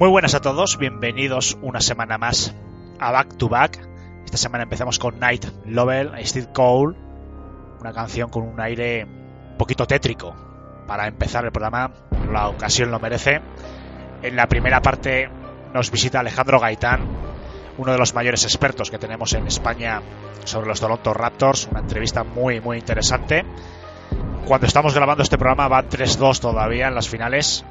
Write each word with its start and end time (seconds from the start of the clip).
Muy 0.00 0.08
buenas 0.08 0.34
a 0.34 0.40
todos, 0.40 0.78
bienvenidos 0.78 1.58
una 1.60 1.82
semana 1.82 2.16
más 2.16 2.54
a 2.98 3.12
Back 3.12 3.36
to 3.36 3.50
Back. 3.50 3.86
Esta 4.24 4.38
semana 4.38 4.64
empezamos 4.64 4.98
con 4.98 5.20
Night 5.20 5.44
Lovell, 5.66 6.12
Steve 6.24 6.48
Cole, 6.54 6.96
una 7.78 7.92
canción 7.92 8.30
con 8.30 8.44
un 8.44 8.58
aire 8.62 9.04
un 9.04 9.58
poquito 9.58 9.86
tétrico 9.86 10.34
para 10.86 11.06
empezar 11.06 11.44
el 11.44 11.52
programa. 11.52 11.92
La 12.32 12.48
ocasión 12.48 12.90
lo 12.90 12.98
merece. 12.98 13.42
En 14.22 14.36
la 14.36 14.46
primera 14.46 14.80
parte 14.80 15.28
nos 15.74 15.90
visita 15.90 16.20
Alejandro 16.20 16.58
Gaitán, 16.60 17.02
uno 17.76 17.92
de 17.92 17.98
los 17.98 18.14
mayores 18.14 18.44
expertos 18.44 18.90
que 18.90 18.96
tenemos 18.96 19.34
en 19.34 19.48
España 19.48 20.00
sobre 20.44 20.68
los 20.68 20.80
Toronto 20.80 21.12
Raptors. 21.12 21.68
Una 21.70 21.80
entrevista 21.80 22.24
muy, 22.24 22.62
muy 22.62 22.78
interesante. 22.78 23.44
Cuando 24.46 24.66
estamos 24.66 24.94
grabando 24.94 25.22
este 25.22 25.36
programa 25.36 25.68
va 25.68 25.84
3-2 25.84 26.40
todavía 26.40 26.88
en 26.88 26.94
las 26.94 27.06
finales. 27.06 27.66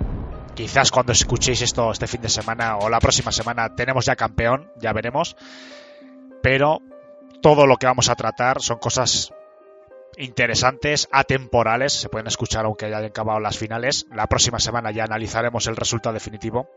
Quizás 0.60 0.92
cuando 0.92 1.14
escuchéis 1.14 1.62
esto 1.62 1.90
este 1.90 2.06
fin 2.06 2.20
de 2.20 2.28
semana 2.28 2.76
o 2.80 2.90
la 2.90 3.00
próxima 3.00 3.32
semana 3.32 3.74
tenemos 3.76 4.04
ya 4.04 4.18
campeón, 4.18 4.70
ya 4.76 4.92
veremos. 4.92 5.38
Pero 6.44 6.82
todo 7.42 7.66
lo 7.66 7.78
que 7.78 7.86
vamos 7.86 8.10
a 8.10 8.16
tratar 8.16 8.62
son 8.62 8.78
cosas 8.78 9.32
interesantes, 10.18 11.08
atemporales, 11.14 11.94
se 11.94 12.10
pueden 12.10 12.28
escuchar 12.28 12.66
aunque 12.66 12.88
hayan 12.88 13.06
acabado 13.06 13.40
las 13.40 13.58
finales. 13.58 14.06
La 14.14 14.28
próxima 14.28 14.60
semana 14.60 14.92
ya 14.92 15.06
analizaremos 15.06 15.66
el 15.68 15.78
resultado 15.78 16.12
definitivo. 16.12 16.68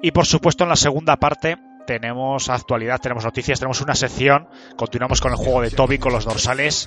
Y 0.00 0.10
por 0.12 0.24
supuesto 0.24 0.64
en 0.64 0.70
la 0.70 0.76
segunda 0.76 1.16
parte 1.16 1.58
tenemos 1.88 2.50
actualidad, 2.50 3.00
tenemos 3.00 3.24
noticias, 3.24 3.58
tenemos 3.58 3.80
una 3.80 3.94
sección, 3.94 4.46
continuamos 4.76 5.22
con 5.22 5.32
el 5.32 5.38
juego 5.38 5.62
de 5.62 5.70
Toby, 5.70 5.96
con 5.96 6.12
los 6.12 6.26
dorsales. 6.26 6.86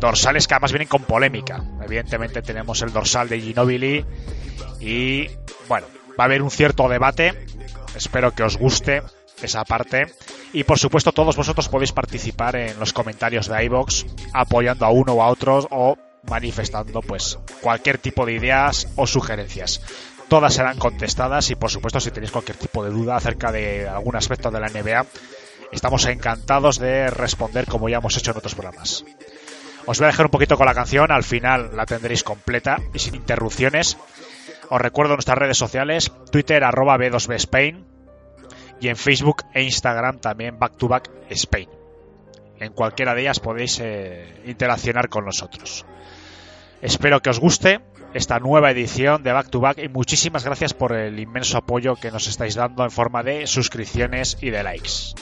Dorsales 0.00 0.48
que 0.48 0.54
además 0.54 0.72
vienen 0.72 0.88
con 0.88 1.04
polémica. 1.04 1.62
Evidentemente 1.84 2.42
tenemos 2.42 2.82
el 2.82 2.92
dorsal 2.92 3.28
de 3.28 3.40
Ginobili 3.40 4.04
y 4.80 5.28
bueno, 5.68 5.86
va 6.18 6.24
a 6.24 6.26
haber 6.26 6.42
un 6.42 6.50
cierto 6.50 6.88
debate. 6.88 7.46
Espero 7.94 8.32
que 8.32 8.42
os 8.42 8.56
guste 8.56 9.04
esa 9.40 9.64
parte. 9.64 10.06
Y 10.52 10.64
por 10.64 10.80
supuesto, 10.80 11.12
todos 11.12 11.36
vosotros 11.36 11.68
podéis 11.68 11.92
participar 11.92 12.56
en 12.56 12.80
los 12.80 12.92
comentarios 12.92 13.46
de 13.46 13.64
iBox, 13.66 14.04
apoyando 14.32 14.84
a 14.84 14.90
uno 14.90 15.12
o 15.12 15.22
a 15.22 15.28
otros 15.28 15.68
o 15.70 15.96
manifestando 16.28 17.02
pues 17.02 17.38
cualquier 17.60 17.98
tipo 17.98 18.26
de 18.26 18.32
ideas 18.32 18.88
o 18.96 19.06
sugerencias. 19.06 19.80
Todas 20.28 20.54
serán 20.54 20.78
contestadas 20.78 21.50
y 21.50 21.54
por 21.54 21.70
supuesto 21.70 22.00
si 22.00 22.10
tenéis 22.10 22.32
cualquier 22.32 22.56
tipo 22.56 22.84
de 22.84 22.90
duda 22.90 23.16
acerca 23.16 23.52
de 23.52 23.88
algún 23.88 24.16
aspecto 24.16 24.50
de 24.50 24.60
la 24.60 24.68
NBA, 24.68 25.06
estamos 25.70 26.04
encantados 26.06 26.78
de 26.78 27.10
responder 27.10 27.66
como 27.66 27.88
ya 27.88 27.98
hemos 27.98 28.16
hecho 28.16 28.32
en 28.32 28.38
otros 28.38 28.54
programas. 28.54 29.04
Os 29.86 29.98
voy 29.98 30.06
a 30.06 30.08
dejar 30.08 30.26
un 30.26 30.32
poquito 30.32 30.56
con 30.56 30.66
la 30.66 30.74
canción, 30.74 31.12
al 31.12 31.22
final 31.22 31.70
la 31.76 31.86
tendréis 31.86 32.24
completa 32.24 32.78
y 32.92 32.98
sin 32.98 33.14
interrupciones. 33.14 33.96
Os 34.68 34.80
recuerdo 34.80 35.14
nuestras 35.14 35.38
redes 35.38 35.58
sociales, 35.58 36.10
Twitter 36.32 36.64
arroba 36.64 36.98
B2B 36.98 37.34
Spain 37.36 37.86
y 38.80 38.88
en 38.88 38.96
Facebook 38.96 39.44
e 39.54 39.62
Instagram 39.62 40.18
también 40.18 40.58
Back 40.58 40.76
to 40.76 40.88
Back 40.88 41.08
Spain. 41.30 41.68
En 42.58 42.72
cualquiera 42.72 43.14
de 43.14 43.20
ellas 43.20 43.38
podéis 43.38 43.78
eh, 43.80 44.42
interaccionar 44.44 45.08
con 45.08 45.24
nosotros. 45.24 45.86
Espero 46.82 47.22
que 47.22 47.30
os 47.30 47.38
guste 47.38 47.80
esta 48.16 48.38
nueva 48.38 48.70
edición 48.70 49.22
de 49.22 49.32
Back 49.32 49.50
to 49.50 49.60
Back 49.60 49.78
y 49.78 49.88
muchísimas 49.88 50.44
gracias 50.44 50.72
por 50.72 50.94
el 50.94 51.20
inmenso 51.20 51.58
apoyo 51.58 51.96
que 51.96 52.10
nos 52.10 52.26
estáis 52.26 52.54
dando 52.54 52.82
en 52.82 52.90
forma 52.90 53.22
de 53.22 53.46
suscripciones 53.46 54.38
y 54.40 54.50
de 54.50 54.62
likes. 54.62 55.14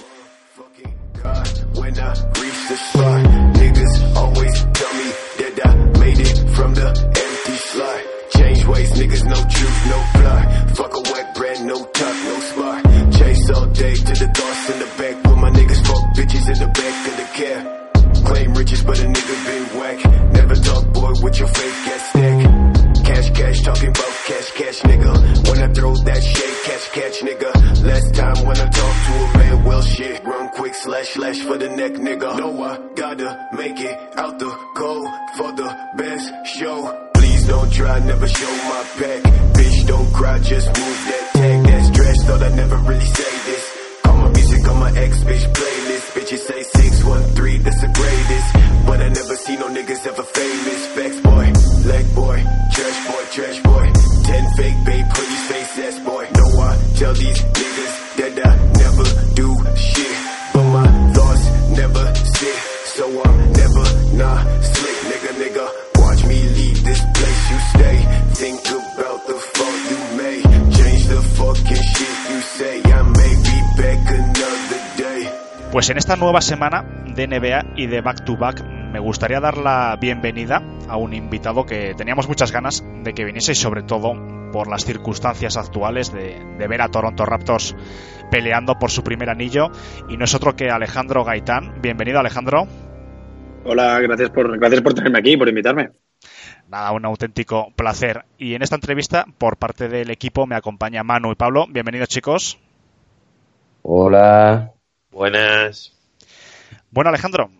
Claim 18.25 18.55
riches, 18.55 18.83
but 18.83 18.99
a 19.01 19.07
nigga 19.07 19.45
been 19.45 19.79
whack. 19.79 20.33
Never 20.33 20.55
boy, 20.93 21.31
your. 21.33 22.34
Cash, 23.55 23.63
cash, 23.63 23.75
talking 23.75 23.91
about 23.91 24.15
cash, 24.27 24.51
cash, 24.53 24.81
nigga. 24.81 25.49
When 25.49 25.63
I 25.63 25.73
throw 25.73 25.95
that 25.95 26.23
shit, 26.23 26.55
catch, 26.65 26.91
catch, 26.91 27.21
nigga. 27.21 27.85
Last 27.85 28.15
time 28.15 28.47
when 28.47 28.59
I 28.59 28.69
talk 28.69 28.95
to 29.07 29.13
a 29.13 29.39
man, 29.39 29.65
well, 29.65 29.83
shit. 29.83 30.25
Run 30.25 30.49
quick, 30.51 30.75
slash, 30.75 31.09
slash 31.11 31.39
for 31.41 31.57
the 31.57 31.69
neck, 31.69 31.93
nigga. 31.93 32.39
Know 32.39 32.63
I 32.65 32.79
gotta 32.97 33.49
make 33.57 33.79
it 33.79 33.97
out 34.19 34.41
the 34.41 34.51
cold 34.75 35.09
for 35.37 35.53
the 35.53 35.71
best 35.97 36.33
show. 36.47 37.11
Please 37.15 37.47
don't 37.47 37.73
try, 37.73 37.99
never 38.01 38.27
show 38.27 38.51
my 38.51 38.83
back. 38.99 39.23
Bitch, 39.55 39.87
don't 39.87 40.13
cry, 40.13 40.39
just 40.41 40.67
move 40.67 40.99
that 41.07 41.31
tag. 41.35 41.65
That's 41.65 41.91
trash, 41.97 42.17
thought 42.27 42.43
I 42.43 42.49
never 42.57 42.77
really 42.77 43.07
say 43.07 43.33
this. 43.47 43.65
Call 44.03 44.17
my 44.17 44.31
music 44.31 44.69
on 44.69 44.81
my 44.81 44.91
ex 44.99 45.19
bitch 45.23 45.47
playlist. 45.53 46.07
Bitches 46.17 46.39
say 46.39 46.63
613, 46.63 47.63
that's 47.63 47.81
the 47.81 47.87
greatest. 47.87 48.87
But 48.87 49.01
I 49.01 49.09
never 49.11 49.37
see 49.37 49.57
no 49.57 49.69
niggas 49.69 50.07
ever 50.07 50.23
famous. 50.25 50.95
Boy. 53.35 53.91
Ten 54.23 54.45
fake 54.57 54.85
babe, 54.85 55.07
pretty 55.13 55.39
face 55.51 55.79
ass 55.87 55.99
boy. 56.01 56.25
No, 56.39 56.47
I 56.63 56.79
tell 56.95 57.15
these 57.15 57.43
niggas 57.43 57.95
that 58.19 58.47
I 58.47 58.55
never 58.83 59.07
do 59.35 59.49
shit. 59.75 60.17
But 60.55 60.67
my 60.71 60.87
thoughts 61.15 61.45
never 61.77 62.15
sit. 62.15 62.59
So 62.95 63.05
I'm 63.25 63.53
never 63.53 63.87
not 64.15 64.39
slick, 64.63 64.99
nigga, 65.11 65.31
nigga. 65.43 65.67
Watch 65.99 66.25
me 66.27 66.39
leave 66.59 66.85
this 66.85 67.03
place 67.15 67.51
you 67.51 67.59
stay. 67.75 67.97
Think 68.35 68.61
about 68.71 69.27
the 69.27 69.39
fuck 69.55 69.77
you 69.91 70.01
made. 70.23 70.45
Change 70.79 71.05
the 71.09 71.23
fucking 71.39 71.85
shit 71.95 72.17
you 72.31 72.41
say. 72.41 72.83
I 72.85 73.03
may 73.03 73.33
be 73.49 73.57
back 73.83 74.01
another 74.15 74.83
day. 74.97 75.29
Pues 75.73 75.91
en 75.91 75.99
esta 75.99 76.15
nueva 76.15 76.41
semana 76.41 76.85
de 77.17 77.27
NBA 77.27 77.75
y 77.77 77.87
de 77.89 78.01
Back 78.01 78.25
to 78.25 78.37
Back 78.37 78.63
me 78.95 79.01
gustaría 79.01 79.41
dar 79.41 79.59
la 79.59 79.97
bienvenida 80.01 80.63
a 80.89 80.97
un 80.97 81.15
invitado 81.15 81.67
que 81.67 81.95
teníamos 81.97 82.29
muchas 82.29 82.53
ganas 82.53 82.85
de 83.03 83.13
que 83.13 83.25
viniese 83.25 83.51
y 83.51 83.57
sobre 83.57 83.83
todo 83.83 84.13
por 84.53 84.71
las 84.71 84.85
circunstancias 84.85 85.57
actuales 85.57 86.13
de, 86.13 86.39
de 86.57 86.69
ver 86.69 86.81
a 86.81 86.89
Toronto 86.89 87.27
Raptors 87.27 87.75
peleando 88.31 88.77
por 88.79 88.93
su 88.93 89.03
primer 89.03 89.31
anillo 89.31 89.73
y 90.09 90.17
no 90.17 90.25
es 90.25 90.35
otro 90.37 90.55
que 90.55 90.71
Alejandro 90.71 91.25
Gaitán. 91.25 91.83
Bienvenido 91.83 92.21
Alejandro. 92.21 92.69
Hola, 93.65 93.99
gracias 93.99 94.31
por, 94.31 94.57
gracias 94.61 94.81
por 94.81 94.95
tenerme 94.95 95.19
aquí, 95.19 95.37
por 95.37 95.49
invitarme. 95.49 95.91
Nada, 96.69 96.93
un 96.93 97.05
auténtico 97.05 97.73
placer. 97.75 98.25
Y 98.39 98.55
en 98.55 98.63
esta 98.63 98.77
entrevista, 98.77 99.27
por 99.39 99.57
parte 99.57 99.89
del 99.89 100.13
equipo, 100.13 100.47
me 100.47 100.55
acompaña 100.55 101.03
Manu 101.03 101.33
y 101.33 101.35
Pablo. 101.35 101.67
Bienvenidos 101.69 102.11
chicos. 102.11 102.61
Hola. 103.83 104.71
Buenas. 105.11 105.91
Bueno 106.93 107.09
Alejandro, 107.11 107.51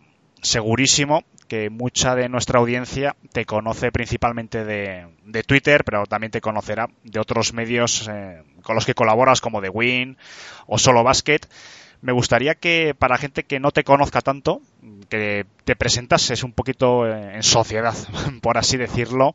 segurísimo 0.45 1.25
que 1.49 1.71
mucha 1.71 2.15
de 2.15 2.29
nuestra 2.29 2.59
audiencia 2.59 3.17
te 3.33 3.45
conoce 3.45 3.91
principalmente 3.93 4.65
de, 4.65 5.43
Twitter, 5.47 5.85
pero 5.85 6.07
también 6.07 6.31
te 6.31 6.41
conocerá 6.41 6.89
de 7.03 7.21
otros 7.21 7.53
medios 7.53 8.09
eh, 8.11 8.43
con 8.63 8.75
los 8.75 8.87
que 8.87 8.95
colaboras 8.95 9.41
como 9.41 9.61
The 9.61 9.69
Win 9.69 10.17
o 10.67 10.79
Solo 10.79 11.03
Basket. 11.03 11.41
Me 12.01 12.13
gustaría 12.13 12.55
que 12.55 12.95
para 12.99 13.19
gente 13.19 13.45
que 13.45 13.61
no 13.61 13.71
te 13.71 13.85
conozca 13.85 14.21
tanto, 14.21 14.61
que 15.09 15.47
te 15.65 15.77
presentases 15.77 16.45
un 16.45 16.53
poquito 16.53 17.07
en 17.09 17.43
sociedad, 17.43 17.95
por 18.43 18.59
así 18.59 18.77
decirlo, 18.77 19.35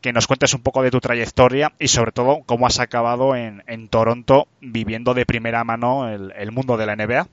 que 0.00 0.12
nos 0.12 0.26
cuentes 0.26 0.54
un 0.54 0.62
poco 0.62 0.82
de 0.82 0.90
tu 0.90 1.00
trayectoria 1.00 1.72
y 1.78 1.88
sobre 1.88 2.12
todo 2.12 2.42
cómo 2.46 2.66
has 2.66 2.80
acabado 2.80 3.36
en, 3.36 3.62
en 3.66 3.88
Toronto 3.88 4.48
viviendo 4.60 5.12
de 5.12 5.26
primera 5.26 5.62
mano 5.64 6.08
el, 6.08 6.32
el 6.36 6.52
mundo 6.52 6.78
de 6.78 6.86
la 6.86 6.96
NBA. 6.96 7.28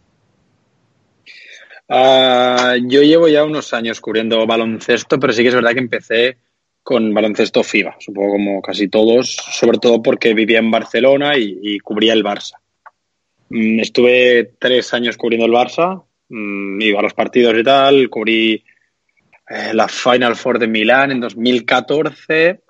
Uh, 1.90 2.76
yo 2.88 3.02
llevo 3.02 3.30
ya 3.30 3.46
unos 3.46 3.74
años 3.74 4.02
cubriendo 4.02 4.46
baloncesto, 4.46 5.20
pero 5.20 5.32
sí 5.32 5.42
que 5.42 5.50
es 5.50 5.56
verdad 5.56 5.72
que 5.72 5.80
empecé 5.80 6.38
con 6.84 7.14
baloncesto 7.14 7.64
FIBA, 7.64 7.98
supongo 8.00 8.32
como 8.32 8.62
casi 8.62 8.88
todos, 8.88 9.36
sobre 9.36 9.78
todo 9.78 10.02
porque 10.02 10.34
vivía 10.34 10.60
en 10.60 10.72
Barcelona 10.72 11.38
y, 11.38 11.80
cubría 11.80 12.14
el 12.14 12.24
Barça. 12.24 12.56
Mm, 13.50 13.80
Estuve 13.80 14.54
tres 14.60 14.94
años 14.94 15.18
cubriendo 15.18 15.46
el 15.46 15.52
Barça, 15.52 16.04
mm, 16.30 16.82
iba 16.82 17.00
a 17.00 17.04
los 17.04 17.14
partidos 17.14 17.58
y 17.58 17.64
tal, 17.64 18.10
cubrí 18.10 18.64
eh, 19.50 19.74
la 19.74 19.88
Final 19.88 20.36
Four 20.36 20.60
de 20.60 20.68
Milán 20.68 21.12
en 21.12 21.22
2014, 21.22 22.62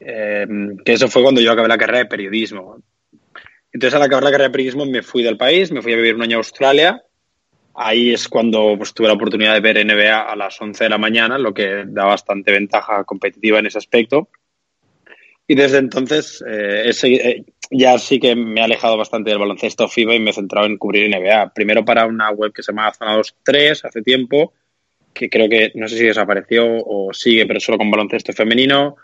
eh, 0.00 0.46
que 0.84 0.92
eso 0.92 1.08
fue 1.08 1.22
cuando 1.22 1.40
yo 1.40 1.52
acabé 1.52 1.68
la 1.68 1.78
carrera 1.78 1.98
de 1.98 2.06
periodismo. 2.06 2.78
Entonces, 3.72 3.94
al 3.94 4.02
acabar 4.02 4.24
la 4.24 4.30
carrera 4.30 4.48
de 4.48 4.52
periodismo, 4.52 4.86
me 4.86 5.02
fui 5.02 5.22
del 5.22 5.36
país, 5.36 5.70
me 5.70 5.82
fui 5.82 5.92
a 5.92 5.96
vivir 5.96 6.14
un 6.14 6.22
año 6.22 6.36
a 6.36 6.40
Australia. 6.40 7.02
Ahí 7.80 8.12
es 8.12 8.28
cuando 8.28 8.74
pues, 8.76 8.92
tuve 8.92 9.06
la 9.06 9.14
oportunidad 9.14 9.54
de 9.54 9.60
ver 9.60 9.86
NBA 9.86 10.20
a 10.20 10.34
las 10.34 10.60
11 10.60 10.82
de 10.82 10.90
la 10.90 10.98
mañana, 10.98 11.38
lo 11.38 11.54
que 11.54 11.84
da 11.86 12.06
bastante 12.06 12.50
ventaja 12.50 13.04
competitiva 13.04 13.60
en 13.60 13.66
ese 13.66 13.78
aspecto. 13.78 14.30
Y 15.46 15.54
desde 15.54 15.78
entonces 15.78 16.44
eh, 16.44 16.90
eh, 16.90 17.44
ya 17.70 17.96
sí 18.00 18.18
que 18.18 18.34
me 18.34 18.60
he 18.60 18.64
alejado 18.64 18.96
bastante 18.96 19.30
del 19.30 19.38
baloncesto 19.38 19.86
FIBA 19.86 20.16
y 20.16 20.18
me 20.18 20.30
he 20.30 20.32
centrado 20.32 20.66
en 20.66 20.76
cubrir 20.76 21.08
NBA. 21.08 21.54
Primero 21.54 21.84
para 21.84 22.04
una 22.06 22.32
web 22.32 22.52
que 22.52 22.64
se 22.64 22.72
llama 22.72 22.92
Zona 22.92 23.14
23 23.14 23.84
hace 23.84 24.02
tiempo, 24.02 24.54
que 25.14 25.30
creo 25.30 25.48
que 25.48 25.70
no 25.76 25.86
sé 25.86 25.98
si 25.98 26.06
desapareció 26.06 26.66
o 26.84 27.12
sigue, 27.14 27.46
pero 27.46 27.60
solo 27.60 27.78
con 27.78 27.92
baloncesto 27.92 28.32
femenino. 28.32 28.96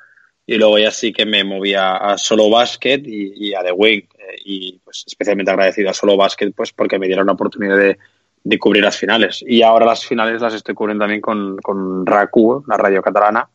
Y 0.47 0.56
luego 0.56 0.81
ya 0.81 0.91
sí 0.91 1.12
que 1.12 1.25
me 1.25 1.44
moví 1.44 1.75
a, 1.75 2.19
Solo 2.19 2.50
Basket 2.50 3.03
y, 3.05 3.50
y 3.50 3.55
a 3.55 3.62
The 3.62 3.71
Wing. 3.71 4.03
Eh, 4.19 4.37
y 4.44 4.81
pues 4.85 5.05
especialmente 5.06 5.53
agradecido 5.53 5.91
a 5.91 5.94
Solo 5.94 6.17
Basket 6.17 6.50
pues 6.50 6.73
porque 6.73 6.99
me 6.99 7.06
dieron 7.06 7.26
la 7.26 7.32
oportunidad 7.35 7.79
de, 7.79 7.99
de 8.44 8.58
cubrir 8.58 8.85
las 8.85 8.96
finales. 8.96 9.43
Y 9.46 9.62
ahora 9.62 9.87
las 9.87 10.05
finales 10.05 10.41
las 10.41 10.55
estoy 10.55 10.75
cubriendo 10.75 11.02
también 11.02 11.23
con, 11.23 11.56
con 11.56 12.05
RACU, 12.05 12.62
la 12.69 12.76
radio 12.76 13.02
catalana, 13.02 13.49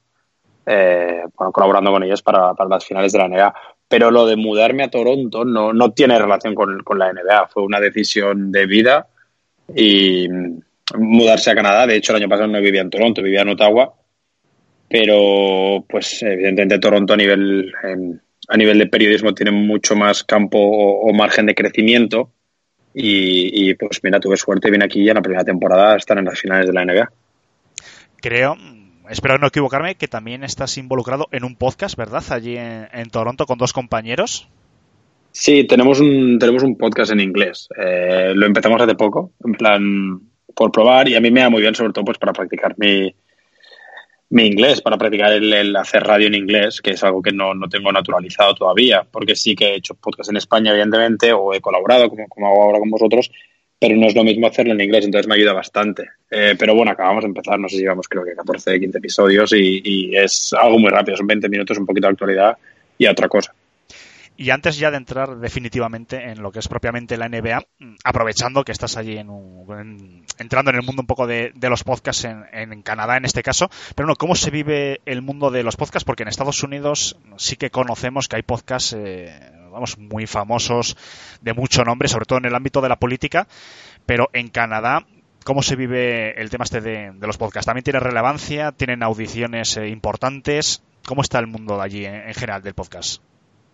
eh, 0.65 1.23
bueno, 1.37 1.51
colaborando 1.51 1.91
con 1.91 2.03
ellos 2.03 2.23
para, 2.23 2.53
para 2.55 2.69
las 2.69 2.83
finales 2.83 3.11
de 3.13 3.19
la 3.19 3.27
NBA. 3.27 3.53
Pero 3.87 4.11
lo 4.11 4.25
de 4.25 4.35
mudarme 4.35 4.83
a 4.83 4.89
Toronto 4.89 5.45
no, 5.45 5.73
no 5.73 5.91
tiene 5.91 6.17
relación 6.17 6.55
con, 6.55 6.83
con 6.83 6.97
la 6.97 7.13
NBA. 7.13 7.47
Fue 7.47 7.63
una 7.63 7.79
decisión 7.79 8.51
de 8.51 8.65
vida 8.65 9.07
y 9.75 10.27
mudarse 10.97 11.51
a 11.51 11.55
Canadá. 11.55 11.85
De 11.85 11.95
hecho, 11.95 12.11
el 12.11 12.21
año 12.21 12.29
pasado 12.29 12.47
no 12.47 12.59
vivía 12.59 12.81
en 12.81 12.89
Toronto, 12.89 13.21
vivía 13.21 13.41
en 13.41 13.49
Ottawa. 13.49 13.93
Pero, 14.89 15.85
pues, 15.87 16.23
evidentemente, 16.23 16.79
Toronto 16.79 17.13
a 17.13 17.17
nivel, 17.17 17.71
a 18.47 18.57
nivel 18.57 18.79
de 18.79 18.87
periodismo 18.87 19.35
tiene 19.35 19.51
mucho 19.51 19.95
más 19.95 20.23
campo 20.23 20.57
o 20.59 21.13
margen 21.13 21.45
de 21.45 21.53
crecimiento. 21.53 22.31
Y, 22.93 23.69
y, 23.69 23.73
pues, 23.75 23.99
mira, 24.03 24.19
tuve 24.19 24.37
suerte 24.37 24.67
y 24.67 24.71
vine 24.71 24.85
aquí 24.85 25.01
y 25.01 25.09
en 25.09 25.15
la 25.15 25.21
primera 25.21 25.43
temporada 25.43 25.95
están 25.95 26.17
en 26.19 26.25
las 26.25 26.39
finales 26.39 26.67
de 26.67 26.73
la 26.73 26.85
NBA. 26.85 27.11
Creo, 28.21 28.57
espero 29.09 29.37
no 29.37 29.47
equivocarme, 29.47 29.95
que 29.95 30.07
también 30.07 30.43
estás 30.43 30.77
involucrado 30.77 31.27
en 31.31 31.43
un 31.43 31.55
podcast, 31.55 31.95
¿verdad? 31.95 32.23
Allí 32.29 32.57
en, 32.57 32.87
en 32.91 33.09
Toronto 33.09 33.45
con 33.45 33.57
dos 33.57 33.73
compañeros. 33.73 34.49
Sí, 35.31 35.65
tenemos 35.65 35.99
un, 35.99 36.39
tenemos 36.39 36.63
un 36.63 36.75
podcast 36.75 37.11
en 37.11 37.19
inglés. 37.19 37.69
Eh, 37.77 38.33
lo 38.35 38.45
empezamos 38.45 38.81
hace 38.81 38.95
poco, 38.95 39.31
en 39.45 39.53
plan, 39.53 40.19
por 40.55 40.71
probar, 40.71 41.07
y 41.07 41.15
a 41.15 41.21
mí 41.21 41.31
me 41.31 41.41
da 41.41 41.49
muy 41.49 41.61
bien, 41.61 41.75
sobre 41.75 41.93
todo, 41.93 42.05
pues 42.05 42.17
para 42.17 42.33
practicar 42.33 42.75
mi, 42.77 43.13
mi 44.31 44.45
inglés, 44.45 44.81
para 44.81 44.97
practicar 44.97 45.33
el, 45.33 45.75
hacer 45.75 46.03
radio 46.03 46.27
en 46.27 46.35
inglés, 46.35 46.81
que 46.81 46.91
es 46.91 47.03
algo 47.03 47.21
que 47.21 47.31
no, 47.31 47.53
no 47.55 47.67
tengo 47.67 47.91
naturalizado 47.91 48.53
todavía, 48.53 49.05
porque 49.09 49.35
sí 49.35 49.55
que 49.55 49.69
he 49.69 49.75
hecho 49.75 49.95
podcast 49.95 50.29
en 50.29 50.37
España, 50.37 50.71
evidentemente, 50.71 51.33
o 51.33 51.53
he 51.53 51.61
colaborado, 51.61 52.09
como, 52.09 52.27
como 52.27 52.47
hago 52.47 52.63
ahora 52.63 52.79
con 52.79 52.91
vosotros, 52.91 53.31
pero 53.79 53.95
no 53.95 54.07
es 54.07 54.15
lo 54.15 54.23
mismo 54.23 54.45
hacerlo 54.45 54.73
en 54.73 54.81
inglés, 54.81 55.05
entonces 55.05 55.27
me 55.27 55.35
ayuda 55.35 55.53
bastante. 55.53 56.09
Eh, 56.29 56.55
pero 56.59 56.75
bueno, 56.75 56.91
acabamos 56.91 57.23
de 57.23 57.29
empezar, 57.29 57.59
no 57.59 57.67
sé 57.69 57.77
si 57.77 57.81
llevamos 57.81 58.07
creo 58.07 58.23
que 58.23 58.35
14, 58.35 58.79
15 58.79 58.97
episodios, 58.97 59.53
y, 59.53 59.81
y 59.83 60.15
es 60.15 60.53
algo 60.53 60.77
muy 60.77 60.89
rápido, 60.89 61.17
son 61.17 61.27
20 61.27 61.49
minutos, 61.49 61.77
un 61.77 61.85
poquito 61.85 62.07
de 62.07 62.11
actualidad 62.11 62.57
y 62.97 63.05
a 63.07 63.11
otra 63.11 63.27
cosa. 63.27 63.53
Y 64.41 64.51
antes 64.51 64.77
ya 64.77 64.89
de 64.89 64.95
entrar 64.95 65.35
definitivamente 65.39 66.29
en 66.31 66.41
lo 66.41 66.49
que 66.53 66.59
es 66.59 66.69
propiamente 66.69 67.17
la 67.17 67.25
NBA, 67.27 67.59
mm, 67.79 67.95
aprovechando 68.05 68.63
que 68.63 68.71
estás 68.71 68.95
allí 68.95 69.17
en 69.17 69.29
un- 69.29 69.67
en- 69.77 70.25
entrando 70.37 70.71
en 70.71 70.77
el 70.77 70.83
mundo 70.83 71.01
un 71.01 71.07
poco 71.07 71.27
de, 71.27 71.51
los 71.59 71.83
podcasts 71.83 72.23
en, 72.23 72.81
Canadá 72.81 73.17
en 73.17 73.25
este 73.25 73.43
caso, 73.43 73.69
pero 73.95 74.07
no, 74.07 74.15
¿cómo 74.15 74.35
se 74.35 74.49
vive 74.49 75.01
el 75.05 75.21
mundo 75.21 75.51
de 75.51 75.61
los 75.63 75.75
podcasts? 75.75 76.05
Porque 76.05 76.23
en 76.23 76.29
Estados 76.29 76.63
Unidos 76.63 77.17
sí 77.35 77.57
que 77.57 77.69
conocemos 77.69 78.29
que 78.29 78.37
hay 78.37 78.43
podcasts, 78.43 78.95
eh, 78.97 79.29
vamos, 79.73 79.97
muy 79.97 80.25
famosos, 80.25 80.95
de 81.41 81.53
mucho 81.53 81.83
nombre, 81.83 82.07
sobre 82.07 82.23
todo 82.23 82.39
en 82.39 82.45
el 82.45 82.55
ámbito 82.55 82.79
de 82.79 82.87
la 82.87 82.95
política, 82.95 83.45
pero 84.05 84.29
en 84.31 84.47
Canadá 84.47 85.05
¿Cómo 85.45 85.63
se 85.63 85.75
vive 85.77 86.39
el 86.39 86.49
tema 86.49 86.65
este 86.65 86.79
de, 86.81 87.13
los 87.21 87.37
podcasts? 87.37 87.65
¿También 87.65 87.83
tiene 87.83 87.99
relevancia? 87.99 88.71
¿Tienen 88.73 89.03
audiciones 89.03 89.77
eh, 89.77 89.87
importantes? 89.87 90.83
¿Cómo 91.05 91.21
está 91.21 91.39
el 91.39 91.47
mundo 91.47 91.77
de 91.77 91.83
allí 91.83 92.05
en, 92.05 92.15
en 92.15 92.33
general 92.33 92.61
del 92.61 92.73
podcast? 92.73 93.21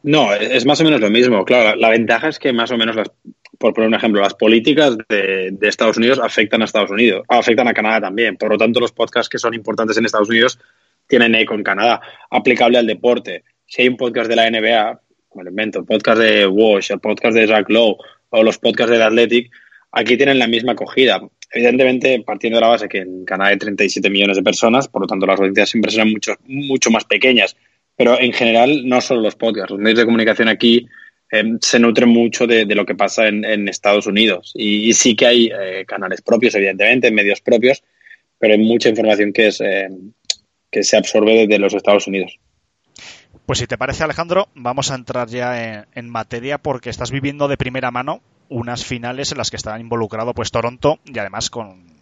No, 0.05 0.35
es 0.35 0.67
más 0.67 0.79
o 0.81 0.83
menos 0.83 1.01
lo 1.01 1.09
mismo. 1.09 1.43
Claro, 1.45 1.75
la, 1.75 1.89
ventaja 1.89 2.27
es 2.27 2.37
que 2.37 2.53
más 2.53 2.69
o 2.69 2.77
menos, 2.77 2.95
las, 2.95 3.09
por 3.57 3.73
poner 3.73 3.87
un 3.87 3.95
ejemplo, 3.95 4.21
las 4.21 4.35
políticas 4.35 4.95
de, 5.09 5.49
de, 5.51 5.67
Estados 5.67 5.97
Unidos 5.97 6.19
afectan 6.21 6.61
a 6.61 6.65
Estados 6.65 6.91
Unidos, 6.91 7.23
afectan 7.27 7.67
a 7.67 7.73
Canadá 7.73 8.01
también. 8.01 8.37
Por 8.37 8.51
lo 8.51 8.57
tanto, 8.59 8.79
los 8.79 8.91
podcasts 8.91 9.29
que 9.29 9.39
son 9.39 9.55
importantes 9.55 9.97
en 9.97 10.05
Estados 10.05 10.29
Unidos 10.29 10.59
tienen 11.07 11.33
eco 11.33 11.55
en 11.55 11.63
Canadá. 11.63 12.01
Aplicable 12.29 12.77
al 12.77 12.85
deporte. 12.85 13.45
Si 13.65 13.81
hay 13.81 13.87
un 13.87 13.97
podcast 13.97 14.29
de 14.29 14.35
la 14.35 14.47
NBA, 14.47 15.01
como 15.27 15.43
lo 15.43 15.49
invento, 15.49 15.79
el 15.79 15.85
podcast 15.85 16.19
de 16.19 16.45
Wash, 16.45 16.91
el 16.91 16.99
podcast 16.99 17.35
de 17.35 17.47
Zach 17.47 17.67
Lowe 17.69 17.97
o 18.29 18.43
los 18.43 18.59
podcasts 18.59 18.91
del 18.91 19.01
Athletic, 19.01 19.49
aquí 19.91 20.17
tienen 20.17 20.37
la 20.37 20.47
misma 20.47 20.73
acogida. 20.73 21.19
Evidentemente, 21.51 22.21
partiendo 22.23 22.57
de 22.57 22.61
la 22.61 22.67
base 22.67 22.87
que 22.87 22.99
en 22.99 23.25
Canadá 23.25 23.49
hay 23.49 23.57
37 23.57 24.07
millones 24.11 24.37
de 24.37 24.43
personas, 24.43 24.87
por 24.87 25.01
lo 25.01 25.07
tanto 25.07 25.25
las 25.25 25.39
audiencias 25.39 25.69
siempre 25.71 25.89
serán 25.89 26.11
mucho, 26.11 26.35
mucho 26.45 26.91
más 26.91 27.05
pequeñas. 27.05 27.55
Pero 27.95 28.19
en 28.19 28.33
general, 28.33 28.87
no 28.87 28.99
solo 29.01 29.21
los 29.21 29.35
podcasts, 29.35 29.71
los 29.71 29.79
medios 29.79 29.99
de 29.99 30.05
comunicación 30.05 30.49
aquí 30.49 30.87
eh, 31.31 31.43
se 31.61 31.79
nutren 31.79 32.09
mucho 32.09 32.45
de, 32.45 32.65
de, 32.65 32.75
lo 32.75 32.85
que 32.85 32.95
pasa 32.95 33.27
en, 33.27 33.45
en 33.45 33.67
Estados 33.67 34.07
Unidos. 34.07 34.51
Y, 34.55 34.93
sí 34.93 35.15
que 35.15 35.25
hay 35.25 35.45
eh, 35.47 35.85
canales 35.87 36.21
propios, 36.21 36.55
evidentemente, 36.55 37.11
medios 37.11 37.41
propios, 37.41 37.83
pero 38.37 38.53
hay 38.53 38.59
mucha 38.59 38.89
información 38.89 39.33
que, 39.33 39.47
es, 39.47 39.61
eh, 39.61 39.87
que 40.69 40.83
se 40.83 40.97
absorbe 40.97 41.33
desde 41.33 41.59
los 41.59 41.73
Estados 41.73 42.07
Unidos. 42.07 42.37
Pues 43.45 43.59
si 43.59 43.67
te 43.67 43.77
parece, 43.77 44.03
Alejandro, 44.03 44.49
vamos 44.55 44.91
a 44.91 44.95
entrar 44.95 45.27
ya 45.27 45.63
en, 45.63 45.85
en, 45.93 46.09
materia 46.09 46.57
porque 46.57 46.89
estás 46.89 47.11
viviendo 47.11 47.47
de 47.47 47.57
primera 47.57 47.91
mano 47.91 48.21
unas 48.49 48.85
finales 48.85 49.31
en 49.31 49.37
las 49.37 49.49
que 49.49 49.57
está 49.57 49.79
involucrado 49.79 50.33
pues 50.33 50.51
Toronto 50.51 50.99
y 51.05 51.17
además 51.17 51.49
con 51.49 51.94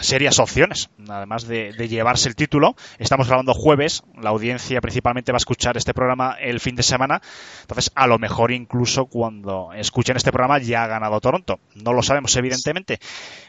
serias 0.00 0.38
opciones, 0.38 0.90
además 1.08 1.46
de, 1.46 1.72
llevarse 1.88 2.28
el 2.28 2.36
título. 2.36 2.76
Estamos 2.98 3.28
grabando 3.28 3.54
jueves, 3.54 4.02
la 4.20 4.30
audiencia 4.30 4.80
principalmente 4.80 5.32
va 5.32 5.36
a 5.36 5.38
escuchar 5.38 5.76
este 5.76 5.94
programa 5.94 6.36
el 6.40 6.60
fin 6.60 6.76
de 6.76 6.82
semana, 6.82 7.20
entonces 7.62 7.90
a 7.94 8.06
lo 8.06 8.18
mejor 8.18 8.52
incluso 8.52 9.06
cuando 9.06 9.72
escuchen 9.74 10.16
este 10.16 10.32
programa 10.32 10.58
ya 10.58 10.84
ha 10.84 10.86
ganado 10.86 11.20
Toronto. 11.20 11.60
No 11.74 11.92
lo 11.92 12.02
sabemos 12.02 12.34
evidentemente, 12.36 12.98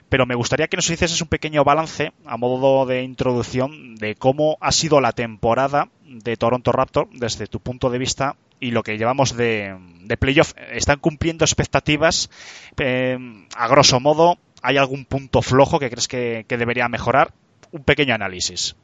pero 0.09 0.25
me 0.25 0.35
gustaría 0.35 0.67
que 0.67 0.77
nos 0.77 0.89
hicieses 0.89 1.21
un 1.21 1.27
pequeño 1.27 1.63
balance 1.63 2.13
a 2.25 2.37
modo 2.37 2.85
de 2.85 3.03
introducción 3.03 3.95
de 3.95 4.15
cómo 4.15 4.57
ha 4.59 4.71
sido 4.71 5.01
la 5.01 5.11
temporada 5.11 5.89
de 6.05 6.35
Toronto 6.37 6.71
Raptor 6.71 7.09
desde 7.13 7.47
tu 7.47 7.59
punto 7.59 7.89
de 7.89 7.97
vista 7.97 8.35
y 8.59 8.71
lo 8.71 8.83
que 8.83 8.97
llevamos 8.97 9.35
de, 9.35 9.75
de 10.03 10.17
playoff. 10.17 10.53
¿Están 10.71 10.99
cumpliendo 10.99 11.43
expectativas? 11.43 12.29
Eh, 12.77 13.17
a 13.55 13.67
grosso 13.67 13.99
modo, 13.99 14.37
¿hay 14.61 14.77
algún 14.77 15.05
punto 15.05 15.41
flojo 15.41 15.79
que 15.79 15.89
crees 15.89 16.07
que, 16.07 16.45
debería 16.47 16.87
mejorar? 16.89 17.33
Un 17.71 17.83
pequeño 17.83 18.13
análisis. 18.13 18.75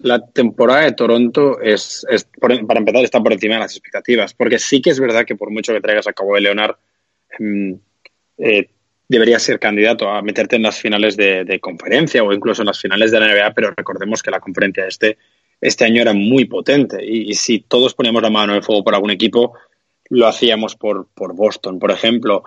La 0.00 0.24
temporada 0.24 0.82
de 0.82 0.92
Toronto 0.92 1.60
es, 1.60 2.06
para 2.40 2.54
empezar, 2.54 3.04
está 3.04 3.20
por 3.20 3.32
encima 3.32 3.54
de 3.54 3.60
las 3.60 3.72
expectativas, 3.72 4.34
porque 4.34 4.58
sí 4.58 4.80
que 4.80 4.90
es 4.90 5.00
verdad 5.00 5.24
que 5.24 5.34
por 5.34 5.50
mucho 5.50 5.72
que 5.72 5.80
traigas 5.80 6.06
a 6.06 6.12
Cabo 6.12 6.34
de 6.34 6.40
Leonard, 6.42 6.76
eh, 8.38 8.70
debería 9.08 9.38
ser 9.38 9.58
candidato 9.58 10.08
a 10.08 10.22
meterte 10.22 10.56
en 10.56 10.62
las 10.62 10.78
finales 10.78 11.16
de, 11.16 11.44
de, 11.44 11.58
conferencia 11.58 12.22
o 12.22 12.32
incluso 12.32 12.62
en 12.62 12.66
las 12.66 12.80
finales 12.80 13.10
de 13.10 13.20
la 13.20 13.26
NBA, 13.26 13.54
pero 13.54 13.74
recordemos 13.76 14.22
que 14.22 14.30
la 14.30 14.38
conferencia 14.38 14.86
este, 14.86 15.18
este 15.60 15.84
año 15.84 16.02
era 16.02 16.12
muy 16.12 16.44
potente 16.44 17.04
y, 17.04 17.30
y 17.30 17.34
si 17.34 17.60
todos 17.60 17.94
poníamos 17.94 18.22
la 18.22 18.30
mano 18.30 18.52
en 18.52 18.58
el 18.58 18.64
fuego 18.64 18.84
por 18.84 18.94
algún 18.94 19.10
equipo, 19.10 19.54
lo 20.10 20.26
hacíamos 20.26 20.76
por, 20.76 21.08
por 21.14 21.34
Boston, 21.34 21.78
por 21.78 21.90
ejemplo. 21.90 22.44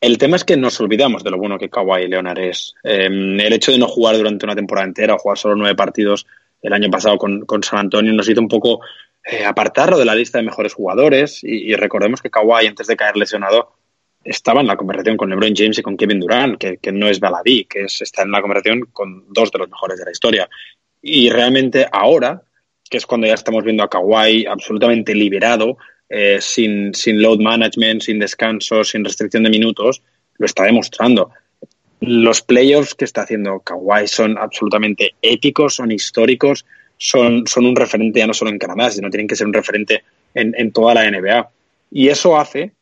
El 0.00 0.16
tema 0.16 0.36
es 0.36 0.44
que 0.44 0.56
nos 0.56 0.80
olvidamos 0.80 1.22
de 1.22 1.30
lo 1.30 1.38
bueno 1.38 1.58
que 1.58 1.68
Kawhi 1.68 2.08
Leonard 2.08 2.38
es. 2.38 2.74
Eh, 2.82 3.06
el 3.06 3.52
hecho 3.52 3.70
de 3.70 3.78
no 3.78 3.86
jugar 3.86 4.16
durante 4.16 4.46
una 4.46 4.54
temporada 4.54 4.86
entera 4.86 5.14
o 5.14 5.18
jugar 5.18 5.36
solo 5.36 5.56
nueve 5.56 5.74
partidos 5.74 6.26
el 6.62 6.72
año 6.72 6.90
pasado 6.90 7.18
con, 7.18 7.44
con 7.46 7.62
San 7.62 7.80
Antonio 7.80 8.12
nos 8.12 8.28
hizo 8.28 8.40
un 8.40 8.48
poco 8.48 8.80
eh, 9.24 9.44
apartarlo 9.44 9.98
de 9.98 10.06
la 10.06 10.14
lista 10.14 10.38
de 10.38 10.44
mejores 10.44 10.72
jugadores 10.72 11.44
y, 11.44 11.74
recordemos 11.74 12.22
que 12.22 12.30
Kawhi 12.30 12.66
antes 12.66 12.86
de 12.86 12.96
caer 12.96 13.16
lesionado 13.16 13.74
estaba 14.24 14.62
en 14.62 14.66
la 14.66 14.76
conversación 14.76 15.16
con 15.16 15.28
LeBron 15.28 15.54
James 15.54 15.78
y 15.78 15.82
con 15.82 15.96
Kevin 15.96 16.20
Durant, 16.20 16.58
que, 16.58 16.92
no 16.92 17.06
es 17.06 17.20
baladí, 17.20 17.64
que 17.64 17.84
es, 17.84 18.00
está 18.00 18.22
en 18.22 18.30
la 18.30 18.40
conversación 18.40 18.88
con 18.92 19.24
dos 19.32 19.50
de 19.50 19.58
los 19.58 19.68
mejores 19.68 19.98
de 19.98 20.04
la 20.06 20.10
historia. 20.10 20.48
Y 21.02 21.30
realmente 21.30 21.86
ahora, 21.90 22.42
que 22.88 22.96
es 22.96 23.06
cuando 23.06 23.26
ya 23.26 23.34
estamos 23.34 23.64
viendo 23.64 23.82
a 23.82 23.90
Kawhi 23.90 24.46
absolutamente 24.46 25.14
liberado, 25.14 25.76
eh, 26.10 26.38
sin, 26.40 26.92
sin 26.92 27.22
load 27.22 27.38
management, 27.38 28.02
sin 28.02 28.18
descanso, 28.18 28.82
sin 28.82 29.04
restricción 29.04 29.44
de 29.44 29.50
minutos, 29.50 30.02
lo 30.38 30.46
está 30.46 30.64
demostrando. 30.64 31.30
Los 32.00 32.42
playoffs 32.42 32.94
que 32.94 33.04
está 33.04 33.22
haciendo 33.22 33.60
Kawhi 33.60 34.08
son 34.08 34.36
absolutamente 34.36 35.14
épicos, 35.22 35.76
son 35.76 35.92
históricos, 35.92 36.66
son, 36.96 37.46
son 37.46 37.66
un 37.66 37.76
referente 37.76 38.18
ya 38.18 38.26
no 38.26 38.34
solo 38.34 38.50
en 38.50 38.58
Canadá, 38.58 38.90
sino 38.90 39.08
tienen 39.08 39.28
que 39.28 39.36
ser 39.36 39.46
un 39.46 39.52
referente 39.52 40.02
en, 40.34 40.52
en 40.56 40.72
toda 40.72 40.94
la 40.94 41.08
NBA. 41.08 41.48
Y 41.92 42.08
eso 42.08 42.38
hace 42.38 42.72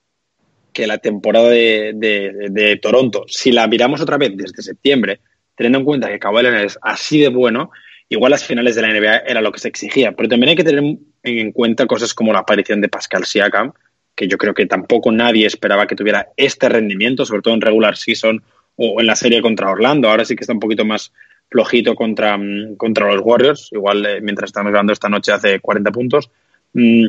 que 0.72 0.86
la 0.86 0.98
temporada 0.98 1.50
de, 1.50 1.92
de, 1.94 2.48
de 2.50 2.76
Toronto, 2.76 3.24
si 3.28 3.52
la 3.52 3.66
miramos 3.66 4.00
otra 4.00 4.16
vez 4.16 4.36
desde 4.36 4.62
septiembre, 4.62 5.20
teniendo 5.54 5.80
en 5.80 5.84
cuenta 5.84 6.08
que 6.08 6.18
Kawhi 6.18 6.46
es 6.64 6.78
así 6.80 7.20
de 7.20 7.28
bueno, 7.28 7.70
igual 8.08 8.30
las 8.30 8.44
finales 8.44 8.74
de 8.74 8.82
la 8.82 8.92
NBA 8.92 9.18
era 9.26 9.40
lo 9.40 9.52
que 9.52 9.60
se 9.60 9.68
exigía. 9.68 10.12
Pero 10.12 10.28
también 10.28 10.50
hay 10.50 10.56
que 10.56 10.64
tener 10.64 10.98
en 11.22 11.52
cuenta 11.52 11.86
cosas 11.86 12.14
como 12.14 12.32
la 12.32 12.40
aparición 12.40 12.80
de 12.80 12.88
Pascal 12.88 13.24
Siakam, 13.24 13.72
que 14.14 14.28
yo 14.28 14.38
creo 14.38 14.54
que 14.54 14.66
tampoco 14.66 15.12
nadie 15.12 15.46
esperaba 15.46 15.86
que 15.86 15.96
tuviera 15.96 16.28
este 16.36 16.68
rendimiento, 16.68 17.24
sobre 17.24 17.42
todo 17.42 17.54
en 17.54 17.60
regular 17.60 17.96
season 17.96 18.42
o 18.76 19.00
en 19.00 19.06
la 19.06 19.16
serie 19.16 19.42
contra 19.42 19.70
Orlando. 19.70 20.08
Ahora 20.08 20.24
sí 20.24 20.34
que 20.34 20.42
está 20.42 20.52
un 20.52 20.60
poquito 20.60 20.84
más 20.84 21.12
flojito 21.50 21.94
contra, 21.94 22.36
mm, 22.36 22.76
contra 22.76 23.12
los 23.12 23.22
Warriors, 23.24 23.70
igual 23.72 24.04
eh, 24.06 24.20
mientras 24.20 24.48
estamos 24.48 24.70
grabando 24.70 24.92
esta 24.92 25.08
noche 25.08 25.32
hace 25.32 25.60
40 25.60 25.90
puntos. 25.92 26.30
Mm, 26.72 27.06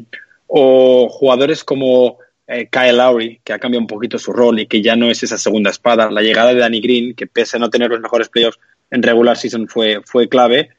o 0.48 1.10
jugadores 1.10 1.64
como 1.64 2.18
eh, 2.48 2.68
Kyle 2.72 2.98
Lowry, 2.98 3.42
que 3.44 3.54
ha 3.54 3.60
cambiado 3.60 3.82
un 3.82 3.88
poquito 3.88 4.18
su 4.18 4.34
rol 4.34 4.60
y 4.60 4.66
que 4.66 4.82
ya 4.82 4.96
no 4.96 5.10
es 5.12 5.22
esa 5.22 5.38
segunda 5.38 5.70
espada. 5.70 6.10
La 6.10 6.22
llegada 6.22 6.54
de 6.54 6.60
Danny 6.60 6.82
Green, 6.82 7.14
que 7.14 7.28
pese 7.28 7.58
a 7.58 7.60
no 7.60 7.70
tener 7.70 7.92
los 7.92 8.00
mejores 8.00 8.30
playoffs 8.30 8.60
en 8.90 9.04
regular 9.04 9.38
season, 9.38 9.68
fue, 9.68 10.02
fue 10.04 10.28
clave. 10.28 10.70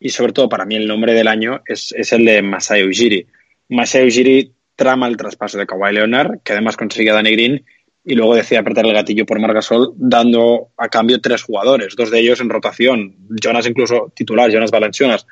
Y 0.00 0.10
sobre 0.10 0.32
todo 0.32 0.48
para 0.48 0.64
mí 0.64 0.76
el 0.76 0.86
nombre 0.86 1.12
del 1.12 1.28
año 1.28 1.62
es, 1.66 1.92
es 1.96 2.12
el 2.12 2.24
de 2.24 2.42
Masai 2.42 2.84
Ujiri. 2.84 3.26
Masai 3.68 4.06
Ujiri 4.06 4.52
trama 4.76 5.08
el 5.08 5.16
traspaso 5.16 5.58
de 5.58 5.66
Kawhi 5.66 5.92
Leonard, 5.92 6.40
que 6.44 6.52
además 6.52 6.76
consigue 6.76 7.10
a 7.10 7.14
Danny 7.14 7.32
Green 7.32 7.64
y 8.04 8.14
luego 8.14 8.34
decide 8.34 8.58
apretar 8.58 8.86
el 8.86 8.94
gatillo 8.94 9.26
por 9.26 9.38
Margasol, 9.38 9.92
dando 9.96 10.68
a 10.76 10.88
cambio 10.88 11.20
tres 11.20 11.42
jugadores, 11.42 11.94
dos 11.96 12.10
de 12.10 12.20
ellos 12.20 12.40
en 12.40 12.48
rotación, 12.48 13.16
Jonas 13.28 13.66
incluso 13.66 14.12
titular, 14.14 14.50
Jonas 14.50 14.70
Valanciunas. 14.70 15.26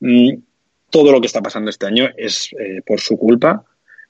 Mm, 0.00 0.34
todo 0.90 1.12
lo 1.12 1.20
que 1.20 1.26
está 1.26 1.40
pasando 1.40 1.70
este 1.70 1.86
año 1.86 2.10
es 2.16 2.52
eh, 2.52 2.82
por 2.86 3.00
su 3.00 3.16
culpa 3.16 3.64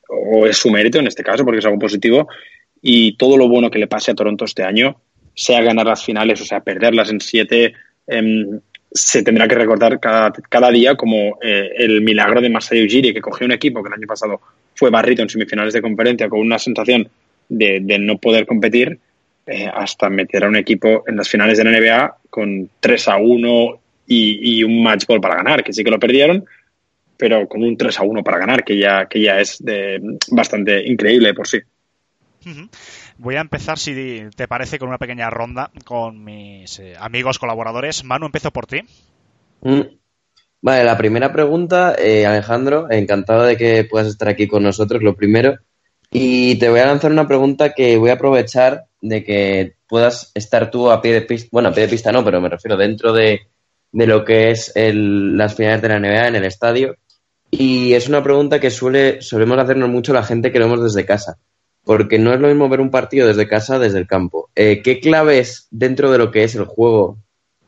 o 0.08 0.46
es 0.46 0.58
su 0.58 0.70
mérito 0.70 0.98
en 0.98 1.06
este 1.06 1.22
caso, 1.22 1.44
porque 1.44 1.60
es 1.60 1.64
algo 1.64 1.78
positivo, 1.78 2.28
y 2.82 3.16
todo 3.16 3.36
lo 3.36 3.48
bueno 3.48 3.70
que 3.70 3.78
le 3.78 3.86
pase 3.86 4.10
a 4.10 4.14
Toronto 4.14 4.44
este 4.44 4.64
año, 4.64 5.00
sea 5.34 5.62
ganar 5.62 5.86
las 5.86 6.04
finales 6.04 6.40
o 6.40 6.44
sea 6.44 6.60
perderlas 6.60 7.10
en 7.10 7.20
siete, 7.20 7.74
em, 8.06 8.60
se 8.92 9.22
tendrá 9.22 9.46
que 9.46 9.54
recordar 9.54 10.00
cada, 10.00 10.70
día 10.70 10.96
como 10.96 11.38
eh, 11.42 11.70
el 11.76 12.00
milagro 12.00 12.40
de 12.40 12.50
Masai 12.50 12.84
Ujiri, 12.84 13.14
que 13.14 13.20
cogió 13.20 13.46
un 13.46 13.52
equipo 13.52 13.82
que 13.82 13.88
el 13.88 13.94
año 13.94 14.06
pasado 14.06 14.40
fue 14.74 14.90
barrito 14.90 15.22
en 15.22 15.28
semifinales 15.28 15.74
de 15.74 15.82
conferencia 15.82 16.28
con 16.28 16.40
una 16.40 16.58
sensación 16.58 17.08
de, 17.48 17.80
no 17.98 18.18
poder 18.18 18.46
competir, 18.46 18.98
eh, 19.46 19.68
hasta 19.72 20.08
meter 20.10 20.44
a 20.44 20.48
un 20.48 20.56
equipo 20.56 21.04
en 21.06 21.16
las 21.16 21.28
finales 21.28 21.58
de 21.58 21.64
la 21.64 21.78
NBA 21.78 22.16
con 22.30 22.70
3 22.80 23.08
a 23.08 23.16
1 23.16 23.80
y, 24.06 24.58
y, 24.58 24.64
un 24.64 24.82
match 24.82 25.06
ball 25.06 25.20
para 25.20 25.36
ganar, 25.36 25.62
que 25.62 25.72
sí 25.72 25.84
que 25.84 25.90
lo 25.90 25.98
perdieron, 25.98 26.44
pero 27.16 27.48
con 27.48 27.62
un 27.62 27.76
3 27.76 27.98
a 28.00 28.02
1 28.02 28.24
para 28.24 28.38
ganar, 28.38 28.64
que 28.64 28.78
ya, 28.78 29.06
que 29.06 29.20
ya 29.20 29.40
es 29.40 29.64
de, 29.64 30.00
bastante 30.30 30.86
increíble 30.86 31.34
por 31.34 31.46
sí. 31.46 31.58
Voy 33.22 33.36
a 33.36 33.42
empezar, 33.42 33.78
si 33.78 34.30
te 34.34 34.48
parece, 34.48 34.78
con 34.78 34.88
una 34.88 34.96
pequeña 34.96 35.28
ronda 35.28 35.70
con 35.84 36.24
mis 36.24 36.78
eh, 36.78 36.94
amigos 36.98 37.38
colaboradores. 37.38 38.02
Manu, 38.02 38.24
empiezo 38.24 38.50
por 38.50 38.66
ti. 38.66 38.80
Mm. 39.60 39.82
Vale, 40.62 40.84
la 40.84 40.96
primera 40.96 41.30
pregunta, 41.30 41.94
eh, 41.98 42.24
Alejandro, 42.24 42.90
encantado 42.90 43.42
de 43.42 43.58
que 43.58 43.84
puedas 43.84 44.08
estar 44.08 44.28
aquí 44.28 44.48
con 44.48 44.62
nosotros, 44.62 45.02
lo 45.02 45.16
primero. 45.16 45.58
Y 46.10 46.58
te 46.58 46.70
voy 46.70 46.80
a 46.80 46.86
lanzar 46.86 47.12
una 47.12 47.28
pregunta 47.28 47.74
que 47.74 47.98
voy 47.98 48.08
a 48.08 48.14
aprovechar 48.14 48.86
de 49.02 49.22
que 49.22 49.74
puedas 49.86 50.32
estar 50.34 50.70
tú 50.70 50.90
a 50.90 51.02
pie 51.02 51.12
de 51.12 51.20
pista, 51.20 51.50
bueno, 51.52 51.68
a 51.68 51.72
pie 51.72 51.82
de 51.82 51.90
pista 51.90 52.12
no, 52.12 52.24
pero 52.24 52.40
me 52.40 52.48
refiero 52.48 52.78
dentro 52.78 53.12
de, 53.12 53.48
de 53.92 54.06
lo 54.06 54.24
que 54.24 54.50
es 54.50 54.72
el, 54.74 55.36
las 55.36 55.54
finales 55.54 55.82
de 55.82 55.88
la 55.90 56.00
NBA 56.00 56.28
en 56.28 56.36
el 56.36 56.46
estadio. 56.46 56.96
Y 57.50 57.92
es 57.92 58.08
una 58.08 58.22
pregunta 58.22 58.58
que 58.60 58.70
suele, 58.70 59.20
solemos 59.20 59.58
hacernos 59.58 59.90
mucho 59.90 60.14
la 60.14 60.22
gente 60.22 60.50
que 60.50 60.58
vemos 60.58 60.82
desde 60.82 61.04
casa 61.04 61.36
porque 61.84 62.18
no 62.18 62.32
es 62.32 62.40
lo 62.40 62.48
mismo 62.48 62.68
ver 62.68 62.80
un 62.80 62.90
partido 62.90 63.26
desde 63.26 63.48
casa 63.48 63.78
desde 63.78 63.98
el 63.98 64.06
campo. 64.06 64.50
Eh, 64.54 64.82
¿Qué 64.82 65.00
claves 65.00 65.66
dentro 65.70 66.10
de 66.10 66.18
lo 66.18 66.30
que 66.30 66.44
es 66.44 66.54
el 66.54 66.64
juego 66.64 67.18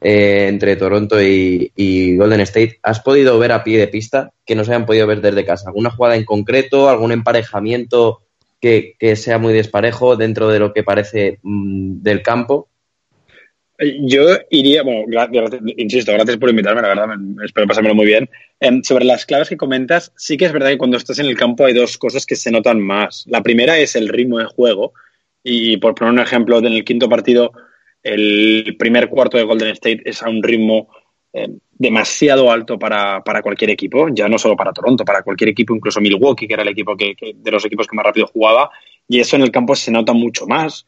eh, 0.01 0.47
entre 0.49 0.77
Toronto 0.77 1.21
y, 1.23 2.17
Golden 2.17 2.41
State 2.41 2.79
has 2.83 3.01
podido 3.01 3.39
ver 3.39 3.53
a 3.53 3.65
pie 3.65 3.79
de 3.79 3.89
pista 3.89 4.33
que 4.45 4.55
no 4.55 4.65
se 4.65 4.73
hayan 4.73 4.87
podido 4.87 5.07
ver 5.07 5.21
desde 5.21 5.45
casa? 5.45 5.69
¿Alguna 5.69 5.91
jugada 5.91 6.17
en 6.17 6.25
concreto, 6.25 6.89
algún 6.89 7.13
emparejamiento 7.13 8.23
que, 8.61 8.97
sea 9.17 9.39
muy 9.39 9.53
desparejo 9.53 10.17
dentro 10.17 10.49
de 10.49 10.59
lo 10.59 10.73
que 10.73 10.85
parece 10.85 11.39
mmm, 11.43 12.03
del 12.03 12.23
campo? 12.23 12.69
Yo 13.79 14.27
iría, 14.51 14.83
bueno, 14.83 15.07
insisto, 15.77 16.13
gracias 16.13 16.37
por 16.37 16.51
invitarme, 16.51 16.83
la 16.83 16.89
verdad, 16.89 17.09
espero 17.45 17.67
pasármelo 17.67 17.95
muy 17.95 18.07
bien. 18.07 18.29
Eh, 18.61 18.81
sobre 18.85 19.05
las 19.05 19.27
claves 19.27 19.49
que 19.49 19.57
comentas, 19.57 20.13
sí 20.17 20.37
que 20.37 20.45
es 20.45 20.53
verdad 20.53 20.69
que 20.69 20.79
cuando 20.79 20.97
estás 20.97 21.19
en 21.19 21.27
el 21.27 21.37
campo 21.37 21.65
hay 21.65 21.75
dos 21.75 21.99
cosas 21.99 22.27
que 22.27 22.37
se 22.37 22.51
notan 22.51 22.81
más. 22.81 23.25
La 23.29 23.43
primera 23.43 23.79
es 23.79 23.97
el 23.97 24.09
ritmo 24.09 24.39
de 24.39 24.45
juego, 24.45 24.93
y 25.43 25.79
por 25.79 25.95
poner 25.95 26.13
un 26.13 26.21
ejemplo, 26.21 26.59
en 26.59 26.67
el 26.67 26.85
quinto 26.85 27.09
partido, 27.09 27.53
el 28.03 28.77
primer 28.79 29.09
cuarto 29.09 29.37
de 29.37 29.45
Golden 29.45 29.71
State 29.71 30.03
es 30.05 30.23
a 30.23 30.29
un 30.29 30.43
ritmo 30.43 30.89
eh, 31.33 31.49
demasiado 31.73 32.53
alto 32.53 32.79
para, 32.79 33.25
para, 33.25 33.43
cualquier 33.43 33.71
equipo, 33.71 34.09
ya 34.13 34.29
no 34.29 34.39
solo 34.39 34.55
para 34.55 34.73
Toronto, 34.73 35.05
para 35.05 35.23
cualquier 35.23 35.51
equipo, 35.51 35.75
incluso 35.75 36.01
Milwaukee, 36.01 36.47
que 36.47 36.55
era 36.55 36.63
el 36.63 36.69
equipo 36.69 36.97
que, 36.97 37.15
de 37.35 37.51
los 37.51 37.65
equipos 37.65 37.89
que 37.89 37.97
más 37.97 38.05
rápido 38.05 38.27
jugaba, 38.27 38.71
y 39.09 39.19
eso 39.19 39.37
en 39.37 39.43
el 39.43 39.51
campo 39.51 39.75
se 39.75 39.91
nota 39.91 40.13
mucho 40.13 40.47
más. 40.47 40.85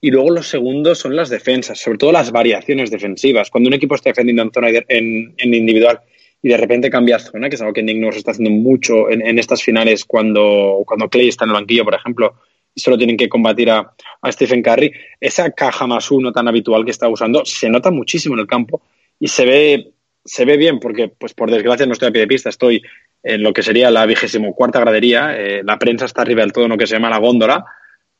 Y 0.00 0.10
luego 0.10 0.30
los 0.30 0.46
segundos 0.46 0.98
son 0.98 1.16
las 1.16 1.28
defensas, 1.28 1.80
sobre 1.80 1.98
todo 1.98 2.12
las 2.12 2.30
variaciones 2.30 2.90
defensivas. 2.90 3.50
Cuando 3.50 3.68
un 3.68 3.74
equipo 3.74 3.94
está 3.94 4.10
defendiendo 4.10 4.42
en 4.42 4.52
zona 4.52 4.68
en, 4.88 5.34
individual 5.38 6.00
y 6.40 6.48
de 6.48 6.56
repente 6.56 6.88
cambia 6.88 7.18
zona, 7.18 7.48
que 7.48 7.56
es 7.56 7.60
algo 7.60 7.72
que 7.72 7.82
Nick 7.82 7.96
Nurse 7.96 8.18
está 8.18 8.30
haciendo 8.30 8.50
mucho 8.50 9.10
en, 9.10 9.26
en, 9.26 9.38
estas 9.38 9.62
finales 9.62 10.04
cuando, 10.04 10.84
cuando 10.86 11.08
Clay 11.08 11.28
está 11.28 11.44
en 11.44 11.50
el 11.50 11.54
banquillo, 11.54 11.84
por 11.84 11.94
ejemplo, 11.94 12.34
y 12.74 12.80
solo 12.80 12.96
tienen 12.96 13.16
que 13.16 13.28
combatir 13.28 13.70
a, 13.70 13.92
a 14.22 14.32
Stephen 14.32 14.62
Curry, 14.62 14.92
esa 15.20 15.50
caja 15.50 15.88
más 15.88 16.10
uno 16.12 16.30
tan 16.32 16.46
habitual 16.46 16.84
que 16.84 16.92
está 16.92 17.08
usando 17.08 17.44
se 17.44 17.68
nota 17.68 17.90
muchísimo 17.90 18.34
en 18.36 18.40
el 18.40 18.46
campo 18.46 18.82
y 19.18 19.26
se 19.26 19.44
ve, 19.44 19.92
se 20.24 20.44
ve 20.44 20.56
bien 20.56 20.78
porque, 20.78 21.08
pues 21.08 21.34
por 21.34 21.50
desgracia, 21.50 21.86
no 21.86 21.92
estoy 21.92 22.08
a 22.08 22.12
pie 22.12 22.20
de 22.20 22.28
pista, 22.28 22.50
estoy 22.50 22.82
en 23.24 23.42
lo 23.42 23.52
que 23.52 23.64
sería 23.64 23.90
la 23.90 24.06
vigésimo 24.06 24.54
cuarta 24.54 24.78
gradería, 24.78 25.36
eh, 25.36 25.62
la 25.64 25.78
prensa 25.78 26.04
está 26.04 26.22
arriba 26.22 26.42
del 26.42 26.52
todo 26.52 26.64
en 26.64 26.70
lo 26.70 26.78
que 26.78 26.86
se 26.86 26.94
llama 26.94 27.10
la 27.10 27.18
góndola, 27.18 27.64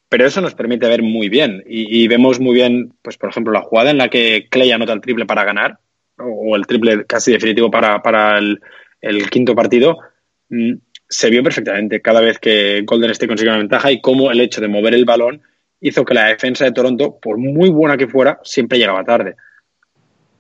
pero 0.09 0.27
eso 0.27 0.41
nos 0.41 0.55
permite 0.55 0.88
ver 0.88 1.03
muy 1.03 1.29
bien 1.29 1.62
y, 1.67 2.09
vemos 2.09 2.41
muy 2.41 2.55
bien, 2.55 2.93
pues 3.03 3.19
por 3.19 3.31
ejemplo, 3.31 3.53
la 3.53 3.62
jugada 3.62 3.91
en 3.91 3.99
la 3.99 4.09
que 4.09 4.47
Clay 4.50 4.73
anota 4.73 4.93
el 4.93 5.00
triple 5.00 5.27
para 5.27 5.45
ganar, 5.45 5.79
o 6.17 6.57
el 6.57 6.67
triple 6.67 7.05
casi 7.05 7.33
definitivo 7.33 7.71
para, 7.71 8.03
para 8.03 8.38
el, 8.38 9.31
quinto 9.31 9.55
partido, 9.55 9.99
mmm, 10.49 10.75
se 11.09 11.31
vio 11.31 11.43
perfectamente 11.43 12.00
cada 12.00 12.21
vez 12.21 12.38
que 12.38 12.83
Golden 12.85 13.11
State 13.11 13.29
consigue 13.29 13.50
una 13.50 13.59
ventaja 13.59 13.91
y 13.93 14.00
cómo 14.00 14.31
el 14.31 14.41
hecho 14.41 14.61
de 14.61 14.69
mover 14.69 14.95
el 14.95 15.05
balón 15.05 15.43
hizo 15.81 16.05
que 16.05 16.15
la 16.15 16.27
defensa 16.27 16.65
de 16.65 16.73
Toronto, 16.73 17.19
por 17.21 17.38
muy 17.38 17.71
buena 17.71 17.97
que 17.97 18.09
fuera, 18.09 18.41
siempre 18.43 18.79
llegaba 18.79 19.05
tarde. 19.05 19.37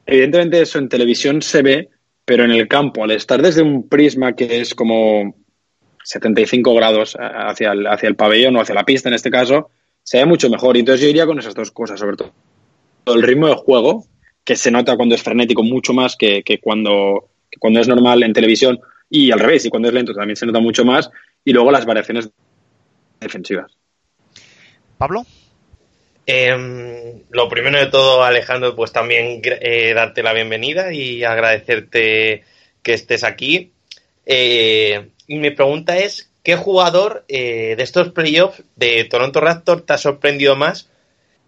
Evidentemente 0.04 0.60
eso 0.60 0.78
en 0.78 0.88
televisión 0.88 1.42
se 1.42 1.62
ve, 1.62 1.88
pero 2.24 2.44
en 2.44 2.50
el 2.50 2.68
campo, 2.68 3.04
al 3.04 3.10
estar 3.12 3.40
desde 3.40 3.62
un 3.62 3.88
prisma 3.88 4.34
que 4.34 4.60
es 4.60 4.74
como 4.74 5.34
75 6.08 6.74
grados 6.74 7.18
hacia 7.20 7.72
el, 7.72 7.86
hacia 7.86 8.08
el 8.08 8.16
pabellón 8.16 8.56
o 8.56 8.62
hacia 8.62 8.74
la 8.74 8.84
pista 8.84 9.10
en 9.10 9.14
este 9.14 9.30
caso, 9.30 9.68
se 10.02 10.16
ve 10.16 10.24
mucho 10.24 10.48
mejor. 10.48 10.74
Y 10.74 10.80
entonces 10.80 11.02
yo 11.02 11.08
iría 11.08 11.26
con 11.26 11.38
esas 11.38 11.54
dos 11.54 11.70
cosas, 11.70 12.00
sobre 12.00 12.16
todo 12.16 12.32
el 13.06 13.22
ritmo 13.22 13.48
de 13.48 13.54
juego, 13.56 14.06
que 14.42 14.56
se 14.56 14.70
nota 14.70 14.96
cuando 14.96 15.14
es 15.14 15.22
frenético 15.22 15.62
mucho 15.62 15.92
más 15.92 16.16
que, 16.16 16.42
que, 16.42 16.60
cuando, 16.60 17.28
que 17.50 17.58
cuando 17.58 17.80
es 17.80 17.88
normal 17.88 18.22
en 18.22 18.32
televisión, 18.32 18.80
y 19.10 19.30
al 19.30 19.38
revés, 19.38 19.66
y 19.66 19.68
cuando 19.68 19.88
es 19.88 19.94
lento 19.94 20.14
también 20.14 20.36
se 20.36 20.46
nota 20.46 20.60
mucho 20.60 20.82
más, 20.82 21.10
y 21.44 21.52
luego 21.52 21.70
las 21.70 21.84
variaciones 21.84 22.30
defensivas. 23.20 23.76
Pablo. 24.96 25.26
Eh, 26.26 27.22
lo 27.30 27.48
primero 27.50 27.78
de 27.78 27.86
todo, 27.86 28.24
Alejandro, 28.24 28.74
pues 28.74 28.92
también 28.92 29.42
eh, 29.44 29.92
darte 29.94 30.22
la 30.22 30.32
bienvenida 30.32 30.90
y 30.90 31.22
agradecerte 31.22 32.44
que 32.82 32.94
estés 32.94 33.24
aquí. 33.24 33.72
Eh, 34.28 35.08
y 35.26 35.38
mi 35.38 35.50
pregunta 35.50 35.98
es, 35.98 36.30
¿qué 36.44 36.54
jugador 36.54 37.24
eh, 37.28 37.74
de 37.76 37.82
estos 37.82 38.12
playoffs 38.12 38.62
de 38.76 39.02
Toronto 39.04 39.40
Raptors 39.40 39.84
te 39.84 39.94
ha 39.94 39.98
sorprendido 39.98 40.54
más? 40.54 40.88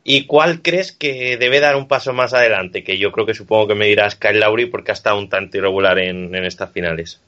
¿Y 0.03 0.25
cuál 0.25 0.63
crees 0.63 0.91
que 0.91 1.37
debe 1.37 1.61
dar 1.61 1.77
un 1.77 1.87
paso 1.87 2.13
más 2.13 2.35
adelante? 2.35 2.83
Que 2.83 2.99
yo 2.99 3.13
creo 3.13 3.27
que 3.27 3.35
supongo 3.35 3.69
que 3.69 3.75
me 3.75 3.87
dirás 3.87 4.17
Kyle 4.17 4.41
Lowry 4.41 4.67
porque 4.67 4.91
ha 4.91 4.95
estado 4.95 5.19
un 5.19 5.29
tanto 5.29 5.59
irregular 5.59 5.99
en, 5.99 6.35
en 6.35 6.45
estas 6.45 6.73
finales. 6.73 7.21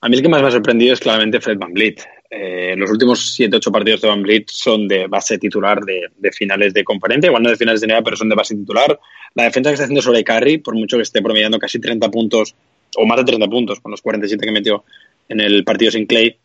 A 0.00 0.08
mí 0.08 0.16
el 0.16 0.22
que 0.22 0.28
más 0.28 0.42
me 0.42 0.48
ha 0.48 0.52
sorprendido 0.52 0.92
es 0.92 1.00
claramente 1.00 1.40
Fred 1.40 1.58
Van 1.58 1.72
Vliet. 1.72 2.04
Eh, 2.28 2.74
los 2.76 2.90
últimos 2.90 3.38
7-8 3.38 3.72
partidos 3.72 4.00
de 4.02 4.08
Van 4.08 4.22
Vliet 4.22 4.50
son 4.50 4.86
de 4.86 5.06
base 5.06 5.38
titular 5.38 5.80
de, 5.80 6.32
finales 6.32 6.74
de 6.74 6.84
conferencia, 6.84 7.28
igual 7.28 7.42
no 7.42 7.50
de 7.50 7.56
finales 7.56 7.80
de 7.80 7.86
NBA, 7.86 8.02
pero 8.02 8.16
son 8.16 8.28
de 8.28 8.34
base 8.34 8.54
titular. 8.54 8.98
La 9.34 9.44
defensa 9.44 9.70
que 9.70 9.74
está 9.74 9.84
haciendo 9.84 10.02
sobre 10.02 10.22
Curry, 10.24 10.58
por 10.58 10.74
mucho 10.74 10.96
que 10.96 11.02
esté 11.02 11.22
promediando 11.22 11.58
casi 11.58 11.80
30 11.80 12.10
puntos, 12.10 12.54
o 12.96 13.06
más 13.06 13.18
de 13.18 13.24
30 13.24 13.48
puntos, 13.48 13.80
con 13.80 13.90
los 13.90 14.02
47 14.02 14.44
que 14.44 14.52
metió 14.52 14.84
en 15.28 15.40
el 15.40 15.64
partido 15.64 15.90
sin 15.90 16.06
Clay, 16.06 16.36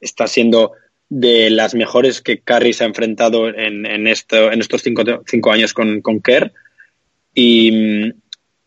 está 0.00 0.26
siendo 0.26 0.72
de 1.08 1.50
las 1.50 1.74
mejores 1.74 2.22
que 2.22 2.38
Curry 2.38 2.72
se 2.72 2.84
ha 2.84 2.86
enfrentado 2.86 3.48
en, 3.48 3.84
en, 3.84 4.06
esto, 4.06 4.50
en 4.50 4.60
estos 4.60 4.82
cinco, 4.82 5.02
cinco 5.26 5.52
años 5.52 5.74
con, 5.74 6.00
con 6.00 6.20
Kerr. 6.20 6.52
Y, 7.34 8.12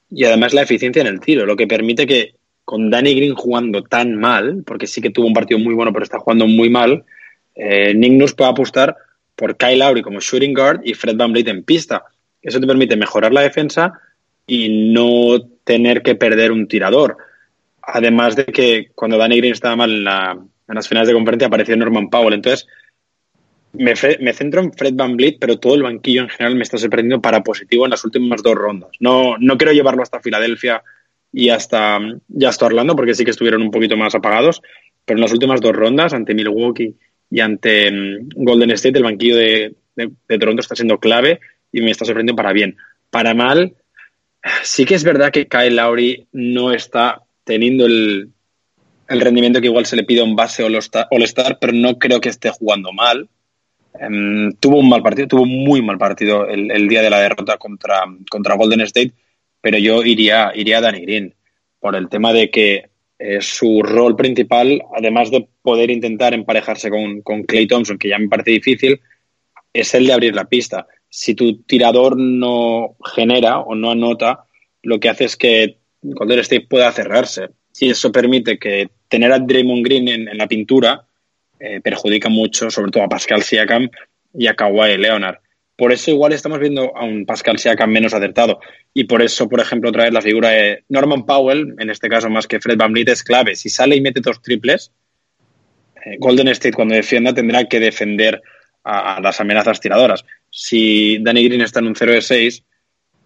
y 0.10 0.24
además 0.24 0.54
la 0.54 0.62
eficiencia 0.62 1.02
en 1.02 1.08
el 1.08 1.20
tiro, 1.20 1.46
lo 1.46 1.56
que 1.56 1.68
permite 1.68 2.06
que 2.06 2.36
con 2.64 2.90
Danny 2.90 3.16
Green 3.16 3.36
jugando 3.36 3.84
tan 3.84 4.16
mal, 4.16 4.64
porque 4.66 4.88
sí 4.88 5.02
que 5.02 5.10
tuvo 5.10 5.28
un 5.28 5.34
partido 5.34 5.60
muy 5.60 5.74
bueno, 5.74 5.94
pero 5.94 6.04
está 6.04 6.20
jugando 6.20 6.48
muy 6.48 6.70
mal, 6.70 7.04
eh, 7.56 7.94
Nick 7.94 8.14
Nurse 8.14 8.36
puede 8.36 8.52
apostar 8.52 8.96
por 9.36 9.58
Kyle 9.58 9.80
Lowry 9.80 10.02
como 10.02 10.20
shooting 10.20 10.54
guard 10.54 10.82
y 10.84 10.94
Fred 10.94 11.16
Van 11.16 11.36
en 11.36 11.64
pista. 11.64 12.06
Eso 12.42 12.60
te 12.60 12.68
permite 12.68 12.96
mejorar 12.96 13.34
la 13.34 13.42
defensa 13.42 14.00
y 14.48 14.92
no 14.92 15.42
tener 15.64 16.02
que 16.02 16.16
perder 16.16 16.52
un 16.52 16.68
tirador. 16.68 17.18
Además 17.82 18.36
de 18.36 18.46
que 18.46 18.92
cuando 18.96 19.18
Danny 19.18 19.38
Green 19.38 19.54
estaba 19.54 19.76
mal 19.76 19.92
en, 19.92 20.76
las 20.76 20.88
finales 20.88 21.08
de 21.08 21.14
conferencia 21.14 21.48
apareció 21.48 21.76
Norman 21.76 22.10
Powell. 22.10 22.34
Entonces, 22.34 22.68
me, 23.74 23.96
centro 23.96 24.62
en 24.62 24.74
Fred 24.74 24.94
Van 24.96 25.18
pero 25.40 25.60
todo 25.60 25.76
el 25.76 25.84
banquillo 25.84 26.22
en 26.22 26.30
general 26.30 26.56
me 26.56 26.64
está 26.64 26.78
sorprendiendo 26.78 27.22
para 27.22 27.44
positivo 27.44 27.86
en 27.86 27.92
las 27.92 28.04
últimas 28.06 28.42
dos 28.42 28.56
rondas. 28.56 28.92
No, 29.00 29.38
no 29.38 29.58
quiero 29.58 29.74
llevarlo 29.74 30.02
hasta 30.02 30.22
Filadelfia 30.22 30.82
y 31.32 31.50
hasta, 31.50 32.00
y 32.30 32.46
hasta 32.46 32.66
Orlando, 32.66 32.96
porque 32.96 33.14
sí 33.14 33.26
que 33.26 33.32
estuvieron 33.32 33.62
un 33.62 33.72
poquito 33.72 33.98
más 33.98 34.16
apagados, 34.16 34.62
pero 35.04 35.18
en 35.18 35.22
las 35.22 35.34
últimas 35.34 35.60
dos 35.60 35.76
rondas, 35.76 36.14
ante 36.14 36.34
Milwaukee 36.34 36.96
y 37.30 37.40
ante 37.42 37.92
mm, 37.92 38.30
Golden 38.36 38.72
State, 38.72 38.98
el 38.98 39.04
banquillo 39.04 39.36
de, 39.36 39.76
Toronto 40.28 40.62
está 40.62 40.76
siendo 40.76 41.00
clave 41.00 41.40
y 41.72 41.82
me 41.82 41.92
está 41.92 42.06
sorprendiendo 42.06 42.38
para 42.38 42.54
bien. 42.54 42.78
Para 43.10 43.34
mal, 43.34 43.76
sí 44.64 44.86
que 44.86 44.96
es 44.96 45.04
verdad 45.04 45.32
que 45.32 45.48
Kyle 45.48 45.76
Lowry 45.76 46.28
no 46.32 46.72
está 46.72 47.24
teniendo 47.44 47.86
el, 47.86 48.30
el 49.08 49.22
rendimiento 49.22 49.62
que 49.62 49.68
igual 49.68 49.86
se 49.86 49.96
le 49.96 50.04
pide 50.04 50.22
a 50.22 50.26
un 50.26 50.36
base 50.36 50.64
All-Star, 50.64 51.58
pero 51.60 51.74
no 51.74 51.98
creo 51.98 52.20
que 52.22 52.30
esté 52.30 52.50
jugando 52.50 52.92
mal. 52.92 53.30
Em, 54.00 54.52
tuvo 54.54 54.80
un 54.80 54.90
mal 54.90 55.02
partido, 55.02 55.28
tuvo 55.28 55.44
un 55.44 55.64
muy 55.64 55.82
mal 55.82 55.98
partido 55.98 56.48
el, 56.48 56.88
día 56.88 57.02
de 57.02 57.10
la 57.10 57.20
derrota 57.20 57.58
contra, 57.58 58.04
contra 58.30 58.56
Golden 58.56 58.82
State, 58.82 59.14
pero 59.62 59.78
yo 59.78 60.04
iría, 60.04 60.52
iría 60.54 60.80
a 60.80 60.82
Danny 60.82 61.02
Green 61.02 61.34
por 61.80 61.96
el 61.96 62.10
tema 62.10 62.34
de 62.34 62.50
que 62.50 62.90
eh, 63.20 63.42
su 63.42 63.82
rol 63.84 64.16
principal, 64.16 64.82
además 64.96 65.32
de 65.32 65.48
poder 65.62 65.92
intentar 65.92 66.34
emparejarse 66.34 66.90
con, 66.90 67.22
con 67.22 67.44
Clay 67.44 67.68
Thompson, 67.68 67.98
que 67.98 68.10
ya 68.10 68.18
me 68.18 68.28
parece 68.28 68.52
difícil, 68.52 69.00
es 69.76 69.94
el 69.94 70.08
de 70.08 70.14
abrir 70.14 70.34
la 70.34 70.46
pista. 70.46 70.88
Si 71.10 71.36
tu 71.36 71.62
tirador 71.64 72.18
no 72.18 72.96
genera 73.14 73.60
o 73.60 73.76
no 73.76 73.92
anota, 73.92 74.46
lo 74.82 75.00
que 75.00 75.10
hace 75.10 75.26
es 75.26 75.36
que 75.36 75.78
Golden 76.02 76.40
State 76.40 76.68
pueda 76.70 76.92
cerrarse. 76.92 77.50
Y 77.80 77.90
eso 77.90 78.12
permite 78.12 78.58
que 78.58 78.90
tener 79.10 79.34
a 79.34 79.40
Draymond 79.40 79.86
Green 79.86 80.08
en, 80.08 80.38
la 80.38 80.48
pintura 80.48 81.06
eh, 81.60 81.82
perjudica 81.82 82.30
mucho, 82.30 82.72
sobre 82.72 82.92
todo 82.92 83.04
a 83.04 83.10
Pascal 83.10 83.44
Siakam 83.44 83.90
y 84.34 84.48
a 84.48 84.56
Kawhi 84.56 84.98
Leonard. 84.98 85.40
Por 85.78 85.92
eso 85.92 86.10
igual 86.10 86.32
estamos 86.32 86.60
viendo 86.60 86.96
a 86.96 87.04
un 87.04 87.26
Pascal 87.26 87.60
Siakam 87.60 87.92
menos 87.92 88.14
acertado. 88.14 88.62
Y 88.94 89.04
por 89.06 89.22
eso, 89.22 89.50
por 89.50 89.60
ejemplo, 89.60 89.90
otra 89.90 90.06
vez 90.06 90.14
la 90.14 90.22
figura 90.22 90.50
de 90.52 90.84
Norman 90.88 91.26
Powell, 91.26 91.76
en 91.80 91.90
este 91.90 92.08
caso 92.08 92.30
más 92.30 92.48
que 92.48 92.62
Fred 92.62 92.78
Van 92.78 92.94
es 92.96 93.24
clave. 93.24 93.58
Si 93.58 93.68
sale 93.68 93.98
y 93.98 94.02
mete 94.02 94.22
dos 94.22 94.42
triples, 94.42 94.94
eh, 96.06 96.16
Golden 96.18 96.48
State 96.48 96.76
cuando 96.76 96.96
defienda 96.96 97.34
tendrá 97.34 97.66
que 97.66 97.82
defender 97.82 98.42
a, 98.86 99.20
las 99.20 99.42
amenazas 99.42 99.82
tiradoras. 99.82 100.26
Si 100.50 101.18
Danny 101.22 101.44
Green 101.44 101.62
está 101.62 101.80
en 101.80 101.88
un 101.88 101.96
0 101.96 102.14
de 102.14 102.22
6, 102.22 102.64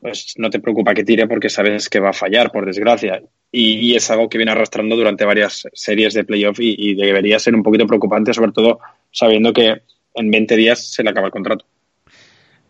pues 0.01 0.33
no 0.37 0.49
te 0.49 0.59
preocupa 0.59 0.93
que 0.93 1.03
tire 1.03 1.27
porque 1.27 1.49
sabes 1.49 1.89
que 1.89 1.99
va 1.99 2.09
a 2.09 2.13
fallar, 2.13 2.51
por 2.51 2.65
desgracia. 2.65 3.21
Y, 3.51 3.95
es 3.95 4.09
algo 4.09 4.29
que 4.29 4.37
viene 4.37 4.51
arrastrando 4.51 4.95
durante 4.95 5.25
varias 5.25 5.67
series 5.73 6.13
de 6.13 6.23
playoff 6.23 6.59
y, 6.59 6.95
debería 6.95 7.39
ser 7.39 7.55
un 7.55 7.63
poquito 7.63 7.85
preocupante, 7.85 8.33
sobre 8.33 8.51
todo 8.51 8.79
sabiendo 9.11 9.53
que 9.53 9.81
en 10.15 10.31
20 10.31 10.55
días 10.55 10.93
se 10.93 11.03
le 11.03 11.09
acaba 11.09 11.27
el 11.27 11.33
contrato 11.33 11.65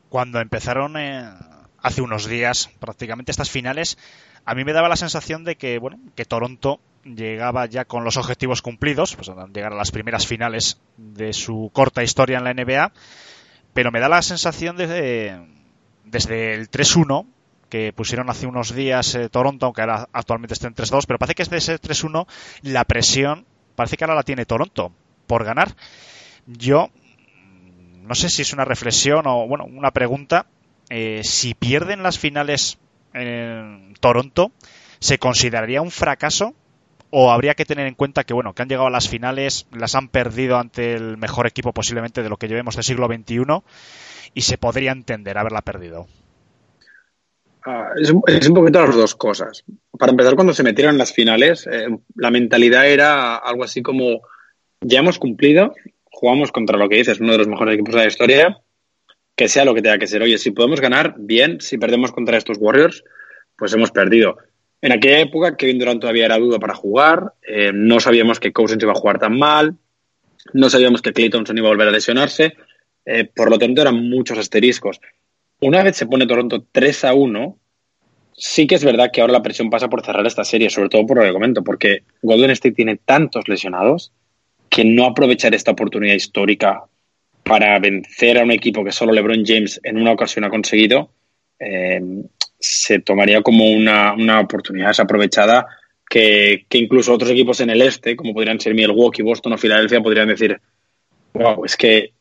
cuando 0.10 0.42
empezaron 0.42 0.98
eh, 0.98 1.30
hace 1.78 2.02
unos 2.02 2.28
días 2.28 2.70
prácticamente 2.80 3.32
estas 3.32 3.50
finales, 3.50 3.98
a 4.44 4.56
mí 4.56 4.66
me 4.66 4.74
daba 4.74 4.90
la 4.90 4.96
sensación 4.96 5.44
de 5.44 5.56
que, 5.56 5.78
bueno, 5.78 6.00
que 6.16 6.26
Toronto 6.26 6.80
llegaba 7.04 7.66
ya 7.66 7.86
con 7.86 8.04
los 8.04 8.18
objetivos 8.18 8.62
cumplidos, 8.62 9.16
pues 9.16 9.30
llegar 9.54 9.74
a 9.74 9.78
las 9.78 9.92
primeras 9.92 10.28
finales 10.28 10.80
de 10.98 11.34
su 11.34 11.70
corta 11.74 12.04
historia 12.04 12.38
en 12.38 12.44
la 12.44 12.54
NBA, 12.54 12.92
pero 13.74 13.92
me 13.92 14.00
da 14.00 14.10
la 14.10 14.22
sensación 14.22 14.78
de, 14.78 15.40
desde 16.06 16.54
el 16.54 16.70
3-1 16.70 17.26
que 17.70 17.94
pusieron 17.94 18.30
hace 18.30 18.48
unos 18.48 18.74
días 18.74 19.14
eh, 19.16 19.30
Toronto, 19.30 19.68
aunque 19.68 19.82
ahora 19.82 20.10
actualmente 20.12 20.54
está 20.54 20.68
en 20.68 20.76
3-2, 20.76 21.04
pero 21.08 21.20
parece 21.20 21.36
que 21.36 21.44
desde 21.44 21.58
ese 21.58 21.80
3-1 21.80 22.28
la 22.64 22.84
presión 22.84 23.46
parece 23.76 23.96
que 23.96 24.04
ahora 24.04 24.16
la 24.16 24.24
tiene 24.24 24.46
Toronto 24.46 24.92
por 25.28 25.46
ganar. 25.46 25.76
Yo 26.48 26.90
no 28.10 28.16
sé 28.16 28.30
si 28.30 28.42
es 28.42 28.54
una 28.54 28.66
reflexión 28.66 29.28
o, 29.28 29.48
bueno, 29.48 29.66
una 29.66 29.92
pregunta. 29.92 30.48
Eh, 30.90 31.22
si 31.24 31.54
pierden 31.54 32.02
las 32.02 32.18
finales 32.18 32.80
en 33.14 33.94
Toronto, 34.00 34.52
¿se 35.00 35.20
consideraría 35.20 35.84
un 35.84 35.92
fracaso? 35.92 36.56
¿O 37.12 37.32
habría 37.32 37.56
que 37.56 37.66
tener 37.66 37.88
en 37.88 37.96
cuenta 37.96 38.24
que, 38.24 38.34
bueno, 38.34 38.54
que 38.54 38.62
han 38.62 38.70
llegado 38.70 38.88
a 38.88 38.92
las 38.92 39.10
finales, 39.10 39.66
las 39.72 39.96
han 39.96 40.10
perdido 40.10 40.58
ante 40.58 40.94
el 40.94 41.18
mejor 41.18 41.48
equipo 41.48 41.74
posiblemente 41.74 42.22
de 42.22 42.30
lo 42.30 42.38
que 42.38 42.48
llevemos 42.48 42.76
del 42.76 42.84
siglo 42.84 43.08
XXI 43.08 43.44
y 44.36 44.42
se 44.42 44.58
podría 44.58 44.92
entender 44.92 45.38
haberla 45.38 45.62
perdido? 45.62 46.08
Ah, 47.66 47.90
es, 48.00 48.12
un 48.12 48.54
poquito 48.54 48.86
las 48.86 48.96
dos 48.96 49.16
cosas. 49.16 49.64
Para 49.98 50.12
empezar, 50.12 50.36
cuando 50.36 50.54
se 50.54 50.64
metieron 50.64 50.96
en 50.96 51.00
las 51.00 51.14
finales, 51.14 51.68
eh, 51.68 51.88
la 52.16 52.32
mentalidad 52.32 52.88
era 52.88 53.36
algo 53.36 53.64
así 53.64 53.82
como, 53.82 54.22
ya 54.82 55.00
hemos 55.00 55.20
cumplido, 55.20 55.74
jugamos 56.06 56.52
contra 56.52 56.78
lo 56.78 56.88
que 56.90 56.98
dices, 56.98 57.20
uno 57.20 57.34
de 57.34 57.40
los 57.40 57.48
mejores 57.48 57.74
equipos 57.74 57.96
de 57.96 58.02
la 58.02 58.08
historia, 58.08 58.62
que 59.36 59.48
sea 59.48 59.66
lo 59.66 59.74
que 59.74 59.82
tenga 59.82 59.98
que 59.98 60.08
ser. 60.08 60.22
Oye, 60.22 60.38
si 60.38 60.52
podemos 60.52 60.80
ganar, 60.80 61.16
bien, 61.18 61.60
si 61.60 61.78
perdemos 61.78 62.12
contra 62.12 62.38
estos 62.38 62.58
Warriors, 62.60 63.04
pues 63.58 63.74
hemos 63.74 63.92
perdido. 63.92 64.38
En 64.82 64.92
aquella 64.94 65.20
época, 65.20 65.58
Kevin 65.58 65.80
Durant 65.80 66.00
todavía 66.00 66.26
era 66.26 66.38
duda 66.38 66.58
para 66.58 66.74
jugar, 66.74 67.34
eh, 67.46 67.72
no 67.74 68.00
sabíamos 68.00 68.40
que 68.40 68.54
Cousins 68.54 68.82
iba 68.82 68.94
a 68.94 68.96
jugar 68.96 69.20
tan 69.20 69.38
mal, 69.38 69.76
no 70.54 70.70
sabíamos 70.70 71.02
que 71.02 71.12
Clay 71.12 71.30
Thompson 71.30 71.58
iba 71.58 71.68
a 71.68 71.72
volver 71.72 71.90
a 71.90 71.92
lesionarse, 71.92 72.54
eh, 73.06 73.26
por 73.26 73.50
lo 73.50 73.60
tanto 73.60 73.82
eran 73.82 74.10
muchos 74.10 74.38
asteriscos. 74.38 75.02
Una 75.62 75.84
vez 75.84 75.98
se 75.98 76.06
pone 76.06 76.26
Toronto 76.28 76.66
3 76.72 77.06
a 77.06 77.14
1, 77.14 77.58
sí 78.32 78.68
que 78.68 78.76
es 78.76 78.84
verdad 78.84 79.12
que 79.12 79.20
ahora 79.20 79.34
la 79.34 79.42
presión 79.42 79.70
pasa 79.70 79.90
por 79.90 80.06
cerrar 80.06 80.26
esta 80.26 80.46
serie, 80.46 80.70
sobre 80.70 80.88
todo 80.90 81.06
por 81.06 81.18
lo 81.18 81.24
que 81.24 81.34
comento, 81.34 81.64
porque 81.64 82.04
Golden 82.22 82.52
State 82.52 82.76
tiene 82.76 82.98
tantos 82.98 83.50
lesionados 83.50 84.14
que 84.70 84.86
no 84.86 85.06
aprovechar 85.06 85.54
esta 85.54 85.72
oportunidad 85.72 86.16
histórica 86.16 86.84
para 87.44 87.78
vencer 87.80 88.38
a 88.38 88.44
un 88.44 88.52
equipo 88.52 88.84
que 88.86 88.92
solo 88.92 89.12
LeBron 89.12 89.44
James 89.46 89.82
en 89.84 89.98
una 89.98 90.12
ocasión 90.12 90.46
ha 90.46 90.50
conseguido, 90.50 91.12
eh, 91.60 92.00
se 92.60 93.00
tomaría 93.00 93.42
como 93.42 93.70
una, 93.72 94.40
oportunidad 94.40 94.90
desaprovechada 94.90 95.68
que, 96.10 96.66
que, 96.68 96.78
incluso 96.78 97.14
otros 97.14 97.32
equipos 97.32 97.62
en 97.62 97.70
el 97.70 97.82
este, 97.82 98.16
como 98.16 98.34
podrían 98.34 98.60
ser 98.60 98.74
Milwaukee, 98.74 99.22
Boston 99.22 99.54
o 99.54 99.58
Filadelfia, 99.58 100.02
podrían 100.02 100.28
decir, 100.28 100.60
wow, 101.34 101.64
es 101.66 101.78
que 101.78 102.14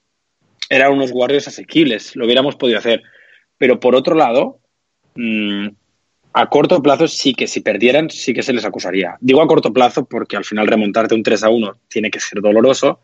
eran 0.69 0.93
unos 0.93 1.11
Warriors 1.13 1.49
asequibles, 1.49 2.15
lo 2.15 2.25
hubiéramos 2.25 2.57
podido 2.57 2.79
hacer. 2.79 3.03
Pero 3.57 3.81
por 3.81 3.95
otro 3.95 4.15
lado, 4.15 4.61
mmm, 5.15 5.69
a 6.33 6.49
corto 6.49 6.83
plazo 6.83 7.09
sí 7.09 7.35
que 7.35 7.47
si 7.47 7.61
perdieran 7.61 8.11
sí 8.11 8.33
que 8.33 8.43
se 8.43 8.53
les 8.53 8.65
acusaría. 8.65 9.17
Digo 9.21 9.43
a 9.43 9.49
corto 9.49 9.73
plazo 9.73 10.05
porque 10.05 10.37
al 10.37 10.45
final 10.45 10.67
remontarte 10.67 11.15
un 11.15 11.23
3 11.23 11.45
a 11.45 11.49
1 11.51 11.81
tiene 11.89 12.11
que 12.11 12.21
ser 12.21 12.41
doloroso, 12.41 13.01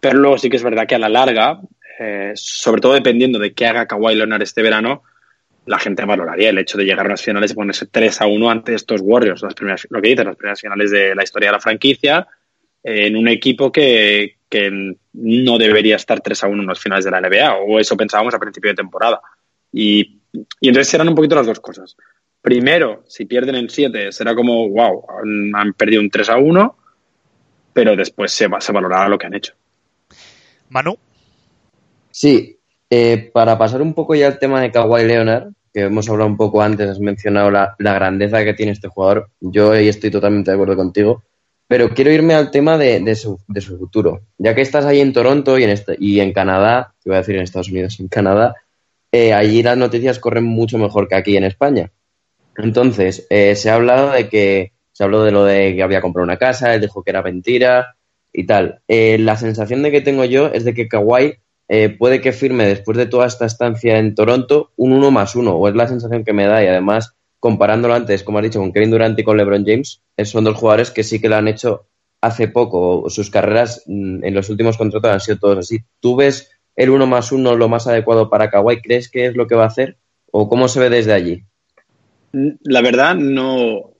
pero 0.00 0.18
luego 0.18 0.38
sí 0.38 0.50
que 0.50 0.56
es 0.56 0.62
verdad 0.62 0.86
que 0.86 0.94
a 0.94 0.98
la 0.98 1.08
larga, 1.08 1.60
eh, 1.98 2.32
sobre 2.34 2.80
todo 2.80 2.92
dependiendo 2.92 3.38
de 3.38 3.54
qué 3.54 3.66
haga 3.66 3.86
Kawhi 3.86 4.14
Leonard 4.14 4.42
este 4.42 4.62
verano, 4.62 5.02
la 5.66 5.78
gente 5.78 6.04
valoraría 6.04 6.50
el 6.50 6.58
hecho 6.58 6.78
de 6.78 6.84
llegar 6.84 7.06
a 7.06 7.10
las 7.10 7.22
finales 7.22 7.52
y 7.52 7.54
ponerse 7.54 7.86
3 7.86 8.20
a 8.20 8.26
1 8.26 8.50
ante 8.50 8.74
estos 8.74 9.00
Warriors, 9.02 9.42
las 9.42 9.54
primeras, 9.54 9.86
lo 9.90 10.00
que 10.00 10.08
dices, 10.08 10.24
las 10.24 10.36
primeras 10.36 10.60
finales 10.60 10.90
de 10.90 11.14
la 11.14 11.22
historia 11.22 11.48
de 11.48 11.52
la 11.52 11.60
franquicia, 11.60 12.26
en 12.82 13.16
un 13.16 13.28
equipo 13.28 13.70
que, 13.70 14.36
que 14.48 14.94
no 15.12 15.58
debería 15.58 15.96
estar 15.96 16.20
3 16.20 16.44
a 16.44 16.48
1 16.48 16.62
en 16.62 16.68
las 16.68 16.80
finales 16.80 17.04
de 17.04 17.10
la 17.10 17.20
NBA, 17.20 17.56
o 17.56 17.78
eso 17.78 17.96
pensábamos 17.96 18.34
a 18.34 18.38
principio 18.38 18.70
de 18.70 18.76
temporada. 18.76 19.20
Y, 19.72 20.20
y 20.60 20.68
entonces 20.68 20.88
serán 20.88 21.08
un 21.08 21.14
poquito 21.14 21.34
las 21.34 21.46
dos 21.46 21.60
cosas 21.60 21.96
primero, 22.46 23.02
si 23.08 23.24
pierden 23.24 23.56
en 23.56 23.68
7, 23.68 24.12
será 24.12 24.32
como, 24.36 24.68
wow, 24.68 25.04
han, 25.52 25.72
perdido 25.72 26.00
un 26.00 26.08
3 26.08 26.28
a 26.28 26.36
1, 26.36 26.76
pero 27.72 27.96
después 27.96 28.30
se, 28.30 28.46
va, 28.46 28.60
se 28.60 28.70
valorará 28.70 29.08
lo 29.08 29.18
que 29.18 29.26
han 29.26 29.34
hecho. 29.34 29.52
Manu. 30.68 30.96
Sí, 32.12 32.55
eh, 32.90 33.30
para 33.32 33.58
pasar 33.58 33.82
un 33.82 33.94
poco 33.94 34.14
ya 34.14 34.28
al 34.28 34.38
tema 34.38 34.60
de 34.60 34.70
Kawhi 34.70 35.04
Leonard, 35.04 35.48
que 35.72 35.82
hemos 35.82 36.08
hablado 36.08 36.30
un 36.30 36.36
poco 36.36 36.62
antes, 36.62 36.88
has 36.88 37.00
mencionado 37.00 37.50
la, 37.50 37.76
grandeza 37.78 38.44
que 38.44 38.54
tiene 38.54 38.72
este 38.72 38.88
jugador, 38.88 39.30
yo 39.40 39.72
ahí 39.72 39.88
estoy 39.88 40.10
totalmente 40.10 40.50
de 40.50 40.54
acuerdo 40.54 40.76
contigo, 40.76 41.22
pero 41.68 41.90
quiero 41.90 42.12
irme 42.12 42.34
al 42.34 42.50
tema 42.50 42.78
de, 42.78 43.14
su, 43.14 43.38
futuro. 43.78 44.22
Ya 44.38 44.54
que 44.54 44.62
estás 44.62 44.84
ahí 44.84 45.00
en 45.00 45.12
Toronto 45.12 45.58
y 45.58 45.64
en, 45.64 45.70
este, 45.70 45.98
Canadá, 46.32 46.94
te 47.02 47.10
voy 47.10 47.16
a 47.16 47.20
decir 47.20 47.36
en 47.36 47.42
Estados 47.42 47.70
Unidos, 47.70 47.98
en 48.00 48.08
Canadá, 48.08 48.54
eh, 49.12 49.32
allí 49.32 49.62
las 49.62 49.76
noticias 49.76 50.18
corren 50.18 50.44
mucho 50.44 50.78
mejor 50.78 51.08
que 51.08 51.16
aquí 51.16 51.36
en 51.36 51.44
España. 51.44 51.90
Entonces, 52.56 53.26
eh, 53.30 53.54
se 53.56 53.70
ha 53.70 53.74
hablado 53.74 54.12
de 54.12 54.28
que, 54.28 54.72
se 54.92 55.04
habló 55.04 55.24
de 55.24 55.30
lo 55.30 55.44
de 55.44 55.74
que 55.74 55.82
había 55.82 56.00
comprado 56.00 56.24
una 56.24 56.38
casa, 56.38 56.74
él 56.74 56.80
dijo 56.80 57.02
que 57.02 57.10
era 57.10 57.22
mentira 57.22 57.96
y 58.32 58.46
tal. 58.46 58.80
Eh, 58.88 59.18
la 59.18 59.36
sensación 59.36 59.82
de 59.82 59.90
que 59.90 60.00
tengo 60.00 60.24
yo 60.24 60.46
es 60.46 60.64
de 60.64 60.72
que 60.72 60.88
Kawhi 60.88 61.34
eh, 61.68 61.88
puede 61.90 62.20
que 62.20 62.32
firme 62.32 62.66
después 62.66 62.96
de 62.96 63.06
toda 63.06 63.26
esta 63.26 63.46
estancia 63.46 63.98
en 63.98 64.14
Toronto 64.14 64.72
un 64.76 64.92
uno 64.92 65.10
más 65.10 65.34
uno, 65.34 65.52
o 65.56 65.68
es 65.68 65.74
la 65.74 65.88
sensación 65.88 66.24
que 66.24 66.32
me 66.32 66.46
da 66.46 66.62
y 66.62 66.66
además 66.66 67.16
comparándolo 67.40 67.94
antes, 67.94 68.22
como 68.22 68.38
has 68.38 68.44
dicho, 68.44 68.58
con 68.58 68.72
Kevin 68.72 68.90
Durant 68.90 69.18
y 69.18 69.22
con 69.22 69.36
LeBron 69.36 69.64
James, 69.64 70.02
son 70.24 70.44
dos 70.44 70.56
jugadores 70.56 70.90
que 70.90 71.04
sí 71.04 71.20
que 71.20 71.28
lo 71.28 71.36
han 71.36 71.48
hecho 71.48 71.86
hace 72.20 72.48
poco, 72.48 73.08
sus 73.08 73.30
carreras 73.30 73.84
mm, 73.86 74.24
en 74.24 74.34
los 74.34 74.48
últimos 74.48 74.76
contratos 74.76 75.10
han 75.10 75.20
sido 75.20 75.38
todos 75.38 75.58
así. 75.58 75.78
¿Tú 76.00 76.16
ves 76.16 76.50
el 76.74 76.90
uno 76.90 77.06
más 77.06 77.32
uno 77.32 77.54
lo 77.54 77.68
más 77.68 77.86
adecuado 77.86 78.30
para 78.30 78.50
Kawhi? 78.50 78.80
¿Crees 78.80 79.08
que 79.08 79.26
es 79.26 79.36
lo 79.36 79.46
que 79.46 79.54
va 79.54 79.64
a 79.64 79.68
hacer? 79.68 79.96
¿O 80.32 80.48
cómo 80.48 80.68
se 80.68 80.80
ve 80.80 80.90
desde 80.90 81.12
allí? 81.12 81.44
La 82.32 82.82
verdad, 82.82 83.14
no, 83.14 83.92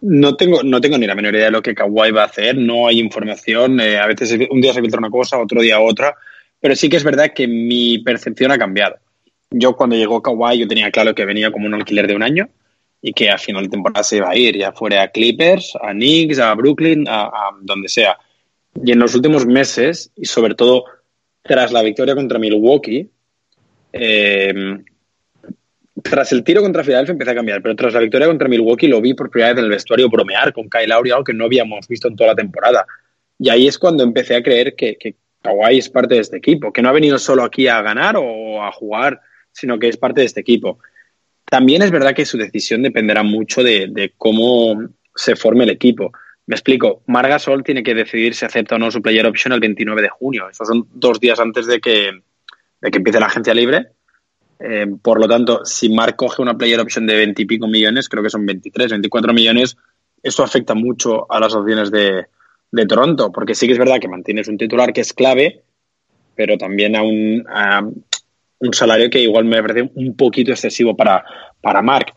no 0.00 0.36
tengo, 0.36 0.62
no 0.62 0.80
tengo 0.80 0.98
ni 0.98 1.06
la 1.06 1.14
menor 1.14 1.34
idea 1.34 1.46
de 1.46 1.50
lo 1.50 1.62
que 1.62 1.74
Kawhi 1.74 2.10
va 2.12 2.22
a 2.22 2.26
hacer. 2.26 2.56
No 2.56 2.86
hay 2.86 3.00
información. 3.00 3.80
eh, 3.80 3.98
a 3.98 4.06
veces 4.06 4.38
un 4.50 4.60
día 4.60 4.72
se 4.72 4.80
filtra 4.80 4.98
una 4.98 5.10
cosa, 5.10 5.38
otro 5.38 5.60
día 5.60 5.80
otra. 5.80 6.14
Pero 6.66 6.74
sí 6.74 6.88
que 6.88 6.96
es 6.96 7.04
verdad 7.04 7.30
que 7.32 7.46
mi 7.46 7.98
percepción 7.98 8.50
ha 8.50 8.58
cambiado. 8.58 8.96
Yo 9.52 9.76
cuando 9.76 9.94
llegó 9.94 10.20
Kawhi 10.20 10.58
yo 10.58 10.66
tenía 10.66 10.90
claro 10.90 11.14
que 11.14 11.24
venía 11.24 11.52
como 11.52 11.66
un 11.66 11.74
alquiler 11.74 12.08
de 12.08 12.16
un 12.16 12.24
año 12.24 12.48
y 13.00 13.12
que 13.12 13.30
a 13.30 13.38
final 13.38 13.62
de 13.62 13.68
temporada 13.68 14.02
se 14.02 14.16
iba 14.16 14.30
a 14.30 14.36
ir, 14.36 14.56
ya 14.56 14.72
fuera 14.72 15.04
a 15.04 15.08
Clippers, 15.12 15.74
a 15.80 15.92
Knicks, 15.92 16.40
a 16.40 16.52
Brooklyn, 16.54 17.04
a, 17.08 17.30
donde 17.60 17.88
sea. 17.88 18.18
Y 18.82 18.90
en 18.90 18.98
los 18.98 19.14
últimos 19.14 19.46
meses, 19.46 20.10
y 20.16 20.24
sobre 20.24 20.56
todo 20.56 20.86
tras 21.40 21.70
la 21.70 21.82
victoria 21.82 22.16
contra 22.16 22.40
Milwaukee, 22.40 23.08
eh, 23.92 24.52
tras 26.02 26.32
el 26.32 26.42
tiro 26.42 26.62
contra 26.62 26.82
Philadelphia 26.82 27.12
empecé 27.12 27.30
a 27.30 27.36
cambiar, 27.36 27.62
pero 27.62 27.76
tras 27.76 27.94
la 27.94 28.00
victoria 28.00 28.26
contra 28.26 28.48
Milwaukee 28.48 28.88
lo 28.88 29.00
vi 29.00 29.14
por 29.14 29.30
primera 29.30 29.52
vez 29.52 29.58
en 29.60 29.66
el 29.66 29.70
vestuario 29.70 30.08
bromear 30.08 30.52
con 30.52 30.68
Kyle 30.68 30.88
Lowry, 30.88 31.12
algo 31.12 31.22
que 31.22 31.32
no 31.32 31.44
habíamos 31.44 31.86
visto 31.86 32.08
en 32.08 32.16
toda 32.16 32.30
la 32.30 32.34
temporada. 32.34 32.84
Y 33.38 33.50
ahí 33.50 33.68
es 33.68 33.78
cuando 33.78 34.02
empecé 34.02 34.34
a 34.34 34.42
creer 34.42 34.74
que 34.74 34.96
Kawhi 35.46 35.78
es 35.78 35.88
parte 35.88 36.14
de 36.16 36.20
este 36.20 36.36
equipo, 36.36 36.72
que 36.72 36.82
no 36.82 36.88
ha 36.88 36.92
venido 36.92 37.18
solo 37.18 37.44
aquí 37.44 37.68
a 37.68 37.82
ganar 37.82 38.16
o 38.18 38.62
a 38.62 38.72
jugar, 38.72 39.20
sino 39.52 39.78
que 39.78 39.88
es 39.88 39.96
parte 39.96 40.20
de 40.20 40.26
este 40.26 40.40
equipo. 40.40 40.78
También 41.44 41.82
es 41.82 41.90
verdad 41.90 42.14
que 42.14 42.26
su 42.26 42.36
decisión 42.36 42.82
dependerá 42.82 43.22
mucho 43.22 43.62
de, 43.62 44.12
cómo 44.18 44.88
se 45.14 45.36
forme 45.36 45.64
el 45.64 45.70
equipo. 45.70 46.12
Me 46.46 46.54
explico, 46.54 47.02
Margasol 47.06 47.62
tiene 47.62 47.82
que 47.82 47.94
decidir 47.94 48.34
si 48.34 48.44
acepta 48.44 48.76
o 48.76 48.78
no 48.78 48.90
su 48.90 49.00
player 49.00 49.26
option 49.26 49.52
el 49.52 49.60
29 49.60 50.02
de 50.02 50.08
junio. 50.08 50.48
Esos 50.50 50.68
son 50.68 50.86
dos 50.92 51.20
días 51.20 51.38
antes 51.40 51.66
de 51.66 51.80
que, 51.80 52.10
de 52.80 52.90
que 52.90 52.98
empiece 52.98 53.20
la 53.20 53.26
agencia 53.26 53.54
libre. 53.54 53.88
Eh, 54.58 54.86
por 55.02 55.20
lo 55.20 55.28
tanto, 55.28 55.64
si 55.64 55.88
Mark 55.88 56.16
coge 56.16 56.42
una 56.42 56.56
player 56.56 56.80
option 56.80 57.06
de 57.06 57.16
20 57.16 57.42
y 57.42 57.46
pico 57.46 57.68
millones, 57.68 58.08
creo 58.08 58.22
que 58.22 58.30
son 58.30 58.44
23, 58.46 58.90
24 58.90 59.32
millones, 59.32 59.76
eso 60.22 60.42
afecta 60.42 60.74
mucho 60.74 61.30
a 61.30 61.38
las 61.38 61.54
opciones 61.54 61.90
de, 61.90 62.26
de 62.70 62.86
Toronto, 62.86 63.32
porque 63.32 63.54
sí 63.54 63.66
que 63.66 63.72
es 63.72 63.78
verdad 63.78 63.98
que 64.00 64.08
mantienes 64.08 64.48
un 64.48 64.58
titular 64.58 64.92
que 64.92 65.00
es 65.00 65.12
clave, 65.12 65.62
pero 66.34 66.58
también 66.58 66.96
a 66.96 67.02
un, 67.02 67.44
un 68.58 68.74
salario 68.74 69.10
que 69.10 69.20
igual 69.20 69.44
me 69.44 69.62
parece 69.62 69.90
un 69.94 70.16
poquito 70.16 70.52
excesivo 70.52 70.96
para, 70.96 71.24
para 71.60 71.82
Mark. 71.82 72.12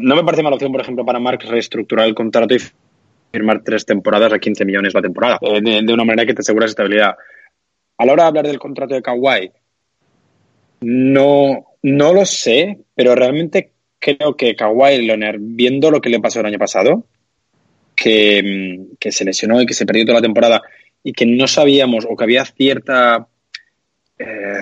No 0.00 0.14
me 0.14 0.24
parece 0.24 0.42
mala 0.42 0.56
opción, 0.56 0.72
por 0.72 0.80
ejemplo, 0.80 1.04
para 1.04 1.18
Mark 1.18 1.40
reestructurar 1.48 2.06
el 2.06 2.14
contrato 2.14 2.54
y 2.54 2.60
firmar 3.32 3.62
tres 3.64 3.84
temporadas 3.84 4.32
a 4.32 4.38
15 4.38 4.64
millones 4.64 4.94
la 4.94 5.02
temporada, 5.02 5.38
eh, 5.40 5.60
de, 5.60 5.82
de 5.82 5.92
una 5.92 6.04
manera 6.04 6.26
que 6.26 6.34
te 6.34 6.42
aseguras 6.42 6.70
estabilidad. 6.70 7.14
A 7.98 8.06
la 8.06 8.12
hora 8.12 8.24
de 8.24 8.28
hablar 8.28 8.46
del 8.46 8.58
contrato 8.58 8.94
de 8.94 9.02
Kawhi, 9.02 9.50
no, 10.82 11.66
no 11.82 12.12
lo 12.12 12.26
sé, 12.26 12.78
pero 12.94 13.14
realmente 13.14 13.72
creo 13.98 14.36
que 14.36 14.54
Kawhi 14.54 15.06
Leonard, 15.06 15.38
viendo 15.38 15.90
lo 15.90 16.00
que 16.00 16.10
le 16.10 16.20
pasó 16.20 16.40
el 16.40 16.46
año 16.46 16.58
pasado, 16.58 17.06
que, 18.02 19.10
se 19.10 19.24
lesionó 19.24 19.62
y 19.62 19.66
que 19.66 19.74
se 19.74 19.86
perdió 19.86 20.04
toda 20.04 20.18
la 20.18 20.22
temporada 20.22 20.62
y 21.02 21.12
que 21.12 21.26
no 21.26 21.46
sabíamos 21.46 22.06
o 22.08 22.16
que 22.16 22.24
había 22.24 22.44
eh, 22.58 22.82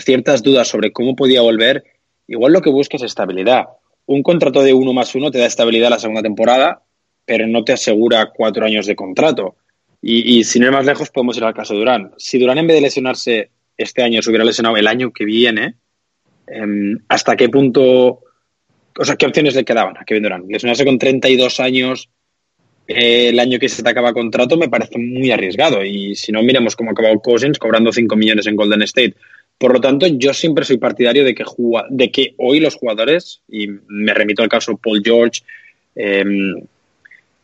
ciertas 0.00 0.42
dudas 0.42 0.68
sobre 0.68 0.92
cómo 0.92 1.16
podía 1.16 1.40
volver, 1.40 1.85
igual 2.26 2.53
lo 2.53 2.61
que 2.61 2.70
busca 2.70 2.96
es 2.96 3.03
estabilidad. 3.03 3.64
Un 4.07 4.22
contrato 4.22 4.62
de 4.62 4.74
uno 4.74 4.92
más 4.92 5.14
uno 5.14 5.31
te 5.31 5.38
da 5.38 5.46
estabilidad 5.46 5.90
la 5.90 5.98
segunda 5.98 6.22
temporada, 6.22 6.83
pero 7.24 7.46
no 7.46 7.64
te 7.64 7.72
asegura 7.72 8.31
cuatro 8.35 8.66
años 8.66 8.87
de 8.87 8.96
contrato. 8.96 9.57
Y, 10.03 10.38
y 10.38 10.44
sin 10.44 10.62
ir 10.62 10.70
más 10.70 10.85
lejos, 10.85 11.11
podemos 11.11 11.37
ir 11.37 11.44
al 11.44 11.55
caso 11.55 11.74
de 11.74 11.81
Durán. 11.81 12.12
Si 12.16 12.38
Durán, 12.38 12.59
en 12.59 12.66
vez 12.66 12.76
de 12.76 12.83
lesionarse 12.83 13.50
este 13.76 14.03
año, 14.03 14.20
se 14.20 14.31
hubiera 14.31 14.44
lesionado 14.44 14.76
el 14.76 14.87
año 14.87 15.12
que 15.12 15.24
viene, 15.24 15.76
em, 16.46 16.98
¿hasta 17.09 17.37
qué 17.37 17.48
punto, 17.48 18.20
o 18.98 19.05
sea, 19.05 19.16
qué 19.16 19.26
opciones 19.26 19.55
le 19.55 19.64
quedaban 19.64 19.96
a 19.96 20.05
Kevin 20.05 20.24
Durant? 20.24 20.50
Lesionarse 20.50 20.85
con 20.85 20.98
32 20.98 21.61
años 21.61 22.09
el 22.96 23.38
año 23.38 23.59
que 23.59 23.68
se 23.68 23.83
te 23.83 23.88
acaba 23.88 24.12
contrato 24.12 24.57
me 24.57 24.68
parece 24.68 24.98
muy 24.98 25.31
arriesgado. 25.31 25.85
Y 25.85 26.16
si 26.16 26.33
no, 26.33 26.42
miremos 26.42 26.74
cómo 26.74 26.90
ha 26.90 26.92
acabado 26.92 27.20
Cousins 27.20 27.59
cobrando 27.59 27.92
5 27.92 28.16
millones 28.16 28.46
en 28.46 28.57
Golden 28.57 28.83
State. 28.83 29.14
Por 29.59 29.74
lo 29.74 29.81
tanto, 29.81 30.07
yo 30.07 30.33
siempre 30.33 30.64
soy 30.64 30.79
partidario 30.79 31.24
de 31.24 31.35
que, 31.35 31.44
de 31.90 32.11
que 32.11 32.35
hoy 32.38 32.61
los 32.61 32.74
jugadores, 32.74 33.42
y 33.48 33.68
me 33.88 34.14
remito 34.14 34.42
al 34.42 34.48
caso 34.48 34.76
Paul 34.76 35.03
George, 35.05 35.42
em, 35.94 36.55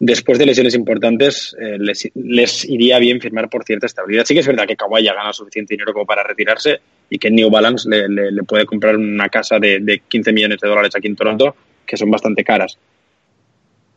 después 0.00 0.38
de 0.38 0.46
lesiones 0.46 0.74
importantes, 0.74 1.54
eh, 1.60 1.76
les, 1.78 2.64
iría 2.64 2.98
bien 2.98 3.20
firmar 3.20 3.48
por 3.48 3.64
cierta 3.64 3.86
estabilidad. 3.86 4.24
Sí 4.24 4.34
que 4.34 4.40
es 4.40 4.46
verdad 4.46 4.66
que 4.66 4.76
Kawhi 4.76 5.04
gana 5.04 5.32
suficiente 5.32 5.74
dinero 5.74 5.92
como 5.92 6.06
para 6.06 6.22
retirarse 6.22 6.80
y 7.08 7.18
que 7.18 7.30
New 7.30 7.50
Balance 7.50 7.88
le 7.88 8.42
puede 8.42 8.66
comprar 8.66 8.96
una 8.96 9.28
casa 9.28 9.58
de, 9.58 9.78
de 9.80 10.00
15 10.08 10.32
millones 10.32 10.58
de 10.60 10.68
dólares 10.68 10.96
aquí 10.96 11.06
en 11.06 11.16
Toronto, 11.16 11.54
que 11.86 11.96
son 11.96 12.10
bastante 12.10 12.42
caras. 12.42 12.78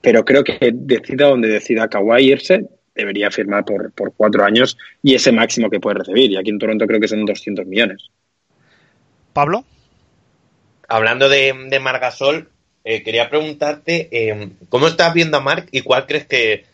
Pero 0.01 0.23
creo 0.23 0.43
que 0.43 0.57
decida 0.73 1.27
donde 1.27 1.47
decida 1.49 1.89
Kawhi 1.89 2.31
irse, 2.31 2.65
debería 2.95 3.31
firmar 3.31 3.65
por, 3.65 3.91
por 3.93 4.13
cuatro 4.15 4.43
años 4.45 4.77
y 5.03 5.15
ese 5.15 5.31
máximo 5.31 5.69
que 5.69 5.79
puede 5.79 5.99
recibir. 5.99 6.31
Y 6.31 6.37
aquí 6.37 6.49
en 6.49 6.59
Toronto 6.59 6.85
creo 6.87 6.99
que 6.99 7.07
son 7.07 7.25
200 7.25 7.65
millones. 7.65 8.09
Pablo, 9.33 9.65
Hablando 10.87 11.29
de, 11.29 11.53
de 11.69 11.79
Margasol, 11.79 12.49
eh, 12.83 13.03
quería 13.03 13.29
preguntarte 13.29 14.09
eh, 14.11 14.49
cómo 14.69 14.87
estás 14.87 15.13
viendo 15.13 15.37
a 15.37 15.41
Marc 15.41 15.67
y 15.71 15.81
cuál 15.81 16.07
crees 16.07 16.25
que, 16.25 16.65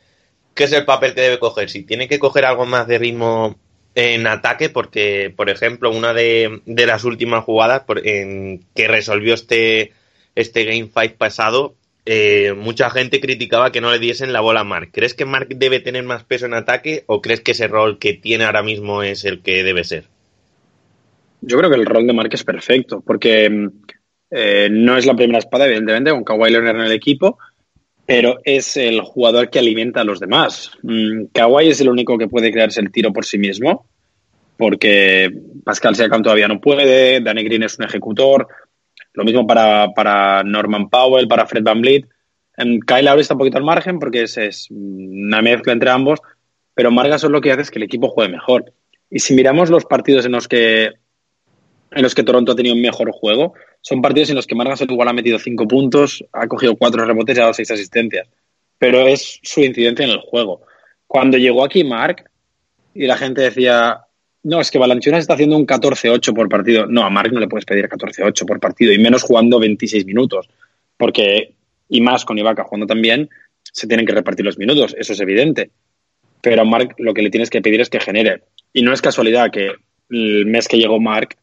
que 0.53 0.63
es 0.63 0.71
el 0.71 0.85
papel 0.85 1.13
que 1.13 1.21
debe 1.21 1.39
coger. 1.39 1.69
Si 1.69 1.83
tiene 1.83 2.07
que 2.07 2.17
coger 2.19 2.45
algo 2.45 2.65
más 2.65 2.88
de 2.88 2.97
ritmo 2.97 3.59
en 3.93 4.25
ataque, 4.27 4.69
porque, 4.69 5.33
por 5.35 5.49
ejemplo, 5.49 5.91
una 5.91 6.13
de, 6.13 6.61
de 6.65 6.85
las 6.85 7.03
últimas 7.03 7.43
jugadas 7.43 7.81
por- 7.81 8.07
en, 8.07 8.63
que 8.73 8.88
resolvió 8.88 9.33
este, 9.33 9.91
este 10.35 10.63
Game 10.63 10.89
5 10.97 11.15
pasado, 11.17 11.75
eh, 12.05 12.53
mucha 12.55 12.89
gente 12.91 13.19
criticaba 13.19 13.71
que 13.71 13.81
no 13.81 13.91
le 13.91 13.97
diesen 13.99 14.31
la 14.31 14.41
bola 14.41 14.59
a 14.59 14.63
Marc. 14.63 14.91
¿Crees 14.93 15.15
que 15.15 15.25
Marc 15.25 15.49
debe 15.55 15.79
tener 15.79 16.03
más 16.03 16.23
peso 16.23 16.45
en 16.45 16.53
ataque 16.53 17.03
o 17.07 17.21
crees 17.21 17.41
que 17.41 17.51
ese 17.51 17.67
rol 17.67 17.97
que 17.97 18.13
tiene 18.13 18.43
ahora 18.43 18.61
mismo 18.61 19.01
es 19.01 19.25
el 19.25 19.41
que 19.41 19.63
debe 19.63 19.83
ser? 19.83 20.05
Yo 21.41 21.57
creo 21.57 21.69
que 21.69 21.77
el 21.77 21.85
rol 21.85 22.05
de 22.05 22.13
Mark 22.13 22.29
es 22.31 22.43
perfecto, 22.43 23.01
porque 23.05 23.49
mm, 23.49 23.67
eh, 24.31 24.67
no 24.71 24.97
es 24.97 25.05
la 25.05 25.15
primera 25.15 25.39
espada, 25.39 25.65
evidentemente, 25.65 26.11
con 26.11 26.23
Kawhi 26.23 26.51
Leonard 26.51 26.75
en 26.75 26.85
el 26.85 26.91
equipo, 26.91 27.39
pero 28.05 28.39
es 28.43 28.77
el 28.77 29.01
jugador 29.01 29.49
que 29.49 29.59
alimenta 29.59 30.01
a 30.01 30.05
los 30.05 30.19
demás. 30.19 30.71
Mm, 30.83 31.25
Kawhi 31.33 31.69
es 31.69 31.81
el 31.81 31.89
único 31.89 32.17
que 32.17 32.27
puede 32.27 32.51
crearse 32.51 32.81
el 32.81 32.91
tiro 32.91 33.11
por 33.11 33.25
sí 33.25 33.39
mismo, 33.39 33.87
porque 34.57 35.33
Pascal 35.63 35.95
Siakam 35.95 36.21
todavía 36.21 36.47
no 36.47 36.61
puede, 36.61 37.19
Danny 37.19 37.43
Green 37.43 37.63
es 37.63 37.79
un 37.79 37.85
ejecutor, 37.85 38.47
lo 39.15 39.23
mismo 39.23 39.47
para, 39.47 39.89
para 39.93 40.43
Norman 40.43 40.89
Powell, 40.89 41.28
para 41.28 41.45
Fred 41.45 41.63
Van 41.63 41.82
Vliet. 41.82 42.08
Kyle 42.58 43.04
Lowry 43.04 43.21
está 43.21 43.34
un 43.34 43.39
poquito 43.39 43.58
al 43.58 43.63
margen 43.63 43.99
porque 43.99 44.23
es, 44.23 44.38
es 44.38 44.67
una 44.71 45.41
mezcla 45.41 45.73
entre 45.73 45.89
ambos, 45.89 46.19
pero 46.73 46.91
Margasol 46.91 47.32
lo 47.32 47.41
que 47.41 47.51
hace 47.51 47.63
es 47.63 47.71
que 47.71 47.80
el 47.80 47.84
equipo 47.84 48.10
juegue 48.10 48.32
mejor. 48.32 48.73
Y 49.10 49.19
si 49.19 49.34
miramos 49.34 49.69
los 49.69 49.86
partidos 49.86 50.25
en 50.25 50.32
los 50.32 50.47
que 50.47 50.93
en 51.91 52.01
los 52.01 52.13
que 52.13 52.23
Toronto 52.23 52.51
ha 52.51 52.56
tenido 52.56 52.75
un 52.75 52.82
mejor 52.82 53.12
juego, 53.12 53.54
son 53.82 54.01
partidos 54.01 54.30
en 54.30 54.36
los 54.36 54.47
que 54.47 54.56
Margasol 54.56 54.91
igual 54.91 55.08
ha 55.08 55.13
metido 55.13 55.39
cinco 55.39 55.67
puntos, 55.67 56.25
ha 56.34 56.47
cogido 56.47 56.75
cuatro 56.75 57.06
rebotes 57.06 57.38
y 57.38 57.39
ha 57.39 57.43
dado 57.43 57.54
seis 57.54 57.71
asistencias. 57.71 58.28
Pero 58.78 59.08
es 59.08 59.39
su 59.43 59.62
incidencia 59.62 60.06
en 60.06 60.12
el 60.12 60.19
juego. 60.19 60.62
Cuando 61.08 61.38
llegó 61.38 61.63
aquí 61.63 61.84
Mark 61.84 62.30
y 62.93 63.06
la 63.06 63.15
gente 63.15 63.41
decía, 63.41 64.04
no, 64.45 64.62
es 64.62 64.69
que 64.69 64.77
Valanciunas 64.77 65.21
está 65.21 65.34
haciendo 65.34 65.58
un 65.58 65.65
14-8 65.65 66.31
por 66.36 66.47
partido. 66.47 66.86
No, 66.86 67.03
a 67.03 67.10
Mark 67.10 67.34
no 67.34 67.39
le 67.39 67.47
puedes 67.47 67.65
pedir 67.65 67.89
14-8 67.89 68.45
por 68.45 68.60
partido, 68.60 68.93
y 68.93 68.99
menos 68.99 69.23
jugando 69.23 69.60
26 69.60 70.05
minutos. 70.05 70.47
Porque, 70.97 71.55
y 71.89 71.99
más 71.99 72.25
con 72.25 72.38
Ibaka 72.38 72.63
jugando 72.63 72.86
también, 72.86 73.27
se 73.63 73.88
tienen 73.88 74.05
que 74.05 74.13
repartir 74.13 74.45
los 74.45 74.60
minutos, 74.60 74.95
eso 74.99 75.13
es 75.13 75.19
evidente. 75.19 75.71
Pero 76.41 76.62
a 76.62 76.63
Mark 76.63 76.93
lo 76.99 77.15
que 77.15 77.23
le 77.23 77.31
tienes 77.31 77.49
que 77.49 77.60
pedir 77.63 77.81
es 77.81 77.89
que 77.89 77.99
genere. 77.99 78.43
Y 78.71 78.84
no 78.84 78.93
es 78.93 79.01
casualidad 79.01 79.49
que 79.49 79.71
el 80.12 80.45
mes 80.45 80.67
que 80.67 80.77
llegó 80.77 80.99
Mark, 80.99 81.36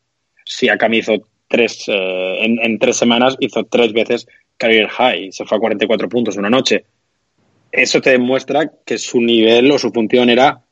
Siakam 0.47 0.95
hizo 0.95 1.27
tres, 1.49 1.83
eh, 1.88 2.37
en, 2.45 2.61
en 2.61 2.79
tres 2.79 2.99
semanas 2.99 3.37
hizo 3.41 3.65
tres 3.65 3.93
veces 3.93 4.29
career 4.57 4.87
high, 4.87 5.33
se 5.33 5.45
fue 5.45 5.59
a 5.59 5.61
44 5.61 6.09
puntos 6.09 6.37
una 6.37 6.51
noche. 6.51 6.85
Eso 7.73 8.01
te 8.01 8.11
demuestra 8.11 8.71
que 8.87 8.97
su 8.97 9.21
nivel 9.21 9.73
o 9.73 9.79
su 9.79 9.91
función 9.91 10.31
era 10.31 10.62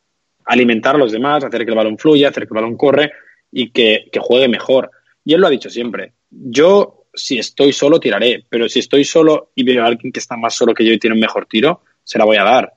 alimentar 0.44 0.94
a 0.94 0.98
los 0.98 1.12
demás, 1.12 1.44
hacer 1.44 1.64
que 1.64 1.70
el 1.70 1.76
balón 1.76 1.98
fluya, 1.98 2.28
hacer 2.28 2.44
que 2.44 2.54
el 2.54 2.62
balón 2.62 2.76
corre 2.76 3.12
y 3.52 3.70
que, 3.70 4.08
que 4.12 4.20
juegue 4.20 4.48
mejor. 4.48 4.90
Y 5.24 5.34
él 5.34 5.40
lo 5.40 5.46
ha 5.46 5.50
dicho 5.50 5.70
siempre. 5.70 6.14
Yo, 6.30 7.06
si 7.14 7.38
estoy 7.38 7.72
solo, 7.72 8.00
tiraré, 8.00 8.44
pero 8.48 8.68
si 8.68 8.78
estoy 8.78 9.04
solo 9.04 9.50
y 9.54 9.64
veo 9.64 9.82
a 9.82 9.86
alguien 9.86 10.12
que 10.12 10.20
está 10.20 10.36
más 10.36 10.54
solo 10.54 10.74
que 10.74 10.84
yo 10.84 10.92
y 10.92 10.98
tiene 10.98 11.14
un 11.14 11.20
mejor 11.20 11.46
tiro, 11.46 11.82
se 12.04 12.18
la 12.18 12.24
voy 12.24 12.36
a 12.36 12.44
dar. 12.44 12.72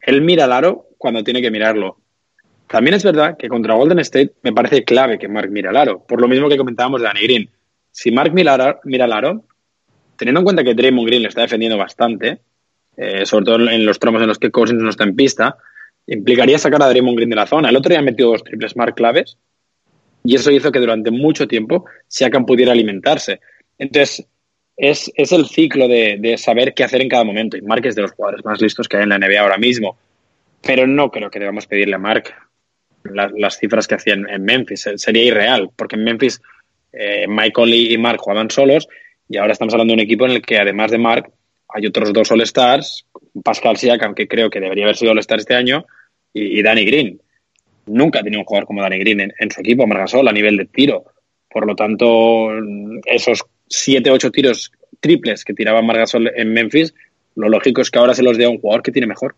Él 0.00 0.22
mira 0.22 0.44
al 0.44 0.52
aro 0.52 0.88
cuando 0.98 1.22
tiene 1.22 1.42
que 1.42 1.50
mirarlo. 1.50 1.98
También 2.66 2.94
es 2.94 3.04
verdad 3.04 3.36
que 3.38 3.48
contra 3.48 3.74
Golden 3.74 3.98
State 3.98 4.32
me 4.42 4.52
parece 4.52 4.82
clave 4.84 5.18
que 5.18 5.28
Mark 5.28 5.50
mire 5.50 5.68
al 5.68 5.76
aro, 5.76 6.04
por 6.06 6.20
lo 6.20 6.28
mismo 6.28 6.48
que 6.48 6.56
comentábamos 6.56 7.00
de 7.00 7.06
Danny 7.06 7.22
Green. 7.22 7.50
Si 7.90 8.10
Mark 8.10 8.32
mira, 8.32 8.80
mira 8.84 9.04
al 9.04 9.12
aro, 9.12 9.44
teniendo 10.16 10.40
en 10.40 10.44
cuenta 10.44 10.64
que 10.64 10.74
Draymond 10.74 11.06
Green 11.06 11.22
le 11.22 11.28
está 11.28 11.42
defendiendo 11.42 11.76
bastante, 11.76 12.40
eh, 12.96 13.26
sobre 13.26 13.44
todo 13.44 13.68
en 13.68 13.84
los 13.84 13.98
tramos 13.98 14.22
en 14.22 14.28
los 14.28 14.38
que 14.38 14.50
Cousins 14.50 14.82
no 14.82 14.90
está 14.90 15.04
en 15.04 15.14
pista, 15.14 15.58
implicaría 16.06 16.58
sacar 16.58 16.82
a 16.82 16.88
Draymond 16.88 17.16
Green 17.16 17.30
de 17.30 17.36
la 17.36 17.46
zona. 17.46 17.68
El 17.68 17.76
otro 17.76 17.90
día 17.90 17.98
ha 17.98 18.02
metido 18.02 18.30
dos 18.30 18.44
triples 18.44 18.76
Mark 18.76 18.94
claves 18.94 19.38
Y 20.24 20.34
eso 20.36 20.50
hizo 20.50 20.72
que 20.72 20.78
durante 20.78 21.10
mucho 21.10 21.46
tiempo 21.46 21.84
Siakam 22.08 22.46
pudiera 22.46 22.72
alimentarse. 22.72 23.40
Entonces, 23.78 24.26
es, 24.76 25.10
es 25.14 25.32
el 25.32 25.46
ciclo 25.46 25.88
de, 25.88 26.16
de, 26.18 26.38
saber 26.38 26.74
qué 26.74 26.84
hacer 26.84 27.02
en 27.02 27.08
cada 27.08 27.24
momento. 27.24 27.56
Y 27.56 27.62
Mark 27.62 27.86
es 27.86 27.94
de 27.94 28.02
los 28.02 28.12
jugadores 28.12 28.44
más 28.44 28.60
listos 28.60 28.88
que 28.88 28.96
hay 28.96 29.02
en 29.04 29.10
la 29.10 29.18
NBA 29.18 29.40
ahora 29.40 29.58
mismo. 29.58 29.96
Pero 30.62 30.86
no 30.86 31.10
creo 31.10 31.30
que 31.30 31.38
debamos 31.38 31.66
pedirle 31.66 31.96
a 31.96 31.98
Mark 31.98 32.32
la, 33.04 33.30
las 33.36 33.58
cifras 33.58 33.86
que 33.86 33.96
hacían 33.96 34.28
en 34.28 34.44
Memphis. 34.44 34.88
Sería 34.96 35.24
irreal, 35.24 35.70
porque 35.76 35.96
en 35.96 36.04
Memphis 36.04 36.40
eh, 36.92 37.26
Michael 37.28 37.74
y 37.74 37.98
Mark 37.98 38.20
jugaban 38.20 38.50
solos 38.50 38.88
y 39.28 39.38
ahora 39.38 39.52
estamos 39.52 39.72
hablando 39.72 39.92
de 39.92 39.94
un 39.94 40.04
equipo 40.04 40.26
en 40.26 40.32
el 40.32 40.42
que 40.42 40.58
además 40.58 40.90
de 40.90 40.98
Mark 40.98 41.32
hay 41.72 41.86
otros 41.86 42.12
dos 42.12 42.30
All-Stars, 42.30 43.06
Pascal 43.42 43.76
Siakam, 43.76 44.14
que 44.14 44.28
creo 44.28 44.50
que 44.50 44.60
debería 44.60 44.84
haber 44.84 44.96
sido 44.96 45.12
All-Star 45.12 45.38
este 45.38 45.54
año, 45.54 45.86
y, 46.32 46.62
Danny 46.62 46.84
Green. 46.84 47.20
Nunca 47.86 48.20
ha 48.20 48.22
tenido 48.22 48.40
un 48.40 48.46
jugador 48.46 48.66
como 48.66 48.82
Danny 48.82 48.98
Green 48.98 49.32
en, 49.36 49.50
su 49.50 49.60
equipo, 49.60 49.86
Margasol, 49.86 50.28
a 50.28 50.32
nivel 50.32 50.56
de 50.56 50.66
tiro. 50.66 51.04
Por 51.50 51.66
lo 51.66 51.74
tanto, 51.74 52.50
esos 53.04 53.44
siete, 53.68 54.10
ocho 54.10 54.30
tiros 54.30 54.72
triples 55.00 55.44
que 55.44 55.54
tiraba 55.54 55.82
Margasol 55.82 56.30
en 56.34 56.52
Memphis, 56.52 56.94
lo 57.34 57.48
lógico 57.48 57.80
es 57.80 57.90
que 57.90 57.98
ahora 57.98 58.14
se 58.14 58.22
los 58.22 58.38
dé 58.38 58.44
a 58.44 58.50
un 58.50 58.58
jugador 58.58 58.82
que 58.82 58.92
tiene 58.92 59.06
mejor. 59.06 59.34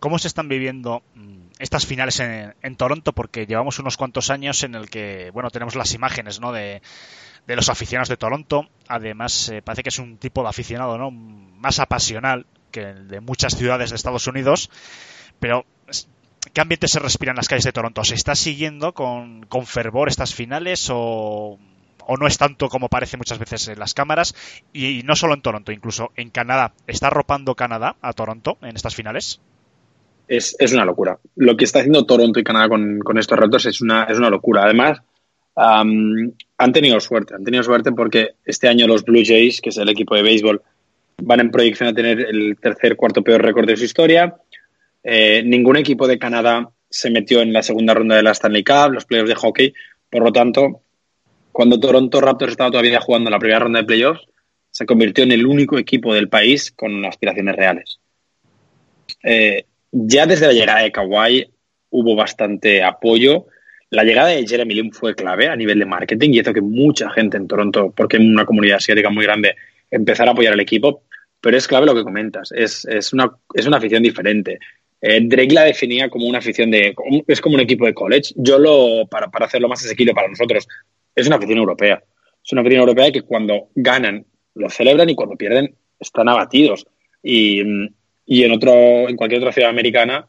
¿Cómo 0.00 0.18
se 0.18 0.28
están 0.28 0.48
viviendo 0.48 1.02
estas 1.58 1.86
finales 1.86 2.18
en, 2.18 2.54
en, 2.62 2.76
Toronto? 2.76 3.12
Porque 3.12 3.46
llevamos 3.46 3.78
unos 3.78 3.96
cuantos 3.96 4.30
años 4.30 4.64
en 4.64 4.74
el 4.74 4.90
que, 4.90 5.30
bueno, 5.32 5.50
tenemos 5.50 5.76
las 5.76 5.94
imágenes, 5.94 6.40
¿no? 6.40 6.52
De, 6.52 6.82
de 7.46 7.56
los 7.56 7.68
aficionados 7.68 8.08
de 8.08 8.16
Toronto. 8.16 8.68
Además, 8.88 9.48
eh, 9.48 9.62
parece 9.62 9.82
que 9.82 9.88
es 9.88 9.98
un 9.98 10.18
tipo 10.18 10.42
de 10.42 10.48
aficionado, 10.48 10.98
¿no? 10.98 11.10
Más 11.10 11.78
apasional 11.78 12.46
que 12.70 12.90
el 12.90 13.08
de 13.08 13.20
muchas 13.20 13.56
ciudades 13.56 13.90
de 13.90 13.96
Estados 13.96 14.26
Unidos. 14.26 14.70
Pero, 15.38 15.64
¿qué 16.52 16.60
ambiente 16.60 16.88
se 16.88 16.98
respira 16.98 17.32
en 17.32 17.36
las 17.36 17.48
calles 17.48 17.64
de 17.64 17.72
Toronto? 17.72 18.04
¿Se 18.04 18.14
está 18.14 18.34
siguiendo 18.34 18.92
con, 18.92 19.44
con 19.46 19.66
fervor 19.66 20.08
estas 20.08 20.34
finales 20.34 20.88
o, 20.90 21.58
o 22.06 22.16
no 22.16 22.26
es 22.26 22.38
tanto 22.38 22.68
como 22.68 22.88
parece 22.88 23.16
muchas 23.16 23.38
veces 23.38 23.68
en 23.68 23.78
las 23.78 23.94
cámaras? 23.94 24.34
Y, 24.72 25.02
no 25.04 25.16
solo 25.16 25.34
en 25.34 25.42
Toronto, 25.42 25.72
incluso 25.72 26.10
en 26.16 26.30
Canadá. 26.30 26.72
¿Está 26.86 27.08
arropando 27.08 27.54
Canadá 27.54 27.96
a 28.00 28.12
Toronto 28.12 28.58
en 28.62 28.76
estas 28.76 28.94
finales? 28.94 29.40
Es, 30.28 30.56
es, 30.58 30.72
una 30.72 30.84
locura. 30.84 31.18
Lo 31.36 31.56
que 31.56 31.64
está 31.64 31.80
haciendo 31.80 32.06
Toronto 32.06 32.40
y 32.40 32.44
Canadá 32.44 32.68
con, 32.68 33.00
con 33.00 33.18
estos 33.18 33.38
retos 33.38 33.66
es 33.66 33.80
una, 33.80 34.04
es 34.04 34.16
una 34.16 34.30
locura. 34.30 34.62
Además, 34.62 35.02
han 35.54 36.72
tenido 36.72 37.00
suerte. 37.00 37.34
Han 37.34 37.44
tenido 37.44 37.62
suerte 37.62 37.92
porque 37.92 38.30
este 38.44 38.68
año 38.68 38.86
los 38.86 39.04
Blue 39.04 39.22
Jays, 39.24 39.60
que 39.60 39.70
es 39.70 39.76
el 39.76 39.88
equipo 39.88 40.14
de 40.14 40.22
béisbol, 40.22 40.62
van 41.22 41.40
en 41.40 41.50
proyección 41.50 41.88
a 41.88 41.94
tener 41.94 42.20
el 42.20 42.56
tercer, 42.60 42.96
cuarto 42.96 43.22
peor 43.22 43.42
récord 43.42 43.66
de 43.66 43.76
su 43.76 43.84
historia. 43.84 44.36
Eh, 45.04 45.42
ningún 45.44 45.76
equipo 45.76 46.06
de 46.06 46.18
Canadá 46.18 46.70
se 46.88 47.10
metió 47.10 47.40
en 47.40 47.52
la 47.52 47.62
segunda 47.62 47.94
ronda 47.94 48.16
de 48.16 48.22
la 48.22 48.32
Stanley 48.32 48.64
Cup, 48.64 48.92
los 48.92 49.04
playoffs 49.04 49.28
de 49.28 49.34
hockey. 49.34 49.74
Por 50.10 50.22
lo 50.22 50.32
tanto, 50.32 50.82
cuando 51.52 51.78
Toronto 51.78 52.20
Raptors 52.20 52.52
estaba 52.52 52.70
todavía 52.70 53.00
jugando 53.00 53.30
la 53.30 53.38
primera 53.38 53.60
ronda 53.60 53.80
de 53.80 53.86
playoffs, 53.86 54.26
se 54.70 54.86
convirtió 54.86 55.24
en 55.24 55.32
el 55.32 55.46
único 55.46 55.78
equipo 55.78 56.14
del 56.14 56.28
país 56.28 56.72
con 56.72 57.04
aspiraciones 57.04 57.56
reales. 57.56 58.00
Eh, 59.22 59.66
ya 59.90 60.26
desde 60.26 60.46
la 60.46 60.52
llegada 60.54 60.80
de 60.80 60.92
Kawhi 60.92 61.46
hubo 61.90 62.16
bastante 62.16 62.82
apoyo. 62.82 63.46
La 63.92 64.04
llegada 64.04 64.28
de 64.28 64.46
Jeremy 64.46 64.74
Lin 64.74 64.90
fue 64.90 65.14
clave 65.14 65.48
a 65.48 65.54
nivel 65.54 65.78
de 65.78 65.84
marketing 65.84 66.30
y 66.32 66.40
hizo 66.40 66.54
que 66.54 66.62
mucha 66.62 67.10
gente 67.10 67.36
en 67.36 67.46
Toronto, 67.46 67.92
porque 67.94 68.16
en 68.16 68.32
una 68.32 68.46
comunidad 68.46 68.78
asiática 68.78 69.10
muy 69.10 69.26
grande, 69.26 69.54
empezara 69.90 70.30
a 70.30 70.32
apoyar 70.32 70.54
al 70.54 70.60
equipo. 70.60 71.02
Pero 71.42 71.58
es 71.58 71.68
clave 71.68 71.84
lo 71.84 71.94
que 71.94 72.02
comentas, 72.02 72.52
es, 72.52 72.86
es, 72.86 73.12
una, 73.12 73.30
es 73.52 73.66
una 73.66 73.76
afición 73.76 74.02
diferente. 74.02 74.58
Eh, 74.98 75.20
Drake 75.22 75.52
la 75.52 75.64
definía 75.64 76.08
como 76.08 76.26
una 76.26 76.38
afición 76.38 76.70
de. 76.70 76.94
es 77.26 77.40
como 77.42 77.56
un 77.56 77.60
equipo 77.60 77.84
de 77.84 77.92
college. 77.92 78.32
Yo 78.36 78.58
lo, 78.58 79.06
para, 79.08 79.30
para 79.30 79.44
hacerlo 79.44 79.68
más 79.68 79.84
asequible 79.84 80.14
para 80.14 80.28
nosotros, 80.28 80.66
es 81.14 81.26
una 81.26 81.36
afición 81.36 81.58
europea. 81.58 82.02
Es 82.42 82.50
una 82.50 82.62
afición 82.62 82.80
europea 82.80 83.12
que 83.12 83.20
cuando 83.20 83.68
ganan 83.74 84.24
lo 84.54 84.70
celebran 84.70 85.10
y 85.10 85.14
cuando 85.14 85.36
pierden 85.36 85.74
están 86.00 86.30
abatidos. 86.30 86.86
Y, 87.22 87.60
y 88.24 88.42
en, 88.42 88.52
otro, 88.52 88.72
en 89.06 89.16
cualquier 89.16 89.42
otra 89.42 89.52
ciudad 89.52 89.68
americana, 89.68 90.26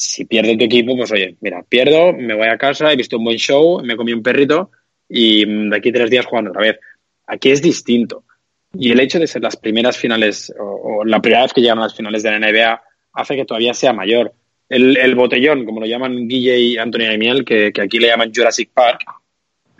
si 0.00 0.24
pierde 0.24 0.56
tu 0.56 0.64
equipo, 0.64 0.96
pues 0.96 1.12
oye, 1.12 1.36
mira, 1.40 1.62
pierdo, 1.62 2.14
me 2.14 2.34
voy 2.34 2.48
a 2.48 2.56
casa, 2.56 2.90
he 2.90 2.96
visto 2.96 3.18
un 3.18 3.24
buen 3.24 3.36
show, 3.36 3.82
me 3.84 3.96
comí 3.96 4.14
un 4.14 4.22
perrito 4.22 4.70
y 5.06 5.44
de 5.44 5.76
aquí 5.76 5.92
tres 5.92 6.08
días 6.08 6.24
jugando 6.24 6.50
otra 6.50 6.62
vez. 6.62 6.78
Aquí 7.26 7.50
es 7.50 7.60
distinto. 7.60 8.24
Y 8.72 8.92
el 8.92 9.00
hecho 9.00 9.18
de 9.18 9.26
ser 9.26 9.42
las 9.42 9.56
primeras 9.56 9.98
finales 9.98 10.54
o, 10.58 10.64
o 10.64 11.04
la 11.04 11.20
primera 11.20 11.42
vez 11.42 11.52
que 11.52 11.60
llegan 11.60 11.80
a 11.80 11.82
las 11.82 11.94
finales 11.94 12.22
de 12.22 12.30
la 12.30 12.38
NBA 12.38 12.82
hace 13.12 13.36
que 13.36 13.44
todavía 13.44 13.74
sea 13.74 13.92
mayor. 13.92 14.32
El, 14.70 14.96
el 14.96 15.14
botellón, 15.14 15.66
como 15.66 15.80
lo 15.80 15.86
llaman 15.86 16.26
Guille 16.26 16.58
y 16.58 16.78
Antonio 16.78 17.18
Miel, 17.18 17.44
que, 17.44 17.70
que, 17.70 17.82
aquí 17.82 17.98
le 17.98 18.08
llaman 18.08 18.32
Jurassic 18.34 18.70
Park, 18.72 19.02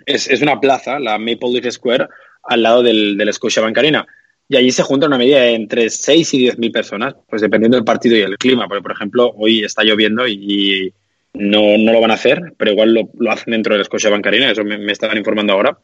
es, 0.05 0.29
es, 0.29 0.43
una 0.43 0.61
plaza, 0.61 0.99
la 0.99 1.17
Maple 1.17 1.53
Leaf 1.53 1.73
Square, 1.73 2.09
al 2.43 2.63
lado 2.63 2.83
del, 2.83 3.17
del 3.17 3.33
Scotiabank 3.33 3.79
Arena. 3.79 4.07
Y 4.51 4.57
allí 4.57 4.71
se 4.71 4.83
junta 4.83 5.07
una 5.07 5.17
medida 5.17 5.41
de 5.41 5.55
entre 5.55 5.89
6 5.89 6.35
y 6.35 6.39
10 6.39 6.59
mil 6.59 6.73
personas, 6.73 7.15
pues 7.27 7.41
dependiendo 7.41 7.79
del 7.79 7.85
partido 7.85 8.17
y 8.17 8.21
el 8.21 8.37
clima. 8.37 8.69
Porque, 8.69 8.83
por 8.83 8.93
ejemplo, 8.93 9.33
hoy 9.39 9.65
está 9.65 9.83
lloviendo 9.83 10.29
y, 10.29 10.93
no, 11.33 11.79
no, 11.79 11.93
lo 11.93 12.01
van 12.03 12.11
a 12.11 12.15
hacer, 12.15 12.55
pero 12.59 12.73
igual 12.73 12.93
lo, 12.93 13.09
lo 13.19 13.31
hacen 13.31 13.53
dentro 13.53 13.75
del 13.75 13.85
Scotiabank 13.87 14.27
Arena, 14.27 14.51
eso 14.51 14.65
me, 14.65 14.77
me 14.77 14.93
estaban 14.93 15.17
informando 15.17 15.55
ahora 15.55 15.79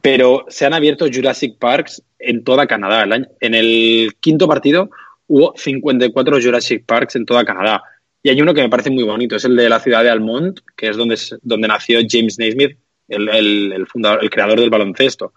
pero 0.00 0.44
se 0.48 0.64
han 0.64 0.74
abierto 0.74 1.06
Jurassic 1.12 1.58
Parks 1.58 2.02
en 2.18 2.44
toda 2.44 2.66
Canadá. 2.66 3.04
En 3.40 3.54
el 3.54 4.14
quinto 4.20 4.46
partido 4.46 4.90
hubo 5.26 5.52
54 5.56 6.40
Jurassic 6.40 6.84
Parks 6.86 7.16
en 7.16 7.26
toda 7.26 7.44
Canadá. 7.44 7.82
Y 8.22 8.30
hay 8.30 8.40
uno 8.40 8.54
que 8.54 8.62
me 8.62 8.68
parece 8.68 8.90
muy 8.90 9.04
bonito, 9.04 9.36
es 9.36 9.44
el 9.44 9.56
de 9.56 9.68
la 9.68 9.80
ciudad 9.80 10.02
de 10.02 10.10
Almont, 10.10 10.60
que 10.76 10.88
es 10.88 10.96
donde, 10.96 11.16
donde 11.42 11.68
nació 11.68 12.00
James 12.08 12.38
Naismith, 12.38 12.78
el, 13.08 13.28
el, 13.28 13.86
fundador, 13.86 14.22
el 14.22 14.30
creador 14.30 14.60
del 14.60 14.70
baloncesto. 14.70 15.32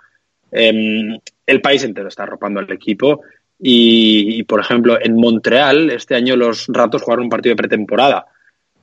Eh, 0.52 1.18
el 1.46 1.62
país 1.62 1.84
entero 1.84 2.08
está 2.08 2.24
arropando 2.24 2.60
al 2.60 2.72
equipo. 2.72 3.22
Y, 3.64 4.44
por 4.44 4.60
ejemplo, 4.60 4.98
en 5.00 5.16
Montreal, 5.16 5.92
este 5.92 6.16
año 6.16 6.36
los 6.36 6.66
Ratos 6.68 7.04
jugaron 7.04 7.26
un 7.26 7.30
partido 7.30 7.54
de 7.54 7.58
pretemporada, 7.58 8.26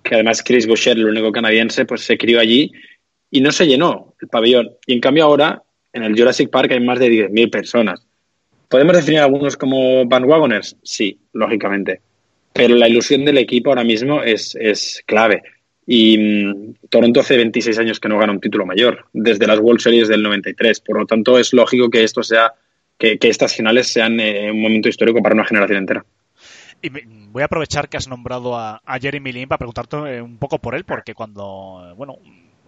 que 0.05 0.15
además 0.15 0.43
Chris 0.45 0.69
Boucher, 0.69 0.97
el 0.97 1.07
único 1.07 1.33
canadiense, 1.33 1.85
pues 1.85 2.03
se 2.03 2.17
crió 2.17 2.39
allí 2.39 2.71
y 3.31 3.41
no 3.41 3.51
se 3.51 3.67
llenó 3.67 4.15
el 4.21 4.29
pabellón. 4.29 4.71
Y 4.87 4.93
en 4.95 5.01
cambio 5.01 5.25
ahora 5.25 5.63
en 5.93 6.05
el 6.05 6.17
Jurassic 6.17 6.51
Park 6.51 6.71
hay 6.71 6.81
más 6.81 7.01
de 7.01 7.09
10.000 7.09 7.51
personas. 7.51 8.07
¿Podemos 8.69 8.95
definir 8.95 9.21
a 9.21 9.25
algunos 9.25 9.57
como 9.57 10.07
bandwagoners? 10.07 10.77
Sí, 10.83 11.19
lógicamente. 11.33 12.01
Pero 12.53 12.77
la 12.77 12.89
ilusión 12.89 13.25
del 13.25 13.39
equipo 13.39 13.71
ahora 13.71 13.85
mismo 13.85 14.23
es, 14.23 14.55
es 14.61 15.03
clave. 15.07 15.43
Y 15.91 16.19
mmm, 16.19 16.75
Toronto 16.91 17.21
hace 17.21 17.39
26 17.39 17.79
años 17.79 17.99
que 17.99 18.11
no 18.11 18.19
gana 18.19 18.33
un 18.33 18.41
título 18.41 18.67
mayor, 18.67 19.07
desde 19.15 19.47
las 19.47 19.59
World 19.59 19.81
Series 19.81 20.07
del 20.07 20.23
93. 20.23 20.81
Por 20.81 20.99
lo 20.99 21.07
tanto, 21.07 21.39
es 21.39 21.55
lógico 21.55 21.89
que 21.89 22.05
esto 22.05 22.23
sea, 22.23 22.53
que, 22.99 23.19
que 23.19 23.29
estas 23.31 23.57
finales 23.57 23.91
sean 23.91 24.21
eh, 24.21 24.51
un 24.53 24.61
momento 24.61 24.91
histórico 24.91 25.23
para 25.23 25.35
una 25.35 25.47
generación 25.47 25.79
entera. 25.79 26.05
Y 26.83 26.91
voy 26.91 27.41
a 27.41 27.47
aprovechar 27.47 27.89
que 27.89 27.97
has 27.97 28.07
nombrado 28.07 28.55
a, 28.55 28.83
a 28.85 28.99
Jeremy 28.99 29.33
Lin 29.33 29.49
para 29.49 29.59
preguntarte 29.61 29.97
eh, 29.97 30.21
un 30.21 30.37
poco 30.37 30.59
por 30.59 30.75
él, 30.75 30.85
porque 30.85 31.15
cuando, 31.15 31.95
bueno, 31.97 32.19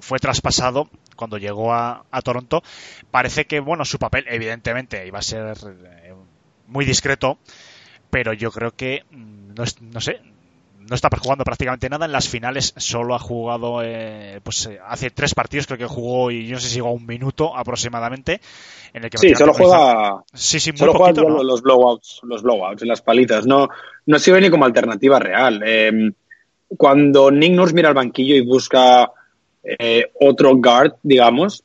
fue 0.00 0.18
traspasado 0.18 0.88
cuando 1.14 1.36
llegó 1.36 1.74
a, 1.74 2.06
Toronto. 2.24 2.62
Parece 3.10 3.44
que, 3.44 3.60
bueno, 3.60 3.84
su 3.84 3.98
papel, 3.98 4.24
evidentemente, 4.28 5.06
iba 5.06 5.18
a 5.18 5.22
ser 5.22 5.54
eh, 6.02 6.14
muy 6.68 6.86
discreto, 6.86 7.38
pero 8.08 8.32
yo 8.32 8.50
creo 8.50 8.74
que, 8.74 9.04
mm, 9.10 9.54
no, 9.54 9.64
no 9.92 10.00
sé, 10.00 10.20
no 10.88 10.94
está 10.94 11.08
jugando 11.16 11.44
prácticamente 11.44 11.88
nada. 11.88 12.06
En 12.06 12.12
las 12.12 12.28
finales 12.28 12.74
solo 12.76 13.14
ha 13.14 13.18
jugado, 13.18 13.82
eh, 13.82 14.40
pues 14.42 14.66
eh, 14.66 14.78
hace 14.86 15.10
tres 15.10 15.34
partidos, 15.34 15.66
creo 15.66 15.78
que 15.78 15.86
jugó 15.86 16.30
y 16.30 16.46
yo 16.46 16.54
no 16.54 16.60
sé 16.60 16.68
si 16.68 16.74
llegó 16.76 16.88
a 16.88 16.92
un 16.92 17.06
minuto 17.06 17.56
aproximadamente. 17.56 18.40
En 18.92 19.04
el 19.04 19.10
que 19.10 19.18
sí, 19.18 19.34
solo 19.34 19.54
juega, 19.54 20.24
sí, 20.32 20.58
sí, 20.58 20.72
solo 20.74 20.92
poquito, 20.92 21.22
juega 21.22 21.38
¿no? 21.38 21.44
los 21.44 21.62
blowouts, 21.62 22.20
los 22.24 22.42
blowouts, 22.42 22.82
las 22.82 23.02
palitas. 23.02 23.46
No, 23.46 23.68
no 24.06 24.18
sirve 24.18 24.40
ni 24.40 24.50
como 24.50 24.64
alternativa 24.64 25.18
real. 25.18 25.62
Eh, 25.64 26.12
cuando 26.76 27.30
Nick 27.30 27.52
Nurse 27.52 27.74
mira 27.74 27.88
al 27.88 27.94
banquillo 27.94 28.34
y 28.34 28.40
busca 28.40 29.10
eh, 29.62 30.10
otro 30.20 30.56
guard, 30.56 30.94
digamos, 31.02 31.64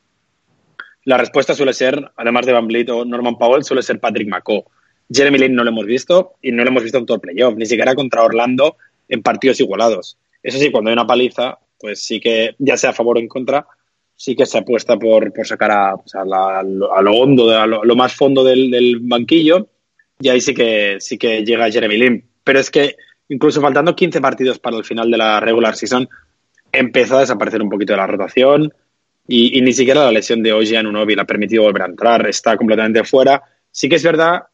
la 1.04 1.16
respuesta 1.16 1.54
suele 1.54 1.72
ser, 1.72 2.10
además 2.16 2.46
de 2.46 2.52
Van 2.52 2.66
Vliet 2.66 2.90
o 2.90 3.04
Norman 3.04 3.38
Powell, 3.38 3.64
suele 3.64 3.82
ser 3.82 4.00
Patrick 4.00 4.28
McCaw. 4.28 4.64
Jeremy 5.08 5.38
Lin 5.38 5.54
no 5.54 5.62
lo 5.62 5.70
hemos 5.70 5.86
visto 5.86 6.34
y 6.42 6.50
no 6.50 6.64
lo 6.64 6.70
hemos 6.70 6.82
visto 6.82 6.98
en 6.98 7.06
todo 7.06 7.16
el 7.16 7.20
playoff, 7.20 7.54
ni 7.54 7.66
siquiera 7.66 7.94
contra 7.94 8.24
Orlando 8.24 8.76
en 9.08 9.22
partidos 9.22 9.60
igualados. 9.60 10.18
Eso 10.42 10.58
sí, 10.58 10.70
cuando 10.70 10.90
hay 10.90 10.94
una 10.94 11.06
paliza, 11.06 11.58
pues 11.78 12.02
sí 12.02 12.20
que, 12.20 12.54
ya 12.58 12.76
sea 12.76 12.90
a 12.90 12.94
favor 12.94 13.16
o 13.16 13.20
en 13.20 13.28
contra, 13.28 13.66
sí 14.14 14.34
que 14.34 14.46
se 14.46 14.58
apuesta 14.58 14.96
por, 14.96 15.32
por 15.32 15.46
sacar 15.46 15.70
a, 15.70 15.96
pues 15.96 16.12
la, 16.14 16.60
a, 16.60 16.62
lo, 16.62 16.94
a, 16.94 17.02
lo, 17.02 17.12
hondo, 17.12 17.50
a 17.50 17.66
lo, 17.66 17.96
más 17.96 18.14
fondo 18.14 18.42
del, 18.42 18.98
banquillo, 19.02 19.68
y 20.18 20.28
ahí 20.28 20.40
sí 20.40 20.54
que, 20.54 20.96
sí 21.00 21.18
que 21.18 21.44
llega 21.44 21.70
Jeremy 21.70 21.96
Lin. 21.96 22.24
Pero 22.42 22.60
es 22.60 22.70
que 22.70 22.96
incluso 23.28 23.60
faltando 23.60 23.94
15 23.94 24.20
partidos 24.20 24.58
para 24.58 24.76
el 24.76 24.84
final 24.84 25.10
de 25.10 25.18
la 25.18 25.40
regular 25.40 25.76
season, 25.76 26.08
empezó 26.72 27.16
a 27.16 27.20
desaparecer 27.20 27.62
un 27.62 27.70
poquito 27.70 27.92
de 27.92 27.98
la 27.98 28.06
rotación 28.06 28.72
y, 29.28 29.60
ni 29.60 29.72
siquiera 29.72 30.04
la 30.04 30.12
lesión 30.12 30.42
de 30.42 30.52
Oji 30.52 30.76
Anunobi 30.76 31.14
le 31.14 31.22
ha 31.22 31.26
permitido 31.26 31.64
volver 31.64 31.82
a 31.82 31.86
entrar, 31.86 32.26
está 32.28 32.56
completamente 32.56 33.02
fuera. 33.04 33.42
Sí 33.70 33.88
que 33.88 33.96
es 33.96 34.04
verdad 34.04 34.44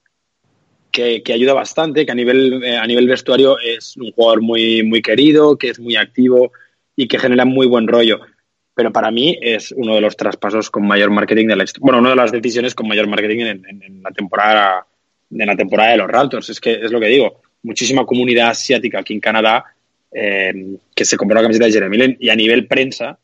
que, 0.93 1.23
ayuda 1.33 1.55
bastante, 1.55 2.07
que 2.07 2.13
a 2.13 2.15
nivel, 2.15 2.63
eh, 2.63 2.77
a 2.77 2.87
nivel 2.87 3.09
vestuario 3.09 3.59
es 3.59 3.97
un 3.97 4.13
jugador 4.13 4.43
muy, 4.43 4.83
muy 4.85 5.03
querido, 5.03 5.57
que 5.57 5.71
es 5.71 5.81
muy 5.81 5.97
activo 5.97 6.53
y 6.95 7.09
que 7.09 7.19
genera 7.19 7.45
muy 7.45 7.67
buen 7.67 7.89
rollo. 7.89 8.21
pero 8.75 8.93
para 8.93 9.11
mí 9.11 9.37
es 9.43 9.73
uno 9.73 9.95
de 9.95 10.01
los 10.01 10.17
traspasos 10.17 10.71
con 10.71 10.87
mayor 10.87 11.11
marketing 11.11 11.49
de 11.49 11.57
la. 11.57 11.65
Bueno, 11.81 11.99
una 11.99 12.11
de 12.11 12.17
las 12.17 12.33
decisiones 12.33 12.75
con 12.75 12.87
mayor 12.87 13.07
marketing 13.09 13.41
en 13.41 14.03
la 14.03 14.11
temporada 14.11 14.87
en 15.41 15.47
la 15.47 15.57
temporada 15.57 15.93
de 15.93 15.97
los 15.99 16.09
Raptors. 16.09 16.51
Es 16.51 16.61
que 16.61 16.75
es 16.75 16.91
lo 16.91 17.01
que 17.01 17.07
digo, 17.07 17.41
muchísima 17.63 18.05
comunidad 18.05 18.51
asiática 18.51 19.01
aquí 19.01 19.15
en 19.15 19.21
Canadá 19.21 19.65
eh, 20.13 20.77
que 20.95 21.05
se 21.05 21.17
compró 21.17 21.37
la 21.37 21.43
camiseta 21.43 21.67
de 21.67 21.73
Jeremy 21.73 21.97
Lin 21.97 22.17
y 22.21 22.29
a 22.29 22.37
nivel 22.37 22.67
prensa 22.67 23.19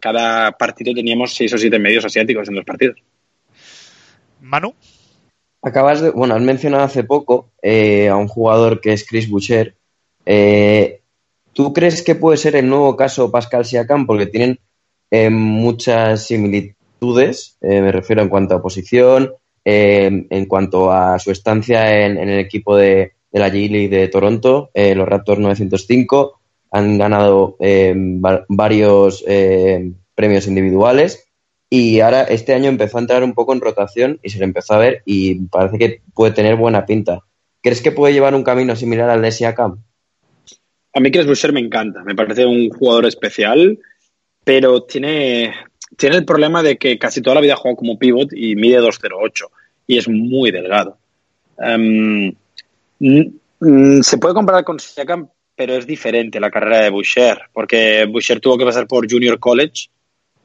cada 0.00 0.50
partido 0.52 0.92
teníamos 0.92 1.34
seis 1.34 1.52
o 1.52 1.58
siete 1.58 1.78
medios 1.78 2.04
asiáticos 2.04 2.48
en 2.48 2.56
los 2.56 2.64
partidos. 2.64 2.98
Manu, 4.40 4.74
Acabas 5.62 6.00
de, 6.00 6.10
bueno, 6.10 6.34
has 6.34 6.42
mencionado 6.42 6.82
hace 6.84 7.04
poco 7.04 7.50
eh, 7.62 8.08
a 8.08 8.16
un 8.16 8.26
jugador 8.28 8.80
que 8.80 8.92
es 8.92 9.06
Chris 9.06 9.30
Boucher. 9.30 9.76
Eh, 10.26 11.00
¿Tú 11.52 11.72
crees 11.72 12.02
que 12.02 12.14
puede 12.16 12.36
ser 12.36 12.56
el 12.56 12.68
nuevo 12.68 12.96
caso 12.96 13.30
Pascal 13.30 13.64
Siakam? 13.64 14.06
Porque 14.06 14.26
tienen 14.26 14.58
eh, 15.10 15.30
muchas 15.30 16.26
similitudes, 16.26 17.58
eh, 17.60 17.80
me 17.80 17.92
refiero 17.92 18.22
en 18.22 18.28
cuanto 18.28 18.54
a 18.56 18.62
posición, 18.62 19.34
eh, 19.64 20.26
en 20.28 20.46
cuanto 20.46 20.90
a 20.90 21.18
su 21.20 21.30
estancia 21.30 22.04
en, 22.06 22.18
en 22.18 22.28
el 22.28 22.40
equipo 22.40 22.76
de, 22.76 23.12
de 23.30 23.38
la 23.40 23.48
G-League 23.48 23.88
de 23.88 24.08
Toronto, 24.08 24.70
los 24.74 25.08
Raptors 25.08 25.38
905, 25.40 26.40
han 26.72 26.98
ganado 26.98 27.56
va- 27.60 28.44
varios 28.48 29.24
premios 30.14 30.46
individuales 30.48 31.24
y 31.74 32.00
ahora 32.00 32.24
este 32.24 32.52
año 32.52 32.68
empezó 32.68 32.98
a 32.98 33.00
entrar 33.00 33.24
un 33.24 33.32
poco 33.32 33.54
en 33.54 33.62
rotación 33.62 34.20
y 34.22 34.28
se 34.28 34.38
le 34.38 34.44
empezó 34.44 34.74
a 34.74 34.78
ver 34.78 35.00
y 35.06 35.36
parece 35.46 35.78
que 35.78 36.02
puede 36.12 36.34
tener 36.34 36.56
buena 36.56 36.84
pinta. 36.84 37.20
¿Crees 37.62 37.80
que 37.80 37.92
puede 37.92 38.12
llevar 38.12 38.34
un 38.34 38.44
camino 38.44 38.76
similar 38.76 39.08
al 39.08 39.22
de 39.22 39.32
Siakam? 39.32 39.82
A 40.92 41.00
mí 41.00 41.10
Chris 41.10 41.24
Boucher 41.24 41.54
me 41.54 41.60
encanta, 41.60 42.04
me 42.04 42.14
parece 42.14 42.44
un 42.44 42.68
jugador 42.68 43.06
especial, 43.06 43.78
pero 44.44 44.82
tiene, 44.82 45.54
tiene 45.96 46.16
el 46.16 46.26
problema 46.26 46.62
de 46.62 46.76
que 46.76 46.98
casi 46.98 47.22
toda 47.22 47.36
la 47.36 47.40
vida 47.40 47.54
ha 47.54 47.56
jugado 47.56 47.76
como 47.76 47.98
pivot 47.98 48.34
y 48.34 48.54
mide 48.54 48.78
2.08 48.78 49.46
y 49.86 49.96
es 49.96 50.06
muy 50.10 50.50
delgado. 50.50 50.98
Em, 51.56 52.34
se 54.02 54.18
puede 54.18 54.34
comparar 54.34 54.62
con 54.64 54.78
Siakam, 54.78 55.26
pero 55.56 55.72
es 55.72 55.86
diferente 55.86 56.38
la 56.38 56.50
carrera 56.50 56.82
de 56.82 56.90
Boucher, 56.90 57.38
porque 57.50 58.04
Boucher 58.04 58.40
tuvo 58.40 58.58
que 58.58 58.66
pasar 58.66 58.86
por 58.86 59.10
Junior 59.10 59.38
College, 59.38 59.88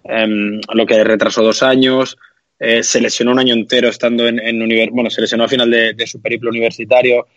em, 0.09 0.59
lo 0.73 0.85
que 0.85 1.03
retrasó 1.03 1.43
dos 1.43 1.63
años, 1.63 2.17
eh, 2.59 2.83
se 2.83 3.01
lesionó 3.01 3.31
un 3.31 3.39
año 3.39 3.53
entero 3.53 3.89
estando 3.89 4.27
en, 4.27 4.39
en 4.39 4.59
univers- 4.61 4.91
bueno, 4.91 5.09
se 5.09 5.21
lesionó 5.21 5.43
al 5.43 5.49
final 5.49 5.69
de, 5.69 6.07
su 6.07 6.21
periplo 6.21 6.49
universitario, 6.49 7.27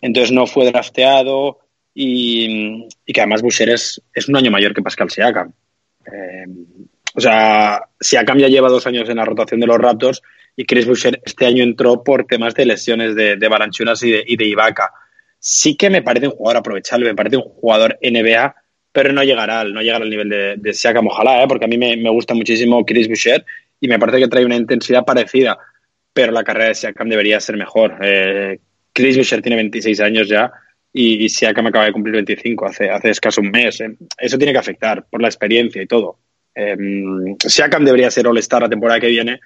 entonces 0.00 0.32
no 0.32 0.46
fue 0.46 0.66
drafteado 0.66 1.60
y, 1.94 2.86
y 3.06 3.12
que 3.12 3.20
además 3.20 3.42
Boucher 3.42 3.70
es, 3.70 4.02
es 4.12 4.28
un 4.28 4.36
año 4.36 4.50
mayor 4.50 4.74
que 4.74 4.82
Pascal 4.82 5.10
Siakam. 5.10 5.52
Eh, 6.06 6.44
o 7.14 7.20
sea, 7.20 7.82
Siakam 8.00 8.38
ya 8.38 8.48
lleva 8.48 8.68
dos 8.68 8.86
años 8.86 9.08
en 9.08 9.16
la 9.16 9.24
rotación 9.24 9.60
de 9.60 9.66
los 9.66 9.78
Raptors 9.78 10.20
y 10.56 10.64
Chris 10.64 10.86
Boucher 10.86 11.20
este 11.24 11.46
año 11.46 11.62
entró 11.62 12.02
por 12.02 12.26
temas 12.26 12.54
de 12.54 12.66
lesiones 12.66 13.14
de, 13.14 13.36
de 13.36 13.48
Balanchunas 13.48 14.02
y 14.02 14.10
de, 14.10 14.24
y 14.26 14.36
de 14.36 14.46
Ibaka. 14.46 14.92
Sí 15.38 15.76
que 15.76 15.90
me 15.90 16.02
parece 16.02 16.26
un 16.28 16.32
jugador 16.34 16.58
aprovechable, 16.58 17.06
me 17.06 17.14
parece 17.14 17.36
un 17.36 17.42
jugador 17.44 17.98
NBA, 18.02 18.54
pero 18.94 19.12
no 19.12 19.24
llegará 19.24 19.58
al, 19.58 19.74
no 19.74 19.82
llegará 19.82 20.04
al 20.04 20.10
nivel 20.10 20.28
de, 20.28 20.54
de 20.56 20.72
Siakam, 20.72 21.08
ojalá, 21.08 21.42
¿eh? 21.42 21.48
porque 21.48 21.64
a 21.64 21.68
mí 21.68 21.76
me, 21.76 21.96
me 21.96 22.10
gusta 22.10 22.32
muchísimo 22.32 22.86
Chris 22.86 23.08
Boucher 23.08 23.44
y 23.80 23.88
me 23.88 23.98
parece 23.98 24.20
que 24.20 24.28
trae 24.28 24.44
una 24.44 24.54
intensidad 24.54 25.04
parecida, 25.04 25.58
pero 26.12 26.30
la 26.30 26.44
carrera 26.44 26.68
de 26.68 26.76
Siakam 26.76 27.08
debería 27.08 27.40
ser 27.40 27.56
mejor. 27.56 27.98
Eh, 28.00 28.60
Chris 28.92 29.16
Boucher 29.16 29.42
tiene 29.42 29.56
26 29.56 30.00
años 30.00 30.28
ya 30.28 30.52
y, 30.92 31.24
y 31.24 31.28
Siakam 31.28 31.66
acaba 31.66 31.86
de 31.86 31.92
cumplir 31.92 32.14
25 32.14 32.66
hace, 32.66 32.88
hace 32.88 33.10
escaso 33.10 33.40
un 33.40 33.50
mes. 33.50 33.80
eh. 33.80 33.96
Eso 34.16 34.38
tiene 34.38 34.52
que 34.52 34.60
afectar 34.60 35.04
por 35.10 35.20
la 35.20 35.26
experiencia 35.26 35.82
y 35.82 35.86
todo. 35.86 36.20
Eh, 36.54 36.76
Siakam 37.40 37.84
debería 37.84 38.12
ser 38.12 38.28
All-Star 38.28 38.62
la 38.62 38.68
temporada 38.68 39.00
que 39.00 39.08
viene 39.08 39.40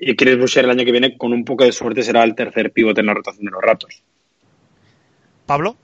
y 0.00 0.16
Chris 0.16 0.36
Boucher 0.36 0.64
el 0.64 0.70
año 0.70 0.84
que 0.84 0.90
viene, 0.90 1.16
con 1.16 1.32
un 1.32 1.44
poco 1.44 1.62
de 1.62 1.70
suerte, 1.70 2.02
será 2.02 2.24
el 2.24 2.34
tercer 2.34 2.72
pivote 2.72 3.02
en 3.02 3.06
la 3.06 3.14
rotación 3.14 3.44
de 3.44 3.52
los 3.52 3.62
Raptors. 3.62 4.02
Pablo, 5.46 5.76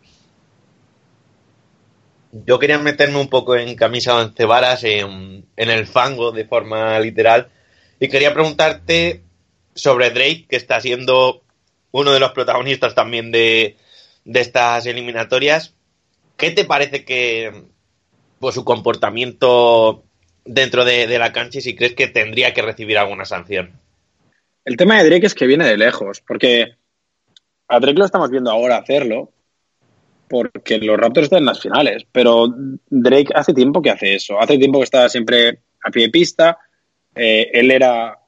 Yo 2.45 2.59
quería 2.59 2.79
meterme 2.79 3.19
un 3.19 3.29
poco 3.29 3.57
en 3.57 3.75
camisa 3.77 4.17
once 4.17 4.45
varas, 4.45 4.85
en, 4.85 5.47
en 5.57 5.71
el 5.71 5.87
fango 5.87 6.33
de 6.33 6.45
forma 6.45 6.99
literal, 7.01 7.49
y 7.99 8.09
quería 8.09 8.35
preguntarte 8.35 9.23
sobre 9.75 10.11
Drake, 10.11 10.47
que 10.49 10.57
está 10.57 10.81
siendo 10.81 11.43
uno 11.93 12.13
de 12.13 12.21
los 12.21 12.33
protagonistas 12.33 12.95
también 12.95 13.33
de, 13.33 13.77
de 14.25 14.41
estas 14.41 14.85
eliminatorias. 14.87 15.75
¿Qué 16.37 16.51
te 16.51 16.65
parece 16.65 17.05
que 17.05 17.65
pues, 18.39 18.55
su 18.55 18.65
comportamiento 18.65 20.05
dentro 20.45 20.85
de, 20.85 21.07
de 21.07 21.19
la 21.19 21.33
cancha 21.33 21.59
y 21.59 21.63
si 21.63 21.75
crees 21.75 21.95
que 21.95 22.09
tendría 22.09 22.53
que 22.53 22.63
recibir 22.63 22.99
alguna 22.99 23.25
sanción? 23.25 23.81
El 24.65 24.77
tema 24.77 24.99
de 24.99 25.09
Drake 25.09 25.27
es 25.27 25.35
que 25.35 25.47
viene 25.47 25.67
de 25.67 25.79
lejos, 25.79 26.21
porque 26.21 26.75
a 27.69 27.81
Drake 27.81 27.99
lo 27.99 28.05
estamos 28.05 28.31
viendo 28.31 28.51
ahora 28.51 28.77
hacerlo, 28.77 29.33
porque 30.29 30.79
los 30.79 30.99
Raptors 30.99 31.25
están 31.25 31.41
en 31.41 31.47
las 31.47 31.61
finales, 31.61 32.07
pero 32.11 32.53
Drake 32.89 33.33
hace 33.35 33.55
tiempo 33.55 33.83
que 33.83 33.91
hace 33.91 34.15
eso, 34.15 34.41
hace 34.41 34.59
tiempo 34.59 34.79
que 34.79 34.85
está 34.85 35.09
siempre 35.09 35.61
a 35.83 35.91
pie 35.91 36.05
de 36.05 36.11
pista, 36.11 36.59
eh, 37.15 37.51
él 37.53 37.71
era 37.71 38.19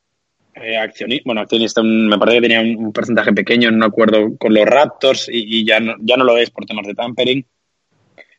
eh, 0.54 0.76
accionista, 0.76 1.22
bueno, 1.26 1.40
accionista, 1.40 1.82
me 1.82 2.18
parece 2.18 2.38
que 2.38 2.48
tenía 2.48 2.60
un, 2.60 2.92
porcentaje 2.92 3.32
pequeño 3.32 3.68
en 3.68 3.76
un 3.76 3.82
acuerdo 3.82 4.36
con 4.38 4.54
los 4.54 4.64
Raptors 4.64 5.28
y, 5.30 5.64
ya, 5.64 5.80
no, 5.80 5.94
ya 6.00 6.16
no 6.16 6.24
lo 6.24 6.36
es 6.36 6.50
por 6.50 6.66
temas 6.66 6.86
de 6.86 6.94
tampering, 6.94 7.44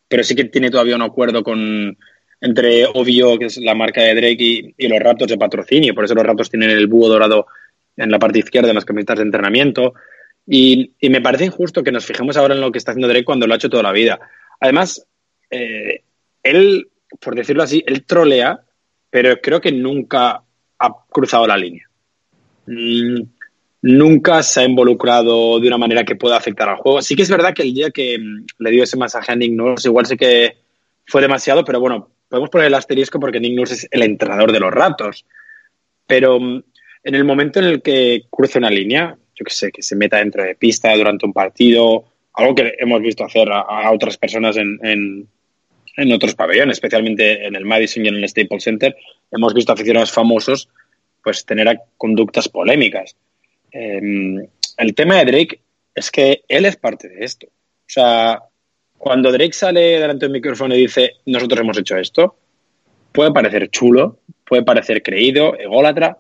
pero 0.07 0.23
sí 0.23 0.35
que 0.35 0.45
tiene 0.45 0.71
todavía 0.71 0.95
un 0.95 1.01
acuerdo 1.01 1.43
con 1.43 1.97
entre 2.41 2.85
OVO, 2.85 3.37
que 3.37 3.45
es 3.45 3.57
la 3.57 3.75
marca 3.75 4.01
de 4.01 4.15
Drake, 4.15 4.37
y, 4.39 4.73
y 4.77 4.87
los 4.87 4.99
Raptors 4.99 5.31
de 5.31 5.37
patrocinio, 5.37 5.93
por 5.93 6.05
eso 6.05 6.15
los 6.15 6.25
Raptors 6.25 6.49
tienen 6.49 6.69
el 6.69 6.87
búho 6.87 7.09
dorado 7.09 7.47
en 7.97 8.09
la 8.09 8.19
parte 8.19 8.39
izquierda 8.39 8.69
en 8.69 8.75
las 8.75 8.85
camisetas 8.85 9.17
de 9.17 9.23
entrenamiento. 9.23 9.93
Y, 10.51 10.95
me 11.09 11.21
parece 11.21 11.45
injusto 11.45 11.83
que 11.83 11.91
nos 11.91 12.07
fijemos 12.07 12.35
ahora 12.35 12.55
en 12.55 12.61
lo 12.61 12.71
que 12.71 12.79
está 12.79 12.91
haciendo 12.91 13.07
Drake 13.07 13.23
cuando 13.23 13.45
lo 13.45 13.53
ha 13.53 13.57
hecho 13.57 13.69
toda 13.69 13.83
la 13.83 13.91
vida. 13.91 14.19
Además, 14.59 15.05
eh, 15.51 16.01
él, 16.41 16.89
por 17.19 17.35
decirlo 17.35 17.61
así, 17.61 17.83
él 17.85 18.03
trolea, 18.03 18.59
pero 19.11 19.39
creo 19.39 19.61
que 19.61 19.71
nunca 19.71 20.41
ha 20.79 20.95
cruzado 21.11 21.45
la 21.45 21.55
línea. 21.55 21.87
Mm, 22.65 23.21
nunca 23.83 24.41
se 24.41 24.61
ha 24.61 24.63
involucrado 24.63 25.59
de 25.59 25.67
una 25.67 25.77
manera 25.77 26.03
que 26.03 26.15
pueda 26.15 26.37
afectar 26.37 26.67
al 26.67 26.77
juego. 26.77 27.03
Sí 27.03 27.15
que 27.15 27.21
es 27.21 27.29
verdad 27.29 27.53
que 27.53 27.61
el 27.61 27.73
día 27.75 27.91
que 27.91 28.17
mm, 28.17 28.45
le 28.57 28.71
dio 28.71 28.83
ese 28.83 28.97
masaje 28.97 29.31
a 29.31 29.35
Nick 29.35 29.51
Nurse, 29.51 29.87
igual 29.87 30.07
sí 30.07 30.17
que 30.17 30.57
fue 31.05 31.21
demasiado, 31.21 31.63
pero 31.63 31.79
bueno, 31.79 32.09
podemos 32.27 32.49
poner 32.49 32.67
el 32.67 32.73
asterisco 32.73 33.19
porque 33.19 33.39
Nick 33.39 33.55
Nurse 33.55 33.75
es 33.75 33.87
el 33.91 34.01
entrenador 34.01 34.51
de 34.51 34.59
los 34.59 34.73
Raptors. 34.73 35.25
Pero 36.07 36.39
mm, 36.39 36.63
en 37.03 37.15
el 37.15 37.23
momento 37.23 37.59
en 37.59 37.65
el 37.65 37.81
que 37.83 38.23
cruce 38.31 38.57
una 38.57 38.71
línea, 38.71 39.15
yo 39.39 39.45
que 39.45 39.53
sé, 39.53 39.71
que 39.71 39.81
se 39.81 39.95
meta 39.95 40.17
dentro 40.17 40.43
de 40.43 40.55
pista 40.55 40.95
durante 40.95 41.25
un 41.25 41.33
partido, 41.33 42.03
algo 42.33 42.55
que 42.55 42.75
hemos 42.77 43.01
visto 43.01 43.23
hacer 43.23 43.49
a, 43.51 43.89
otras 43.91 44.17
personas 44.17 44.57
en, 44.57 44.79
en, 44.83 46.11
otros 46.11 46.35
pabellones, 46.35 46.77
especialmente 46.77 47.45
en 47.45 47.55
el 47.55 47.65
Madison 47.65 48.05
y 48.05 48.09
en 48.09 48.15
el 48.15 48.29
Staples 48.29 48.63
Center, 48.63 48.95
hemos 49.31 49.53
visto 49.53 49.71
aficionados 49.71 50.11
famosos 50.11 50.69
pues 51.23 51.45
tener 51.45 51.79
conductas 51.97 52.47
polémicas. 52.47 53.15
Eh, 53.71 54.47
el 54.77 54.95
tema 54.95 55.17
de 55.17 55.25
Drake 55.25 55.59
es 55.93 56.09
que 56.09 56.43
él 56.47 56.65
es 56.65 56.77
parte 56.77 57.09
de 57.09 57.25
esto. 57.25 57.47
O 57.47 57.91
sea, 57.91 58.41
cuando 58.97 59.31
Drake 59.31 59.53
sale 59.53 59.99
delante 59.99 60.25
del 60.25 60.33
micrófono 60.33 60.75
y 60.75 60.81
dice 60.81 61.17
nosotros 61.25 61.59
hemos 61.59 61.77
hecho 61.77 61.97
esto, 61.97 62.37
puede 63.11 63.31
parecer 63.31 63.69
chulo, 63.69 64.19
puede 64.45 64.63
parecer 64.63 65.03
creído, 65.03 65.57
ególatra, 65.57 66.17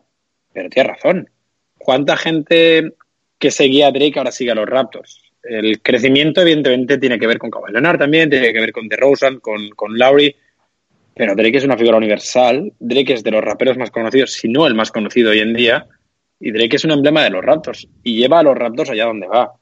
pero 0.51 0.69
tiene 0.69 0.89
razón. 0.89 1.29
¿Cuánta 1.77 2.17
gente 2.17 2.93
que 3.39 3.51
seguía 3.51 3.87
a 3.87 3.91
Drake 3.91 4.13
ahora 4.17 4.31
sigue 4.31 4.51
a 4.51 4.55
los 4.55 4.67
Raptors? 4.67 5.21
El 5.41 5.81
crecimiento, 5.81 6.41
evidentemente, 6.41 6.97
tiene 6.97 7.17
que 7.17 7.25
ver 7.25 7.39
con 7.39 7.49
Kawhi 7.49 7.71
Leonard 7.71 7.97
también, 7.97 8.29
tiene 8.29 8.51
que 8.51 8.59
ver 8.59 8.73
con 8.73 8.87
DeRozan, 8.89 9.39
con, 9.39 9.69
con 9.69 9.97
Lowry, 9.97 10.35
pero 11.15 11.33
Drake 11.35 11.57
es 11.57 11.63
una 11.63 11.77
figura 11.77 11.97
universal. 11.97 12.73
Drake 12.79 13.13
es 13.13 13.23
de 13.23 13.31
los 13.31 13.43
raperos 13.43 13.77
más 13.77 13.89
conocidos, 13.91 14.33
si 14.33 14.49
no 14.49 14.67
el 14.67 14.75
más 14.75 14.91
conocido 14.91 15.31
hoy 15.31 15.39
en 15.39 15.53
día, 15.53 15.87
y 16.39 16.51
Drake 16.51 16.75
es 16.75 16.85
un 16.85 16.91
emblema 16.91 17.23
de 17.23 17.29
los 17.29 17.43
Raptors 17.43 17.87
y 18.03 18.15
lleva 18.17 18.39
a 18.39 18.43
los 18.43 18.57
Raptors 18.57 18.89
allá 18.89 19.05
donde 19.05 19.27
va. 19.27 19.53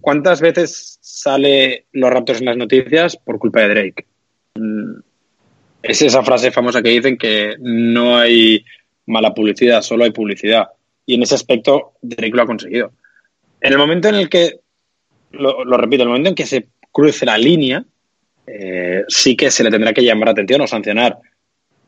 ¿Cuántas 0.00 0.40
veces 0.40 0.98
sale 1.00 1.86
los 1.92 2.10
Raptors 2.10 2.40
en 2.40 2.46
las 2.46 2.56
noticias 2.56 3.16
por 3.16 3.38
culpa 3.38 3.60
de 3.62 3.68
Drake? 3.68 4.06
Mm, 4.54 5.00
Es 5.82 6.02
esa 6.02 6.22
frase 6.22 6.50
famosa 6.50 6.82
que 6.82 6.90
dicen 6.90 7.16
que 7.16 7.56
no 7.60 8.16
hay 8.16 8.64
mala 9.06 9.32
publicidad, 9.32 9.82
solo 9.82 10.04
hay 10.04 10.10
publicidad. 10.10 10.68
Y 11.08 11.14
en 11.14 11.22
ese 11.22 11.36
aspecto 11.36 11.94
Drake 12.02 12.36
lo 12.36 12.42
ha 12.42 12.46
conseguido. 12.46 12.92
En 13.62 13.72
el 13.72 13.78
momento 13.78 14.10
en 14.10 14.16
el 14.16 14.28
que, 14.28 14.60
lo, 15.30 15.64
lo 15.64 15.78
repito, 15.78 16.02
en 16.02 16.08
el 16.08 16.10
momento 16.10 16.28
en 16.28 16.34
que 16.34 16.44
se 16.44 16.68
cruce 16.92 17.24
la 17.24 17.38
línea, 17.38 17.82
eh, 18.46 19.04
sí 19.08 19.34
que 19.34 19.50
se 19.50 19.64
le 19.64 19.70
tendrá 19.70 19.94
que 19.94 20.04
llamar 20.04 20.28
atención 20.28 20.60
o 20.60 20.66
sancionar. 20.66 21.18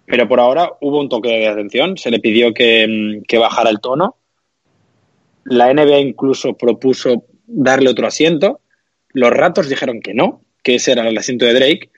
Pero 0.07 0.27
por 0.27 0.41
ahora 0.41 0.71
hubo 0.81 0.99
un 1.01 1.11
toque 1.11 1.29
de 1.29 1.49
atención, 1.49 1.99
se 1.99 2.11
le 2.11 2.18
pidió 2.18 2.55
que, 2.55 3.23
mm, 3.29 3.39
bajara 3.39 3.68
el 3.68 3.81
tono. 3.81 4.16
La 5.45 5.68
NBA 5.68 5.99
incluso 5.99 6.57
propuso 6.57 7.27
darle 7.47 7.91
otro 7.91 8.07
asiento. 8.07 8.61
Los 9.12 9.33
ratos 9.33 9.68
dijeron 9.68 10.01
que 10.01 10.14
no, 10.14 10.41
que 10.62 10.77
ese 10.77 10.93
era 10.93 11.07
el 11.07 11.18
asiento 11.18 11.45
de 11.45 11.53
Drake. 11.53 11.91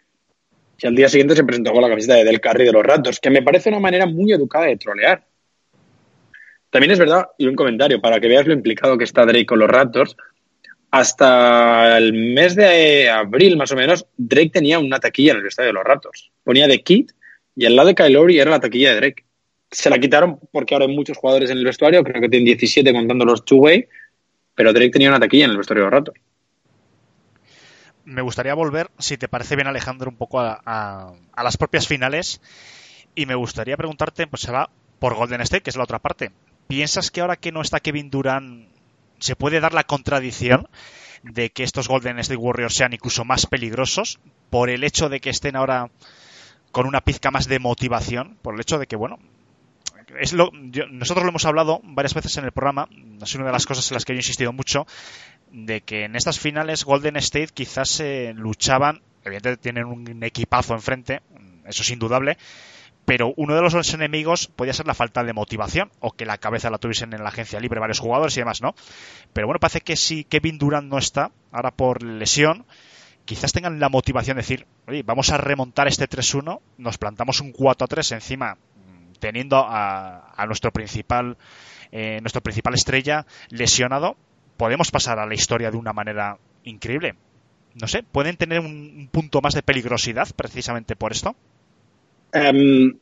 y 0.78 0.88
al 0.88 0.96
día 0.96 1.08
siguiente 1.08 1.36
se 1.36 1.44
presentó 1.44 1.70
con 1.72 1.82
la 1.82 1.88
camiseta 1.88 2.14
de 2.14 2.24
Del 2.24 2.40
Curry 2.40 2.64
de 2.64 2.72
los 2.72 2.82
Raptors, 2.82 3.20
que 3.20 3.30
me 3.30 3.42
parece 3.42 3.68
una 3.68 3.78
manera 3.78 4.06
muy 4.06 4.32
educada 4.32 4.66
de 4.66 4.76
trolear. 4.76 5.24
También 6.72 6.90
es 6.90 6.98
verdad, 6.98 7.26
y 7.38 7.46
un 7.46 7.54
comentario, 7.54 8.00
para 8.00 8.18
que 8.18 8.28
veas 8.28 8.46
lo 8.46 8.54
implicado 8.54 8.96
que 8.98 9.04
está 9.04 9.26
Drake 9.26 9.44
con 9.46 9.58
los 9.58 9.68
Raptors, 9.68 10.16
hasta 10.90 11.96
el 11.98 12.12
mes 12.14 12.56
de 12.56 13.10
abril 13.10 13.56
más 13.58 13.70
o 13.72 13.76
menos, 13.76 14.06
Drake 14.16 14.50
tenía 14.50 14.78
una 14.78 14.98
taquilla 14.98 15.32
en 15.32 15.40
el 15.40 15.46
estadio 15.46 15.68
de 15.68 15.72
los 15.74 15.84
Raptors. 15.84 16.30
Ponía 16.42 16.66
de 16.66 16.82
Kid 16.82 17.10
y 17.54 17.66
al 17.66 17.76
lado 17.76 17.88
de 17.88 17.94
Kyle 17.94 18.12
Lowry 18.14 18.40
era 18.40 18.50
la 18.50 18.60
taquilla 18.60 18.90
de 18.94 18.96
Drake. 18.96 19.24
Se 19.70 19.90
la 19.90 19.98
quitaron 19.98 20.40
porque 20.50 20.74
ahora 20.74 20.86
hay 20.86 20.94
muchos 20.96 21.18
jugadores 21.18 21.50
en 21.50 21.58
el 21.58 21.64
vestuario, 21.64 22.02
creo 22.02 22.20
que 22.22 22.28
tienen 22.30 22.46
17 22.46 22.90
contando 22.92 23.24
los 23.26 23.44
two-way, 23.44 23.86
pero 24.54 24.72
Drake 24.72 24.90
tenía 24.90 25.10
una 25.10 25.20
taquilla 25.20 25.44
en 25.44 25.50
el 25.52 25.58
vestuario 25.58 25.84
de 25.84 25.90
los 25.90 25.94
Raptors. 25.94 26.20
Me 28.04 28.22
gustaría 28.22 28.54
volver, 28.54 28.88
si 28.98 29.16
te 29.16 29.28
parece 29.28 29.56
bien 29.56 29.68
Alejandro, 29.68 30.10
un 30.10 30.16
poco 30.16 30.40
a, 30.40 30.60
a- 30.64 31.12
a 31.32 31.42
las 31.44 31.56
propias 31.56 31.86
finales 31.86 32.40
y 33.14 33.26
me 33.26 33.34
gustaría 33.34 33.76
preguntarte, 33.76 34.26
pues 34.26 34.42
será 34.42 34.68
por 34.98 35.14
Golden 35.14 35.40
State, 35.42 35.62
que 35.62 35.70
es 35.70 35.76
la 35.76 35.84
otra 35.84 35.98
parte. 36.00 36.32
¿Piensas 36.72 37.10
que 37.10 37.20
ahora 37.20 37.36
que 37.36 37.52
no 37.52 37.60
está 37.60 37.80
Kevin 37.80 38.08
Durant 38.08 38.66
se 39.18 39.36
puede 39.36 39.60
dar 39.60 39.74
la 39.74 39.84
contradicción 39.84 40.66
de 41.22 41.50
que 41.50 41.64
estos 41.64 41.86
Golden 41.86 42.18
State 42.20 42.38
Warriors 42.38 42.74
sean 42.74 42.94
incluso 42.94 43.26
más 43.26 43.44
peligrosos 43.44 44.20
por 44.48 44.70
el 44.70 44.82
hecho 44.82 45.10
de 45.10 45.20
que 45.20 45.28
estén 45.28 45.54
ahora 45.54 45.90
con 46.70 46.86
una 46.86 47.02
pizca 47.02 47.30
más 47.30 47.46
de 47.46 47.58
motivación, 47.58 48.38
por 48.40 48.54
el 48.54 48.60
hecho 48.62 48.78
de 48.78 48.86
que, 48.86 48.96
bueno, 48.96 49.18
es 50.18 50.32
lo, 50.32 50.50
yo- 50.70 50.86
nosotros 50.88 51.24
lo 51.24 51.28
hemos 51.28 51.44
hablado 51.44 51.82
varias 51.84 52.14
veces 52.14 52.38
en 52.38 52.46
el 52.46 52.52
programa, 52.52 52.88
es 53.22 53.34
una 53.34 53.44
de 53.44 53.52
las 53.52 53.66
cosas 53.66 53.90
en 53.90 53.94
las 53.96 54.06
que 54.06 54.14
yo 54.14 54.16
he 54.16 54.20
insistido 54.20 54.54
mucho, 54.54 54.86
de 55.50 55.82
que 55.82 56.04
en 56.06 56.16
estas 56.16 56.40
finales 56.40 56.84
Golden 56.86 57.16
State 57.18 57.48
quizás 57.52 58.00
eh, 58.00 58.32
luchaban, 58.34 59.02
evidentemente 59.26 59.62
tienen 59.62 59.84
un 59.84 60.22
equipazo 60.24 60.72
enfrente, 60.72 61.20
eso 61.66 61.82
es 61.82 61.90
indudable, 61.90 62.38
pero 63.04 63.32
uno 63.36 63.54
de 63.54 63.62
los 63.62 63.94
enemigos 63.94 64.46
podía 64.46 64.72
ser 64.72 64.86
la 64.86 64.94
falta 64.94 65.24
de 65.24 65.32
motivación 65.32 65.90
o 66.00 66.12
que 66.12 66.26
la 66.26 66.38
cabeza 66.38 66.70
la 66.70 66.78
tuviesen 66.78 67.12
en 67.12 67.22
la 67.22 67.30
agencia 67.30 67.60
libre 67.60 67.80
varios 67.80 67.98
jugadores 67.98 68.36
y 68.36 68.40
demás, 68.40 68.62
¿no? 68.62 68.74
Pero 69.32 69.46
bueno, 69.46 69.58
parece 69.58 69.80
que 69.80 69.96
si 69.96 70.24
Kevin 70.24 70.58
Durant 70.58 70.88
no 70.88 70.98
está, 70.98 71.32
ahora 71.50 71.70
por 71.72 72.02
lesión, 72.02 72.64
quizás 73.24 73.52
tengan 73.52 73.80
la 73.80 73.88
motivación 73.88 74.36
de 74.36 74.42
decir, 74.42 74.66
oye, 74.86 75.02
vamos 75.02 75.30
a 75.30 75.38
remontar 75.38 75.88
este 75.88 76.08
3-1, 76.08 76.60
nos 76.78 76.98
plantamos 76.98 77.40
un 77.40 77.52
4-3 77.52 78.14
encima, 78.14 78.58
teniendo 79.18 79.58
a, 79.58 80.32
a 80.36 80.46
nuestro 80.46 80.72
principal 80.72 81.36
eh, 81.92 82.20
nuestro 82.22 82.40
principal 82.40 82.72
estrella 82.72 83.26
lesionado, 83.50 84.16
podemos 84.56 84.90
pasar 84.90 85.18
a 85.18 85.26
la 85.26 85.34
historia 85.34 85.70
de 85.70 85.76
una 85.76 85.92
manera 85.92 86.38
increíble. 86.64 87.16
No 87.74 87.86
sé, 87.86 88.02
pueden 88.02 88.38
tener 88.38 88.60
un 88.60 89.10
punto 89.12 89.42
más 89.42 89.54
de 89.54 89.62
peligrosidad 89.62 90.28
precisamente 90.34 90.96
por 90.96 91.12
esto. 91.12 91.36
Em, 92.32 92.96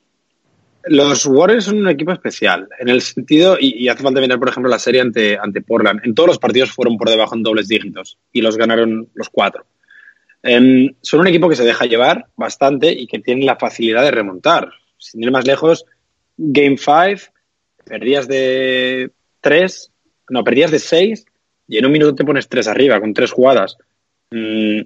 los 0.85 1.27
Warriors 1.27 1.65
son 1.65 1.79
un 1.79 1.89
equipo 1.89 2.13
especial, 2.13 2.69
en 2.79 2.89
el 2.89 3.03
sentido, 3.03 3.57
y, 3.61 3.89
hace 3.89 4.03
falta 4.03 4.21
mirar, 4.21 4.39
por 4.39 4.49
ejemplo, 4.49 4.71
la 4.71 4.79
serie 4.79 5.01
ante, 5.01 5.39
ante 5.39 5.61
Portland. 5.61 6.01
En 6.05 6.15
todos 6.15 6.29
los 6.29 6.39
partidos 6.39 6.71
fueron 6.71 6.97
por 6.97 7.09
debajo 7.09 7.35
en 7.35 7.43
dobles 7.43 7.69
dígitos 7.69 8.19
y 8.33 8.41
los 8.41 8.57
ganaron 8.57 9.09
los 9.15 9.29
cuatro. 9.29 9.67
Em, 10.43 10.95
son 11.03 11.21
un 11.21 11.27
equipo 11.27 11.49
que 11.49 11.57
se 11.57 11.65
deja 11.65 11.85
llevar 11.85 12.27
bastante 12.35 12.91
y 12.93 13.07
que 13.07 13.19
tiene 13.19 13.45
la 13.45 13.57
facilidad 13.57 14.03
de 14.03 14.11
remontar. 14.11 14.71
Sin 14.97 15.23
ir 15.23 15.31
más 15.31 15.47
lejos, 15.47 15.85
Game 16.37 16.79
5, 16.79 17.31
perdías 17.85 18.27
de 18.27 19.11
3, 19.41 19.93
no, 20.31 20.43
perdías 20.45 20.71
de 20.71 20.79
6 20.79 21.27
y 21.69 21.79
en 21.79 21.87
un 21.87 21.93
minuto 21.93 22.15
te 22.15 22.25
pones 22.25 22.49
3 22.49 22.69
arriba 22.69 23.01
con 23.01 23.13
3 23.13 23.31
jugadas. 23.31 23.77
Mm, 24.31 24.81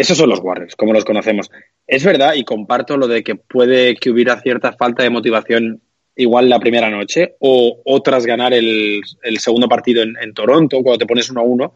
esos 0.00 0.18
son 0.18 0.30
los 0.30 0.40
Warriors, 0.40 0.76
como 0.76 0.92
los 0.92 1.04
conocemos. 1.04 1.50
Es 1.86 2.04
verdad, 2.04 2.34
y 2.34 2.44
comparto 2.44 2.96
lo 2.96 3.08
de 3.08 3.22
que 3.22 3.34
puede 3.34 3.96
que 3.96 4.10
hubiera 4.10 4.40
cierta 4.40 4.72
falta 4.72 5.02
de 5.02 5.10
motivación 5.10 5.80
igual 6.18 6.48
la 6.48 6.58
primera 6.58 6.90
noche, 6.90 7.36
o, 7.38 7.80
o 7.84 8.02
tras 8.02 8.26
ganar 8.26 8.52
el, 8.52 9.02
segundo 9.38 9.68
partido 9.68 10.02
en, 10.02 10.34
Toronto, 10.34 10.82
cuando 10.82 10.98
te 10.98 11.06
pones 11.06 11.30
1 11.30 11.40
a 11.40 11.44
1, 11.44 11.74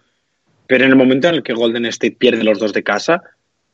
pero 0.67 0.85
en 0.85 0.91
el 0.91 0.97
momento 0.97 1.29
en 1.29 1.37
el 1.37 1.43
que 1.43 1.55
Golden 1.55 1.87
State 1.87 2.17
pierde 2.19 2.43
los 2.43 2.59
dos 2.59 2.73
de 2.73 2.83
casa, 2.83 3.23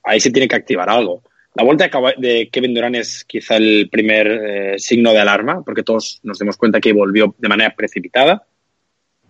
ahí 0.02 0.20
se 0.20 0.30
tiene 0.30 0.46
que 0.46 0.56
activar 0.56 0.90
algo. 0.90 1.22
La 1.54 1.64
vuelta 1.64 1.90
de 2.18 2.50
Kevin 2.52 2.74
Durant 2.74 2.96
es 2.96 3.24
quizá 3.24 3.56
el 3.56 3.88
primer 3.90 4.26
eh, 4.26 4.78
signo 4.78 5.12
de 5.12 5.20
alarma, 5.20 5.62
porque 5.64 5.82
todos 5.82 6.20
nos 6.22 6.38
demos 6.38 6.56
cuenta 6.56 6.80
que 6.80 6.92
volvió 6.92 7.34
de 7.38 7.48
manera 7.48 7.74
precipitada. 7.74 8.46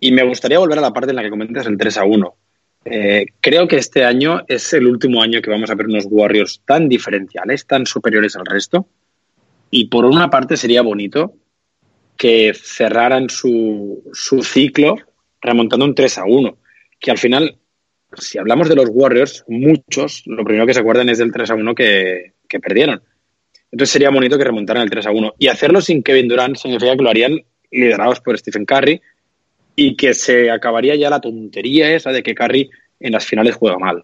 Y 0.01 0.13
me 0.13 0.25
gustaría 0.25 0.59
volver 0.59 0.79
a 0.79 0.83
la 0.83 0.93
parte 0.93 1.11
en 1.11 1.17
la 1.17 1.23
que 1.23 1.31
comentas 1.31 1.67
el 1.67 1.79
3 1.79 1.99
a 1.99 2.05
1. 2.05 2.37
Eh, 2.85 3.27
creo 3.41 3.69
que 3.69 3.77
este 3.77 4.05
año 4.05 4.43
es 4.49 4.73
el 4.73 4.87
último 4.87 5.23
año 5.23 5.43
que 5.43 5.51
vamos 5.51 5.71
a 5.71 5.75
ver 5.75 5.87
unos 5.87 6.07
Warriors 6.09 6.63
tan 6.65 6.89
diferenciales, 6.89 7.67
tan 7.67 7.87
superiores 7.87 8.37
al 8.37 8.47
resto. 8.47 8.87
Y 9.71 9.87
por 9.89 10.05
una 10.05 10.31
parte 10.31 10.57
sería 10.57 10.83
bonito 10.83 11.35
que 12.17 12.53
cerraran 12.55 13.29
su, 13.29 14.03
su 14.13 14.43
ciclo 14.43 14.97
remontando 15.41 15.85
un 15.85 15.95
3 15.95 16.19
a 16.19 16.25
1. 16.25 16.59
Que 16.99 17.11
al 17.11 17.19
final, 17.19 17.59
si 18.17 18.39
hablamos 18.39 18.69
de 18.69 18.77
los 18.77 18.89
Warriors, 18.91 19.45
muchos, 19.49 20.23
lo 20.27 20.45
primero 20.45 20.67
que 20.67 20.75
se 20.75 20.81
acuerdan 20.81 21.09
es 21.09 21.19
del 21.19 21.33
3 21.33 21.51
a 21.51 21.55
1 21.55 21.75
que, 21.75 22.33
que 22.49 22.61
perdieron. 22.61 23.03
Entonces 23.71 23.93
sería 23.93 24.11
bonito 24.11 24.39
que 24.39 24.45
remontaran 24.45 24.83
el 24.83 24.91
3 24.91 25.07
a 25.07 25.11
1. 25.11 25.35
Y 25.39 25.49
hacerlo 25.49 25.81
sin 25.81 26.03
Kevin 26.03 26.29
Durant 26.29 26.57
significa 26.57 26.97
que 26.97 27.03
lo 27.03 27.11
harían 27.11 27.41
liderados 27.71 28.21
por 28.21 28.39
Stephen 28.39 28.65
Curry 28.65 29.01
y 29.81 29.95
que 29.95 30.13
se 30.13 30.51
acabaría 30.51 30.97
ya 30.97 31.09
la 31.09 31.21
tontería 31.21 31.95
esa 31.95 32.11
de 32.11 32.25
que 32.25 32.35
Curry 32.35 32.69
en 32.99 33.13
las 33.13 33.25
finales 33.25 33.55
juega 33.55 33.79
mal. 33.79 34.03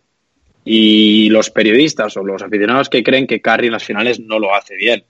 Y 0.64 1.29
los 1.31 1.51
periodistas 1.51 2.16
o 2.16 2.22
los 2.22 2.43
aficionados 2.43 2.89
que 2.89 3.03
creen 3.03 3.27
que 3.27 3.41
Curry 3.41 3.66
en 3.66 3.72
las 3.72 3.83
finales 3.83 4.20
no 4.20 4.39
lo 4.39 4.55
hace 4.55 4.77
bien. 4.77 5.03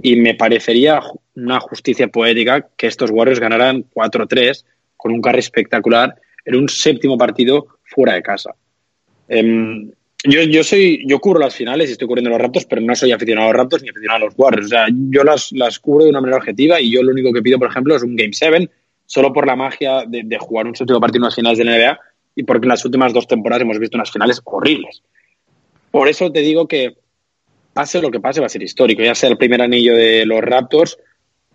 Y 0.00 0.14
me 0.14 0.36
parecería 0.36 1.00
una 1.34 1.58
justicia 1.58 2.06
poética 2.06 2.68
que 2.76 2.86
estos 2.86 3.10
Warriors 3.10 3.40
ganaran 3.40 3.86
4-3 3.92 4.64
con 4.96 5.10
un 5.10 5.20
Curry 5.20 5.40
espectacular 5.40 6.14
en 6.44 6.54
un 6.54 6.68
séptimo 6.68 7.18
partido 7.18 7.66
fuera 7.82 8.14
de 8.14 8.22
casa. 8.22 8.54
Em, 9.26 9.90
yo, 10.22 10.42
yo 10.42 10.62
soy, 10.62 11.02
yo 11.08 11.18
cubro 11.18 11.40
las 11.40 11.56
finales 11.56 11.88
y 11.88 11.92
estoy 11.92 12.06
cubriendo 12.06 12.30
los 12.30 12.40
Raptors, 12.40 12.66
pero 12.66 12.80
no 12.80 12.94
soy 12.94 13.10
aficionado 13.10 13.48
a 13.48 13.50
los 13.50 13.58
Raptors 13.58 13.82
ni 13.82 13.88
aficionado 13.88 14.22
a 14.22 14.26
los 14.26 14.34
Warriors. 14.36 14.66
O 14.66 14.68
sea, 14.68 14.86
yo 15.10 15.24
las, 15.24 15.50
las 15.50 15.80
cubro 15.80 16.04
de 16.04 16.10
una 16.10 16.20
manera 16.20 16.38
objetiva 16.38 16.80
y 16.80 16.92
yo 16.92 17.02
lo 17.02 17.10
único 17.10 17.32
que 17.32 17.42
pido, 17.42 17.58
por 17.58 17.68
ejemplo, 17.68 17.96
es 17.96 18.04
un 18.04 18.14
Game 18.14 18.32
7, 18.32 18.70
solo 19.06 19.32
por 19.32 19.46
la 19.46 19.56
magia 19.56 20.04
de, 20.06 20.38
jugar 20.38 20.66
un 20.66 20.76
séptimo 20.76 21.00
partido 21.00 21.18
en 21.18 21.24
las 21.24 21.34
finales 21.34 21.58
de 21.58 21.64
la 21.64 21.76
NBA 21.76 22.00
y 22.36 22.42
porque 22.42 22.64
en 22.64 22.70
las 22.70 22.84
últimas 22.84 23.12
dos 23.12 23.26
temporadas 23.26 23.62
hemos 23.62 23.78
visto 23.78 23.96
unas 23.96 24.10
finales 24.10 24.40
horribles. 24.44 25.02
Por 25.90 26.08
eso 26.08 26.32
te 26.32 26.40
digo 26.40 26.66
que 26.66 26.96
pase 27.72 28.00
lo 28.00 28.10
que 28.10 28.20
pase 28.20 28.40
va 28.40 28.46
a 28.46 28.50
ser 28.50 28.62
histórico, 28.62 29.02
ya 29.02 29.14
sea 29.14 29.30
el 29.30 29.36
primer 29.36 29.62
anillo 29.62 29.94
de 29.94 30.26
los 30.26 30.40
Raptors 30.40 30.98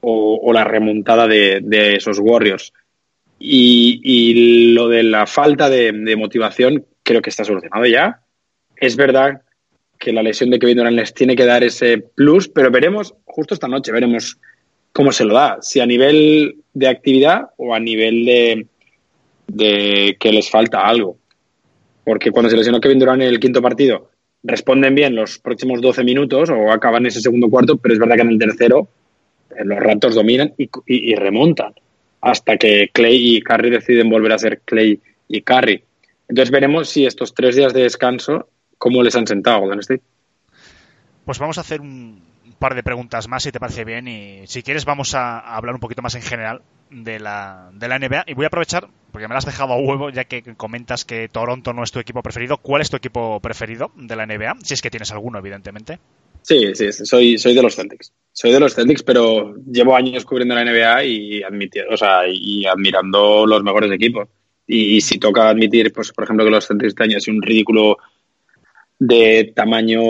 o, 0.01 0.51
la 0.53 0.63
remontada 0.63 1.27
de, 1.27 1.95
esos 1.95 2.19
Warriors. 2.19 2.73
Y, 3.37 4.01
y 4.03 4.73
lo 4.73 4.87
de 4.87 5.03
la 5.03 5.25
falta 5.25 5.69
de, 5.69 5.91
de 5.91 6.15
motivación 6.15 6.85
creo 7.03 7.21
que 7.21 7.29
está 7.29 7.43
solucionado 7.43 7.85
ya. 7.85 8.21
Es 8.75 8.95
verdad 8.95 9.41
que 9.99 10.13
la 10.13 10.23
lesión 10.23 10.49
de 10.49 10.59
Kevin 10.59 10.77
Durant 10.77 10.95
les 10.95 11.13
tiene 11.13 11.35
que 11.35 11.45
dar 11.45 11.63
ese 11.63 11.97
plus, 11.97 12.47
pero 12.47 12.71
veremos, 12.71 13.13
justo 13.25 13.53
esta 13.53 13.67
noche, 13.67 13.91
veremos 13.91 14.39
cómo 14.93 15.11
se 15.11 15.25
lo 15.25 15.33
da. 15.33 15.57
Si 15.61 15.79
a 15.79 15.85
nivel 15.85 16.55
de 16.79 16.87
actividad 16.87 17.49
o 17.57 17.73
a 17.73 17.79
nivel 17.79 18.25
de, 18.25 18.67
de 19.47 20.17
que 20.19 20.31
les 20.31 20.49
falta 20.49 20.87
algo. 20.87 21.17
Porque 22.03 22.31
cuando 22.31 22.49
se 22.49 22.57
lesionó 22.57 22.79
Kevin 22.79 22.99
Durant 22.99 23.21
en 23.21 23.27
el 23.27 23.39
quinto 23.39 23.61
partido, 23.61 24.09
responden 24.43 24.95
bien 24.95 25.15
los 25.15 25.39
próximos 25.39 25.81
12 25.81 26.03
minutos 26.03 26.49
o 26.49 26.71
acaban 26.71 27.05
ese 27.05 27.21
segundo 27.21 27.49
cuarto, 27.49 27.77
pero 27.77 27.93
es 27.93 27.99
verdad 27.99 28.15
que 28.15 28.21
en 28.21 28.29
el 28.29 28.39
tercero 28.39 28.87
eh, 29.51 29.65
los 29.65 29.79
Raptors 29.79 30.15
dominan 30.15 30.53
y, 30.57 31.15
remontan 31.15 31.73
hasta 32.21 32.57
que 32.57 32.89
Clay 32.91 33.37
y 33.37 33.41
Curry 33.41 33.69
deciden 33.69 34.09
volver 34.09 34.33
a 34.33 34.39
ser 34.39 34.61
Clay 34.65 34.99
y 35.27 35.41
Curry. 35.41 35.83
Entonces 36.27 36.51
veremos 36.51 36.89
si 36.89 37.05
estos 37.05 37.33
tres 37.33 37.55
días 37.55 37.73
de 37.73 37.83
descanso, 37.83 38.49
cómo 38.77 39.01
les 39.03 39.15
han 39.15 39.25
sentado 39.25 39.61
Golden 39.61 39.79
State. 39.79 40.01
Pues 41.25 41.39
vamos 41.39 41.57
a 41.57 41.61
hacer 41.61 41.81
un 41.81 42.28
par 42.59 42.75
de 42.75 42.83
preguntas 42.83 43.27
más, 43.27 43.43
si 43.43 43.51
te 43.51 43.59
parece 43.59 43.85
bien, 43.85 44.07
y 44.07 44.45
si 44.45 44.61
quieres 44.61 44.85
vamos 44.85 45.15
a, 45.15 45.39
hablar 45.39 45.75
un 45.75 45.81
poquito 45.81 46.01
más 46.01 46.15
en 46.15 46.21
general 46.21 46.61
de 46.91 47.19
la, 47.19 47.71
de 47.73 47.87
la 47.87 47.97
NBA. 47.97 48.25
Y 48.27 48.33
voy 48.33 48.45
a 48.45 48.47
aprovechar, 48.47 48.87
porque 49.11 49.27
me 49.27 49.33
lo 49.33 49.37
has 49.37 49.45
dejado 49.45 49.73
a 49.73 49.77
huevo, 49.77 50.09
ya 50.09 50.25
que 50.25 50.43
comentas 50.55 51.05
que 51.05 51.29
Toronto 51.29 51.73
no 51.73 51.83
es 51.83 51.91
tu 51.91 51.99
equipo 51.99 52.21
preferido. 52.21 52.57
¿Cuál 52.57 52.81
es 52.81 52.89
tu 52.89 52.97
equipo 52.97 53.39
preferido 53.39 53.91
de 53.95 54.15
la 54.15 54.25
NBA? 54.25 54.57
Si 54.63 54.73
es 54.73 54.81
que 54.81 54.91
tienes 54.91 55.11
alguno, 55.11 55.39
evidentemente. 55.39 55.99
Sí, 56.41 56.73
sí, 56.73 56.91
soy, 56.91 57.37
soy 57.37 57.53
de 57.53 57.61
los 57.61 57.75
Celtics. 57.75 58.11
Soy 58.31 58.51
de 58.51 58.59
los 58.59 58.73
Celtics, 58.73 59.03
pero 59.03 59.55
llevo 59.71 59.95
años 59.95 60.25
cubriendo 60.25 60.55
la 60.55 60.63
NBA 60.63 61.03
y, 61.05 61.41
admiti- 61.41 61.85
o 61.89 61.97
sea, 61.97 62.21
y 62.27 62.65
admirando 62.65 63.45
los 63.45 63.63
mejores 63.63 63.91
equipos. 63.91 64.27
Y, 64.65 65.01
si 65.01 65.17
toca 65.17 65.49
admitir, 65.49 65.91
pues, 65.91 66.11
por 66.11 66.25
ejemplo, 66.25 66.45
que 66.45 66.51
los 66.51 66.67
Celtics 66.67 66.89
este 66.89 67.03
año 67.03 67.19
sido 67.19 67.37
un 67.37 67.41
ridículo 67.41 67.97
de 68.99 69.51
tamaño 69.55 70.01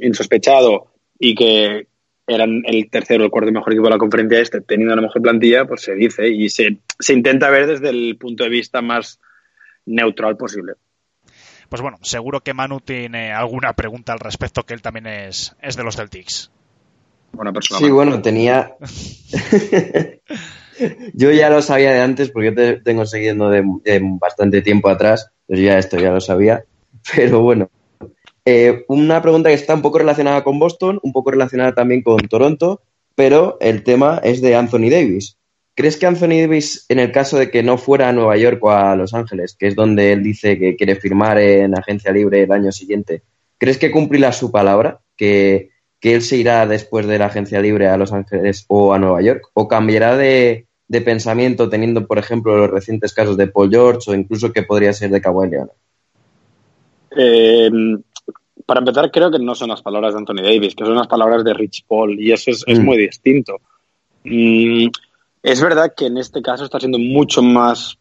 insospechado 0.00 0.93
y 1.24 1.34
que 1.34 1.88
eran 2.26 2.62
el 2.66 2.90
tercero 2.90 3.22
o 3.22 3.26
el 3.26 3.30
cuarto 3.30 3.50
mejor 3.50 3.72
equipo 3.72 3.86
de 3.86 3.92
la 3.92 3.98
conferencia 3.98 4.40
este, 4.40 4.60
teniendo 4.60 4.94
la 4.94 5.02
mejor 5.02 5.22
plantilla, 5.22 5.66
pues 5.66 5.82
se 5.82 5.94
dice 5.94 6.28
y 6.28 6.50
se, 6.50 6.78
se 6.98 7.14
intenta 7.14 7.50
ver 7.50 7.66
desde 7.66 7.90
el 7.90 8.16
punto 8.18 8.44
de 8.44 8.50
vista 8.50 8.82
más 8.82 9.20
neutral 9.86 10.36
posible. 10.36 10.74
Pues 11.68 11.80
bueno, 11.80 11.98
seguro 12.02 12.40
que 12.40 12.54
Manu 12.54 12.80
tiene 12.80 13.32
alguna 13.32 13.72
pregunta 13.72 14.12
al 14.12 14.20
respecto, 14.20 14.64
que 14.64 14.74
él 14.74 14.82
también 14.82 15.06
es, 15.06 15.56
es 15.62 15.76
de 15.76 15.82
los 15.82 15.96
Celtics. 15.96 16.50
Buena 17.32 17.52
persona. 17.52 17.78
Sí, 17.78 17.84
Manu. 17.84 17.96
bueno, 17.96 18.22
tenía. 18.22 18.76
yo 21.14 21.32
ya 21.32 21.48
lo 21.48 21.62
sabía 21.62 21.92
de 21.92 22.02
antes 22.02 22.30
porque 22.30 22.50
yo 22.50 22.54
te 22.54 22.80
tengo 22.80 23.06
siguiendo 23.06 23.48
de, 23.48 23.64
de 23.82 24.00
bastante 24.20 24.60
tiempo 24.60 24.90
atrás, 24.90 25.32
pues 25.46 25.60
ya 25.60 25.78
esto 25.78 25.98
ya 25.98 26.10
lo 26.10 26.20
sabía. 26.20 26.64
Pero 27.16 27.40
bueno, 27.40 27.70
eh, 28.44 28.84
una 28.88 29.22
pregunta 29.22 29.48
que 29.48 29.54
está 29.54 29.74
un 29.74 29.82
poco 29.82 29.98
relacionada 29.98 30.44
con 30.44 30.58
Boston, 30.58 31.00
un 31.02 31.12
poco 31.12 31.30
relacionada 31.30 31.74
también 31.74 32.02
con 32.02 32.18
Toronto, 32.28 32.82
pero 33.14 33.56
el 33.60 33.84
tema 33.84 34.20
es 34.22 34.42
de 34.42 34.54
Anthony 34.54 34.90
Davis. 34.90 35.38
¿Crees 35.74 35.96
que 35.96 36.06
Anthony 36.06 36.40
Davis, 36.40 36.86
en 36.88 37.00
el 37.00 37.10
caso 37.10 37.36
de 37.36 37.50
que 37.50 37.62
no 37.62 37.78
fuera 37.78 38.08
a 38.08 38.12
Nueva 38.12 38.36
York 38.36 38.62
o 38.62 38.70
a 38.70 38.94
Los 38.94 39.12
Ángeles, 39.12 39.56
que 39.58 39.66
es 39.66 39.74
donde 39.74 40.12
él 40.12 40.22
dice 40.22 40.58
que 40.58 40.76
quiere 40.76 40.96
firmar 40.96 41.38
en 41.38 41.76
agencia 41.76 42.12
libre 42.12 42.42
el 42.42 42.52
año 42.52 42.70
siguiente, 42.70 43.22
¿crees 43.58 43.78
que 43.78 43.90
cumplirá 43.90 44.32
su 44.32 44.52
palabra? 44.52 45.00
¿Que, 45.16 45.70
que 45.98 46.14
él 46.14 46.22
se 46.22 46.36
irá 46.36 46.66
después 46.66 47.06
de 47.06 47.18
la 47.18 47.26
agencia 47.26 47.60
libre 47.60 47.88
a 47.88 47.96
Los 47.96 48.12
Ángeles 48.12 48.66
o 48.68 48.94
a 48.94 48.98
Nueva 48.98 49.20
York? 49.22 49.48
¿O 49.54 49.66
cambiará 49.66 50.16
de, 50.16 50.68
de 50.86 51.00
pensamiento 51.00 51.68
teniendo, 51.68 52.06
por 52.06 52.18
ejemplo, 52.18 52.56
los 52.56 52.70
recientes 52.70 53.12
casos 53.12 53.36
de 53.36 53.48
Paul 53.48 53.70
George 53.70 54.10
o 54.10 54.14
incluso 54.14 54.52
que 54.52 54.62
podría 54.62 54.92
ser 54.92 55.10
de 55.10 55.20
Kawhi 55.20 55.50
Leonard? 55.50 55.76
Eh, 57.16 57.70
para 58.66 58.80
empezar, 58.80 59.10
creo 59.10 59.30
que 59.30 59.38
no 59.38 59.54
son 59.54 59.68
las 59.68 59.82
palabras 59.82 60.14
de 60.14 60.18
Anthony 60.20 60.42
Davis, 60.42 60.74
que 60.74 60.84
son 60.84 60.94
las 60.94 61.06
palabras 61.06 61.44
de 61.44 61.54
Rich 61.54 61.84
Paul, 61.86 62.18
y 62.20 62.32
eso 62.32 62.50
es, 62.50 62.64
es 62.66 62.78
Mm. 62.80 62.84
muy 62.84 62.96
distinto. 62.96 63.60
Mm, 64.24 64.86
es 65.42 65.60
verdad 65.62 65.92
que 65.96 66.06
en 66.06 66.16
este 66.18 66.40
caso 66.40 66.64
está 66.64 66.78
siendo 66.80 66.98
mucho 66.98 67.42
más 67.42 67.98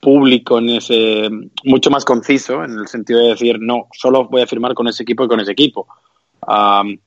público, 0.00 0.58
en 0.58 0.70
ese, 0.70 1.28
mucho 1.64 1.90
más 1.90 2.04
conciso, 2.04 2.64
en 2.64 2.78
el 2.78 2.88
sentido 2.88 3.20
de 3.20 3.28
decir, 3.28 3.58
no, 3.60 3.86
solo 3.92 4.28
voy 4.28 4.42
a 4.42 4.46
firmar 4.46 4.74
con 4.74 4.88
ese 4.88 5.02
equipo 5.02 5.24
y 5.24 5.28
con 5.28 5.40
ese 5.40 5.52
equipo. 5.52 5.86
Um, 6.46 6.98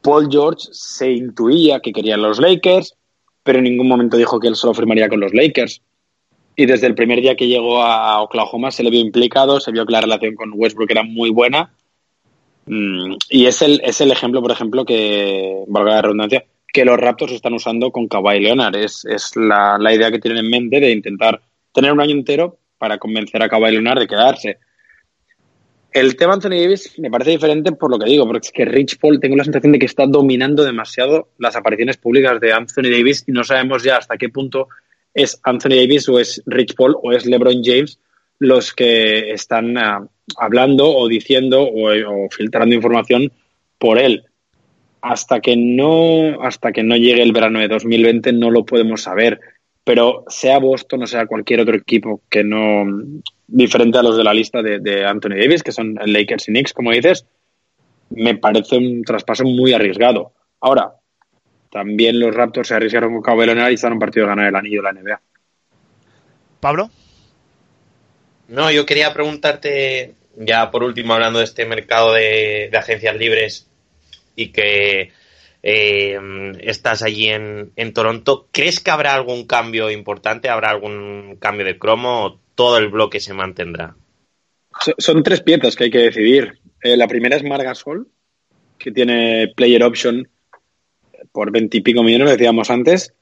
Paul 0.00 0.28
George 0.30 0.68
se 0.70 1.10
intuía 1.12 1.80
que 1.80 1.92
quería 1.92 2.16
los 2.16 2.38
Lakers, 2.40 2.94
pero 3.42 3.58
en 3.58 3.64
ningún 3.64 3.88
momento 3.88 4.16
dijo 4.16 4.38
que 4.38 4.48
él 4.48 4.56
solo 4.56 4.72
firmaría 4.72 5.08
con 5.08 5.20
los 5.20 5.34
Lakers. 5.34 5.82
Y 6.54 6.66
desde 6.66 6.86
el 6.86 6.94
primer 6.94 7.20
día 7.20 7.34
que 7.34 7.48
llegó 7.48 7.82
a 7.82 8.20
Oklahoma 8.22 8.70
se 8.70 8.82
le 8.82 8.90
vio 8.90 9.00
implicado, 9.00 9.58
se 9.58 9.72
vio 9.72 9.84
que 9.86 9.92
la 9.92 10.00
relación 10.00 10.34
con 10.34 10.52
Westbrook 10.54 10.90
era 10.90 11.02
muy 11.02 11.30
buena. 11.30 11.72
Mm, 12.66 13.14
y 13.30 13.46
es 13.46 13.62
el, 13.62 13.80
es 13.84 14.00
el 14.00 14.12
ejemplo, 14.12 14.40
por 14.40 14.52
ejemplo, 14.52 14.84
que, 14.84 15.64
valga 15.66 15.96
la 15.96 16.02
redundancia, 16.02 16.44
que 16.72 16.84
los 16.84 16.98
Raptors 16.98 17.32
están 17.32 17.54
usando 17.54 17.90
con 17.90 18.08
Kawhi 18.08 18.40
Leonard. 18.40 18.76
Es, 18.76 19.04
es 19.04 19.36
la, 19.36 19.78
la 19.78 19.94
idea 19.94 20.10
que 20.10 20.18
tienen 20.18 20.44
en 20.44 20.50
mente 20.50 20.80
de 20.80 20.90
intentar 20.90 21.40
tener 21.72 21.92
un 21.92 22.00
año 22.00 22.12
entero 22.12 22.58
para 22.78 22.98
convencer 22.98 23.42
a 23.42 23.48
Kawhi 23.48 23.72
Leonard 23.72 24.00
de 24.00 24.06
quedarse. 24.06 24.58
El 25.92 26.16
tema 26.16 26.32
Anthony 26.32 26.56
Davis 26.62 26.98
me 26.98 27.10
parece 27.10 27.32
diferente 27.32 27.72
por 27.72 27.90
lo 27.90 27.98
que 27.98 28.08
digo, 28.08 28.26
porque 28.26 28.46
es 28.46 28.52
que 28.52 28.64
Rich 28.64 28.98
Paul 28.98 29.20
tengo 29.20 29.36
la 29.36 29.44
sensación 29.44 29.72
de 29.72 29.78
que 29.78 29.84
está 29.84 30.06
dominando 30.06 30.64
demasiado 30.64 31.28
las 31.38 31.54
apariciones 31.54 31.98
públicas 31.98 32.40
de 32.40 32.52
Anthony 32.52 32.88
Davis 32.90 33.24
y 33.26 33.32
no 33.32 33.44
sabemos 33.44 33.82
ya 33.82 33.98
hasta 33.98 34.16
qué 34.16 34.30
punto 34.30 34.68
es 35.12 35.38
Anthony 35.42 35.76
Davis 35.76 36.08
o 36.08 36.18
es 36.18 36.42
Rich 36.46 36.76
Paul 36.76 36.96
o 37.02 37.12
es 37.12 37.26
LeBron 37.26 37.62
James 37.62 37.98
los 38.42 38.72
que 38.72 39.30
están 39.30 39.76
uh, 39.76 40.08
hablando 40.36 40.90
o 40.90 41.06
diciendo 41.06 41.62
o, 41.62 42.28
filtrando 42.30 42.74
información 42.74 43.32
por 43.78 43.98
él. 43.98 44.24
Hasta 45.00 45.40
que 45.40 45.56
no 45.56 46.42
hasta 46.42 46.72
que 46.72 46.82
no 46.82 46.96
llegue 46.96 47.22
el 47.22 47.32
verano 47.32 47.60
de 47.60 47.68
2020 47.68 48.32
no 48.32 48.50
lo 48.50 48.64
podemos 48.64 49.02
saber. 49.02 49.40
Pero 49.84 50.24
sea 50.28 50.58
Boston 50.58 51.04
o 51.04 51.06
sea 51.06 51.26
cualquier 51.26 51.60
otro 51.60 51.76
equipo 51.76 52.20
que 52.28 52.42
no 52.42 52.84
diferente 53.46 53.98
a 53.98 54.02
los 54.02 54.16
de 54.16 54.24
la 54.24 54.34
lista 54.34 54.60
de, 54.60 55.04
Anthony 55.04 55.36
Davis, 55.36 55.62
que 55.62 55.72
son 55.72 55.94
Lakers 56.04 56.48
y 56.48 56.52
Knicks, 56.52 56.72
como 56.72 56.90
dices, 56.90 57.26
me 58.10 58.36
parece 58.36 58.76
un 58.76 59.02
traspaso 59.04 59.44
muy 59.44 59.72
arriesgado. 59.72 60.32
Ahora, 60.60 60.94
también 61.70 62.18
los 62.18 62.34
Raptors 62.34 62.68
se 62.68 62.74
arriesgaron 62.74 63.12
con 63.12 63.22
Kawhi 63.22 63.46
Leonard 63.46 63.70
y 63.70 63.74
están 63.74 63.92
un 63.92 63.98
partido 63.98 64.26
de 64.26 64.30
ganar 64.30 64.46
el 64.46 64.56
anillo 64.56 64.82
de 64.82 64.92
la 64.92 65.00
NBA. 65.00 65.20
Pablo. 66.60 66.90
No, 68.52 68.70
yo 68.70 68.84
quería 68.84 69.14
preguntarte, 69.14 70.12
ya 70.36 70.70
por 70.70 70.82
último, 70.82 71.14
hablando 71.14 71.38
de 71.38 71.46
este 71.46 71.64
mercado 71.64 72.12
de, 72.12 72.70
agencias 72.74 73.16
libres 73.16 73.66
y 74.36 74.48
que 74.48 75.10
eh, 75.62 76.18
estás 76.60 77.02
allí 77.02 77.28
en, 77.28 77.72
en, 77.76 77.94
Toronto, 77.94 78.48
¿crees 78.52 78.78
que 78.80 78.90
habrá 78.90 79.14
algún 79.14 79.46
cambio 79.46 79.90
importante? 79.90 80.50
¿Habrá 80.50 80.68
algún 80.68 81.38
cambio 81.40 81.64
de 81.64 81.78
cromo 81.78 82.26
o 82.26 82.40
todo 82.54 82.76
el 82.76 82.88
bloque 82.88 83.20
se 83.20 83.32
mantendrá? 83.32 83.96
Son, 84.82 84.94
son 84.98 85.22
tres 85.22 85.40
piezas 85.40 85.74
que 85.74 85.84
hay 85.84 85.90
que 85.90 86.10
decidir. 86.10 86.58
Eh, 86.82 86.98
la 86.98 87.08
primera 87.08 87.36
es 87.36 87.44
Margasol, 87.44 88.06
que 88.76 88.92
tiene 88.92 89.50
player 89.56 89.82
option 89.82 90.28
por 91.32 91.50
veintipico 91.52 92.02
millones, 92.02 92.26
lo 92.26 92.32
decíamos 92.32 92.68
antes. 92.68 93.14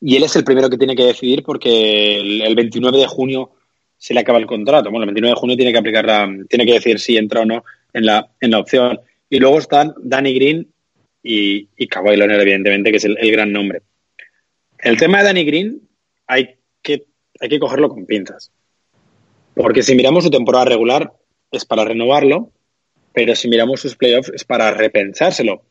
Y 0.00 0.16
él 0.16 0.24
es 0.24 0.34
el 0.34 0.42
primero 0.42 0.68
que 0.68 0.76
tiene 0.76 0.96
que 0.96 1.04
decidir 1.04 1.44
porque 1.44 2.18
el, 2.18 2.42
el 2.42 2.56
29 2.56 2.98
de 2.98 3.06
junio 3.06 3.52
se 3.98 4.14
le 4.14 4.20
acaba 4.20 4.38
el 4.38 4.46
contrato. 4.46 4.90
Bueno, 4.90 5.02
el 5.02 5.08
29 5.08 5.34
de 5.34 5.40
junio 5.40 5.56
tiene 5.56 5.72
que 5.72 5.78
aplicar 5.78 6.06
la, 6.06 6.28
tiene 6.48 6.64
que 6.64 6.74
decir 6.74 6.98
si 7.00 7.16
entra 7.16 7.42
o 7.42 7.44
no 7.44 7.64
en 7.92 8.06
la, 8.06 8.30
en 8.40 8.52
la 8.52 8.58
opción. 8.58 9.00
Y 9.28 9.38
luego 9.40 9.58
están 9.58 9.92
Danny 9.98 10.32
Green 10.34 10.68
y, 11.22 11.68
y 11.76 11.88
Kawhi 11.88 12.16
Leonard, 12.16 12.40
evidentemente, 12.40 12.90
que 12.90 12.96
es 12.96 13.04
el, 13.04 13.16
gran 13.30 13.52
nombre. 13.52 13.82
El 14.78 14.96
tema 14.96 15.18
de 15.18 15.24
Danny 15.24 15.44
Green 15.44 15.82
hay 16.26 16.56
que, 16.80 17.06
hay 17.40 17.48
que 17.48 17.58
cogerlo 17.58 17.88
con 17.88 18.06
pinzas. 18.06 18.52
Porque 19.54 19.82
si 19.82 19.96
miramos 19.96 20.24
su 20.24 20.30
temporada 20.30 20.64
regular 20.64 21.12
es 21.50 21.64
para 21.64 21.84
renovarlo, 21.84 22.52
pero 23.12 23.34
si 23.34 23.48
miramos 23.48 23.80
sus 23.80 23.96
playoffs 23.96 24.30
es 24.32 24.44
para 24.44 24.70
repensárselo. 24.70 25.62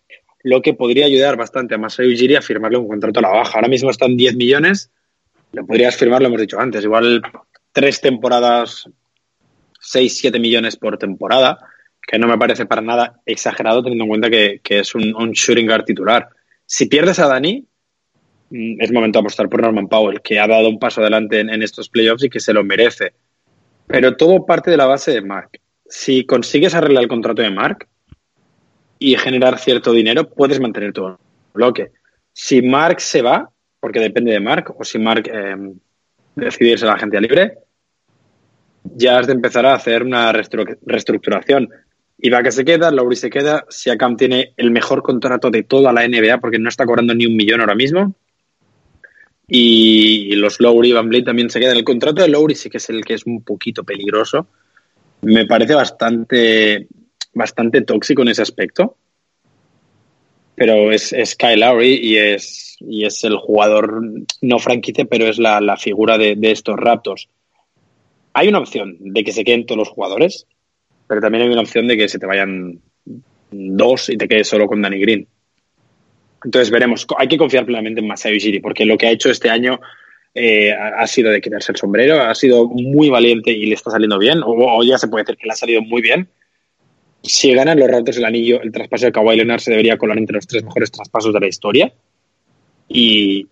Lo 0.44 0.62
que 0.62 0.74
podría 0.74 1.06
ayudar 1.06 1.38
bastante 1.38 1.76
a 1.76 1.78
Masai 1.78 2.14
Ujiri 2.14 2.36
a 2.36 2.42
firmarle 2.42 2.78
un 2.78 2.88
contrato 2.88 3.20
a 3.20 3.24
la 3.24 3.30
baja. 3.30 3.54
Ahora 3.56 3.70
mismo 3.70 3.90
están 3.90 4.18
10 4.18 4.36
millones, 4.36 4.92
lo 5.54 5.66
podrías 5.66 5.96
firmar, 5.96 6.22
lo 6.22 6.28
hemos 6.28 6.42
dicho 6.42 6.60
antes, 6.60 6.84
igual 6.84 7.22
tres 7.78 8.02
temporadas, 8.02 8.90
6, 9.80 10.18
7 10.18 10.40
millones 10.40 10.78
por 10.78 10.98
temporada, 10.98 11.60
que 12.02 12.18
no 12.18 12.26
me 12.26 12.36
parece 12.36 12.66
para 12.66 12.82
nada 12.82 13.22
exagerado 13.24 13.84
teniendo 13.84 14.06
en 14.06 14.10
cuenta 14.10 14.32
que, 14.32 14.62
es 14.68 14.96
un, 14.96 15.32
shooting 15.32 15.68
guard 15.68 15.86
titular. 15.86 16.28
Si 16.66 16.88
pierdes 16.88 17.20
a 17.20 17.28
Dani, 17.28 17.68
mm, 18.50 18.82
es 18.82 18.92
momento 18.92 19.20
de 19.20 19.22
apostar 19.22 19.48
por 19.48 19.62
Norman 19.62 19.88
Powell, 19.88 20.22
que 20.22 20.40
ha 20.40 20.48
dado 20.48 20.70
un 20.70 20.80
paso 20.80 21.02
adelante 21.02 21.40
en, 21.40 21.62
estos 21.62 21.88
playoffs 21.88 22.24
y 22.24 22.30
que 22.32 22.40
se 22.40 22.52
lo 22.52 22.64
merece. 22.64 23.14
Pero 23.86 24.18
todo 24.18 24.44
parte 24.44 24.72
de 24.72 24.78
la 24.78 24.88
base 24.88 25.12
de 25.12 25.22
Mark. 25.22 25.62
Si 25.88 26.26
consigues 26.26 26.74
arreglar 26.74 27.04
el 27.04 27.10
contrato 27.10 27.44
de 27.44 27.52
Mark 27.52 27.88
y 28.98 29.16
generar 29.18 29.60
cierto 29.60 29.92
dinero, 29.92 30.28
puedes 30.28 30.60
mantener 30.60 30.94
el 30.96 31.16
bloque. 31.54 31.92
Si 32.34 32.64
Mark 32.64 33.02
se 33.02 33.22
va, 33.22 33.52
porque 33.80 34.00
depende 34.00 34.32
de 34.32 34.40
Mark, 34.40 34.74
o 34.76 34.84
si 34.84 34.98
Mark 34.98 35.30
eh, 35.32 35.56
decide 36.34 36.72
irse 36.72 36.86
a 36.86 36.88
la 36.88 36.96
agencia 36.96 37.22
libre, 37.22 37.67
ya 38.96 39.20
has 39.20 39.28
de 39.28 39.34
empezar 39.34 39.66
a 39.66 39.74
hacer 39.74 40.04
una 40.04 40.32
reestructuración. 40.32 41.70
Ibaka 42.20 42.52
se 42.52 42.66
queda, 42.66 42.92
Lowry 42.92 43.16
se 43.16 43.30
queda, 43.30 43.66
Siakam 43.70 44.18
tiene 44.18 44.54
el 44.58 44.72
mejor 44.72 45.04
contrato 45.04 45.52
de 45.52 45.64
toda 45.64 45.94
la 45.94 46.08
NBA 46.08 46.40
porque 46.40 46.58
no 46.58 46.70
está 46.70 46.86
cobrando 46.86 47.14
ni 47.14 47.26
un 47.26 47.36
millón 47.36 47.62
ahora 47.62 47.76
mismo. 47.76 48.16
Y 49.48 50.36
los 50.36 50.60
Lowry 50.60 50.90
y 50.90 50.94
Van 50.94 51.10
Vliet 51.10 51.26
también 51.26 51.50
se 51.50 51.60
quedan. 51.60 51.78
El 51.78 51.84
contrato 51.84 52.22
de 52.22 52.28
Lowry 52.28 52.56
sí 52.56 52.70
que 52.70 52.78
es 52.78 52.90
el 52.90 53.06
que 53.06 53.14
es 53.14 53.26
un 53.26 53.44
poquito 53.44 53.84
peligroso. 53.84 54.48
Me 55.22 55.46
parece 55.46 55.74
bastante, 55.74 56.88
bastante 57.34 57.82
tóxico 57.82 58.24
en 58.24 58.30
ese 58.30 58.42
aspecto. 58.42 58.98
Pero 60.56 60.92
es, 60.92 61.14
es 61.14 61.36
Kyle 61.36 61.60
Lowry 61.60 62.00
y 62.02 62.18
es, 62.18 62.78
y 62.80 63.06
es 63.06 63.24
el 63.24 63.38
jugador, 63.38 64.02
no 64.42 64.60
franquicia, 64.60 65.06
pero 65.06 65.28
es 65.28 65.38
la, 65.38 65.62
la 65.62 65.78
figura 65.78 66.18
de, 66.18 66.36
de 66.36 66.52
estos 66.52 66.76
Raptors. 66.78 67.30
Hay 68.38 68.50
una 68.50 68.60
opción 68.60 68.98
de 69.00 69.24
que 69.24 69.32
se 69.32 69.44
queden 69.44 69.66
todos 69.66 69.80
los 69.80 69.90
jugadores, 69.90 70.46
pero 71.08 71.20
también 71.20 71.46
hay 71.46 71.50
una 71.50 71.62
opción 71.62 71.88
de 71.88 71.98
que 71.98 72.08
se 72.08 72.20
te 72.20 72.28
vayan 72.28 72.80
dos 73.50 74.10
y 74.10 74.16
te 74.16 74.28
quedes 74.28 74.48
solo 74.48 74.68
con 74.68 74.80
Danny 74.80 75.00
Green. 75.00 75.28
Entonces 76.46 76.70
veremos. 76.70 77.08
Hay 77.18 77.28
que 77.28 77.38
confiar 77.40 77.66
plenamente 77.66 78.00
en 78.00 78.06
Masai 78.06 78.38
Ujiri, 78.38 78.60
porque 78.60 78.86
lo 78.86 78.96
que 78.96 79.08
ha 79.08 79.12
hecho 79.12 79.32
este 79.32 79.50
año 79.50 79.80
eh, 80.36 80.72
ha 80.72 81.08
sido 81.08 81.32
de 81.32 81.42
quitarse 81.42 81.72
el 81.72 81.80
sombrero, 81.80 82.22
ha 82.22 82.36
sido 82.36 82.68
muy 82.68 83.10
valiente 83.10 83.50
y 83.50 83.66
le 83.66 83.74
está 83.74 83.90
saliendo 83.90 84.20
bien, 84.20 84.44
o, 84.44 84.52
o, 84.52 84.84
ya 84.84 85.00
se 85.00 85.08
puede 85.08 85.24
decir 85.24 85.38
que 85.38 85.48
le 85.48 85.54
ha 85.54 85.56
salido 85.56 85.82
muy 85.82 86.04
bien. 86.04 86.30
Si 87.24 87.52
ganan 87.56 87.80
los 87.80 87.90
Raptors 87.90 88.18
el 88.18 88.26
anillo, 88.26 88.62
el 88.62 88.72
traspaso 88.72 89.08
de 89.08 89.14
Kawhi 89.14 89.38
Leonard 89.38 89.62
se 89.62 89.72
debería 89.72 89.98
colar 89.98 90.20
entre 90.20 90.36
los 90.36 90.46
tres 90.46 90.64
mejores 90.64 90.92
traspasos 90.92 91.34
de 91.34 91.40
la 91.40 91.48
historia. 91.48 91.92
Y, 92.88 93.48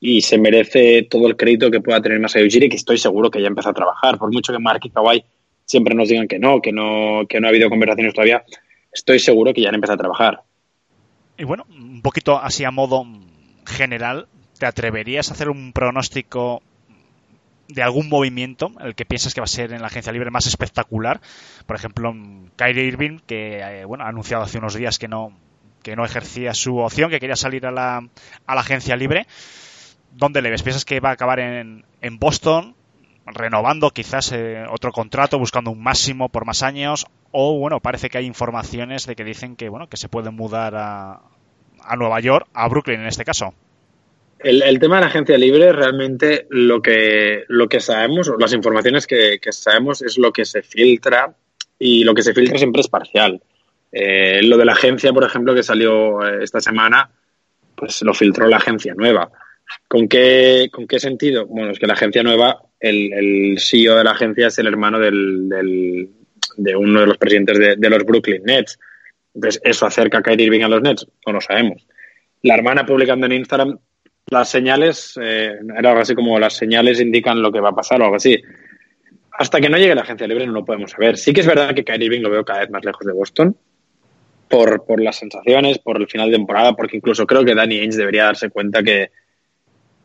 y 0.00 0.22
se 0.22 0.38
merece 0.38 1.02
todo 1.02 1.26
el 1.28 1.36
crédito 1.36 1.70
que 1.70 1.80
pueda 1.80 2.00
tener 2.00 2.18
Masai 2.18 2.46
Ujiri, 2.46 2.70
que 2.70 2.76
estoy 2.76 2.96
seguro 2.96 3.30
que 3.30 3.40
ya 3.40 3.48
empezó 3.48 3.68
a 3.68 3.74
trabajar. 3.74 4.18
Por 4.18 4.32
mucho 4.32 4.52
que 4.52 4.58
Mark 4.58 4.80
y 4.82 4.90
Kawhi 4.90 5.22
siempre 5.66 5.94
nos 5.94 6.08
digan 6.08 6.26
que 6.26 6.38
no, 6.38 6.60
que 6.62 6.72
no, 6.72 7.26
que 7.28 7.38
no 7.38 7.46
ha 7.46 7.50
habido 7.50 7.68
conversaciones 7.68 8.14
todavía, 8.14 8.42
estoy 8.90 9.18
seguro 9.18 9.52
que 9.52 9.60
ya 9.60 9.68
han 9.68 9.74
empezado 9.74 9.96
a 9.96 9.98
trabajar. 9.98 10.42
Y 11.38 11.44
bueno, 11.44 11.66
un 11.70 12.00
poquito 12.02 12.38
así 12.38 12.64
a 12.64 12.70
modo 12.70 13.06
general, 13.66 14.26
¿te 14.58 14.66
atreverías 14.66 15.30
a 15.30 15.34
hacer 15.34 15.50
un 15.50 15.72
pronóstico 15.72 16.62
de 17.68 17.82
algún 17.82 18.08
movimiento, 18.08 18.72
el 18.80 18.94
que 18.94 19.04
piensas 19.04 19.34
que 19.34 19.40
va 19.40 19.44
a 19.44 19.48
ser 19.48 19.72
en 19.72 19.80
la 19.80 19.86
agencia 19.86 20.12
libre 20.12 20.30
más 20.30 20.46
espectacular. 20.46 21.20
Por 21.66 21.76
ejemplo, 21.76 22.12
Kyrie 22.56 22.84
Irving, 22.84 23.18
que 23.26 23.60
eh, 23.60 23.84
bueno, 23.84 24.04
ha 24.04 24.08
anunciado 24.08 24.42
hace 24.42 24.58
unos 24.58 24.74
días 24.74 24.98
que 24.98 25.08
no, 25.08 25.32
que 25.82 25.94
no 25.94 26.04
ejercía 26.04 26.54
su 26.54 26.78
opción, 26.78 27.10
que 27.10 27.20
quería 27.20 27.36
salir 27.36 27.66
a 27.66 27.70
la, 27.70 28.08
a 28.46 28.54
la 28.54 28.60
agencia 28.60 28.96
libre. 28.96 29.26
¿Dónde 30.12 30.42
le 30.42 30.50
ves? 30.50 30.62
¿Piensas 30.62 30.84
que 30.84 31.00
va 31.00 31.10
a 31.10 31.12
acabar 31.12 31.40
en, 31.40 31.84
Boston? 32.18 32.74
renovando 33.32 33.90
quizás 33.90 34.32
eh, 34.32 34.64
otro 34.68 34.90
contrato, 34.90 35.38
buscando 35.38 35.70
un 35.70 35.80
máximo 35.80 36.30
por 36.30 36.46
más 36.46 36.64
años, 36.64 37.06
o 37.30 37.56
bueno, 37.60 37.78
parece 37.78 38.08
que 38.08 38.18
hay 38.18 38.26
informaciones 38.26 39.06
de 39.06 39.14
que 39.14 39.22
dicen 39.22 39.54
que 39.54 39.68
bueno, 39.68 39.88
que 39.88 39.96
se 39.96 40.08
puede 40.08 40.30
mudar 40.30 40.74
a, 40.74 41.20
a 41.84 41.96
Nueva 41.96 42.18
York, 42.18 42.48
a 42.54 42.68
Brooklyn 42.68 43.00
en 43.00 43.06
este 43.06 43.24
caso. 43.24 43.54
El, 44.38 44.62
el, 44.62 44.78
tema 44.78 44.96
de 44.96 45.00
la 45.02 45.06
agencia 45.08 45.36
libre, 45.36 45.70
realmente 45.72 46.46
lo 46.48 46.80
que, 46.80 47.44
lo 47.48 47.68
que 47.68 47.78
sabemos, 47.78 48.32
las 48.38 48.54
informaciones 48.54 49.06
que, 49.06 49.38
que, 49.40 49.52
sabemos 49.52 50.00
es 50.02 50.16
lo 50.16 50.32
que 50.32 50.46
se 50.46 50.62
filtra 50.62 51.34
y 51.78 52.04
lo 52.04 52.14
que 52.14 52.22
se 52.22 52.32
filtra 52.32 52.56
siempre 52.56 52.80
es 52.80 52.88
parcial. 52.88 53.42
Eh, 53.92 54.42
lo 54.42 54.56
de 54.56 54.64
la 54.64 54.72
agencia, 54.72 55.12
por 55.12 55.24
ejemplo, 55.24 55.54
que 55.54 55.62
salió 55.62 56.24
eh, 56.24 56.42
esta 56.42 56.60
semana, 56.60 57.10
pues 57.74 58.02
lo 58.02 58.14
filtró 58.14 58.46
la 58.46 58.58
agencia 58.58 58.94
nueva. 58.96 59.30
¿Con 59.88 60.08
qué, 60.08 60.68
¿Con 60.72 60.86
qué 60.86 60.98
sentido? 60.98 61.46
Bueno, 61.46 61.70
es 61.72 61.78
que 61.78 61.86
la 61.86 61.94
agencia 61.94 62.22
nueva, 62.22 62.62
el, 62.78 63.56
CEO 63.58 63.96
de 63.96 64.04
la 64.04 64.12
agencia 64.12 64.48
es 64.48 64.58
el 64.58 64.66
hermano 64.66 64.98
del, 64.98 66.08
de 66.56 66.76
uno 66.76 67.00
de 67.00 67.06
los 67.06 67.18
presidentes 67.18 67.58
de, 67.58 67.76
de, 67.76 67.90
los 67.90 68.04
Brooklyn 68.04 68.42
Nets. 68.44 68.78
Entonces, 69.34 69.60
¿eso 69.64 69.86
acerca 69.86 70.18
a 70.18 70.22
Kyrie 70.22 70.46
Irving 70.46 70.62
a 70.62 70.68
los 70.68 70.82
Nets? 70.82 71.06
No 71.26 71.32
lo 71.32 71.40
sabemos. 71.40 71.86
La 72.42 72.54
hermana 72.54 72.86
publicando 72.86 73.26
en 73.26 73.32
Instagram 73.32 73.78
las 74.30 74.48
señales, 74.48 75.18
eh, 75.20 75.58
era 75.76 75.90
algo 75.90 76.02
así 76.02 76.14
como 76.14 76.38
las 76.38 76.54
señales 76.54 77.00
indican 77.00 77.42
lo 77.42 77.50
que 77.50 77.60
va 77.60 77.70
a 77.70 77.74
pasar 77.74 78.00
o 78.00 78.04
algo 78.04 78.16
así. 78.16 78.40
Hasta 79.32 79.60
que 79.60 79.68
no 79.68 79.76
llegue 79.76 79.94
la 79.94 80.02
agencia 80.02 80.26
libre 80.26 80.46
no 80.46 80.52
lo 80.52 80.64
podemos 80.64 80.92
saber. 80.92 81.16
Sí 81.16 81.32
que 81.32 81.40
es 81.40 81.46
verdad 81.46 81.74
que 81.74 81.84
Kyrie 81.84 82.06
Irving 82.06 82.20
lo 82.20 82.30
veo 82.30 82.44
cada 82.44 82.60
vez 82.60 82.70
más 82.70 82.84
lejos 82.84 83.06
de 83.06 83.12
Boston 83.12 83.56
por, 84.48 84.84
por 84.84 85.00
las 85.00 85.16
sensaciones, 85.16 85.78
por 85.78 85.96
el 85.96 86.06
final 86.06 86.30
de 86.30 86.36
temporada, 86.36 86.74
porque 86.74 86.96
incluso 86.96 87.26
creo 87.26 87.44
que 87.44 87.54
Danny 87.54 87.78
Ainge 87.78 87.96
debería 87.96 88.24
darse 88.24 88.50
cuenta 88.50 88.82
que, 88.82 89.10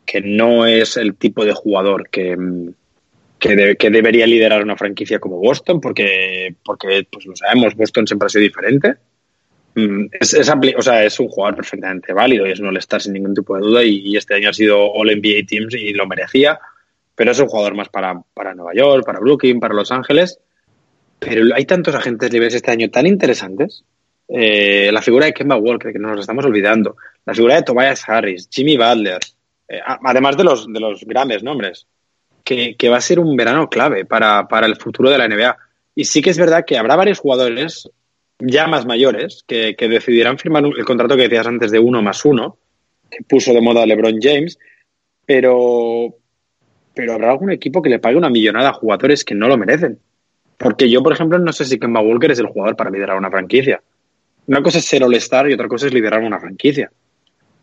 que 0.06 0.20
no 0.20 0.64
es 0.64 0.96
el 0.96 1.16
tipo 1.16 1.44
de 1.44 1.52
jugador 1.52 2.08
que, 2.08 2.36
de, 3.40 3.76
que, 3.76 3.90
debería 3.90 4.26
liderar 4.26 4.62
una 4.62 4.76
franquicia 4.76 5.18
como 5.18 5.38
Boston, 5.38 5.80
porque, 5.80 6.54
porque 6.64 7.06
pues 7.10 7.26
lo 7.26 7.36
sabemos, 7.36 7.74
Boston 7.74 8.06
siempre 8.06 8.26
ha 8.26 8.30
sido 8.30 8.42
diferente. 8.42 8.94
Es, 10.18 10.32
es, 10.32 10.50
o 10.50 10.82
sea, 10.82 11.04
es 11.04 11.20
un 11.20 11.28
jugador 11.28 11.56
perfectamente 11.56 12.14
válido 12.14 12.46
y 12.46 12.52
es 12.52 12.60
un 12.60 12.68
all 12.68 12.80
sin 12.80 13.12
ningún 13.12 13.34
tipo 13.34 13.56
de 13.56 13.60
duda 13.60 13.84
y, 13.84 13.98
y, 13.98 14.16
este 14.16 14.34
año 14.34 14.48
ha 14.48 14.54
sido 14.54 14.90
All-NBA 14.90 15.46
Teams 15.46 15.74
y 15.74 15.92
lo 15.92 16.06
merecía, 16.06 16.58
pero 17.14 17.32
es 17.32 17.40
un 17.40 17.48
jugador 17.48 17.74
más 17.74 17.90
para, 17.90 18.18
para 18.32 18.54
Nueva 18.54 18.72
York, 18.74 19.04
para 19.04 19.20
Brooklyn, 19.20 19.60
para 19.60 19.74
Los 19.74 19.92
Ángeles. 19.92 20.38
Pero 21.18 21.54
hay 21.54 21.64
tantos 21.66 21.94
agentes 21.94 22.32
libres 22.32 22.54
este 22.54 22.70
año 22.70 22.88
tan 22.90 23.06
interesantes. 23.06 23.84
Eh, 24.28 24.90
la 24.92 25.02
figura 25.02 25.26
de 25.26 25.34
Kemba 25.34 25.56
Walker, 25.56 25.92
que 25.92 25.98
nos 25.98 26.20
estamos 26.20 26.44
olvidando. 26.44 26.96
La 27.24 27.34
figura 27.34 27.56
de 27.56 27.62
Tobias 27.62 28.08
Harris, 28.08 28.48
Jimmy 28.50 28.76
Butler, 28.76 29.18
eh, 29.68 29.80
además 29.84 30.36
de 30.36 30.44
los, 30.44 30.72
de 30.72 30.80
los 30.80 31.04
grandes 31.04 31.42
nombres, 31.42 31.86
que, 32.44 32.76
que 32.76 32.88
va 32.88 32.98
a 32.98 33.00
ser 33.00 33.18
un 33.18 33.36
verano 33.36 33.68
clave 33.68 34.04
para, 34.04 34.46
para, 34.46 34.66
el 34.66 34.76
futuro 34.76 35.10
de 35.10 35.18
la 35.18 35.28
NBA. 35.28 35.56
Y 35.94 36.04
sí 36.04 36.22
que 36.22 36.30
es 36.30 36.38
verdad 36.38 36.64
que 36.64 36.78
habrá 36.78 36.94
varios 36.96 37.18
jugadores 37.18 37.90
ya 38.38 38.66
más 38.66 38.86
mayores 38.86 39.44
que, 39.46 39.74
que 39.76 39.88
decidirán 39.88 40.38
firmar 40.38 40.64
el 40.64 40.84
contrato 40.84 41.16
que 41.16 41.22
decías 41.22 41.46
antes 41.46 41.70
de 41.70 41.78
uno 41.78 42.02
más 42.02 42.24
uno, 42.24 42.58
que 43.10 43.22
puso 43.24 43.52
de 43.52 43.60
moda 43.60 43.86
LeBron 43.86 44.18
James, 44.20 44.58
pero, 45.24 46.14
pero 46.94 47.14
habrá 47.14 47.32
algún 47.32 47.50
equipo 47.50 47.82
que 47.82 47.90
le 47.90 47.98
pague 47.98 48.16
una 48.16 48.30
millonada 48.30 48.70
a 48.70 48.74
jugadores 48.74 49.24
que 49.24 49.34
no 49.34 49.48
lo 49.48 49.56
merecen. 49.56 49.98
Porque 50.56 50.88
yo, 50.88 51.02
por 51.02 51.12
ejemplo, 51.12 51.38
no 51.38 51.52
sé 51.52 51.64
si 51.64 51.78
Kemba 51.78 52.00
Walker 52.00 52.30
es 52.30 52.38
el 52.38 52.46
jugador 52.46 52.76
para 52.76 52.90
liderar 52.90 53.18
una 53.18 53.30
franquicia. 53.30 53.82
Una 54.46 54.62
cosa 54.62 54.78
es 54.78 54.84
ser 54.84 55.02
all-star 55.02 55.50
y 55.50 55.54
otra 55.54 55.68
cosa 55.68 55.86
es 55.86 55.92
liderar 55.92 56.22
una 56.22 56.38
franquicia. 56.38 56.90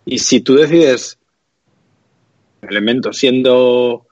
Y 0.06 0.20
si 0.20 0.42
tú 0.42 0.56
decides 0.56 1.18
elementos, 2.70 3.18
siendo 3.18 4.08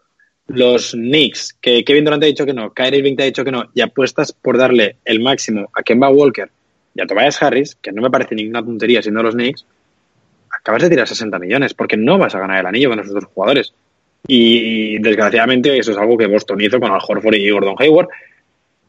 los 0.48 0.92
Knicks, 0.92 1.58
que 1.62 1.84
Kevin 1.84 2.06
Durant 2.06 2.24
ha 2.24 2.28
dicho 2.28 2.46
que 2.46 2.54
no, 2.54 2.74
Kyrie 2.74 3.00
Irving 3.00 3.16
te 3.16 3.24
ha 3.24 3.26
dicho 3.26 3.44
que 3.44 3.52
no, 3.52 3.70
y 3.74 3.82
apuestas 3.82 4.32
por 4.34 4.58
darle 4.58 4.98
el 5.06 5.20
máximo 5.20 5.70
a 5.74 5.84
Kemba 5.84 6.10
Walker 6.10 6.50
y 6.94 7.02
a 7.02 7.06
Tobias 7.06 7.42
Harris, 7.42 7.76
que 7.76 7.92
no 7.92 8.02
me 8.02 8.10
parece 8.10 8.36
ninguna 8.36 8.64
tontería 8.64 9.02
siendo 9.02 9.24
los 9.24 9.36
Knicks, 9.36 9.66
acabas 10.52 10.84
de 10.84 10.90
tirar 10.90 11.08
60 11.08 11.40
millones, 11.40 11.74
porque 11.74 11.98
no 11.98 12.18
vas 12.18 12.36
a 12.36 12.40
ganar 12.40 12.60
el 12.60 12.66
anillo 12.66 12.90
con 12.90 13.00
esos 13.00 13.14
dos 13.14 13.26
jugadores. 13.26 13.74
Y 14.28 15.00
desgraciadamente 15.00 15.78
eso 15.78 15.92
es 15.92 15.98
algo 15.98 16.18
que 16.18 16.28
Boston 16.28 16.62
hizo 16.62 16.80
con 16.80 16.92
Al 16.92 17.02
Horford 17.06 17.36
y 17.36 17.50
Gordon 17.50 17.76
Hayward, 17.80 18.10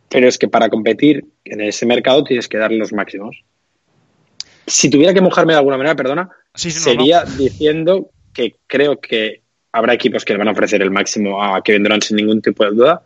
pero 0.09 0.29
es 0.29 0.37
que 0.37 0.49
para 0.49 0.69
competir 0.69 1.25
en 1.45 1.63
ese 1.63 1.87
mercado 1.87 2.23
tienes 2.23 2.49
que 2.49 2.59
darle 2.59 2.79
los 2.79 2.93
máximos. 2.93 3.43
Si 4.67 4.91
tuviera 4.91 5.15
que 5.15 5.23
mojarme 5.23 5.55
de 5.55 5.59
alguna 5.59 5.79
manera, 5.79 5.97
perdona, 5.97 6.31
sí, 6.55 6.71
sí, 6.71 6.81
sería 6.81 7.25
no, 7.25 7.31
no. 7.31 7.37
diciendo 7.37 8.11
que 8.33 8.55
creo 8.67 9.01
que 9.01 9.42
habrá 9.73 9.95
equipos 9.95 10.25
que 10.25 10.35
le 10.35 10.39
van 10.39 10.49
a 10.49 10.53
ofrecer 10.53 10.83
el 10.83 10.91
máximo 10.91 11.43
a 11.43 11.63
Kevin 11.63 11.83
Durant 11.83 12.03
sin 12.03 12.17
ningún 12.17 12.43
tipo 12.43 12.65
de 12.65 12.71
duda 12.71 13.03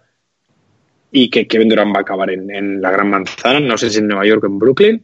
y 1.10 1.30
que 1.30 1.46
Kevin 1.46 1.68
Durant 1.68 1.94
va 1.94 2.00
a 2.00 2.02
acabar 2.02 2.30
en, 2.30 2.80
la 2.80 2.90
Gran 2.90 3.08
Manzana, 3.08 3.60
no 3.60 3.78
sé 3.78 3.90
si 3.90 3.98
en 3.98 4.08
Nueva 4.08 4.26
York 4.26 4.42
o 4.44 4.46
en 4.46 4.58
Brooklyn, 4.58 5.02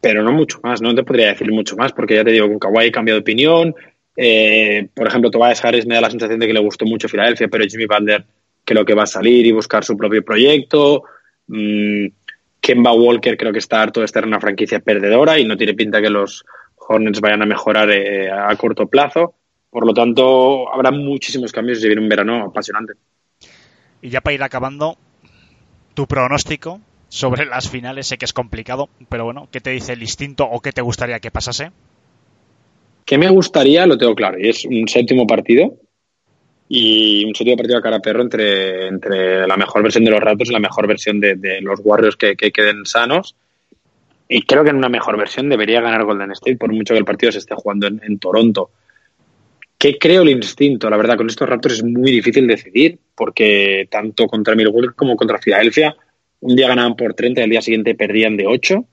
pero 0.00 0.22
no 0.22 0.32
mucho 0.32 0.60
más, 0.62 0.82
no 0.82 0.94
te 0.94 1.02
podría 1.02 1.28
decir 1.28 1.50
mucho 1.50 1.76
más 1.76 1.92
porque 1.92 2.16
ya 2.16 2.24
te 2.24 2.30
digo, 2.30 2.46
con 2.48 2.58
Kawhi 2.58 2.86
he 2.86 2.92
cambiado 2.92 3.18
de 3.18 3.22
opinión, 3.22 3.74
eh, 4.16 4.88
por 4.94 5.06
ejemplo, 5.06 5.30
Tobias 5.30 5.64
Harris 5.64 5.86
me 5.86 5.94
da 5.94 6.02
la 6.02 6.10
sensación 6.10 6.38
de 6.38 6.46
que 6.46 6.52
le 6.52 6.60
gustó 6.60 6.84
mucho 6.84 7.08
Filadelfia, 7.08 7.48
pero 7.48 7.64
Jimmy 7.64 7.86
Butler 7.86 8.24
creo 8.64 8.84
que 8.84 8.94
va 8.94 9.04
a 9.04 9.06
salir 9.06 9.46
y 9.46 9.52
buscar 9.52 9.84
su 9.84 9.96
propio 9.96 10.22
proyecto, 10.22 11.04
mm, 11.46 12.06
Kemba 12.60 12.92
Walker 12.92 13.36
creo 13.36 13.52
que 13.52 13.58
está 13.58 13.82
harto 13.82 14.00
de 14.00 14.06
estar 14.06 14.22
en 14.22 14.28
una 14.28 14.40
franquicia 14.40 14.78
perdedora 14.78 15.38
y 15.38 15.44
no 15.44 15.56
tiene 15.56 15.74
pinta 15.74 16.00
que 16.00 16.10
los 16.10 16.44
Hornets 16.76 17.20
vayan 17.20 17.42
a 17.42 17.46
mejorar 17.46 17.90
eh, 17.90 18.30
a 18.30 18.54
corto 18.56 18.86
plazo. 18.86 19.34
Por 19.72 19.86
lo 19.86 19.94
tanto, 19.94 20.70
habrá 20.70 20.90
muchísimos 20.90 21.50
cambios 21.50 21.82
y 21.82 21.86
viene 21.86 22.02
un 22.02 22.08
verano 22.10 22.44
apasionante. 22.44 22.92
Y 24.02 24.10
ya 24.10 24.20
para 24.20 24.34
ir 24.34 24.42
acabando, 24.42 24.98
tu 25.94 26.06
pronóstico 26.06 26.78
sobre 27.08 27.46
las 27.46 27.70
finales, 27.70 28.06
sé 28.06 28.18
que 28.18 28.26
es 28.26 28.34
complicado, 28.34 28.90
pero 29.08 29.24
bueno, 29.24 29.48
¿qué 29.50 29.62
te 29.62 29.70
dice 29.70 29.94
el 29.94 30.02
instinto 30.02 30.44
o 30.44 30.60
qué 30.60 30.72
te 30.72 30.82
gustaría 30.82 31.20
que 31.20 31.30
pasase? 31.30 31.72
¿Qué 33.06 33.16
me 33.16 33.30
gustaría? 33.30 33.86
Lo 33.86 33.96
tengo 33.96 34.14
claro, 34.14 34.38
y 34.38 34.50
es 34.50 34.66
un 34.66 34.86
séptimo 34.88 35.26
partido 35.26 35.74
y 36.68 37.24
un 37.24 37.34
séptimo 37.34 37.56
partido 37.56 37.78
a 37.78 37.82
cara 37.82 37.96
a 37.96 38.00
perro 38.00 38.20
entre, 38.20 38.88
entre 38.88 39.46
la 39.46 39.56
mejor 39.56 39.82
versión 39.82 40.04
de 40.04 40.10
los 40.10 40.20
Raptors 40.20 40.50
y 40.50 40.52
la 40.52 40.60
mejor 40.60 40.86
versión 40.86 41.18
de, 41.18 41.36
de 41.36 41.62
los 41.62 41.80
Warriors 41.82 42.16
que, 42.16 42.36
que, 42.36 42.52
queden 42.52 42.84
sanos. 42.84 43.36
Y 44.28 44.42
creo 44.42 44.64
que 44.64 44.70
en 44.70 44.76
una 44.76 44.90
mejor 44.90 45.16
versión 45.16 45.48
debería 45.48 45.80
ganar 45.80 46.04
Golden 46.04 46.32
State, 46.32 46.58
por 46.58 46.70
mucho 46.74 46.92
que 46.92 46.98
el 46.98 47.06
partido 47.06 47.32
se 47.32 47.38
esté 47.38 47.54
jugando 47.54 47.86
en, 47.86 48.02
en 48.04 48.18
Toronto. 48.18 48.68
¿Qué 49.82 49.98
creo 49.98 50.22
el 50.22 50.28
instinto? 50.28 50.88
La 50.88 50.96
verdad, 50.96 51.16
con 51.16 51.28
estos 51.28 51.48
Raptors 51.48 51.74
es 51.78 51.82
muy 51.82 52.12
difícil 52.12 52.46
decidir, 52.46 53.00
porque 53.16 53.88
tanto 53.90 54.28
contra 54.28 54.54
Milwaukee 54.54 54.94
como 54.94 55.16
contra 55.16 55.38
Filadelfia, 55.38 55.96
un 56.38 56.54
día 56.54 56.68
ganaban 56.68 56.94
por 56.94 57.14
30 57.14 57.40
y 57.40 57.44
el 57.44 57.50
día 57.50 57.62
siguiente 57.62 57.96
perdían 57.96 58.36
de 58.36 58.46
8. 58.46 58.86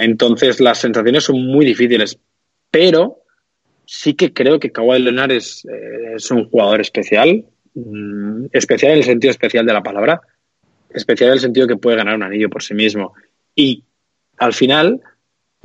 Entonces, 0.00 0.58
las 0.58 0.78
sensaciones 0.78 1.24
son 1.24 1.46
muy 1.46 1.66
difíciles. 1.66 2.18
Pero 2.70 3.18
sí 3.84 4.14
que 4.14 4.32
creo 4.32 4.58
que 4.58 4.72
Kawhi 4.72 5.00
Leonard 5.00 5.32
es, 5.32 5.66
eh, 5.66 6.16
un 6.34 6.48
jugador 6.48 6.80
especial, 6.80 7.44
mm, 7.74 8.46
especial 8.52 8.92
en 8.92 8.98
el 8.98 9.04
sentido 9.04 9.30
especial 9.32 9.66
de 9.66 9.74
la 9.74 9.82
palabra, 9.82 10.22
especial 10.94 11.28
en 11.28 11.34
el 11.34 11.40
sentido 11.40 11.66
que 11.66 11.76
puede 11.76 11.98
ganar 11.98 12.14
un 12.14 12.22
anillo 12.22 12.48
por 12.48 12.62
sí 12.62 12.72
mismo. 12.72 13.12
Y 13.54 13.84
al 14.38 14.54
final 14.54 15.02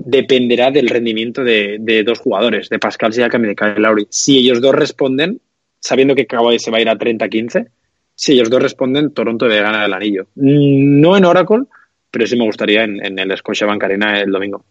dependerá 0.05 0.71
del 0.71 0.87
rendimiento 0.87 1.43
de, 1.43 1.77
de 1.79 2.03
dos 2.03 2.19
jugadores, 2.19 2.69
de 2.69 2.79
Pascal 2.79 3.11
Siakam 3.11 3.43
y 3.43 3.47
de 3.49 3.55
Kyle 3.55 3.81
Lowry. 3.81 4.07
Si 4.09 4.37
ellos 4.37 4.61
dos 4.61 4.73
responden, 4.73 5.41
sabiendo 5.79 6.15
que 6.15 6.27
Kawhi 6.27 6.59
se 6.59 6.71
va 6.71 6.77
a 6.77 6.81
ir 6.81 6.89
a 6.89 6.95
30-15, 6.95 7.67
si 8.15 8.33
ellos 8.33 8.49
dos 8.49 8.63
responden, 8.63 9.11
Toronto 9.11 9.47
debe 9.47 9.61
ganar 9.61 9.85
el 9.85 9.93
anillo. 9.93 10.27
No 10.35 11.17
en 11.17 11.25
Oracle, 11.25 11.63
pero 12.09 12.25
sí 12.25 12.37
me 12.37 12.45
gustaría 12.45 12.83
en, 12.83 13.19
el 13.19 13.37
Scotiabank 13.37 13.83
Arena 13.83 14.21
el 14.21 14.31
domingo. 14.31 14.63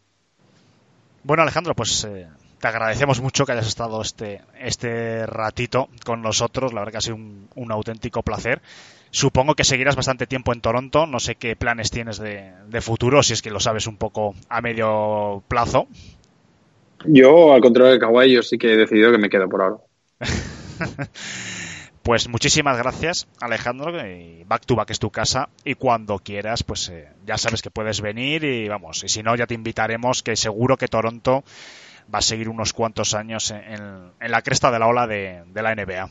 Bueno, 1.25 1.43
Alejandro, 1.43 1.75
pues 1.75 2.05
eh, 2.05 2.27
te 2.59 2.69
agradecemos 2.69 3.21
mucho 3.21 3.45
que 3.45 3.53
hayas 3.53 3.67
estado 3.67 4.01
este, 4.01 4.41
este 4.59 5.27
ratito 5.27 5.89
con 6.07 6.23
nosotros. 6.23 6.73
La 6.73 6.81
verdad 6.81 6.93
que 6.93 6.99
ha 6.99 7.03
sido 7.03 7.17
un, 7.17 7.73
auténtico 7.73 8.23
placer. 8.23 8.63
Supongo 9.15 9.55
que 9.55 9.63
seguirás 9.63 9.95
bastante 9.95 10.27
tiempo 10.27 10.53
en 10.53 10.61
Toronto. 10.61 11.07
No 11.07 11.21
sé 11.21 11.37
qué 11.37 11.55
planes 11.55 11.93
tienes 11.93 12.19
de, 12.19 12.51
de 12.67 12.81
futuro, 12.81 13.23
si 13.23 13.33
es 13.33 13.43
que 13.43 13.51
lo 13.53 13.61
sabes 13.61 13.87
un 13.87 13.97
poco 13.97 14.35
a 14.49 14.61
medio 14.61 15.45
plazo. 15.47 15.87
Yo, 17.05 17.53
al 17.55 17.61
contrario 17.61 17.93
de 17.93 18.01
Kawhi, 18.01 18.33
yo 18.33 18.43
sí 18.43 18.59
que 18.59 18.73
he 18.73 18.77
decidido 18.77 19.13
que 19.13 19.19
me 19.19 19.31
quedo 19.31 19.49
por 19.49 19.63
ahora. 19.63 19.77
Pues 22.03 22.29
muchísimas 22.29 22.77
gracias, 22.77 23.27
Alejandro. 23.41 23.91
Back 24.45 24.67
to 24.67 24.75
back 24.75 24.91
es 24.91 24.99
tu 24.99 25.11
casa 25.11 25.49
y 25.65 25.75
cuando 25.75 26.19
quieras, 26.19 26.63
pues 26.63 26.91
eh, 26.91 27.09
ya 27.25 27.39
sabes 27.39 27.63
que 27.63 27.71
puedes 27.71 28.03
venir 28.03 28.45
y 28.45 28.69
vamos. 28.69 29.03
Y 29.05 29.09
si 29.09 29.23
no, 29.23 29.35
ya 29.35 29.47
te 29.47 29.55
invitaremos, 29.55 30.23
que 30.23 30.37
seguro 30.37 30.77
que 30.77 30.87
Toronto 30.87 31.45
va 32.15 32.19
a 32.19 32.21
seguir 32.21 32.51
unos 32.51 32.75
cuantos 32.75 33.15
años 33.15 33.51
en, 33.53 34.11
en 34.21 34.31
la 34.31 34.43
cresta 34.43 34.71
de 34.71 34.81
la 34.81 34.87
ola 34.87 35.07
de, 35.07 35.45
de 35.47 35.63
la 35.63 35.75
NBA. 35.75 36.11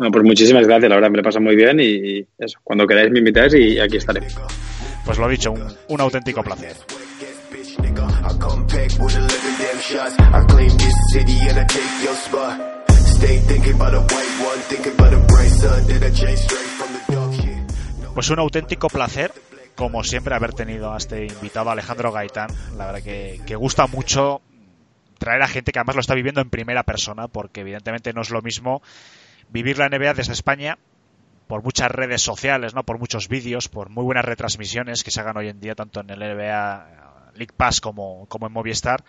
Bueno, 0.00 0.12
pues 0.12 0.24
muchísimas 0.24 0.66
gracias, 0.66 0.88
la 0.88 0.96
verdad 0.96 1.10
me 1.10 1.18
lo 1.18 1.22
pasa 1.22 1.40
muy 1.40 1.54
bien 1.54 1.78
y 1.78 2.26
eso, 2.38 2.58
cuando 2.64 2.86
queráis 2.86 3.10
me 3.10 3.18
invitáis 3.18 3.52
y 3.52 3.78
aquí 3.78 3.98
estaré. 3.98 4.22
Pues 5.04 5.18
lo 5.18 5.28
dicho, 5.28 5.52
un, 5.52 5.62
un 5.88 6.00
auténtico 6.00 6.42
placer. 6.42 6.74
bitch, 7.52 7.78
nigga. 7.80 8.08
I 8.08 8.38
come 8.38 8.66
packed 8.66 8.98
with 8.98 9.14
11 9.14 9.28
damn 9.58 9.78
shots. 9.82 10.16
I 10.18 10.46
claim 10.46 10.70
this 10.78 10.94
city 11.12 11.36
and 11.50 11.58
I 11.58 11.66
take 11.66 12.02
your 12.02 12.14
spot. 12.14 12.58
Stay 12.88 13.40
thinking 13.40 13.74
about 13.74 13.92
a 13.92 14.00
white 14.00 14.40
one, 14.42 14.58
thinking 14.70 14.94
about 14.94 15.12
a 15.12 15.18
bright 15.18 15.50
sun 15.50 15.86
that 15.88 16.02
I 16.02 16.10
changed 16.14 16.44
straight 16.44 16.70
from 16.78 16.92
the 16.94 17.12
dark 17.12 17.34
shit. 17.34 18.14
Pues 18.14 18.30
un 18.30 18.38
auténtico 18.38 18.88
placer, 18.88 19.32
como 19.76 20.02
siempre, 20.02 20.34
haber 20.34 20.54
tenido 20.54 20.94
a 20.94 20.96
este 20.96 21.26
invitado 21.26 21.68
Alejandro 21.68 22.10
Gaitán. 22.10 22.48
La 22.78 22.86
verdad 22.86 23.02
que, 23.02 23.42
que 23.46 23.54
gusta 23.54 23.86
mucho 23.86 24.40
traer 25.18 25.42
a 25.42 25.46
gente 25.46 25.72
que 25.72 25.78
además 25.78 25.96
lo 25.96 26.00
está 26.00 26.14
viviendo 26.14 26.40
en 26.40 26.48
primera 26.48 26.84
persona, 26.84 27.28
porque 27.28 27.60
evidentemente 27.60 28.14
no 28.14 28.22
es 28.22 28.30
lo 28.30 28.40
mismo 28.40 28.80
vivir 29.50 29.78
la 29.78 29.88
NBA 29.88 30.14
desde 30.14 30.32
España 30.32 30.78
por 31.46 31.62
muchas 31.62 31.90
redes 31.90 32.22
sociales, 32.22 32.74
¿no? 32.74 32.84
por 32.84 32.98
muchos 32.98 33.28
vídeos, 33.28 33.68
por 33.68 33.90
muy 33.90 34.04
buenas 34.04 34.24
retransmisiones 34.24 35.02
que 35.02 35.10
se 35.10 35.20
hagan 35.20 35.36
hoy 35.36 35.48
en 35.48 35.60
día, 35.60 35.74
tanto 35.74 36.00
en 36.00 36.10
el 36.10 36.20
NBA 36.20 37.32
League 37.34 37.54
Pass 37.56 37.80
como, 37.80 38.26
como 38.28 38.46
en 38.46 38.52
Movistar, 38.52 39.02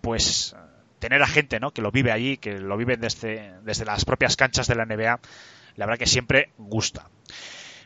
pues 0.00 0.56
tener 0.98 1.22
a 1.22 1.26
gente 1.26 1.60
¿no? 1.60 1.70
que 1.70 1.82
lo 1.82 1.90
vive 1.90 2.10
allí, 2.10 2.36
que 2.36 2.58
lo 2.58 2.76
vive 2.76 2.96
desde, 2.96 3.52
desde 3.62 3.84
las 3.84 4.04
propias 4.04 4.36
canchas 4.36 4.66
de 4.66 4.74
la 4.74 4.86
NBA, 4.86 5.20
la 5.76 5.86
verdad 5.86 5.98
que 5.98 6.06
siempre 6.06 6.50
gusta. 6.58 7.08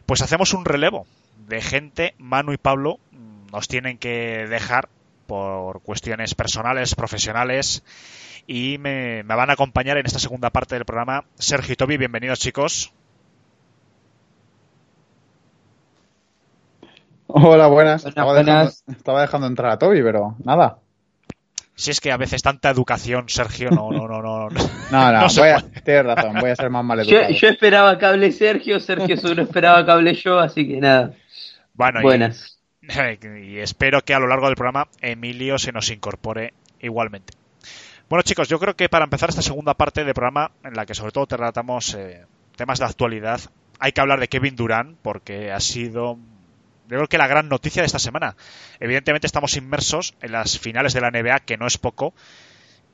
Pues 0.07 0.23
hacemos 0.23 0.55
un 0.55 0.65
relevo 0.65 1.07
de 1.47 1.61
gente, 1.61 2.15
Manu 2.19 2.53
y 2.53 2.59
Pablo 2.59 2.99
nos 3.53 3.69
tienen 3.69 3.99
que 3.99 4.47
dejar 4.49 4.89
por 5.27 5.83
cuestiones 5.83 6.35
personales, 6.35 6.95
profesionales, 6.95 7.83
y 8.47 8.79
me, 8.79 9.23
me 9.25 9.35
van 9.35 9.51
a 9.51 9.55
acompañar 9.55 9.97
en 9.99 10.07
esta 10.07 10.19
segunda 10.19 10.51
parte 10.51 10.75
del 10.77 10.85
programa 10.85 11.25
Sergio 11.37 11.73
y 11.73 11.77
Toby. 11.77 11.97
Bienvenidos 11.97 12.39
chicos. 12.39 12.93
Hola, 17.29 17.67
buenas. 17.67 18.03
Buenas, 18.03 18.05
estaba, 18.07 18.33
buenas. 18.33 18.85
Dejando, 18.85 18.99
estaba 18.99 19.21
dejando 19.23 19.47
entrar 19.49 19.73
a 19.73 19.79
Toby, 19.79 20.03
pero 20.03 20.37
nada. 20.45 20.79
Si 21.75 21.91
es 21.91 22.01
que 22.01 22.11
a 22.13 22.17
veces 22.17 22.41
tanta 22.43 22.71
educación, 22.71 23.29
Sergio, 23.29 23.71
no, 23.71 23.91
no, 23.91 24.07
no, 24.09 24.23
no. 24.23 24.49
No, 24.91 25.13
no, 25.13 25.21
No 25.23 25.27
voy 25.37 25.49
a- 25.49 25.61
tienes 25.85 26.07
razón, 26.07 26.37
voy 26.41 26.51
a 26.51 26.57
ser 26.57 26.71
más 26.71 26.85
mal 26.85 27.03
Yo, 27.05 27.17
educado. 27.19 27.35
yo 27.35 27.49
esperaba 27.49 27.99
que 27.99 28.07
hable 28.07 28.33
Sergio, 28.33 28.79
Sergio 28.81 29.17
solo 29.17 29.43
esperaba 29.43 29.85
que 29.85 29.91
hable 29.91 30.15
yo, 30.15 30.39
así 30.39 30.67
que 30.67 30.81
nada. 30.81 31.13
Bueno, 31.75 32.01
y- 32.01 32.05
Buenas. 32.05 32.59
y 32.83 33.59
espero 33.59 34.01
que 34.03 34.15
a 34.15 34.21
lo 34.21 34.29
largo 34.29 34.47
del 34.47 34.55
programa 34.55 34.87
Emilio 35.01 35.59
se 35.59 35.73
nos 35.73 35.91
incorpore 35.91 36.55
igualmente. 36.81 37.35
Bueno 38.09 38.23
chicos, 38.23 38.49
yo 38.49 38.61
creo 38.61 38.77
que 38.77 38.89
para 38.89 39.05
empezar 39.05 39.31
esta 39.31 39.43
segunda 39.43 39.75
parte 39.75 40.05
del 40.05 40.15
programa, 40.15 40.53
en 40.63 40.75
la 40.75 40.87
que 40.87 40.95
sobre 40.95 41.11
todo 41.11 41.27
tratamos 41.27 41.95
eh, 41.95 42.25
temas 42.55 42.79
de 42.79 42.85
actualidad, 42.85 43.41
hay 43.81 43.91
que 43.91 44.01
hablar 44.01 44.21
de 44.21 44.29
Kevin 44.29 44.55
Durant, 44.55 44.97
porque 45.03 45.51
ha 45.51 45.59
sido, 45.59 46.17
yo 46.89 46.97
creo 46.99 47.09
que 47.09 47.19
la 47.19 47.27
gran 47.27 47.49
noticia 47.49 47.83
de 47.83 47.87
esta 47.87 47.99
semana. 47.99 48.37
Evidentemente 48.79 49.27
estamos 49.27 49.57
inmersos 49.57 50.15
en 50.23 50.31
las 50.31 50.57
finales 50.57 50.93
de 50.93 51.01
la 51.01 51.11
NBA, 51.11 51.41
que 51.41 51.57
no 51.57 51.67
es 51.67 51.79
poco, 51.79 52.15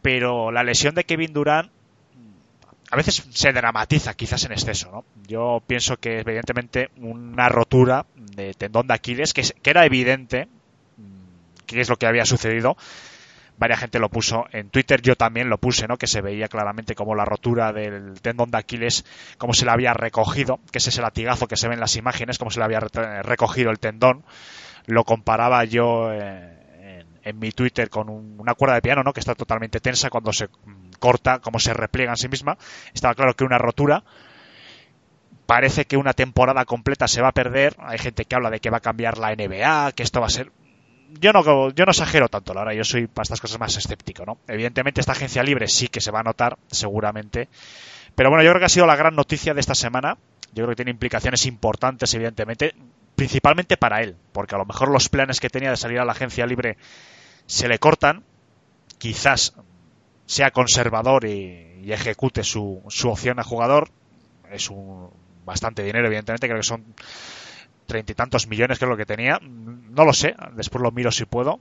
pero 0.01 0.51
la 0.51 0.65
lesión 0.65 0.95
de 0.95 1.05
Kevin 1.05 1.35
Durant 1.35 1.71
a 2.91 2.97
veces 2.97 3.27
se 3.31 3.53
dramatiza 3.53 4.15
quizás 4.15 4.45
en 4.47 4.53
exceso, 4.53 4.91
¿no? 4.91 5.05
Yo 5.27 5.63
pienso 5.67 5.99
que 5.99 6.21
evidentemente 6.21 6.91
una 6.97 7.51
rotura 7.51 8.07
de 8.17 8.55
tendón 8.55 8.87
de 8.87 8.95
Aquiles, 8.95 9.35
que, 9.35 9.43
que 9.43 9.71
era 9.71 9.85
evidente 9.85 10.49
mm, 10.97 11.67
que 11.67 11.83
es 11.83 11.91
lo 11.91 11.99
que 11.99 12.07
había 12.07 12.25
sucedido. 12.25 12.79
Varia 13.59 13.77
gente 13.77 13.99
lo 14.01 14.09
puso 14.09 14.47
en 14.53 14.71
Twitter, 14.71 15.01
yo 15.03 15.15
también 15.15 15.49
lo 15.49 15.59
puse, 15.59 15.87
¿no? 15.87 15.97
Que 15.97 16.07
se 16.07 16.21
veía 16.21 16.49
claramente 16.49 16.95
como 16.95 17.15
la 17.15 17.25
rotura 17.25 17.73
del 17.73 18.21
tendón 18.21 18.51
de 18.51 18.59
Aquiles, 18.59 19.05
cómo 19.39 19.53
se 19.55 19.65
le 19.65 19.71
había 19.71 19.95
recogido, 19.95 20.59
que 20.73 20.79
es 20.79 20.87
ese 20.89 21.01
latigazo 21.03 21.47
que 21.47 21.57
se 21.57 21.69
ve 21.69 21.75
en 21.75 21.81
las 21.81 21.95
imágenes, 21.97 22.39
cómo 22.39 22.51
se 22.51 22.59
le 22.59 22.65
había 22.65 22.81
re- 22.81 23.23
recogido 23.23 23.71
el 23.71 23.79
tendón. 23.79 24.25
Lo 24.87 25.05
comparaba 25.05 25.63
yo 25.65 26.13
eh, 26.13 26.59
en, 26.81 27.07
en 27.23 27.39
mi 27.39 27.53
Twitter 27.53 27.89
con 27.89 28.09
un- 28.09 28.35
una 28.41 28.55
cuerda 28.55 28.75
de 28.75 28.83
piano, 28.83 29.03
¿no? 29.05 29.13
Que 29.13 29.21
está 29.21 29.35
totalmente 29.37 29.79
tensa 29.79 30.11
cuando 30.11 30.33
se 30.33 30.47
mm, 30.47 30.91
corta, 30.99 31.39
cómo 31.39 31.61
se 31.61 31.73
repliega 31.73 32.11
en 32.13 32.17
sí 32.17 32.29
misma. 32.29 32.59
Estaba 32.95 33.15
claro 33.15 33.35
que 33.35 33.45
una 33.45 33.59
rotura. 33.59 34.03
Parece 35.47 35.85
que 35.85 35.97
una 35.97 36.15
temporada 36.15 36.65
completa 36.65 37.07
se 37.09 37.21
va 37.21 37.29
a 37.29 37.33
perder. 37.33 37.77
Hay 37.79 37.99
gente 37.99 38.25
que 38.25 38.35
habla 38.35 38.51
de 38.51 38.61
que 38.61 38.71
va 38.71 38.79
a 38.79 38.81
cambiar 38.81 39.19
la 39.19 39.35
NBA, 39.35 39.93
que 39.93 40.03
esto 40.03 40.21
va 40.21 40.27
a 40.27 40.31
ser. 40.31 40.51
Yo 41.21 41.33
no, 41.33 41.71
yo 41.71 41.85
no 41.85 41.91
exagero 41.91 42.29
tanto, 42.29 42.55
la 42.55 42.61
verdad. 42.63 42.77
Yo 42.77 42.85
soy 42.85 43.07
para 43.07 43.23
estas 43.25 43.41
cosas 43.41 43.59
más 43.59 43.77
escéptico, 43.77 44.25
¿no? 44.25 44.39
Evidentemente, 44.49 45.01
esta 45.01 45.13
agencia 45.13 45.43
libre 45.43 45.69
sí 45.69 45.89
que 45.89 46.01
se 46.01 46.11
va 46.11 46.21
a 46.21 46.23
notar, 46.23 46.59
seguramente. 46.71 47.49
Pero 48.15 48.31
bueno, 48.31 48.45
yo 48.45 48.51
creo 48.51 48.61
que 48.61 48.67
ha 48.67 48.71
sido 48.71 48.87
la 48.87 48.97
gran 48.97 49.15
noticia 49.15 49.55
de 49.55 49.61
esta 49.61 49.75
semana. 49.75 50.19
Yo 50.55 50.65
creo 50.65 50.69
que 50.69 50.77
tiene 50.77 50.91
implicaciones 50.91 51.47
importantes, 51.47 52.13
evidentemente, 52.15 52.75
principalmente 53.15 53.77
para 53.77 54.03
él, 54.03 54.17
porque 54.33 54.55
a 54.55 54.59
lo 54.59 54.67
mejor 54.67 54.91
los 54.91 55.09
planes 55.09 55.41
que 55.41 55.49
tenía 55.49 55.71
de 55.71 55.77
salir 55.77 55.99
a 55.99 56.05
la 56.05 56.13
agencia 56.13 56.47
libre 56.47 56.77
se 57.47 57.69
le 57.69 57.79
cortan. 57.79 58.25
Quizás 58.99 59.55
sea 60.27 60.51
conservador 60.51 61.25
y, 61.25 61.81
y 61.85 61.93
ejecute 61.93 62.45
su, 62.45 62.83
su 62.89 63.09
opción 63.09 63.39
a 63.41 63.45
jugador. 63.45 63.91
Es 64.51 64.71
un 64.71 65.11
bastante 65.45 65.83
dinero, 65.83 66.07
evidentemente, 66.07 66.47
creo 66.47 66.61
que 66.61 66.67
son 66.67 66.85
treinta 67.87 68.13
y 68.13 68.15
tantos 68.15 68.47
millones, 68.47 68.79
que 68.79 68.85
es 68.85 68.89
lo 68.89 68.97
que 68.97 69.07
tenía. 69.07 69.39
No 69.43 70.05
lo 70.05 70.13
sé, 70.13 70.35
después 70.55 70.83
lo 70.83 70.91
miro 70.91 71.11
si 71.11 71.25
puedo. 71.25 71.61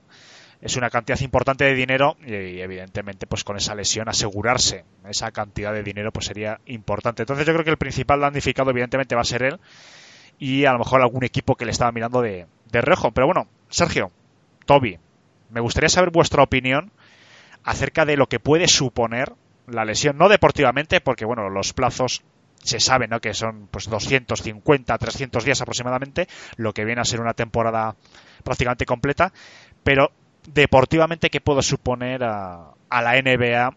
Es 0.60 0.76
una 0.76 0.90
cantidad 0.90 1.18
importante 1.20 1.64
de 1.64 1.74
dinero 1.74 2.16
y, 2.24 2.34
y, 2.34 2.60
evidentemente 2.60 3.26
pues 3.26 3.42
con 3.42 3.56
esa 3.56 3.74
lesión 3.74 4.08
asegurarse 4.08 4.84
esa 5.08 5.32
cantidad 5.32 5.72
de 5.72 5.82
dinero 5.82 6.12
pues 6.12 6.26
sería 6.26 6.60
importante. 6.66 7.22
Entonces 7.22 7.44
yo 7.46 7.52
creo 7.52 7.64
que 7.64 7.70
el 7.70 7.78
principal 7.78 8.20
damnificado 8.20 8.70
evidentemente 8.70 9.16
va 9.16 9.22
a 9.22 9.24
ser 9.24 9.42
él 9.42 9.60
y 10.38 10.64
a 10.64 10.72
lo 10.72 10.78
mejor 10.78 11.00
algún 11.00 11.24
equipo 11.24 11.56
que 11.56 11.64
le 11.64 11.72
estaba 11.72 11.90
mirando 11.90 12.22
de, 12.22 12.46
de 12.70 12.80
reojo. 12.80 13.10
Pero 13.10 13.26
bueno, 13.26 13.48
Sergio, 13.68 14.12
Toby, 14.66 14.98
me 15.50 15.60
gustaría 15.60 15.88
saber 15.88 16.10
vuestra 16.10 16.42
opinión 16.42 16.92
acerca 17.64 18.04
de 18.04 18.16
lo 18.16 18.28
que 18.28 18.40
puede 18.40 18.68
suponer 18.68 19.32
la 19.66 19.84
lesión, 19.84 20.18
no 20.18 20.28
deportivamente, 20.28 21.00
porque 21.00 21.24
bueno, 21.24 21.48
los 21.48 21.72
plazos 21.72 22.22
se 22.62 22.80
sabe, 22.80 23.08
¿no? 23.08 23.20
Que 23.20 23.34
son 23.34 23.68
pues 23.70 23.88
250, 23.88 24.96
300 24.96 25.44
días 25.44 25.60
aproximadamente, 25.60 26.28
lo 26.56 26.72
que 26.72 26.84
viene 26.84 27.00
a 27.00 27.04
ser 27.04 27.20
una 27.20 27.34
temporada 27.34 27.94
prácticamente 28.42 28.86
completa, 28.86 29.32
pero 29.82 30.10
deportivamente 30.52 31.30
qué 31.30 31.40
puede 31.40 31.62
suponer 31.62 32.24
a, 32.24 32.70
a 32.88 33.02
la 33.02 33.20
NBA 33.20 33.76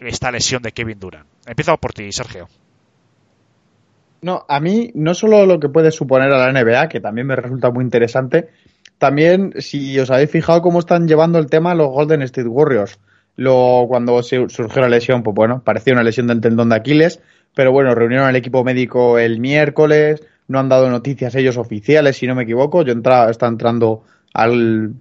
esta 0.00 0.30
lesión 0.30 0.62
de 0.62 0.72
Kevin 0.72 0.98
Durant. 0.98 1.28
Empiezo 1.46 1.76
por 1.78 1.92
ti, 1.92 2.10
Sergio. 2.12 2.48
No, 4.22 4.44
a 4.48 4.60
mí 4.60 4.92
no 4.94 5.14
solo 5.14 5.46
lo 5.46 5.58
que 5.58 5.68
puede 5.68 5.90
suponer 5.90 6.30
a 6.32 6.38
la 6.38 6.52
NBA, 6.52 6.88
que 6.88 7.00
también 7.00 7.26
me 7.26 7.34
resulta 7.34 7.70
muy 7.70 7.84
interesante, 7.84 8.50
también 8.98 9.54
si 9.58 9.98
os 9.98 10.12
habéis 10.12 10.30
fijado 10.30 10.62
cómo 10.62 10.78
están 10.78 11.08
llevando 11.08 11.40
el 11.40 11.50
tema 11.50 11.74
los 11.74 11.88
Golden 11.88 12.22
State 12.22 12.46
Warriors. 12.46 13.00
Lo, 13.34 13.86
cuando 13.88 14.22
surgió 14.22 14.80
la 14.80 14.88
lesión, 14.88 15.24
pues 15.24 15.34
bueno, 15.34 15.62
parecía 15.64 15.94
una 15.94 16.04
lesión 16.04 16.28
del 16.28 16.40
tendón 16.40 16.68
de 16.68 16.76
Aquiles, 16.76 17.20
pero 17.54 17.72
bueno, 17.72 17.94
reunieron 17.94 18.26
al 18.26 18.36
equipo 18.36 18.64
médico 18.64 19.18
el 19.18 19.40
miércoles, 19.40 20.22
no 20.48 20.58
han 20.58 20.68
dado 20.68 20.88
noticias 20.90 21.34
ellos 21.34 21.56
oficiales, 21.56 22.16
si 22.16 22.26
no 22.26 22.34
me 22.34 22.44
equivoco. 22.44 22.82
Yo 22.82 22.92
entra, 22.92 23.30
está 23.30 23.46
entrando 23.46 24.04
al, 24.34 24.92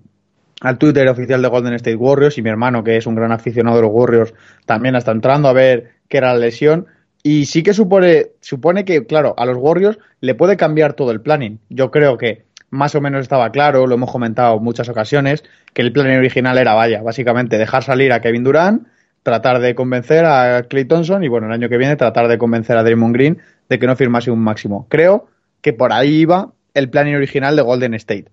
al 0.62 0.78
Twitter 0.78 1.08
oficial 1.08 1.42
de 1.42 1.48
Golden 1.48 1.74
State 1.74 1.96
Warriors 1.96 2.38
y 2.38 2.42
mi 2.42 2.50
hermano, 2.50 2.84
que 2.84 2.98
es 2.98 3.08
un 3.08 3.16
gran 3.16 3.32
aficionado 3.32 3.78
de 3.78 3.84
los 3.84 3.92
Warriors, 3.92 4.34
también 4.66 4.96
está 4.96 5.12
entrando 5.12 5.48
a 5.48 5.54
ver 5.54 5.92
qué 6.08 6.18
era 6.18 6.34
la 6.34 6.40
lesión. 6.40 6.88
Y 7.24 7.46
sí 7.46 7.62
que 7.62 7.74
supone, 7.74 8.28
supone 8.40 8.84
que, 8.84 9.06
claro, 9.06 9.36
a 9.38 9.46
los 9.46 9.58
Warriors 9.58 10.00
le 10.22 10.34
puede 10.34 10.58
cambiar 10.58 10.94
todo 10.94 11.12
el 11.12 11.22
planning. 11.22 11.60
Yo 11.70 11.92
creo 11.92 12.18
que 12.18 12.46
más 12.72 12.96
o 12.96 13.02
menos 13.02 13.22
estaba 13.22 13.52
claro, 13.52 13.86
lo 13.86 13.96
hemos 13.96 14.12
comentado 14.12 14.58
en 14.58 14.64
muchas 14.64 14.90
ocasiones, 14.90 15.44
que 15.74 15.82
el 15.82 15.92
planning 15.92 16.18
original 16.18 16.58
era, 16.58 16.74
vaya, 16.74 17.02
básicamente 17.04 17.58
dejar 17.58 17.84
salir 17.84 18.12
a 18.12 18.22
Kevin 18.22 18.44
Durant, 18.44 18.88
tratar 19.24 19.60
de 19.60 19.76
convencer 19.76 20.26
a 20.26 20.64
Clay 20.64 20.86
Thompson 20.86 21.24
y, 21.24 21.28
bueno, 21.28 21.48
el 21.48 21.54
año 21.54 21.70
que 21.70 21.78
viene 21.78 21.96
tratar 21.96 22.28
de 22.28 22.38
convencer 22.38 22.78
a 22.78 22.84
Draymond 22.84 23.14
Green 23.14 23.38
de 23.70 23.80
que 23.80 23.88
no 23.88 23.96
firmase 23.96 24.32
un 24.32 24.40
máximo. 24.40 24.88
Creo 24.90 25.28
que 25.62 25.74
por 25.74 25.94
ahí 25.94 26.22
iba 26.22 26.52
el 26.74 26.90
planning 26.90 27.16
original 27.16 27.56
de 27.56 27.62
Golden 27.62 27.94
State. 27.94 28.26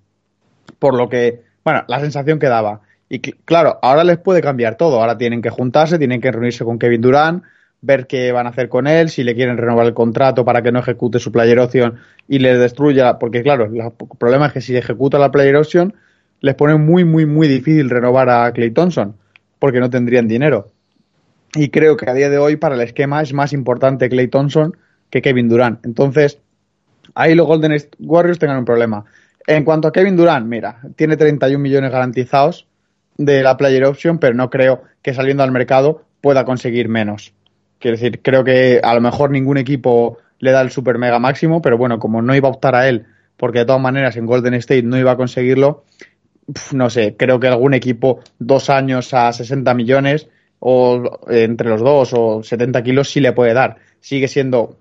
Por 0.78 0.94
lo 0.94 1.08
que, 1.08 1.42
bueno, 1.64 1.84
la 1.88 2.00
sensación 2.00 2.38
que 2.38 2.46
daba. 2.46 2.80
Y 3.08 3.20
cl- 3.20 3.36
claro, 3.44 3.78
ahora 3.82 4.04
les 4.04 4.18
puede 4.18 4.40
cambiar 4.40 4.76
todo. 4.76 5.00
Ahora 5.00 5.18
tienen 5.18 5.42
que 5.42 5.50
juntarse, 5.50 5.98
tienen 5.98 6.20
que 6.20 6.30
reunirse 6.30 6.64
con 6.64 6.78
Kevin 6.78 7.00
Durant, 7.00 7.42
ver 7.80 8.06
qué 8.06 8.32
van 8.32 8.46
a 8.46 8.50
hacer 8.50 8.68
con 8.68 8.86
él, 8.86 9.08
si 9.08 9.22
le 9.24 9.34
quieren 9.34 9.56
renovar 9.56 9.86
el 9.86 9.94
contrato 9.94 10.44
para 10.44 10.62
que 10.62 10.72
no 10.72 10.80
ejecute 10.80 11.18
su 11.18 11.30
player 11.30 11.58
option 11.60 11.96
y 12.26 12.38
les 12.40 12.58
destruya, 12.58 13.18
porque 13.18 13.42
claro, 13.42 13.68
la- 13.68 13.86
el 13.86 14.18
problema 14.18 14.46
es 14.46 14.52
que 14.52 14.60
si 14.60 14.76
ejecuta 14.76 15.18
la 15.18 15.30
player 15.30 15.56
option, 15.56 15.94
les 16.40 16.54
pone 16.54 16.74
muy, 16.76 17.04
muy, 17.04 17.24
muy 17.26 17.46
difícil 17.48 17.88
renovar 17.90 18.30
a 18.30 18.50
Clay 18.52 18.70
Thompson, 18.70 19.14
porque 19.58 19.80
no 19.80 19.90
tendrían 19.90 20.26
dinero. 20.28 20.68
Y 21.54 21.70
creo 21.70 21.96
que 21.96 22.10
a 22.10 22.14
día 22.14 22.28
de 22.28 22.38
hoy 22.38 22.56
para 22.56 22.74
el 22.74 22.80
esquema 22.82 23.22
es 23.22 23.32
más 23.32 23.52
importante 23.52 24.08
Clay 24.08 24.28
Thompson 24.28 24.76
que 25.10 25.22
Kevin 25.22 25.48
Durant. 25.48 25.84
Entonces, 25.84 26.38
ahí 27.14 27.34
los 27.34 27.46
Golden 27.46 27.76
Warriors 27.98 28.38
tengan 28.38 28.58
un 28.58 28.64
problema. 28.64 29.04
En 29.46 29.64
cuanto 29.64 29.88
a 29.88 29.92
Kevin 29.92 30.16
Durant, 30.16 30.46
mira, 30.46 30.80
tiene 30.96 31.16
31 31.16 31.58
millones 31.58 31.90
garantizados 31.90 32.66
de 33.16 33.42
la 33.42 33.56
player 33.56 33.84
option, 33.84 34.18
pero 34.18 34.34
no 34.34 34.50
creo 34.50 34.82
que 35.02 35.14
saliendo 35.14 35.42
al 35.42 35.50
mercado 35.50 36.02
pueda 36.20 36.44
conseguir 36.44 36.88
menos. 36.88 37.32
Quiero 37.78 37.96
decir, 37.96 38.20
creo 38.22 38.44
que 38.44 38.80
a 38.82 38.94
lo 38.94 39.00
mejor 39.00 39.30
ningún 39.30 39.56
equipo 39.56 40.18
le 40.38 40.52
da 40.52 40.60
el 40.60 40.70
super 40.70 40.98
mega 40.98 41.18
máximo, 41.18 41.62
pero 41.62 41.78
bueno, 41.78 41.98
como 41.98 42.22
no 42.22 42.34
iba 42.34 42.48
a 42.48 42.52
optar 42.52 42.74
a 42.74 42.88
él, 42.88 43.06
porque 43.36 43.60
de 43.60 43.64
todas 43.64 43.80
maneras 43.80 44.16
en 44.16 44.26
Golden 44.26 44.54
State 44.54 44.82
no 44.82 44.98
iba 44.98 45.12
a 45.12 45.16
conseguirlo, 45.16 45.84
no 46.72 46.90
sé, 46.90 47.16
creo 47.16 47.40
que 47.40 47.48
algún 47.48 47.74
equipo 47.74 48.20
dos 48.38 48.70
años 48.70 49.12
a 49.14 49.32
60 49.32 49.74
millones 49.74 50.28
o 50.60 51.20
entre 51.28 51.68
los 51.68 51.80
dos 51.80 52.12
o 52.14 52.42
70 52.42 52.82
kilos 52.82 53.10
sí 53.10 53.20
le 53.20 53.32
puede 53.32 53.54
dar. 53.54 53.76
Sigue 54.00 54.28
siendo, 54.28 54.78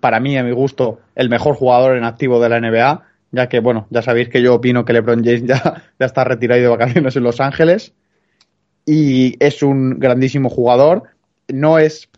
para 0.00 0.20
mí, 0.20 0.36
a 0.36 0.44
mi 0.44 0.52
gusto, 0.52 1.00
el 1.14 1.28
mejor 1.28 1.54
jugador 1.54 1.96
en 1.96 2.04
activo 2.04 2.40
de 2.40 2.48
la 2.48 2.60
NBA, 2.60 3.02
ya 3.30 3.48
que, 3.48 3.60
bueno, 3.60 3.86
ya 3.90 4.02
sabéis 4.02 4.28
que 4.28 4.42
yo 4.42 4.54
opino 4.54 4.84
que 4.84 4.92
LeBron 4.92 5.24
James 5.24 5.44
ya, 5.46 5.82
ya 5.98 6.06
está 6.06 6.24
retirado 6.24 6.60
de 6.60 6.68
vacaciones 6.68 7.16
en 7.16 7.22
Los 7.22 7.40
Ángeles 7.40 7.94
y 8.84 9.36
es 9.44 9.62
un 9.62 9.98
grandísimo 9.98 10.48
jugador. 10.48 11.04
No 11.48 11.78
es, 11.78 12.08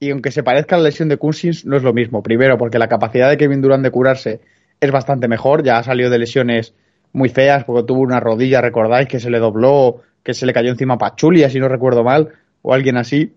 y 0.00 0.10
aunque 0.10 0.30
se 0.30 0.42
parezca 0.42 0.76
a 0.76 0.78
la 0.78 0.84
lesión 0.84 1.08
de 1.08 1.18
Cousins, 1.18 1.64
no 1.64 1.76
es 1.76 1.82
lo 1.82 1.92
mismo. 1.92 2.22
Primero, 2.22 2.58
porque 2.58 2.78
la 2.78 2.88
capacidad 2.88 3.30
de 3.30 3.36
Kevin 3.36 3.60
Durant 3.60 3.82
de 3.82 3.90
curarse 3.90 4.40
es 4.80 4.90
bastante 4.90 5.28
mejor. 5.28 5.62
Ya 5.62 5.78
ha 5.78 5.82
salido 5.82 6.10
de 6.10 6.18
lesiones 6.18 6.74
muy 7.12 7.28
feas, 7.28 7.64
porque 7.64 7.86
tuvo 7.86 8.00
una 8.00 8.20
rodilla, 8.20 8.60
recordáis, 8.60 9.08
que 9.08 9.20
se 9.20 9.30
le 9.30 9.38
dobló, 9.38 10.02
que 10.24 10.34
se 10.34 10.46
le 10.46 10.52
cayó 10.52 10.70
encima 10.70 10.98
Pachulia, 10.98 11.48
si 11.48 11.60
no 11.60 11.68
recuerdo 11.68 12.02
mal, 12.02 12.30
o 12.62 12.74
alguien 12.74 12.96
así, 12.96 13.34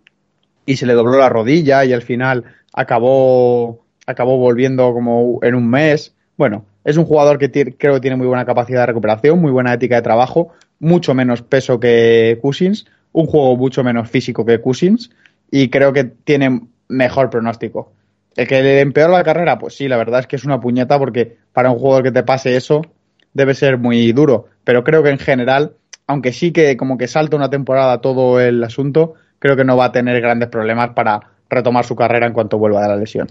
y 0.66 0.78
se 0.78 0.88
le 0.88 0.94
dobló 0.94 1.20
la 1.20 1.30
rodilla 1.30 1.86
y 1.86 1.94
al 1.94 2.02
final 2.02 2.46
acabó, 2.74 3.86
acabó 4.08 4.38
volviendo 4.38 4.92
como 4.94 5.40
en 5.44 5.54
un 5.54 5.70
mes. 5.70 6.16
Bueno, 6.38 6.66
es 6.84 6.98
un 6.98 7.06
jugador 7.06 7.38
que 7.38 7.52
creo 7.78 7.96
que 7.96 8.00
tiene 8.00 8.16
muy 8.16 8.28
buena 8.28 8.46
capacidad 8.46 8.82
de 8.82 8.88
recuperación, 8.88 9.40
muy 9.40 9.52
buena 9.52 9.74
ética 9.74 9.96
de 9.98 10.02
trabajo, 10.02 10.54
mucho 10.80 11.14
menos 11.14 11.42
peso 11.42 11.80
que 11.80 12.40
Cousins, 12.42 12.86
un 13.12 13.28
juego 13.28 13.58
mucho 13.58 13.84
menos 13.84 14.10
físico 14.10 14.46
que 14.46 14.62
Cousins 14.62 15.10
y 15.52 15.70
creo 15.70 15.94
que 15.94 16.06
tiene 16.06 16.62
mejor 16.88 17.30
pronóstico. 17.30 17.92
El 18.36 18.48
que 18.48 18.62
le 18.62 18.82
empeora 18.82 19.12
la 19.12 19.24
carrera, 19.24 19.58
pues 19.58 19.76
sí, 19.76 19.88
la 19.88 19.98
verdad 19.98 20.20
es 20.22 20.28
que 20.28 20.36
es 20.36 20.46
una 20.46 20.62
puñeta 20.62 21.00
porque 21.00 21.38
para 21.54 21.72
un 21.72 21.80
jugador 21.80 22.04
que 22.04 22.12
te 22.12 22.24
pase 22.24 22.56
eso 22.56 22.84
debe 23.34 23.54
ser 23.54 23.78
muy 23.78 24.12
duro, 24.12 24.46
pero 24.64 24.84
creo 24.84 25.04
que 25.04 25.10
en 25.10 25.20
general, 25.20 25.74
aunque 26.08 26.32
sí 26.32 26.52
que 26.52 26.78
como 26.78 26.98
que 26.98 27.08
salta 27.08 27.36
una 27.36 27.50
temporada 27.50 28.00
todo 28.00 28.40
el 28.40 28.64
asunto, 28.64 29.16
creo 29.40 29.56
que 29.56 29.66
no 29.66 29.78
va 29.78 29.86
a 29.86 29.92
tener 29.92 30.20
grandes 30.22 30.50
problemas 30.50 30.92
para 30.92 31.20
retomar 31.50 31.86
su 31.86 31.96
carrera 31.96 32.26
en 32.26 32.34
cuanto 32.34 32.58
vuelva 32.58 32.82
de 32.82 32.88
la 32.88 32.96
lesión. 32.96 33.28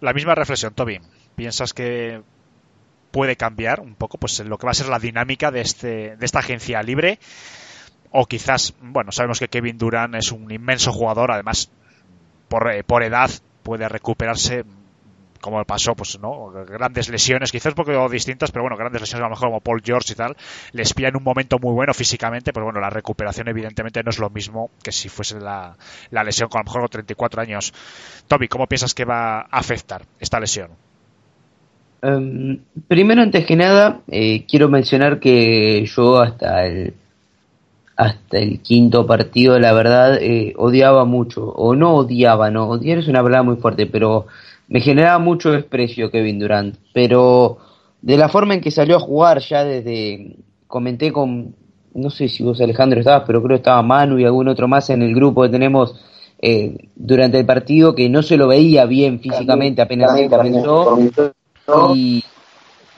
La 0.00 0.12
misma 0.12 0.34
reflexión, 0.34 0.74
Toby. 0.74 1.00
¿Piensas 1.34 1.72
que 1.72 2.20
puede 3.10 3.36
cambiar 3.36 3.80
un 3.80 3.94
poco 3.94 4.18
pues 4.18 4.38
lo 4.40 4.58
que 4.58 4.66
va 4.66 4.72
a 4.72 4.74
ser 4.74 4.88
la 4.88 4.98
dinámica 4.98 5.50
de 5.50 5.60
este 5.62 6.16
de 6.16 6.26
esta 6.26 6.40
agencia 6.40 6.82
libre? 6.82 7.18
O 8.10 8.26
quizás, 8.26 8.74
bueno, 8.80 9.10
sabemos 9.10 9.40
que 9.40 9.48
Kevin 9.48 9.78
Durant 9.78 10.14
es 10.14 10.30
un 10.30 10.50
inmenso 10.52 10.92
jugador, 10.92 11.32
además 11.32 11.70
por, 12.48 12.70
eh, 12.70 12.84
por 12.84 13.02
edad 13.02 13.30
puede 13.62 13.88
recuperarse 13.88 14.64
como 15.44 15.62
pasó, 15.66 15.94
pues 15.94 16.18
no, 16.18 16.50
grandes 16.66 17.10
lesiones, 17.10 17.52
quizás 17.52 17.74
poco 17.74 18.08
distintas, 18.08 18.50
pero 18.50 18.62
bueno, 18.62 18.78
grandes 18.78 19.02
lesiones 19.02 19.24
a 19.24 19.28
lo 19.28 19.34
mejor 19.34 19.48
como 19.48 19.60
Paul 19.60 19.82
George 19.84 20.14
y 20.14 20.16
tal, 20.16 20.34
les 20.72 20.94
pilla 20.94 21.08
en 21.08 21.16
un 21.16 21.22
momento 21.22 21.58
muy 21.58 21.74
bueno 21.74 21.92
físicamente, 21.92 22.54
pero 22.54 22.64
bueno, 22.64 22.80
la 22.80 22.88
recuperación 22.88 23.48
evidentemente 23.48 24.02
no 24.02 24.08
es 24.08 24.18
lo 24.18 24.30
mismo 24.30 24.70
que 24.82 24.90
si 24.90 25.10
fuese 25.10 25.38
la, 25.38 25.76
la 26.10 26.24
lesión 26.24 26.48
con 26.48 26.60
a 26.60 26.62
lo 26.62 26.64
mejor 26.64 26.80
con 26.80 26.88
34 26.88 27.42
años. 27.42 27.74
Toby, 28.26 28.48
¿cómo 28.48 28.66
piensas 28.66 28.94
que 28.94 29.04
va 29.04 29.40
a 29.40 29.46
afectar 29.50 30.06
esta 30.18 30.40
lesión? 30.40 30.70
Em, 32.00 32.60
primero, 32.88 33.20
antes 33.20 33.44
que 33.44 33.54
nada, 33.56 34.00
eh, 34.08 34.46
quiero 34.46 34.70
mencionar 34.70 35.20
que 35.20 35.84
yo 35.84 36.20
hasta 36.20 36.64
el 36.64 36.94
hasta 37.96 38.38
el 38.38 38.60
quinto 38.60 39.06
partido, 39.06 39.58
la 39.58 39.72
verdad, 39.72 40.18
eh, 40.20 40.54
odiaba 40.56 41.04
mucho, 41.04 41.44
o 41.50 41.76
no 41.76 41.94
odiaba, 41.94 42.50
no, 42.50 42.68
odiar 42.68 42.98
es 42.98 43.08
una 43.08 43.22
palabra 43.22 43.44
muy 43.44 43.56
fuerte, 43.56 43.86
pero 43.86 44.26
me 44.68 44.80
generaba 44.80 45.18
mucho 45.18 45.52
desprecio 45.52 46.10
Kevin 46.10 46.38
Durant, 46.38 46.76
pero 46.92 47.58
de 48.02 48.16
la 48.16 48.28
forma 48.28 48.54
en 48.54 48.60
que 48.60 48.70
salió 48.70 48.96
a 48.96 49.00
jugar 49.00 49.40
ya 49.40 49.64
desde, 49.64 50.36
comenté 50.66 51.12
con, 51.12 51.54
no 51.94 52.10
sé 52.10 52.28
si 52.28 52.42
vos 52.42 52.60
Alejandro 52.60 53.00
estabas, 53.00 53.24
pero 53.26 53.42
creo 53.42 53.56
que 53.56 53.62
estaba 53.62 53.82
Manu 53.82 54.18
y 54.18 54.24
algún 54.24 54.48
otro 54.48 54.68
más 54.68 54.90
en 54.90 55.02
el 55.02 55.14
grupo 55.14 55.42
que 55.42 55.48
tenemos 55.48 55.94
eh, 56.40 56.88
durante 56.94 57.38
el 57.38 57.46
partido, 57.46 57.94
que 57.94 58.08
no 58.08 58.22
se 58.22 58.36
lo 58.36 58.48
veía 58.48 58.84
bien 58.86 59.20
físicamente 59.20 59.80
apenas 59.80 60.10
comenzó, 60.28 60.98
y, 61.94 62.22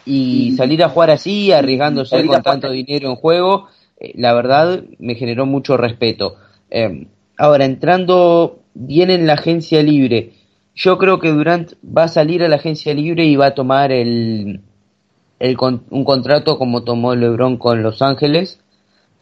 y 0.04 0.52
salir 0.56 0.82
a 0.82 0.88
jugar 0.88 1.10
así, 1.10 1.52
arriesgándose 1.52 2.24
con 2.26 2.42
tanto 2.42 2.70
dinero 2.70 3.08
en 3.08 3.16
juego, 3.16 3.68
eh, 3.98 4.12
la 4.16 4.34
verdad 4.34 4.82
me 4.98 5.14
generó 5.14 5.46
mucho 5.46 5.76
respeto. 5.76 6.36
Eh, 6.70 7.06
ahora, 7.38 7.64
entrando 7.64 8.60
bien 8.74 9.10
en 9.10 9.26
la 9.26 9.34
agencia 9.34 9.82
libre, 9.82 10.32
yo 10.76 10.98
creo 10.98 11.18
que 11.18 11.32
Durant 11.32 11.72
va 11.84 12.04
a 12.04 12.08
salir 12.08 12.44
a 12.44 12.48
la 12.48 12.56
agencia 12.56 12.92
libre 12.92 13.24
y 13.24 13.34
va 13.34 13.46
a 13.46 13.54
tomar 13.54 13.90
el, 13.92 14.60
el 15.38 15.56
un 15.58 16.04
contrato 16.04 16.58
como 16.58 16.84
tomó 16.84 17.14
LeBron 17.14 17.56
con 17.56 17.82
Los 17.82 18.02
Ángeles, 18.02 18.60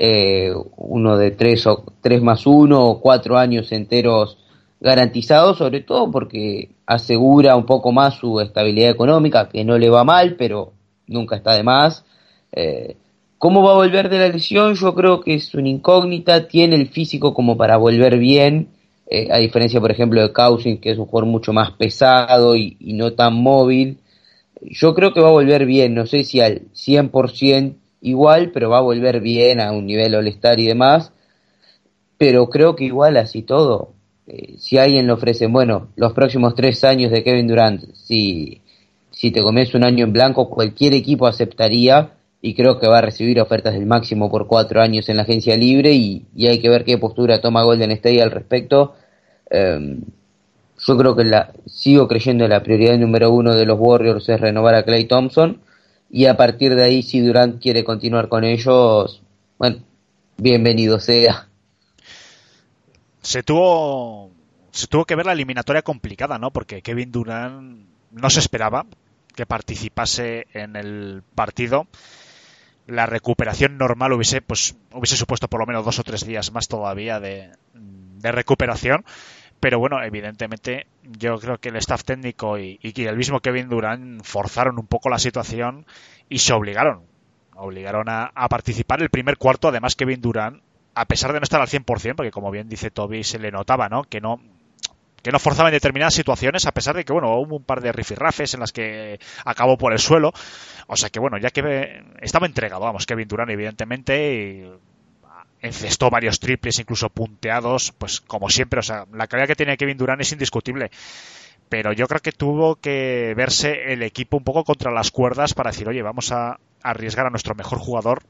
eh, 0.00 0.52
uno 0.76 1.16
de 1.16 1.30
tres 1.30 1.64
o 1.68 1.84
tres 2.00 2.20
más 2.20 2.44
uno 2.48 2.84
o 2.84 3.00
cuatro 3.00 3.38
años 3.38 3.70
enteros 3.70 4.38
garantizados, 4.80 5.58
sobre 5.58 5.80
todo 5.80 6.10
porque 6.10 6.70
asegura 6.86 7.56
un 7.56 7.66
poco 7.66 7.92
más 7.92 8.14
su 8.14 8.40
estabilidad 8.40 8.90
económica, 8.90 9.48
que 9.48 9.64
no 9.64 9.78
le 9.78 9.88
va 9.88 10.02
mal, 10.02 10.34
pero 10.36 10.72
nunca 11.06 11.36
está 11.36 11.54
de 11.54 11.62
más. 11.62 12.04
Eh, 12.50 12.96
¿Cómo 13.38 13.62
va 13.62 13.72
a 13.72 13.76
volver 13.76 14.08
de 14.08 14.18
la 14.18 14.28
lesión? 14.28 14.74
Yo 14.74 14.92
creo 14.94 15.20
que 15.20 15.34
es 15.34 15.54
una 15.54 15.68
incógnita, 15.68 16.48
tiene 16.48 16.74
el 16.74 16.88
físico 16.88 17.32
como 17.32 17.56
para 17.56 17.76
volver 17.76 18.18
bien, 18.18 18.73
eh, 19.06 19.28
a 19.30 19.38
diferencia, 19.38 19.80
por 19.80 19.90
ejemplo, 19.90 20.22
de 20.22 20.32
Cousins, 20.32 20.80
que 20.80 20.90
es 20.90 20.98
un 20.98 21.06
jugador 21.06 21.28
mucho 21.28 21.52
más 21.52 21.72
pesado 21.72 22.56
y, 22.56 22.76
no 22.80 23.12
tan 23.12 23.34
móvil. 23.34 23.98
Yo 24.62 24.94
creo 24.94 25.12
que 25.12 25.20
va 25.20 25.28
a 25.28 25.32
volver 25.32 25.66
bien, 25.66 25.94
no 25.94 26.06
sé 26.06 26.24
si 26.24 26.40
al 26.40 26.62
100% 26.72 27.76
igual, 28.00 28.50
pero 28.52 28.70
va 28.70 28.78
a 28.78 28.82
volver 28.82 29.20
bien 29.20 29.60
a 29.60 29.72
un 29.72 29.86
nivel 29.86 30.14
all-star 30.14 30.58
y 30.58 30.66
demás. 30.66 31.12
Pero 32.16 32.48
creo 32.48 32.76
que 32.76 32.84
igual 32.84 33.16
así 33.16 33.42
todo, 33.42 33.92
eh, 34.26 34.54
si 34.58 34.78
alguien 34.78 35.06
le 35.06 35.12
ofrece, 35.12 35.46
bueno, 35.48 35.88
los 35.96 36.12
próximos 36.12 36.54
tres 36.54 36.82
años 36.84 37.10
de 37.10 37.22
Kevin 37.22 37.48
Durant, 37.48 37.82
si, 37.94 38.62
si 39.10 39.30
te 39.30 39.42
comes 39.42 39.74
un 39.74 39.84
año 39.84 40.04
en 40.04 40.12
blanco, 40.12 40.48
cualquier 40.48 40.94
equipo 40.94 41.26
aceptaría 41.26 42.12
y 42.46 42.52
creo 42.52 42.78
que 42.78 42.86
va 42.86 42.98
a 42.98 43.00
recibir 43.00 43.40
ofertas 43.40 43.72
del 43.72 43.86
máximo 43.86 44.30
por 44.30 44.46
cuatro 44.46 44.82
años 44.82 45.08
en 45.08 45.16
la 45.16 45.22
agencia 45.22 45.56
libre 45.56 45.92
y, 45.92 46.26
y 46.36 46.46
hay 46.46 46.60
que 46.60 46.68
ver 46.68 46.84
qué 46.84 46.98
postura 46.98 47.40
toma 47.40 47.62
Golden 47.62 47.90
State 47.92 48.20
al 48.20 48.30
respecto. 48.30 48.96
Eh, 49.48 49.98
yo 50.78 50.98
creo 50.98 51.16
que 51.16 51.24
la, 51.24 51.54
sigo 51.64 52.06
creyendo 52.06 52.46
la 52.46 52.62
prioridad 52.62 52.98
número 52.98 53.30
uno 53.30 53.54
de 53.54 53.64
los 53.64 53.80
Warriors 53.80 54.28
es 54.28 54.38
renovar 54.38 54.74
a 54.74 54.82
Clay 54.82 55.06
Thompson 55.06 55.62
y 56.10 56.26
a 56.26 56.36
partir 56.36 56.74
de 56.74 56.84
ahí 56.84 57.02
si 57.02 57.20
Durant 57.20 57.62
quiere 57.62 57.82
continuar 57.82 58.28
con 58.28 58.44
ellos, 58.44 59.22
bueno, 59.56 59.78
bienvenido 60.36 61.00
sea. 61.00 61.48
se 63.22 63.42
tuvo 63.42 64.32
se 64.70 64.86
tuvo 64.86 65.06
que 65.06 65.16
ver 65.16 65.24
la 65.24 65.32
eliminatoria 65.32 65.80
complicada, 65.80 66.38
¿no? 66.38 66.50
Porque 66.50 66.82
Kevin 66.82 67.10
Durant 67.10 67.86
no 68.10 68.28
se 68.28 68.40
esperaba 68.40 68.84
que 69.34 69.46
participase 69.46 70.46
en 70.52 70.76
el 70.76 71.22
partido. 71.34 71.86
La 72.86 73.06
recuperación 73.06 73.78
normal 73.78 74.12
hubiese 74.12 74.42
pues 74.42 74.76
hubiese 74.92 75.16
supuesto 75.16 75.48
por 75.48 75.60
lo 75.60 75.66
menos 75.66 75.84
dos 75.84 75.98
o 75.98 76.04
tres 76.04 76.26
días 76.26 76.52
más 76.52 76.68
todavía 76.68 77.20
de, 77.20 77.50
de 77.72 78.32
recuperación. 78.32 79.04
Pero 79.60 79.78
bueno, 79.78 80.02
evidentemente 80.02 80.86
yo 81.02 81.38
creo 81.38 81.56
que 81.58 81.70
el 81.70 81.76
staff 81.76 82.04
técnico 82.04 82.58
y, 82.58 82.78
y 82.82 83.04
el 83.04 83.16
mismo 83.16 83.40
Kevin 83.40 83.70
Durant 83.70 84.22
forzaron 84.22 84.78
un 84.78 84.86
poco 84.86 85.08
la 85.08 85.18
situación 85.18 85.86
y 86.28 86.40
se 86.40 86.52
obligaron. 86.52 87.02
Obligaron 87.54 88.08
a, 88.08 88.30
participar 88.50 89.00
el 89.00 89.08
primer 89.08 89.38
cuarto. 89.38 89.68
Además, 89.68 89.96
Kevin 89.96 90.20
Durant 90.20 90.62
a 90.94 91.06
pesar 91.06 91.32
de 91.32 91.40
no 91.40 91.44
estar 91.44 91.60
al 91.60 91.68
100%, 91.68 92.14
porque 92.14 92.30
como 92.30 92.50
bien 92.50 92.68
dice 92.68 92.90
Toby, 92.90 93.24
se 93.24 93.38
le 93.38 93.50
notaba, 93.50 93.88
¿no? 93.88 94.04
Que 94.04 94.20
no 94.20 94.40
que 95.24 95.32
no 95.32 95.38
forzaba 95.38 95.70
en 95.70 95.72
determinadas 95.72 96.12
situaciones, 96.12 96.66
a 96.66 96.72
pesar 96.72 96.94
de 96.94 97.04
que, 97.04 97.12
bueno, 97.12 97.34
hubo 97.38 97.56
un 97.56 97.64
par 97.64 97.80
de 97.80 97.90
rifirrafes 97.92 98.52
en 98.52 98.60
las 98.60 98.72
que 98.72 99.18
acabó 99.46 99.78
por 99.78 99.94
el 99.94 99.98
suelo. 99.98 100.34
O 100.86 100.96
sea 100.96 101.08
que, 101.08 101.18
bueno, 101.18 101.38
ya 101.38 101.48
que 101.48 102.04
estaba 102.20 102.44
entregado, 102.44 102.82
vamos, 102.82 103.06
Kevin 103.06 103.26
Durant, 103.26 103.50
evidentemente, 103.50 104.34
y 104.34 104.70
encestó 105.66 106.10
varios 106.10 106.38
triples, 106.40 106.78
incluso 106.78 107.08
punteados, 107.08 107.92
pues 107.92 108.20
como 108.20 108.50
siempre, 108.50 108.80
o 108.80 108.82
sea, 108.82 109.06
la 109.14 109.26
calidad 109.26 109.48
que 109.48 109.56
tiene 109.56 109.78
Kevin 109.78 109.96
Durant 109.96 110.20
es 110.20 110.30
indiscutible. 110.30 110.90
Pero 111.70 111.94
yo 111.94 112.06
creo 112.06 112.20
que 112.20 112.32
tuvo 112.32 112.76
que 112.76 113.32
verse 113.34 113.94
el 113.94 114.02
equipo 114.02 114.36
un 114.36 114.44
poco 114.44 114.62
contra 114.62 114.92
las 114.92 115.10
cuerdas 115.10 115.54
para 115.54 115.70
decir, 115.70 115.88
oye, 115.88 116.02
vamos 116.02 116.32
a 116.32 116.60
arriesgar 116.82 117.24
a 117.26 117.30
nuestro 117.30 117.54
mejor 117.54 117.78
jugador, 117.78 118.24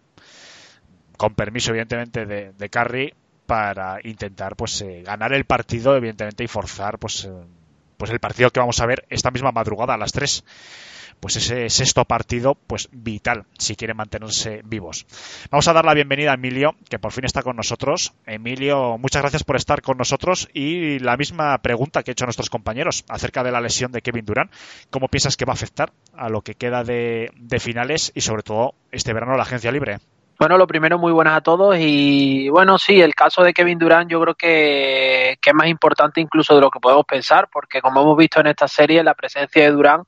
con 1.16 1.34
permiso 1.34 1.70
evidentemente 1.70 2.24
de, 2.24 2.52
de 2.52 2.68
para 3.46 3.98
intentar 4.04 4.56
pues 4.56 4.80
eh, 4.82 5.02
ganar 5.04 5.32
el 5.32 5.44
partido 5.44 5.96
evidentemente 5.96 6.44
y 6.44 6.48
forzar 6.48 6.98
pues 6.98 7.24
eh, 7.24 7.32
pues 7.96 8.10
el 8.10 8.20
partido 8.20 8.50
que 8.50 8.60
vamos 8.60 8.80
a 8.80 8.86
ver 8.86 9.04
esta 9.08 9.30
misma 9.30 9.52
madrugada 9.52 9.94
a 9.94 9.98
las 9.98 10.12
3 10.12 10.44
pues 11.24 11.36
ese 11.36 11.70
sexto 11.70 12.04
partido, 12.04 12.54
pues 12.54 12.88
vital 12.92 13.46
si 13.58 13.76
quieren 13.76 13.96
mantenerse 13.96 14.60
vivos. 14.64 15.06
Vamos 15.50 15.66
a 15.68 15.72
dar 15.72 15.84
la 15.84 15.94
bienvenida 15.94 16.32
a 16.32 16.34
Emilio, 16.34 16.74
que 16.90 16.98
por 16.98 17.12
fin 17.12 17.24
está 17.24 17.42
con 17.42 17.56
nosotros. 17.56 18.12
Emilio, 18.26 18.98
muchas 18.98 19.22
gracias 19.22 19.42
por 19.42 19.56
estar 19.56 19.80
con 19.80 19.96
nosotros 19.96 20.50
y 20.52 20.98
la 20.98 21.16
misma 21.16 21.56
pregunta 21.62 22.02
que 22.02 22.10
he 22.10 22.12
hecho 22.12 22.24
a 22.24 22.26
nuestros 22.26 22.50
compañeros 22.50 23.04
acerca 23.08 23.42
de 23.42 23.52
la 23.52 23.62
lesión 23.62 23.90
de 23.90 24.02
Kevin 24.02 24.26
Durant. 24.26 24.52
¿Cómo 24.90 25.08
piensas 25.08 25.38
que 25.38 25.46
va 25.46 25.52
a 25.52 25.54
afectar 25.54 25.92
a 26.14 26.28
lo 26.28 26.42
que 26.42 26.56
queda 26.56 26.84
de, 26.84 27.30
de 27.36 27.58
finales 27.58 28.12
y 28.14 28.20
sobre 28.20 28.42
todo 28.42 28.74
este 28.92 29.14
verano 29.14 29.36
la 29.36 29.44
agencia 29.44 29.72
libre? 29.72 30.00
Bueno, 30.38 30.58
lo 30.58 30.66
primero, 30.66 30.98
muy 30.98 31.12
buenas 31.12 31.36
a 31.36 31.40
todos. 31.40 31.76
Y 31.78 32.48
bueno, 32.48 32.76
sí, 32.78 33.00
el 33.00 33.14
caso 33.14 33.42
de 33.42 33.54
Kevin 33.54 33.78
Durant 33.78 34.10
yo 34.10 34.20
creo 34.20 34.34
que, 34.34 35.38
que, 35.40 35.50
es 35.50 35.54
más 35.54 35.68
importante 35.68 36.20
incluso 36.20 36.54
de 36.54 36.60
lo 36.60 36.70
que 36.70 36.80
podemos 36.80 37.04
pensar, 37.04 37.48
porque 37.52 37.80
como 37.80 38.02
hemos 38.02 38.16
visto 38.16 38.40
en 38.40 38.48
esta 38.48 38.66
serie, 38.66 39.02
la 39.04 39.14
presencia 39.14 39.62
de 39.62 39.70
Durant 39.70 40.04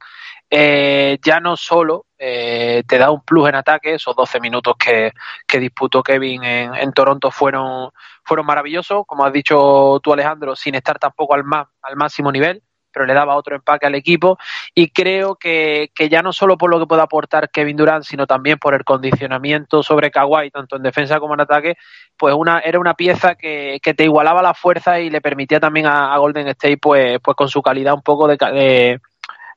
eh, 0.48 1.18
ya 1.22 1.40
no 1.40 1.56
solo 1.56 2.06
eh, 2.18 2.84
te 2.86 2.98
da 2.98 3.10
un 3.10 3.22
plus 3.22 3.48
en 3.48 3.56
ataque, 3.56 3.94
esos 3.94 4.14
12 4.14 4.40
minutos 4.40 4.74
que, 4.78 5.12
que 5.46 5.58
disputó 5.58 6.02
Kevin 6.02 6.44
en, 6.44 6.74
en, 6.74 6.92
Toronto 6.92 7.30
fueron, 7.30 7.90
fueron 8.24 8.46
maravillosos, 8.46 9.04
como 9.06 9.24
has 9.24 9.32
dicho 9.32 9.98
tú 10.02 10.12
Alejandro, 10.12 10.54
sin 10.54 10.76
estar 10.76 10.98
tampoco 10.98 11.34
al, 11.34 11.44
más, 11.44 11.66
al 11.82 11.96
máximo 11.96 12.30
nivel, 12.30 12.62
pero 12.96 13.04
le 13.04 13.12
daba 13.12 13.36
otro 13.36 13.54
empaque 13.54 13.84
al 13.84 13.94
equipo 13.94 14.38
y 14.74 14.88
creo 14.88 15.34
que, 15.34 15.90
que, 15.94 16.08
ya 16.08 16.22
no 16.22 16.32
solo 16.32 16.56
por 16.56 16.70
lo 16.70 16.78
que 16.78 16.86
puede 16.86 17.02
aportar 17.02 17.50
Kevin 17.50 17.76
Durant, 17.76 18.04
sino 18.04 18.26
también 18.26 18.58
por 18.58 18.72
el 18.72 18.84
condicionamiento 18.84 19.82
sobre 19.82 20.10
Kawhi, 20.10 20.50
tanto 20.50 20.76
en 20.76 20.82
defensa 20.82 21.20
como 21.20 21.34
en 21.34 21.42
ataque, 21.42 21.76
pues 22.16 22.34
una, 22.34 22.60
era 22.60 22.80
una 22.80 22.94
pieza 22.94 23.34
que, 23.34 23.80
que 23.82 23.92
te 23.92 24.04
igualaba 24.04 24.40
la 24.40 24.54
fuerza 24.54 24.98
y 24.98 25.10
le 25.10 25.20
permitía 25.20 25.60
también 25.60 25.84
a, 25.84 26.14
a 26.14 26.16
Golden 26.16 26.48
State, 26.48 26.78
pues, 26.78 27.18
pues 27.22 27.36
con 27.36 27.50
su 27.50 27.60
calidad 27.60 27.92
un 27.92 28.00
poco 28.00 28.26
de, 28.28 28.38
de 28.38 29.00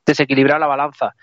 desequilibrar 0.04 0.60
la 0.60 0.66
balanza. 0.66 1.14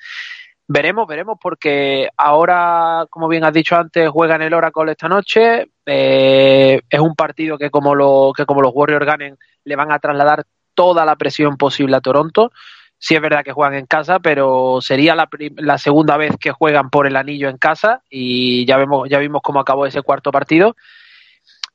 Veremos, 0.67 1.07
veremos, 1.07 1.37
porque 1.39 2.09
ahora, 2.17 3.05
como 3.11 3.27
bien 3.27 3.43
has 3.45 3.53
dicho 3.53 3.75
antes, 3.75 4.09
juega 4.09 4.35
en 4.37 4.41
el 4.41 4.55
Oracle 4.55 4.91
esta 4.91 5.07
noche. 5.07 5.67
Eh, 5.85 6.81
es 6.89 6.99
un 6.99 7.15
partido 7.15 7.59
que 7.59 7.69
como, 7.69 7.93
lo, 7.93 8.33
que 8.35 8.47
como 8.47 8.63
los 8.63 8.71
Warriors 8.73 9.05
ganen, 9.05 9.37
le 9.63 9.75
van 9.75 9.91
a 9.91 9.99
trasladar 9.99 10.45
toda 10.77 11.05
la 11.05 11.15
presión 11.15 11.57
posible 11.57 11.97
a 11.97 12.01
Toronto. 12.01 12.51
Sí 12.99 13.15
es 13.15 13.21
verdad 13.21 13.43
que 13.43 13.51
juegan 13.51 13.73
en 13.73 13.87
casa, 13.87 14.19
pero 14.19 14.79
sería 14.79 15.15
la, 15.15 15.27
la, 15.57 15.77
segunda 15.77 16.17
vez 16.17 16.35
que 16.39 16.51
juegan 16.51 16.89
por 16.89 17.07
el 17.07 17.15
anillo 17.15 17.49
en 17.49 17.57
casa 17.57 18.01
y 18.09 18.65
ya 18.65 18.77
vemos, 18.77 19.09
ya 19.09 19.17
vimos 19.17 19.41
cómo 19.43 19.59
acabó 19.59 19.87
ese 19.87 20.03
cuarto 20.03 20.31
partido. 20.31 20.75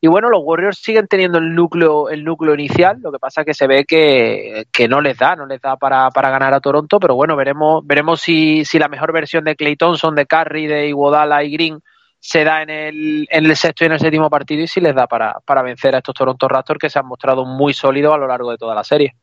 Y 0.00 0.08
bueno, 0.08 0.30
los 0.30 0.40
Warriors 0.42 0.78
siguen 0.78 1.06
teniendo 1.06 1.38
el 1.38 1.54
núcleo, 1.54 2.08
el 2.10 2.24
núcleo 2.24 2.54
inicial, 2.54 2.98
lo 3.02 3.12
que 3.12 3.20
pasa 3.20 3.42
es 3.42 3.46
que 3.46 3.54
se 3.54 3.68
ve 3.68 3.84
que, 3.84 4.66
que 4.72 4.88
no 4.88 5.00
les 5.00 5.16
da, 5.16 5.36
no 5.36 5.46
les 5.46 5.60
da 5.60 5.76
para, 5.76 6.10
para, 6.10 6.30
ganar 6.30 6.54
a 6.54 6.60
Toronto, 6.60 6.98
pero 6.98 7.14
bueno, 7.14 7.36
veremos, 7.36 7.86
veremos 7.86 8.20
si, 8.20 8.64
si 8.64 8.80
la 8.80 8.88
mejor 8.88 9.12
versión 9.12 9.44
de 9.44 9.54
Clay 9.54 9.76
Thompson, 9.76 10.16
de 10.16 10.26
Curry, 10.26 10.66
de 10.66 10.88
Iguodala 10.88 11.44
y 11.44 11.52
Green 11.52 11.82
se 12.24 12.44
da 12.44 12.62
en 12.62 12.70
el, 12.70 13.26
en 13.30 13.46
el 13.46 13.56
sexto 13.56 13.82
y 13.82 13.86
en 13.86 13.94
el 13.94 13.98
séptimo 13.98 14.30
partido 14.30 14.62
y 14.62 14.68
si 14.68 14.80
les 14.80 14.94
da 14.94 15.08
para, 15.08 15.40
para 15.44 15.60
vencer 15.60 15.96
a 15.96 15.98
estos 15.98 16.14
Toronto 16.14 16.46
Raptors 16.46 16.78
que 16.78 16.88
se 16.88 17.00
han 17.00 17.06
mostrado 17.06 17.44
muy 17.44 17.74
sólidos 17.74 18.14
a 18.14 18.16
lo 18.16 18.28
largo 18.28 18.52
de 18.52 18.58
toda 18.58 18.76
la 18.76 18.84
serie. 18.84 19.16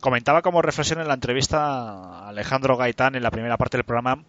Comentaba 0.00 0.42
como 0.42 0.60
reflexión 0.60 1.00
en 1.00 1.06
la 1.06 1.14
entrevista 1.14 2.26
Alejandro 2.26 2.76
Gaitán 2.76 3.14
en 3.14 3.22
la 3.22 3.30
primera 3.30 3.56
parte 3.56 3.76
del 3.76 3.84
programa 3.84 4.24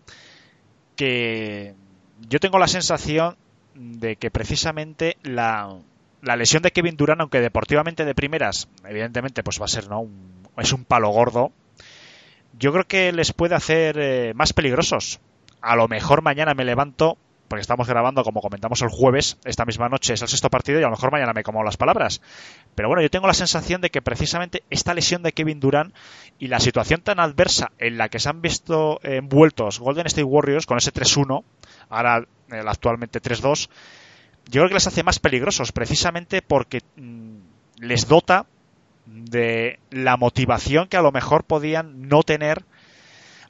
que 0.95 1.73
yo 2.29 2.39
tengo 2.39 2.59
la 2.59 2.67
sensación 2.67 3.36
de 3.73 4.15
que 4.15 4.29
precisamente 4.29 5.17
la, 5.23 5.75
la 6.21 6.36
lesión 6.36 6.61
de 6.61 6.69
Kevin 6.69 6.97
Durant, 6.97 7.21
aunque 7.21 7.41
deportivamente 7.41 8.05
de 8.05 8.13
primeras, 8.13 8.69
evidentemente, 8.86 9.41
pues 9.41 9.59
va 9.59 9.65
a 9.65 9.69
ser 9.69 9.89
¿no? 9.89 10.01
un, 10.01 10.47
es 10.57 10.71
un 10.71 10.86
palo 10.86 11.09
gordo, 11.09 11.51
yo 12.59 12.71
creo 12.71 12.86
que 12.86 13.11
les 13.11 13.34
puede 13.34 13.55
hacer 13.55 13.97
eh, 13.99 14.34
más 14.36 14.53
peligrosos. 14.53 15.19
A 15.61 15.75
lo 15.75 15.88
mejor 15.88 16.21
mañana 16.21 16.53
me 16.53 16.63
levanto, 16.63 17.17
porque 17.52 17.64
estamos 17.64 17.86
grabando, 17.86 18.24
como 18.24 18.39
comentamos 18.39 18.82
el 18.82 18.88
jueves, 18.88 19.38
esta 19.43 19.66
misma 19.66 19.89
noche 19.89 20.14
es 20.14 20.22
el 20.22 20.30
sexto 20.30 20.49
partido 20.49 20.80
y 20.80 20.84
a 20.84 20.86
lo 20.86 20.91
mejor 20.91 21.12
mañana 21.12 21.34
me 21.34 21.43
como 21.43 21.66
las 21.66 21.76
palabras. 21.76 22.22
Pero 22.76 22.88
bueno, 22.88 23.02
yo 23.02 23.10
tengo 23.10 23.28
la 23.28 23.34
sensación 23.34 23.82
de 23.82 23.89
que 23.89 24.02
precisamente 24.02 24.64
esta 24.70 24.93
lesión 24.93 25.22
de 25.22 25.34
Kevin 25.34 25.60
Durant 25.60 25.93
y 26.39 26.47
la 26.47 26.62
situación 26.62 27.02
tan 27.02 27.20
adversa 27.20 27.74
en 27.78 27.97
la 27.97 28.08
que 28.08 28.20
se 28.20 28.30
han 28.30 28.41
visto 28.41 29.02
envueltos 29.04 29.80
Golden 29.80 30.08
State 30.08 30.24
Warriors 30.24 30.66
con 30.66 30.78
ese 30.78 30.93
3-1, 30.93 31.43
ahora 31.89 32.26
el 32.52 32.68
actualmente 32.70 33.22
3-2, 33.22 33.68
yo 34.45 34.62
creo 34.62 34.70
que 34.70 34.76
les 34.76 34.88
hace 34.88 35.04
más 35.04 35.20
peligrosos 35.20 35.74
precisamente 35.74 36.41
porque 36.41 36.84
mmm, 36.95 37.36
les 37.80 38.08
dota 38.08 38.45
de 39.08 39.78
la 39.89 40.16
motivación 40.16 40.88
que 40.88 40.95
a 40.95 41.02
lo 41.02 41.12
mejor 41.12 41.43
podían 41.43 42.08
no 42.08 42.24
tener 42.24 42.64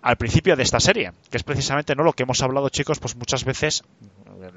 al 0.02 0.18
principio 0.18 0.56
de 0.56 0.64
esta 0.64 0.80
serie, 0.80 1.12
que 1.30 1.38
es 1.38 1.44
precisamente 1.44 1.96
no 1.96 2.04
lo 2.04 2.14
que 2.14 2.24
hemos 2.24 2.42
hablado 2.42 2.70
chicos, 2.70 3.00
pues 3.00 3.16
muchas 3.16 3.44
veces 3.44 3.84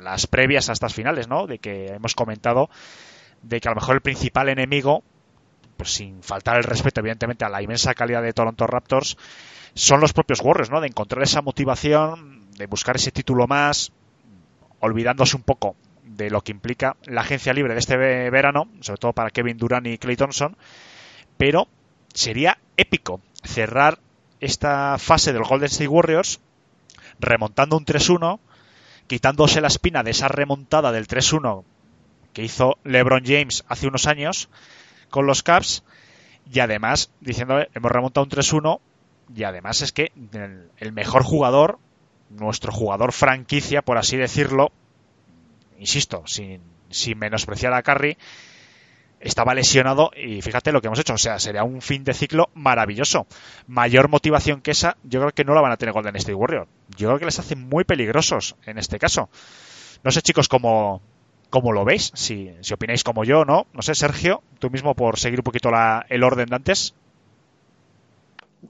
las 0.01 0.27
previas 0.27 0.69
a 0.69 0.73
estas 0.73 0.95
finales, 0.95 1.29
¿no? 1.29 1.47
De 1.47 1.59
que 1.59 1.89
hemos 1.89 2.15
comentado 2.15 2.71
de 3.43 3.61
que 3.61 3.69
a 3.69 3.73
lo 3.73 3.77
mejor 3.77 3.97
el 3.97 4.01
principal 4.01 4.49
enemigo, 4.49 5.03
pues 5.77 5.91
sin 5.91 6.23
faltar 6.23 6.57
el 6.57 6.65
respeto 6.65 7.01
evidentemente 7.01 7.45
a 7.45 7.51
la 7.51 7.63
inmensa 7.63 7.95
calidad 7.95 8.23
de 8.23 8.33
Toronto 8.33 8.67
Raptors, 8.67 9.17
son 9.75 10.01
los 10.01 10.13
propios 10.13 10.41
Warriors, 10.41 10.71
¿no? 10.71 10.81
De 10.81 10.87
encontrar 10.87 11.23
esa 11.23 11.43
motivación, 11.43 12.51
de 12.53 12.67
buscar 12.67 12.97
ese 12.97 13.11
título 13.11 13.47
más, 13.47 13.93
olvidándose 14.81 15.37
un 15.37 15.43
poco 15.43 15.77
de 16.05 16.31
lo 16.31 16.43
que 16.43 16.53
implica 16.53 16.97
la 17.05 17.23
agencia 17.23 17.53
libre 17.53 17.75
de 17.75 17.81
este 17.81 17.97
verano, 17.97 18.69
sobre 18.81 18.99
todo 18.99 19.13
para 19.13 19.31
Kevin 19.31 19.59
Durant 19.59 19.87
y 19.87 19.99
Clay 19.99 20.17
Thompson, 20.17 20.57
pero 21.37 21.67
sería 22.13 22.59
épico 22.77 23.21
cerrar 23.43 23.99
esta 24.45 24.99
fase 24.99 25.33
del 25.33 25.45
Golden 25.45 25.67
State 25.67 25.89
Warriors 25.89 26.41
remontando 27.19 27.77
un 27.77 27.85
3-1, 27.85 28.41
quitándose 29.07 29.61
la 29.61 29.69
espina 29.69 30.03
de 30.03 30.11
esa 30.11 30.29
remontada 30.29 30.93
del 30.93 31.07
3-1 31.07 31.65
que 32.33 32.43
hizo 32.43 32.79
LeBron 32.85 33.23
James 33.25 33.65
hace 33.69 33.87
unos 33.87 34.07
años 34.07 34.49
con 35.09 35.27
los 35.27 35.43
Caps 35.43 35.85
y 36.53 36.61
además 36.61 37.11
diciendo 37.21 37.59
hemos 37.73 37.93
remontado 37.93 38.25
un 38.25 38.31
3-1 38.31 38.81
y 39.35 39.45
además 39.45 39.81
es 39.81 39.93
que 39.93 40.13
el, 40.79 40.93
mejor 40.93 41.23
jugador 41.23 41.79
nuestro 42.29 42.73
jugador 42.73 43.13
franquicia, 43.13 43.83
por 43.83 43.97
así 43.97 44.17
decirlo, 44.17 44.73
insisto, 45.79 46.25
sin, 46.27 46.61
sin 46.91 47.19
menospreciar 47.19 47.73
a 47.73 47.83
Curry, 47.83 48.19
estaba 49.25 49.55
lesionado 49.55 50.11
y 50.15 50.43
fíjate 50.43 50.71
lo 50.71 50.81
que 50.81 50.87
hemos 50.87 50.99
hecho. 50.99 51.15
O 51.15 51.19
sea, 51.19 51.39
sería 51.39 51.65
un 51.65 51.81
fin 51.81 52.05
de 52.05 52.15
ciclo 52.15 52.51
maravilloso. 52.55 53.27
Mayor 53.67 54.09
motivación 54.09 54.61
que 54.61 54.71
esa, 54.71 54.97
yo 55.03 55.21
creo 55.21 55.33
que 55.33 55.45
no 55.45 55.55
la 55.55 55.63
van 55.63 55.73
a 55.73 55.77
tener 55.77 55.95
Golden 55.95 56.17
State 56.17 56.35
Warrior. 56.35 56.69
Yo 56.97 57.09
creo 57.09 57.19
que 57.19 57.25
les 57.25 57.39
hace 57.39 57.57
muy 57.57 57.85
peligrosos 57.85 58.55
en 58.67 58.79
este 58.79 58.99
caso. 58.99 59.29
No 60.05 60.11
sé, 60.11 60.21
chicos, 60.21 60.49
cómo, 60.49 61.01
cómo 61.51 61.73
lo 61.73 61.85
veis, 61.85 62.13
si, 62.15 62.55
si 62.61 62.75
opináis 62.75 63.03
como 63.03 63.25
yo 63.25 63.41
o 63.41 63.45
no. 63.45 63.67
No 63.73 63.83
sé, 63.83 63.95
Sergio, 63.95 64.43
tú 64.59 64.71
mismo 64.71 64.95
por 64.95 65.19
seguir 65.19 65.41
un 65.41 65.45
poquito 65.45 65.71
la, 65.71 66.05
el 66.09 66.23
orden 66.23 66.47
de 66.47 66.57
antes. 66.57 66.95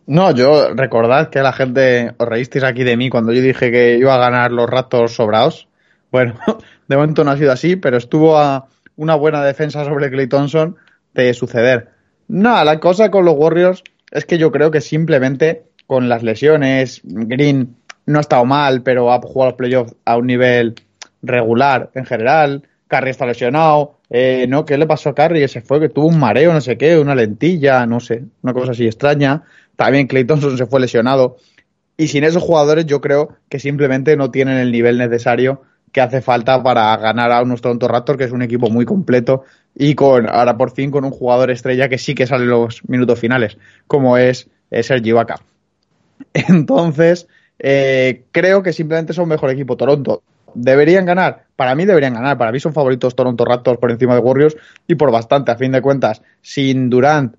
No, 0.06 0.32
yo 0.32 0.74
recordad 0.74 1.30
que 1.30 1.40
la 1.40 1.52
gente 1.52 2.14
os 2.16 2.28
reísteis 2.28 2.64
aquí 2.64 2.84
de 2.84 2.96
mí 2.96 3.10
cuando 3.10 3.32
yo 3.32 3.40
dije 3.40 3.70
que 3.70 3.96
iba 3.96 4.14
a 4.14 4.18
ganar 4.18 4.52
los 4.52 4.70
ratos 4.70 5.14
sobrados. 5.14 5.68
Bueno, 6.12 6.34
de 6.88 6.96
momento 6.96 7.24
no 7.24 7.32
ha 7.32 7.36
sido 7.36 7.52
así, 7.52 7.74
pero 7.76 7.96
estuvo 7.96 8.38
a 8.38 8.68
una 8.96 9.14
buena 9.14 9.44
defensa 9.44 9.84
sobre 9.84 10.10
Clay 10.10 10.26
Thompson 10.26 10.76
de 11.14 11.34
suceder. 11.34 11.90
No, 12.28 12.62
la 12.64 12.80
cosa 12.80 13.10
con 13.10 13.24
los 13.24 13.34
Warriors 13.36 13.82
es 14.10 14.24
que 14.24 14.38
yo 14.38 14.52
creo 14.52 14.70
que 14.70 14.80
simplemente 14.80 15.64
con 15.86 16.08
las 16.08 16.22
lesiones, 16.22 17.00
Green 17.04 17.76
no 18.06 18.18
ha 18.18 18.20
estado 18.20 18.44
mal, 18.44 18.82
pero 18.82 19.12
ha 19.12 19.20
jugado 19.20 19.50
los 19.50 19.58
playoffs 19.58 19.94
a 20.04 20.16
un 20.16 20.26
nivel 20.26 20.74
regular 21.22 21.90
en 21.94 22.04
general. 22.04 22.62
Curry 22.88 23.10
está 23.10 23.26
lesionado. 23.26 23.98
Eh, 24.10 24.46
¿no? 24.48 24.64
¿Qué 24.64 24.78
le 24.78 24.86
pasó 24.86 25.10
a 25.10 25.14
Curry? 25.14 25.48
Se 25.48 25.60
fue 25.60 25.80
que 25.80 25.88
tuvo 25.88 26.06
un 26.06 26.18
mareo, 26.18 26.52
no 26.52 26.60
sé 26.60 26.78
qué, 26.78 26.98
una 26.98 27.14
lentilla, 27.14 27.84
no 27.86 27.98
sé, 28.00 28.24
una 28.42 28.52
cosa 28.52 28.72
así 28.72 28.86
extraña. 28.86 29.42
También 29.76 30.06
Clay 30.06 30.24
Thompson 30.24 30.56
se 30.56 30.66
fue 30.66 30.80
lesionado. 30.80 31.36
Y 31.96 32.08
sin 32.08 32.24
esos 32.24 32.42
jugadores 32.42 32.86
yo 32.86 33.00
creo 33.00 33.36
que 33.48 33.58
simplemente 33.58 34.16
no 34.16 34.30
tienen 34.30 34.58
el 34.58 34.72
nivel 34.72 34.98
necesario 34.98 35.62
que 35.94 36.00
hace 36.00 36.20
falta 36.20 36.60
para 36.60 36.96
ganar 36.96 37.30
a 37.30 37.40
unos 37.40 37.60
Toronto 37.60 37.86
Raptors, 37.86 38.18
que 38.18 38.24
es 38.24 38.32
un 38.32 38.42
equipo 38.42 38.68
muy 38.68 38.84
completo 38.84 39.44
y 39.76 39.94
con 39.94 40.28
ahora 40.28 40.56
por 40.56 40.72
fin 40.72 40.90
con 40.90 41.04
un 41.04 41.12
jugador 41.12 41.52
estrella 41.52 41.88
que 41.88 41.98
sí 41.98 42.16
que 42.16 42.26
sale 42.26 42.42
en 42.42 42.50
los 42.50 42.86
minutos 42.88 43.20
finales, 43.20 43.56
como 43.86 44.18
es, 44.18 44.50
es 44.72 44.86
Sergi. 44.86 45.12
Entonces, 46.34 47.28
eh, 47.60 48.24
creo 48.32 48.64
que 48.64 48.72
simplemente 48.72 49.12
son 49.12 49.28
mejor 49.28 49.50
equipo 49.50 49.76
Toronto. 49.76 50.24
¿Deberían 50.52 51.06
ganar? 51.06 51.44
Para 51.54 51.76
mí 51.76 51.84
deberían 51.84 52.14
ganar. 52.14 52.36
Para 52.38 52.50
mí 52.50 52.58
son 52.58 52.74
favoritos 52.74 53.14
Toronto 53.14 53.44
Raptors 53.44 53.78
por 53.78 53.92
encima 53.92 54.14
de 54.14 54.20
Warriors 54.20 54.56
y 54.88 54.96
por 54.96 55.12
bastante, 55.12 55.52
a 55.52 55.56
fin 55.56 55.70
de 55.70 55.80
cuentas. 55.80 56.22
Sin 56.42 56.90
Durant, 56.90 57.36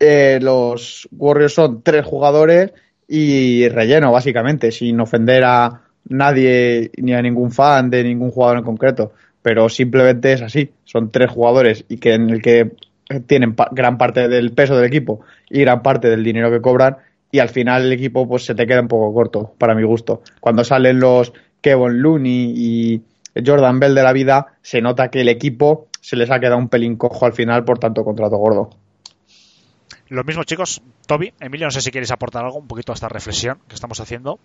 eh, 0.00 0.40
los 0.42 1.08
Warriors 1.16 1.54
son 1.54 1.82
tres 1.82 2.04
jugadores 2.04 2.72
y 3.06 3.68
relleno, 3.68 4.10
básicamente, 4.10 4.72
sin 4.72 4.98
ofender 4.98 5.44
a, 5.44 5.82
nadie 6.08 6.90
ni 6.96 7.12
a 7.14 7.22
ningún 7.22 7.50
fan 7.52 7.90
de 7.90 8.04
ningún 8.04 8.30
jugador 8.30 8.58
en 8.58 8.64
concreto, 8.64 9.12
pero 9.42 9.68
simplemente 9.68 10.32
es 10.32 10.42
así. 10.42 10.70
Son 10.84 11.10
tres 11.10 11.30
jugadores 11.30 11.84
y 11.88 11.98
que 11.98 12.14
en 12.14 12.30
el 12.30 12.42
que 12.42 12.72
tienen 13.26 13.54
pa- 13.54 13.68
gran 13.72 13.98
parte 13.98 14.28
del 14.28 14.52
peso 14.52 14.76
del 14.76 14.86
equipo 14.86 15.20
y 15.50 15.60
gran 15.60 15.82
parte 15.82 16.08
del 16.08 16.24
dinero 16.24 16.50
que 16.50 16.60
cobran 16.60 16.96
y 17.30 17.38
al 17.40 17.48
final 17.48 17.84
el 17.86 17.92
equipo 17.92 18.28
pues 18.28 18.44
se 18.44 18.54
te 18.54 18.66
queda 18.66 18.80
un 18.80 18.88
poco 18.88 19.12
corto, 19.14 19.54
para 19.58 19.74
mi 19.74 19.82
gusto. 19.84 20.22
Cuando 20.40 20.64
salen 20.64 21.00
los 21.00 21.32
Kevin 21.60 22.00
Looney 22.02 22.52
y 22.56 23.02
Jordan 23.44 23.80
Bell 23.80 23.94
de 23.94 24.02
la 24.02 24.12
vida, 24.12 24.54
se 24.62 24.80
nota 24.82 25.08
que 25.08 25.22
el 25.22 25.28
equipo 25.28 25.86
se 26.00 26.16
les 26.16 26.30
ha 26.30 26.40
quedado 26.40 26.58
un 26.58 26.68
pelín 26.68 26.96
cojo 26.96 27.24
al 27.24 27.32
final 27.32 27.64
por 27.64 27.78
tanto 27.78 28.04
contrato 28.04 28.36
gordo. 28.36 28.70
Lo 30.08 30.24
mismo, 30.24 30.44
chicos. 30.44 30.82
Toby, 31.06 31.32
Emilio, 31.40 31.66
no 31.66 31.70
sé 31.70 31.80
si 31.80 31.90
queréis 31.90 32.10
aportar 32.10 32.44
algo 32.44 32.58
un 32.58 32.66
poquito 32.66 32.92
a 32.92 32.94
esta 32.94 33.08
reflexión 33.08 33.58
que 33.68 33.74
estamos 33.74 33.98
haciendo. 34.00 34.38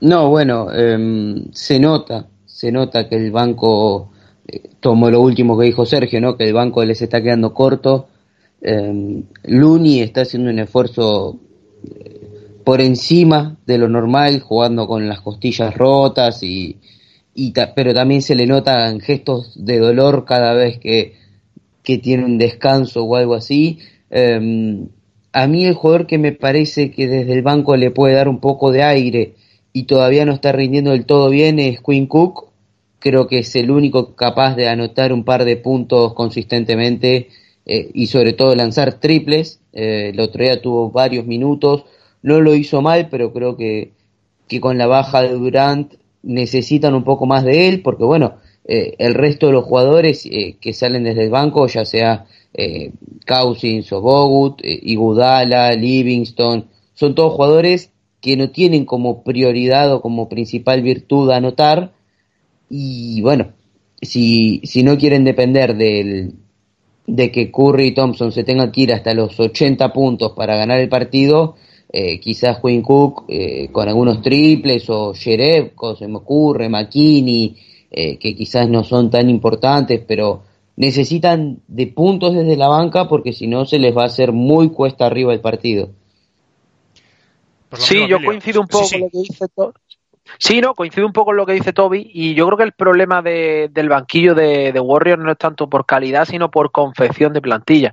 No, 0.00 0.30
bueno, 0.30 0.72
em, 0.72 1.52
se 1.52 1.78
nota, 1.78 2.28
se 2.46 2.72
nota 2.72 3.08
que 3.08 3.16
el 3.16 3.30
banco, 3.30 4.10
eh, 4.46 4.62
tomó 4.80 5.10
lo 5.10 5.20
último 5.20 5.58
que 5.58 5.66
dijo 5.66 5.84
Sergio, 5.84 6.20
¿no? 6.20 6.36
Que 6.36 6.44
el 6.44 6.54
banco 6.54 6.84
les 6.84 7.02
está 7.02 7.22
quedando 7.22 7.52
corto. 7.52 8.08
Em, 8.62 9.24
Luni 9.44 10.00
está 10.00 10.22
haciendo 10.22 10.50
un 10.50 10.58
esfuerzo 10.58 11.38
eh, 11.84 12.20
por 12.64 12.80
encima 12.80 13.58
de 13.66 13.78
lo 13.78 13.88
normal, 13.88 14.40
jugando 14.40 14.86
con 14.86 15.08
las 15.08 15.20
costillas 15.20 15.74
rotas 15.74 16.42
y, 16.42 16.78
pero 17.74 17.94
también 17.94 18.22
se 18.22 18.34
le 18.34 18.46
notan 18.46 19.00
gestos 19.00 19.52
de 19.64 19.78
dolor 19.78 20.24
cada 20.24 20.54
vez 20.54 20.78
que, 20.78 21.14
que 21.82 21.98
tiene 21.98 22.24
un 22.24 22.38
descanso 22.38 23.04
o 23.04 23.16
algo 23.16 23.34
así. 23.34 23.78
Em, 24.10 24.88
a 25.32 25.46
mí 25.46 25.64
el 25.64 25.74
jugador 25.74 26.06
que 26.06 26.18
me 26.18 26.32
parece 26.32 26.90
que 26.90 27.06
desde 27.06 27.32
el 27.32 27.42
banco 27.42 27.76
le 27.76 27.90
puede 27.90 28.14
dar 28.14 28.28
un 28.28 28.40
poco 28.40 28.72
de 28.72 28.82
aire 28.82 29.34
y 29.72 29.84
todavía 29.84 30.24
no 30.24 30.32
está 30.32 30.52
rindiendo 30.52 30.90
del 30.90 31.06
todo 31.06 31.30
bien 31.30 31.58
es 31.58 31.80
Quinn 31.80 32.06
Cook. 32.06 32.48
Creo 32.98 33.26
que 33.26 33.38
es 33.38 33.54
el 33.56 33.70
único 33.70 34.14
capaz 34.14 34.56
de 34.56 34.68
anotar 34.68 35.12
un 35.12 35.24
par 35.24 35.44
de 35.44 35.56
puntos 35.56 36.14
consistentemente 36.14 37.28
eh, 37.66 37.90
y 37.94 38.06
sobre 38.08 38.32
todo 38.32 38.54
lanzar 38.54 38.94
triples. 38.94 39.60
Eh, 39.72 40.10
el 40.12 40.20
otro 40.20 40.42
día 40.44 40.60
tuvo 40.60 40.90
varios 40.90 41.24
minutos, 41.26 41.84
no 42.22 42.40
lo 42.40 42.54
hizo 42.54 42.82
mal, 42.82 43.08
pero 43.10 43.32
creo 43.32 43.56
que, 43.56 43.92
que 44.48 44.60
con 44.60 44.76
la 44.76 44.86
baja 44.86 45.22
de 45.22 45.30
Durant 45.30 45.94
necesitan 46.22 46.94
un 46.94 47.04
poco 47.04 47.26
más 47.26 47.44
de 47.44 47.68
él, 47.68 47.80
porque 47.82 48.04
bueno, 48.04 48.34
eh, 48.64 48.94
el 48.98 49.14
resto 49.14 49.46
de 49.46 49.52
los 49.52 49.64
jugadores 49.64 50.26
eh, 50.26 50.56
que 50.60 50.72
salen 50.72 51.04
desde 51.04 51.24
el 51.24 51.30
banco, 51.30 51.66
ya 51.66 51.84
sea 51.84 52.26
eh, 52.52 52.92
Cousins 53.26 53.92
o 53.92 54.00
Bogut, 54.00 54.60
eh, 54.62 54.78
Iguodala, 54.82 55.72
Livingston, 55.72 56.66
son 56.94 57.14
todos 57.14 57.32
jugadores 57.34 57.90
que 58.20 58.36
no 58.36 58.50
tienen 58.50 58.84
como 58.84 59.22
prioridad 59.22 59.92
o 59.92 60.00
como 60.00 60.28
principal 60.28 60.82
virtud 60.82 61.30
anotar 61.30 61.92
y 62.68 63.20
bueno, 63.22 63.52
si, 64.00 64.60
si 64.64 64.82
no 64.82 64.96
quieren 64.96 65.24
depender 65.24 65.76
del, 65.76 66.34
de 67.06 67.30
que 67.30 67.50
Curry 67.50 67.88
y 67.88 67.94
Thompson 67.94 68.32
se 68.32 68.44
tengan 68.44 68.70
que 68.70 68.82
ir 68.82 68.92
hasta 68.92 69.12
los 69.14 69.38
80 69.38 69.92
puntos 69.92 70.32
para 70.32 70.56
ganar 70.56 70.78
el 70.78 70.88
partido, 70.88 71.56
eh, 71.92 72.20
quizás 72.20 72.60
Quinn 72.60 72.82
Cook 72.82 73.24
eh, 73.28 73.68
con 73.72 73.88
algunos 73.88 74.22
triples 74.22 74.88
o 74.88 75.12
Jerebko, 75.12 75.96
se 75.96 76.06
me 76.06 76.18
ocurre, 76.18 76.68
McKinney, 76.68 77.56
eh, 77.90 78.16
que 78.18 78.36
quizás 78.36 78.68
no 78.68 78.84
son 78.84 79.10
tan 79.10 79.28
importantes, 79.28 80.00
pero 80.06 80.42
necesitan 80.76 81.58
de 81.66 81.88
puntos 81.88 82.34
desde 82.34 82.56
la 82.56 82.68
banca 82.68 83.08
porque 83.08 83.32
si 83.32 83.48
no 83.48 83.66
se 83.66 83.78
les 83.78 83.96
va 83.96 84.02
a 84.02 84.06
hacer 84.06 84.32
muy 84.32 84.70
cuesta 84.70 85.06
arriba 85.06 85.32
el 85.32 85.40
partido. 85.40 85.90
Pues 87.70 87.82
Sí, 87.82 88.06
yo 88.08 88.22
coincido 88.22 88.60
un 88.60 88.66
poco 88.66 88.84
sí. 88.84 88.96
con 88.96 89.00
lo 89.02 89.10
que 89.10 89.18
dice 89.18 89.46
Toby. 89.54 89.72
Sí, 90.38 90.60
no, 90.60 90.74
coincido 90.74 91.06
un 91.06 91.12
poco 91.12 91.30
en 91.32 91.38
lo 91.38 91.46
que 91.46 91.54
dice 91.54 91.72
Toby 91.72 92.08
y 92.12 92.34
yo 92.34 92.46
creo 92.46 92.58
que 92.58 92.64
el 92.64 92.72
problema 92.72 93.20
de- 93.22 93.68
del 93.72 93.88
banquillo 93.88 94.34
de, 94.34 94.70
de 94.72 94.78
Warriors 94.80 95.20
no 95.22 95.32
es 95.32 95.38
tanto 95.38 95.68
por 95.68 95.86
calidad, 95.86 96.24
sino 96.24 96.50
por 96.50 96.70
confección 96.70 97.32
de 97.32 97.40
plantilla. 97.40 97.92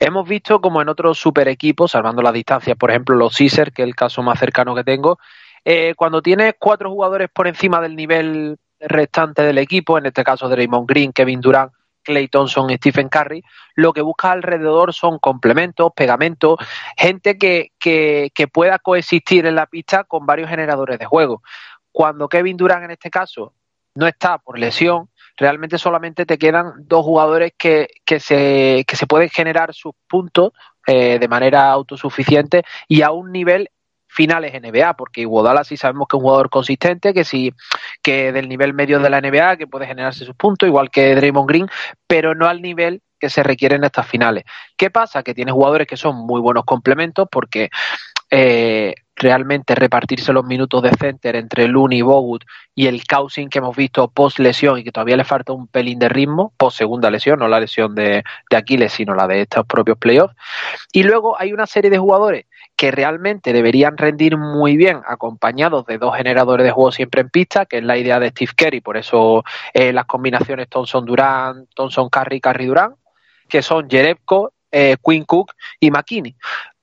Hemos 0.00 0.28
visto 0.28 0.60
como 0.60 0.82
en 0.82 0.88
otros 0.88 1.18
super 1.18 1.46
equipos, 1.48 1.92
salvando 1.92 2.22
las 2.22 2.32
distancias, 2.32 2.76
por 2.76 2.90
ejemplo 2.90 3.14
los 3.14 3.36
Caesar, 3.36 3.72
que 3.72 3.82
es 3.82 3.88
el 3.88 3.94
caso 3.94 4.22
más 4.22 4.38
cercano 4.38 4.74
que 4.74 4.82
tengo, 4.84 5.18
eh, 5.64 5.94
cuando 5.96 6.22
tienes 6.22 6.54
cuatro 6.58 6.90
jugadores 6.90 7.28
por 7.32 7.46
encima 7.46 7.80
del 7.80 7.94
nivel 7.94 8.56
restante 8.80 9.42
del 9.42 9.58
equipo, 9.58 9.96
en 9.98 10.06
este 10.06 10.24
caso 10.24 10.48
Draymond 10.48 10.88
Green, 10.88 11.12
Kevin 11.12 11.40
Durant, 11.40 11.72
Clay 12.06 12.28
Thompson 12.28 12.70
Stephen 12.76 13.08
Curry, 13.08 13.42
lo 13.74 13.92
que 13.92 14.00
busca 14.00 14.30
alrededor 14.30 14.94
son 14.94 15.18
complementos, 15.18 15.92
pegamentos, 15.94 16.56
gente 16.96 17.36
que, 17.36 17.72
que, 17.78 18.30
que 18.32 18.48
pueda 18.48 18.78
coexistir 18.78 19.44
en 19.44 19.56
la 19.56 19.66
pista 19.66 20.04
con 20.04 20.24
varios 20.24 20.48
generadores 20.48 20.98
de 20.98 21.04
juego. 21.04 21.42
Cuando 21.92 22.28
Kevin 22.28 22.56
Durant 22.56 22.84
en 22.84 22.92
este 22.92 23.10
caso 23.10 23.52
no 23.94 24.06
está 24.06 24.38
por 24.38 24.58
lesión, 24.58 25.10
realmente 25.36 25.78
solamente 25.78 26.24
te 26.24 26.38
quedan 26.38 26.72
dos 26.78 27.04
jugadores 27.04 27.52
que, 27.58 27.88
que, 28.04 28.20
se, 28.20 28.84
que 28.86 28.96
se 28.96 29.06
pueden 29.06 29.28
generar 29.28 29.74
sus 29.74 29.92
puntos 30.06 30.52
eh, 30.86 31.18
de 31.18 31.28
manera 31.28 31.70
autosuficiente 31.70 32.62
y 32.86 33.02
a 33.02 33.10
un 33.10 33.32
nivel 33.32 33.70
finales 34.06 34.54
NBA, 34.54 34.94
porque 34.94 35.22
Iguodala 35.22 35.64
sí 35.64 35.76
sabemos 35.76 36.08
que 36.08 36.16
es 36.16 36.18
un 36.18 36.24
jugador 36.24 36.48
consistente, 36.48 37.12
que 37.12 37.24
sí, 37.24 37.52
que 38.06 38.30
del 38.30 38.48
nivel 38.48 38.72
medio 38.72 39.00
de 39.00 39.10
la 39.10 39.20
NBA, 39.20 39.56
que 39.56 39.66
puede 39.66 39.84
generarse 39.84 40.24
sus 40.24 40.36
puntos, 40.36 40.68
igual 40.68 40.92
que 40.92 41.16
Draymond 41.16 41.48
Green, 41.48 41.68
pero 42.06 42.36
no 42.36 42.46
al 42.46 42.62
nivel 42.62 43.02
que 43.18 43.28
se 43.28 43.42
requiere 43.42 43.74
en 43.74 43.82
estas 43.82 44.06
finales. 44.06 44.44
¿Qué 44.76 44.92
pasa? 44.92 45.24
Que 45.24 45.34
tiene 45.34 45.50
jugadores 45.50 45.88
que 45.88 45.96
son 45.96 46.14
muy 46.14 46.40
buenos 46.40 46.64
complementos 46.64 47.26
porque 47.28 47.68
eh, 48.30 48.94
realmente 49.16 49.74
repartirse 49.74 50.32
los 50.32 50.44
minutos 50.44 50.82
de 50.82 50.90
center 50.90 51.36
entre 51.36 51.68
Looney, 51.68 52.02
Bogut 52.02 52.44
y 52.74 52.86
el 52.86 53.06
Cousin 53.06 53.48
que 53.48 53.58
hemos 53.58 53.74
visto 53.74 54.08
post 54.08 54.38
lesión 54.38 54.78
y 54.78 54.84
que 54.84 54.92
todavía 54.92 55.16
le 55.16 55.24
falta 55.24 55.54
un 55.54 55.66
pelín 55.68 55.98
de 55.98 56.10
ritmo, 56.10 56.52
post 56.58 56.76
segunda 56.76 57.10
lesión, 57.10 57.38
no 57.38 57.48
la 57.48 57.58
lesión 57.58 57.94
de, 57.94 58.22
Aquiles, 58.54 58.92
sino 58.92 59.14
la 59.14 59.26
de 59.26 59.42
estos 59.42 59.64
propios 59.66 59.96
playoffs. 59.96 60.34
Y 60.92 61.02
luego 61.02 61.40
hay 61.40 61.52
una 61.52 61.66
serie 61.66 61.90
de 61.90 61.98
jugadores 61.98 62.44
que 62.76 62.90
realmente 62.90 63.54
deberían 63.54 63.96
rendir 63.96 64.36
muy 64.36 64.76
bien 64.76 65.00
acompañados 65.06 65.86
de 65.86 65.96
dos 65.96 66.14
generadores 66.14 66.64
de 66.64 66.72
juego 66.72 66.92
siempre 66.92 67.22
en 67.22 67.30
pista, 67.30 67.64
que 67.64 67.78
es 67.78 67.84
la 67.84 67.96
idea 67.96 68.20
de 68.20 68.28
Steve 68.28 68.52
Kerr 68.54 68.82
por 68.82 68.98
eso 68.98 69.44
eh, 69.72 69.94
las 69.94 70.04
combinaciones 70.04 70.68
Thompson-Durant, 70.68 71.70
Thompson-Curry, 71.74 72.40
Curry-Durant, 72.40 72.96
que 73.48 73.62
son 73.62 73.88
Jerebko, 73.88 74.52
eh, 74.70 74.96
Quinn 75.02 75.24
Cook 75.24 75.54
y 75.80 75.90
McKinney. 75.90 76.36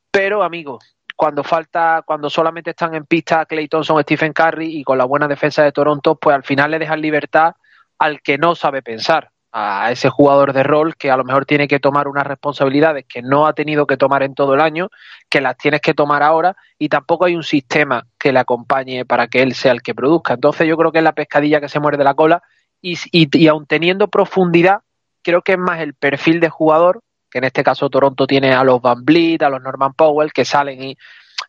Pero, 0.09 0.43
amigos, 0.43 0.93
cuando 1.15 1.43
falta, 1.43 2.03
cuando 2.05 2.29
solamente 2.29 2.71
están 2.71 2.95
en 2.95 3.05
pista 3.05 3.45
Clay 3.45 3.67
Thompson, 3.67 4.01
Stephen 4.01 4.33
Curry 4.33 4.79
y 4.79 4.83
con 4.83 4.97
la 4.97 5.05
buena 5.05 5.27
defensa 5.27 5.63
de 5.63 5.71
Toronto, 5.71 6.15
pues 6.15 6.35
al 6.35 6.43
final 6.43 6.71
le 6.71 6.79
dejan 6.79 7.01
libertad 7.01 7.53
al 7.99 8.21
que 8.21 8.37
no 8.37 8.55
sabe 8.55 8.81
pensar, 8.81 9.31
a 9.55 9.91
ese 9.91 10.09
jugador 10.09 10.51
de 10.51 10.63
rol 10.63 10.95
que 10.95 11.11
a 11.11 11.15
lo 11.15 11.23
mejor 11.23 11.45
tiene 11.45 11.67
que 11.67 11.79
tomar 11.79 12.07
unas 12.07 12.25
responsabilidades 12.25 13.05
que 13.07 13.21
no 13.21 13.45
ha 13.45 13.53
tenido 13.53 13.85
que 13.85 13.97
tomar 13.97 14.23
en 14.23 14.33
todo 14.33 14.55
el 14.55 14.61
año, 14.61 14.89
que 15.29 15.41
las 15.41 15.55
tienes 15.57 15.79
que 15.79 15.93
tomar 15.93 16.23
ahora 16.23 16.57
y 16.79 16.89
tampoco 16.89 17.25
hay 17.25 17.35
un 17.35 17.43
sistema 17.43 18.07
que 18.17 18.33
le 18.33 18.39
acompañe 18.39 19.05
para 19.05 19.27
que 19.27 19.43
él 19.43 19.53
sea 19.53 19.71
el 19.71 19.83
que 19.83 19.93
produzca. 19.93 20.33
Entonces 20.33 20.67
yo 20.67 20.75
creo 20.75 20.91
que 20.91 20.97
es 20.97 21.03
la 21.03 21.13
pescadilla 21.13 21.61
que 21.61 21.69
se 21.69 21.79
muerde 21.79 22.03
la 22.03 22.15
cola 22.15 22.41
y, 22.81 22.97
y, 23.11 23.29
y 23.37 23.47
aun 23.47 23.67
teniendo 23.67 24.07
profundidad, 24.07 24.79
creo 25.21 25.43
que 25.43 25.51
es 25.51 25.59
más 25.59 25.81
el 25.81 25.93
perfil 25.93 26.39
de 26.39 26.49
jugador, 26.49 27.01
que 27.33 27.39
en 27.39 27.45
este 27.45 27.63
caso 27.63 27.89
Toronto 27.89 28.27
tiene 28.27 28.53
a 28.53 28.63
los 28.63 28.79
Van 28.79 29.03
Vliet, 29.03 29.41
a 29.41 29.49
los 29.49 29.59
Norman 29.59 29.93
Powell, 29.93 30.31
que 30.31 30.45
salen 30.45 30.83
y, 30.83 30.97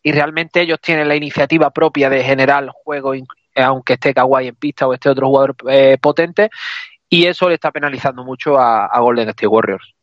y 0.01 0.11
realmente 0.11 0.61
ellos 0.61 0.79
tienen 0.81 1.07
la 1.07 1.15
iniciativa 1.15 1.69
propia 1.69 2.09
de 2.09 2.23
generar 2.23 2.67
juego, 2.69 3.13
aunque 3.55 3.93
esté 3.93 4.11
Kawhi 4.11 4.47
en 4.47 4.55
pista 4.55 4.87
o 4.87 4.95
esté 4.95 5.09
otro 5.09 5.27
jugador 5.27 5.55
eh, 5.69 5.99
potente, 6.01 6.49
y 7.07 7.27
eso 7.27 7.47
le 7.49 7.53
está 7.53 7.69
penalizando 7.69 8.23
mucho 8.23 8.57
a, 8.57 8.99
Golden 8.99 9.29
State 9.29 9.45
Warriors. 9.45 9.93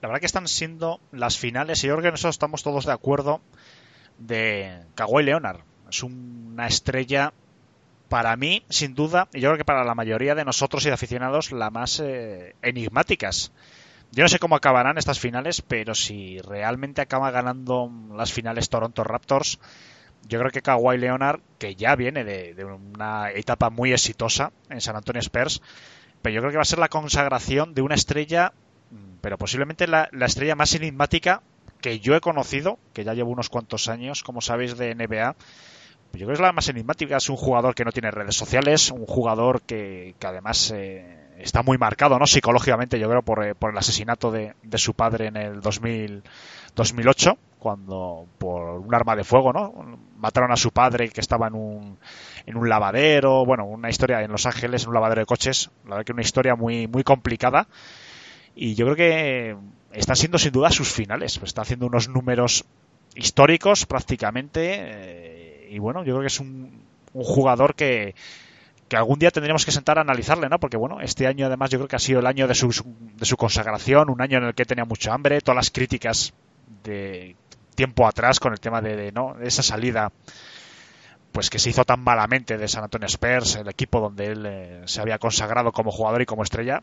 La 0.00 0.08
verdad 0.08 0.20
que 0.20 0.26
están 0.26 0.48
siendo 0.48 0.98
las 1.12 1.36
finales, 1.36 1.84
y 1.84 1.88
yo 1.88 1.92
creo 1.96 2.04
que 2.04 2.12
nosotros 2.12 2.36
estamos 2.36 2.62
todos 2.62 2.86
de 2.86 2.92
acuerdo, 2.92 3.42
de 4.16 4.80
Kawhi 4.94 5.24
Leonard. 5.24 5.60
Es 5.90 6.02
una 6.02 6.66
estrella, 6.66 7.34
para 8.08 8.34
mí, 8.36 8.64
sin 8.70 8.94
duda, 8.94 9.28
y 9.34 9.40
yo 9.40 9.50
creo 9.50 9.58
que 9.58 9.64
para 9.66 9.84
la 9.84 9.94
mayoría 9.94 10.34
de 10.34 10.46
nosotros 10.46 10.86
y 10.86 10.88
de 10.88 10.94
aficionados, 10.94 11.52
la 11.52 11.68
más 11.68 12.00
eh, 12.00 12.54
enigmáticas. 12.62 13.52
Yo 14.12 14.24
no 14.24 14.28
sé 14.28 14.38
cómo 14.38 14.56
acabarán 14.56 14.98
estas 14.98 15.20
finales, 15.20 15.62
pero 15.62 15.94
si 15.94 16.40
realmente 16.40 17.00
acaba 17.00 17.30
ganando 17.30 17.90
las 18.12 18.32
finales 18.32 18.68
Toronto 18.68 19.04
Raptors, 19.04 19.60
yo 20.28 20.38
creo 20.38 20.50
que 20.50 20.62
Kawhi 20.62 20.98
Leonard, 20.98 21.40
que 21.58 21.76
ya 21.76 21.94
viene 21.94 22.24
de, 22.24 22.64
una 22.64 23.30
etapa 23.30 23.70
muy 23.70 23.92
exitosa 23.92 24.52
en 24.68 24.80
San 24.80 24.96
Antonio 24.96 25.20
Spurs, 25.20 25.62
pero 26.22 26.34
yo 26.34 26.40
creo 26.40 26.50
que 26.50 26.56
va 26.56 26.62
a 26.62 26.66
ser 26.66 26.80
la 26.80 26.88
consagración 26.88 27.72
de 27.72 27.82
una 27.82 27.94
estrella, 27.94 28.52
pero 29.20 29.38
posiblemente 29.38 29.86
la, 29.86 30.08
la 30.12 30.26
estrella 30.26 30.56
más 30.56 30.74
enigmática 30.74 31.42
que 31.80 32.00
yo 32.00 32.14
he 32.14 32.20
conocido, 32.20 32.78
que 32.92 33.04
ya 33.04 33.14
llevo 33.14 33.30
unos 33.30 33.48
cuantos 33.48 33.88
años, 33.88 34.22
como 34.22 34.40
sabéis, 34.40 34.76
de 34.76 34.94
NBA. 34.94 35.36
Yo 36.12 36.18
creo 36.18 36.26
que 36.28 36.34
es 36.34 36.40
la 36.40 36.52
más 36.52 36.68
enigmática, 36.68 37.16
es 37.16 37.30
un 37.30 37.36
jugador 37.36 37.74
que 37.74 37.84
no 37.84 37.92
tiene 37.92 38.10
redes 38.10 38.34
sociales, 38.34 38.90
un 38.90 39.06
jugador 39.06 39.62
que, 39.62 40.14
que 40.18 40.26
además 40.26 40.72
eh, 40.74 41.29
está 41.42 41.62
muy 41.62 41.78
marcado, 41.78 42.18
¿no? 42.18 42.26
Psicológicamente, 42.26 42.98
yo 42.98 43.08
creo, 43.08 43.22
por, 43.22 43.44
eh, 43.44 43.54
por 43.54 43.70
el 43.70 43.78
asesinato 43.78 44.30
de, 44.30 44.54
de 44.62 44.78
su 44.78 44.94
padre 44.94 45.26
en 45.26 45.36
el 45.36 45.60
2000, 45.60 46.22
2008, 46.74 47.38
cuando 47.58 48.26
por 48.38 48.80
un 48.80 48.94
arma 48.94 49.16
de 49.16 49.24
fuego, 49.24 49.52
¿no? 49.52 49.98
Mataron 50.18 50.52
a 50.52 50.56
su 50.56 50.70
padre 50.70 51.10
que 51.10 51.20
estaba 51.20 51.48
en 51.48 51.54
un, 51.54 51.98
en 52.46 52.56
un 52.56 52.68
lavadero, 52.68 53.44
bueno, 53.44 53.64
una 53.64 53.90
historia 53.90 54.22
en 54.22 54.30
Los 54.30 54.46
Ángeles, 54.46 54.82
en 54.82 54.88
un 54.88 54.94
lavadero 54.94 55.20
de 55.20 55.26
coches, 55.26 55.70
la 55.84 55.90
verdad 55.90 56.04
que 56.06 56.12
una 56.12 56.22
historia 56.22 56.54
muy, 56.54 56.86
muy 56.86 57.02
complicada. 57.04 57.68
Y 58.54 58.74
yo 58.74 58.84
creo 58.86 58.96
que 58.96 59.56
está 59.92 60.14
siendo 60.14 60.38
sin 60.38 60.52
duda 60.52 60.70
sus 60.70 60.92
finales. 60.92 61.38
Pues 61.38 61.50
está 61.50 61.62
haciendo 61.62 61.86
unos 61.86 62.08
números 62.08 62.64
históricos 63.14 63.86
prácticamente. 63.86 64.74
eh, 64.78 65.68
y 65.70 65.78
bueno, 65.78 66.00
yo 66.04 66.14
creo 66.14 66.20
que 66.22 66.26
es 66.26 66.40
un, 66.40 66.82
un 67.12 67.24
jugador 67.24 67.74
que, 67.74 68.14
que 68.90 68.96
algún 68.96 69.20
día 69.20 69.30
tendríamos 69.30 69.64
que 69.64 69.70
sentar 69.70 69.98
a 69.98 70.00
analizarle, 70.00 70.48
¿no? 70.48 70.58
Porque 70.58 70.76
bueno, 70.76 71.00
este 71.00 71.28
año 71.28 71.46
además 71.46 71.70
yo 71.70 71.78
creo 71.78 71.86
que 71.86 71.94
ha 71.94 72.00
sido 72.00 72.18
el 72.18 72.26
año 72.26 72.48
de 72.48 72.56
su, 72.56 72.68
de 73.16 73.24
su 73.24 73.36
consagración, 73.36 74.10
un 74.10 74.20
año 74.20 74.38
en 74.38 74.46
el 74.46 74.54
que 74.54 74.64
tenía 74.64 74.84
mucha 74.84 75.14
hambre, 75.14 75.40
todas 75.40 75.54
las 75.54 75.70
críticas 75.70 76.34
de 76.82 77.36
tiempo 77.76 78.04
atrás 78.04 78.40
con 78.40 78.52
el 78.52 78.58
tema 78.58 78.82
de, 78.82 78.96
de, 78.96 79.12
¿no? 79.12 79.34
de 79.38 79.46
esa 79.46 79.62
salida 79.62 80.10
pues 81.30 81.50
que 81.50 81.60
se 81.60 81.70
hizo 81.70 81.84
tan 81.84 82.02
malamente 82.02 82.58
de 82.58 82.66
San 82.66 82.82
Antonio 82.82 83.06
Spurs, 83.06 83.54
el 83.54 83.68
equipo 83.68 84.00
donde 84.00 84.26
él 84.26 84.44
eh, 84.44 84.82
se 84.86 85.00
había 85.00 85.18
consagrado 85.18 85.70
como 85.70 85.92
jugador 85.92 86.22
y 86.22 86.26
como 86.26 86.42
estrella, 86.42 86.82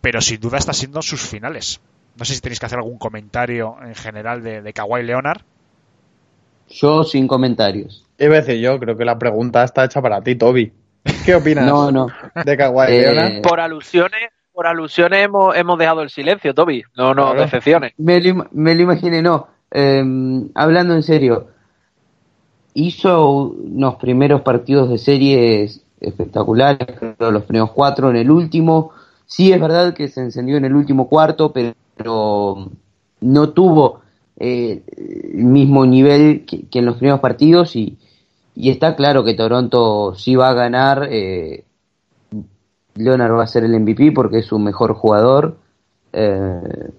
pero 0.00 0.22
sin 0.22 0.40
duda 0.40 0.56
está 0.56 0.72
siendo 0.72 1.02
sus 1.02 1.20
finales. 1.20 1.78
No 2.16 2.24
sé 2.24 2.34
si 2.34 2.40
tenéis 2.40 2.58
que 2.58 2.64
hacer 2.64 2.78
algún 2.78 2.96
comentario 2.96 3.76
en 3.84 3.94
general 3.94 4.42
de, 4.42 4.62
de 4.62 4.72
Kawhi 4.72 5.02
Leonard. 5.02 5.42
Yo 6.70 7.04
sin 7.04 7.28
comentarios. 7.28 8.06
Iba 8.18 8.36
a 8.36 8.40
decir 8.40 8.62
yo, 8.62 8.78
creo 8.78 8.96
que 8.96 9.04
la 9.04 9.18
pregunta 9.18 9.62
está 9.62 9.84
hecha 9.84 10.00
para 10.00 10.22
ti, 10.22 10.36
Toby. 10.36 10.72
¿Qué 11.24 11.34
opinas 11.34 11.66
No, 11.66 11.90
no. 11.90 12.08
de 12.44 12.56
Kawhi 12.56 12.86
Eh? 12.88 13.40
Por 13.42 13.60
alusiones, 13.60 14.30
por 14.52 14.66
alusiones 14.66 15.24
hemos, 15.24 15.56
hemos 15.56 15.78
dejado 15.78 16.02
el 16.02 16.10
silencio, 16.10 16.54
Toby. 16.54 16.82
No, 16.96 17.14
no, 17.14 17.26
Claro. 17.30 17.40
decepciones. 17.42 17.92
Me 17.96 18.20
lo, 18.20 18.46
me 18.52 18.74
lo 18.74 18.82
imaginé, 18.82 19.22
no. 19.22 19.48
Eh, 19.70 20.02
hablando 20.54 20.94
en 20.94 21.02
serio, 21.02 21.48
hizo 22.74 23.30
unos 23.30 23.96
primeros 23.96 24.42
partidos 24.42 24.90
de 24.90 24.98
series 24.98 25.82
espectaculares, 26.00 26.86
creo 26.98 27.30
los 27.30 27.44
primeros 27.44 27.70
cuatro 27.72 28.10
en 28.10 28.16
el 28.16 28.30
último. 28.30 28.90
Sí, 29.26 29.52
es 29.52 29.60
verdad 29.60 29.94
que 29.94 30.08
se 30.08 30.20
encendió 30.20 30.56
en 30.56 30.64
el 30.66 30.74
último 30.76 31.08
cuarto, 31.08 31.52
pero 31.52 32.68
no 33.20 33.48
tuvo 33.50 34.00
eh, 34.36 34.82
el 35.36 35.44
mismo 35.44 35.86
nivel 35.86 36.44
que, 36.44 36.66
que 36.68 36.80
en 36.80 36.86
los 36.86 36.96
primeros 36.96 37.20
partidos 37.20 37.74
y, 37.76 37.96
y 38.54 38.70
está 38.70 38.94
claro 38.96 39.24
que 39.24 39.34
Toronto 39.34 40.14
sí 40.16 40.36
va 40.36 40.50
a 40.50 40.54
ganar. 40.54 41.08
eh, 41.10 41.64
Leonard 42.96 43.32
va 43.34 43.42
a 43.42 43.46
ser 43.48 43.64
el 43.64 43.78
MVP 43.80 44.12
porque 44.12 44.38
es 44.38 44.46
su 44.46 44.58
mejor 44.58 44.94
jugador. 44.94 45.56
eh, 46.12 46.90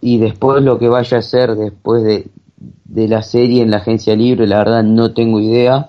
y 0.00 0.18
después 0.18 0.62
lo 0.62 0.78
que 0.78 0.88
vaya 0.88 1.16
a 1.16 1.20
hacer 1.20 1.54
después 1.56 2.02
de, 2.02 2.26
de 2.84 3.08
la 3.08 3.22
serie 3.22 3.62
en 3.62 3.70
la 3.70 3.78
agencia 3.78 4.14
libre, 4.14 4.46
la 4.46 4.58
verdad 4.58 4.82
no 4.82 5.14
tengo 5.14 5.40
idea. 5.40 5.88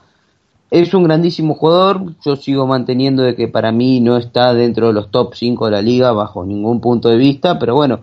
Es 0.72 0.94
un 0.94 1.04
grandísimo 1.04 1.54
jugador, 1.56 2.14
yo 2.24 2.38
sigo 2.38 2.66
manteniendo 2.66 3.24
de 3.24 3.36
que 3.36 3.50
para 3.50 3.72
mí 3.74 4.00
no 4.00 4.16
está 4.18 4.54
dentro 4.54 4.88
de 4.88 4.94
los 4.94 5.12
top 5.12 5.34
5 5.36 5.66
de 5.66 5.72
la 5.72 5.82
liga 5.82 6.12
bajo 6.14 6.46
ningún 6.46 6.80
punto 6.80 7.10
de 7.10 7.18
vista, 7.18 7.60
pero 7.60 7.76
bueno, 7.76 8.00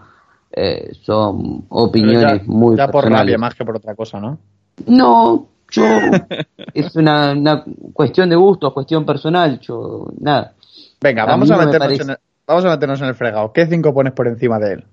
eh, 0.53 0.93
son 1.03 1.65
opiniones 1.71 2.43
ya, 2.43 2.47
muy 2.47 2.77
ya 2.77 2.87
por 2.87 3.05
personales. 3.05 3.21
rabia 3.21 3.39
más 3.39 3.55
que 3.55 3.65
por 3.65 3.77
otra 3.77 3.95
cosa, 3.95 4.21
¿no? 4.21 4.39
No, 4.87 5.47
yo 5.73 5.85
es 6.75 6.95
una, 6.97 7.33
una 7.33 7.65
cuestión 7.93 8.29
de 8.31 8.37
gusto, 8.37 8.73
cuestión 8.73 9.05
personal, 9.05 9.59
yo 9.61 10.07
nada. 10.21 10.55
Venga, 11.01 11.25
A 11.25 11.27
vamos 11.27 11.51
a, 11.51 11.55
no 11.55 11.59
me 11.61 11.67
meternos 11.67 11.87
parece- 11.89 12.03
en 12.05 12.11
el, 12.11 12.17
vamos 12.47 12.65
a 12.65 12.69
meternos 12.71 13.01
en 13.01 13.07
el 13.09 13.15
fregado. 13.15 13.53
¿Qué 13.53 13.67
cinco 13.67 13.93
pones 13.93 14.13
por 14.13 14.29
encima 14.29 14.59
de 14.59 14.73
él? 14.75 14.85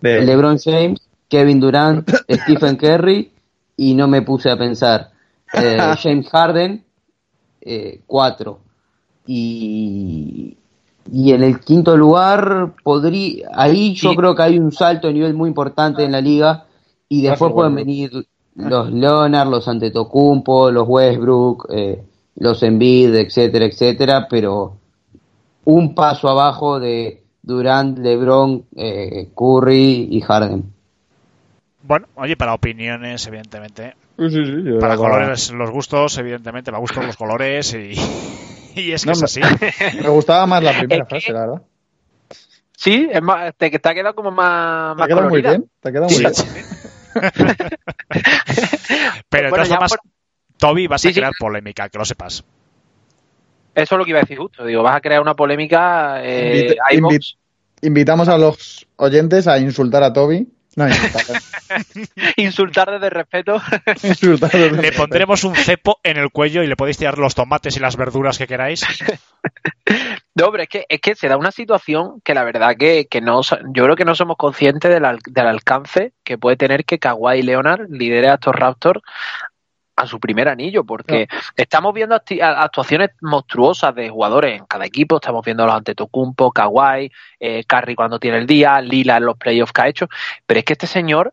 De- 0.00 0.20
LeBron 0.24 0.58
James, 0.58 1.00
Kevin 1.28 1.58
Durant, 1.58 2.08
Stephen 2.30 2.76
Curry 2.76 3.32
y 3.76 3.94
no 3.94 4.06
me 4.08 4.22
puse 4.22 4.50
a 4.50 4.56
pensar. 4.56 5.10
eh, 5.54 5.78
James 6.02 6.28
Harden, 6.30 6.84
eh, 7.60 8.00
cuatro. 8.06 8.60
Y, 9.26 10.56
y 11.12 11.32
en 11.32 11.42
el 11.42 11.60
quinto 11.60 11.96
lugar, 11.96 12.74
podría, 12.82 13.48
ahí 13.54 13.94
yo 13.94 14.14
creo 14.14 14.34
que 14.34 14.42
hay 14.42 14.58
un 14.58 14.70
salto 14.72 15.08
a 15.08 15.12
nivel 15.12 15.34
muy 15.34 15.48
importante 15.48 16.04
en 16.04 16.12
la 16.12 16.20
liga 16.20 16.66
y 17.08 17.22
después 17.22 17.50
Russell 17.50 17.54
pueden 17.54 17.74
Westbrook. 17.74 17.86
venir 18.12 18.26
los 18.56 18.92
Leonard, 18.92 19.48
los 19.48 19.68
Antetokounmpo, 19.68 20.70
los 20.70 20.88
Westbrook, 20.88 21.68
eh, 21.70 22.02
los 22.36 22.62
Embiid, 22.62 23.14
etcétera, 23.14 23.66
etcétera, 23.66 24.26
pero 24.28 24.76
un 25.64 25.94
paso 25.94 26.28
abajo 26.28 26.78
de 26.80 27.22
Durant, 27.42 27.98
LeBron, 27.98 28.64
eh, 28.76 29.28
Curry 29.34 30.08
y 30.10 30.20
Harden. 30.20 30.64
Bueno, 31.82 32.06
oye, 32.16 32.36
para 32.36 32.54
opiniones, 32.54 33.26
evidentemente. 33.26 33.94
Sí, 34.18 34.30
sí, 34.30 34.44
sí, 34.44 34.62
yo 34.64 34.78
Para 34.78 34.96
colores, 34.96 35.52
los 35.52 35.70
gustos, 35.70 36.16
evidentemente, 36.18 36.72
me 36.72 36.78
gustan 36.78 37.06
los 37.06 37.16
colores 37.16 37.74
y, 37.74 37.92
y 38.80 38.92
es 38.92 39.02
que 39.04 39.06
No, 39.06 39.12
es 39.12 39.22
así. 39.22 39.40
Me 40.02 40.08
gustaba 40.08 40.46
más 40.46 40.62
la 40.62 40.72
primera 40.78 41.04
frase, 41.06 41.32
la 41.32 41.40
verdad. 41.40 41.62
Sí, 42.78 43.08
es 43.10 43.22
más, 43.22 43.54
te, 43.56 43.70
te 43.70 43.88
ha 43.88 43.94
quedado 43.94 44.14
como 44.14 44.30
más, 44.30 44.94
Te 44.96 44.98
más 45.00 45.04
ha 45.04 45.08
quedado 45.08 45.28
muy 45.28 45.42
colorida. 45.42 45.50
bien. 45.50 45.70
Te 45.80 45.88
ha 45.88 45.92
quedado 45.92 46.06
muy 46.08 46.14
Sí, 46.16 46.22
bien. 46.22 46.66
Pero 49.28 49.44
de 49.44 49.50
Bueno, 49.50 49.64
todas 49.64 49.68
ya 49.68 49.74
formas, 49.76 49.90
por- 49.92 50.00
Toby, 50.58 50.86
vas 50.86 51.02
Sí, 51.02 51.08
a 51.08 51.12
sí. 51.12 51.20
crear 51.20 51.32
polémica, 51.38 51.88
que 51.88 51.98
lo 51.98 52.04
sepas. 52.04 52.44
Eso 53.74 53.94
es 53.94 53.98
lo 53.98 54.04
que 54.04 54.10
iba 54.10 54.20
a 54.20 54.22
decir 54.22 54.38
justo. 54.38 54.64
Digo, 54.64 54.82
vas 54.82 54.96
a 54.96 55.00
crear 55.00 55.20
una 55.20 55.34
polémica. 55.34 56.22
Eh, 56.24 56.74
invi- 56.92 57.36
Invitamos 57.82 58.28
a 58.28 58.38
los 58.38 58.86
oyentes 58.96 59.46
a 59.48 59.58
insultar 59.58 60.02
a 60.02 60.12
Toby. 60.14 60.48
No, 60.76 60.88
insultar. 60.88 61.42
insultar 62.36 62.90
desde 62.90 63.10
respeto. 63.10 63.60
insultar. 64.02 64.54
Le 64.54 64.92
pondremos 64.92 65.44
un 65.44 65.54
cepo 65.54 65.98
en 66.02 66.16
el 66.16 66.30
cuello 66.30 66.62
y 66.62 66.66
le 66.66 66.76
podéis 66.76 66.96
tirar 66.96 67.18
los 67.18 67.34
tomates 67.34 67.76
y 67.76 67.80
las 67.80 67.96
verduras 67.96 68.38
que 68.38 68.46
queráis. 68.46 68.82
No, 70.36 70.50
pero 70.50 70.64
es 70.64 70.68
que, 70.68 70.84
es 70.88 71.00
que 71.00 71.14
se 71.14 71.28
da 71.28 71.36
una 71.38 71.50
situación 71.50 72.20
que 72.22 72.34
la 72.34 72.44
verdad 72.44 72.76
que, 72.78 73.06
que 73.08 73.20
no, 73.22 73.40
yo 73.42 73.84
creo 73.84 73.96
que 73.96 74.04
no 74.04 74.14
somos 74.14 74.36
conscientes 74.36 74.90
del, 74.90 75.04
al- 75.06 75.18
del 75.26 75.46
alcance 75.46 76.12
que 76.22 76.36
puede 76.36 76.56
tener 76.58 76.84
que 76.84 76.98
Kawhi 76.98 77.42
Leonard 77.42 77.88
lidere 77.88 78.28
a 78.28 78.34
estos 78.34 78.54
Raptors 78.54 79.00
a 79.96 80.06
su 80.06 80.20
primer 80.20 80.46
anillo, 80.46 80.84
porque 80.84 81.26
estamos 81.56 81.94
viendo 81.94 82.14
actuaciones 82.14 83.12
monstruosas 83.22 83.94
de 83.94 84.10
jugadores 84.10 84.58
en 84.58 84.66
cada 84.66 84.84
equipo, 84.84 85.16
estamos 85.16 85.42
viendo 85.42 85.62
a 85.62 85.66
los 85.68 85.74
Antetokounmpo, 85.76 86.52
Kawhi, 86.52 87.10
eh, 87.40 87.64
Curry 87.66 87.94
cuando 87.94 88.18
tiene 88.18 88.36
el 88.36 88.46
día, 88.46 88.78
Lila 88.82 89.16
en 89.16 89.24
los 89.24 89.38
playoffs 89.38 89.72
que 89.72 89.80
ha 89.80 89.88
hecho, 89.88 90.06
pero 90.44 90.58
es 90.58 90.64
que 90.66 90.74
este 90.74 90.86
señor 90.86 91.32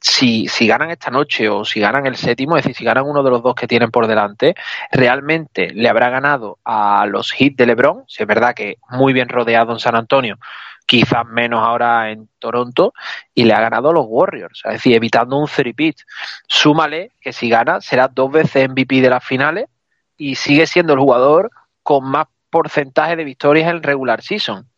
si, 0.00 0.48
si 0.48 0.66
ganan 0.66 0.90
esta 0.90 1.10
noche 1.10 1.48
o 1.48 1.64
si 1.64 1.78
ganan 1.78 2.06
el 2.06 2.16
séptimo, 2.16 2.56
es 2.56 2.64
decir, 2.64 2.76
si 2.76 2.84
ganan 2.84 3.04
uno 3.06 3.22
de 3.22 3.30
los 3.30 3.42
dos 3.42 3.54
que 3.54 3.68
tienen 3.68 3.90
por 3.90 4.06
delante, 4.06 4.54
realmente 4.90 5.70
le 5.74 5.88
habrá 5.88 6.08
ganado 6.08 6.58
a 6.64 7.06
los 7.06 7.38
hits 7.38 7.56
de 7.56 7.66
LeBron, 7.66 8.04
si 8.08 8.22
es 8.22 8.26
verdad 8.26 8.54
que 8.54 8.78
muy 8.88 9.12
bien 9.12 9.28
rodeado 9.28 9.72
en 9.72 9.78
San 9.78 9.94
Antonio, 9.94 10.38
quizás 10.86 11.26
menos 11.26 11.60
ahora 11.62 12.10
en 12.10 12.28
Toronto, 12.38 12.94
y 13.34 13.44
le 13.44 13.52
ha 13.52 13.60
ganado 13.60 13.90
a 13.90 13.92
los 13.92 14.06
Warriors, 14.08 14.62
es 14.64 14.72
decir, 14.72 14.96
evitando 14.96 15.36
un 15.36 15.46
three-peat. 15.46 15.96
Súmale 16.48 17.12
que 17.20 17.32
si 17.32 17.48
gana 17.48 17.80
será 17.80 18.08
dos 18.08 18.32
veces 18.32 18.68
MVP 18.68 19.00
de 19.00 19.10
las 19.10 19.24
finales 19.24 19.66
y 20.16 20.34
sigue 20.34 20.66
siendo 20.66 20.94
el 20.94 20.98
jugador 20.98 21.50
con 21.82 22.04
más 22.04 22.26
porcentaje 22.50 23.16
de 23.16 23.24
victorias 23.24 23.70
en 23.70 23.82
regular 23.82 24.22
season. 24.22 24.68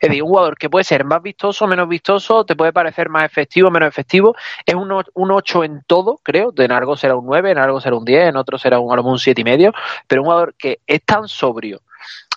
Es 0.00 0.08
decir, 0.08 0.22
un 0.22 0.28
jugador 0.28 0.58
que 0.58 0.68
puede 0.68 0.84
ser 0.84 1.04
más 1.04 1.22
vistoso, 1.22 1.66
menos 1.66 1.88
vistoso, 1.88 2.44
te 2.44 2.56
puede 2.56 2.72
parecer 2.72 3.08
más 3.08 3.24
efectivo, 3.24 3.70
menos 3.70 3.88
efectivo, 3.88 4.34
es 4.66 4.74
un, 4.74 4.92
un 5.14 5.30
8 5.30 5.64
en 5.64 5.82
todo, 5.86 6.20
creo, 6.22 6.52
en 6.56 6.72
algo 6.72 6.96
será 6.96 7.16
un 7.16 7.26
9, 7.26 7.52
en 7.52 7.58
algo 7.58 7.80
será 7.80 7.96
un 7.96 8.04
10, 8.04 8.28
en 8.28 8.36
otro 8.36 8.58
será 8.58 8.78
un, 8.78 8.98
un 8.98 9.18
7 9.18 9.40
y 9.40 9.44
medio, 9.44 9.72
pero 10.06 10.22
un 10.22 10.26
jugador 10.26 10.54
que 10.56 10.80
es 10.86 11.02
tan 11.04 11.28
sobrio 11.28 11.80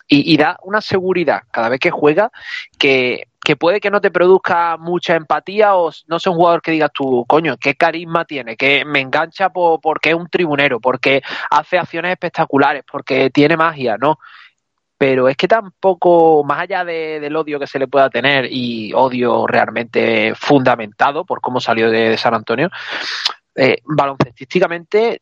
y, 0.08 0.34
y 0.34 0.38
da 0.38 0.60
una 0.64 0.82
seguridad 0.82 1.42
cada 1.52 1.70
vez 1.70 1.80
que 1.80 1.92
juega 1.92 2.32
que, 2.78 3.28
que 3.46 3.56
puede 3.56 3.80
que 3.80 3.92
no 3.92 4.02
te 4.02 4.12
produzca 4.12 4.76
mucha 4.78 5.16
empatía 5.16 5.76
o 5.76 5.92
no 6.08 6.20
sea 6.20 6.32
un 6.32 6.38
jugador 6.38 6.62
que 6.62 6.72
digas 6.72 6.92
tú, 6.94 7.26
coño, 7.28 7.58
qué 7.58 7.76
carisma 7.76 8.26
tiene, 8.26 8.58
que 8.58 8.84
me 8.86 9.00
engancha 9.00 9.50
por, 9.50 9.80
porque 9.80 10.10
es 10.10 10.16
un 10.16 10.28
tribunero, 10.28 10.80
porque 10.80 11.22
hace 11.50 11.78
acciones 11.78 12.12
espectaculares, 12.12 12.84
porque 12.92 13.30
tiene 13.30 13.56
magia, 13.56 13.98
¿no? 13.98 14.20
Pero 14.98 15.28
es 15.28 15.36
que 15.36 15.48
tampoco, 15.48 16.44
más 16.44 16.62
allá 16.62 16.86
de- 16.86 17.20
del 17.20 17.36
odio 17.36 17.60
que 17.60 17.68
se 17.68 17.80
le 17.80 17.88
pueda 17.88 18.10
tener 18.10 18.48
y 18.52 18.94
odio 18.94 19.46
realmente 19.48 20.34
fundamentado 20.36 21.26
por 21.26 21.42
cómo 21.42 21.60
salió 21.60 21.90
de, 21.90 22.18
San 22.18 22.34
Antonio, 22.34 22.70
eh, 23.56 23.78
baloncestísticamente 23.86 25.22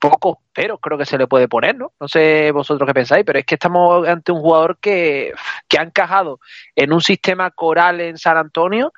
pocos 0.00 0.38
pero 0.52 0.78
creo 0.78 0.98
que 0.98 1.06
se 1.06 1.18
le 1.18 1.26
puede 1.26 1.46
poner, 1.46 1.76
¿no? 1.76 1.92
No 2.00 2.08
sé 2.08 2.50
vosotros 2.52 2.86
qué 2.86 2.94
pensáis, 2.94 3.24
pero 3.24 3.38
es 3.38 3.44
que 3.44 3.54
estamos 3.54 4.06
ante 4.08 4.32
un 4.32 4.40
jugador 4.40 4.78
que, 4.78 5.32
que 5.68 5.78
ha 5.78 5.82
encajado 5.82 6.40
en 6.74 6.92
un 6.92 7.00
sistema 7.00 7.50
coral 7.50 8.00
en 8.00 8.18
San 8.18 8.36
Antonio, 8.36 8.92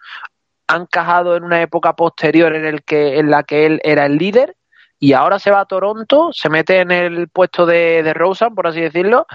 ha 0.68 0.76
encajado 0.76 1.36
en 1.36 1.44
una 1.44 1.60
época 1.60 1.94
posterior 1.94 2.54
en, 2.54 2.64
el 2.64 2.82
que, 2.84 3.18
en 3.18 3.30
la 3.30 3.42
que 3.42 3.66
él 3.66 3.80
era 3.84 4.06
el 4.06 4.16
líder 4.16 4.56
y 4.98 5.12
ahora 5.12 5.38
se 5.38 5.50
va 5.50 5.60
a 5.60 5.66
Toronto, 5.66 6.30
se 6.32 6.48
mete 6.48 6.80
en 6.80 6.92
el 6.92 7.28
puesto 7.28 7.66
de, 7.66 8.02
de 8.02 8.14
Rosen, 8.14 8.54
por 8.54 8.68
así 8.68 8.80
decirlo, 8.80 9.26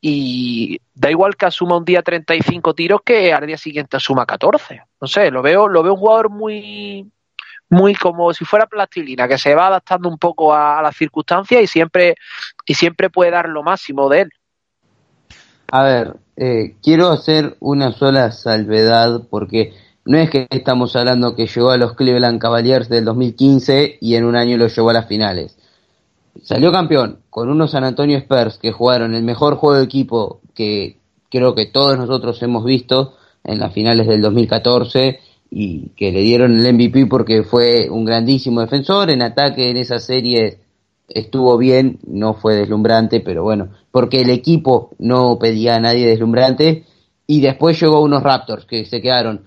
y 0.00 0.80
da 0.94 1.10
igual 1.10 1.36
que 1.36 1.46
asuma 1.46 1.76
un 1.76 1.84
día 1.84 2.02
35 2.02 2.74
tiros 2.74 3.00
que 3.04 3.32
al 3.32 3.46
día 3.46 3.58
siguiente 3.58 3.96
asuma 3.96 4.24
14. 4.24 4.82
No 5.00 5.06
sé, 5.06 5.30
lo 5.30 5.42
veo, 5.42 5.68
lo 5.68 5.82
veo 5.82 5.94
un 5.94 5.98
jugador 5.98 6.30
muy, 6.30 7.10
muy 7.68 7.94
como 7.94 8.32
si 8.32 8.44
fuera 8.44 8.66
plastilina, 8.66 9.28
que 9.28 9.38
se 9.38 9.54
va 9.54 9.68
adaptando 9.68 10.08
un 10.08 10.18
poco 10.18 10.54
a, 10.54 10.82
las 10.82 10.96
circunstancias 10.96 11.62
y 11.62 11.66
siempre, 11.66 12.16
y 12.66 12.74
siempre 12.74 13.10
puede 13.10 13.30
dar 13.30 13.48
lo 13.48 13.62
máximo 13.62 14.08
de 14.08 14.22
él. 14.22 14.30
A 15.70 15.82
ver, 15.84 16.16
eh, 16.36 16.74
quiero 16.82 17.10
hacer 17.10 17.56
una 17.60 17.92
sola 17.92 18.32
salvedad 18.32 19.22
porque 19.30 19.72
no 20.04 20.18
es 20.18 20.30
que 20.30 20.48
estamos 20.50 20.96
hablando 20.96 21.36
que 21.36 21.46
llegó 21.46 21.70
a 21.70 21.76
los 21.76 21.94
Cleveland 21.94 22.40
Cavaliers 22.40 22.88
del 22.88 23.04
2015 23.04 23.98
y 24.00 24.16
en 24.16 24.24
un 24.24 24.34
año 24.34 24.56
lo 24.56 24.66
llevó 24.66 24.90
a 24.90 24.94
las 24.94 25.06
finales. 25.06 25.56
Salió 26.42 26.72
campeón 26.72 27.20
con 27.28 27.48
unos 27.48 27.72
San 27.72 27.84
Antonio 27.84 28.16
Spurs 28.18 28.58
que 28.58 28.72
jugaron 28.72 29.14
el 29.14 29.22
mejor 29.22 29.56
juego 29.56 29.76
de 29.76 29.84
equipo 29.84 30.40
que 30.54 30.98
creo 31.30 31.54
que 31.54 31.66
todos 31.66 31.98
nosotros 31.98 32.42
hemos 32.42 32.64
visto 32.64 33.14
en 33.44 33.58
las 33.58 33.72
finales 33.72 34.06
del 34.06 34.22
2014 34.22 35.20
y 35.50 35.88
que 35.96 36.12
le 36.12 36.20
dieron 36.20 36.58
el 36.58 36.74
MVP 36.74 37.06
porque 37.06 37.42
fue 37.42 37.88
un 37.90 38.04
grandísimo 38.04 38.60
defensor. 38.60 39.10
En 39.10 39.22
ataque 39.22 39.70
en 39.70 39.76
esa 39.76 39.98
serie 39.98 40.58
estuvo 41.08 41.56
bien, 41.58 41.98
no 42.06 42.34
fue 42.34 42.54
deslumbrante, 42.54 43.20
pero 43.20 43.42
bueno, 43.42 43.68
porque 43.90 44.20
el 44.20 44.30
equipo 44.30 44.90
no 44.98 45.38
pedía 45.38 45.76
a 45.76 45.80
nadie 45.80 46.06
deslumbrante. 46.06 46.84
Y 47.26 47.40
después 47.40 47.80
llegó 47.80 48.00
unos 48.02 48.22
Raptors 48.22 48.64
que 48.64 48.84
se 48.84 49.00
quedaron 49.00 49.42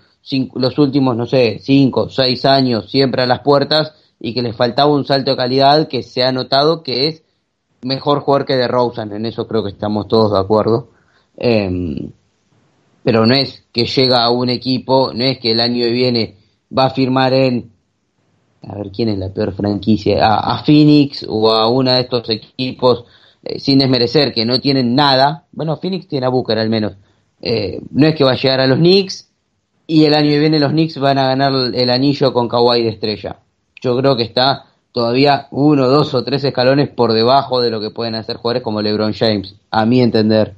los 0.55 0.77
últimos, 0.77 1.17
no 1.17 1.25
sé, 1.25 1.59
cinco, 1.61 2.09
seis 2.09 2.45
años 2.45 2.89
siempre 2.89 3.23
a 3.23 3.27
las 3.27 3.41
puertas 3.41 3.93
y 4.25 4.33
que 4.33 4.41
les 4.41 4.55
faltaba 4.55 4.89
un 4.89 5.05
salto 5.05 5.31
de 5.31 5.37
calidad 5.37 5.89
que 5.89 6.01
se 6.01 6.23
ha 6.23 6.31
notado 6.31 6.81
que 6.81 7.09
es 7.09 7.23
mejor 7.81 8.21
jugador 8.21 8.47
que 8.47 8.55
de 8.55 8.69
Rosen, 8.69 9.11
en 9.11 9.25
eso 9.25 9.45
creo 9.49 9.63
que 9.65 9.71
estamos 9.71 10.07
todos 10.07 10.31
de 10.31 10.39
acuerdo. 10.39 10.91
Em, 11.35 12.09
pero 13.03 13.25
no 13.25 13.35
es 13.35 13.65
que 13.73 13.83
llega 13.83 14.23
a 14.23 14.31
un 14.31 14.49
equipo, 14.49 15.11
no 15.13 15.25
es 15.25 15.39
que 15.39 15.51
el 15.51 15.59
año 15.59 15.83
que 15.83 15.91
viene 15.91 16.37
va 16.75 16.85
a 16.85 16.89
firmar 16.91 17.33
en, 17.33 17.69
a 18.61 18.75
ver 18.77 18.91
quién 18.91 19.09
es 19.09 19.17
la 19.17 19.33
peor 19.33 19.53
franquicia, 19.53 20.25
a, 20.25 20.63
Phoenix 20.63 21.25
o 21.27 21.51
a 21.51 21.67
uno 21.67 21.91
de 21.91 21.99
estos 21.99 22.29
equipos, 22.29 23.03
eh, 23.43 23.59
sin 23.59 23.79
desmerecer, 23.79 24.33
que 24.33 24.45
no 24.45 24.61
tienen 24.61 24.95
nada. 24.95 25.47
Bueno, 25.51 25.75
Phoenix 25.75 26.07
tiene 26.07 26.27
a 26.27 26.29
Booker 26.29 26.57
al 26.57 26.69
menos. 26.69 26.93
Eh, 27.41 27.81
no 27.91 28.07
es 28.07 28.15
que 28.15 28.23
va 28.23 28.31
a 28.31 28.37
llegar 28.37 28.61
a 28.61 28.67
los 28.67 28.77
Knicks 28.77 29.29
y 29.85 30.05
el 30.05 30.13
año 30.13 30.29
que 30.29 30.39
viene 30.39 30.59
los 30.61 30.71
Knicks 30.71 30.97
van 30.97 31.17
a 31.17 31.27
ganar 31.27 31.51
el 31.75 31.89
anillo 31.89 32.31
con 32.31 32.47
Kawhi 32.47 32.83
de 32.83 32.89
estrella. 32.89 33.42
Yo 33.83 33.97
creo 33.97 34.15
que 34.15 34.23
está 34.23 34.63
todavía 34.93 35.47
uno, 35.51 35.87
dos 35.87 36.13
o 36.13 36.23
tres 36.23 36.41
escalones 36.45 36.87
por 36.87 37.11
debajo 37.11 37.61
de 37.61 37.69
lo 37.69 37.81
que 37.81 37.89
pueden 37.89 38.15
hacer 38.15 38.37
jugadores 38.37 38.63
como 38.63 38.81
LeBron 38.81 39.11
James, 39.11 39.55
a 39.71 39.85
mi 39.85 40.01
entender. 40.01 40.53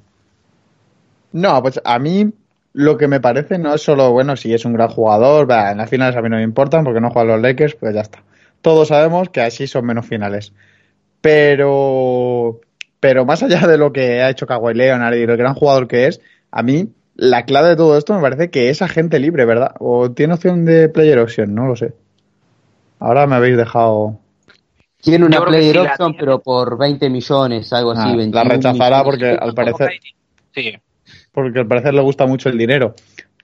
No, 1.31 1.60
pues 1.64 1.81
a 1.84 1.97
mí 1.97 2.31
lo 2.73 2.97
que 2.97 3.07
me 3.07 3.19
parece 3.19 3.57
no 3.57 3.73
es 3.73 3.81
solo, 3.81 4.11
bueno, 4.11 4.35
si 4.35 4.53
es 4.53 4.64
un 4.64 4.73
gran 4.73 4.89
jugador, 4.89 5.52
en 5.52 5.77
las 5.80 5.89
finales 5.89 6.15
a 6.15 6.22
mí 6.22 6.30
no 6.30 6.35
me 6.35 6.43
importan 6.43 6.84
porque 6.84 7.02
no 7.02 7.10
juegan 7.10 7.30
los 7.30 7.41
Lakers, 7.41 7.73
pues 7.73 7.95
ya 7.95 8.02
está. 8.02 8.22
Todos 8.61 8.89
sabemos 8.89 9.30
que 9.30 9.41
así 9.41 9.65
son 9.65 9.88
menos 9.88 10.06
finales. 10.06 10.53
Pero, 11.19 12.61
pero 12.99 13.26
más 13.26 13.41
allá 13.41 13.65
de 13.65 13.80
lo 13.80 13.91
que 13.91 14.22
ha 14.22 14.30
hecho 14.30 14.45
Kawhi 14.45 14.76
Leonard 14.76 15.15
y 15.15 15.26
lo 15.26 15.35
gran 15.35 15.56
jugador 15.56 15.88
que 15.88 16.06
es, 16.06 16.22
a 16.52 16.61
mí 16.61 16.89
la 17.15 17.45
clave 17.45 17.69
de 17.69 17.76
todo 17.76 17.97
esto 17.97 18.14
me 18.14 18.22
parece 18.22 18.52
que 18.52 18.69
es 18.69 18.84
agente 18.84 19.18
libre, 19.18 19.45
¿verdad? 19.45 19.72
O 19.80 20.11
tiene 20.11 20.35
opción 20.35 20.64
de 20.64 20.89
player 20.89 21.18
option, 21.18 21.56
no 21.56 21.65
lo 21.65 21.76
sé. 21.76 21.93
Ahora 22.99 23.27
me 23.27 23.35
habéis 23.35 23.57
dejado. 23.57 24.19
Tiene 25.01 25.26
una 25.26 25.43
player 25.45 25.77
option, 25.80 26.15
pero 26.17 26.39
por 26.39 26.77
20 26.77 27.09
millones, 27.09 27.72
algo 27.73 27.91
así. 27.91 28.09
Ah, 28.09 28.30
la 28.31 28.43
rechazará 28.43 29.03
porque 29.03 29.38
al 29.39 29.53
parecer. 29.53 29.91
Sí 30.53 30.76
porque 31.35 31.59
al 31.59 31.67
parecer 31.67 31.93
le 31.93 32.01
gusta 32.01 32.26
mucho 32.26 32.49
el 32.49 32.57
dinero. 32.57 32.95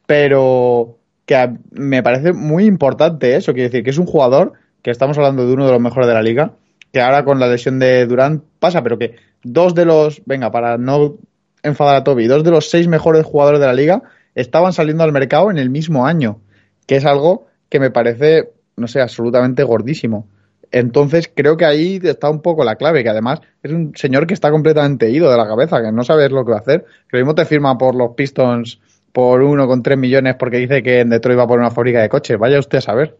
Pero 0.08 0.98
que 1.26 1.50
me 1.72 2.02
parece 2.02 2.34
muy 2.34 2.66
importante 2.66 3.36
eso, 3.36 3.54
quiere 3.54 3.70
decir 3.70 3.84
que 3.84 3.92
es 3.92 3.98
un 3.98 4.08
jugador 4.08 4.54
que 4.82 4.92
estamos 4.92 5.18
hablando 5.18 5.46
de 5.46 5.54
uno 5.54 5.66
de 5.66 5.74
los 5.74 5.82
mejores 5.82 6.08
de 6.08 6.14
la 6.14 6.24
liga, 6.24 6.54
que 6.92 7.02
ahora 7.02 7.24
con 7.24 7.40
la 7.40 7.48
lesión 7.48 7.80
de 7.80 8.06
Durán 8.08 8.44
pasa, 8.60 8.82
pero 8.82 8.98
que 8.98 9.18
dos 9.44 9.76
de 9.76 9.86
los, 9.86 10.22
venga, 10.26 10.52
para 10.52 10.78
no 10.78 11.18
enfadar 11.64 11.98
a 11.98 12.04
Toby, 12.04 12.28
dos 12.28 12.44
de 12.44 12.52
los 12.52 12.70
seis 12.70 12.88
mejores 12.88 13.26
jugadores 13.26 13.60
de 13.60 13.68
la 13.68 13.74
liga 13.74 14.02
estaban 14.34 14.74
saliendo 14.74 15.04
al 15.04 15.12
mercado 15.12 15.52
en 15.52 15.58
el 15.58 15.70
mismo 15.70 16.06
año, 16.06 16.40
que 16.88 16.96
es 16.96 17.06
algo 17.06 17.48
que 17.70 17.80
me 17.80 17.92
parece, 17.92 18.52
no 18.76 18.88
sé, 18.88 19.02
absolutamente 19.02 19.64
gordísimo. 19.64 20.28
Entonces 20.72 21.30
creo 21.34 21.58
que 21.58 21.66
ahí 21.66 22.00
está 22.02 22.30
un 22.30 22.42
poco 22.42 22.64
la 22.64 22.76
clave, 22.76 23.04
que 23.04 23.10
además 23.10 23.42
es 23.62 23.72
un 23.72 23.94
señor 23.96 24.26
que 24.26 24.34
está 24.34 24.52
completamente 24.52 25.10
ido 25.10 25.30
de 25.30 25.38
la 25.38 25.48
cabeza, 25.48 25.82
que 25.82 25.92
no 25.92 26.04
sabe 26.04 26.30
lo 26.30 26.46
que 26.46 26.52
va 26.52 26.58
a 26.58 26.62
hacer. 26.62 26.86
Que 27.10 27.18
lo 27.18 27.20
mismo 27.20 27.36
te 27.36 27.46
firma 27.46 27.78
por 27.78 27.96
los 27.96 28.12
Pistons 28.16 28.80
por 29.12 29.42
uno 29.42 29.68
con 29.68 29.84
tres 29.84 29.98
millones 29.98 30.36
porque 30.36 30.58
dice 30.58 30.82
que 30.82 31.02
en 31.02 31.10
Detroit 31.10 31.38
va 31.38 31.44
a 31.44 31.48
poner 31.48 31.62
una 31.62 31.72
fábrica 31.72 32.02
de 32.02 32.08
coches. 32.08 32.38
Vaya 32.38 32.60
usted 32.60 32.78
a 32.78 32.82
saber. 32.82 33.18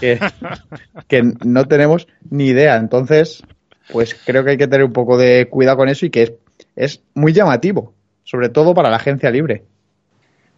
que, 0.00 0.18
que 1.08 1.22
no 1.44 1.66
tenemos 1.66 2.08
ni 2.28 2.46
idea. 2.46 2.76
Entonces, 2.76 3.44
pues 3.92 4.14
creo 4.14 4.44
que 4.44 4.50
hay 4.50 4.56
que 4.56 4.66
tener 4.66 4.84
un 4.84 4.92
poco 4.92 5.16
de 5.16 5.46
cuidado 5.48 5.78
con 5.78 5.88
eso 5.88 6.06
y 6.06 6.10
que 6.10 6.22
es, 6.22 6.32
es 6.74 7.02
muy 7.14 7.32
llamativo, 7.32 7.92
sobre 8.24 8.48
todo 8.48 8.74
para 8.74 8.90
la 8.90 8.96
agencia 8.96 9.30
libre. 9.30 9.64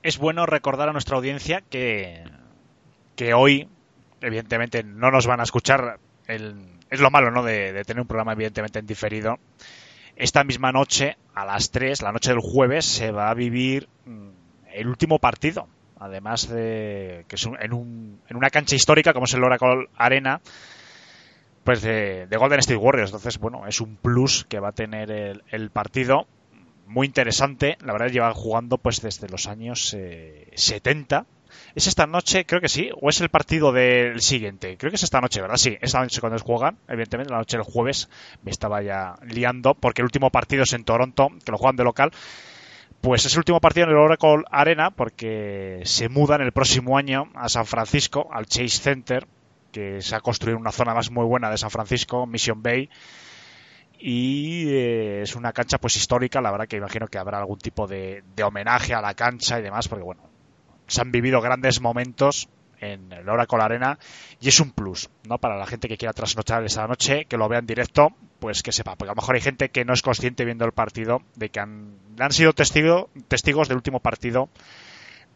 Es 0.03 0.19
bueno 0.19 0.47
recordar 0.47 0.89
a 0.89 0.93
nuestra 0.93 1.17
audiencia 1.17 1.63
que, 1.69 2.23
que 3.17 3.35
hoy, 3.35 3.69
evidentemente, 4.21 4.83
no 4.83 5.11
nos 5.11 5.27
van 5.27 5.41
a 5.41 5.45
escuchar 5.45 5.99
es 6.29 7.01
lo 7.01 7.11
malo, 7.11 7.31
¿no? 7.31 7.43
De, 7.43 7.83
tener 7.85 8.01
un 8.01 8.07
programa 8.07 8.33
evidentemente 8.33 8.79
en 8.79 8.87
diferido. 8.87 9.39
Esta 10.17 10.45
misma 10.45 10.73
noche, 10.73 11.17
a 11.35 11.45
las 11.45 11.71
3, 11.71 12.03
la 12.03 12.13
noche 12.13 12.31
del 12.31 12.41
jueves, 12.41 12.85
se 12.85 13.11
va 13.11 13.31
a 13.31 13.35
vivir 13.35 13.89
mm, 14.07 14.29
el 14.73 14.89
último 14.89 15.19
partido. 15.19 15.69
Además 15.99 16.49
de 16.49 17.25
que 17.29 17.37
es 17.37 17.49
en, 17.61 17.73
un, 17.73 18.21
en 18.29 18.37
una 18.37 18.51
cancha 18.51 18.77
histórica 18.77 19.15
como 19.15 19.25
es 19.25 19.35
el 19.35 19.45
Oracle 19.45 19.89
Arena, 19.97 20.41
pues 21.65 21.83
de, 21.83 22.29
Golden 22.39 22.61
State 22.61 22.77
Warriors. 22.77 23.11
Entonces, 23.11 23.39
bueno, 23.39 23.67
es 23.67 23.81
un 23.81 23.97
plus 23.97 24.45
que 24.45 24.61
va 24.61 24.69
a 24.69 24.73
tener 24.73 25.11
el, 25.11 25.71
partido. 25.71 26.27
Muy 26.87 27.07
interesante. 27.07 27.77
La 27.81 27.93
verdad, 27.93 28.09
lleva 28.09 28.33
jugando 28.33 28.79
pues 28.79 29.01
desde 29.01 29.29
los 29.29 29.49
años 29.49 29.97
70 30.55 31.19
eh, 31.19 31.36
¿Es 31.77 31.87
esta 31.87 32.07
noche? 32.07 32.47
Creo 32.47 32.63
que 32.63 32.71
sí. 32.71 32.89
¿O 33.03 33.11
es 33.11 33.21
el 33.21 33.29
partido 33.29 33.71
del 33.71 34.23
siguiente? 34.23 34.79
Creo 34.79 34.91
que 34.91 34.97
es 34.97 35.03
esta 35.03 35.21
noche, 35.21 35.43
¿verdad? 35.43 35.59
Sí, 35.59 35.77
esta 35.83 36.01
noche 36.01 36.23
cuando 36.23 36.39
juegan. 36.39 36.79
Evidentemente, 36.89 37.31
la 37.31 37.37
noche 37.37 37.59
del 37.59 37.67
jueves 37.67 38.09
me 38.43 38.51
estaba 38.51 38.83
ya 38.83 39.17
liando 39.21 39.75
porque 39.75 40.01
el 40.01 40.07
último 40.07 40.31
partido 40.31 40.63
es 40.63 40.73
en 40.73 40.85
Toronto, 40.85 41.29
que 41.45 41.53
lo 41.53 41.59
juegan 41.59 41.77
de 41.77 41.85
local. 41.85 42.13
Pues 43.03 43.27
es 43.27 43.35
el 43.35 43.41
último 43.41 43.61
partido 43.61 43.85
en 43.85 43.91
el 43.91 43.99
Oracle 43.99 44.45
Arena 44.51 44.91
porque 44.91 45.83
se 45.85 46.09
mudan 46.09 46.41
el 46.41 46.53
próximo 46.53 46.97
año 46.97 47.31
a 47.35 47.51
San 47.51 47.67
Francisco, 47.67 48.27
al 48.33 48.47
Chase 48.47 48.79
Center, 48.79 49.27
que 49.71 50.01
se 50.01 50.17
ha 50.17 50.21
construido 50.21 50.59
una 50.59 50.73
zona 50.73 50.95
más 50.95 51.11
muy 51.11 51.27
buena 51.27 51.51
de 51.51 51.59
San 51.59 51.71
Francisco, 51.71 52.25
Mission 52.25 52.63
Bay 52.63 52.89
y 53.99 54.67
eh, 54.71 55.23
es 55.23 55.37
una 55.37 55.53
cancha 55.53 55.77
pues 55.79 55.97
histórica 55.97 56.41
la 56.41 56.51
verdad 56.51 56.67
que 56.69 56.77
imagino 56.77 57.07
que 57.07 57.19
habrá 57.19 57.39
algún 57.39 57.59
tipo 57.59 57.87
de, 57.87 58.23
de, 58.35 58.43
homenaje 58.43 58.93
a 58.93 59.01
la 59.01 59.15
cancha 59.15 59.59
y 59.59 59.63
demás 59.63 59.89
porque 59.89 60.05
bueno 60.05 60.36
se 60.87 61.01
han 61.01 61.13
vivido 61.13 61.41
grandes 61.41 61.81
momentos 61.81 62.49
en 62.81 63.13
el 63.13 63.29
Oracle 63.29 63.63
Arena 63.63 63.99
y 64.41 64.49
es 64.49 64.61
un 64.61 64.71
plus, 64.71 65.09
¿no? 65.29 65.39
Para 65.39 65.57
la 65.57 65.67
gente 65.67 65.89
que 65.89 65.97
quiera 65.97 66.13
trasnochar 66.13 66.65
esa 66.65 66.87
noche, 66.87 67.25
que 67.25 67.37
lo 67.37 67.49
vea 67.49 67.59
en 67.59 67.67
directo, 67.67 68.15
pues 68.39 68.63
que 68.63 68.73
sepa, 68.73 68.97
porque 68.97 69.11
a 69.11 69.15
lo 69.15 69.21
mejor 69.21 69.35
hay 69.35 69.41
gente 69.41 69.71
que 69.71 69.85
no 69.85 69.93
es 69.93 70.03
consciente 70.03 70.45
viendo 70.45 70.65
el 70.65 70.73
partido 70.73 71.23
de 71.35 71.49
que 71.49 71.61
han, 71.61 71.97
han 72.19 72.33
sido 72.33 72.53
testigo, 72.53 73.11
testigos 73.29 73.69
del 73.69 73.79
último 73.79 74.01
partido 74.01 74.49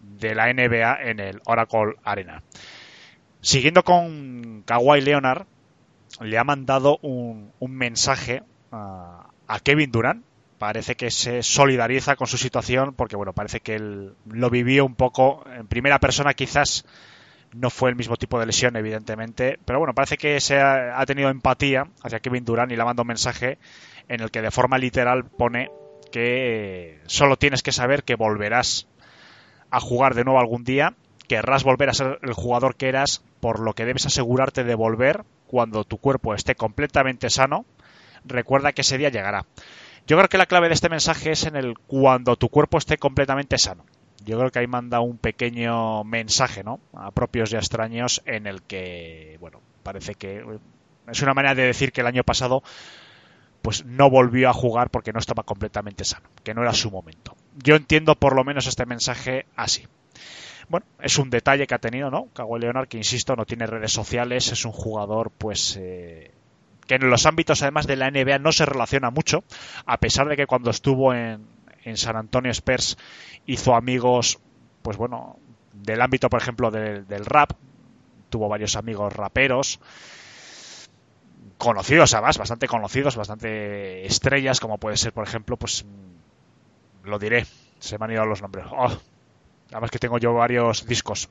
de 0.01 0.35
la 0.35 0.53
NBA 0.53 1.03
en 1.03 1.21
el 1.21 1.41
Oracle 1.45 1.95
Arena. 2.05 2.43
Siguiendo 3.41 3.85
con 3.85 4.63
Kawhi 4.67 5.01
Leonard, 5.01 5.47
le 6.21 6.39
ha 6.39 6.45
mandado 6.45 6.99
un, 7.03 7.53
un 7.59 7.75
mensaje 7.75 8.43
a, 8.71 9.29
a 9.47 9.61
Kevin 9.61 9.91
Durant 9.91 10.25
parece 10.61 10.95
que 10.95 11.11
se 11.11 11.43
solidariza 11.43 12.17
con 12.17 12.27
su 12.27 12.37
situación 12.37 12.93
porque 12.93 13.17
bueno 13.17 13.33
parece 13.33 13.61
que 13.61 13.77
él 13.77 14.13
lo 14.27 14.51
vivió 14.51 14.85
un 14.85 14.95
poco 14.95 15.43
en 15.51 15.67
primera 15.67 15.99
persona 15.99 16.35
quizás 16.35 16.85
no 17.55 17.71
fue 17.71 17.89
el 17.89 17.97
mismo 17.97 18.19
tipo 18.19 18.39
de 18.39 18.45
lesión 18.45 18.77
evidentemente 18.77 19.59
pero 19.65 19.79
bueno 19.79 19.95
parece 19.95 20.19
que 20.19 20.39
se 20.39 20.61
ha, 20.61 21.03
tenido 21.07 21.31
empatía 21.31 21.87
hacia 22.03 22.21
Kevin 22.21 22.45
Durant 22.45 22.71
y 22.71 22.77
le 22.77 22.85
manda 22.85 23.01
un 23.01 23.09
mensaje 23.09 23.57
en 24.07 24.21
el 24.21 24.31
que 24.31 24.43
de 24.43 24.51
forma 24.51 24.77
literal 24.77 25.25
pone 25.25 25.71
que 26.13 27.01
solo 27.07 27.39
tienes 27.39 27.63
que 27.63 27.73
saber 27.73 28.05
que 28.05 28.15
volverás 28.15 28.87
a 29.71 29.81
jugar 29.81 30.15
de 30.15 30.25
nuevo 30.25 30.41
algún 30.41 30.65
día 30.65 30.93
querrás 31.27 31.65
volver 31.65 31.89
a 31.89 31.95
ser 31.95 32.19
el 32.21 32.35
jugador 32.35 32.77
que 32.77 32.91
eras 32.91 33.23
por 33.41 33.61
lo 33.61 33.73
que 33.73 33.87
debes 33.87 34.05
asegurarte 34.05 34.63
de 34.63 34.75
volver 34.75 35.25
cuando 35.47 35.85
tu 35.85 35.97
cuerpo 35.97 36.35
esté 36.35 36.57
completamente 36.57 37.31
sano. 37.31 37.65
Recuerda 38.25 38.73
que 38.73 38.83
ese 38.83 38.99
día 38.99 39.11
llegará 39.11 39.47
yo 40.07 40.17
creo 40.17 40.29
que 40.29 40.39
la 40.39 40.47
clave 40.47 40.69
de 40.69 40.75
este 40.75 40.89
mensaje 40.89 41.33
es 41.33 41.47
en 41.47 41.57
el 41.57 41.79
cuando 41.79 42.37
tu 42.37 42.49
cuerpo 42.49 42.79
esté 42.79 42.99
completamente 42.99 43.59
sano. 43.59 43.85
Yo 44.25 44.39
creo 44.39 44.51
que 44.51 44.59
ahí 44.59 44.67
manda 44.67 45.01
un 45.01 45.19
pequeño 45.19 46.05
mensaje, 46.05 46.63
¿no? 46.63 46.81
A 46.95 47.11
propios 47.11 47.53
y 47.53 47.57
a 47.57 47.59
extraños 47.59 48.23
en 48.27 48.47
el 48.47 48.63
que, 48.63 49.39
bueno, 49.41 49.61
parece 49.83 50.15
que 50.15 50.45
es 51.09 51.23
una 51.23 51.35
manera 51.35 51.55
de 51.55 51.65
decir 51.65 51.93
que 51.93 52.03
el 52.03 52.07
año 52.07 52.23
pasado 52.23 52.63
pues 53.63 53.85
no 53.85 54.09
volvió 54.09 54.49
a 54.49 54.55
jugar 54.55 54.91
porque 54.91 55.13
no 55.13 55.19
estaba 55.19 55.43
completamente 55.43 56.05
sano, 56.05 56.29
que 56.43 56.55
no 56.55 56.63
era 56.63 56.73
su 56.73 56.91
momento. 56.91 57.37
Yo 57.57 57.77
entiendo 57.77 58.15
por 58.15 58.35
lo 58.35 58.45
menos 58.45 58.67
este 58.67 58.87
mensaje 58.87 59.47
así. 59.55 59.87
Bueno, 60.69 60.87
es 61.01 61.19
un 61.19 61.31
detalle 61.31 61.67
que 61.67 61.75
ha 61.75 61.79
tenido, 61.79 62.11
¿no? 62.11 62.29
Kawhi 62.33 62.61
Leonard, 62.61 62.89
que 62.89 62.97
insisto, 62.97 63.35
no 63.37 63.45
tiene 63.45 63.67
redes 63.67 63.93
sociales, 63.93 64.53
es 64.53 64.65
un 64.65 64.73
jugador, 64.73 65.31
pues, 65.37 65.77
eh, 65.81 66.31
que 66.91 66.97
en 66.97 67.09
los 67.09 67.25
ámbitos 67.25 67.63
además 67.63 67.87
de 67.87 67.95
la 67.95 68.11
NBA 68.11 68.41
no 68.41 68.51
se 68.51 68.67
relaciona 68.67 69.13
mucho, 69.13 69.45
a 69.87 69.99
pesar 69.99 70.27
de 70.27 70.37
que 70.37 70.49
cuando 70.49 70.71
estuvo 70.71 71.15
en, 71.15 71.47
en 71.85 71.97
San 71.97 72.17
Antonio 72.17 72.51
Spurs 72.51 72.99
hizo 73.47 73.77
amigos, 73.77 74.41
pues 74.83 74.97
bueno, 74.97 75.39
del 75.73 76.03
ámbito, 76.03 76.29
por 76.29 76.43
ejemplo, 76.43 76.73
del, 76.73 77.07
del 77.07 77.25
rap. 77.27 77.53
Tuvo 78.29 78.49
varios 78.49 78.75
amigos 78.75 79.13
raperos 79.13 79.79
conocidos 81.59 82.13
además, 82.15 82.39
bastante 82.39 82.67
conocidos, 82.67 83.15
bastante 83.15 84.05
estrellas, 84.05 84.59
como 84.59 84.79
puede 84.79 84.97
ser, 84.97 85.13
por 85.13 85.25
ejemplo, 85.25 85.57
pues 85.57 85.85
lo 87.05 87.21
diré, 87.21 87.47
se 87.79 87.99
me 87.99 88.07
han 88.07 88.11
ido 88.11 88.25
los 88.25 88.43
nombres. 88.43 88.67
Oh, 88.69 88.91
además 89.71 89.93
que 89.93 90.01
tengo 90.01 90.19
yo 90.19 90.35
varios 90.35 90.87
discos. 90.87 91.31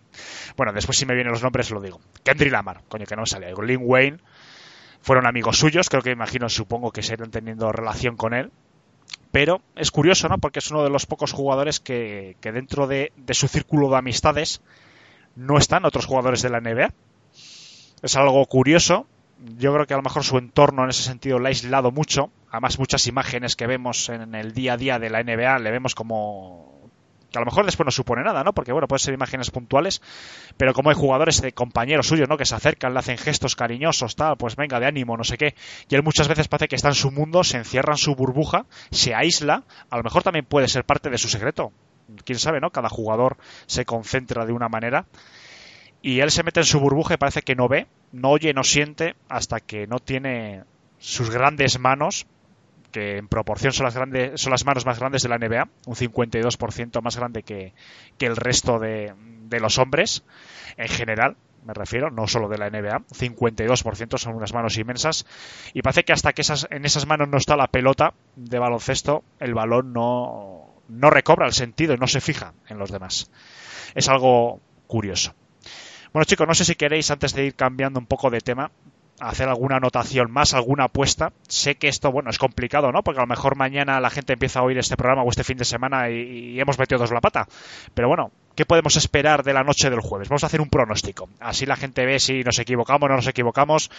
Bueno, 0.56 0.72
después 0.72 0.98
si 0.98 1.06
me 1.06 1.16
vienen 1.16 1.34
los 1.34 1.44
nombres 1.44 1.70
lo 1.70 1.82
digo. 1.82 2.00
Kendrick 2.24 2.54
Lamar, 2.54 2.82
coño 2.88 3.06
que 3.06 3.18
no 3.18 3.24
me 3.24 3.28
sale. 3.28 3.54
Lin 3.62 3.82
Wayne 3.82 4.20
fueron 5.02 5.28
amigos 5.28 5.58
suyos, 5.58 5.90
creo 5.90 6.02
que 6.02 6.12
imagino, 6.12 6.50
supongo 6.50 6.92
que 6.92 7.04
seguirán 7.04 7.32
teniendo 7.32 7.72
relación 7.72 8.16
con 8.16 8.34
él. 8.34 8.52
Pero 9.32 9.62
es 9.76 9.92
curioso, 9.92 10.28
¿no? 10.28 10.40
Porque 10.40 10.60
es 10.60 10.72
uno 10.72 10.84
de 10.84 10.90
los 10.90 11.06
pocos 11.06 11.34
jugadores 11.34 11.80
que, 11.80 12.36
que 12.42 12.52
dentro 12.52 12.88
de, 12.88 13.12
de 13.16 13.34
su 13.34 13.48
círculo 13.48 13.90
de 13.90 13.98
amistades 13.98 14.62
no 15.36 15.58
están 15.58 15.86
otros 15.86 16.06
jugadores 16.06 16.42
de 16.42 16.50
la 16.50 16.62
NBA. 16.62 16.94
Es 18.02 18.16
algo 18.16 18.44
curioso 18.48 19.06
yo 19.58 19.74
creo 19.74 19.88
que 19.88 19.94
a 19.94 19.98
lo 19.98 20.04
mejor 20.04 20.24
su 20.24 20.38
entorno 20.38 20.84
en 20.84 20.90
ese 20.90 21.04
sentido 21.04 21.40
le 21.40 21.48
ha 21.48 21.50
aislado 21.50 21.92
mucho. 21.92 22.32
Además, 22.52 22.80
muchas 22.80 23.08
imágenes 23.08 23.56
que 23.56 23.68
vemos 23.68 24.10
en 24.10 24.36
el 24.36 24.54
día 24.54 24.74
a 24.74 24.78
día 24.78 25.00
de 25.00 25.10
la 25.10 25.24
NBA 25.24 25.60
le 25.60 25.72
vemos 25.72 25.96
como 25.96 26.79
que 27.32 27.38
a 27.38 27.42
lo 27.42 27.46
mejor 27.46 27.66
después 27.66 27.86
no 27.86 27.92
supone 27.92 28.24
nada, 28.24 28.44
¿no? 28.44 28.54
Porque 28.54 28.72
bueno, 28.72 28.88
pueden 28.88 29.00
ser 29.00 29.14
imágenes 29.14 29.52
puntuales, 29.52 30.02
pero 30.58 30.74
como 30.74 30.90
hay 30.90 30.96
jugadores 30.96 31.42
de 31.42 31.52
compañeros 31.52 32.08
suyos, 32.08 32.28
¿no? 32.28 32.38
Que 32.38 32.46
se 32.46 32.56
acercan, 32.56 32.94
le 32.94 33.00
hacen 33.00 33.18
gestos 33.18 33.56
cariñosos, 33.56 34.16
tal, 34.16 34.38
pues 34.38 34.56
venga, 34.56 34.80
de 34.80 34.88
ánimo, 34.88 35.18
no 35.18 35.24
sé 35.24 35.38
qué. 35.38 35.56
Y 35.88 35.96
él 35.96 36.04
muchas 36.04 36.28
veces 36.28 36.48
parece 36.48 36.68
que 36.68 36.76
está 36.76 36.90
en 36.90 36.96
su 36.96 37.12
mundo, 37.12 37.44
se 37.44 37.58
encierra 37.58 37.94
en 37.94 37.98
su 37.98 38.16
burbuja, 38.16 38.66
se 38.92 39.14
aísla, 39.14 39.64
a 39.90 39.98
lo 39.98 40.04
mejor 40.04 40.24
también 40.24 40.46
puede 40.46 40.68
ser 40.68 40.84
parte 40.84 41.10
de 41.10 41.18
su 41.18 41.30
secreto. 41.30 41.72
Quién 42.26 42.40
sabe, 42.40 42.60
¿no? 42.60 42.72
Cada 42.72 42.90
jugador 42.90 43.38
se 43.68 43.86
concentra 43.86 44.46
de 44.46 44.54
una 44.54 44.68
manera 44.68 45.06
y 46.02 46.22
él 46.22 46.32
se 46.32 46.44
mete 46.44 46.62
en 46.62 46.66
su 46.66 46.80
burbuja 46.80 47.16
y 47.16 47.18
parece 47.18 47.42
que 47.42 47.56
no 47.56 47.68
ve, 47.68 47.88
no 48.12 48.30
oye, 48.30 48.54
no 48.54 48.64
siente 48.64 49.16
hasta 49.28 49.60
que 49.60 49.86
no 49.86 50.00
tiene 50.00 50.64
sus 50.98 51.30
grandes 51.30 51.80
manos, 51.80 52.26
que 52.92 53.18
en 53.18 53.28
proporción 53.28 53.74
son 53.74 53.86
las, 53.86 53.96
grandes, 53.96 54.40
son 54.42 54.52
las 54.52 54.66
manos 54.66 54.86
más 54.86 55.00
grandes 55.00 55.24
de 55.24 55.30
la 55.30 55.38
NBA, 55.38 55.68
un 55.86 55.96
52% 55.96 57.02
más 57.02 57.18
grande 57.18 57.44
que, 57.44 57.74
que 58.18 58.26
el 58.26 58.36
resto 58.36 58.80
de, 58.80 59.14
de, 59.44 59.60
los 59.60 59.78
hombres 59.78 60.24
en 60.78 60.88
general, 60.88 61.36
me 61.66 61.74
refiero, 61.74 62.10
no 62.10 62.28
solo 62.28 62.48
de 62.48 62.58
la 62.58 62.70
NBA, 62.70 63.02
52% 63.12 64.18
son 64.18 64.36
unas 64.36 64.54
manos 64.54 64.78
inmensas, 64.78 65.26
y 65.74 65.82
parece 65.82 66.04
que 66.04 66.14
hasta 66.14 66.34
que 66.34 66.42
esas, 66.42 66.68
en 66.72 66.86
esas 66.86 67.06
manos 67.06 67.28
no 67.30 67.38
está 67.38 67.56
la 67.56 67.68
pelota 67.68 68.14
de 68.36 68.60
baloncesto, 68.60 69.24
el 69.40 69.54
balón 69.54 69.94
no, 69.94 70.82
no 70.88 71.10
recobra 71.10 71.46
el 71.46 71.54
sentido 71.54 71.94
y 71.94 71.98
no 71.98 72.08
se 72.08 72.22
fija 72.22 72.54
en 72.68 72.78
los 72.78 72.92
demás. 72.92 73.30
Es 73.96 74.10
algo 74.10 74.60
curioso. 74.88 75.34
Bueno, 76.12 76.26
chicos, 76.26 76.48
no 76.48 76.56
sé 76.56 76.66
si 76.66 76.76
queréis, 76.76 77.12
antes 77.12 77.34
de 77.34 77.46
ir 77.46 77.56
cambiando 77.56 78.00
un 78.00 78.08
poco 78.08 78.30
de 78.30 78.42
tema, 78.42 78.72
hacer 79.20 79.48
alguna 79.50 79.78
anotación 79.78 80.32
más, 80.32 80.54
alguna 80.54 80.86
apuesta. 80.86 81.32
Sé 81.48 81.76
que 81.76 81.88
esto, 81.88 82.12
bueno, 82.12 82.30
es 82.30 82.38
complicado, 82.38 82.92
¿no? 82.92 83.04
Porque 83.04 83.20
a 83.20 83.24
lo 83.24 83.28
mejor 83.28 83.56
mañana 83.56 84.00
la 84.00 84.10
gente 84.10 84.34
empieza 84.34 84.60
a 84.60 84.64
oír 84.64 84.78
este 84.78 84.98
programa 84.98 85.24
o 85.24 85.30
este 85.30 85.44
fin 85.44 85.58
de 85.58 85.66
semana 85.66 86.10
y, 86.10 86.60
hemos 86.60 86.80
metido 86.80 87.00
dos 87.00 87.12
la 87.12 87.22
pata. 87.22 87.48
Pero 87.94 88.08
bueno, 88.08 88.32
¿qué 88.56 88.66
podemos 88.66 88.96
esperar 88.98 89.44
de 89.44 89.54
la 89.54 89.64
noche 89.64 89.90
del 89.90 90.02
jueves? 90.02 90.30
Vamos 90.30 90.44
a 90.44 90.48
hacer 90.48 90.62
un 90.62 90.70
pronóstico. 90.70 91.30
Así 91.40 91.66
la 91.66 91.76
gente 91.76 92.06
ve 92.06 92.20
si 92.20 92.44
nos 92.44 92.60
equivocamos 92.60 93.06
o 93.06 93.10
no 93.10 93.16
nos 93.16 93.28
equivocamos. 93.28 93.90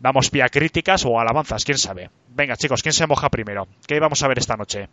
Damos 0.00 0.30
pie 0.30 0.42
a 0.42 0.48
críticas 0.48 1.04
o 1.04 1.18
alabanzas, 1.18 1.64
quién 1.64 1.78
sabe. 1.78 2.10
Venga, 2.28 2.56
chicos, 2.56 2.82
¿quién 2.82 2.92
se 2.92 3.06
moja 3.06 3.28
primero? 3.28 3.66
¿Qué 3.86 4.00
vamos 4.00 4.22
a 4.22 4.28
ver 4.28 4.38
esta 4.38 4.56
noche? 4.56 4.88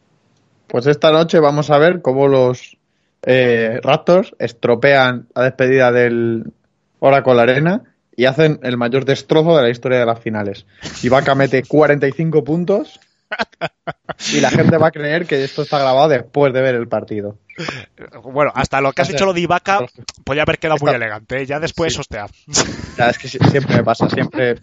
Pues 0.67 0.85
esta 0.87 1.11
noche 1.11 1.39
vamos 1.39 1.69
a 1.71 1.77
ver 1.77 2.01
cómo 2.01 2.27
los 2.27 2.77
eh, 3.23 3.79
Raptors 3.81 4.35
estropean 4.39 5.27
la 5.33 5.43
despedida 5.43 5.91
del, 5.91 6.53
Oracle 6.99 7.41
Arena 7.41 7.83
y 8.19 8.25
hacen 8.25 8.59
el 8.63 8.75
mayor 8.75 9.05
destrozo 9.05 9.55
de 9.55 9.63
la 9.63 9.69
historia 9.69 9.97
de 9.97 10.05
las 10.05 10.19
finales. 10.19 10.65
Ibaka 11.03 11.35
mete 11.35 11.63
45 11.63 12.43
puntos 12.43 12.99
y 14.33 14.41
la 14.41 14.49
gente 14.49 14.75
va 14.75 14.87
a 14.87 14.91
creer 14.91 15.25
que 15.25 15.41
esto 15.41 15.61
está 15.61 15.79
grabado 15.79 16.09
después 16.09 16.51
de 16.51 16.61
ver 16.61 16.75
el 16.75 16.89
partido. 16.89 17.37
Bueno, 18.21 18.51
hasta 18.53 18.81
lo 18.81 18.91
que 18.91 19.03
has 19.03 19.07
dicho 19.07 19.25
lo 19.25 19.31
de 19.31 19.39
Ibaka 19.39 19.85
podría 20.25 20.43
haber 20.43 20.59
quedado 20.59 20.79
muy 20.81 20.93
elegante. 20.93 21.43
¿eh? 21.43 21.45
Ya 21.45 21.61
después, 21.61 21.93
sí. 21.93 22.01
hostia. 22.01 22.25
Ya, 22.97 23.09
es 23.09 23.17
que 23.17 23.29
siempre 23.29 23.77
me 23.77 23.83
pasa, 23.85 24.09
siempre 24.09 24.55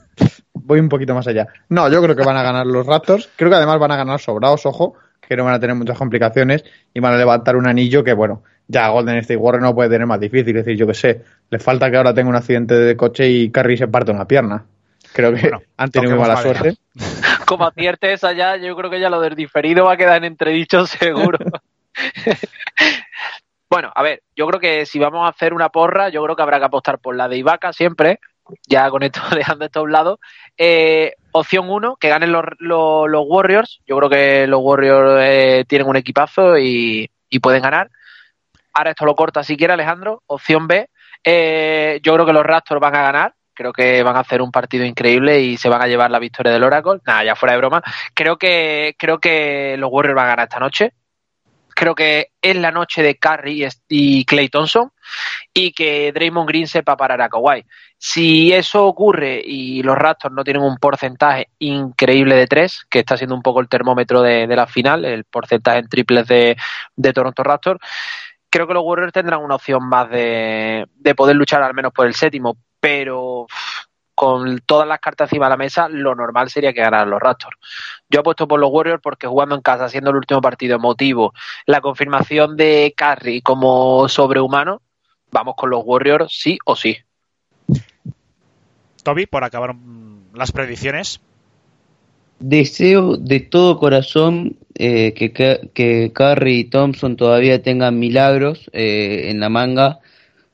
voy 0.52 0.78
un 0.78 0.90
poquito 0.90 1.14
más 1.14 1.26
allá. 1.26 1.46
No, 1.70 1.88
yo 1.88 2.02
creo 2.02 2.14
que 2.14 2.24
van 2.24 2.36
a 2.36 2.42
ganar 2.42 2.66
los 2.66 2.84
Raptors. 2.84 3.30
Creo 3.36 3.48
que 3.48 3.56
además 3.56 3.78
van 3.78 3.92
a 3.92 3.96
ganar 3.96 4.20
sobrados, 4.20 4.66
ojo, 4.66 4.96
que 5.26 5.34
no 5.34 5.44
van 5.44 5.54
a 5.54 5.60
tener 5.60 5.76
muchas 5.76 5.96
complicaciones 5.96 6.62
y 6.92 7.00
van 7.00 7.14
a 7.14 7.16
levantar 7.16 7.56
un 7.56 7.66
anillo 7.66 8.04
que, 8.04 8.12
bueno, 8.12 8.42
ya 8.68 8.88
Golden 8.88 9.18
State 9.18 9.36
Warriors 9.36 9.64
no 9.64 9.74
puede 9.74 9.90
tener 9.90 10.06
más 10.06 10.20
difícil. 10.20 10.56
Es 10.56 10.64
decir, 10.64 10.78
yo 10.78 10.86
que 10.86 10.94
sé, 10.94 11.22
le 11.50 11.58
falta 11.58 11.90
que 11.90 11.96
ahora 11.96 12.14
tenga 12.14 12.30
un 12.30 12.36
accidente 12.36 12.74
de 12.74 12.96
coche 12.96 13.28
y 13.28 13.50
Curry 13.50 13.76
se 13.76 13.88
parte 13.88 14.10
una 14.10 14.26
pierna. 14.26 14.64
Creo 15.12 15.32
que 15.32 15.40
bueno, 15.40 15.62
han 15.76 15.90
tenido 15.90 16.12
muy 16.12 16.20
mala 16.20 16.36
suerte. 16.36 16.74
Como 17.46 17.66
acierte 17.66 18.12
esa 18.12 18.32
ya, 18.32 18.56
yo 18.56 18.76
creo 18.76 18.90
que 18.90 19.00
ya 19.00 19.08
lo 19.08 19.20
del 19.20 19.36
diferido 19.36 19.84
va 19.84 19.92
a 19.92 19.96
quedar 19.96 20.18
en 20.18 20.24
entredicho 20.24 20.84
seguro. 20.86 21.38
bueno, 23.70 23.92
a 23.94 24.02
ver, 24.02 24.22
yo 24.34 24.46
creo 24.46 24.60
que 24.60 24.84
si 24.84 24.98
vamos 24.98 25.24
a 25.24 25.30
hacer 25.30 25.54
una 25.54 25.68
porra, 25.68 26.08
yo 26.08 26.22
creo 26.24 26.36
que 26.36 26.42
habrá 26.42 26.58
que 26.58 26.66
apostar 26.66 26.98
por 26.98 27.16
la 27.16 27.28
de 27.28 27.38
Ibaka 27.38 27.72
siempre. 27.72 28.18
Ya 28.68 28.90
con 28.90 29.02
esto 29.02 29.20
dejando 29.34 29.64
esto 29.64 29.80
a 29.80 29.84
un 29.84 29.92
lado. 29.92 30.20
Eh, 30.58 31.14
opción 31.32 31.70
1, 31.70 31.96
que 31.96 32.08
ganen 32.08 32.32
los, 32.32 32.44
los, 32.58 33.08
los, 33.08 33.24
Warriors. 33.26 33.80
Yo 33.86 33.96
creo 33.96 34.10
que 34.10 34.46
los 34.46 34.60
Warriors 34.62 35.20
eh, 35.22 35.64
tienen 35.68 35.88
un 35.88 35.96
equipazo 35.96 36.58
y, 36.58 37.08
y 37.30 37.38
pueden 37.38 37.62
ganar. 37.62 37.90
Ahora 38.76 38.90
esto 38.90 39.06
lo 39.06 39.14
corta 39.14 39.42
si 39.42 39.56
quiere 39.56 39.72
Alejandro. 39.72 40.22
Opción 40.26 40.66
B, 40.66 40.90
eh, 41.24 41.98
yo 42.02 42.12
creo 42.12 42.26
que 42.26 42.32
los 42.34 42.44
Raptors 42.44 42.78
van 42.78 42.94
a 42.94 43.02
ganar. 43.02 43.34
Creo 43.54 43.72
que 43.72 44.02
van 44.02 44.16
a 44.16 44.20
hacer 44.20 44.42
un 44.42 44.50
partido 44.50 44.84
increíble 44.84 45.40
y 45.40 45.56
se 45.56 45.70
van 45.70 45.80
a 45.80 45.86
llevar 45.86 46.10
la 46.10 46.18
victoria 46.18 46.52
del 46.52 46.62
Oracle. 46.62 47.00
Nada, 47.06 47.24
ya 47.24 47.34
fuera 47.34 47.54
de 47.54 47.58
broma. 47.58 47.82
Creo 48.12 48.36
que, 48.36 48.94
creo 48.98 49.18
que 49.18 49.76
los 49.78 49.90
Warriors 49.90 50.14
van 50.14 50.26
a 50.26 50.28
ganar 50.28 50.48
esta 50.48 50.60
noche. 50.60 50.92
Creo 51.74 51.94
que 51.94 52.32
es 52.42 52.56
la 52.56 52.70
noche 52.70 53.02
de 53.02 53.16
Curry 53.16 53.66
y 53.88 54.24
Clay 54.26 54.50
Thompson 54.50 54.90
y 55.54 55.72
que 55.72 56.12
Draymond 56.12 56.48
Green 56.48 56.66
sepa 56.66 56.98
parar 56.98 57.22
a 57.22 57.30
Kawhi. 57.30 57.64
Si 57.96 58.52
eso 58.52 58.84
ocurre 58.84 59.40
y 59.42 59.82
los 59.82 59.96
Raptors 59.96 60.34
no 60.34 60.44
tienen 60.44 60.62
un 60.62 60.76
porcentaje 60.76 61.48
increíble 61.58 62.34
de 62.34 62.46
tres, 62.46 62.84
que 62.90 62.98
está 62.98 63.16
siendo 63.16 63.34
un 63.34 63.42
poco 63.42 63.60
el 63.60 63.68
termómetro 63.68 64.20
de, 64.20 64.46
la 64.48 64.66
final, 64.66 65.04
el 65.06 65.24
porcentaje 65.24 65.78
en 65.78 65.88
triples 65.88 66.26
de 66.26 66.56
Toronto 67.14 67.42
Raptors, 67.42 67.80
creo 68.50 68.66
que 68.66 68.74
los 68.74 68.84
Warriors 68.84 69.12
tendrán 69.12 69.42
una 69.42 69.56
opción 69.56 69.88
más 69.88 70.10
de, 70.10 70.86
de 70.94 71.14
poder 71.14 71.36
luchar 71.36 71.62
al 71.62 71.74
menos 71.74 71.92
por 71.92 72.06
el 72.06 72.14
séptimo, 72.14 72.56
pero 72.80 73.46
con 74.16 74.60
todas 74.64 74.88
las 74.88 74.98
cartas 74.98 75.28
encima 75.28 75.44
de 75.44 75.50
la 75.50 75.56
mesa, 75.58 75.88
lo 75.90 76.14
normal 76.14 76.48
sería 76.48 76.72
que 76.72 76.80
ganaran 76.80 77.10
los 77.10 77.20
Raptors. 77.20 77.58
Yo 78.08 78.20
apuesto 78.20 78.48
por 78.48 78.58
los 78.58 78.70
Warriors 78.72 79.02
porque 79.02 79.26
jugando 79.26 79.54
en 79.54 79.60
casa, 79.60 79.90
siendo 79.90 80.10
el 80.10 80.16
último 80.16 80.40
partido 80.40 80.76
emotivo, 80.76 81.34
la 81.66 81.82
confirmación 81.82 82.56
de 82.56 82.94
Curry 82.96 83.42
como 83.42 84.08
sobrehumano, 84.08 84.80
vamos 85.30 85.54
con 85.54 85.68
los 85.68 85.82
Warriors 85.84 86.32
sí 86.32 86.58
o 86.64 86.74
sí. 86.74 86.96
Toby, 89.02 89.26
por 89.26 89.44
acabar 89.44 89.74
las 90.32 90.50
predicciones. 90.50 91.20
Deseo 92.38 93.18
de 93.18 93.40
todo 93.40 93.78
corazón 93.78 94.56
eh, 94.78 95.14
que, 95.14 95.32
que 95.72 96.12
Curry 96.12 96.58
y 96.58 96.64
Thompson 96.64 97.16
todavía 97.16 97.62
tengan 97.62 97.98
milagros 97.98 98.68
eh, 98.74 99.30
en 99.30 99.40
la 99.40 99.48
manga 99.48 100.00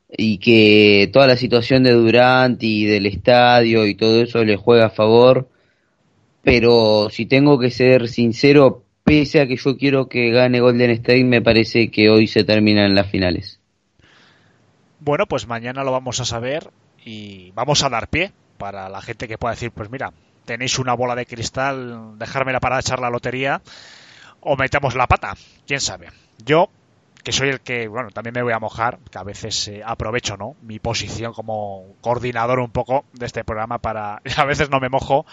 y 0.08 0.38
que 0.38 1.10
toda 1.12 1.26
la 1.26 1.36
situación 1.36 1.82
de 1.82 1.90
Durant 1.90 2.62
y 2.62 2.84
del 2.84 3.06
estadio 3.06 3.84
y 3.84 3.96
todo 3.96 4.22
eso 4.22 4.44
le 4.44 4.56
juega 4.56 4.86
a 4.86 4.90
favor. 4.90 5.48
Pero 6.42 7.08
si 7.10 7.26
tengo 7.26 7.58
que 7.58 7.70
ser 7.70 8.08
sincero, 8.08 8.84
pese 9.02 9.40
a 9.40 9.46
que 9.48 9.56
yo 9.56 9.76
quiero 9.76 10.08
que 10.08 10.30
gane 10.30 10.60
Golden 10.60 10.90
State, 10.90 11.24
me 11.24 11.42
parece 11.42 11.90
que 11.90 12.08
hoy 12.08 12.28
se 12.28 12.44
terminan 12.44 12.94
las 12.94 13.10
finales. 13.10 13.58
Bueno, 15.00 15.26
pues 15.26 15.48
mañana 15.48 15.82
lo 15.82 15.90
vamos 15.90 16.20
a 16.20 16.24
saber 16.24 16.70
y 17.04 17.50
vamos 17.52 17.82
a 17.82 17.88
dar 17.88 18.06
pie 18.06 18.30
para 18.56 18.88
la 18.88 19.02
gente 19.02 19.26
que 19.26 19.38
pueda 19.38 19.54
decir, 19.54 19.72
pues 19.72 19.90
mira, 19.90 20.12
tenéis 20.44 20.78
una 20.78 20.94
bola 20.94 21.16
de 21.16 21.26
cristal, 21.26 22.18
dejármela 22.18 22.60
para 22.60 22.78
echar 22.78 23.00
la 23.00 23.10
lotería 23.10 23.62
o 24.42 24.56
metemos 24.56 24.94
la 24.94 25.06
pata, 25.06 25.34
quién 25.66 25.80
sabe. 25.80 26.10
Yo, 26.44 26.68
que 27.22 27.32
soy 27.32 27.48
el 27.48 27.60
que, 27.60 27.88
bueno, 27.88 28.10
también 28.10 28.34
me 28.34 28.42
voy 28.42 28.52
a 28.52 28.58
mojar, 28.58 28.98
que 29.10 29.18
a 29.18 29.22
veces 29.22 29.68
eh, 29.68 29.82
aprovecho, 29.84 30.36
¿no? 30.36 30.56
Mi 30.62 30.78
posición 30.78 31.32
como 31.32 31.94
coordinador 32.00 32.58
un 32.58 32.70
poco 32.70 33.04
de 33.12 33.26
este 33.26 33.44
programa 33.44 33.78
para, 33.78 34.20
a 34.36 34.44
veces 34.44 34.68
no 34.70 34.80
me 34.80 34.88
mojo. 34.88 35.24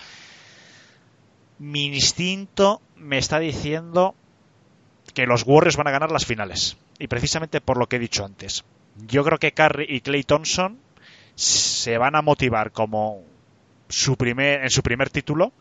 Mi 1.58 1.88
instinto 1.88 2.82
me 2.96 3.18
está 3.18 3.40
diciendo 3.40 4.16
que 5.14 5.26
los 5.26 5.44
Warriors 5.46 5.76
van 5.76 5.88
a 5.88 5.92
ganar 5.92 6.12
las 6.12 6.26
finales. 6.26 6.78
Y 7.00 7.08
precisamente 7.08 7.62
por 7.62 7.78
lo 7.78 7.88
que 7.88 7.96
he 7.96 8.00
dicho 8.00 8.24
antes. 8.24 8.64
Yo 9.08 9.24
creo 9.24 9.40
que 9.40 9.54
Curry 9.54 9.86
y 9.90 10.02
Clay 10.02 10.24
Thompson 10.24 10.80
se 11.36 11.98
van 11.98 12.16
a 12.16 12.22
motivar 12.22 12.72
como 12.72 13.24
su 13.88 14.18
primer, 14.18 14.64
en 14.64 14.70
su 14.70 14.84
primer 14.84 15.10
título. 15.10 15.52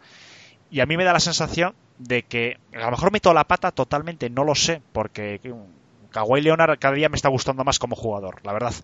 Y 0.70 0.80
a 0.80 0.86
mí 0.86 0.96
me 0.96 1.04
da 1.04 1.12
la 1.12 1.20
sensación 1.20 1.74
de 1.98 2.22
que 2.22 2.58
a 2.74 2.84
lo 2.86 2.90
mejor 2.92 3.12
meto 3.12 3.32
la 3.34 3.44
pata 3.44 3.72
totalmente, 3.72 4.30
no 4.30 4.44
lo 4.44 4.54
sé, 4.54 4.80
porque 4.92 5.40
Kawhi 6.10 6.40
Leonard 6.40 6.78
cada 6.78 6.94
día 6.94 7.08
me 7.08 7.16
está 7.16 7.28
gustando 7.28 7.64
más 7.64 7.78
como 7.78 7.96
jugador, 7.96 8.40
la 8.44 8.52
verdad. 8.52 8.74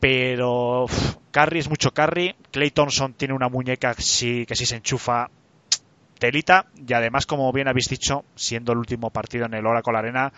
Pero 0.00 0.84
uf, 0.84 1.16
Curry 1.30 1.60
es 1.60 1.68
mucho 1.68 1.92
Curry. 1.92 2.34
Clay 2.50 2.70
Thompson 2.70 3.14
tiene 3.14 3.34
una 3.34 3.48
muñeca 3.48 3.94
que 3.94 4.02
sí, 4.02 4.46
que 4.46 4.54
se 4.54 4.76
enchufa 4.76 5.30
telita. 6.18 6.66
Y 6.86 6.92
además, 6.92 7.26
como 7.26 7.52
bien 7.52 7.68
habéis 7.68 7.88
dicho, 7.88 8.24
siendo 8.34 8.72
el 8.72 8.78
último 8.78 9.10
partido 9.10 9.46
en 9.46 9.54
el 9.54 9.66
Oracle 9.66 9.98
Arena, 9.98 10.32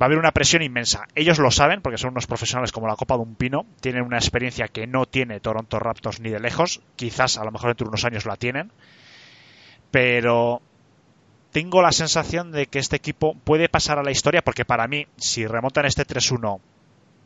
va 0.00 0.04
a 0.04 0.04
haber 0.06 0.18
una 0.18 0.32
presión 0.32 0.62
inmensa. 0.62 1.06
Ellos 1.14 1.38
lo 1.38 1.50
saben 1.50 1.82
porque 1.82 1.98
son 1.98 2.10
unos 2.10 2.26
profesionales 2.26 2.72
como 2.72 2.88
la 2.88 2.96
copa 2.96 3.14
de 3.16 3.22
un 3.22 3.34
pino. 3.34 3.66
Tienen 3.80 4.02
una 4.02 4.18
experiencia 4.18 4.68
que 4.68 4.86
no 4.86 5.06
tiene 5.06 5.40
Toronto 5.40 5.78
Raptors 5.78 6.20
ni 6.20 6.30
de 6.30 6.40
lejos. 6.40 6.80
Quizás 6.96 7.38
a 7.38 7.44
lo 7.44 7.52
mejor 7.52 7.70
dentro 7.70 7.84
de 7.84 7.90
unos 7.90 8.04
años 8.04 8.26
la 8.26 8.36
tienen. 8.36 8.72
Pero 9.90 10.62
tengo 11.52 11.82
la 11.82 11.92
sensación 11.92 12.52
de 12.52 12.66
que 12.66 12.78
este 12.78 12.96
equipo 12.96 13.34
puede 13.34 13.68
pasar 13.68 13.98
a 13.98 14.02
la 14.02 14.10
historia 14.10 14.42
porque 14.42 14.64
para 14.64 14.86
mí, 14.86 15.06
si 15.16 15.46
remontan 15.46 15.86
este 15.86 16.06
3-1, 16.06 16.60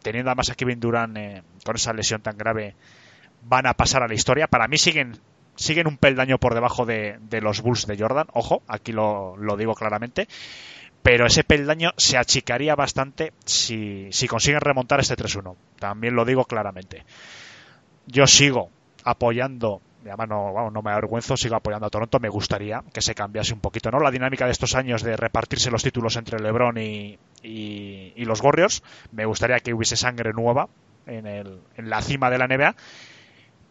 teniendo 0.02 0.30
además 0.30 0.51
a 0.51 0.55
Kevin 0.55 0.80
Durant 0.80 1.16
eh, 1.16 1.42
con 1.64 1.76
esa 1.76 1.92
lesión 1.92 2.22
tan 2.22 2.36
grave, 2.36 2.74
van 3.42 3.66
a 3.66 3.74
pasar 3.74 4.02
a 4.02 4.09
la 4.09 4.14
historia. 4.14 4.46
Para 4.46 4.68
mí 4.68 4.78
siguen 4.78 5.18
siguen 5.56 5.86
un 5.86 5.98
peldaño 5.98 6.38
por 6.38 6.55
debajo 6.55 6.84
de, 6.84 7.18
de 7.20 7.40
los 7.40 7.60
Bulls 7.60 7.86
de 7.86 7.96
Jordan. 7.96 8.26
Ojo, 8.32 8.62
aquí 8.66 8.92
lo, 8.92 9.36
lo 9.36 9.56
digo 9.56 9.74
claramente 9.74 10.26
pero 11.05 11.26
ese 11.26 11.44
peldaño 11.44 11.92
se 11.98 12.16
achicaría 12.16 12.74
bastante 12.74 13.34
si, 13.44 14.09
si 14.10 14.26
consiguen 14.26 14.62
remontar 14.62 15.01
este 15.01 15.14
3-1. 15.16 15.55
También 15.78 16.16
lo 16.16 16.24
digo 16.24 16.46
claramente. 16.46 17.05
Yo 18.06 18.26
sigo 18.26 18.70
apoyando, 19.05 19.82
además 20.09 20.28
no, 20.28 20.52
vamos, 20.52 20.72
no 20.72 20.82
me 20.82 20.90
avergüenzo, 20.93 21.36
sigo 21.36 21.56
apoyando 21.56 21.86
a 21.86 21.90
Toronto. 21.90 22.18
Me 22.20 22.28
gustaría 22.28 22.82
que 22.93 23.01
se 23.02 23.14
cambiase 23.14 23.55
un 23.55 23.60
poquito 23.60 23.90
¿no? 23.90 23.98
la 24.01 24.10
dinámica 24.10 24.47
de 24.47 24.52
estos 24.52 24.74
años 24.74 25.02
de 25.02 25.16
repartirse 25.16 25.70
los 25.70 25.82
títulos 25.82 26.16
entre 26.16 26.39
LeBron 26.40 26.76
y, 26.78 27.18
y, 27.43 28.12
y 28.16 28.24
los 28.24 28.43
Warriors. 28.43 28.82
Me 29.12 29.24
gustaría 29.24 29.60
que 29.60 29.74
hubiese 29.74 29.97
sangre 29.97 30.32
nueva 30.32 30.68
en, 31.06 31.26
el, 31.26 31.60
en 31.76 31.90
la 31.90 32.02
cima 32.02 32.31
de 32.31 32.39
la 32.39 32.47
NBA. 32.48 32.74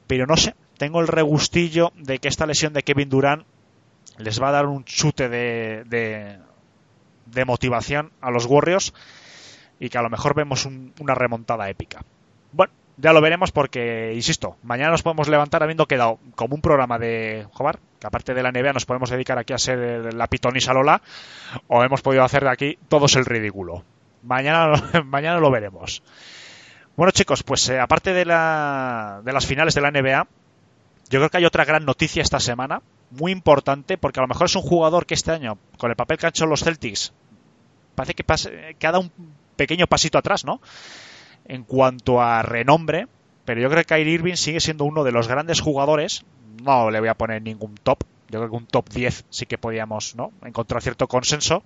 Pero 0.08 0.26
no 0.26 0.38
sé, 0.38 0.56
tengo 0.78 1.02
el 1.02 1.08
regustillo 1.08 1.92
de 1.96 2.20
que 2.20 2.28
esta 2.28 2.46
lesión 2.46 2.74
de 2.74 2.84
Kevin 2.84 3.10
Durant 3.10 3.46
les 4.18 4.42
va 4.42 4.50
a 4.50 4.52
dar 4.52 4.66
un 4.68 4.84
chute 4.84 5.30
de, 5.30 5.84
de, 5.86 6.38
de 7.26 7.46
motivación 7.46 8.12
a 8.22 8.30
los 8.32 8.46
Warriors 8.46 8.94
y 9.80 9.90
que 9.90 9.98
a 9.98 10.02
lo 10.02 10.10
mejor 10.10 10.36
vemos 10.36 10.66
un- 10.66 10.94
una 11.00 11.16
remontada 11.16 11.70
épica. 11.70 12.02
Bueno, 12.52 12.72
ya 12.98 13.14
lo 13.14 13.22
veremos 13.22 13.52
porque, 13.52 14.12
insisto, 14.16 14.58
mañana 14.64 14.92
nos 14.92 15.02
podemos 15.04 15.28
levantar 15.28 15.64
habiendo 15.64 15.88
quedado 15.88 16.20
como 16.36 16.56
un 16.56 16.62
programa 16.62 17.00
de 17.00 17.48
Jobar, 17.54 17.80
que 18.00 18.08
aparte 18.08 18.34
de 18.34 18.44
la 18.44 18.52
NBA 18.52 18.74
nos 18.74 18.86
podemos 18.86 19.10
dedicar 19.10 19.38
aquí 19.38 19.54
a 19.54 19.58
ser 19.58 20.14
la 20.14 20.28
pitonisa 20.28 20.74
Lola, 20.74 21.02
o 21.68 21.84
hemos 21.84 22.02
podido 22.02 22.24
hacer 22.24 22.44
de 22.44 22.50
aquí 22.52 22.78
todos 22.90 23.16
el 23.16 23.26
ridículo. 23.26 23.84
Mañana, 24.22 24.74
mañana 25.06 25.40
lo 25.40 25.50
veremos. 25.52 26.04
Bueno 26.96 27.12
chicos, 27.12 27.42
pues 27.44 27.68
eh, 27.70 27.80
aparte 27.80 28.14
de, 28.14 28.26
la, 28.26 29.22
de 29.24 29.34
las 29.34 29.46
finales 29.48 29.74
de 29.74 29.82
la 29.82 29.90
NBA, 29.92 30.28
yo 31.10 31.20
creo 31.20 31.30
que 31.30 31.38
hay 31.38 31.46
otra 31.46 31.66
gran 31.66 31.86
noticia 31.86 32.22
esta 32.22 32.40
semana, 32.40 32.82
muy 33.10 33.32
importante, 33.32 33.98
porque 33.98 34.20
a 34.20 34.24
lo 34.24 34.28
mejor 34.28 34.46
es 34.46 34.56
un 34.56 34.62
jugador 34.62 35.06
que 35.06 35.16
este 35.16 35.32
año, 35.32 35.58
con 35.78 35.90
el 35.90 35.96
papel 35.96 36.18
que 36.18 36.28
han 36.28 36.30
hecho 36.32 36.46
los 36.46 36.64
Celtics, 36.64 37.12
parece 37.96 38.14
que, 38.14 38.24
pase- 38.24 38.76
que 38.78 38.88
ha 38.88 38.92
dado 38.92 39.04
un 39.04 39.12
pequeño 39.56 39.88
pasito 39.88 40.18
atrás, 40.18 40.46
¿no? 40.46 40.62
En 41.46 41.64
cuanto 41.64 42.22
a 42.22 42.42
renombre, 42.42 43.08
pero 43.46 43.62
yo 43.62 43.70
creo 43.70 43.84
que 43.84 43.96
Kyrie 43.96 44.14
Irving 44.14 44.36
sigue 44.36 44.60
siendo 44.60 44.86
uno 44.86 45.04
de 45.04 45.12
los 45.12 45.28
grandes 45.28 45.62
jugadores. 45.62 46.24
No 46.64 46.90
le 46.92 47.00
voy 47.00 47.10
a 47.10 47.16
poner 47.16 47.42
ningún 47.42 47.76
top. 47.76 48.04
Yo 48.30 48.40
creo 48.40 48.50
que 48.50 48.56
un 48.56 48.68
top 48.68 48.90
10 48.90 49.26
sí 49.30 49.46
que 49.46 49.58
podíamos, 49.58 50.16
¿no? 50.16 50.32
Encontrar 50.44 50.82
cierto 50.82 51.08
consenso. 51.08 51.64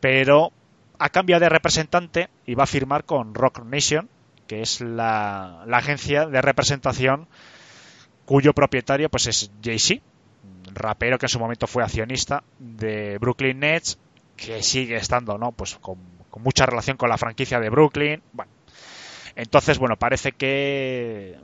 Pero 0.00 0.52
ha 0.98 1.08
cambiado 1.10 1.40
de 1.40 1.48
representante 1.48 2.28
y 2.46 2.54
va 2.54 2.64
a 2.64 2.66
firmar 2.66 3.04
con 3.04 3.34
Rock 3.34 3.64
Nation, 3.64 4.08
que 4.46 4.62
es 4.62 4.80
la, 4.80 5.62
agencia 5.72 6.26
de 6.26 6.42
representación 6.42 7.28
cuyo 8.24 8.52
propietario 8.52 9.08
pues 9.08 9.26
es 9.26 9.50
Jay-Z, 9.62 10.02
rapero 10.74 11.18
que 11.18 11.26
en 11.26 11.30
su 11.30 11.38
momento 11.38 11.66
fue 11.66 11.82
accionista 11.82 12.42
de 12.58 13.18
Brooklyn 13.18 13.60
Nets, 13.60 13.98
que 14.36 14.62
sigue 14.62 14.96
estando, 14.96 15.38
¿no? 15.38 15.52
Pues 15.52 15.76
con, 15.76 15.98
con 16.28 16.42
mucha 16.42 16.66
relación 16.66 16.96
con 16.96 17.08
la 17.08 17.16
franquicia 17.16 17.58
de 17.58 17.70
Brooklyn. 17.70 18.22
Bueno, 18.32 18.50
entonces, 19.38 19.78
bueno, 19.78 19.94
parece 19.94 20.32
que, 20.32 21.38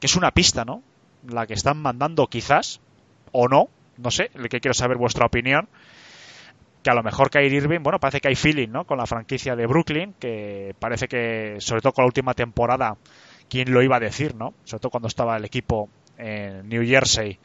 que 0.00 0.06
es 0.06 0.16
una 0.16 0.30
pista, 0.30 0.64
¿no? 0.64 0.82
La 1.28 1.46
que 1.46 1.52
están 1.52 1.76
mandando 1.76 2.26
quizás, 2.26 2.80
o 3.32 3.48
no, 3.48 3.68
no 3.98 4.10
sé, 4.10 4.30
el 4.32 4.48
que 4.48 4.60
quiero 4.60 4.72
saber 4.72 4.96
vuestra 4.96 5.26
opinión. 5.26 5.68
Que 6.82 6.88
a 6.88 6.94
lo 6.94 7.02
mejor 7.02 7.28
Kyrie 7.28 7.58
Irving, 7.58 7.82
bueno, 7.82 8.00
parece 8.00 8.20
que 8.20 8.28
hay 8.28 8.34
feeling, 8.34 8.68
¿no? 8.68 8.86
Con 8.86 8.96
la 8.96 9.04
franquicia 9.04 9.54
de 9.56 9.66
Brooklyn, 9.66 10.14
que 10.18 10.74
parece 10.78 11.06
que, 11.06 11.56
sobre 11.58 11.82
todo 11.82 11.92
con 11.92 12.04
la 12.04 12.06
última 12.06 12.32
temporada, 12.32 12.96
¿quién 13.50 13.70
lo 13.74 13.82
iba 13.82 13.96
a 13.96 14.00
decir, 14.00 14.34
no? 14.34 14.54
Sobre 14.64 14.80
todo 14.80 14.90
cuando 14.90 15.08
estaba 15.08 15.36
el 15.36 15.44
equipo 15.44 15.90
en 16.16 16.66
New 16.66 16.82
Jersey, 16.86 17.38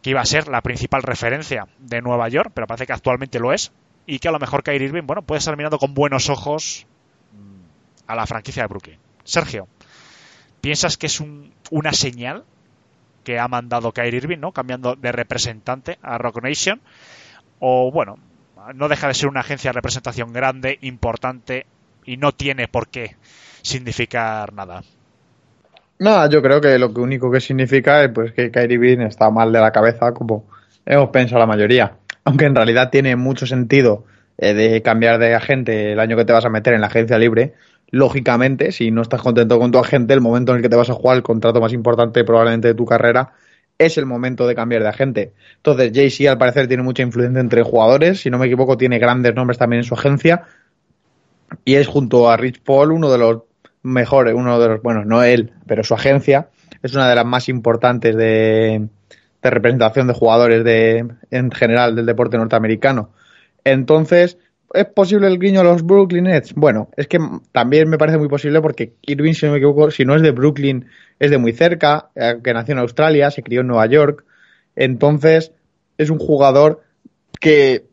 que 0.00 0.10
iba 0.10 0.22
a 0.22 0.26
ser 0.26 0.48
la 0.48 0.62
principal 0.62 1.02
referencia 1.02 1.68
de 1.78 2.00
Nueva 2.00 2.30
York, 2.30 2.52
pero 2.54 2.66
parece 2.66 2.86
que 2.86 2.94
actualmente 2.94 3.38
lo 3.38 3.52
es, 3.52 3.70
y 4.06 4.18
que 4.18 4.28
a 4.28 4.32
lo 4.32 4.38
mejor 4.38 4.62
Kyrie 4.62 4.86
Irving, 4.88 5.06
bueno, 5.06 5.20
puede 5.20 5.40
estar 5.40 5.58
mirando 5.58 5.78
con 5.78 5.92
buenos 5.92 6.30
ojos 6.30 6.86
a 8.06 8.14
la 8.14 8.26
franquicia 8.26 8.62
de 8.62 8.68
Brooklyn. 8.68 8.98
Sergio, 9.24 9.68
¿piensas 10.60 10.96
que 10.96 11.06
es 11.06 11.20
un- 11.20 11.52
una 11.70 11.92
señal 11.92 12.44
que 13.24 13.38
ha 13.38 13.48
mandado 13.48 13.92
Kyrie 13.92 14.18
Irving, 14.18 14.38
¿no? 14.38 14.52
Cambiando 14.52 14.96
de 14.96 15.12
representante 15.12 15.98
a 16.02 16.18
Rock 16.18 16.42
Nation, 16.42 16.80
o 17.58 17.90
bueno, 17.90 18.18
no 18.74 18.88
deja 18.88 19.08
de 19.08 19.14
ser 19.14 19.28
una 19.28 19.40
agencia 19.40 19.70
de 19.70 19.74
representación 19.74 20.32
grande, 20.32 20.78
importante, 20.82 21.66
y 22.04 22.18
no 22.18 22.32
tiene 22.32 22.68
por 22.68 22.88
qué 22.88 23.16
significar 23.62 24.52
nada. 24.52 24.82
Nada, 25.98 26.28
yo 26.28 26.42
creo 26.42 26.60
que 26.60 26.78
lo 26.78 26.88
único 26.90 27.30
que 27.30 27.40
significa 27.40 28.02
es 28.04 28.10
pues, 28.10 28.32
que 28.32 28.50
Kyrie 28.50 28.74
Irving 28.74 29.06
está 29.06 29.30
mal 29.30 29.52
de 29.52 29.60
la 29.60 29.70
cabeza, 29.72 30.12
como 30.12 30.44
hemos 30.84 31.10
pensado 31.10 31.38
la 31.38 31.46
mayoría. 31.46 31.96
Aunque 32.24 32.46
en 32.46 32.54
realidad 32.54 32.90
tiene 32.90 33.16
mucho 33.16 33.46
sentido 33.46 34.04
eh, 34.36 34.52
de 34.54 34.82
cambiar 34.82 35.18
de 35.18 35.34
agente 35.34 35.92
el 35.92 36.00
año 36.00 36.16
que 36.16 36.24
te 36.24 36.32
vas 36.32 36.44
a 36.44 36.50
meter 36.50 36.74
en 36.74 36.80
la 36.80 36.88
agencia 36.88 37.16
libre. 37.18 37.54
Lógicamente, 37.94 38.72
si 38.72 38.90
no 38.90 39.02
estás 39.02 39.22
contento 39.22 39.56
con 39.56 39.70
tu 39.70 39.78
agente, 39.78 40.14
el 40.14 40.20
momento 40.20 40.50
en 40.50 40.56
el 40.56 40.62
que 40.62 40.68
te 40.68 40.74
vas 40.74 40.90
a 40.90 40.94
jugar 40.94 41.16
el 41.16 41.22
contrato 41.22 41.60
más 41.60 41.72
importante 41.72 42.24
probablemente 42.24 42.66
de 42.66 42.74
tu 42.74 42.84
carrera 42.84 43.34
es 43.78 43.96
el 43.98 44.04
momento 44.04 44.48
de 44.48 44.56
cambiar 44.56 44.82
de 44.82 44.88
agente. 44.88 45.32
Entonces, 45.58 45.92
Jay-Z 45.94 46.28
al 46.28 46.36
parecer 46.36 46.66
tiene 46.66 46.82
mucha 46.82 47.04
influencia 47.04 47.38
entre 47.38 47.62
jugadores. 47.62 48.20
Si 48.20 48.30
no 48.30 48.38
me 48.38 48.46
equivoco, 48.46 48.76
tiene 48.76 48.98
grandes 48.98 49.36
nombres 49.36 49.58
también 49.58 49.82
en 49.82 49.84
su 49.84 49.94
agencia. 49.94 50.42
Y 51.64 51.76
es 51.76 51.86
junto 51.86 52.28
a 52.28 52.36
Rich 52.36 52.62
Paul 52.64 52.90
uno 52.90 53.12
de 53.12 53.18
los 53.18 53.42
mejores, 53.84 54.34
uno 54.34 54.58
de 54.58 54.70
los, 54.70 54.82
bueno, 54.82 55.04
no 55.04 55.22
él, 55.22 55.52
pero 55.68 55.84
su 55.84 55.94
agencia 55.94 56.48
es 56.82 56.94
una 56.94 57.08
de 57.08 57.14
las 57.14 57.24
más 57.24 57.48
importantes 57.48 58.16
de, 58.16 58.88
de 59.40 59.50
representación 59.50 60.08
de 60.08 60.14
jugadores 60.14 60.64
de, 60.64 61.06
en 61.30 61.52
general 61.52 61.94
del 61.94 62.06
deporte 62.06 62.38
norteamericano. 62.38 63.10
Entonces, 63.62 64.36
¿es 64.74 64.86
posible 64.86 65.28
el 65.28 65.38
guiño 65.38 65.60
a 65.60 65.64
los 65.64 65.84
Brooklyn 65.84 66.24
Nets? 66.24 66.52
Bueno, 66.54 66.88
es 66.96 67.06
que 67.06 67.18
también 67.52 67.88
me 67.88 67.96
parece 67.96 68.18
muy 68.18 68.28
posible 68.28 68.60
porque 68.60 68.94
Irving, 69.02 69.32
si 69.32 69.46
no 69.46 69.52
me 69.52 69.58
equivoco, 69.58 69.90
si 69.90 70.04
no 70.04 70.16
es 70.16 70.22
de 70.22 70.32
Brooklyn, 70.32 70.86
es 71.18 71.30
de 71.30 71.38
muy 71.38 71.52
cerca, 71.52 72.10
eh, 72.14 72.40
que 72.42 72.52
nació 72.52 72.72
en 72.72 72.80
Australia, 72.80 73.30
se 73.30 73.42
crió 73.42 73.60
en 73.60 73.68
Nueva 73.68 73.86
York. 73.86 74.24
Entonces, 74.76 75.52
es 75.96 76.10
un 76.10 76.18
jugador 76.18 76.82
que 77.40 77.84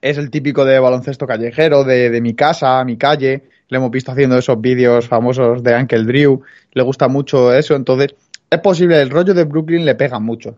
es 0.00 0.18
el 0.18 0.30
típico 0.30 0.64
de 0.64 0.78
baloncesto 0.78 1.26
callejero, 1.26 1.84
de, 1.84 2.20
mi 2.20 2.34
casa, 2.34 2.82
mi 2.84 2.96
calle. 2.96 3.44
Le 3.68 3.76
hemos 3.76 3.90
visto 3.90 4.12
haciendo 4.12 4.38
esos 4.38 4.60
vídeos 4.60 5.06
famosos 5.06 5.62
de 5.62 5.74
Uncle 5.74 6.04
Drew. 6.04 6.42
Le 6.72 6.82
gusta 6.82 7.08
mucho 7.08 7.52
eso. 7.52 7.76
Entonces, 7.76 8.14
es 8.50 8.60
posible, 8.60 9.00
el 9.00 9.10
rollo 9.10 9.34
de 9.34 9.44
Brooklyn 9.44 9.84
le 9.84 9.94
pega 9.94 10.18
mucho. 10.18 10.56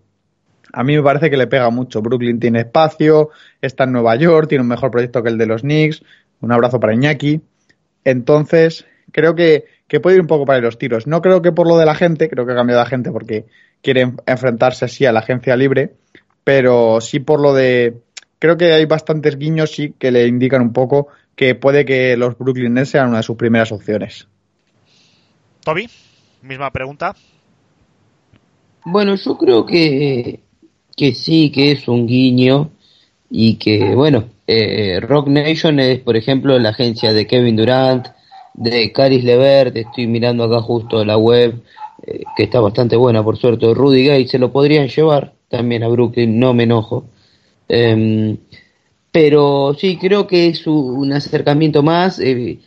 A 0.72 0.84
mí 0.84 0.96
me 0.96 1.02
parece 1.02 1.30
que 1.30 1.36
le 1.36 1.46
pega 1.46 1.70
mucho. 1.70 2.02
Brooklyn 2.02 2.38
tiene 2.38 2.60
espacio, 2.60 3.30
está 3.60 3.84
en 3.84 3.92
Nueva 3.92 4.16
York, 4.16 4.48
tiene 4.48 4.62
un 4.62 4.68
mejor 4.68 4.90
proyecto 4.90 5.22
que 5.22 5.30
el 5.30 5.38
de 5.38 5.46
los 5.46 5.62
Knicks. 5.62 6.02
Un 6.40 6.52
abrazo 6.52 6.80
para 6.80 6.94
Iñaki. 6.94 7.40
Entonces, 8.04 8.86
creo 9.12 9.34
que, 9.34 9.64
que 9.88 10.00
puede 10.00 10.16
ir 10.16 10.22
un 10.22 10.26
poco 10.26 10.46
para 10.46 10.60
los 10.60 10.78
tiros. 10.78 11.06
No 11.06 11.20
creo 11.20 11.42
que 11.42 11.52
por 11.52 11.68
lo 11.68 11.76
de 11.78 11.86
la 11.86 11.94
gente, 11.94 12.28
creo 12.28 12.46
que 12.46 12.52
ha 12.52 12.56
cambiado 12.56 12.82
de 12.82 12.88
gente 12.88 13.10
porque 13.10 13.46
quiere 13.82 14.12
enfrentarse 14.26 14.84
así 14.84 15.06
a 15.06 15.12
la 15.12 15.20
agencia 15.20 15.56
libre, 15.56 15.94
pero 16.44 17.00
sí 17.00 17.20
por 17.20 17.40
lo 17.40 17.54
de 17.54 17.98
creo 18.38 18.56
que 18.56 18.72
hay 18.72 18.86
bastantes 18.86 19.38
guiños 19.38 19.72
sí 19.72 19.94
que 19.98 20.10
le 20.10 20.26
indican 20.26 20.62
un 20.62 20.72
poco 20.72 21.08
que 21.36 21.54
puede 21.54 21.84
que 21.84 22.16
los 22.16 22.36
Brooklyn 22.36 22.74
Nets 22.74 22.90
sean 22.90 23.08
una 23.08 23.18
de 23.18 23.22
sus 23.22 23.36
primeras 23.36 23.72
opciones. 23.72 24.28
Toby, 25.64 25.88
misma 26.42 26.70
pregunta. 26.70 27.14
Bueno, 28.84 29.14
yo 29.14 29.36
creo 29.36 29.64
que, 29.66 30.40
que 31.00 31.14
sí, 31.14 31.50
que 31.50 31.72
es 31.72 31.88
un 31.88 32.06
guiño 32.06 32.72
y 33.30 33.54
que, 33.54 33.94
bueno, 33.94 34.24
eh, 34.46 35.00
Rock 35.00 35.28
Nation 35.28 35.80
es, 35.80 35.98
por 36.00 36.14
ejemplo, 36.14 36.58
la 36.58 36.68
agencia 36.68 37.14
de 37.14 37.26
Kevin 37.26 37.56
Durant, 37.56 38.08
de 38.52 38.92
Caris 38.92 39.24
Levert, 39.24 39.74
estoy 39.74 40.06
mirando 40.06 40.44
acá 40.44 40.60
justo 40.60 41.02
la 41.02 41.16
web, 41.16 41.62
eh, 42.06 42.20
que 42.36 42.42
está 42.42 42.60
bastante 42.60 42.96
buena, 42.96 43.24
por 43.24 43.38
suerte, 43.38 43.72
Rudy 43.72 44.08
Gay, 44.08 44.28
se 44.28 44.38
lo 44.38 44.52
podrían 44.52 44.88
llevar 44.88 45.32
también 45.48 45.84
a 45.84 45.88
Brooklyn, 45.88 46.38
no 46.38 46.52
me 46.52 46.64
enojo. 46.64 47.06
Em, 47.66 48.36
pero 49.10 49.74
sí, 49.78 49.96
creo 49.96 50.26
que 50.26 50.48
es 50.48 50.66
un 50.66 51.14
acercamiento 51.14 51.82
más. 51.82 52.20
Eh, 52.20 52.58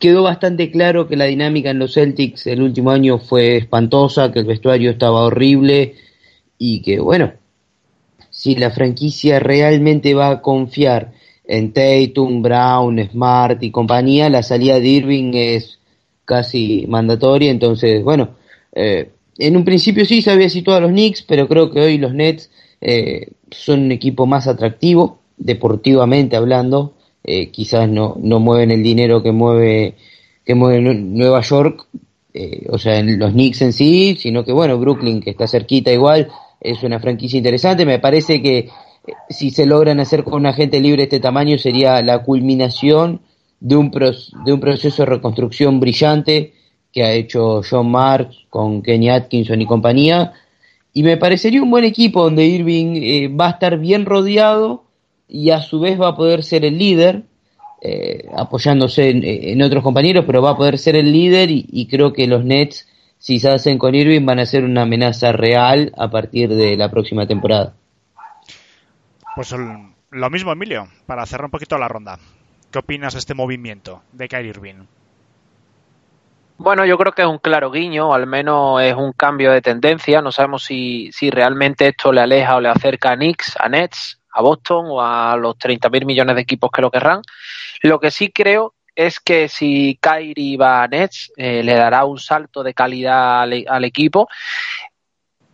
quedó 0.00 0.24
bastante 0.24 0.72
claro 0.72 1.06
que 1.06 1.16
la 1.16 1.26
dinámica 1.26 1.70
en 1.70 1.78
los 1.78 1.94
Celtics 1.94 2.48
el 2.48 2.60
último 2.60 2.90
año 2.90 3.18
fue 3.18 3.56
espantosa, 3.56 4.32
que 4.32 4.40
el 4.40 4.46
vestuario 4.46 4.90
estaba 4.90 5.26
horrible 5.26 5.94
y 6.58 6.82
que, 6.82 6.98
bueno, 6.98 7.34
si 8.48 8.54
la 8.54 8.70
franquicia 8.70 9.38
realmente 9.40 10.14
va 10.14 10.30
a 10.30 10.40
confiar 10.40 11.12
en 11.44 11.74
Tatum, 11.74 12.40
Brown, 12.40 12.98
Smart 13.10 13.62
y 13.62 13.70
compañía, 13.70 14.30
la 14.30 14.42
salida 14.42 14.80
de 14.80 14.88
Irving 14.88 15.32
es 15.34 15.78
casi 16.24 16.86
mandatoria. 16.88 17.50
Entonces, 17.50 18.02
bueno, 18.02 18.30
eh, 18.72 19.10
en 19.36 19.54
un 19.54 19.66
principio 19.66 20.06
sí 20.06 20.22
se 20.22 20.30
había 20.30 20.48
situado 20.48 20.78
a 20.78 20.80
los 20.80 20.92
Knicks, 20.92 21.20
pero 21.28 21.46
creo 21.46 21.70
que 21.70 21.80
hoy 21.80 21.98
los 21.98 22.14
Nets 22.14 22.50
eh, 22.80 23.32
son 23.50 23.80
un 23.80 23.92
equipo 23.92 24.24
más 24.24 24.48
atractivo, 24.48 25.18
deportivamente 25.36 26.34
hablando. 26.34 26.94
Eh, 27.24 27.50
quizás 27.50 27.86
no, 27.86 28.16
no 28.18 28.40
mueven 28.40 28.70
el 28.70 28.82
dinero 28.82 29.22
que 29.22 29.32
mueve, 29.32 29.96
que 30.46 30.54
mueve 30.54 30.80
Nueva 30.80 31.42
York, 31.42 31.86
eh, 32.32 32.66
o 32.70 32.78
sea, 32.78 32.98
en 32.98 33.18
los 33.18 33.32
Knicks 33.32 33.60
en 33.60 33.74
sí, 33.74 34.16
sino 34.18 34.42
que 34.42 34.52
bueno, 34.52 34.78
Brooklyn, 34.78 35.20
que 35.20 35.30
está 35.30 35.46
cerquita 35.46 35.92
igual, 35.92 36.28
es 36.60 36.82
una 36.82 37.00
franquicia 37.00 37.38
interesante. 37.38 37.86
Me 37.86 37.98
parece 37.98 38.42
que 38.42 38.58
eh, 38.58 38.68
si 39.30 39.50
se 39.50 39.66
logran 39.66 40.00
hacer 40.00 40.24
con 40.24 40.34
un 40.34 40.46
agente 40.46 40.80
libre 40.80 40.98
de 40.98 41.04
este 41.04 41.20
tamaño 41.20 41.58
sería 41.58 42.02
la 42.02 42.22
culminación 42.22 43.20
de 43.60 43.76
un, 43.76 43.90
de 43.90 44.52
un 44.52 44.60
proceso 44.60 45.02
de 45.02 45.06
reconstrucción 45.06 45.80
brillante 45.80 46.52
que 46.92 47.02
ha 47.02 47.12
hecho 47.12 47.62
John 47.68 47.90
Marks 47.90 48.46
con 48.48 48.82
Kenny 48.82 49.10
Atkinson 49.10 49.60
y 49.60 49.66
compañía. 49.66 50.32
Y 50.94 51.02
me 51.02 51.16
parecería 51.16 51.62
un 51.62 51.70
buen 51.70 51.84
equipo 51.84 52.24
donde 52.24 52.44
Irving 52.44 53.36
va 53.38 53.48
a 53.48 53.50
estar 53.50 53.78
bien 53.78 54.06
rodeado 54.06 54.84
y 55.28 55.50
a 55.50 55.60
su 55.60 55.78
vez 55.78 56.00
va 56.00 56.08
a 56.08 56.16
poder 56.16 56.42
ser 56.42 56.64
el 56.64 56.78
líder, 56.78 57.24
eh, 57.82 58.26
apoyándose 58.34 59.10
en, 59.10 59.62
otros 59.62 59.84
compañeros, 59.84 60.24
pero 60.26 60.42
va 60.42 60.50
a 60.50 60.56
poder 60.56 60.78
ser 60.78 60.96
el 60.96 61.12
líder 61.12 61.50
y, 61.50 61.86
creo 61.86 62.12
que 62.12 62.26
los 62.26 62.44
Nets, 62.44 62.88
si 63.18 63.40
se 63.40 63.50
hacen 63.50 63.78
con 63.78 63.94
Irving, 63.94 64.24
van 64.24 64.38
a 64.38 64.46
ser 64.46 64.64
una 64.64 64.82
amenaza 64.82 65.32
real 65.32 65.92
a 65.96 66.08
partir 66.10 66.48
de 66.48 66.76
la 66.76 66.90
próxima 66.90 67.26
temporada. 67.26 67.74
Pues 69.34 69.54
lo 70.10 70.30
mismo, 70.30 70.52
Emilio, 70.52 70.88
para 71.06 71.26
cerrar 71.26 71.46
un 71.46 71.50
poquito 71.50 71.76
la 71.78 71.88
ronda. 71.88 72.18
¿Qué 72.70 72.78
opinas 72.78 73.14
de 73.14 73.20
este 73.20 73.34
movimiento 73.34 74.02
de 74.12 74.28
Kyrie 74.28 74.50
Irving? 74.50 74.84
Bueno, 76.58 76.84
yo 76.84 76.98
creo 76.98 77.12
que 77.12 77.22
es 77.22 77.28
un 77.28 77.38
claro 77.38 77.70
guiño, 77.70 78.12
al 78.12 78.26
menos 78.26 78.82
es 78.82 78.94
un 78.94 79.12
cambio 79.12 79.52
de 79.52 79.62
tendencia. 79.62 80.20
No 80.20 80.32
sabemos 80.32 80.64
si, 80.64 81.10
si 81.12 81.30
realmente 81.30 81.86
esto 81.86 82.12
le 82.12 82.20
aleja 82.20 82.56
o 82.56 82.60
le 82.60 82.68
acerca 82.68 83.12
a 83.12 83.16
Knicks, 83.16 83.56
a 83.60 83.68
Nets, 83.68 84.20
a 84.32 84.42
Boston 84.42 84.86
o 84.88 85.00
a 85.00 85.36
los 85.36 85.56
30.000 85.56 86.04
millones 86.04 86.34
de 86.34 86.42
equipos 86.42 86.70
que 86.72 86.82
lo 86.82 86.90
querrán. 86.90 87.22
Lo 87.82 88.00
que 88.00 88.10
sí 88.10 88.30
creo 88.30 88.74
es 88.98 89.20
que 89.20 89.48
si 89.48 89.96
Kyrie 90.02 90.56
va 90.56 90.82
a 90.82 90.88
Nets, 90.88 91.32
eh, 91.36 91.62
le 91.62 91.74
dará 91.74 92.04
un 92.04 92.18
salto 92.18 92.64
de 92.64 92.74
calidad 92.74 93.42
al, 93.42 93.84
equipo. 93.84 94.28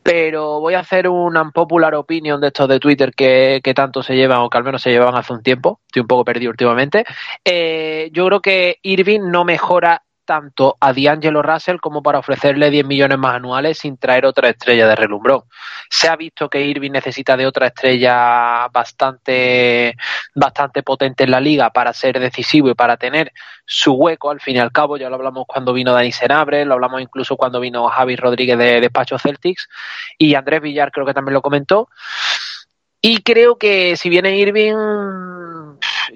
Pero 0.02 0.60
voy 0.60 0.72
a 0.72 0.78
hacer 0.78 1.08
una 1.08 1.42
unpopular 1.42 1.94
opinion 1.94 2.40
de 2.40 2.46
estos 2.46 2.66
de 2.68 2.80
Twitter 2.80 3.12
que, 3.14 3.60
tanto 3.74 4.02
se 4.02 4.16
llevan, 4.16 4.40
o 4.40 4.48
que 4.48 4.56
al 4.56 4.64
menos 4.64 4.80
se 4.80 4.90
llevan 4.90 5.14
hace 5.14 5.34
un 5.34 5.42
tiempo. 5.42 5.80
Estoy 5.86 6.00
un 6.00 6.08
poco 6.08 6.24
perdido 6.24 6.50
últimamente. 6.52 7.04
Eh, 7.44 8.08
yo 8.12 8.26
creo 8.28 8.40
que 8.40 8.78
Irving 8.82 9.30
no 9.30 9.44
mejora 9.44 10.02
tanto 10.24 10.76
a 10.80 10.92
D'Angelo 10.92 11.42
Russell 11.42 11.78
como 11.78 12.02
para 12.02 12.18
ofrecerle 12.18 12.70
10 12.70 12.86
millones 12.86 13.18
más 13.18 13.34
anuales 13.34 13.78
sin 13.78 13.96
traer 13.96 14.26
otra 14.26 14.48
estrella 14.48 14.86
de 14.86 14.96
relumbrón. 14.96 15.42
Se 15.90 16.08
ha 16.08 16.16
visto 16.16 16.48
que 16.48 16.60
Irving 16.60 16.92
necesita 16.92 17.36
de 17.36 17.46
otra 17.46 17.68
estrella 17.68 18.68
bastante, 18.72 19.96
bastante 20.34 20.82
potente 20.82 21.24
en 21.24 21.30
la 21.30 21.40
liga 21.40 21.70
para 21.70 21.92
ser 21.92 22.18
decisivo 22.18 22.70
y 22.70 22.74
para 22.74 22.96
tener 22.96 23.32
su 23.66 23.92
hueco. 23.92 24.30
Al 24.30 24.40
fin 24.40 24.56
y 24.56 24.58
al 24.58 24.72
cabo, 24.72 24.96
ya 24.96 25.08
lo 25.08 25.16
hablamos 25.16 25.44
cuando 25.46 25.72
vino 25.72 25.92
Dani 25.92 26.12
Senabre, 26.12 26.64
lo 26.64 26.74
hablamos 26.74 27.00
incluso 27.00 27.36
cuando 27.36 27.60
vino 27.60 27.88
Javi 27.88 28.16
Rodríguez 28.16 28.58
de 28.58 28.80
Despacho 28.80 29.18
Celtics 29.18 29.68
y 30.18 30.34
Andrés 30.34 30.60
Villar 30.60 30.90
creo 30.90 31.06
que 31.06 31.14
también 31.14 31.34
lo 31.34 31.42
comentó. 31.42 31.88
Y 33.00 33.22
creo 33.22 33.58
que 33.58 33.96
si 33.98 34.08
viene 34.08 34.38
Irving, 34.38 34.74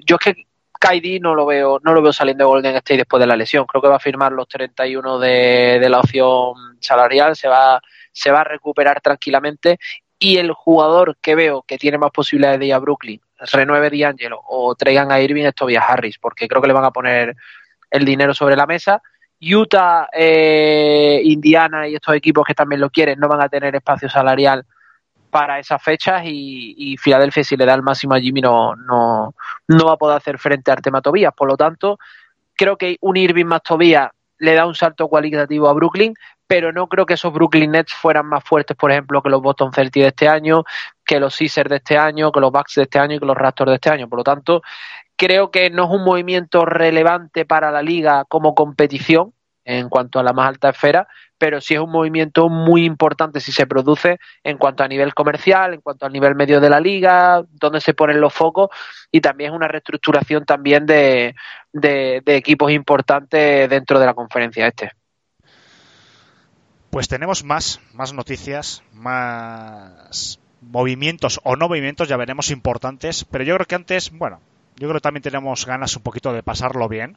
yo 0.05 0.15
es 0.15 0.19
que 0.19 0.48
KD 0.79 1.19
no 1.21 1.35
lo 1.35 1.45
veo, 1.45 1.79
no 1.83 1.93
lo 1.93 2.01
veo 2.01 2.13
saliendo 2.13 2.45
de 2.45 2.47
Golden 2.47 2.75
State 2.77 2.97
después 2.97 3.19
de 3.19 3.27
la 3.27 3.35
lesión. 3.35 3.65
Creo 3.65 3.81
que 3.81 3.89
va 3.89 3.97
a 3.97 3.99
firmar 3.99 4.31
los 4.31 4.47
31 4.47 5.19
de, 5.19 5.77
de 5.79 5.89
la 5.89 5.99
opción 5.99 6.77
salarial, 6.79 7.35
se 7.35 7.47
va, 7.47 7.81
se 8.11 8.31
va 8.31 8.41
a 8.41 8.45
recuperar 8.45 9.01
tranquilamente. 9.01 9.77
Y 10.17 10.37
el 10.37 10.51
jugador 10.51 11.17
que 11.21 11.35
veo 11.35 11.63
que 11.63 11.77
tiene 11.77 11.97
más 11.97 12.11
posibilidades 12.11 12.59
de 12.59 12.67
ir 12.67 12.73
a 12.73 12.79
Brooklyn, 12.79 13.21
renueve 13.51 13.89
D'Angelo 13.89 14.41
o 14.47 14.75
traigan 14.75 15.11
a 15.11 15.21
Irving 15.21 15.45
es 15.45 15.55
Tobias 15.55 15.85
Harris, 15.87 16.17
porque 16.17 16.47
creo 16.47 16.61
que 16.61 16.67
le 16.67 16.73
van 16.73 16.85
a 16.85 16.91
poner 16.91 17.35
el 17.89 18.05
dinero 18.05 18.33
sobre 18.33 18.55
la 18.55 18.65
mesa. 18.65 19.01
Utah, 19.41 20.09
eh, 20.11 21.21
Indiana 21.23 21.87
y 21.87 21.95
estos 21.95 22.15
equipos 22.15 22.45
que 22.45 22.53
también 22.53 22.81
lo 22.81 22.89
quieren 22.89 23.19
no 23.19 23.27
van 23.27 23.41
a 23.41 23.49
tener 23.49 23.75
espacio 23.75 24.09
salarial 24.09 24.65
para 25.29 25.59
esas 25.59 25.81
fechas 25.81 26.23
y, 26.25 26.73
y, 26.77 26.97
Filadelfia 26.97 27.43
si 27.43 27.55
le 27.55 27.65
da 27.65 27.73
el 27.73 27.83
máximo 27.83 28.15
a 28.15 28.19
Jimmy 28.19 28.41
no, 28.41 28.75
no, 28.75 29.33
no 29.67 29.85
va 29.85 29.93
a 29.93 29.97
poder 29.97 30.17
hacer 30.17 30.37
frente 30.37 30.71
a 30.71 30.75
Artema 30.75 31.01
Tobías. 31.01 31.33
Por 31.33 31.47
lo 31.47 31.57
tanto, 31.57 31.99
creo 32.55 32.77
que 32.77 32.97
un 33.01 33.17
Irving 33.17 33.45
más 33.45 33.63
Tobías 33.63 34.09
le 34.39 34.53
da 34.53 34.65
un 34.65 34.75
salto 34.75 35.07
cualitativo 35.07 35.69
a 35.69 35.73
Brooklyn, 35.73 36.13
pero 36.47 36.71
no 36.71 36.87
creo 36.87 37.05
que 37.05 37.13
esos 37.13 37.31
Brooklyn 37.31 37.71
Nets 37.71 37.93
fueran 37.93 38.25
más 38.25 38.43
fuertes, 38.43 38.75
por 38.75 38.91
ejemplo, 38.91 39.21
que 39.21 39.29
los 39.29 39.41
Boston 39.41 39.71
Celtics 39.71 40.03
de 40.03 40.07
este 40.07 40.27
año, 40.27 40.63
que 41.05 41.19
los 41.19 41.37
Caesars 41.37 41.69
de 41.69 41.75
este 41.75 41.97
año, 41.97 42.31
que 42.31 42.39
los 42.39 42.51
Bucks 42.51 42.75
de 42.75 42.83
este 42.83 42.99
año 42.99 43.15
y 43.15 43.19
que 43.19 43.25
los 43.25 43.37
Raptors 43.37 43.69
de 43.69 43.75
este 43.75 43.89
año. 43.89 44.09
Por 44.09 44.19
lo 44.19 44.23
tanto, 44.23 44.63
creo 45.15 45.51
que 45.51 45.69
no 45.69 45.83
es 45.83 45.89
un 45.91 46.03
movimiento 46.03 46.65
relevante 46.65 47.45
para 47.45 47.71
la 47.71 47.81
liga 47.81 48.25
como 48.25 48.55
competición 48.55 49.33
en 49.65 49.89
cuanto 49.89 50.19
a 50.19 50.23
la 50.23 50.33
más 50.33 50.47
alta 50.47 50.69
esfera, 50.69 51.07
pero 51.37 51.61
sí 51.61 51.73
es 51.73 51.79
un 51.79 51.91
movimiento 51.91 52.49
muy 52.49 52.85
importante 52.85 53.39
si 53.39 53.51
se 53.51 53.65
produce 53.65 54.19
en 54.43 54.57
cuanto 54.57 54.83
a 54.83 54.87
nivel 54.87 55.13
comercial, 55.13 55.73
en 55.73 55.81
cuanto 55.81 56.05
a 56.05 56.09
nivel 56.09 56.35
medio 56.35 56.59
de 56.59 56.69
la 56.69 56.79
liga, 56.79 57.43
donde 57.49 57.81
se 57.81 57.93
ponen 57.93 58.19
los 58.19 58.33
focos 58.33 58.69
y 59.11 59.21
también 59.21 59.51
es 59.51 59.55
una 59.55 59.67
reestructuración 59.67 60.45
también 60.45 60.85
de, 60.85 61.35
de, 61.71 62.21
equipos 62.25 62.71
importantes 62.71 63.69
dentro 63.69 63.99
de 63.99 64.05
la 64.05 64.13
conferencia 64.13 64.67
este. 64.67 64.91
Pues 66.89 67.07
tenemos 67.07 67.43
más, 67.43 67.79
más 67.93 68.13
noticias, 68.13 68.83
más 68.93 70.39
movimientos 70.61 71.39
o 71.43 71.55
no 71.55 71.69
movimientos, 71.69 72.09
ya 72.09 72.17
veremos 72.17 72.49
importantes, 72.49 73.23
pero 73.25 73.43
yo 73.43 73.55
creo 73.55 73.67
que 73.67 73.75
antes, 73.75 74.11
bueno, 74.11 74.41
yo 74.75 74.87
creo 74.87 74.95
que 74.95 75.03
también 75.03 75.23
tenemos 75.23 75.65
ganas 75.65 75.95
un 75.95 76.03
poquito 76.03 76.33
de 76.33 76.43
pasarlo 76.43 76.89
bien 76.89 77.15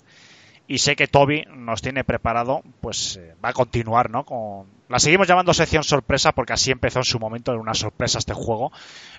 y 0.67 0.79
sé 0.79 0.97
que 0.97 1.07
Toby 1.07 1.45
nos 1.55 1.83
tiene 1.83 2.05
preparado, 2.05 2.63
pues 2.81 3.17
eh, 3.17 3.35
va 3.45 3.51
a 3.51 3.53
continuar, 3.53 4.11
¿no? 4.11 4.25
Con... 4.25 4.67
La 4.89 4.99
seguimos 4.99 5.27
llamando 5.27 5.55
sección 5.55 5.85
sorpresa 5.85 6.33
porque 6.33 6.53
así 6.53 6.71
empezó 6.71 7.01
en 7.01 7.05
su 7.05 7.19
momento, 7.19 7.53
en 7.53 7.61
una 7.61 7.75
sorpresa 7.75 8.19
este 8.19 8.35
juego, 8.35 8.73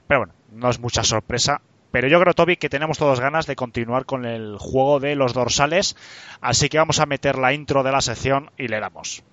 pero 0.08 0.22
bueno, 0.22 0.34
no 0.52 0.70
es 0.70 0.80
mucha 0.80 1.04
sorpresa. 1.04 1.62
Pero 1.92 2.08
yo 2.08 2.20
creo, 2.20 2.34
Toby, 2.34 2.58
que 2.58 2.70
tenemos 2.70 2.98
todos 2.98 3.20
ganas 3.20 3.46
de 3.46 3.56
continuar 3.56 4.06
con 4.06 4.26
el 4.26 4.58
juego 4.58 5.00
de 5.00 5.16
los 5.16 5.34
dorsales, 5.34 5.96
así 6.42 6.68
que 6.68 6.80
vamos 6.80 7.00
a 7.00 7.06
meter 7.06 7.38
la 7.38 7.54
intro 7.54 7.84
de 7.84 7.92
la 7.92 8.02
sección 8.02 8.50
y 8.58 8.68
le 8.68 8.80
damos. 8.80 9.24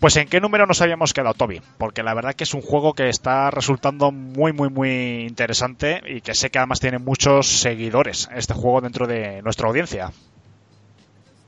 Pues 0.00 0.16
en 0.16 0.28
qué 0.28 0.40
número 0.40 0.66
nos 0.66 0.80
habíamos 0.82 1.12
quedado, 1.12 1.34
Toby, 1.34 1.60
porque 1.78 2.02
la 2.02 2.14
verdad 2.14 2.34
que 2.34 2.44
es 2.44 2.54
un 2.54 2.60
juego 2.60 2.92
que 2.92 3.08
está 3.08 3.50
resultando 3.50 4.12
muy, 4.12 4.52
muy, 4.52 4.68
muy 4.68 5.26
interesante 5.26 6.00
y 6.06 6.20
que 6.20 6.34
sé 6.34 6.50
que 6.50 6.58
además 6.58 6.78
tiene 6.78 6.98
muchos 6.98 7.46
seguidores 7.46 8.28
este 8.34 8.54
juego 8.54 8.80
dentro 8.80 9.06
de 9.06 9.42
nuestra 9.42 9.66
audiencia. 9.68 10.12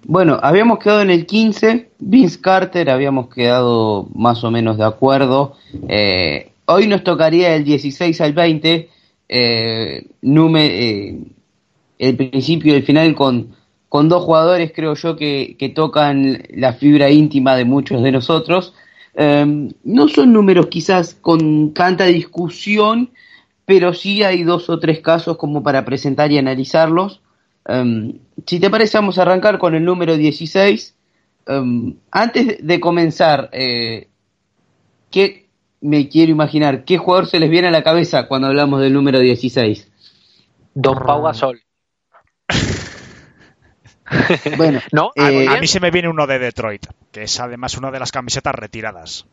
Bueno, 0.04 0.38
habíamos 0.42 0.78
quedado 0.78 1.02
en 1.02 1.10
el 1.10 1.26
15, 1.26 1.90
Vince 1.98 2.40
Carter, 2.40 2.90
habíamos 2.90 3.28
quedado 3.28 4.08
más 4.14 4.42
o 4.42 4.50
menos 4.50 4.78
de 4.78 4.84
acuerdo. 4.84 5.56
Eh, 5.88 6.50
hoy 6.66 6.86
nos 6.88 7.04
tocaría 7.04 7.54
el 7.54 7.64
16 7.64 8.20
al 8.20 8.32
20, 8.32 8.88
eh, 9.28 10.06
eh, 10.22 11.18
el 11.98 12.16
principio 12.16 12.72
y 12.72 12.76
el 12.76 12.82
final 12.82 13.14
con 13.14 13.56
con 13.88 14.08
dos 14.08 14.24
jugadores 14.24 14.72
creo 14.74 14.94
yo 14.94 15.16
que, 15.16 15.72
tocan 15.74 16.42
la 16.50 16.74
fibra 16.74 17.10
íntima 17.10 17.56
de 17.56 17.64
muchos 17.64 18.02
de 18.02 18.12
nosotros. 18.12 18.74
Em, 19.14 19.72
no 19.82 20.08
son 20.08 20.32
números 20.32 20.66
quizás 20.68 21.14
con 21.14 21.72
tanta 21.74 22.04
discusión, 22.04 23.10
pero 23.64 23.94
sí 23.94 24.22
hay 24.22 24.44
dos 24.44 24.68
o 24.70 24.78
tres 24.78 25.00
casos 25.00 25.36
como 25.36 25.62
para 25.62 25.84
presentar 25.84 26.30
y 26.30 26.38
analizarlos. 26.38 27.22
Em, 27.66 28.18
si 28.46 28.60
te 28.60 28.70
parece, 28.70 28.98
vamos 28.98 29.18
a 29.18 29.22
arrancar 29.22 29.58
con 29.58 29.74
el 29.74 29.84
número 29.84 30.16
16. 30.16 30.94
Em, 31.46 31.96
antes 32.10 32.66
de 32.66 32.80
comenzar, 32.80 33.48
eh, 33.52 34.08
¿qué 35.10 35.47
me 35.80 36.08
quiero 36.08 36.32
imaginar? 36.32 36.84
¿Qué 36.84 36.98
jugador 36.98 37.26
se 37.26 37.40
les 37.40 37.50
viene 37.50 37.68
a 37.68 37.72
la 37.72 37.82
cabeza 37.82 38.26
cuando 38.28 38.48
hablamos 38.48 38.80
del 38.80 38.92
número 38.92 39.18
16? 39.18 39.90
Don 40.74 40.98
Pau 40.98 41.22
Gasol. 41.22 41.60
Bueno, 44.56 44.80
¿No? 44.90 45.10
A, 45.18 45.30
eh, 45.30 45.46
a 45.46 45.60
mí 45.60 45.66
se 45.66 45.80
me 45.80 45.90
viene 45.90 46.08
uno 46.08 46.26
de 46.26 46.38
Detroit, 46.38 46.86
que 47.12 47.24
es 47.24 47.40
además 47.40 47.76
una 47.76 47.90
de 47.90 48.00
las 48.00 48.10
camisetas 48.10 48.54
retiradas. 48.54 49.26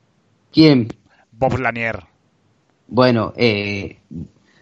¿quién? 0.56 0.88
Bob 1.32 1.60
Lanier. 1.60 2.04
Bueno, 2.88 3.34
eh, 3.36 4.00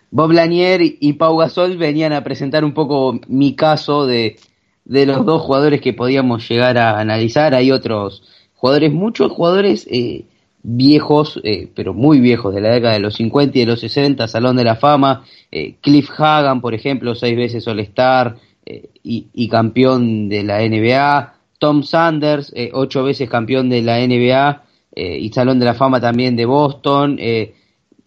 Bob 0.09 0.31
Lanier 0.31 0.81
y 0.83 1.13
Pau 1.13 1.37
Gasol 1.37 1.77
venían 1.77 2.13
a 2.13 2.23
presentar 2.23 2.65
un 2.65 2.73
poco 2.73 3.19
mi 3.27 3.55
caso 3.55 4.05
de, 4.05 4.39
de 4.85 5.05
los 5.05 5.25
dos 5.25 5.43
jugadores 5.43 5.81
que 5.81 5.93
podíamos 5.93 6.49
llegar 6.49 6.77
a 6.77 6.99
analizar. 6.99 7.53
Hay 7.53 7.71
otros 7.71 8.23
jugadores, 8.55 8.91
muchos 8.91 9.31
jugadores 9.31 9.87
eh, 9.89 10.25
viejos, 10.63 11.39
eh, 11.43 11.67
pero 11.75 11.93
muy 11.93 12.19
viejos, 12.21 12.55
de 12.55 12.61
la 12.61 12.71
década 12.71 12.93
de 12.93 13.01
los 13.01 13.15
50 13.15 13.57
y 13.57 13.61
de 13.61 13.67
los 13.67 13.81
60, 13.81 14.27
Salón 14.27 14.55
de 14.55 14.63
la 14.63 14.75
Fama. 14.77 15.23
eh, 15.51 15.75
Cliff 15.81 16.09
Hagan, 16.17 16.61
por 16.61 16.73
ejemplo, 16.73 17.13
seis 17.15 17.35
veces 17.35 17.67
All-Star 17.67 18.37
eh, 18.65 18.89
y, 19.03 19.27
y 19.33 19.49
campeón 19.49 20.29
de 20.29 20.43
la 20.43 20.59
NBA. 20.61 21.33
Tom 21.59 21.83
Sanders, 21.83 22.51
eh, 22.55 22.71
ocho 22.73 23.03
veces 23.03 23.29
campeón 23.29 23.69
de 23.69 23.81
la 23.81 23.99
NBA 23.99 24.63
y 24.95 25.29
Salón 25.29 25.57
de 25.59 25.65
la 25.65 25.73
Fama 25.73 25.99
también 25.99 26.35
de 26.35 26.45
Boston. 26.45 27.19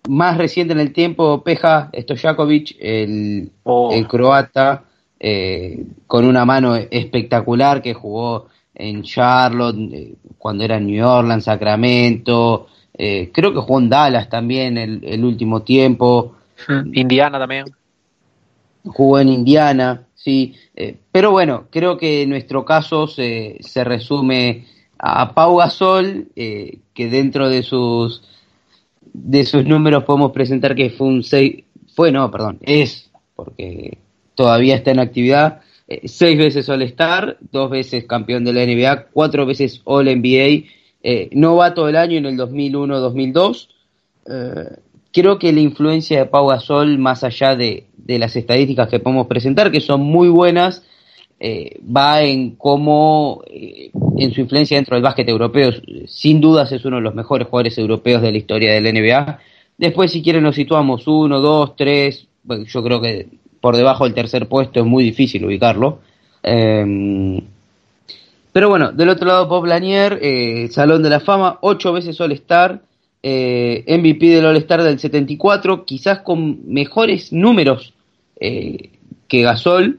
más 0.09 0.39
reciente 0.39 0.73
en 0.73 0.79
el 0.79 0.93
tiempo, 0.93 1.43
Peja 1.43 1.91
Stojakovic, 1.93 2.77
el, 2.79 3.51
Oh. 3.65 3.91
el 3.93 4.07
croata, 4.07 4.85
con 6.07 6.25
una 6.27 6.45
mano 6.45 6.77
espectacular 6.77 7.83
que 7.83 7.93
jugó 7.93 8.47
en 8.79 9.03
Charlotte, 9.03 9.77
eh, 9.93 10.15
cuando 10.39 10.65
era 10.65 10.77
en 10.77 10.87
New 10.87 11.07
Orleans, 11.07 11.45
Sacramento, 11.45 12.69
eh, 12.99 13.31
creo 13.33 13.53
que 13.53 13.61
jugó 13.61 13.81
en 13.81 13.89
Dallas 13.89 14.29
también 14.29 14.79
el, 14.79 15.05
el 15.05 15.25
último 15.25 15.63
tiempo, 15.63 16.37
Indiana 16.93 17.39
también. 17.39 17.67
jugó 18.85 19.19
en 19.19 19.29
Indiana, 19.29 20.07
sí, 20.15 20.55
eh, 20.75 20.97
pero 21.13 21.31
bueno, 21.31 21.67
creo 21.71 21.99
que 21.99 22.23
en 22.23 22.31
nuestro 22.31 22.65
caso 22.65 23.07
se, 23.07 23.59
se 23.61 23.85
resume 23.85 24.67
a 24.99 25.35
Pau 25.35 25.57
Gasol, 25.57 26.29
eh, 26.37 26.79
que 26.95 27.09
dentro 27.09 27.49
de 27.49 27.63
sus 27.63 28.23
de 29.13 29.47
sus 29.47 29.65
números 29.65 30.05
podemos 30.05 30.33
presentar 30.33 30.75
que 30.75 30.91
fue 30.91 31.07
un 31.07 31.23
6, 31.23 31.65
fue 31.95 32.13
no, 32.13 32.31
perdón, 32.31 32.59
es, 32.63 33.11
porque 33.35 33.99
todavía 34.35 34.77
está 34.77 34.91
en 34.91 35.01
actividad, 35.01 35.61
eh, 35.89 36.03
seis 36.07 36.37
veces 36.37 36.69
All-Star, 36.69 37.39
dos 37.53 37.71
veces 37.71 38.05
campeón 38.05 38.45
de 38.45 38.53
la 38.53 38.65
NBA, 38.65 39.07
cuatro 39.13 39.47
veces 39.47 39.81
All-NBA, 39.85 40.67
eh, 41.03 41.29
novato 41.33 41.87
del 41.87 41.97
año 41.97 42.19
en 42.19 42.27
el 42.27 42.37
2001-2002. 42.37 43.69
Eh, 44.29 44.77
creo 45.13 45.39
que 45.39 45.53
la 45.53 45.61
influencia 45.61 46.19
de 46.19 46.27
Pau 46.27 46.49
Gasol, 46.49 46.99
más 46.99 47.25
allá 47.25 47.57
de, 47.57 47.87
de 47.97 48.19
las 48.19 48.37
estadísticas 48.37 48.89
que 48.89 48.99
podemos 48.99 49.27
presentar, 49.27 49.71
que 49.71 49.81
son 49.81 50.03
muy 50.03 50.29
buenas, 50.29 50.83
eh, 51.39 51.81
va 51.85 52.23
en 52.23 52.57
cómo, 52.57 53.43
eh, 53.47 53.91
en 54.17 54.33
su 54.33 54.41
influencia 54.41 54.79
dentro 54.79 54.97
del 54.97 55.03
básquet 55.03 55.29
europeo, 55.29 55.71
sin 56.07 56.41
dudas 56.41 56.73
es 56.73 56.85
uno 56.87 56.97
de 56.97 57.03
los 57.03 57.15
mejores 57.15 57.47
jugadores 57.49 57.77
europeos 57.77 58.23
de 58.23 58.33
la 58.33 58.39
historia 58.39 58.73
del 58.73 58.87
NBA. 58.87 59.39
Después, 59.77 60.13
si 60.13 60.23
quieren, 60.23 60.45
nos 60.45 60.55
situamos 60.55 61.07
uno, 61.07 61.41
dos, 61.41 61.77
tres, 61.77 62.27
yo 62.67 62.83
creo 62.83 63.03
que 63.03 63.29
por 63.67 63.77
debajo 63.77 64.05
del 64.05 64.15
tercer 64.15 64.47
puesto 64.47 64.79
es 64.79 64.87
muy 64.87 65.03
difícil 65.03 65.45
ubicarlo. 65.45 65.99
Eh, 66.41 67.43
pero 68.53 68.69
bueno, 68.69 68.93
del 68.93 69.09
otro 69.09 69.27
lado, 69.27 69.49
Bob 69.49 69.67
Lanier, 69.67 70.21
eh, 70.23 70.69
Salón 70.71 71.03
de 71.03 71.11
la 71.11 71.19
Fama, 71.19 71.59
ocho 71.63 71.93
veces 71.93 72.21
All-Star, 72.21 72.81
eh, 73.25 73.83
MVP 73.89 74.25
del 74.29 74.47
All-Star 74.47 74.85
del 74.85 75.01
74, 75.01 75.85
quizás 75.85 76.21
con 76.21 76.73
mejores 76.73 77.33
números 77.33 77.93
eh, 78.39 78.91
que 79.27 79.43
Gasol, 79.43 79.99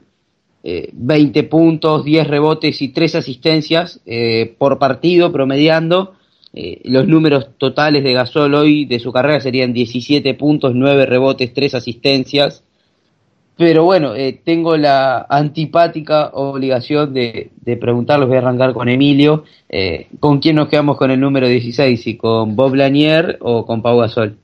eh, 0.64 0.88
20 0.94 1.42
puntos, 1.42 2.06
10 2.06 2.26
rebotes 2.26 2.80
y 2.80 2.88
3 2.88 3.16
asistencias 3.16 4.00
eh, 4.06 4.54
por 4.56 4.78
partido 4.78 5.30
promediando. 5.30 6.14
Eh, 6.54 6.80
los 6.84 7.06
números 7.06 7.50
totales 7.58 8.02
de 8.02 8.14
Gasol 8.14 8.54
hoy 8.54 8.86
de 8.86 8.98
su 8.98 9.12
carrera 9.12 9.42
serían 9.42 9.74
17 9.74 10.32
puntos, 10.32 10.74
9 10.74 11.04
rebotes, 11.04 11.52
3 11.52 11.74
asistencias. 11.74 12.64
Pero 13.58 13.82
bueno, 13.82 14.14
eh, 14.14 14.40
tengo 14.44 14.76
la 14.76 15.26
antipática 15.28 16.30
obligación 16.32 17.12
de, 17.12 17.50
de 17.56 17.76
preguntarles, 17.76 18.28
voy 18.28 18.36
a 18.36 18.40
arrancar 18.40 18.72
con 18.72 18.88
Emilio, 18.88 19.42
eh, 19.68 20.06
¿con 20.20 20.38
quién 20.38 20.54
nos 20.54 20.68
quedamos 20.68 20.96
con 20.96 21.10
el 21.10 21.18
número 21.18 21.48
16? 21.48 22.00
¿Si 22.00 22.16
con 22.16 22.54
Bob 22.54 22.76
Lanier 22.76 23.36
o 23.40 23.66
con 23.66 23.82
Pau 23.82 23.98
Gasol? 23.98 24.38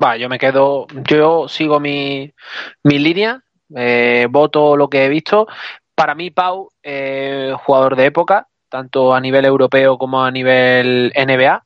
Va, 0.00 0.18
yo 0.18 0.28
me 0.28 0.38
quedo, 0.38 0.86
yo 1.08 1.48
sigo 1.48 1.80
mi, 1.80 2.30
mi 2.84 2.98
línea, 2.98 3.42
eh, 3.74 4.26
voto 4.28 4.76
lo 4.76 4.90
que 4.90 5.06
he 5.06 5.08
visto. 5.08 5.46
Para 5.94 6.14
mí, 6.14 6.30
Pau, 6.30 6.68
eh, 6.82 7.54
jugador 7.64 7.96
de 7.96 8.04
época, 8.04 8.46
tanto 8.68 9.14
a 9.14 9.20
nivel 9.22 9.46
europeo 9.46 9.96
como 9.96 10.22
a 10.22 10.30
nivel 10.30 11.14
NBA. 11.16 11.64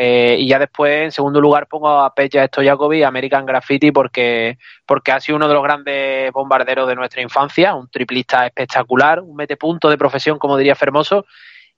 Eh, 0.00 0.36
y 0.38 0.46
ya 0.46 0.60
después, 0.60 1.06
en 1.06 1.10
segundo 1.10 1.40
lugar, 1.40 1.66
pongo 1.66 1.88
a 1.88 2.14
Peja 2.14 2.46
Stojakovic, 2.46 3.02
American 3.02 3.44
Graffiti, 3.44 3.90
porque, 3.90 4.56
porque 4.86 5.10
ha 5.10 5.18
sido 5.18 5.34
uno 5.34 5.48
de 5.48 5.54
los 5.54 5.62
grandes 5.64 6.30
bombarderos 6.30 6.86
de 6.86 6.94
nuestra 6.94 7.20
infancia, 7.20 7.74
un 7.74 7.88
triplista 7.90 8.46
espectacular, 8.46 9.20
un 9.20 9.34
metepunto 9.34 9.90
de 9.90 9.98
profesión, 9.98 10.38
como 10.38 10.56
diría 10.56 10.76
Fermoso. 10.76 11.26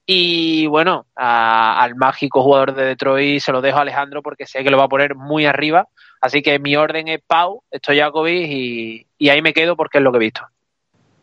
Y 0.05 0.67
bueno, 0.67 1.07
a- 1.17 1.81
al 1.83 1.95
mágico 1.95 2.43
jugador 2.43 2.75
de 2.75 2.85
Detroit 2.85 3.41
se 3.41 3.53
lo 3.53 3.63
dejo 3.63 3.79
a 3.79 3.83
Alejandro 3.83 4.21
porque 4.23 4.45
sé 4.45 4.63
que 4.63 4.71
lo 4.71 4.77
va 4.77 4.85
a 4.85 4.89
poner 4.89 5.15
muy 5.15 5.47
arriba. 5.47 5.89
Así 6.21 6.43
que 6.43 6.59
mi 6.59 6.77
orden 6.77 7.09
es 7.09 7.21
Pau, 7.27 7.63
Stojakovic 7.75 8.49
y, 8.51 9.07
y 9.17 9.29
ahí 9.31 9.41
me 9.41 9.55
quedo 9.55 9.77
porque 9.77 9.97
es 9.97 10.05
lo 10.05 10.13
que 10.13 10.19
he 10.19 10.21
visto. 10.21 10.43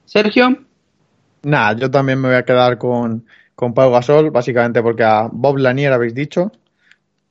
Sergio. 0.06 0.50
Nada, 1.44 1.74
yo 1.74 1.92
también 1.92 2.20
me 2.20 2.30
voy 2.30 2.38
a 2.38 2.44
quedar 2.44 2.80
con, 2.80 3.24
con 3.54 3.76
Pau 3.76 3.92
Gasol, 3.92 4.32
básicamente 4.32 4.82
porque 4.82 5.04
a 5.04 5.30
Bob 5.32 5.58
Lanier 5.58 5.94
habéis 5.94 6.16
dicho. 6.16 6.52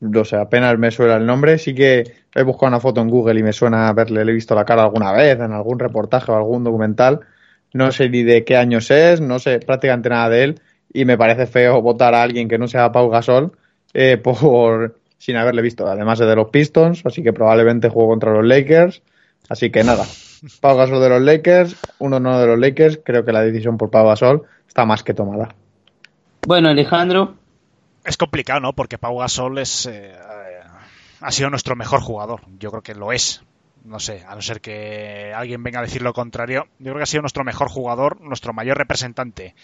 No 0.00 0.24
sé, 0.24 0.36
apenas 0.36 0.78
me 0.78 0.90
suena 0.90 1.16
el 1.16 1.26
nombre. 1.26 1.58
Sí 1.58 1.74
que 1.74 2.04
he 2.34 2.42
buscado 2.42 2.68
una 2.68 2.80
foto 2.80 3.00
en 3.00 3.08
Google 3.08 3.40
y 3.40 3.42
me 3.42 3.52
suena 3.52 3.88
haberle 3.88 4.24
le 4.24 4.32
he 4.32 4.34
visto 4.34 4.54
la 4.54 4.64
cara 4.64 4.82
alguna 4.82 5.12
vez 5.12 5.38
en 5.40 5.52
algún 5.52 5.78
reportaje 5.78 6.30
o 6.30 6.36
algún 6.36 6.64
documental. 6.64 7.20
No 7.72 7.90
sé 7.92 8.08
ni 8.08 8.22
de 8.22 8.44
qué 8.44 8.56
años 8.56 8.90
es, 8.90 9.20
no 9.20 9.38
sé 9.38 9.58
prácticamente 9.60 10.08
nada 10.08 10.28
de 10.28 10.44
él. 10.44 10.60
Y 10.92 11.04
me 11.04 11.16
parece 11.16 11.46
feo 11.46 11.80
votar 11.80 12.14
a 12.14 12.22
alguien 12.22 12.48
que 12.48 12.58
no 12.58 12.68
sea 12.68 12.92
Pau 12.92 13.08
Gasol 13.08 13.52
eh, 13.94 14.16
por 14.22 14.98
sin 15.18 15.36
haberle 15.36 15.62
visto. 15.62 15.86
Además 15.86 16.20
es 16.20 16.26
de 16.26 16.36
los 16.36 16.50
Pistons, 16.50 17.04
así 17.04 17.22
que 17.22 17.32
probablemente 17.32 17.88
juego 17.88 18.10
contra 18.10 18.32
los 18.32 18.44
Lakers. 18.44 19.02
Así 19.48 19.70
que 19.70 19.82
nada, 19.82 20.04
Pau 20.60 20.76
Gasol 20.76 21.00
de 21.00 21.08
los 21.08 21.22
Lakers, 21.22 21.76
uno 21.98 22.20
no 22.20 22.38
de 22.38 22.46
los 22.46 22.58
Lakers. 22.58 23.00
Creo 23.02 23.24
que 23.24 23.32
la 23.32 23.40
decisión 23.42 23.78
por 23.78 23.90
Pau 23.90 24.06
Gasol 24.06 24.42
está 24.68 24.84
más 24.84 25.02
que 25.02 25.14
tomada. 25.14 25.48
Bueno, 26.46 26.68
Alejandro. 26.68 27.34
Es 28.06 28.16
complicado, 28.16 28.60
¿no? 28.60 28.72
Porque 28.72 28.98
Pau 28.98 29.18
Gasol 29.18 29.58
es, 29.58 29.86
eh, 29.86 30.14
ha 31.20 31.32
sido 31.32 31.50
nuestro 31.50 31.74
mejor 31.76 32.00
jugador. 32.00 32.42
Yo 32.58 32.70
creo 32.70 32.82
que 32.82 32.94
lo 32.94 33.12
es. 33.12 33.42
No 33.84 34.00
sé, 34.00 34.24
a 34.26 34.34
no 34.34 34.42
ser 34.42 34.60
que 34.60 35.32
alguien 35.34 35.62
venga 35.62 35.78
a 35.80 35.82
decir 35.82 36.02
lo 36.02 36.12
contrario. 36.12 36.66
Yo 36.78 36.86
creo 36.86 36.96
que 36.96 37.02
ha 37.04 37.06
sido 37.06 37.22
nuestro 37.22 37.44
mejor 37.44 37.68
jugador, 37.68 38.20
nuestro 38.20 38.52
mayor 38.52 38.78
representante. 38.78 39.54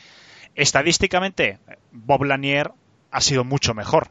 Estadísticamente, 0.54 1.58
Bob 1.92 2.24
Lanier 2.24 2.72
ha 3.10 3.20
sido 3.20 3.44
mucho 3.44 3.74
mejor. 3.74 4.08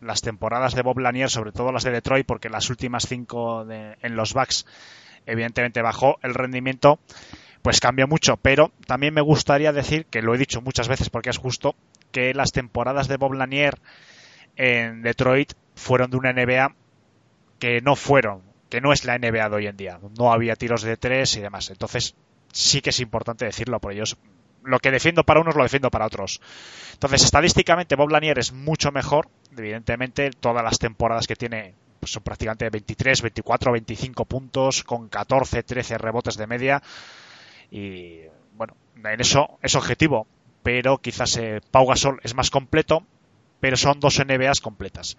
Las 0.00 0.20
temporadas 0.20 0.74
de 0.74 0.82
Bob 0.82 0.98
Lanier, 0.98 1.30
sobre 1.30 1.52
todo 1.52 1.70
las 1.70 1.84
de 1.84 1.92
Detroit, 1.92 2.26
porque 2.26 2.48
las 2.48 2.70
últimas 2.70 3.06
cinco 3.06 3.64
de- 3.64 3.96
en 4.02 4.16
los 4.16 4.32
Bucks, 4.34 4.66
evidentemente 5.26 5.80
bajó 5.82 6.18
el 6.22 6.34
rendimiento, 6.34 6.98
pues 7.62 7.78
cambió 7.78 8.08
mucho. 8.08 8.36
Pero 8.38 8.72
también 8.86 9.14
me 9.14 9.20
gustaría 9.20 9.72
decir, 9.72 10.06
que 10.06 10.22
lo 10.22 10.34
he 10.34 10.38
dicho 10.38 10.60
muchas 10.60 10.88
veces 10.88 11.08
porque 11.08 11.30
es 11.30 11.38
justo, 11.38 11.76
que 12.12 12.34
las 12.34 12.52
temporadas 12.52 13.08
de 13.08 13.16
Bob 13.16 13.32
Lanier 13.32 13.80
en 14.56 15.02
Detroit 15.02 15.54
fueron 15.74 16.10
de 16.10 16.16
una 16.16 16.32
NBA 16.32 16.74
que 17.58 17.80
no 17.80 17.96
fueron, 17.96 18.42
que 18.68 18.80
no 18.80 18.92
es 18.92 19.04
la 19.04 19.18
NBA 19.18 19.48
de 19.48 19.56
hoy 19.56 19.66
en 19.66 19.76
día. 19.76 19.98
No 20.18 20.32
había 20.32 20.56
tiros 20.56 20.82
de 20.82 20.96
tres 20.96 21.36
y 21.36 21.40
demás. 21.40 21.70
Entonces, 21.70 22.14
sí 22.52 22.80
que 22.80 22.90
es 22.90 23.00
importante 23.00 23.44
decirlo, 23.44 23.80
por 23.80 23.92
ellos 23.92 24.16
lo 24.64 24.78
que 24.78 24.90
defiendo 24.90 25.24
para 25.24 25.40
unos 25.40 25.56
lo 25.56 25.62
defiendo 25.62 25.90
para 25.90 26.06
otros. 26.06 26.40
Entonces, 26.92 27.24
estadísticamente, 27.24 27.96
Bob 27.96 28.10
Lanier 28.10 28.38
es 28.38 28.52
mucho 28.52 28.92
mejor. 28.92 29.28
Evidentemente, 29.56 30.30
todas 30.30 30.62
las 30.62 30.78
temporadas 30.78 31.26
que 31.26 31.36
tiene 31.36 31.74
pues, 31.98 32.12
son 32.12 32.22
prácticamente 32.22 32.70
23, 32.70 33.22
24, 33.22 33.72
25 33.72 34.24
puntos, 34.24 34.84
con 34.84 35.08
14, 35.08 35.62
13 35.62 35.98
rebotes 35.98 36.36
de 36.36 36.46
media. 36.46 36.82
Y 37.70 38.20
bueno, 38.56 38.76
en 38.96 39.20
eso 39.20 39.58
es 39.62 39.74
objetivo. 39.74 40.26
Pero 40.62 40.98
quizás 40.98 41.36
eh, 41.36 41.60
Pau 41.70 41.86
Gasol 41.86 42.20
es 42.22 42.34
más 42.34 42.50
completo, 42.50 43.04
pero 43.60 43.76
son 43.76 44.00
dos 44.00 44.20
NBAs 44.24 44.60
completas. 44.60 45.16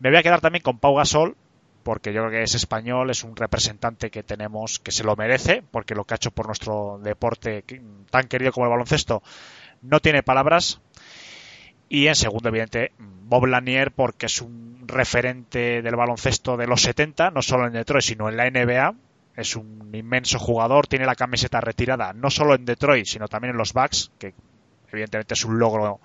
Me 0.00 0.10
voy 0.10 0.18
a 0.18 0.22
quedar 0.22 0.40
también 0.40 0.62
con 0.62 0.78
Pau 0.78 0.96
Gasol, 0.96 1.36
porque 1.84 2.12
yo 2.12 2.22
creo 2.22 2.32
que 2.32 2.42
es 2.42 2.54
español, 2.54 3.10
es 3.10 3.22
un 3.22 3.36
representante 3.36 4.10
que 4.10 4.22
tenemos 4.22 4.80
que 4.80 4.90
se 4.90 5.04
lo 5.04 5.14
merece, 5.16 5.62
porque 5.70 5.94
lo 5.94 6.04
que 6.04 6.14
ha 6.14 6.16
hecho 6.16 6.30
por 6.30 6.46
nuestro 6.46 6.98
deporte 7.02 7.64
tan 8.10 8.26
querido 8.26 8.52
como 8.52 8.66
el 8.66 8.70
baloncesto 8.70 9.22
no 9.82 10.00
tiene 10.00 10.22
palabras. 10.22 10.80
Y 11.88 12.08
en 12.08 12.14
segundo, 12.14 12.48
evidente, 12.48 12.92
Bob 12.98 13.46
Lanier, 13.46 13.92
porque 13.92 14.26
es 14.26 14.40
un 14.40 14.84
referente 14.86 15.82
del 15.82 15.96
baloncesto 15.96 16.56
de 16.56 16.66
los 16.66 16.82
70, 16.82 17.30
no 17.30 17.42
solo 17.42 17.66
en 17.66 17.74
Detroit, 17.74 18.04
sino 18.04 18.28
en 18.28 18.36
la 18.36 18.50
NBA. 18.50 18.94
Es 19.36 19.56
un 19.56 19.90
inmenso 19.92 20.38
jugador, 20.38 20.86
tiene 20.86 21.06
la 21.06 21.14
camiseta 21.14 21.60
retirada 21.60 22.12
no 22.12 22.30
solo 22.30 22.54
en 22.54 22.64
Detroit, 22.64 23.06
sino 23.06 23.28
también 23.28 23.52
en 23.52 23.58
los 23.58 23.72
Bucks, 23.72 24.10
que 24.18 24.32
evidentemente 24.94 25.34
es 25.34 25.44
un 25.44 25.58
logro 25.58 26.00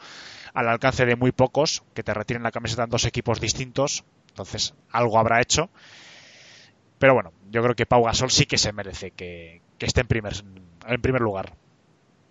al 0.53 0.68
alcance 0.68 1.06
de 1.06 1.16
muy 1.16 1.32
pocos, 1.32 1.84
que 1.94 2.03
te 2.03 2.14
retiren 2.14 2.44
la 2.44 2.52
camiseta 2.52 2.84
en 2.84 2.90
dos 2.90 3.06
equipos 3.06 3.40
distintos. 3.40 4.03
Entonces, 4.30 4.74
algo 4.91 5.18
habrá 5.18 5.41
hecho. 5.41 5.70
Pero 6.98 7.14
bueno, 7.14 7.32
yo 7.49 7.61
creo 7.61 7.76
que 7.76 7.86
Pau 7.86 8.03
Gasol 8.03 8.30
sí 8.30 8.45
que 8.45 8.57
se 8.57 8.74
merece 8.74 9.11
que, 9.11 9.61
que 9.78 9.86
esté 9.86 10.02
en 10.02 10.07
primer, 10.07 10.34
en 10.88 11.02
primer 11.02 11.22
lugar. 11.22 11.53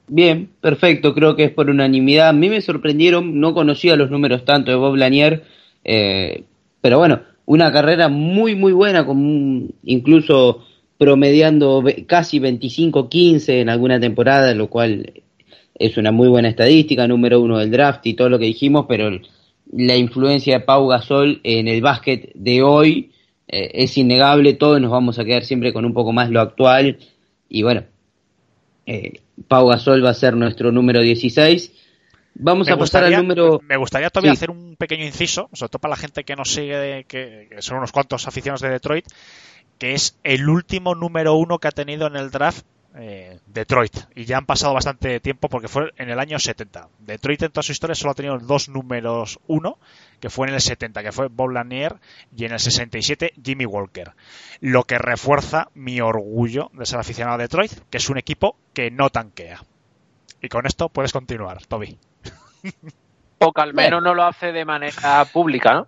Bien, 0.08 0.50
perfecto, 0.60 1.14
creo 1.14 1.36
que 1.36 1.44
es 1.44 1.50
por 1.50 1.68
unanimidad. 1.68 2.28
A 2.28 2.32
mí 2.32 2.48
me 2.48 2.60
sorprendieron, 2.60 3.40
no 3.40 3.54
conocía 3.54 3.96
los 3.96 4.10
números 4.10 4.44
tanto 4.44 4.70
de 4.70 4.76
Bob 4.76 4.96
Lanier, 4.96 5.44
eh, 5.84 6.44
pero 6.80 6.98
bueno, 6.98 7.20
una 7.44 7.70
carrera 7.72 8.08
muy, 8.08 8.54
muy 8.54 8.72
buena, 8.72 9.04
con 9.04 9.74
incluso 9.82 10.64
promediando 10.96 11.84
casi 12.06 12.40
25-15 12.40 13.60
en 13.60 13.68
alguna 13.68 14.00
temporada, 14.00 14.54
lo 14.54 14.68
cual 14.68 15.22
es 15.78 15.96
una 15.96 16.12
muy 16.12 16.28
buena 16.28 16.48
estadística, 16.48 17.06
número 17.06 17.40
uno 17.40 17.58
del 17.58 17.70
draft 17.70 18.06
y 18.06 18.14
todo 18.14 18.28
lo 18.28 18.38
que 18.38 18.46
dijimos, 18.46 18.86
pero 18.88 19.10
la 19.72 19.96
influencia 19.96 20.58
de 20.58 20.64
Pau 20.64 20.86
Gasol 20.88 21.40
en 21.44 21.68
el 21.68 21.80
básquet 21.82 22.32
de 22.34 22.62
hoy 22.62 23.12
eh, 23.46 23.70
es 23.74 23.96
innegable, 23.96 24.54
todos 24.54 24.80
nos 24.80 24.90
vamos 24.90 25.18
a 25.18 25.24
quedar 25.24 25.44
siempre 25.44 25.72
con 25.72 25.84
un 25.84 25.92
poco 25.92 26.12
más 26.12 26.30
lo 26.30 26.40
actual, 26.40 26.98
y 27.48 27.62
bueno, 27.62 27.84
eh, 28.86 29.20
Pau 29.46 29.68
Gasol 29.68 30.04
va 30.04 30.10
a 30.10 30.14
ser 30.14 30.34
nuestro 30.36 30.72
número 30.72 31.00
16. 31.00 31.72
Vamos 32.40 32.68
Me 32.68 32.74
a 32.74 32.76
pasar 32.78 33.04
al 33.04 33.16
número... 33.16 33.60
Me 33.66 33.76
gustaría 33.76 34.10
todavía 34.10 34.32
Sí. 34.32 34.38
hacer 34.38 34.50
un 34.50 34.76
pequeño 34.76 35.04
inciso, 35.04 35.48
sobre 35.52 35.70
todo 35.70 35.80
para 35.80 35.90
la 35.90 35.96
gente 35.96 36.22
que 36.24 36.36
nos 36.36 36.50
sigue, 36.50 37.04
que 37.08 37.48
son 37.58 37.78
unos 37.78 37.90
cuantos 37.90 38.28
aficionados 38.28 38.60
de 38.60 38.70
Detroit, 38.70 39.06
que 39.78 39.92
es 39.94 40.16
el 40.22 40.48
último 40.48 40.94
número 40.94 41.34
uno 41.34 41.58
que 41.58 41.68
ha 41.68 41.72
tenido 41.72 42.06
en 42.06 42.16
el 42.16 42.30
draft 42.30 42.64
eh, 42.94 43.38
Detroit. 43.46 43.96
Y 44.14 44.24
ya 44.24 44.38
han 44.38 44.46
pasado 44.46 44.74
bastante 44.74 45.20
tiempo 45.20 45.48
porque 45.48 45.68
fue 45.68 45.92
en 45.96 46.10
el 46.10 46.18
año 46.18 46.38
70. 46.38 46.88
Detroit 46.98 47.42
en 47.42 47.52
toda 47.52 47.62
su 47.62 47.72
historia 47.72 47.94
solo 47.94 48.12
ha 48.12 48.14
tenido 48.14 48.38
dos 48.38 48.68
números 48.68 49.38
uno, 49.46 49.78
que 50.20 50.30
fue 50.30 50.48
en 50.48 50.54
el 50.54 50.60
70, 50.60 51.02
que 51.02 51.12
fue 51.12 51.28
Bob 51.28 51.50
Lanier, 51.50 51.96
y 52.36 52.44
en 52.44 52.52
el 52.52 52.60
67 52.60 53.34
Jimmy 53.44 53.66
Walker. 53.66 54.12
Lo 54.60 54.84
que 54.84 54.98
refuerza 54.98 55.68
mi 55.74 56.00
orgullo 56.00 56.70
de 56.72 56.86
ser 56.86 56.98
aficionado 56.98 57.36
a 57.36 57.38
Detroit, 57.42 57.72
que 57.90 57.98
es 57.98 58.08
un 58.08 58.18
equipo 58.18 58.56
que 58.72 58.90
no 58.90 59.10
tanquea. 59.10 59.62
Y 60.40 60.48
con 60.48 60.66
esto 60.66 60.88
puedes 60.88 61.12
continuar, 61.12 61.64
Toby. 61.66 61.98
O 63.40 63.52
que 63.52 63.60
al 63.60 63.72
menos 63.72 64.02
no 64.02 64.14
lo 64.14 64.24
hace 64.24 64.50
de 64.50 64.64
manera 64.64 65.24
pública, 65.32 65.72
¿no? 65.74 65.86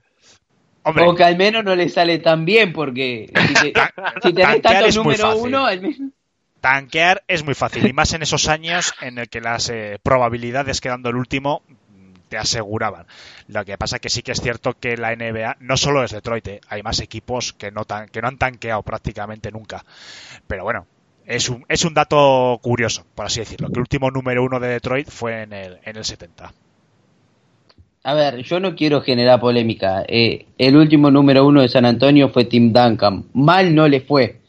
Hombre, 0.84 1.04
O 1.08 1.14
que 1.16 1.24
al 1.24 1.36
menos 1.36 1.64
no 1.64 1.74
le 1.74 1.88
sale 1.88 2.20
tan 2.20 2.44
bien, 2.44 2.72
porque 2.72 3.28
si, 3.48 3.54
te- 3.54 3.72
si 4.22 4.32
tenés 4.32 4.62
tanto 4.62 4.78
número 5.02 5.24
uno, 5.36 5.66
al 5.66 5.80
menos... 5.80 5.98
tanquear 6.60 7.22
es 7.28 7.44
muy 7.44 7.54
fácil 7.54 7.86
y 7.86 7.92
más 7.92 8.12
en 8.12 8.22
esos 8.22 8.48
años 8.48 8.92
en 9.00 9.18
el 9.18 9.28
que 9.28 9.40
las 9.40 9.68
eh, 9.70 9.98
probabilidades 10.02 10.80
quedando 10.80 11.10
el 11.10 11.16
último 11.16 11.62
te 12.28 12.38
aseguraban. 12.38 13.06
Lo 13.48 13.64
que 13.64 13.76
pasa 13.76 13.98
que 13.98 14.08
sí 14.08 14.22
que 14.22 14.32
es 14.32 14.40
cierto 14.40 14.74
que 14.78 14.96
la 14.96 15.14
NBA 15.14 15.56
no 15.60 15.76
solo 15.76 16.04
es 16.04 16.12
Detroit, 16.12 16.46
eh, 16.48 16.60
hay 16.68 16.82
más 16.82 17.00
equipos 17.00 17.52
que 17.52 17.70
no 17.70 17.84
tan, 17.84 18.08
que 18.08 18.22
no 18.22 18.28
han 18.28 18.38
tanqueado 18.38 18.82
prácticamente 18.82 19.50
nunca. 19.50 19.84
Pero 20.46 20.64
bueno, 20.64 20.86
es 21.26 21.48
un, 21.48 21.64
es 21.68 21.84
un 21.84 21.92
dato 21.92 22.58
curioso, 22.62 23.04
por 23.14 23.26
así 23.26 23.40
decirlo, 23.40 23.68
que 23.68 23.74
el 23.74 23.80
último 23.80 24.10
número 24.10 24.44
uno 24.44 24.60
de 24.60 24.68
Detroit 24.68 25.08
fue 25.08 25.42
en 25.42 25.52
el, 25.52 25.78
en 25.84 25.96
el 25.96 26.04
70. 26.04 26.52
A 28.02 28.14
ver, 28.14 28.42
yo 28.42 28.60
no 28.60 28.74
quiero 28.74 29.02
generar 29.02 29.40
polémica. 29.40 30.04
Eh, 30.08 30.46
el 30.56 30.76
último 30.76 31.10
número 31.10 31.46
uno 31.46 31.60
de 31.60 31.68
San 31.68 31.84
Antonio 31.84 32.30
fue 32.30 32.46
Tim 32.46 32.72
Duncan. 32.72 33.26
Mal 33.34 33.74
no 33.74 33.86
le 33.88 34.00
fue. 34.00 34.39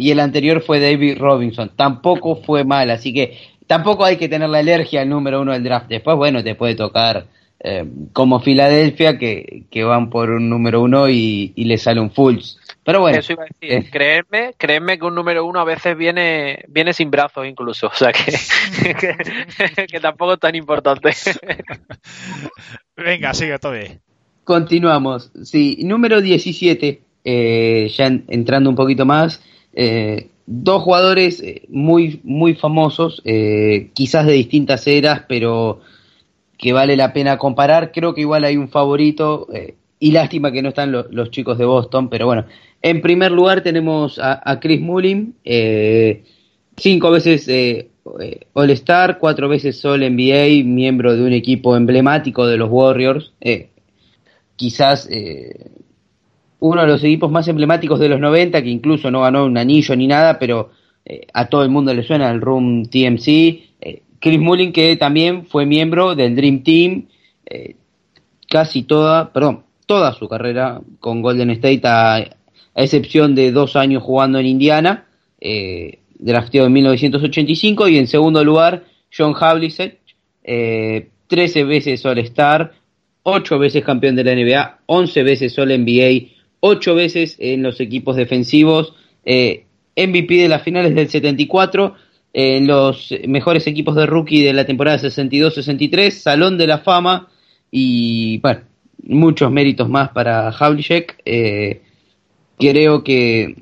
Y 0.00 0.10
el 0.10 0.20
anterior 0.20 0.62
fue 0.62 0.80
David 0.80 1.18
Robinson. 1.18 1.72
Tampoco 1.76 2.36
fue 2.36 2.64
mal. 2.64 2.90
Así 2.90 3.12
que 3.12 3.36
tampoco 3.66 4.04
hay 4.04 4.16
que 4.16 4.28
tener 4.28 4.48
la 4.48 4.58
alergia 4.58 5.02
al 5.02 5.08
número 5.08 5.40
uno 5.40 5.52
del 5.52 5.62
draft. 5.64 5.88
Después, 5.88 6.16
bueno, 6.16 6.42
te 6.42 6.54
puede 6.54 6.74
tocar 6.74 7.26
eh, 7.62 7.84
como 8.14 8.40
Filadelfia, 8.40 9.18
que, 9.18 9.64
que 9.70 9.84
van 9.84 10.08
por 10.08 10.30
un 10.30 10.48
número 10.48 10.80
uno 10.82 11.08
y, 11.08 11.52
y 11.54 11.64
le 11.64 11.76
sale 11.76 12.00
un 12.00 12.10
Fulls. 12.10 12.58
Pero 12.82 13.00
bueno, 13.00 13.18
Eso 13.18 13.34
iba 13.34 13.42
a 13.42 13.46
decir. 13.60 13.76
eh, 13.78 13.90
Creedme, 13.90 14.54
creedme 14.56 14.98
que 14.98 15.04
un 15.04 15.14
número 15.14 15.44
uno 15.44 15.60
a 15.60 15.64
veces 15.64 15.94
viene, 15.96 16.64
viene 16.68 16.94
sin 16.94 17.10
brazos 17.10 17.46
incluso. 17.46 17.88
O 17.88 17.94
sea 17.94 18.10
que, 18.12 18.32
que, 19.76 19.86
que 19.86 20.00
tampoco 20.00 20.32
es 20.32 20.40
tan 20.40 20.54
importante. 20.54 21.10
Venga, 22.96 23.34
sigue 23.34 23.58
Toby. 23.58 23.98
Continuamos. 24.44 25.30
Sí, 25.44 25.78
número 25.84 26.20
17, 26.20 27.02
eh, 27.24 27.92
ya 27.94 28.06
en- 28.06 28.24
entrando 28.28 28.70
un 28.70 28.76
poquito 28.76 29.04
más, 29.06 29.42
eh, 29.72 30.28
dos 30.46 30.82
jugadores 30.82 31.40
eh, 31.42 31.62
muy, 31.68 32.20
muy 32.24 32.54
famosos, 32.54 33.22
eh, 33.24 33.90
quizás 33.94 34.26
de 34.26 34.32
distintas 34.32 34.86
eras, 34.86 35.22
pero 35.28 35.80
que 36.58 36.72
vale 36.72 36.96
la 36.96 37.12
pena 37.12 37.38
comparar. 37.38 37.92
Creo 37.92 38.14
que 38.14 38.22
igual 38.22 38.44
hay 38.44 38.56
un 38.56 38.68
favorito, 38.68 39.48
y 39.98 40.12
lástima 40.12 40.52
que 40.52 40.62
no 40.62 40.70
están 40.70 40.92
lo- 40.92 41.06
los 41.10 41.30
chicos 41.30 41.56
de 41.58 41.64
Boston, 41.64 42.08
pero 42.08 42.26
bueno. 42.26 42.44
En 42.82 43.02
primer 43.02 43.30
lugar 43.32 43.62
tenemos 43.62 44.18
a, 44.18 44.58
Chris 44.60 44.80
Mullin, 44.80 45.34
cinco 46.76 47.10
veces 47.10 47.46
eh, 47.48 47.90
All-Star, 48.54 49.18
cuatro 49.18 49.48
veces 49.48 49.84
All 49.84 50.02
NBA, 50.02 50.64
miembro 50.64 51.14
de 51.14 51.22
un 51.22 51.32
equipo 51.32 51.76
emblemático 51.76 52.46
de 52.46 52.56
los 52.56 52.70
Warriors. 52.70 53.32
quizás 54.56 55.08
uno 56.60 56.82
de 56.82 56.86
los 56.86 57.02
equipos 57.02 57.30
más 57.30 57.48
emblemáticos 57.48 57.98
de 57.98 58.08
los 58.08 58.20
90, 58.20 58.62
que 58.62 58.68
incluso 58.68 59.10
no 59.10 59.22
ganó 59.22 59.44
un 59.44 59.58
anillo 59.58 59.96
ni 59.96 60.06
nada, 60.06 60.38
pero 60.38 60.70
eh, 61.04 61.26
a 61.32 61.46
todo 61.46 61.62
el 61.62 61.70
mundo 61.70 61.92
le 61.92 62.02
suena 62.02 62.30
el 62.30 62.40
Room 62.40 62.84
TMC. 62.84 63.28
Eh, 63.80 64.02
Chris 64.18 64.38
Mullin, 64.38 64.72
que 64.72 64.96
también 64.96 65.46
fue 65.46 65.66
miembro 65.66 66.14
del 66.14 66.36
Dream 66.36 66.62
Team, 66.62 67.06
eh, 67.46 67.76
casi 68.48 68.82
toda, 68.82 69.32
perdón, 69.32 69.64
toda 69.86 70.12
su 70.12 70.28
carrera 70.28 70.80
con 71.00 71.22
Golden 71.22 71.50
State, 71.50 71.80
a, 71.84 72.36
excepción 72.74 73.34
de 73.34 73.50
dos 73.52 73.76
años 73.76 74.02
jugando 74.02 74.38
en 74.38 74.46
Indiana, 74.46 75.06
drafteado 76.18 76.68
en 76.68 76.72
1985, 76.72 77.88
y 77.88 77.98
en 77.98 78.06
segundo 78.06 78.44
lugar, 78.44 78.84
John 79.16 79.34
Havlicek, 79.38 79.98
eh, 80.44 81.08
13 81.26 81.64
veces 81.64 82.04
All-Star, 82.04 82.72
8 83.22 83.58
veces 83.58 83.84
campeón 83.84 84.16
de 84.16 84.24
la 84.24 84.34
NBA, 84.34 84.80
11 84.86 85.22
veces 85.22 85.58
All 85.58 85.70
8 86.60 86.94
veces 86.94 87.36
en 87.38 87.62
los 87.62 87.80
equipos 87.80 88.16
defensivos, 88.16 88.94
eh, 89.24 89.64
MVP 89.96 90.36
de 90.36 90.48
las 90.48 90.62
finales 90.62 90.94
del 90.94 91.08
74, 91.08 91.94
eh, 92.32 92.56
en 92.56 92.66
los 92.66 93.12
mejores 93.26 93.66
equipos 93.66 93.96
de 93.96 94.06
rookie 94.06 94.42
de 94.42 94.52
la 94.52 94.64
temporada 94.64 94.98
62-63, 94.98 96.10
Salón 96.10 96.58
de 96.58 96.66
la 96.66 96.78
Fama 96.78 97.28
y 97.70 98.38
bueno, 98.38 98.62
muchos 99.02 99.50
méritos 99.50 99.88
más 99.88 100.10
para 100.10 100.48
Havlicek. 100.50 101.20
Eh, 101.24 101.82
creo 102.58 103.02
que, 103.02 103.56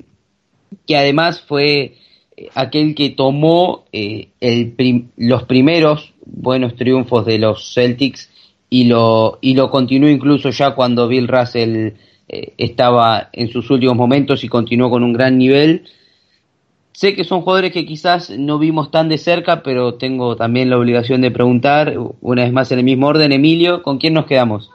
que 0.85 0.97
además 0.97 1.41
fue 1.41 1.95
eh, 2.35 2.49
aquel 2.53 2.95
que 2.95 3.09
tomó 3.11 3.85
los 5.17 5.43
primeros 5.43 6.13
buenos 6.25 6.75
triunfos 6.75 7.25
de 7.25 7.39
los 7.39 7.73
Celtics 7.73 8.29
y 8.69 8.85
lo, 8.85 9.39
y 9.41 9.55
lo 9.55 9.71
continuó 9.71 10.09
incluso 10.09 10.51
ya 10.51 10.75
cuando 10.75 11.07
Bill 11.07 11.27
Russell 11.27 11.93
eh, 12.29 12.53
estaba 12.57 13.29
en 13.33 13.49
sus 13.49 13.69
últimos 13.71 13.95
momentos 13.95 14.43
y 14.43 14.49
continuó 14.49 14.91
con 14.91 15.03
un 15.03 15.13
gran 15.13 15.37
nivel. 15.37 15.89
Sé 16.91 17.15
que 17.15 17.23
son 17.23 17.41
jugadores 17.41 17.71
que 17.71 17.85
quizás 17.85 18.29
no 18.29 18.59
vimos 18.59 18.91
tan 18.91 19.09
de 19.09 19.17
cerca, 19.17 19.63
pero 19.63 19.95
tengo 19.95 20.35
también 20.35 20.69
la 20.69 20.77
obligación 20.77 21.21
de 21.21 21.31
preguntar, 21.31 21.95
una 22.21 22.43
vez 22.43 22.53
más 22.53 22.71
en 22.71 22.79
el 22.79 22.85
mismo 22.85 23.07
orden, 23.07 23.31
Emilio, 23.31 23.81
¿con 23.81 23.97
quién 23.97 24.13
nos 24.13 24.25
quedamos? 24.25 24.69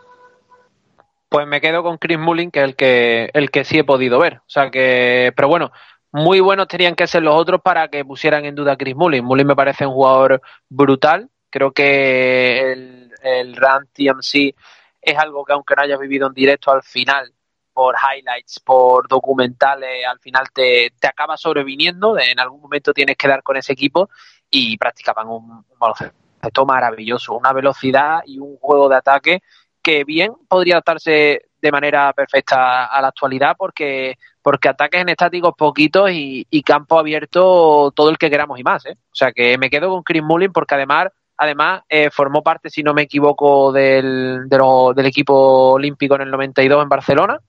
Pues 1.29 1.47
me 1.47 1.61
quedo 1.61 1.83
con 1.83 1.99
Chris 1.99 2.19
Mullin, 2.19 2.51
que 2.51 2.61
es 2.61 2.65
el 2.65 2.77
que, 2.77 3.31
el 3.35 3.51
que 3.51 3.65
sí 3.65 3.79
he 3.79 3.85
podido 3.85 4.19
ver. 4.19 4.39
O 4.39 4.49
sea 4.49 4.71
que, 4.71 5.33
pero 5.37 5.49
bueno, 5.49 5.71
muy 6.11 6.41
buenos 6.41 6.67
tenían 6.67 6.95
que 6.95 7.07
ser 7.07 7.23
los 7.23 7.35
otros 7.35 7.61
para 7.61 7.89
que 7.89 8.05
pusieran 8.05 8.45
en 8.45 8.55
duda 8.55 8.73
a 8.73 8.77
Chris 8.77 8.97
Mullin. 8.97 9.25
Mullin 9.25 9.47
me 9.47 9.57
parece 9.57 9.87
un 9.87 9.95
jugador 9.95 10.41
brutal. 10.69 11.29
Creo 11.51 11.73
que 11.73 12.73
el, 12.73 13.13
el 13.23 13.55
Run 13.55 13.89
TMC 13.93 14.55
es 15.03 15.19
algo 15.19 15.45
que 15.45 15.53
aunque 15.53 15.75
no 15.77 15.83
hayas 15.83 16.01
vivido 16.01 16.27
en 16.27 16.35
directo 16.35 16.73
al 16.73 16.83
final, 16.83 17.33
por 17.75 17.97
highlights, 17.97 18.61
por 18.61 19.09
documentales, 19.09 20.07
al 20.07 20.19
final 20.21 20.47
te, 20.55 20.93
te 20.99 21.07
acaba 21.09 21.37
sobreviniendo. 21.37 22.19
En 22.19 22.41
algún 22.41 22.61
momento 22.63 22.95
tienes 22.95 23.17
que 23.17 23.29
dar 23.29 23.43
con 23.43 23.57
ese 23.57 23.73
equipo 23.75 24.09
y 24.51 24.77
practicaban 24.79 25.29
un, 25.29 25.51
un 25.69 25.79
baloncesto 25.79 26.65
maravilloso, 26.67 27.35
una 27.37 27.53
velocidad 27.53 28.21
y 28.27 28.39
un 28.39 28.57
juego 28.59 28.89
de 28.89 28.97
ataque 28.97 29.41
que 29.83 30.05
bien 30.05 30.33
podría 30.49 30.75
adaptarse 30.77 31.43
de 31.61 31.73
manera 31.73 32.13
perfecta 32.13 32.87
a 32.87 33.01
la 33.01 33.09
actualidad 33.09 33.55
porque 33.59 34.17
porque 34.43 34.69
ataques 34.69 35.01
en 35.01 35.09
estáticos 35.09 35.55
poquitos 35.57 36.11
y, 36.11 36.47
y 36.51 36.63
campo 36.63 36.99
abierto 36.99 37.91
todo 37.97 38.11
el 38.11 38.19
que 38.19 38.29
queramos 38.31 38.59
y 38.59 38.63
más. 38.63 38.85
¿eh? 38.87 38.93
O 38.93 39.15
sea 39.15 39.33
que 39.33 39.57
me 39.59 39.71
quedo 39.71 39.89
con 39.91 40.03
Chris 40.03 40.23
Mullin 40.23 40.53
porque 40.53 40.75
además 40.75 41.09
Además, 41.37 41.83
eh, 41.89 42.11
formó 42.11 42.45
parte, 42.45 42.71
si 42.71 42.85
no 42.85 42.95
me 42.95 43.03
equivoco, 43.03 43.73
del, 43.73 44.49
de 44.49 44.57
lo- 44.57 44.93
del 44.95 45.07
equipo 45.07 45.73
olímpico 45.73 46.15
en 46.15 46.21
el 46.21 46.31
92 46.31 46.81
en 46.81 46.89
Barcelona. 46.89 47.41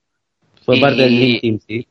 Fue 0.66 0.78
Y- 0.78 0.82
parte 0.82 1.02
del 1.04 1.16
Dream 1.16 1.40
Team, 1.42 1.60
sí. 1.68 1.88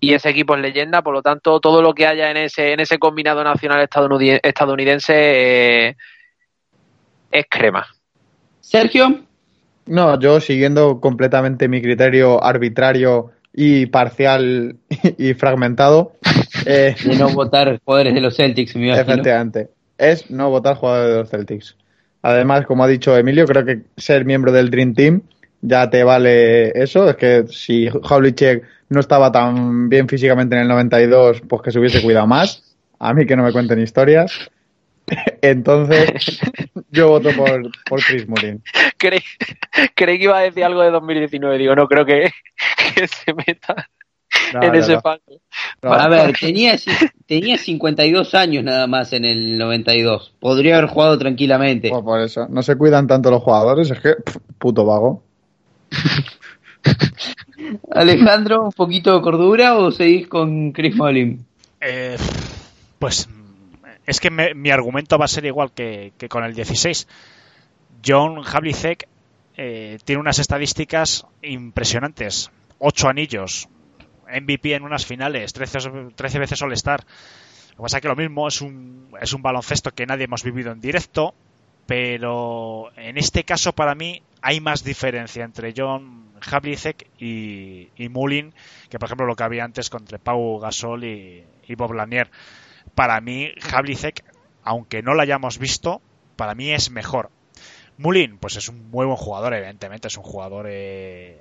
Y 0.00 0.14
ese 0.14 0.30
equipo 0.30 0.54
es 0.54 0.62
leyenda, 0.62 1.02
por 1.02 1.12
lo 1.12 1.22
tanto, 1.22 1.58
todo 1.58 1.82
lo 1.82 1.92
que 1.92 2.06
haya 2.06 2.30
en 2.30 2.36
ese, 2.36 2.72
en 2.72 2.80
ese 2.80 2.98
combinado 2.98 3.42
nacional 3.42 3.80
estadounidense 4.42 5.12
eh, 5.88 5.96
es 7.32 7.46
crema. 7.50 7.86
Sergio, 8.60 9.24
No, 9.86 10.18
yo 10.20 10.40
siguiendo 10.40 11.00
completamente 11.00 11.66
mi 11.68 11.80
criterio 11.80 12.42
arbitrario 12.44 13.30
y 13.52 13.86
parcial 13.86 14.76
y 15.18 15.34
fragmentado, 15.34 16.12
eh, 16.66 16.94
de 17.02 17.16
no 17.16 17.30
votar 17.30 17.80
jugadores 17.84 18.14
de 18.14 18.20
los 18.20 18.36
Celtics, 18.36 18.76
me 18.76 18.88
imagino. 18.88 19.02
efectivamente, 19.14 19.68
es 19.96 20.30
no 20.30 20.50
votar 20.50 20.76
jugadores 20.76 21.12
de 21.14 21.20
los 21.20 21.30
Celtics. 21.30 21.76
Además, 22.22 22.66
como 22.66 22.84
ha 22.84 22.88
dicho 22.88 23.16
Emilio, 23.16 23.46
creo 23.46 23.64
que 23.64 23.82
ser 23.96 24.24
miembro 24.24 24.52
del 24.52 24.70
Dream 24.70 24.94
Team 24.94 25.22
ya 25.60 25.90
te 25.90 26.04
vale 26.04 26.70
eso. 26.80 27.08
Es 27.08 27.16
que 27.16 27.44
si 27.48 27.88
Havlicek 27.88 28.64
no 28.90 29.00
estaba 29.00 29.30
tan 29.32 29.88
bien 29.88 30.08
físicamente 30.08 30.56
en 30.56 30.62
el 30.62 30.68
92, 30.68 31.42
pues 31.48 31.62
que 31.62 31.70
se 31.70 31.78
hubiese 31.78 32.02
cuidado 32.02 32.26
más. 32.26 32.64
A 32.98 33.14
mí 33.14 33.26
que 33.26 33.36
no 33.36 33.42
me 33.44 33.52
cuenten 33.52 33.80
historias. 33.80 34.50
Entonces, 35.42 36.40
yo 36.90 37.08
voto 37.08 37.30
por, 37.36 37.62
por 37.88 38.02
Chris 38.02 38.28
Mullin. 38.28 38.62
Creí, 38.98 39.20
creí 39.94 40.18
que 40.18 40.24
iba 40.24 40.38
a 40.38 40.42
decir 40.42 40.64
algo 40.64 40.82
de 40.82 40.90
2019, 40.90 41.58
digo, 41.58 41.74
no 41.74 41.86
creo 41.88 42.04
que, 42.04 42.30
que 42.94 43.06
se 43.08 43.32
meta 43.32 43.88
No, 44.52 44.62
en 44.62 44.72
no, 44.72 44.78
ese 44.78 44.94
no. 44.94 45.00
fango. 45.00 45.40
No. 45.82 45.92
A 45.92 46.08
ver, 46.08 46.34
tenía, 46.38 46.76
tenía 47.26 47.56
52 47.56 48.34
años 48.34 48.64
nada 48.64 48.86
más 48.86 49.12
en 49.12 49.24
el 49.24 49.56
92. 49.58 50.34
Podría 50.40 50.76
haber 50.78 50.90
jugado 50.90 51.18
tranquilamente. 51.18 51.88
Pues 51.88 52.02
por 52.02 52.20
eso, 52.20 52.46
no 52.50 52.62
se 52.62 52.76
cuidan 52.76 53.06
tanto 53.06 53.30
los 53.30 53.42
jugadores, 53.42 53.90
es 53.90 54.00
que 54.00 54.14
puto 54.58 54.84
vago. 54.84 55.22
Alejandro, 57.90 58.64
¿un 58.64 58.72
poquito 58.72 59.14
de 59.14 59.22
cordura 59.22 59.78
o 59.78 59.90
seguís 59.90 60.28
con 60.28 60.72
Chris 60.72 60.96
Mullin? 60.96 61.46
Eh, 61.80 62.16
pues 62.98 63.28
es 64.06 64.20
que 64.20 64.30
mi 64.30 64.70
argumento 64.70 65.18
va 65.18 65.26
a 65.26 65.28
ser 65.28 65.44
igual 65.44 65.72
que, 65.72 66.12
con 66.30 66.42
el 66.42 66.54
16. 66.54 67.06
John 68.04 68.40
Havlicek 68.42 69.06
eh, 69.56 69.98
tiene 70.04 70.20
unas 70.20 70.38
estadísticas 70.38 71.26
impresionantes. 71.42 72.50
Ocho 72.78 73.08
anillos, 73.08 73.68
MVP 74.26 74.74
en 74.74 74.84
unas 74.84 75.04
finales, 75.04 75.52
13, 75.52 75.90
13 76.14 76.38
veces 76.38 76.62
All-Star. 76.62 77.04
Lo 77.72 77.76
que 77.76 77.82
pasa 77.82 77.98
es 77.98 78.02
que 78.02 78.08
lo 78.08 78.16
mismo 78.16 78.48
es 78.48 78.62
un, 78.62 79.10
es 79.20 79.34
un 79.34 79.42
baloncesto 79.42 79.90
que 79.90 80.06
nadie 80.06 80.24
hemos 80.24 80.42
vivido 80.42 80.72
en 80.72 80.80
directo, 80.80 81.34
pero 81.88 82.92
en 82.98 83.16
este 83.16 83.44
caso 83.44 83.72
para 83.72 83.94
mí 83.94 84.22
hay 84.42 84.60
más 84.60 84.84
diferencia 84.84 85.42
entre 85.42 85.72
John 85.74 86.34
Havlicek 86.38 87.08
y, 87.18 87.88
y 87.96 88.10
Mullin 88.10 88.52
que 88.90 88.98
por 88.98 89.06
ejemplo 89.06 89.24
lo 89.24 89.34
que 89.34 89.42
había 89.44 89.64
antes 89.64 89.88
contra 89.88 90.18
Pau 90.18 90.58
Gasol 90.60 91.04
y, 91.04 91.46
Bob 91.78 91.94
Lanier. 91.94 92.30
Para 92.94 93.18
mí 93.22 93.52
Havlicek, 93.72 94.22
aunque 94.64 95.00
no 95.00 95.14
lo 95.14 95.22
hayamos 95.22 95.58
visto, 95.58 96.02
para 96.36 96.54
mí 96.54 96.72
es 96.72 96.90
mejor. 96.90 97.30
Mullin, 97.96 98.36
pues 98.36 98.56
es 98.56 98.68
un 98.68 98.90
muy 98.90 99.06
buen 99.06 99.16
jugador, 99.16 99.54
evidentemente, 99.54 100.08
es 100.08 100.16
un 100.18 100.24
jugador 100.24 100.66
eh, 100.68 101.40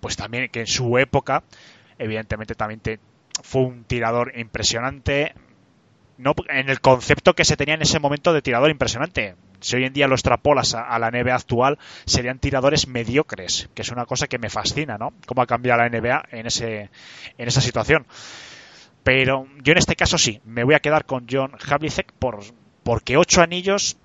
pues 0.00 0.16
también 0.16 0.50
que 0.50 0.60
en 0.60 0.66
su 0.66 0.98
época, 0.98 1.44
evidentemente 1.98 2.54
también 2.54 2.82
fue 3.42 3.62
un 3.62 3.84
tirador 3.84 4.32
impresionante, 4.36 5.34
no 6.18 6.34
en 6.48 6.68
el 6.68 6.80
concepto 6.80 7.34
que 7.34 7.44
se 7.44 7.56
tenía 7.56 7.74
en 7.74 7.82
ese 7.82 8.00
momento 8.00 8.32
de 8.32 8.42
tirador 8.42 8.70
impresionante. 8.70 9.34
Si 9.60 9.76
hoy 9.76 9.84
en 9.84 9.92
día 9.92 10.08
lo 10.08 10.14
extrapolas 10.14 10.74
a, 10.74 10.98
la 10.98 11.10
NBA 11.10 11.34
actual, 11.34 11.78
serían 12.04 12.38
tiradores 12.38 12.88
mediocres, 12.88 13.68
que 13.74 13.82
es 13.82 13.90
una 13.90 14.06
cosa 14.06 14.26
que 14.26 14.38
me 14.38 14.50
fascina, 14.50 14.98
¿no? 14.98 15.12
Cómo 15.26 15.42
ha 15.42 15.46
cambiado 15.46 15.82
la 15.82 15.88
NBA 15.88 16.26
en 16.30 16.46
ese 16.46 16.90
en 17.38 17.48
esa 17.48 17.60
situación. 17.60 18.06
Pero 19.02 19.46
yo 19.62 19.72
en 19.72 19.78
este 19.78 19.96
caso 19.96 20.18
sí, 20.18 20.40
me 20.44 20.64
voy 20.64 20.74
a 20.74 20.80
quedar 20.80 21.04
con 21.04 21.26
John 21.30 21.52
Havlicek 21.68 22.12
por 22.12 22.40
porque 22.82 23.16
ocho 23.16 23.42
anillos 23.42 23.96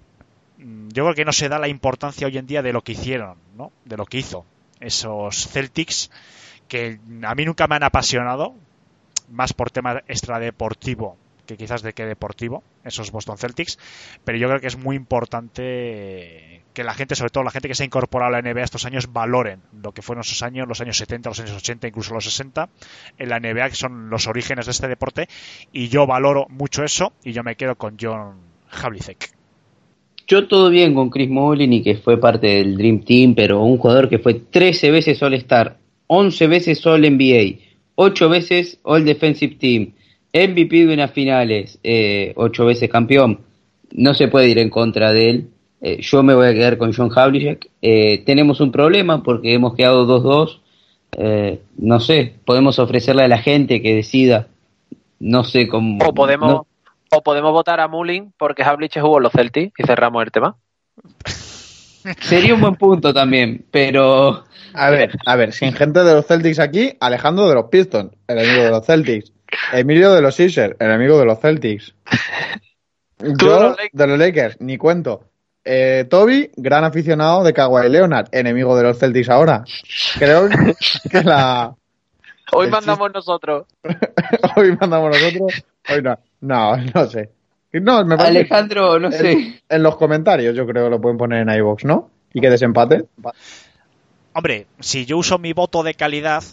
mm, 0.57 0.89
yo 0.89 1.03
creo 1.03 1.15
que 1.15 1.25
no 1.25 1.31
se 1.31 1.49
da 1.49 1.59
la 1.59 1.67
importancia 1.67 2.27
hoy 2.27 2.37
en 2.37 2.47
día 2.47 2.61
de 2.61 2.73
lo 2.73 2.81
que 2.81 2.93
hicieron, 2.93 3.37
¿no? 3.55 3.71
De 3.85 3.97
lo 3.97 4.05
que 4.05 4.19
hizo 4.19 4.45
esos 4.81 5.47
Celtics 5.47 6.11
que 6.67 6.99
a 7.23 7.35
mí 7.35 7.45
nunca 7.45 7.67
me 7.67 7.75
han 7.75 7.83
apasionado, 7.83 8.55
más 9.29 9.53
por 9.53 9.71
tema 9.71 10.01
extradeportivo 10.07 11.17
que 11.51 11.57
quizás 11.57 11.81
de 11.81 11.93
que 11.93 12.05
deportivo, 12.05 12.63
esos 12.83 13.11
Boston 13.11 13.37
Celtics, 13.37 13.77
pero 14.23 14.37
yo 14.37 14.47
creo 14.47 14.59
que 14.59 14.67
es 14.67 14.77
muy 14.77 14.95
importante 14.95 16.61
que 16.73 16.83
la 16.83 16.93
gente, 16.93 17.15
sobre 17.15 17.31
todo 17.31 17.43
la 17.43 17.51
gente 17.51 17.67
que 17.67 17.75
se 17.75 17.83
ha 17.83 17.85
incorporado 17.85 18.33
a 18.33 18.41
la 18.41 18.53
NBA 18.53 18.63
estos 18.63 18.85
años, 18.85 19.11
valoren 19.11 19.61
lo 19.83 19.91
que 19.91 20.01
fueron 20.01 20.21
esos 20.21 20.41
años, 20.41 20.67
los 20.67 20.81
años 20.81 20.97
70, 20.97 21.29
los 21.29 21.39
años 21.39 21.57
80, 21.57 21.87
incluso 21.87 22.13
los 22.13 22.23
60, 22.23 22.69
en 23.17 23.29
la 23.29 23.39
NBA, 23.39 23.69
que 23.69 23.75
son 23.75 24.09
los 24.09 24.27
orígenes 24.27 24.65
de 24.65 24.71
este 24.71 24.87
deporte, 24.87 25.27
y 25.73 25.89
yo 25.89 26.07
valoro 26.07 26.47
mucho 26.49 26.83
eso, 26.83 27.13
y 27.23 27.33
yo 27.33 27.43
me 27.43 27.55
quedo 27.55 27.75
con 27.75 27.97
John 27.99 28.35
Havlicek. 28.69 29.31
Yo 30.27 30.47
todo 30.47 30.69
bien 30.69 30.93
con 30.93 31.09
Chris 31.09 31.29
Mullin 31.29 31.73
y 31.73 31.83
que 31.83 31.97
fue 31.97 32.17
parte 32.17 32.47
del 32.47 32.77
Dream 32.77 33.03
Team, 33.03 33.35
pero 33.35 33.61
un 33.63 33.77
jugador 33.77 34.07
que 34.07 34.19
fue 34.19 34.35
13 34.35 34.91
veces 34.91 35.21
All-Star, 35.21 35.77
11 36.07 36.47
veces 36.47 36.85
All-NBA, 36.85 37.59
8 37.95 38.29
veces 38.29 38.79
All-Defensive 38.83 39.55
Team, 39.55 39.91
MVP 40.33 40.85
de 40.85 40.93
unas 40.93 41.11
finales, 41.11 41.79
eh, 41.83 42.33
8 42.35 42.65
veces 42.65 42.89
campeón, 42.89 43.41
no 43.91 44.13
se 44.13 44.27
puede 44.27 44.47
ir 44.49 44.57
en 44.59 44.69
contra 44.69 45.11
de 45.11 45.29
él. 45.29 45.47
Eh, 45.81 46.01
yo 46.01 46.23
me 46.23 46.33
voy 46.35 46.47
a 46.47 46.53
quedar 46.53 46.77
con 46.77 46.93
John 46.93 47.09
Havlicek. 47.13 47.69
Eh, 47.81 48.23
tenemos 48.25 48.61
un 48.61 48.71
problema 48.71 49.23
porque 49.23 49.53
hemos 49.53 49.75
quedado 49.75 50.05
2-2. 50.05 50.59
Eh, 51.17 51.59
no 51.77 51.99
sé, 51.99 52.33
podemos 52.45 52.79
ofrecerle 52.79 53.23
a 53.23 53.27
la 53.27 53.39
gente 53.39 53.81
que 53.81 53.95
decida. 53.95 54.47
No 55.19 55.43
sé 55.43 55.67
cómo. 55.67 55.97
O 56.05 56.13
podemos, 56.13 56.49
no- 56.49 56.67
o 57.11 57.21
podemos 57.21 57.51
votar 57.51 57.79
a 57.79 57.87
Mullin 57.87 58.31
porque 58.37 58.63
Havlicek 58.63 59.01
jugó 59.03 59.17
en 59.17 59.23
los 59.23 59.31
Celtics 59.33 59.73
y 59.77 59.83
cerramos 59.83 60.23
el 60.23 60.31
tema. 60.31 60.55
sería 62.21 62.53
un 62.53 62.61
buen 62.61 62.75
punto 62.75 63.13
también, 63.13 63.65
pero. 63.71 64.43
A 64.73 64.89
ver, 64.89 65.17
a 65.25 65.35
ver, 65.35 65.51
sin 65.51 65.73
gente 65.73 66.01
de 66.03 66.13
los 66.13 66.25
Celtics 66.25 66.59
aquí, 66.59 66.93
Alejandro 67.01 67.47
de 67.49 67.55
los 67.55 67.65
Pistons, 67.65 68.11
el 68.27 68.37
enemigo 68.39 68.63
de 68.63 68.69
los 68.71 68.85
Celtics. 68.85 69.31
Emilio 69.73 70.11
de 70.13 70.21
los 70.21 70.35
Sixers, 70.35 70.75
el 70.79 70.87
enemigo 70.87 71.19
de 71.19 71.25
los 71.25 71.39
Celtics. 71.39 71.93
de 73.19 73.33
Yo 73.39 73.59
los 73.61 73.71
Lakers. 73.77 73.89
de 73.93 74.07
los 74.07 74.19
Lakers, 74.19 74.61
ni 74.61 74.77
cuento. 74.77 75.23
Eh, 75.63 76.05
Toby, 76.09 76.51
gran 76.57 76.83
aficionado 76.83 77.43
de 77.43 77.53
Kawhi 77.53 77.87
Leonard, 77.89 78.27
enemigo 78.31 78.75
de 78.75 78.83
los 78.83 78.97
Celtics 78.97 79.29
ahora. 79.29 79.63
Creo 80.17 80.49
que 81.09 81.23
la... 81.23 81.75
Hoy 82.53 82.69
mandamos 82.69 83.13
nosotros. 83.13 83.65
Hoy 84.55 84.75
mandamos 84.79 85.11
nosotros. 85.11 85.63
Hoy 85.89 86.01
no. 86.01 86.17
No, 86.41 86.75
no 86.77 87.05
sé. 87.07 87.29
No, 87.73 88.03
me 88.03 88.17
parece 88.17 88.33
que 88.33 88.39
Alejandro, 88.39 88.99
no 88.99 89.07
en, 89.07 89.13
sé. 89.13 89.61
en 89.69 89.83
los 89.83 89.95
comentarios 89.95 90.55
yo 90.55 90.65
creo 90.67 90.85
que 90.85 90.89
lo 90.89 90.99
pueden 90.99 91.17
poner 91.17 91.47
en 91.47 91.55
iVoox, 91.57 91.85
¿no? 91.85 92.09
Y 92.33 92.41
que 92.41 92.49
desempate. 92.49 93.05
Hombre, 94.33 94.67
si 94.79 95.05
yo 95.05 95.17
uso 95.17 95.37
mi 95.37 95.53
voto 95.53 95.83
de 95.83 95.93
calidad, 95.93 96.43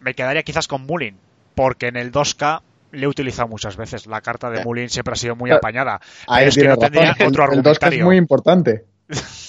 me 0.00 0.14
quedaría 0.14 0.42
quizás 0.42 0.66
con 0.68 0.86
Mullin, 0.86 1.16
porque 1.58 1.88
en 1.88 1.96
el 1.96 2.12
2K 2.12 2.60
le 2.92 3.04
he 3.04 3.08
utilizado 3.08 3.48
muchas 3.48 3.76
veces. 3.76 4.06
La 4.06 4.20
carta 4.20 4.48
de 4.48 4.64
Mullin 4.64 4.88
siempre 4.88 5.12
ha 5.12 5.16
sido 5.16 5.34
muy 5.34 5.48
Claro. 5.50 5.58
apañada. 5.58 6.00
Ahí 6.28 6.44
Pero 6.44 6.48
es 6.48 6.56
que 6.56 6.68
no 6.68 6.76
tendría 6.76 7.02
razón. 7.12 7.22
El- 7.26 7.28
otro 7.28 7.44
el 7.44 7.50
2K 7.50 7.60
es 7.60 7.66
argumentario. 7.82 8.04
muy 8.04 8.16
importante. 8.16 8.84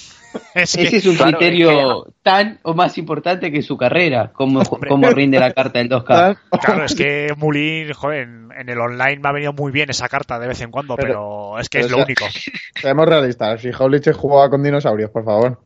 Es 0.54 0.76
que- 0.76 0.82
Ese 0.82 0.96
es 0.98 1.06
un 1.06 1.16
claro, 1.16 1.38
criterio 1.38 2.06
tan 2.22 2.60
o 2.62 2.72
más 2.74 2.96
importante 2.98 3.50
que 3.50 3.62
su 3.62 3.76
carrera, 3.76 4.30
como, 4.32 4.62
como 4.88 5.10
rinde 5.10 5.40
la 5.40 5.52
carta 5.52 5.78
del 5.80 5.88
2K. 5.88 6.38
Claro, 6.62 6.84
es 6.84 6.94
que 6.94 7.32
Mullin, 7.36 7.92
joder, 7.92 8.22
en, 8.28 8.48
en 8.56 8.68
el 8.68 8.78
online 8.78 9.18
me 9.20 9.28
ha 9.28 9.32
venido 9.32 9.52
muy 9.52 9.72
bien 9.72 9.90
esa 9.90 10.08
carta 10.08 10.38
de 10.38 10.46
vez 10.46 10.60
en 10.60 10.70
cuando, 10.70 10.94
pero, 10.96 11.52
Pero- 11.54 11.58
es 11.60 11.68
que 11.68 11.78
pero 11.78 11.86
es 11.86 11.90
lo 11.92 11.96
sea- 11.98 12.04
único. 12.04 12.24
Seamos 12.80 13.06
realistas. 13.08 13.60
Si 13.60 13.70
Havlicek 13.76 14.14
jugaba 14.14 14.48
con 14.50 14.62
dinosaurios, 14.62 15.10
por 15.10 15.24
favor. 15.24 15.60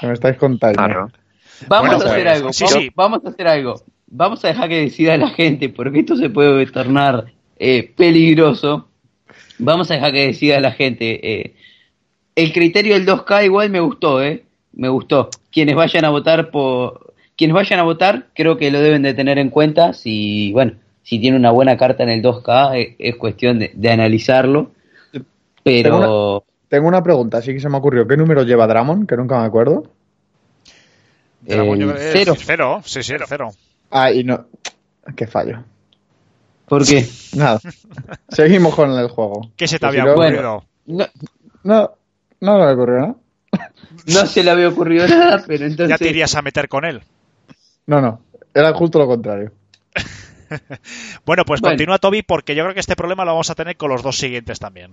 ¿Qué 0.00 0.06
me 0.06 0.12
estáis 0.12 0.36
contando? 0.36 0.76
Claro. 0.76 1.08
Vamos 1.68 1.88
Bueno, 1.96 2.04
a 2.04 2.08
hacer 2.12 2.24
pues, 2.24 2.36
algo, 2.36 2.52
sí, 2.52 2.64
vamos, 2.64 2.78
sí. 2.82 2.90
vamos 2.94 3.20
a 3.24 3.28
hacer 3.30 3.48
algo. 3.48 3.82
Vamos 4.08 4.44
a 4.44 4.48
dejar 4.48 4.68
que 4.68 4.80
decida 4.82 5.16
la 5.16 5.30
gente, 5.30 5.68
porque 5.68 6.00
esto 6.00 6.16
se 6.16 6.30
puede 6.30 6.64
tornar 6.66 7.32
eh, 7.58 7.92
peligroso. 7.96 8.88
Vamos 9.58 9.90
a 9.90 9.94
dejar 9.94 10.12
que 10.12 10.26
decida 10.28 10.60
la 10.60 10.72
gente. 10.72 11.20
eh. 11.44 11.54
el 12.34 12.52
criterio 12.52 12.94
del 12.94 13.06
2K 13.06 13.44
igual 13.46 13.70
me 13.70 13.80
gustó, 13.80 14.22
¿eh? 14.22 14.44
Me 14.72 14.88
gustó. 14.88 15.30
Quienes 15.50 15.74
vayan 15.74 16.04
a 16.04 16.10
votar 16.10 16.50
por... 16.50 17.14
Quienes 17.36 17.54
vayan 17.54 17.80
a 17.80 17.82
votar, 17.82 18.28
creo 18.34 18.56
que 18.56 18.70
lo 18.70 18.80
deben 18.80 19.02
de 19.02 19.14
tener 19.14 19.38
en 19.38 19.50
cuenta. 19.50 19.92
Si, 19.92 20.52
bueno, 20.52 20.72
si 21.02 21.18
tiene 21.18 21.36
una 21.36 21.50
buena 21.50 21.76
carta 21.76 22.02
en 22.02 22.10
el 22.10 22.22
2K, 22.22 22.76
eh, 22.76 22.96
es 22.98 23.16
cuestión 23.16 23.58
de, 23.58 23.72
de 23.74 23.90
analizarlo. 23.90 24.70
Pero... 25.62 26.44
Tengo 26.68 26.88
una 26.88 27.02
pregunta, 27.02 27.40
sí 27.42 27.52
que 27.52 27.60
se 27.60 27.68
me 27.68 27.78
ocurrió. 27.78 28.06
¿Qué 28.06 28.16
número 28.16 28.42
lleva 28.42 28.66
Dramon? 28.66 29.06
Que 29.06 29.16
nunca 29.16 29.38
me 29.40 29.46
acuerdo. 29.46 29.84
Que 31.46 31.54
es 31.54 32.12
cero. 32.12 32.34
Cero, 32.36 32.80
sí, 32.84 33.02
sí, 33.02 33.12
el 33.12 33.20
cero. 33.26 33.50
Ah, 33.90 34.10
y 34.12 34.24
no. 34.24 34.46
Qué 35.14 35.26
fallo. 35.26 35.62
¿Por 36.68 36.84
qué? 36.86 37.06
Nada. 37.34 37.60
Seguimos 38.28 38.74
con 38.74 38.90
el 38.90 39.08
juego. 39.08 39.50
¿Qué 39.56 39.68
se 39.68 39.78
te 39.78 39.86
Pues 39.86 39.98
había 40.00 40.12
ocurrido? 40.12 40.64
No, 40.86 41.06
No, 41.62 41.90
no 42.40 42.58
me 42.58 42.72
ocurrió 42.72 42.98
nada. 42.98 43.14
No 44.12 44.26
se 44.26 44.42
le 44.42 44.50
había 44.50 44.68
ocurrido 44.68 45.06
nada, 45.08 45.44
pero 45.46 45.64
entonces... 45.66 45.88
Ya 45.88 45.98
te 45.98 46.10
irías 46.10 46.34
a 46.34 46.42
meter 46.42 46.68
con 46.68 46.84
él. 46.84 47.02
No, 47.86 48.00
no. 48.00 48.20
Era 48.52 48.72
justo 48.74 48.98
lo 48.98 49.06
contrario. 49.06 49.52
Bueno, 51.24 51.44
pues 51.44 51.60
Bueno. 51.60 51.72
continúa 51.72 51.98
Toby 51.98 52.22
porque 52.22 52.54
yo 52.54 52.62
creo 52.62 52.74
que 52.74 52.78
este 52.80 52.94
problema 52.94 53.24
lo 53.24 53.32
vamos 53.32 53.50
a 53.50 53.56
tener 53.56 53.76
con 53.76 53.90
los 53.90 54.02
dos 54.04 54.16
siguientes 54.16 54.58
también. 54.60 54.92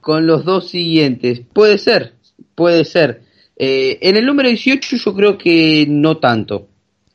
con 0.00 0.26
los 0.26 0.44
dos 0.44 0.68
siguientes. 0.68 1.42
Puede 1.52 1.78
ser, 1.78 2.14
puede 2.56 2.84
ser. 2.84 3.22
Eh, 3.56 3.98
en 4.02 4.16
el 4.16 4.26
número 4.26 4.48
18 4.48 4.96
yo 4.96 5.14
creo 5.14 5.38
que 5.38 5.86
no 5.88 6.18
tanto. 6.18 6.66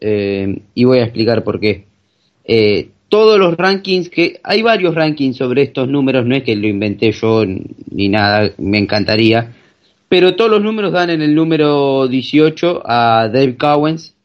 Eh, 0.01 0.61
y 0.73 0.83
voy 0.83 0.99
a 0.99 1.03
explicar 1.03 1.43
por 1.43 1.59
qué. 1.59 1.85
Eh, 2.43 2.89
todos 3.07 3.39
los 3.39 3.55
rankings 3.55 4.09
que... 4.09 4.39
Hay 4.43 4.61
varios 4.61 4.95
rankings 4.95 5.37
sobre 5.37 5.61
estos 5.61 5.87
números, 5.87 6.25
no 6.25 6.35
es 6.35 6.43
que 6.43 6.55
lo 6.55 6.67
inventé 6.67 7.11
yo 7.11 7.45
ni 7.45 8.09
nada, 8.09 8.51
me 8.57 8.79
encantaría. 8.79 9.53
Pero 10.09 10.35
todos 10.35 10.51
los 10.51 10.61
números 10.61 10.91
dan 10.91 11.09
en 11.09 11.21
el 11.21 11.35
número 11.35 12.07
18 12.07 12.81
a 12.85 13.29
Dave 13.31 13.55
Cowens. 13.55 14.15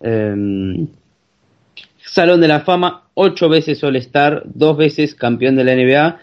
em, 0.00 0.86
Salón 1.98 2.40
de 2.40 2.48
la 2.48 2.60
Fama, 2.60 3.02
ocho 3.14 3.48
veces 3.48 3.82
All-Star, 3.84 4.42
dos 4.46 4.76
veces 4.76 5.14
campeón 5.14 5.56
de 5.56 5.64
la 5.64 5.74
NBA, 5.74 6.20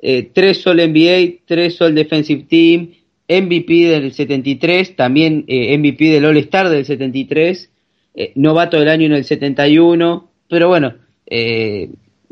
eh, 0.00 0.30
tres 0.32 0.64
All 0.66 0.78
NBA, 0.78 1.40
tres 1.46 1.80
All 1.80 1.94
Defensive 1.94 2.44
Team, 2.48 2.90
MVP 3.28 3.88
del 3.88 4.12
73, 4.12 4.94
también 4.94 5.44
eh, 5.48 5.76
MVP 5.76 6.04
del 6.10 6.26
All-Star 6.26 6.68
del 6.68 6.84
73, 6.84 7.71
eh, 8.14 8.32
novato 8.34 8.78
del 8.78 8.88
año 8.88 9.06
en 9.06 9.12
el 9.12 9.24
71, 9.24 10.28
pero 10.48 10.68
bueno, 10.68 10.94
eh, 11.26 11.90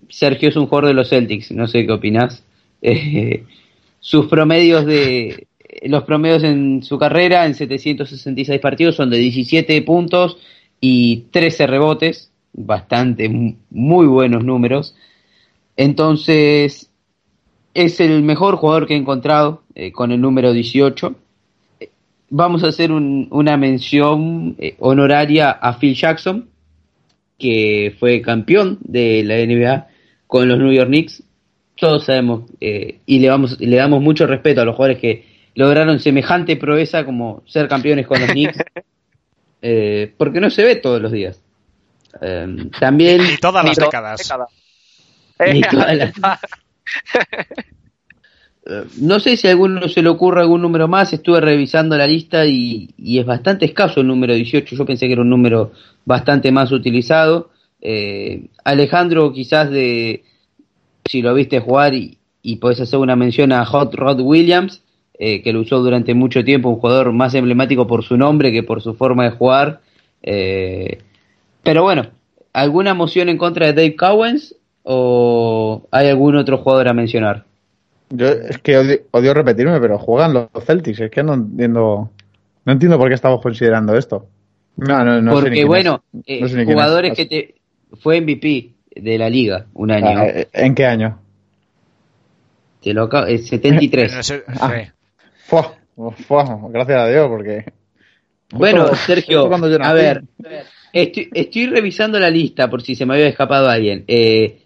Sergio 0.08 0.48
es 0.48 0.56
un 0.56 0.66
jugador 0.66 0.88
de 0.88 0.94
los 0.94 1.08
Celtics, 1.08 1.52
no 1.52 1.66
sé 1.66 1.86
qué 1.86 1.92
opinás. 1.92 2.44
Eh, 2.82 3.44
sus 4.00 4.24
promedios 4.28 4.86
de 4.86 5.48
los 5.82 6.04
promedios 6.04 6.42
en 6.44 6.82
su 6.82 6.98
carrera 6.98 7.44
en 7.44 7.54
766 7.54 8.58
partidos 8.58 8.96
son 8.96 9.10
de 9.10 9.18
17 9.18 9.82
puntos 9.82 10.38
y 10.80 11.24
13 11.30 11.66
rebotes, 11.66 12.32
bastante 12.54 13.28
muy 13.68 14.06
buenos 14.06 14.44
números. 14.44 14.94
Entonces, 15.76 16.90
es 17.74 18.00
el 18.00 18.22
mejor 18.22 18.56
jugador 18.56 18.86
que 18.86 18.94
he 18.94 18.98
encontrado 18.98 19.62
eh, 19.74 19.92
con 19.92 20.10
el 20.12 20.20
número 20.20 20.52
18. 20.52 21.14
Vamos 22.30 22.62
a 22.62 22.68
hacer 22.68 22.92
un- 22.92 23.26
una 23.30 23.56
mención 23.56 24.54
eh, 24.58 24.76
honoraria 24.78 25.50
a 25.50 25.78
Phil 25.78 25.94
Jackson, 25.94 26.48
que 27.38 27.96
fue 27.98 28.20
campeón 28.22 28.78
de 28.82 29.22
la 29.24 29.36
NBA 29.38 29.88
con 30.26 30.48
los 30.48 30.58
New 30.58 30.72
York 30.72 30.88
Knicks. 30.88 31.22
Todos 31.76 32.04
sabemos 32.04 32.42
eh, 32.60 33.00
y 33.06 33.18
le, 33.18 33.28
vamos, 33.30 33.58
le 33.60 33.76
damos 33.76 34.00
mucho 34.02 34.26
respeto 34.26 34.60
a 34.60 34.64
los 34.64 34.76
jugadores 34.76 35.00
que 35.00 35.24
lograron 35.54 35.98
semejante 35.98 36.56
proeza 36.56 37.04
como 37.04 37.42
ser 37.46 37.66
campeones 37.68 38.06
con 38.06 38.20
los 38.20 38.30
Knicks, 38.30 38.58
eh, 39.62 40.12
porque 40.16 40.40
no 40.40 40.50
se 40.50 40.62
ve 40.64 40.76
todos 40.76 41.00
los 41.02 41.10
días. 41.10 41.42
Eh, 42.20 42.68
también 42.78 43.22
Ni 43.22 43.36
todas 43.38 43.64
las 43.64 43.76
décadas. 43.76 44.20
décadas. 44.20 44.48
Ni 45.52 45.60
todas 45.70 45.96
las- 45.96 46.12
No 48.98 49.20
sé 49.20 49.36
si 49.36 49.48
a 49.48 49.50
alguno 49.50 49.88
se 49.88 50.02
le 50.02 50.08
ocurre 50.08 50.40
algún 50.40 50.62
número 50.62 50.88
más, 50.88 51.12
estuve 51.12 51.40
revisando 51.40 51.96
la 51.96 52.06
lista 52.06 52.46
y, 52.46 52.90
es 52.98 53.26
bastante 53.26 53.64
escaso 53.64 54.00
el 54.00 54.06
número 54.06 54.34
18, 54.34 54.76
yo 54.76 54.86
pensé 54.86 55.06
que 55.06 55.12
era 55.14 55.22
un 55.22 55.30
número 55.30 55.72
bastante 56.04 56.52
más 56.52 56.72
utilizado. 56.72 57.50
Eh, 57.80 58.46
Alejandro 58.64 59.32
quizás 59.32 59.70
de, 59.70 60.24
si 61.04 61.22
lo 61.22 61.34
viste 61.34 61.60
jugar 61.60 61.94
y, 61.94 62.18
y 62.42 62.56
podés 62.56 62.80
hacer 62.80 62.98
una 62.98 63.16
mención 63.16 63.52
a 63.52 63.64
Hot 63.64 63.94
Rod 63.94 64.20
Williams, 64.20 64.82
eh, 65.18 65.42
que 65.42 65.52
lo 65.52 65.60
usó 65.60 65.80
durante 65.80 66.14
mucho 66.14 66.42
tiempo, 66.44 66.70
un 66.70 66.80
jugador 66.80 67.12
más 67.12 67.34
emblemático 67.34 67.86
por 67.86 68.04
su 68.04 68.16
nombre 68.16 68.52
que 68.52 68.62
por 68.62 68.80
su 68.80 68.94
forma 68.94 69.24
de 69.24 69.30
jugar. 69.32 69.80
Eh, 70.22 70.98
pero 71.62 71.82
bueno, 71.82 72.06
¿alguna 72.54 72.94
moción 72.94 73.28
en 73.28 73.36
contra 73.36 73.66
de 73.66 73.74
Dave 73.74 73.96
Cowens 73.96 74.56
o 74.82 75.86
hay 75.90 76.08
algún 76.08 76.36
otro 76.36 76.58
jugador 76.58 76.88
a 76.88 76.94
mencionar? 76.94 77.44
Yo 78.10 78.26
es 78.28 78.58
que 78.58 78.76
odio, 78.76 78.98
odio 79.12 79.34
repetirme, 79.34 79.80
pero 79.80 79.98
juegan 79.98 80.32
los 80.34 80.48
Celtics. 80.64 81.00
Es 81.00 81.10
que 81.10 81.22
no 81.22 81.34
entiendo. 81.34 82.10
No 82.64 82.72
entiendo 82.72 82.98
por 82.98 83.08
qué 83.08 83.14
estamos 83.14 83.40
considerando 83.40 83.96
esto. 83.96 84.26
No, 84.76 85.04
no, 85.04 85.20
no 85.20 85.32
sé 85.32 85.36
ni 85.36 85.40
Porque 85.40 85.50
quién 85.52 85.66
bueno, 85.68 86.02
es. 86.12 86.22
eh, 86.26 86.40
No 86.40 86.48
sé 86.48 86.56
ni 86.56 86.64
quién 86.64 86.74
jugadores 86.76 87.12
es. 87.12 87.16
que 87.16 87.26
te 87.26 87.54
fue 88.00 88.20
MVP 88.20 88.70
de 88.96 89.18
la 89.18 89.28
liga 89.30 89.66
un 89.74 89.90
año. 89.90 90.06
Ah, 90.18 90.26
eh, 90.26 90.48
¿En 90.52 90.74
qué 90.74 90.86
año? 90.86 91.18
Te 92.82 92.94
lo 92.94 93.04
acabo- 93.04 93.26
eh, 93.26 93.32
En 93.34 93.38
73. 93.44 94.16
ese- 94.16 94.44
Ah. 94.60 94.72
Fua, 95.46 95.74
fua, 96.26 96.58
gracias 96.70 96.98
a 96.98 97.08
Dios, 97.08 97.28
porque. 97.28 97.64
Bueno, 98.52 98.82
justo- 98.88 98.96
Sergio, 98.96 99.48
justo 99.48 99.78
a 99.82 99.92
ver, 99.92 100.24
estoy, 100.92 101.28
estoy 101.34 101.66
revisando 101.66 102.18
la 102.18 102.30
lista 102.30 102.68
por 102.70 102.82
si 102.82 102.94
se 102.94 103.06
me 103.06 103.14
había 103.14 103.28
escapado 103.28 103.68
alguien. 103.68 104.04
Eh, 104.08 104.62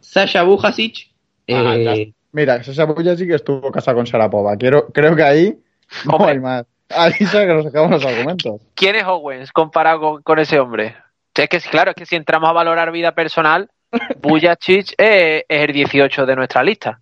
Sasha 0.00 0.42
Bujasic, 0.42 1.08
Ah, 1.48 1.74
eh, 1.76 2.12
Mira, 2.34 2.62
Sasha 2.64 2.84
Buya 2.84 3.16
sí 3.16 3.28
que 3.28 3.36
estuvo 3.36 3.70
casada 3.70 3.94
con 3.94 4.08
Sarapova. 4.08 4.56
Quiero, 4.56 4.88
creo 4.88 5.14
que 5.14 5.22
ahí 5.22 5.58
no 6.04 6.16
Hombre. 6.16 6.32
hay 6.32 6.40
más. 6.40 6.66
Ahí 6.88 7.12
sabe 7.26 7.46
que 7.46 7.54
nos 7.54 7.64
sacamos 7.64 7.90
los 7.92 8.04
argumentos. 8.04 8.60
¿Quién 8.74 8.96
es 8.96 9.04
Owens 9.04 9.52
comparado 9.52 10.00
con, 10.00 10.22
con 10.22 10.38
ese 10.40 10.58
hombre? 10.58 10.96
Es 11.32 11.48
que 11.48 11.60
claro, 11.60 11.92
es 11.92 11.96
que 11.96 12.06
si 12.06 12.16
entramos 12.16 12.50
a 12.50 12.52
valorar 12.52 12.90
vida 12.90 13.14
personal, 13.14 13.70
Bujacic 14.20 14.94
es, 14.98 15.44
es 15.48 15.60
el 15.68 15.72
18 15.72 16.26
de 16.26 16.36
nuestra 16.36 16.64
lista. 16.64 17.00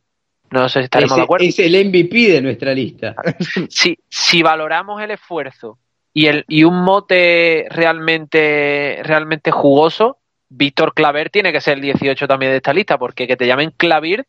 No 0.51 0.69
sé 0.69 0.81
si 0.81 0.85
estaremos 0.85 1.13
es, 1.13 1.17
de 1.17 1.23
acuerdo. 1.23 1.47
es 1.47 1.59
el 1.59 1.87
MVP 1.89 2.33
de 2.33 2.43
nuestra 2.43 2.75
lista. 2.75 3.15
Si, 3.71 3.99
si 4.11 4.43
valoramos 4.43 5.03
el 5.03 5.13
esfuerzo 5.13 5.79
y 6.13 6.27
el 6.27 6.45
y 6.47 6.65
un 6.65 6.85
mote 6.85 7.67
realmente 7.71 9.01
realmente 9.03 9.51
jugoso, 9.51 10.19
Víctor 10.51 10.93
Claver 10.93 11.31
tiene 11.31 11.53
que 11.53 11.63
ser 11.63 11.79
el 11.79 11.81
18 11.81 12.29
también 12.29 12.53
de 12.53 12.59
esta 12.59 12.75
lista, 12.75 12.99
porque 12.99 13.27
que 13.27 13.39
te 13.39 13.47
llamen 13.47 13.73
Clavir, 13.75 14.27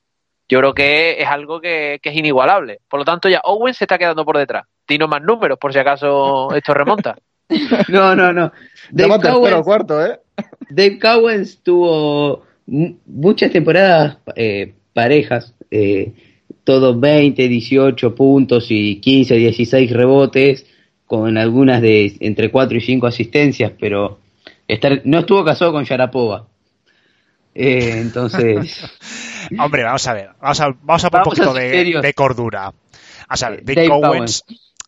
yo 0.53 0.59
creo 0.59 0.73
que 0.73 1.21
es 1.21 1.27
algo 1.27 1.59
que, 1.59 1.99
que 2.01 2.09
es 2.09 2.15
inigualable. 2.15 2.79
Por 2.87 2.99
lo 2.99 3.05
tanto, 3.05 3.27
ya 3.27 3.41
Owen 3.43 3.73
se 3.73 3.83
está 3.85 3.97
quedando 3.97 4.23
por 4.23 4.37
detrás. 4.37 4.65
Tino 4.85 5.07
más 5.07 5.21
números, 5.21 5.57
por 5.59 5.73
si 5.73 5.79
acaso 5.79 6.53
esto 6.55 6.73
remonta. 6.73 7.15
No, 7.89 8.15
no, 8.15 8.31
no. 8.33 8.51
Dave 8.91 9.09
Cowens, 9.33 9.63
cuarto, 9.63 10.05
¿eh? 10.05 10.19
Dave 10.69 10.97
Cowens 10.99 11.61
tuvo 11.61 12.43
mu- 12.67 12.95
muchas 13.05 13.51
temporadas 13.51 14.17
eh, 14.35 14.73
parejas, 14.93 15.53
eh, 15.69 16.13
todos 16.63 16.99
20, 16.99 17.47
18 17.47 18.15
puntos 18.15 18.67
y 18.69 18.99
15, 19.01 19.35
16 19.35 19.91
rebotes, 19.91 20.65
con 21.05 21.37
algunas 21.37 21.81
de 21.81 22.15
entre 22.21 22.49
4 22.49 22.77
y 22.77 22.81
5 22.81 23.07
asistencias, 23.07 23.71
pero 23.79 24.19
estar, 24.67 25.01
no 25.03 25.19
estuvo 25.19 25.43
casado 25.43 25.71
con 25.73 25.83
Sharapova. 25.83 26.47
Eh, 27.53 27.97
entonces, 28.01 28.83
Hombre, 29.59 29.83
vamos 29.83 30.07
a 30.07 30.13
ver. 30.13 30.29
Vamos 30.39 30.59
a, 30.59 30.67
vamos 30.81 31.03
a 31.05 31.09
poner 31.09 31.27
un 31.27 31.33
Vamos 31.33 31.39
a 31.39 31.43
poquito 31.45 32.01
de, 32.01 32.13
cordura. 32.13 32.73
O 33.29 33.37
sea, 33.37 33.49
Eh, 33.49 33.61
Dave, 33.63 33.87
Cowens 33.87 34.43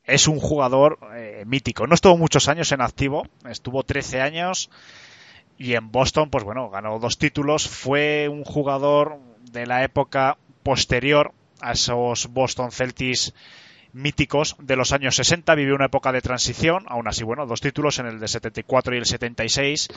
es 0.06 0.28
un 0.28 0.40
jugador 0.40 1.00
eh, 1.16 1.44
mítico. 1.46 1.88
No 1.88 1.96
estuvo 1.96 2.18
muchos 2.18 2.48
años 2.48 2.72
en 2.72 2.82
activo, 2.82 3.28
estuvo 3.50 3.84
13 3.84 4.22
años 4.22 4.70
y 5.58 5.74
en 5.74 5.92
Boston, 5.92 6.30
pues 6.30 6.44
bueno, 6.44 6.70
ganó 6.70 7.00
dos 7.00 7.18
títulos. 7.18 7.68
Fue 7.68 8.28
un 8.30 8.44
jugador 8.44 9.20
de 9.52 9.66
la 9.66 9.84
época 9.84 10.38
posterior 10.64 11.34
a 11.62 11.72
esos 11.72 12.28
Boston 12.28 12.72
Celtics 12.72 13.34
míticos 13.94 14.58
de 14.60 14.76
los 14.76 14.92
años 14.92 15.16
60. 15.16 15.56
Vivió 15.56 15.76
una 15.76 15.86
época 15.86 16.12
de 16.12 16.22
transición, 16.22 16.86
aún 16.88 17.08
así, 17.08 17.24
bueno, 17.24 17.46
dos 17.46 17.62
títulos 17.62 18.00
en 18.00 18.08
el 18.08 18.20
de 18.20 18.28
74 18.28 18.94
y 18.94 18.98
el 18.98 19.06
76 19.06 19.90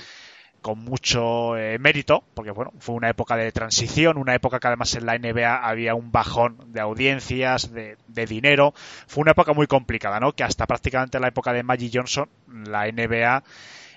con 0.63 0.79
mucho 0.81 1.57
eh, 1.57 1.79
mérito, 1.79 2.25
porque 2.35 2.51
bueno, 2.51 2.73
fue 2.79 2.95
una 2.95 3.09
época 3.09 3.37
de 3.37 3.53
transición, 3.53 4.19
una 4.19 4.35
época 4.35 4.59
que 4.59 4.67
además 4.67 4.95
en 4.95 5.07
la 5.07 5.19
NBA 5.19 5.57
había 5.57 5.95
un 5.95 6.11
bajón 6.11 6.57
de 6.73 6.81
audiencias, 6.81 7.73
de, 7.73 7.97
de 8.09 8.27
dinero, 8.27 8.75
fue 9.07 9.23
una 9.23 9.33
época 9.33 9.53
muy 9.53 9.67
complicada, 9.67 10.21
¿no? 10.21 10.33
Que 10.33 10.45
hasta 10.45 10.67
prácticamente 10.67 11.21
la 11.21 11.29
época 11.29 11.53
de 11.53 11.63
Magic 11.63 11.93
Johnson, 11.95 12.29
la 12.67 12.91
NBA 12.91 13.43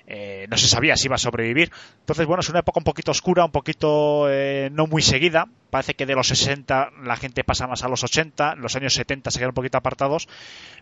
eh, 0.08 0.48
no 0.50 0.58
se 0.58 0.68
sabía 0.68 0.96
si 0.98 1.08
iba 1.08 1.16
a 1.16 1.20
sobrevivir. 1.20 1.72
Entonces, 2.00 2.26
bueno, 2.26 2.42
es 2.42 2.50
una 2.50 2.60
época 2.60 2.80
un 2.80 2.84
poquito 2.84 3.12
oscura, 3.12 3.46
un 3.46 3.52
poquito 3.52 4.28
eh, 4.30 4.70
no 4.72 4.88
muy 4.88 5.02
seguida. 5.02 5.48
Parece 5.70 5.94
que 5.94 6.06
de 6.06 6.16
los 6.16 6.28
60 6.28 6.92
la 7.04 7.16
gente 7.16 7.44
pasa 7.44 7.68
más 7.68 7.84
a 7.84 7.88
los 7.88 8.04
80, 8.04 8.56
los 8.56 8.76
años 8.76 8.94
70 8.94 9.32
se 9.32 9.40
quedan 9.40 9.50
un 9.50 9.56
poquito 9.56 9.78
apartados, 9.78 10.28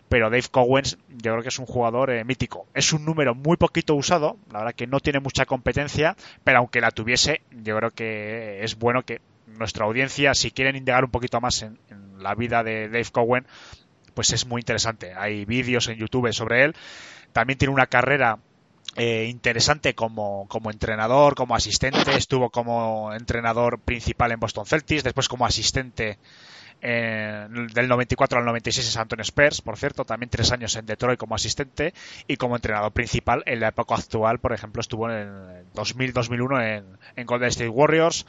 pero 0.08 0.30
Dave 0.30 0.48
Cowens 0.50 0.98
yo 1.08 1.32
creo 1.32 1.42
que 1.42 1.48
es 1.48 1.58
un 1.58 1.66
jugador 1.66 2.10
eh, 2.10 2.24
mítico. 2.24 2.66
Es 2.74 2.92
un 2.92 3.04
número 3.04 3.34
muy 3.34 3.56
poquito 3.56 3.94
usado, 3.94 4.36
la 4.52 4.60
verdad 4.60 4.74
que 4.74 4.86
no 4.86 4.98
tiene 5.00 5.20
mucha 5.20 5.46
competencia, 5.46 6.16
pero 6.42 6.58
aunque 6.58 6.80
la 6.80 6.90
tuviese, 6.90 7.42
yo 7.50 7.76
creo 7.76 7.90
que 7.90 8.64
es 8.64 8.76
bueno 8.78 9.02
que 9.02 9.20
nuestra 9.46 9.84
audiencia, 9.84 10.34
si 10.34 10.50
quieren 10.50 10.74
indagar 10.74 11.04
un 11.04 11.10
poquito 11.10 11.40
más 11.40 11.62
en, 11.62 11.78
en 11.90 12.22
la 12.22 12.34
vida 12.34 12.64
de 12.64 12.88
Dave 12.88 13.10
Cowen, 13.12 13.46
pues 14.14 14.32
es 14.32 14.46
muy 14.46 14.60
interesante. 14.60 15.14
Hay 15.14 15.44
vídeos 15.44 15.88
en 15.88 15.98
YouTube 15.98 16.32
sobre 16.32 16.64
él. 16.64 16.74
También 17.32 17.58
tiene 17.58 17.72
una 17.72 17.86
carrera 17.86 18.38
eh, 18.96 19.26
interesante 19.28 19.94
como, 19.94 20.46
como 20.48 20.70
entrenador, 20.70 21.34
como 21.34 21.54
asistente. 21.54 22.16
Estuvo 22.16 22.50
como 22.50 23.12
entrenador 23.14 23.78
principal 23.80 24.32
en 24.32 24.40
Boston 24.40 24.66
Celtics, 24.66 25.04
después 25.04 25.28
como 25.28 25.46
asistente 25.46 26.18
eh, 26.82 27.46
del 27.74 27.88
94 27.88 28.38
al 28.38 28.44
96 28.46 28.86
en 28.86 28.92
San 28.92 29.02
Antonio 29.02 29.22
Spurs, 29.22 29.60
por 29.60 29.76
cierto, 29.76 30.04
también 30.04 30.30
tres 30.30 30.50
años 30.50 30.74
en 30.76 30.86
Detroit 30.86 31.18
como 31.18 31.34
asistente 31.34 31.92
y 32.26 32.36
como 32.36 32.56
entrenador 32.56 32.92
principal 32.92 33.42
en 33.44 33.60
la 33.60 33.68
época 33.68 33.96
actual, 33.96 34.38
por 34.38 34.54
ejemplo, 34.54 34.80
estuvo 34.80 35.10
en 35.10 35.28
2000-2001 35.74 36.78
en, 36.78 36.98
en, 37.16 37.26
Golden 37.26 37.48
State 37.48 37.68
Warriors, 37.68 38.26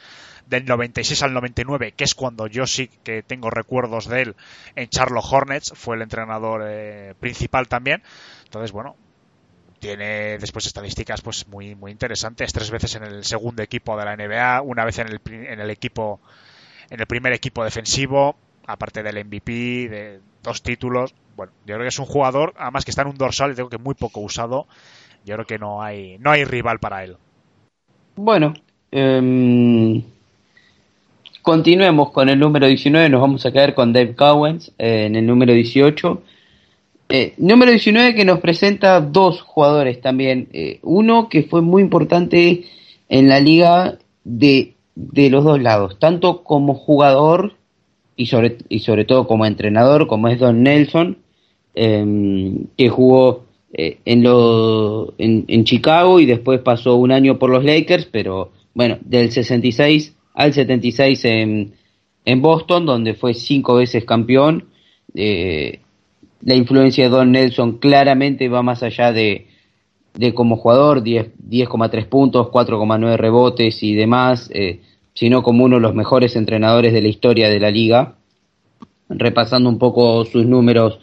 del 0.48 0.66
96 0.66 1.24
al 1.24 1.34
99, 1.34 1.94
que 1.94 2.04
es 2.04 2.14
cuando 2.14 2.48
yo 2.48 2.68
sí 2.68 2.90
que 3.04 3.24
tengo 3.24 3.50
recuerdos 3.50 4.08
de 4.08 4.22
él 4.22 4.36
en 4.76 4.90
Charlotte 4.90 5.26
Hornets, 5.30 5.72
fue 5.76 5.96
el 5.96 6.02
entrenador 6.02 6.64
eh, 6.66 7.16
principal 7.20 7.70
también. 7.70 8.04
Entonces, 8.44 8.74
bueno, 8.74 8.98
tiene 9.82 10.38
después 10.38 10.68
estadísticas 10.68 11.22
pues 11.22 11.48
muy 11.48 11.76
muy 11.76 11.92
interesantes 11.92 12.54
tres 12.54 12.70
veces 12.70 12.96
en 12.96 13.04
el 13.04 13.26
segundo 13.26 13.64
equipo 13.64 13.98
de 13.98 14.06
la 14.06 14.16
NBA 14.16 14.62
una 14.62 14.86
vez 14.86 15.00
en 15.00 15.08
el, 15.08 15.20
en 15.26 15.60
el 15.60 15.70
equipo 15.72 16.22
en 16.92 17.00
el 17.00 17.08
primer 17.08 17.34
equipo 17.34 17.64
defensivo, 17.64 18.36
aparte 18.68 19.02
del 19.02 19.26
MVP, 19.26 19.52
de 19.90 20.20
dos 20.44 20.62
títulos. 20.62 21.16
Bueno, 21.36 21.54
yo 21.66 21.76
creo 21.76 21.82
que 21.82 21.88
es 21.88 22.00
un 22.00 22.06
jugador, 22.06 22.54
además 22.58 22.86
que 22.86 22.92
está 22.92 23.02
en 23.02 23.08
un 23.08 23.18
dorsal 23.18 23.56
tengo 23.56 23.70
que 23.70 23.78
muy 23.78 23.96
poco 23.96 24.20
usado. 24.20 24.68
Yo 25.26 25.36
creo 25.36 25.48
que 25.48 25.58
no 25.58 25.82
hay, 25.82 26.18
no 26.20 26.32
hay 26.32 26.44
rival 26.44 26.80
para 26.80 27.04
él. 27.04 27.16
Bueno, 28.18 28.54
eh, 28.92 30.04
continuemos 31.42 32.12
con 32.12 32.28
el 32.28 32.38
número 32.38 32.68
19, 32.68 33.10
nos 33.10 33.22
vamos 33.22 33.46
a 33.46 33.52
quedar 33.52 33.74
con 33.74 33.94
Dave 33.94 34.14
Cowens 34.14 34.74
eh, 34.78 35.06
en 35.06 35.16
el 35.16 35.26
número 35.26 35.54
18. 35.54 36.22
Eh, 37.12 37.34
número 37.38 37.72
19 37.72 38.16
que 38.16 38.26
nos 38.26 38.40
presenta 38.40 39.02
dos 39.02 39.42
jugadores 39.42 40.02
también. 40.02 40.48
Eh, 40.54 40.80
uno 40.84 41.30
que 41.30 41.44
fue 41.44 41.62
muy 41.62 41.82
importante 41.82 42.66
en 43.10 43.28
la 43.28 43.40
liga 43.40 43.98
de 44.24 44.76
de 44.96 45.30
los 45.30 45.44
dos 45.44 45.62
lados, 45.62 45.98
tanto 46.00 46.44
como 46.44 46.74
jugador 46.74 47.54
y 48.16 48.28
sobre, 48.28 48.58
y 48.70 48.80
sobre 48.80 49.06
todo 49.06 49.28
como 49.28 49.46
entrenador, 49.46 50.08
como 50.08 50.28
es 50.28 50.40
Don 50.40 50.64
Nelson, 50.64 51.18
em, 51.74 52.66
que 52.78 52.90
jugó 52.90 53.46
eh, 53.74 54.00
en, 54.06 54.24
lo, 54.24 55.14
en, 55.18 55.46
en, 55.48 55.64
Chicago 55.64 56.20
y 56.20 56.26
después 56.26 56.60
pasó 56.60 56.96
un 56.98 57.12
año 57.12 57.40
por 57.40 57.50
los 57.50 57.64
Lakers, 57.64 58.06
pero 58.06 58.52
bueno, 58.74 58.98
del 59.02 59.32
66 59.32 60.16
al 60.34 60.54
76 60.54 61.26
en, 61.26 61.74
en 62.26 62.42
Boston, 62.42 62.86
donde 62.86 63.14
fue 63.14 63.34
cinco 63.34 63.76
veces 63.76 64.04
campeón. 64.04 64.66
Eh, 65.16 65.80
la 66.44 66.56
influencia 66.56 67.06
de 67.06 67.10
Don 67.10 67.32
Nelson 67.32 67.78
claramente 67.78 68.50
va 68.50 68.64
más 68.64 68.84
allá 68.84 69.12
de, 69.12 69.48
de 70.14 70.34
como 70.34 70.58
jugador, 70.58 71.04
10,3 71.04 72.08
puntos, 72.08 72.48
4,9 72.48 73.18
rebotes 73.18 73.82
y 73.84 73.96
demás, 73.96 74.50
eh, 74.54 74.82
sino 75.14 75.44
como 75.44 75.66
uno 75.66 75.76
de 75.76 75.82
los 75.82 75.96
mejores 75.96 76.36
entrenadores 76.36 76.94
de 76.94 77.02
la 77.02 77.08
historia 77.08 77.50
de 77.50 77.60
la 77.60 77.72
liga. 77.72 78.16
Repasando 79.10 79.70
un 79.70 79.78
poco 79.78 80.24
sus 80.26 80.46
números 80.46 81.00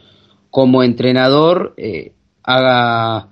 como 0.51 0.83
entrenador, 0.83 1.75
eh, 1.77 2.13
haga, 2.43 3.29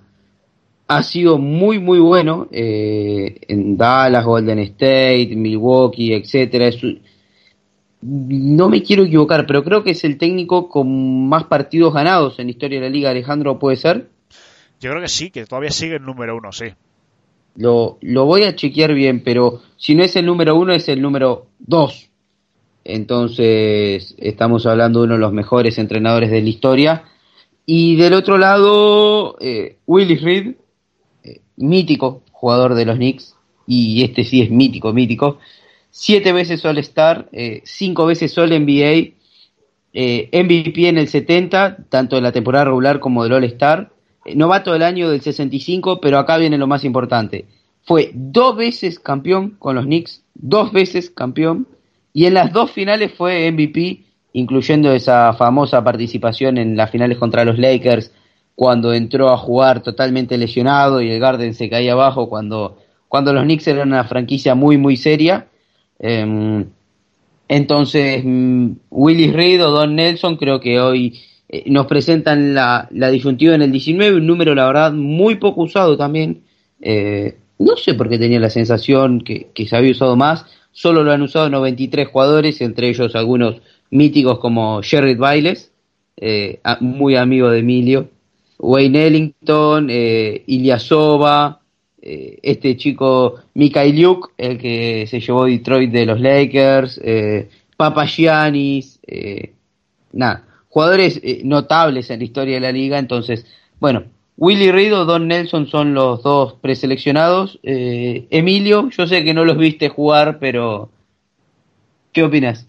ha 0.87 1.03
sido 1.03 1.39
muy 1.39 1.79
muy 1.79 1.99
bueno 1.99 2.47
eh, 2.53 3.41
en 3.49 3.77
Dallas, 3.77 4.25
Golden 4.25 4.59
State, 4.61 5.31
Milwaukee, 5.35 6.13
etcétera. 6.13 6.71
No 8.03 8.69
me 8.69 8.83
quiero 8.83 9.05
equivocar, 9.05 9.47
pero 9.47 9.65
creo 9.65 9.83
que 9.83 9.91
es 9.91 10.05
el 10.05 10.19
técnico 10.19 10.69
con 10.69 11.29
más 11.29 11.45
partidos 11.45 11.95
ganados 11.95 12.39
en 12.39 12.47
la 12.47 12.51
historia 12.53 12.81
de 12.81 12.87
la 12.87 12.93
liga. 12.93 13.11
Alejandro, 13.11 13.59
¿puede 13.59 13.77
ser? 13.77 14.09
Yo 14.81 14.91
creo 14.91 15.03
que 15.03 15.09
sí, 15.09 15.31
que 15.31 15.47
todavía 15.47 15.71
sigue 15.71 15.97
el 15.97 16.05
número 16.05 16.37
uno, 16.37 16.53
sí. 16.53 16.67
Lo, 17.57 17.99
lo 18.03 18.27
voy 18.27 18.43
a 18.43 18.55
chequear 18.55 18.93
bien, 18.93 19.23
pero 19.23 19.63
si 19.77 19.95
no 19.95 20.05
es 20.05 20.15
el 20.17 20.27
número 20.27 20.55
uno, 20.57 20.75
es 20.75 20.89
el 20.89 21.01
número 21.01 21.47
dos. 21.59 22.11
Entonces, 22.85 24.15
estamos 24.19 24.67
hablando 24.67 25.01
de 25.01 25.07
uno 25.07 25.15
de 25.15 25.21
los 25.21 25.33
mejores 25.33 25.79
entrenadores 25.79 26.31
de 26.31 26.43
la 26.43 26.49
historia. 26.49 27.05
Y 27.65 27.97
del 27.97 28.15
otro 28.15 28.39
lado, 28.39 29.37
eh, 29.41 29.79
Willis 29.87 30.23
Reed, 30.23 30.55
eh, 31.25 31.41
mítico 31.57 32.23
jugador 32.31 32.75
de 32.75 32.85
los 32.85 32.97
Knicks, 32.97 33.35
y 33.67 34.05
este 34.05 34.23
sí 34.23 34.43
es 34.43 34.51
mítico, 34.51 34.93
mítico. 34.93 35.39
Siete 35.99 36.33
veces 36.33 36.63
All 36.67 36.77
Star, 36.79 37.29
eh, 37.33 37.63
cinco 37.65 38.05
veces 38.05 38.37
All 38.37 38.53
NBA, 38.53 39.15
eh, 39.95 40.29
MVP 40.31 40.89
en 40.89 40.99
el 40.99 41.09
70, 41.09 41.87
tanto 41.89 42.19
en 42.19 42.23
la 42.23 42.33
temporada 42.33 42.67
regular 42.67 43.01
como 43.01 43.25
del 43.25 43.33
All 43.33 43.45
Star 43.45 43.97
novato 44.35 44.73
del 44.73 44.83
año 44.83 45.09
del 45.11 45.21
65, 45.21 46.01
pero 46.01 46.19
acá 46.19 46.37
viene 46.39 46.59
lo 46.59 46.67
más 46.67 46.85
importante. 46.85 47.47
Fue 47.85 48.11
dos 48.15 48.57
veces 48.57 48.99
campeón 48.99 49.57
con 49.59 49.77
los 49.77 49.85
Knicks, 49.85 50.23
dos 50.35 50.73
veces 50.73 51.11
campeón, 51.11 51.69
y 52.13 52.27
en 52.27 52.35
las 52.35 52.53
dos 52.53 52.71
finales 52.73 53.13
fue 53.15 53.51
MVP, 53.51 54.05
incluyendo 54.33 54.93
esa 54.93 55.33
famosa 55.35 55.85
participación 55.85 56.59
en 56.59 56.77
las 56.77 56.91
finales 56.91 57.19
contra 57.19 57.45
los 57.45 57.59
Lakers, 57.59 58.13
cuando 58.55 58.93
entró 58.93 59.31
a 59.31 59.39
jugar 59.39 59.83
totalmente 59.83 60.37
lesionado 60.39 61.01
y 61.01 61.11
el 61.11 61.21
Garden 61.21 61.55
se 61.55 61.71
caía 61.71 61.93
abajo, 61.93 62.29
cuando, 62.29 62.79
cuando 63.09 63.33
los 63.33 63.45
Knicks 63.45 63.69
eran 63.69 63.89
una 63.89 64.05
franquicia 64.05 64.55
muy, 64.55 64.79
muy 64.79 64.97
seria. 64.97 65.47
Em, 65.99 66.67
entonces, 67.49 68.23
mm, 68.25 68.71
Willis 68.91 69.33
Reed 69.33 69.65
o 69.65 69.71
Don 69.71 69.95
Nelson 69.95 70.37
creo 70.37 70.61
que 70.61 70.81
hoy 70.81 71.19
eh, 71.49 71.65
nos 71.67 71.87
presentan 71.87 72.55
la, 72.55 72.89
la, 72.91 73.11
disyuntiva 73.11 73.55
en 73.55 73.63
el 73.63 73.73
19, 73.73 74.17
un 74.17 74.27
número 74.27 74.55
la 74.55 74.67
verdad 74.67 74.93
muy 74.93 75.37
poco 75.37 75.63
usado 75.63 75.97
también. 75.97 76.43
Eh, 76.81 77.37
no 77.59 77.77
sé 77.77 77.95
por 77.95 78.09
qué 78.09 78.19
tenía 78.19 78.41
la 78.41 78.51
sensación 78.51 79.21
que, 79.21 79.51
se 79.67 79.77
había 79.77 79.93
usado 79.93 80.17
más, 80.17 80.45
solo 80.73 81.03
lo 81.05 81.13
han 81.13 81.23
usado 81.23 81.49
93 81.49 82.09
jugadores, 82.09 82.61
entre 82.61 82.89
ellos 82.89 83.15
algunos 83.15 83.63
míticos 83.91 84.39
como 84.39 84.83
Sherrod 84.83 85.17
Biles, 85.17 85.73
eh, 86.19 86.61
muy 86.81 87.17
amigo 87.17 87.51
de 87.51 87.61
Emilio, 87.61 88.11
Wayne 88.59 89.07
Ellington, 89.07 89.89
eh, 89.91 90.43
Ilyasova, 90.47 91.61
eh, 92.03 92.39
este 92.43 92.77
chico 92.77 93.37
Mikhailiuk, 93.55 94.33
el 94.37 94.59
que 94.59 95.07
se 95.09 95.21
llevó 95.21 95.47
Detroit 95.47 95.91
de 95.91 96.07
los 96.07 96.21
Lakers, 96.21 97.01
eh, 97.03 97.49
Papagiannis, 97.77 99.01
eh, 99.07 99.53
nada 100.13 100.45
jugadores 100.69 101.21
eh, 101.23 101.41
notables 101.43 102.11
en 102.11 102.19
la 102.19 102.25
historia 102.25 102.55
de 102.57 102.61
la 102.61 102.73
liga. 102.73 102.99
Entonces, 102.99 103.47
bueno, 103.81 104.05
Willy 104.37 104.71
Reed 104.71 104.95
o 104.95 105.07
Don 105.07 105.27
Nelson 105.27 105.69
son 105.69 105.95
los 105.95 106.23
dos 106.23 106.55
preseleccionados. 106.61 107.59
Emilio, 107.63 108.91
yo 108.91 109.07
sé 109.07 109.25
que 109.25 109.33
no 109.33 109.47
los 109.47 109.57
viste 109.57 109.89
jugar, 109.89 110.39
pero 110.39 110.91
¿qué 112.13 112.25
opinas? 112.25 112.69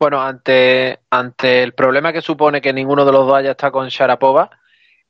Bueno, 0.00 0.20
ante, 0.20 0.98
ante 1.08 1.62
el 1.62 1.72
problema 1.72 2.12
que 2.12 2.20
supone 2.20 2.60
que 2.60 2.72
ninguno 2.72 3.04
de 3.04 3.12
los 3.12 3.24
dos 3.26 3.36
haya 3.36 3.52
estado 3.52 3.72
con 3.72 3.88
Sharapova, 3.88 4.50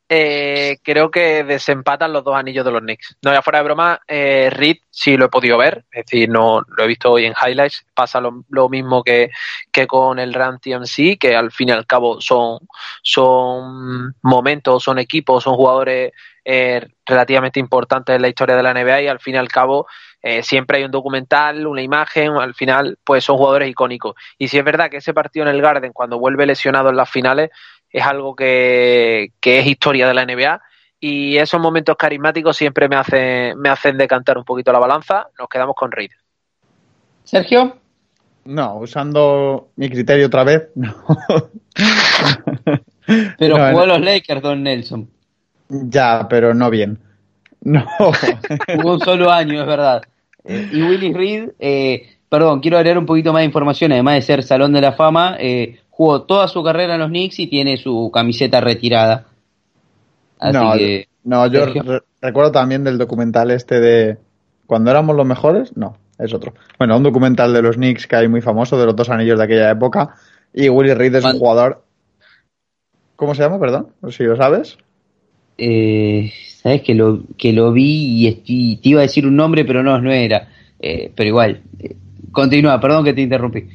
eh, 0.09 0.79
creo 0.83 1.11
que 1.11 1.43
desempatan 1.43 2.13
los 2.13 2.23
dos 2.23 2.37
anillos 2.37 2.65
de 2.65 2.71
los 2.71 2.81
Knicks. 2.81 3.17
No, 3.23 3.33
ya 3.33 3.43
fuera 3.43 3.59
de 3.59 3.65
broma, 3.65 4.01
eh, 4.07 4.51
Reed 4.53 4.77
sí 4.91 5.17
lo 5.17 5.27
he 5.27 5.29
podido 5.29 5.59
ver, 5.59 5.85
es 5.91 6.07
decir, 6.07 6.29
no 6.29 6.63
lo 6.67 6.85
he 6.85 6.87
visto 6.87 7.11
hoy 7.11 7.25
en 7.27 7.35
highlights. 7.35 7.85
Pasa 7.95 8.21
lo, 8.21 8.69
mismo 8.69 9.03
que, 9.03 9.31
que, 9.73 9.87
con 9.87 10.19
el 10.19 10.33
Run 10.33 10.61
TMC, 10.61 11.19
que 11.19 11.35
al 11.35 11.51
fin 11.51 11.71
y 11.71 11.73
al 11.73 11.87
cabo 11.87 12.21
son, 12.21 12.61
son 13.03 14.15
momentos, 14.23 14.83
son 14.83 14.99
equipos, 14.99 15.43
son 15.43 15.57
jugadores 15.57 16.13
eh, 16.45 16.87
relativamente 17.05 17.59
importantes 17.59 18.15
en 18.15 18.23
la 18.23 18.29
historia 18.29 18.55
de 18.55 18.63
la 18.63 18.73
NBA 18.73 19.03
y 19.03 19.09
al 19.09 19.19
fin 19.19 19.35
y 19.35 19.39
al 19.39 19.49
cabo 19.49 19.89
eh, 20.23 20.45
siempre 20.45 20.79
hay 20.79 20.85
un 20.85 20.93
documental, 20.93 21.67
una 21.67 21.83
imagen, 21.83 22.37
al 22.37 22.55
final 22.55 22.99
pues 23.05 23.25
son 23.25 23.37
jugadores 23.37 23.69
icónicos. 23.69 24.15
Y 24.39 24.49
si 24.49 24.59
es 24.59 24.65
verdad 24.65 24.89
que 24.89 24.99
ese 24.99 25.13
partido 25.13 25.47
en 25.47 25.55
el 25.55 25.61
Garden, 25.61 25.93
cuando 25.93 26.19
vuelve 26.19 26.47
lesionado 26.47 26.89
en 26.91 26.97
las 26.97 27.11
finales, 27.11 27.51
es 27.91 28.05
algo 28.05 28.35
que, 28.35 29.33
que 29.41 29.61
es 29.61 29.67
historia 29.67 30.09
de 30.09 30.15
la 30.15 30.25
NBA 30.25 30.61
y 31.01 31.37
esos 31.37 31.61
momentos 31.61 31.97
carismáticos 31.97 32.57
siempre 32.57 32.89
me 32.89 32.97
hacen, 32.97 33.59
me 33.59 33.69
hacen 33.69 33.99
decantar 33.99 34.39
un 34.39 34.45
poquito 34.45 34.73
la 34.73 34.79
balanza. 34.79 35.29
Nos 35.39 35.49
quedamos 35.49 35.75
con 35.77 35.93
Reed. 35.93 36.11
Sergio. 37.25 37.77
No, 38.45 38.77
usando 38.77 39.71
mi 39.77 39.91
criterio 39.91 40.27
otra 40.27 40.45
vez, 40.45 40.69
no. 40.77 40.95
pero 43.39 43.59
no, 43.59 43.71
jugó 43.71 43.81
no. 43.81 43.87
los 43.87 44.01
Lakers, 44.01 44.41
Don 44.41 44.63
Nelson. 44.63 45.11
Ya, 45.69 46.27
pero 46.29 46.55
no 46.55 46.71
bien. 46.71 46.99
No. 47.63 47.85
jugó 48.77 48.95
un 48.95 49.01
solo 49.01 49.31
año, 49.33 49.61
es 49.61 49.67
verdad. 49.67 50.03
Eh, 50.45 50.71
y 50.73 50.83
Willis 50.83 51.15
Reed, 51.15 51.51
eh, 51.59 52.19
perdón, 52.29 52.61
quiero 52.61 52.77
agregar 52.77 52.99
un 52.99 53.07
poquito 53.07 53.33
más 53.33 53.41
de 53.41 53.47
información, 53.47 53.91
además 53.91 54.15
de 54.15 54.23
ser 54.23 54.43
Salón 54.45 54.73
de 54.73 54.81
la 54.81 54.93
Fama, 54.93 55.37
eh, 55.41 55.81
jugó 55.97 56.23
toda 56.25 56.47
su 56.47 56.63
carrera 56.63 56.95
en 56.95 57.01
los 57.01 57.09
Knicks 57.09 57.39
y 57.39 57.47
tiene 57.47 57.79
su 57.79 58.11
camiseta 58.13 58.61
retirada. 58.61 59.25
Así 60.39 60.59
no, 60.59 60.73
que, 60.75 61.09
no, 61.25 61.47
yo 61.47 61.65
re 61.65 62.03
recuerdo 62.21 62.53
también 62.53 62.85
del 62.85 62.99
documental 62.99 63.51
este 63.51 63.81
de 63.81 64.19
cuando 64.67 64.91
éramos 64.91 65.17
los 65.17 65.25
mejores, 65.25 65.75
no, 65.75 65.97
es 66.19 66.35
otro. 66.35 66.53
Bueno, 66.79 66.99
un 66.99 67.03
documental 67.03 67.55
de 67.55 67.63
los 67.63 67.77
Knicks 67.77 68.07
que 68.07 68.17
hay 68.17 68.29
muy 68.29 68.43
famoso, 68.43 68.79
de 68.79 68.85
los 68.85 68.95
dos 68.95 69.09
anillos 69.09 69.39
de 69.39 69.45
aquella 69.45 69.71
época, 69.71 70.17
y 70.53 70.69
Willie 70.69 70.95
Reed 70.95 71.15
es 71.15 71.25
un 71.25 71.39
jugador... 71.39 71.83
¿Cómo 73.17 73.35
se 73.35 73.43
llama, 73.43 73.59
perdón? 73.59 73.89
Si 74.11 74.25
lo 74.25 74.37
sabes. 74.37 74.77
Eh, 75.57 76.31
sabes 76.61 76.83
que 76.83 76.95
lo 76.95 77.23
que 77.39 77.55
lo 77.55 77.73
vi 77.73 78.29
y 78.45 78.77
te 78.77 78.89
iba 78.91 79.01
a 79.01 79.05
decir 79.05 79.27
un 79.27 79.37
nombre, 79.37 79.65
pero 79.65 79.83
no, 79.83 79.99
no 79.99 80.13
era. 80.13 80.49
Eh, 80.79 81.11
pero 81.15 81.29
igual, 81.29 81.63
eh, 81.79 81.97
continúa, 82.33 82.79
perdón 82.79 83.03
que 83.03 83.15
te 83.15 83.23
interrumpí. 83.23 83.67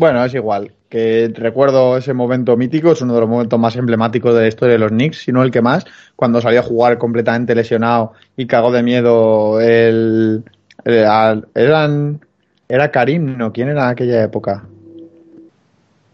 Bueno, 0.00 0.24
es 0.24 0.32
igual. 0.34 0.72
Que 0.88 1.30
recuerdo 1.34 1.98
ese 1.98 2.14
momento 2.14 2.56
mítico, 2.56 2.92
es 2.92 3.02
uno 3.02 3.12
de 3.14 3.20
los 3.20 3.28
momentos 3.28 3.60
más 3.60 3.76
emblemáticos 3.76 4.34
de 4.34 4.40
la 4.40 4.48
historia 4.48 4.72
de 4.72 4.78
los 4.78 4.90
Knicks, 4.90 5.18
si 5.24 5.30
no 5.30 5.42
el 5.42 5.50
que 5.50 5.60
más, 5.60 5.84
cuando 6.16 6.40
salió 6.40 6.60
a 6.60 6.62
jugar 6.62 6.96
completamente 6.96 7.54
lesionado 7.54 8.14
y 8.34 8.46
cagó 8.46 8.72
de 8.72 8.82
miedo 8.82 9.60
el. 9.60 10.42
el- 10.86 11.44
eran. 11.54 12.24
Era 12.66 12.90
Karim, 12.90 13.36
¿no? 13.36 13.52
¿Quién 13.52 13.68
era 13.68 13.84
en 13.84 13.88
aquella 13.90 14.24
época? 14.24 14.64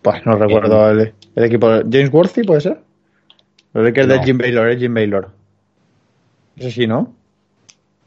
Pues 0.02 0.26
no 0.26 0.34
recuerdo 0.34 0.90
el, 0.90 1.12
el 1.36 1.44
equipo. 1.44 1.68
¿James 1.88 2.12
Worthy 2.12 2.42
puede 2.42 2.62
ser? 2.62 2.78
Los 3.72 3.84
Lakers 3.84 4.08
de 4.08 4.16
No. 4.16 4.22
Jim 4.24 4.38
Baylor, 4.38 4.68
es 4.68 4.80
Jim 4.80 4.94
Baylor. 4.94 5.28
Eso 6.56 6.70
sí, 6.72 6.88
¿no? 6.88 7.14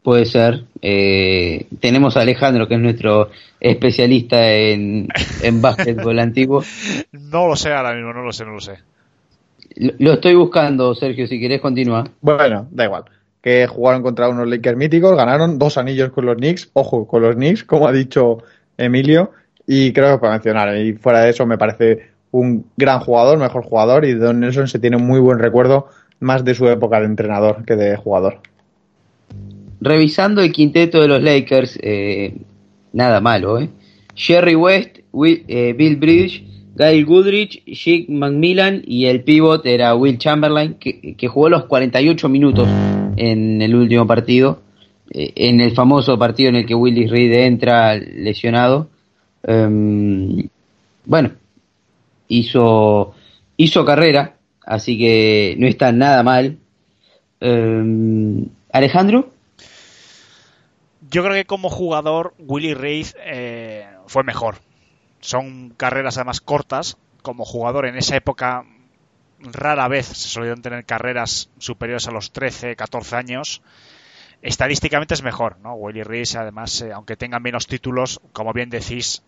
Puede 0.03 0.25
ser. 0.25 0.63
Eh, 0.81 1.67
tenemos 1.79 2.15
a 2.15 2.21
Alejandro, 2.21 2.67
que 2.67 2.75
es 2.75 2.79
nuestro 2.79 3.29
especialista 3.59 4.51
en, 4.51 5.07
en 5.43 5.61
básquetbol 5.61 6.19
antiguo. 6.19 6.63
No 7.11 7.47
lo 7.47 7.55
sé 7.55 7.73
ahora 7.73 7.93
mismo, 7.93 8.13
no 8.13 8.23
lo 8.23 8.31
sé, 8.31 8.45
no 8.45 8.53
lo 8.53 8.61
sé. 8.61 8.79
Lo, 9.75 9.93
lo 9.97 10.13
estoy 10.13 10.35
buscando, 10.35 10.95
Sergio, 10.95 11.27
si 11.27 11.39
querés 11.39 11.61
continúa. 11.61 12.05
Bueno, 12.21 12.67
da 12.71 12.85
igual. 12.85 13.03
Que 13.41 13.67
jugaron 13.67 14.01
contra 14.01 14.29
unos 14.29 14.47
Lakers 14.47 14.77
míticos, 14.77 15.15
ganaron 15.15 15.59
dos 15.59 15.77
anillos 15.77 16.11
con 16.11 16.25
los 16.25 16.35
Knicks, 16.37 16.69
ojo, 16.73 17.07
con 17.07 17.21
los 17.21 17.35
Knicks, 17.35 17.63
como 17.63 17.87
ha 17.87 17.91
dicho 17.91 18.39
Emilio, 18.77 19.31
y 19.67 19.93
creo 19.93 20.13
que 20.13 20.21
para 20.21 20.33
mencionar, 20.33 20.75
y 20.77 20.93
fuera 20.93 21.21
de 21.21 21.29
eso 21.29 21.45
me 21.45 21.57
parece 21.57 22.09
un 22.31 22.65
gran 22.75 22.99
jugador, 22.99 23.37
mejor 23.37 23.63
jugador, 23.63 24.05
y 24.05 24.13
Don 24.13 24.39
Nelson 24.39 24.67
se 24.67 24.79
tiene 24.79 24.97
un 24.97 25.05
muy 25.05 25.19
buen 25.19 25.39
recuerdo 25.39 25.87
más 26.19 26.43
de 26.43 26.53
su 26.53 26.67
época 26.67 26.99
de 26.99 27.05
entrenador 27.05 27.63
que 27.65 27.75
de 27.75 27.95
jugador. 27.95 28.39
Revisando 29.81 30.41
el 30.41 30.51
quinteto 30.51 31.01
de 31.01 31.07
los 31.07 31.21
Lakers, 31.23 31.79
eh, 31.81 32.33
nada 32.93 33.21
malo, 33.21 33.59
¿eh? 33.59 33.69
Jerry 34.15 34.55
West, 34.55 34.99
Will- 35.13 35.43
eh, 35.47 35.73
Bill 35.77 35.95
Bridge, 35.95 36.43
Gail 36.75 37.05
Goodrich, 37.05 37.63
Jake 37.65 38.05
McMillan 38.09 38.81
y 38.85 39.05
el 39.05 39.23
pivot 39.23 39.65
era 39.65 39.95
Will 39.95 40.17
Chamberlain, 40.17 40.75
que, 40.75 41.15
que 41.15 41.27
jugó 41.27 41.49
los 41.49 41.65
48 41.65 42.27
minutos 42.29 42.67
en 43.17 43.61
el 43.61 43.75
último 43.75 44.05
partido, 44.05 44.61
eh, 45.11 45.31
en 45.35 45.61
el 45.61 45.71
famoso 45.71 46.17
partido 46.19 46.49
en 46.49 46.57
el 46.57 46.65
que 46.65 46.75
Willis 46.75 47.09
Reed 47.09 47.33
entra 47.33 47.95
lesionado. 47.95 48.87
Em, 49.43 50.47
bueno, 51.05 51.31
hizo, 52.27 53.13
hizo 53.57 53.85
carrera, 53.85 54.35
así 54.65 54.97
que 54.97 55.55
no 55.57 55.67
está 55.67 55.91
nada 55.93 56.23
mal. 56.23 56.57
Em, 57.39 58.45
Alejandro. 58.71 59.29
Yo 61.09 61.23
creo 61.23 61.33
que 61.33 61.45
como 61.45 61.69
jugador, 61.69 62.35
Willy 62.37 62.75
Reid 62.75 63.07
eh, 63.17 63.87
fue 64.05 64.23
mejor. 64.23 64.57
Son 65.21 65.71
carreras 65.71 66.17
además 66.17 66.39
cortas. 66.39 66.97
Como 67.23 67.45
jugador 67.45 67.85
en 67.85 67.97
esa 67.97 68.15
época, 68.15 68.63
rara 69.39 69.87
vez 69.87 70.05
se 70.05 70.29
solían 70.29 70.61
tener 70.61 70.85
carreras 70.85 71.49
superiores 71.57 72.07
a 72.07 72.11
los 72.11 72.31
13, 72.31 72.75
14 72.75 73.15
años. 73.15 73.61
Estadísticamente 74.41 75.15
es 75.15 75.23
mejor, 75.23 75.57
¿no? 75.59 75.73
Willy 75.73 76.03
Reid, 76.03 76.35
además, 76.37 76.81
eh, 76.81 76.93
aunque 76.93 77.17
tenga 77.17 77.39
menos 77.39 77.67
títulos, 77.67 78.21
como 78.31 78.53
bien 78.53 78.69
decís, 78.69 79.23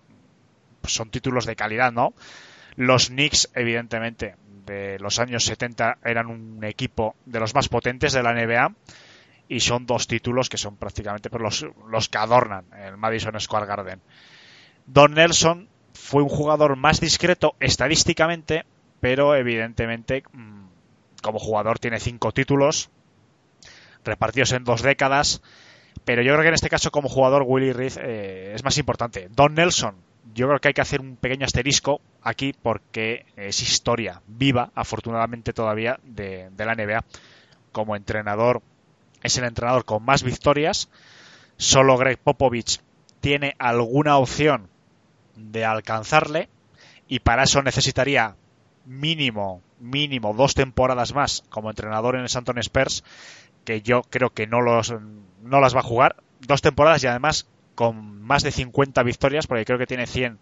son 0.83 1.09
títulos 1.09 1.45
de 1.45 1.55
calidad, 1.55 1.91
¿no? 1.91 2.13
Los 2.75 3.07
Knicks, 3.07 3.49
evidentemente, 3.55 4.35
de 4.65 4.99
los 4.99 5.19
años 5.19 5.43
70 5.45 5.97
eran 6.05 6.27
un 6.27 6.63
equipo 6.63 7.15
de 7.25 7.39
los 7.39 7.55
más 7.55 7.67
potentes 7.67 8.13
de 8.13 8.23
la 8.23 8.33
NBA 8.33 8.73
y 9.51 9.59
son 9.59 9.85
dos 9.85 10.07
títulos 10.07 10.47
que 10.47 10.57
son 10.57 10.77
prácticamente 10.77 11.29
los, 11.37 11.65
los 11.89 12.07
que 12.07 12.17
adornan 12.17 12.63
el 12.73 12.95
Madison 12.95 13.37
Square 13.37 13.65
Garden. 13.65 14.01
Don 14.85 15.13
Nelson 15.13 15.67
fue 15.93 16.23
un 16.23 16.29
jugador 16.29 16.77
más 16.77 17.01
discreto 17.01 17.55
estadísticamente, 17.59 18.63
pero 19.01 19.35
evidentemente 19.35 20.23
mm, 20.31 20.67
como 21.21 21.37
jugador 21.37 21.79
tiene 21.79 21.99
cinco 21.99 22.31
títulos 22.31 22.91
repartidos 24.05 24.53
en 24.53 24.63
dos 24.63 24.83
décadas. 24.83 25.41
Pero 26.05 26.21
yo 26.21 26.31
creo 26.31 26.43
que 26.43 26.47
en 26.47 26.53
este 26.53 26.69
caso 26.69 26.89
como 26.89 27.09
jugador 27.09 27.43
Willy 27.45 27.73
Reed 27.73 27.97
eh, 27.97 28.53
es 28.55 28.63
más 28.63 28.77
importante. 28.77 29.27
Don 29.35 29.53
Nelson, 29.53 29.97
yo 30.33 30.47
creo 30.47 30.59
que 30.61 30.69
hay 30.69 30.73
que 30.73 30.81
hacer 30.81 31.01
un 31.01 31.17
pequeño 31.17 31.45
asterisco 31.45 31.99
aquí 32.21 32.53
porque 32.53 33.25
es 33.35 33.61
historia 33.61 34.21
viva, 34.27 34.71
afortunadamente 34.75 35.51
todavía, 35.51 35.99
de, 36.03 36.49
de 36.51 36.65
la 36.65 36.75
NBA. 36.75 37.03
Como 37.73 37.97
entrenador, 37.97 38.61
es 39.23 39.38
el 39.38 39.45
entrenador 39.45 39.85
con 39.85 40.03
más 40.03 40.23
victorias. 40.23 40.89
Solo 41.57 41.98
Greg 41.98 42.18
Popovich 42.18 42.81
tiene 43.19 43.56
alguna 43.60 44.18
opción 44.18 44.69
de 45.35 45.65
alcanzarle 45.65 46.49
y 47.07 47.19
para 47.19 47.43
eso 47.43 47.61
necesitaría 47.61 48.35
mínimo, 48.85 49.61
mínimo 49.80 50.34
dos 50.34 50.56
temporadas 50.56 51.14
más 51.14 51.43
como 51.49 51.69
entrenador 51.69 52.15
en 52.15 52.22
el 52.22 52.30
San 52.30 52.41
Antonio 52.41 52.61
Spurs 52.61 53.03
que 53.64 53.81
yo 53.81 54.02
creo 54.03 54.31
que 54.31 54.48
no, 54.48 54.61
los, 54.61 54.93
no 55.43 55.60
las 55.60 55.76
va 55.76 55.81
a 55.81 55.84
jugar. 55.84 56.15
Dos 56.39 56.61
temporadas 56.61 57.03
y 57.03 57.07
además 57.07 57.48
con 57.76 58.22
más 58.22 58.43
de 58.43 58.52
50 58.52 59.03
victorias, 59.03 59.48
porque 59.48 59.65
creo 59.65 59.77
que 59.77 59.88
tiene 59.88 60.07
100 60.07 60.39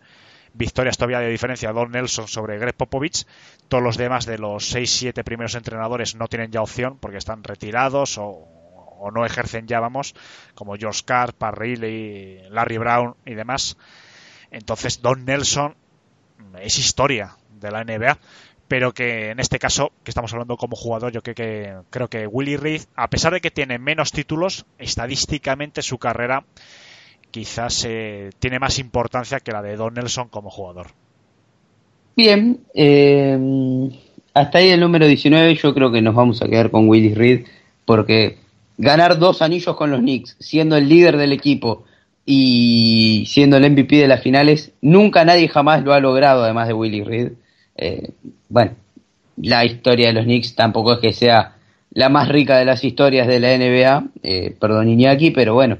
victorias 0.54 0.98
todavía 0.98 1.20
de 1.20 1.30
diferencia 1.30 1.72
Don 1.72 1.92
Nelson 1.92 2.28
sobre 2.28 2.58
Greg 2.58 2.76
Popovich. 2.76 3.26
Todos 3.68 3.84
los 3.84 3.98
demás 3.98 4.26
de 4.26 4.38
los 4.38 4.74
6-7 4.74 5.24
primeros 5.24 5.56
entrenadores 5.56 6.16
no 6.16 6.28
tienen 6.28 6.52
ya 6.52 6.62
opción 6.62 6.98
porque 7.00 7.18
están 7.18 7.44
retirados 7.44 8.18
o, 8.18 8.48
o 9.00 9.12
no 9.12 9.26
ejercen 9.26 9.68
ya, 9.68 9.80
vamos, 9.80 10.14
como 10.56 10.76
George 10.76 11.02
Carr, 11.06 11.34
Parrilli, 11.34 12.42
Larry 12.50 12.78
Brown 12.78 13.16
y 13.26 13.34
demás. 13.34 13.78
Entonces 14.52 15.02
Don 15.02 15.26
Nelson 15.26 15.76
es 16.62 16.78
historia 16.78 17.38
de 17.60 17.72
la 17.72 17.84
NBA 17.84 18.18
pero 18.70 18.94
que 18.94 19.32
en 19.32 19.40
este 19.40 19.58
caso, 19.58 19.92
que 20.04 20.12
estamos 20.12 20.32
hablando 20.32 20.56
como 20.56 20.76
jugador, 20.76 21.12
yo 21.12 21.24
creo 21.24 21.36
que, 21.36 21.74
creo 21.90 22.08
que 22.08 22.28
Willy 22.28 22.56
Reed, 22.56 22.84
a 22.96 23.10
pesar 23.10 23.34
de 23.34 23.42
que 23.42 23.50
tiene 23.50 23.80
menos 23.80 24.12
títulos, 24.12 24.64
estadísticamente 24.78 25.82
su 25.82 25.98
carrera 25.98 26.46
quizás 27.32 27.86
eh, 27.88 28.30
tiene 28.40 28.60
más 28.60 28.78
importancia 28.80 29.40
que 29.40 29.52
la 29.52 29.64
de 29.64 29.76
Don 29.76 29.96
Nelson 29.96 30.30
como 30.30 30.52
jugador. 30.52 30.88
Bien, 32.16 32.60
eh, 32.76 33.90
hasta 34.36 34.60
ahí 34.60 34.70
el 34.70 34.80
número 34.80 35.08
19 35.08 35.56
yo 35.56 35.74
creo 35.74 35.92
que 35.92 36.02
nos 36.02 36.14
vamos 36.14 36.42
a 36.42 36.48
quedar 36.48 36.70
con 36.70 36.88
Willis 36.88 37.18
Reed 37.18 37.46
porque 37.86 38.38
ganar 38.80 39.20
dos 39.20 39.42
anillos 39.42 39.76
con 39.76 39.92
los 39.92 40.00
Knicks, 40.00 40.38
siendo 40.40 40.78
el 40.78 40.88
líder 40.88 41.18
del 41.18 41.34
equipo 41.34 41.84
y 42.26 43.26
siendo 43.28 43.58
el 43.58 43.70
MVP 43.70 43.98
de 43.98 44.08
las 44.08 44.24
finales, 44.24 44.72
nunca 44.82 45.26
nadie 45.26 45.50
jamás 45.50 45.84
lo 45.84 45.94
ha 45.94 46.00
logrado 46.00 46.44
además 46.44 46.68
de 46.68 46.74
Willis 46.74 47.06
Reed. 47.06 47.32
Eh, 47.76 48.12
bueno, 48.48 48.72
la 49.38 49.66
historia 49.66 50.08
de 50.08 50.14
los 50.14 50.24
Knicks 50.24 50.56
tampoco 50.56 50.94
es 50.94 51.00
que 51.00 51.14
sea 51.14 51.56
la 51.92 52.08
más 52.08 52.30
rica 52.30 52.58
de 52.58 52.66
las 52.66 52.84
historias 52.84 53.28
de 53.28 53.40
la 53.40 53.58
NBA, 53.58 54.04
eh, 54.24 54.56
perdón 54.60 54.90
Iñaki, 54.90 55.32
pero 55.32 55.54
bueno, 55.54 55.80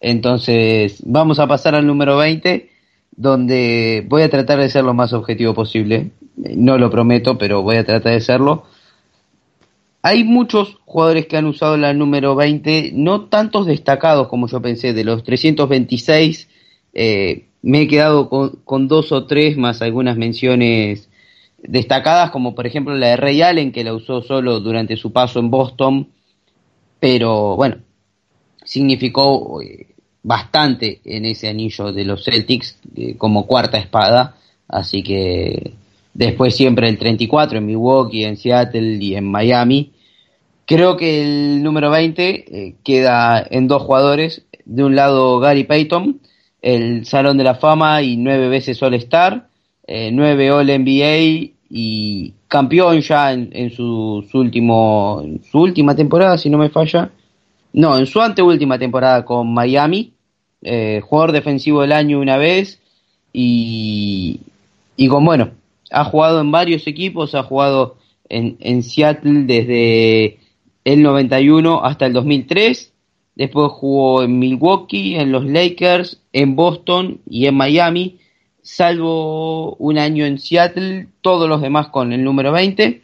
entonces 0.00 1.02
vamos 1.04 1.40
a 1.40 1.48
pasar 1.48 1.74
al 1.74 1.86
número 1.86 2.16
20, 2.16 2.70
donde 3.16 4.04
voy 4.06 4.22
a 4.22 4.30
tratar 4.30 4.60
de 4.60 4.68
ser 4.68 4.84
lo 4.84 4.94
más 4.94 5.12
objetivo 5.12 5.52
posible, 5.54 6.10
Eh, 6.44 6.54
no 6.56 6.76
lo 6.78 6.90
prometo, 6.90 7.38
pero 7.38 7.62
voy 7.62 7.76
a 7.76 7.84
tratar 7.84 8.12
de 8.12 8.20
serlo. 8.20 8.64
Hay 10.08 10.22
muchos 10.22 10.78
jugadores 10.84 11.26
que 11.26 11.36
han 11.36 11.46
usado 11.46 11.76
la 11.76 11.92
número 11.92 12.36
20, 12.36 12.92
no 12.94 13.22
tantos 13.22 13.66
destacados 13.66 14.28
como 14.28 14.46
yo 14.46 14.62
pensé, 14.62 14.92
de 14.92 15.02
los 15.02 15.24
326 15.24 16.48
eh, 16.94 17.48
me 17.62 17.80
he 17.80 17.88
quedado 17.88 18.28
con, 18.28 18.86
dos 18.86 19.10
o 19.10 19.26
tres 19.26 19.56
más 19.56 19.82
algunas 19.82 20.16
menciones 20.16 21.08
destacadas, 21.60 22.30
como 22.30 22.54
por 22.54 22.68
ejemplo 22.68 22.94
la 22.94 23.08
de 23.08 23.16
Ray 23.16 23.42
Allen, 23.42 23.72
que 23.72 23.82
la 23.82 23.94
usó 23.94 24.22
solo 24.22 24.60
durante 24.60 24.96
su 24.96 25.10
paso 25.10 25.40
en 25.40 25.50
Boston, 25.50 26.08
pero 27.00 27.56
bueno, 27.56 27.78
significó 28.62 29.60
eh, 29.60 29.88
bastante 30.22 31.00
en 31.04 31.24
ese 31.24 31.48
anillo 31.48 31.92
de 31.92 32.04
los 32.04 32.24
Celtics 32.24 32.78
eh, 32.94 33.16
como 33.18 33.44
cuarta 33.44 33.76
espada, 33.76 34.36
así 34.68 35.02
que 35.02 35.72
después 36.14 36.54
siempre 36.54 36.88
el 36.88 36.96
34 36.96 37.58
en 37.58 37.66
Milwaukee, 37.66 38.22
en 38.22 38.36
Seattle 38.36 38.98
y 39.00 39.16
en 39.16 39.28
Miami. 39.28 39.94
Creo 40.66 40.96
que 40.96 41.22
el 41.22 41.62
número 41.62 41.90
20 41.90 42.24
eh, 42.28 42.74
queda 42.82 43.46
en 43.50 43.68
dos 43.68 43.82
jugadores, 43.82 44.44
de 44.64 44.82
un 44.82 44.96
lado 44.96 45.38
Gary 45.38 45.62
Payton, 45.62 46.20
el 46.60 47.06
Salón 47.06 47.38
de 47.38 47.44
la 47.44 47.54
Fama 47.54 48.02
y 48.02 48.16
nueve 48.16 48.48
veces 48.48 48.82
All 48.82 48.94
Star, 48.94 49.48
eh, 49.86 50.10
nueve 50.12 50.50
All 50.50 50.66
NBA 50.66 51.52
y 51.70 52.34
campeón 52.48 53.00
ya 53.00 53.32
en, 53.32 53.50
en 53.52 53.70
su, 53.70 54.26
su 54.28 54.38
último, 54.38 55.20
en 55.22 55.40
su 55.44 55.60
última 55.60 55.94
temporada, 55.94 56.36
si 56.36 56.50
no 56.50 56.58
me 56.58 56.68
falla. 56.68 57.12
No, 57.72 57.96
en 57.96 58.06
su 58.06 58.20
anteúltima 58.20 58.76
temporada 58.76 59.24
con 59.24 59.54
Miami, 59.54 60.14
eh, 60.62 61.00
jugador 61.04 61.30
defensivo 61.30 61.82
del 61.82 61.92
año 61.92 62.18
una 62.18 62.38
vez 62.38 62.80
y, 63.32 64.40
y 64.96 65.06
con 65.06 65.24
bueno, 65.24 65.50
ha 65.92 66.04
jugado 66.04 66.40
en 66.40 66.50
varios 66.50 66.88
equipos, 66.88 67.36
ha 67.36 67.44
jugado 67.44 67.98
en, 68.28 68.56
en 68.58 68.82
Seattle 68.82 69.44
desde 69.44 70.38
el 70.86 71.02
91 71.02 71.84
hasta 71.84 72.06
el 72.06 72.12
2003. 72.12 72.92
Después 73.34 73.72
jugó 73.72 74.22
en 74.22 74.38
Milwaukee, 74.38 75.16
en 75.16 75.32
los 75.32 75.44
Lakers, 75.44 76.22
en 76.32 76.54
Boston 76.54 77.20
y 77.28 77.46
en 77.46 77.56
Miami, 77.56 78.20
salvo 78.62 79.74
un 79.74 79.98
año 79.98 80.24
en 80.24 80.38
Seattle, 80.38 81.08
todos 81.22 81.48
los 81.48 81.60
demás 81.60 81.88
con 81.88 82.12
el 82.12 82.22
número 82.22 82.52
20. 82.52 83.02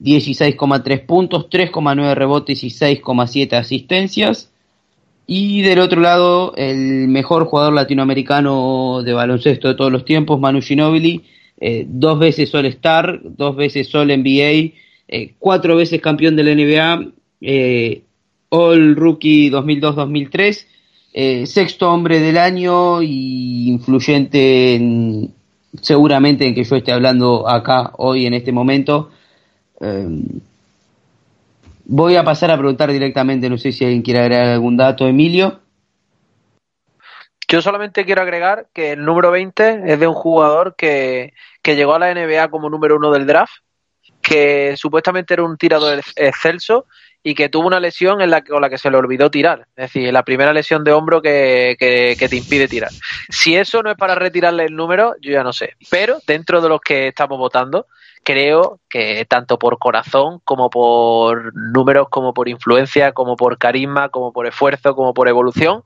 16,3 0.00 1.06
puntos, 1.06 1.48
3,9 1.48 2.14
rebotes 2.14 2.64
y 2.64 2.70
6,7 2.70 3.52
asistencias. 3.52 4.50
Y 5.24 5.62
del 5.62 5.78
otro 5.78 6.00
lado, 6.00 6.54
el 6.56 7.06
mejor 7.06 7.44
jugador 7.44 7.72
latinoamericano 7.72 9.02
de 9.04 9.12
baloncesto 9.12 9.68
de 9.68 9.76
todos 9.76 9.92
los 9.92 10.04
tiempos, 10.04 10.40
Manu 10.40 10.60
Ginobili, 10.60 11.22
eh, 11.60 11.86
dos 11.86 12.18
veces 12.18 12.52
All 12.52 12.66
Star, 12.66 13.20
dos 13.22 13.54
veces 13.54 13.94
All 13.94 14.08
NBA, 14.08 14.72
eh, 15.14 15.34
cuatro 15.38 15.76
veces 15.76 16.00
campeón 16.00 16.36
de 16.36 16.42
la 16.42 16.54
NBA, 16.54 17.12
eh, 17.42 18.02
All 18.48 18.96
Rookie 18.96 19.50
2002-2003, 19.50 20.66
eh, 21.12 21.46
sexto 21.46 21.92
hombre 21.92 22.18
del 22.18 22.38
año 22.38 23.02
y 23.02 23.68
influyente 23.68 24.74
en, 24.74 25.34
seguramente 25.82 26.46
en 26.46 26.54
que 26.54 26.64
yo 26.64 26.76
esté 26.76 26.92
hablando 26.92 27.46
acá 27.46 27.92
hoy 27.98 28.24
en 28.24 28.32
este 28.32 28.52
momento. 28.52 29.10
Voy 31.84 32.16
a 32.16 32.24
pasar 32.24 32.50
a 32.50 32.56
preguntar 32.56 32.90
directamente, 32.90 33.50
no 33.50 33.58
sé 33.58 33.72
si 33.72 33.84
alguien 33.84 34.00
quiere 34.00 34.20
agregar 34.20 34.46
algún 34.46 34.78
dato, 34.78 35.06
Emilio. 35.06 35.60
Yo 37.48 37.60
solamente 37.60 38.06
quiero 38.06 38.22
agregar 38.22 38.68
que 38.72 38.92
el 38.92 39.04
número 39.04 39.30
20 39.30 39.82
es 39.92 40.00
de 40.00 40.06
un 40.06 40.14
jugador 40.14 40.74
que, 40.74 41.34
que 41.60 41.76
llegó 41.76 41.96
a 41.96 41.98
la 41.98 42.14
NBA 42.14 42.48
como 42.48 42.70
número 42.70 42.96
uno 42.96 43.10
del 43.10 43.26
draft, 43.26 43.52
que 44.22 44.76
supuestamente 44.76 45.34
era 45.34 45.42
un 45.42 45.56
tirador 45.56 46.00
excelso 46.16 46.86
y 47.22 47.34
que 47.34 47.48
tuvo 47.48 47.66
una 47.66 47.80
lesión 47.80 48.20
en 48.20 48.30
la, 48.30 48.42
con 48.42 48.60
la 48.60 48.68
que 48.68 48.78
se 48.78 48.90
le 48.90 48.96
olvidó 48.96 49.30
tirar. 49.30 49.66
Es 49.76 49.92
decir, 49.92 50.12
la 50.12 50.24
primera 50.24 50.52
lesión 50.52 50.82
de 50.82 50.92
hombro 50.92 51.22
que, 51.22 51.76
que, 51.78 52.28
te 52.28 52.36
impide 52.36 52.66
tirar. 52.66 52.90
Si 53.28 53.56
eso 53.56 53.82
no 53.82 53.90
es 53.90 53.96
para 53.96 54.14
retirarle 54.14 54.64
el 54.64 54.74
número, 54.74 55.14
yo 55.20 55.30
ya 55.30 55.44
no 55.44 55.52
sé. 55.52 55.74
Pero 55.90 56.18
dentro 56.26 56.60
de 56.60 56.68
los 56.68 56.80
que 56.80 57.08
estamos 57.08 57.38
votando, 57.38 57.86
creo 58.24 58.80
que 58.88 59.24
tanto 59.26 59.58
por 59.58 59.78
corazón 59.78 60.40
como 60.44 60.68
por 60.68 61.54
números, 61.54 62.08
como 62.08 62.34
por 62.34 62.48
influencia, 62.48 63.12
como 63.12 63.36
por 63.36 63.58
carisma, 63.58 64.08
como 64.08 64.32
por 64.32 64.46
esfuerzo, 64.46 64.96
como 64.96 65.14
por 65.14 65.28
evolución, 65.28 65.82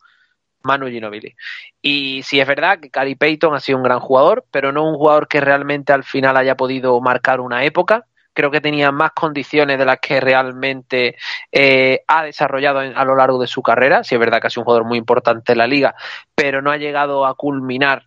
Manu 0.62 0.88
Ginobili. 0.88 1.34
Y 1.82 2.22
sí 2.24 2.40
es 2.40 2.46
verdad 2.46 2.80
que 2.80 2.90
Cary 2.90 3.14
Payton 3.14 3.54
ha 3.54 3.60
sido 3.60 3.78
un 3.78 3.84
gran 3.84 4.00
jugador, 4.00 4.44
pero 4.50 4.72
no 4.72 4.88
un 4.88 4.96
jugador 4.96 5.28
que 5.28 5.40
realmente 5.40 5.92
al 5.92 6.04
final 6.04 6.36
haya 6.36 6.56
podido 6.56 6.98
marcar 7.00 7.40
una 7.40 7.64
época. 7.64 8.06
Creo 8.36 8.50
que 8.50 8.60
tenía 8.60 8.92
más 8.92 9.12
condiciones 9.12 9.78
de 9.78 9.86
las 9.86 9.98
que 9.98 10.20
realmente 10.20 11.16
eh, 11.50 12.02
ha 12.06 12.22
desarrollado 12.22 12.82
en, 12.82 12.94
a 12.94 13.02
lo 13.02 13.16
largo 13.16 13.40
de 13.40 13.46
su 13.46 13.62
carrera. 13.62 14.04
Sí 14.04 14.14
es 14.14 14.20
verdad 14.20 14.42
que 14.42 14.48
ha 14.48 14.50
sido 14.50 14.60
un 14.60 14.66
jugador 14.66 14.86
muy 14.86 14.98
importante 14.98 15.52
en 15.52 15.58
la 15.58 15.66
liga, 15.66 15.94
pero 16.34 16.60
no 16.60 16.70
ha 16.70 16.76
llegado 16.76 17.24
a 17.24 17.34
culminar 17.34 18.02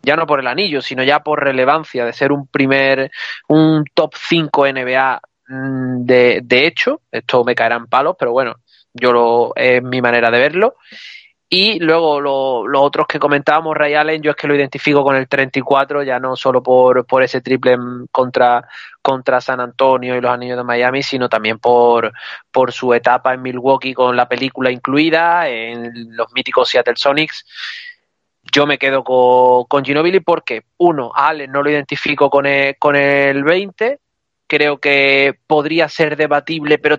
ya 0.00 0.14
no 0.14 0.26
por 0.26 0.38
el 0.38 0.46
anillo, 0.46 0.80
sino 0.80 1.02
ya 1.02 1.24
por 1.24 1.42
relevancia 1.42 2.04
de 2.04 2.12
ser 2.12 2.30
un 2.30 2.46
primer, 2.46 3.10
un 3.48 3.84
top 3.94 4.12
5 4.14 4.66
NBA 4.68 5.20
mm, 5.48 6.04
de, 6.04 6.40
de 6.44 6.66
hecho. 6.66 7.00
Esto 7.10 7.42
me 7.42 7.56
caerá 7.56 7.74
en 7.76 7.86
palos, 7.86 8.14
pero 8.16 8.30
bueno, 8.30 8.56
yo 8.92 9.12
lo, 9.12 9.52
es 9.56 9.82
mi 9.82 10.00
manera 10.00 10.30
de 10.30 10.38
verlo. 10.38 10.76
Y 11.56 11.78
luego 11.78 12.20
los 12.20 12.66
lo 12.68 12.82
otros 12.82 13.06
que 13.06 13.20
comentábamos, 13.20 13.76
Ray 13.76 13.94
Allen, 13.94 14.20
yo 14.20 14.32
es 14.32 14.36
que 14.36 14.48
lo 14.48 14.56
identifico 14.56 15.04
con 15.04 15.14
el 15.14 15.28
34, 15.28 16.02
ya 16.02 16.18
no 16.18 16.34
solo 16.34 16.64
por, 16.64 17.06
por 17.06 17.22
ese 17.22 17.42
triple 17.42 17.76
contra, 18.10 18.66
contra 19.00 19.40
San 19.40 19.60
Antonio 19.60 20.16
y 20.16 20.20
los 20.20 20.32
anillos 20.32 20.56
de 20.56 20.64
Miami, 20.64 21.04
sino 21.04 21.28
también 21.28 21.60
por, 21.60 22.12
por 22.50 22.72
su 22.72 22.92
etapa 22.92 23.34
en 23.34 23.42
Milwaukee 23.42 23.94
con 23.94 24.16
la 24.16 24.28
película 24.28 24.72
incluida, 24.72 25.48
en 25.48 26.16
los 26.16 26.32
míticos 26.32 26.70
Seattle 26.70 26.96
Sonics. 26.96 27.46
Yo 28.52 28.66
me 28.66 28.76
quedo 28.76 29.04
con, 29.04 29.66
con 29.66 29.84
Ginobili 29.84 30.18
porque, 30.18 30.64
uno, 30.78 31.12
Allen 31.14 31.52
no 31.52 31.62
lo 31.62 31.70
identifico 31.70 32.30
con 32.30 32.46
el, 32.46 32.76
con 32.80 32.96
el 32.96 33.44
20, 33.44 34.00
creo 34.48 34.78
que 34.78 35.38
podría 35.46 35.88
ser 35.88 36.16
debatible, 36.16 36.78
pero 36.78 36.98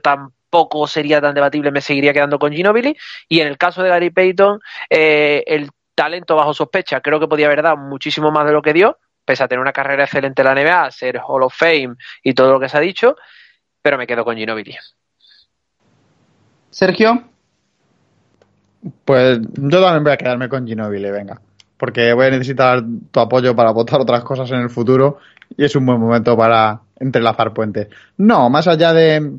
tampoco 0.55 0.87
sería 0.87 1.19
tan 1.19 1.35
debatible, 1.35 1.71
me 1.71 1.81
seguiría 1.81 2.13
quedando 2.13 2.39
con 2.39 2.53
Ginobili. 2.53 2.95
Y 3.27 3.41
en 3.41 3.47
el 3.47 3.57
caso 3.57 3.83
de 3.83 3.89
Gary 3.89 4.09
Payton, 4.09 4.59
eh, 4.89 5.43
el 5.47 5.69
talento 5.93 6.35
bajo 6.35 6.53
sospecha, 6.53 7.01
creo 7.01 7.19
que 7.19 7.27
podía 7.27 7.47
haber 7.47 7.61
dado 7.61 7.77
muchísimo 7.77 8.31
más 8.31 8.45
de 8.45 8.53
lo 8.53 8.61
que 8.61 8.73
dio, 8.73 8.97
pese 9.25 9.43
a 9.43 9.47
tener 9.47 9.59
una 9.59 9.73
carrera 9.73 10.05
excelente 10.05 10.41
en 10.41 10.47
la 10.47 10.55
NBA, 10.55 10.91
ser 10.91 11.21
Hall 11.25 11.43
of 11.43 11.55
Fame 11.55 11.95
y 12.23 12.33
todo 12.33 12.53
lo 12.53 12.59
que 12.59 12.69
se 12.69 12.77
ha 12.77 12.79
dicho, 12.79 13.17
pero 13.81 13.97
me 13.97 14.07
quedo 14.07 14.23
con 14.23 14.37
Ginobili. 14.37 14.75
Sergio. 16.69 17.23
Pues 19.03 19.39
yo 19.41 19.81
también 19.81 20.03
voy 20.03 20.13
a 20.13 20.17
quedarme 20.17 20.47
con 20.47 20.65
Ginobili, 20.65 21.09
venga. 21.11 21.41
Porque 21.77 22.13
voy 22.13 22.27
a 22.27 22.29
necesitar 22.29 22.81
tu 23.11 23.19
apoyo 23.19 23.55
para 23.55 23.71
votar 23.71 23.99
otras 23.99 24.23
cosas 24.23 24.49
en 24.51 24.59
el 24.59 24.69
futuro 24.69 25.17
y 25.57 25.65
es 25.65 25.75
un 25.75 25.85
buen 25.85 25.99
momento 25.99 26.37
para 26.37 26.79
entrelazar 26.97 27.53
puentes. 27.53 27.87
No, 28.17 28.49
más 28.49 28.67
allá 28.67 28.93
de, 28.93 29.37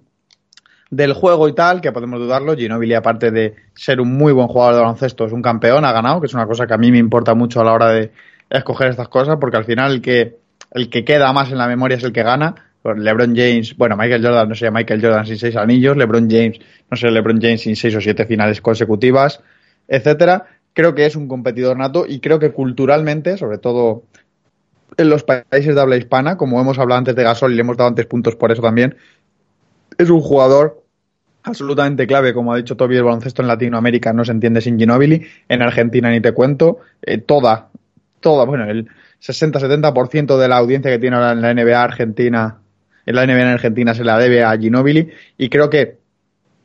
del 0.91 1.13
juego 1.13 1.49
y 1.49 1.55
tal, 1.55 1.81
que 1.81 1.93
podemos 1.93 2.21
dudarlo, 2.21 2.57
Ginobili, 2.57 2.95
aparte 2.95 3.31
de 3.31 3.55
ser 3.75 4.01
un 4.01 4.17
muy 4.17 4.33
buen 4.33 4.47
jugador 4.47 4.75
de 4.75 4.81
baloncesto, 4.81 5.27
es 5.27 5.33
un 5.33 5.43
campeón, 5.43 5.85
ha 5.85 5.93
ganado, 5.93 6.21
que 6.21 6.27
es 6.27 6.35
una 6.35 6.47
cosa 6.47 6.67
que 6.67 6.75
a 6.75 6.79
mí 6.79 6.93
me 6.93 6.99
importa 6.99 7.35
mucho 7.35 7.61
a 7.61 7.65
la 7.65 7.73
hora 7.73 7.91
de 7.91 8.13
escoger 8.51 8.89
estas 8.89 9.09
cosas, 9.09 9.37
porque 9.41 9.57
al 9.57 9.65
final 9.65 9.93
el 9.93 10.01
que, 10.01 10.37
el 10.73 10.89
que 10.89 11.05
queda 11.05 11.33
más 11.33 11.51
en 11.51 11.59
la 11.59 11.67
memoria 11.67 11.97
es 11.97 12.05
el 12.05 12.13
que 12.13 12.23
gana. 12.23 12.55
LeBron 12.85 13.35
James, 13.35 13.77
bueno, 13.77 13.97
Michael 13.97 14.25
Jordan 14.25 14.49
no 14.49 14.55
sería 14.55 14.71
Michael 14.71 15.03
Jordan 15.03 15.27
sin 15.27 15.39
seis 15.39 15.57
anillos, 15.57 15.97
LeBron 15.97 16.31
James 16.31 16.61
no 16.91 16.97
sé, 16.97 17.11
LeBron 17.11 17.41
James 17.41 17.63
sin 17.63 17.77
seis 17.77 17.95
o 17.97 18.01
siete 18.01 18.27
finales 18.27 18.61
consecutivas, 18.61 19.41
etcétera. 19.89 20.47
Creo 20.73 20.95
que 20.95 21.07
es 21.07 21.17
un 21.17 21.27
competidor 21.27 21.77
nato 21.77 22.05
y 22.07 22.21
creo 22.21 22.39
que 22.39 22.53
culturalmente, 22.53 23.37
sobre 23.39 23.59
todo 23.59 24.05
en 24.97 25.09
los 25.09 25.25
países 25.25 25.75
de 25.75 25.81
habla 25.81 25.97
hispana, 25.97 26.37
como 26.37 26.61
hemos 26.61 26.79
hablado 26.79 26.99
antes 26.99 27.17
de 27.17 27.23
Gasol 27.23 27.53
y 27.53 27.57
le 27.57 27.63
hemos 27.63 27.77
dado 27.77 27.89
antes 27.89 28.07
puntos 28.07 28.37
por 28.37 28.53
eso 28.53 28.63
también, 28.63 28.97
es 29.99 30.11
un 30.11 30.21
jugador 30.21 30.83
absolutamente 31.43 32.07
clave, 32.07 32.35
como 32.35 32.53
ha 32.53 32.57
dicho 32.57 32.77
Toby, 32.77 32.97
el 32.97 33.05
baloncesto 33.05 33.41
en 33.43 33.49
Latinoamérica 33.49 34.13
no 34.13 34.25
se 34.25 34.33
entiende 34.33 34.61
sin 34.61 34.79
Ginobili, 34.79 35.27
en 35.49 35.63
Argentina 35.63 36.11
ni 36.11 36.21
te 36.21 36.33
cuento, 36.33 36.79
eh, 37.03 37.19
toda, 37.19 37.69
toda, 38.21 38.45
bueno, 38.45 38.65
el 38.65 38.89
60-70% 39.21 40.39
de 40.39 40.49
la 40.49 40.57
audiencia 40.57 40.91
que 40.91 40.99
tiene 40.99 41.17
ahora 41.17 41.33
en 41.33 41.43
la 41.43 41.55
NBA 41.55 41.83
Argentina, 41.83 42.59
en 43.07 43.15
la 43.15 43.27
NBA 43.27 43.43
en 43.43 43.49
Argentina 43.49 43.95
se 43.95 44.03
la 44.03 44.19
debe 44.19 44.43
a 44.43 44.57
Ginobili 44.59 45.11
y 45.39 45.49
creo 45.49 45.71
que 45.71 45.99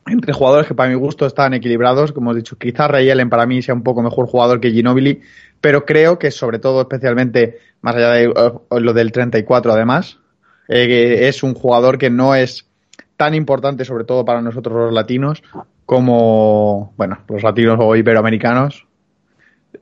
entre 0.06 0.32
jugadores 0.32 0.66
que 0.66 0.74
para 0.74 0.90
mi 0.90 0.96
gusto 0.96 1.26
están 1.26 1.54
equilibrados, 1.54 2.10
como 2.10 2.32
he 2.32 2.36
dicho, 2.36 2.58
quizás 2.58 2.90
Ray 2.90 3.24
para 3.26 3.46
mí 3.46 3.62
sea 3.62 3.74
un 3.74 3.84
poco 3.84 4.02
mejor 4.02 4.26
jugador 4.26 4.60
que 4.60 4.72
Ginobili, 4.72 5.20
pero 5.60 5.84
creo 5.84 6.18
que 6.18 6.32
sobre 6.32 6.58
todo 6.58 6.80
especialmente 6.80 7.58
más 7.82 7.94
allá 7.94 8.10
de 8.10 8.28
uh, 8.28 8.78
lo 8.80 8.92
del 8.92 9.12
34 9.12 9.72
además, 9.72 10.18
eh, 10.68 11.28
es 11.28 11.44
un 11.44 11.54
jugador 11.54 11.98
que 11.98 12.10
no 12.10 12.34
es 12.34 12.66
tan 13.16 13.34
importante 13.34 13.84
sobre 13.84 14.04
todo 14.04 14.24
para 14.24 14.42
nosotros 14.42 14.74
los 14.74 14.92
latinos 14.92 15.42
como, 15.86 16.92
bueno, 16.96 17.18
los 17.28 17.42
latinos 17.42 17.78
o 17.80 17.96
iberoamericanos, 17.96 18.86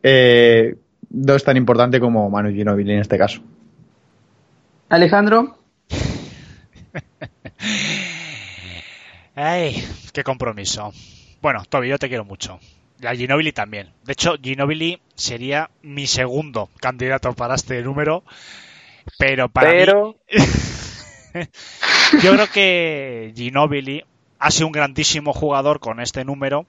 eh, 0.03 0.77
no 1.11 1.35
es 1.35 1.45
tan 1.45 1.57
importante 1.57 2.01
como 2.01 2.31
Manu 2.31 2.51
Ginobili 2.51 2.93
en 2.93 3.01
este 3.01 3.19
caso. 3.19 3.43
Alejandro. 4.89 5.59
Ay, 9.35 9.85
qué 10.13 10.25
compromiso. 10.25 10.93
Bueno, 11.41 11.63
Toby, 11.69 11.89
yo 11.89 11.99
te 11.99 12.09
quiero 12.09 12.25
mucho. 12.25 12.59
La 13.01 13.15
Ginobili 13.15 13.53
también. 13.53 13.91
De 14.05 14.13
hecho, 14.13 14.37
Ginobili 14.41 15.01
sería 15.15 15.71
mi 15.83 16.07
segundo 16.07 16.69
candidato 16.81 17.33
para 17.35 17.55
este 17.55 17.83
número. 17.83 18.25
Pero 19.19 19.49
para 19.49 19.71
Pero... 19.71 20.17
mí... 20.31 20.45
yo 22.23 22.33
creo 22.33 22.47
que 22.51 23.33
Ginobili 23.35 24.05
ha 24.39 24.51
sido 24.51 24.67
un 24.67 24.73
grandísimo 24.73 25.33
jugador 25.33 25.81
con 25.81 26.01
este 26.01 26.25
número, 26.25 26.67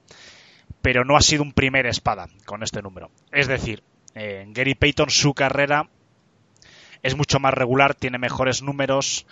pero 0.82 1.04
no 1.04 1.16
ha 1.16 1.20
sido 1.20 1.42
un 1.42 1.52
primer 1.52 1.86
espada 1.86 2.28
con 2.44 2.62
este 2.62 2.82
número. 2.82 3.10
Es 3.32 3.48
decir, 3.48 3.82
eh, 4.14 4.44
Gary 4.48 4.74
Payton, 4.74 5.10
su 5.10 5.34
carrera 5.34 5.88
es 7.02 7.16
mucho 7.16 7.40
más 7.40 7.54
regular, 7.54 7.94
tiene 7.94 8.18
mejores 8.18 8.62
números, 8.62 9.26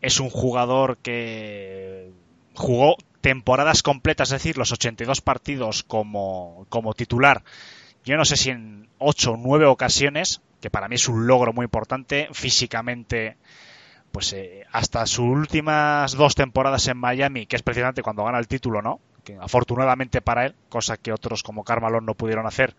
es 0.00 0.20
un 0.20 0.30
jugador 0.30 0.98
que 0.98 2.12
jugó 2.54 2.96
temporadas 3.20 3.82
completas, 3.82 4.28
es 4.28 4.42
decir, 4.42 4.56
los 4.56 4.72
82 4.72 5.20
partidos 5.20 5.82
como, 5.82 6.66
como 6.68 6.94
titular. 6.94 7.42
Yo 8.04 8.16
no 8.16 8.24
sé 8.24 8.36
si 8.36 8.50
en 8.50 8.88
8 8.98 9.32
o 9.32 9.36
9 9.36 9.66
ocasiones, 9.66 10.40
que 10.60 10.70
para 10.70 10.88
mí 10.88 10.94
es 10.94 11.08
un 11.08 11.26
logro 11.26 11.52
muy 11.52 11.64
importante, 11.64 12.28
físicamente, 12.32 13.36
pues 14.12 14.32
eh, 14.32 14.66
hasta 14.72 15.06
sus 15.06 15.26
últimas 15.26 16.12
dos 16.12 16.34
temporadas 16.34 16.88
en 16.88 16.96
Miami, 16.96 17.46
que 17.46 17.56
es 17.56 17.62
precisamente 17.62 18.02
cuando 18.02 18.24
gana 18.24 18.38
el 18.38 18.48
título, 18.48 18.82
¿no? 18.82 19.00
Que 19.24 19.36
afortunadamente 19.40 20.20
para 20.20 20.46
él, 20.46 20.54
cosa 20.68 20.96
que 20.96 21.12
otros 21.12 21.42
como 21.42 21.64
Carmalón 21.64 22.06
no 22.06 22.14
pudieron 22.14 22.46
hacer, 22.46 22.74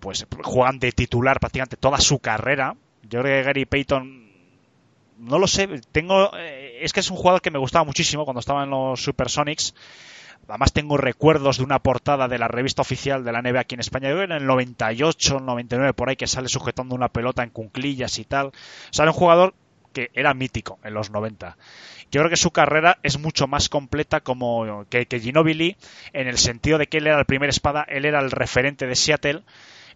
pues 0.00 0.26
juegan 0.42 0.78
de 0.78 0.92
titular 0.92 1.38
prácticamente 1.38 1.76
toda 1.76 2.00
su 2.00 2.18
carrera. 2.18 2.76
Yo 3.02 3.20
creo 3.20 3.40
que 3.40 3.42
Gary 3.42 3.64
Payton 3.66 4.24
no 5.18 5.38
lo 5.38 5.46
sé, 5.46 5.68
tengo 5.92 6.36
eh, 6.36 6.78
es 6.80 6.92
que 6.92 7.00
es 7.00 7.10
un 7.10 7.16
jugador 7.16 7.40
que 7.40 7.50
me 7.50 7.58
gustaba 7.58 7.84
muchísimo 7.84 8.24
cuando 8.24 8.40
estaba 8.40 8.64
en 8.64 8.70
los 8.70 9.02
Supersonics. 9.02 9.74
Además 10.48 10.72
tengo 10.74 10.98
recuerdos 10.98 11.56
de 11.56 11.64
una 11.64 11.78
portada 11.78 12.28
de 12.28 12.38
la 12.38 12.48
revista 12.48 12.82
oficial 12.82 13.24
de 13.24 13.32
la 13.32 13.40
NBA 13.40 13.60
aquí 13.60 13.74
en 13.76 13.80
España, 13.80 14.10
en 14.10 14.32
el 14.32 14.44
98, 14.44 15.40
99 15.40 15.94
por 15.94 16.10
ahí 16.10 16.16
que 16.16 16.26
sale 16.26 16.48
sujetando 16.48 16.94
una 16.94 17.08
pelota 17.08 17.42
en 17.42 17.50
cunclillas 17.50 18.18
y 18.18 18.24
tal. 18.24 18.48
O 18.48 18.52
sea, 18.90 19.04
era 19.04 19.12
un 19.12 19.16
jugador 19.16 19.54
que 19.94 20.10
era 20.12 20.34
mítico 20.34 20.78
en 20.84 20.92
los 20.92 21.10
90. 21.10 21.56
Yo 22.10 22.20
creo 22.20 22.28
que 22.28 22.36
su 22.36 22.50
carrera 22.50 22.98
es 23.02 23.18
mucho 23.18 23.46
más 23.46 23.70
completa 23.70 24.20
como 24.20 24.84
que, 24.90 25.06
Ginobili 25.18 25.76
en 26.12 26.28
el 26.28 26.36
sentido 26.36 26.76
de 26.76 26.88
que 26.88 26.98
él 26.98 27.06
era 27.06 27.18
el 27.18 27.24
primer 27.24 27.48
espada, 27.48 27.86
él 27.88 28.04
era 28.04 28.20
el 28.20 28.30
referente 28.30 28.86
de 28.86 28.96
Seattle, 28.96 29.42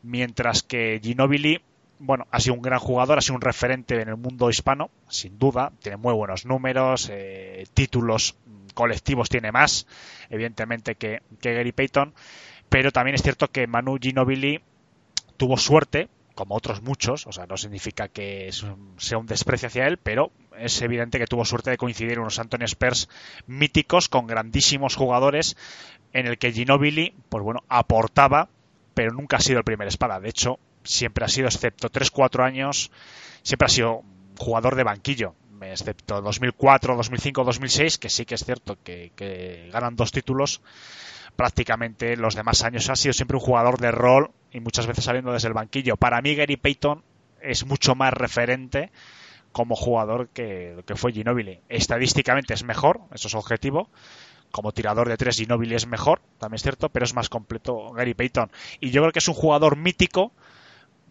mientras 0.03 0.63
que 0.63 1.01
Ginobili 1.03 1.61
bueno, 2.01 2.29
ha 2.31 2.39
sido 2.39 2.55
un 2.55 2.63
gran 2.63 2.79
jugador, 2.79 3.19
ha 3.19 3.21
sido 3.21 3.35
un 3.35 3.41
referente 3.41 4.01
en 4.01 4.09
el 4.09 4.17
mundo 4.17 4.49
hispano, 4.51 4.91
sin 5.09 5.37
duda, 5.37 5.73
tiene 5.83 5.97
muy 5.97 6.15
buenos 6.15 6.47
números, 6.47 7.11
eh, 7.13 7.67
títulos 7.75 8.37
colectivos 8.75 9.29
tiene 9.29 9.51
más, 9.51 9.89
evidentemente, 10.31 10.95
que, 10.95 11.23
que 11.41 11.55
Gary 11.55 11.73
Payton, 11.73 12.15
pero 12.69 12.93
también 12.93 13.17
es 13.17 13.23
cierto 13.23 13.51
que 13.51 13.67
Manu 13.67 13.99
Ginobili 14.01 14.61
tuvo 15.37 15.57
suerte, 15.57 16.09
como 16.39 16.55
otros 16.55 16.83
muchos, 16.83 17.27
o 17.27 17.33
sea, 17.33 17.47
no 17.47 17.57
significa 17.57 18.07
que 18.07 18.49
sea 18.97 19.19
un 19.19 19.27
desprecio 19.27 19.67
hacia 19.67 19.89
él, 19.89 19.97
pero 19.97 20.31
es 20.57 20.81
evidente 20.83 21.19
que 21.19 21.27
tuvo 21.27 21.45
suerte 21.45 21.71
de 21.71 21.77
coincidir 21.77 22.21
unos 22.21 22.39
Anthony 22.39 22.63
Spurs 22.67 23.09
míticos 23.49 24.09
con 24.09 24.29
grandísimos 24.29 24.95
jugadores 24.95 25.57
en 26.13 26.29
el 26.29 26.39
que 26.39 26.53
Ginobili, 26.53 27.13
pues 27.29 27.43
bueno, 27.43 27.65
aportaba, 27.69 28.51
pero 28.95 29.11
nunca 29.11 29.39
ha 29.39 29.41
sido 29.41 29.59
el 29.59 29.65
primer 29.65 29.89
espada. 29.89 30.21
De 30.21 30.29
hecho, 30.29 30.61
siempre 30.85 31.25
ha 31.25 31.29
sido, 31.29 31.49
excepto 31.49 31.91
3-4 31.91 32.45
años, 32.45 32.93
siempre 33.43 33.67
ha 33.67 33.71
sido 33.71 34.05
jugador 34.39 34.77
de 34.77 34.85
banquillo, 34.85 35.35
excepto 35.81 36.21
2004, 36.21 36.97
2005, 36.97 37.45
2006, 37.45 37.99
que 37.99 38.09
sí 38.09 38.25
que 38.25 38.35
es 38.35 38.45
cierto 38.45 38.77
que, 38.83 39.71
ganan 39.73 39.97
dos 39.97 40.13
títulos. 40.13 40.61
Prácticamente 41.37 42.17
los 42.17 42.35
demás 42.35 42.63
años 42.65 42.89
ha 42.91 42.97
sido 42.97 43.13
siempre 43.13 43.37
un 43.37 43.43
jugador 43.43 43.79
de 43.79 43.93
rol 43.93 44.31
y 44.53 44.61
muchas 44.61 44.87
veces 44.87 45.05
saliendo 45.05 45.33
desde 45.33 45.49
el 45.49 45.55
banquillo. 45.55 45.97
Para 45.97 46.21
mí, 46.21 46.35
Gary 46.35 46.57
Payton 46.57 47.03
es 47.41 47.65
mucho 47.65 47.95
más 47.95 48.13
referente 48.13 48.91
como 49.53 49.77
jugador 49.77 50.29
que 50.29 50.83
que 50.87 50.97
fue 50.97 51.13
Ginobili. 51.13 51.61
Estadísticamente 51.69 52.55
es 52.55 52.65
mejor, 52.65 53.01
eso 53.13 53.29
es 53.29 53.35
objetivo. 53.35 53.89
Como 54.51 54.73
tirador 54.73 55.09
de 55.09 55.17
tres, 55.17 55.37
Ginobili 55.37 55.75
es 55.75 55.87
mejor, 55.87 56.21
también 56.39 56.57
es 56.57 56.63
cierto, 56.63 56.89
pero 56.89 57.05
es 57.05 57.15
más 57.15 57.29
completo 57.29 57.93
Gary 57.93 58.15
Payton. 58.15 58.51
Y 58.81 58.91
yo 58.91 59.03
creo 59.03 59.13
que 59.13 59.19
es 59.19 59.29
un 59.29 59.35
jugador 59.35 59.77
mítico 59.77 60.33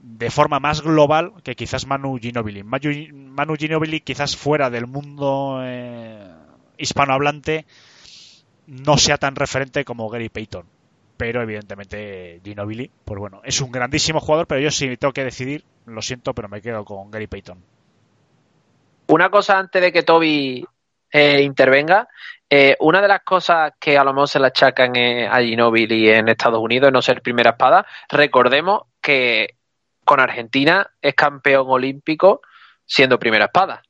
de 0.01 0.29
forma 0.29 0.59
más 0.59 0.81
global 0.81 1.33
que 1.43 1.55
quizás 1.55 1.85
Manu 1.85 2.17
Ginobili. 2.17 2.63
Manu 2.63 3.55
Ginobili 3.55 4.01
quizás 4.01 4.35
fuera 4.35 4.69
del 4.69 4.87
mundo 4.87 5.59
eh, 5.63 6.31
hispanohablante 6.77 7.65
no 8.67 8.97
sea 8.97 9.17
tan 9.17 9.35
referente 9.35 9.85
como 9.85 10.09
Gary 10.09 10.29
Payton. 10.29 10.65
Pero 11.17 11.41
evidentemente 11.41 12.41
Ginobili, 12.43 12.91
pues 13.03 13.19
bueno, 13.19 13.41
es 13.43 13.59
un 13.61 13.71
grandísimo 13.71 14.19
jugador, 14.19 14.45
pero 14.45 14.61
yo 14.61 14.69
sí 14.69 14.97
tengo 14.97 15.13
que 15.13 15.23
decidir, 15.23 15.63
lo 15.85 16.01
siento, 16.01 16.33
pero 16.33 16.47
me 16.47 16.61
quedo 16.61 16.85
con 16.85 17.09
Gary 17.09 17.27
Payton. 17.27 17.63
Una 19.07 19.29
cosa 19.29 19.57
antes 19.57 19.81
de 19.81 19.91
que 19.91 20.03
Toby 20.03 20.63
eh, 21.11 21.41
intervenga, 21.41 22.07
eh, 22.49 22.75
una 22.79 23.01
de 23.01 23.07
las 23.07 23.21
cosas 23.23 23.73
que 23.79 23.97
a 23.97 24.03
lo 24.03 24.13
mejor 24.13 24.29
se 24.29 24.39
le 24.39 24.47
achacan 24.47 24.95
eh, 24.95 25.27
a 25.27 25.41
Ginobili 25.41 26.09
en 26.09 26.29
Estados 26.29 26.61
Unidos 26.61 26.91
no 26.91 27.01
ser 27.01 27.21
primera 27.21 27.51
espada. 27.51 27.85
Recordemos 28.09 28.83
que 29.01 29.56
con 30.07 30.19
Argentina 30.19 30.89
es 31.01 31.13
campeón 31.13 31.67
olímpico 31.67 32.41
siendo 32.85 33.19
primera 33.19 33.45
espada. 33.45 33.83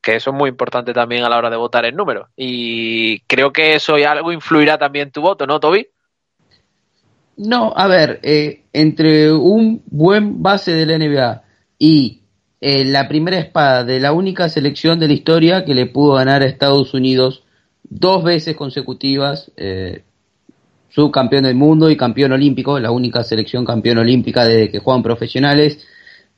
Que 0.00 0.16
eso 0.16 0.30
es 0.30 0.36
muy 0.36 0.50
importante 0.50 0.92
también 0.92 1.24
a 1.24 1.30
la 1.30 1.38
hora 1.38 1.50
de 1.50 1.56
votar 1.56 1.86
el 1.86 1.96
número. 1.96 2.28
Y 2.36 3.20
creo 3.20 3.52
que 3.52 3.74
eso 3.74 3.98
y 3.98 4.04
algo 4.04 4.30
influirá 4.30 4.76
también 4.76 5.10
tu 5.10 5.22
voto, 5.22 5.46
¿no, 5.46 5.58
Toby? 5.58 5.88
No, 7.36 7.72
a 7.74 7.88
ver, 7.88 8.20
eh, 8.22 8.64
entre 8.72 9.32
un 9.32 9.82
buen 9.86 10.42
base 10.42 10.72
de 10.72 10.86
la 10.86 10.98
NBA 10.98 11.42
y 11.78 12.20
eh, 12.60 12.84
la 12.84 13.08
primera 13.08 13.38
espada 13.38 13.82
de 13.82 13.98
la 13.98 14.12
única 14.12 14.48
selección 14.48 15.00
de 15.00 15.08
la 15.08 15.14
historia 15.14 15.64
que 15.64 15.74
le 15.74 15.86
pudo 15.86 16.14
ganar 16.14 16.42
a 16.42 16.46
Estados 16.46 16.94
Unidos 16.94 17.42
dos 17.82 18.22
veces 18.22 18.56
consecutivas, 18.56 19.50
eh, 19.56 20.04
subcampeón 20.94 21.44
del 21.44 21.56
mundo 21.56 21.90
y 21.90 21.96
campeón 21.96 22.32
olímpico, 22.32 22.78
la 22.78 22.92
única 22.92 23.24
selección 23.24 23.64
campeón 23.64 23.98
olímpica 23.98 24.44
desde 24.44 24.70
que 24.70 24.78
juegan 24.78 25.02
profesionales, 25.02 25.84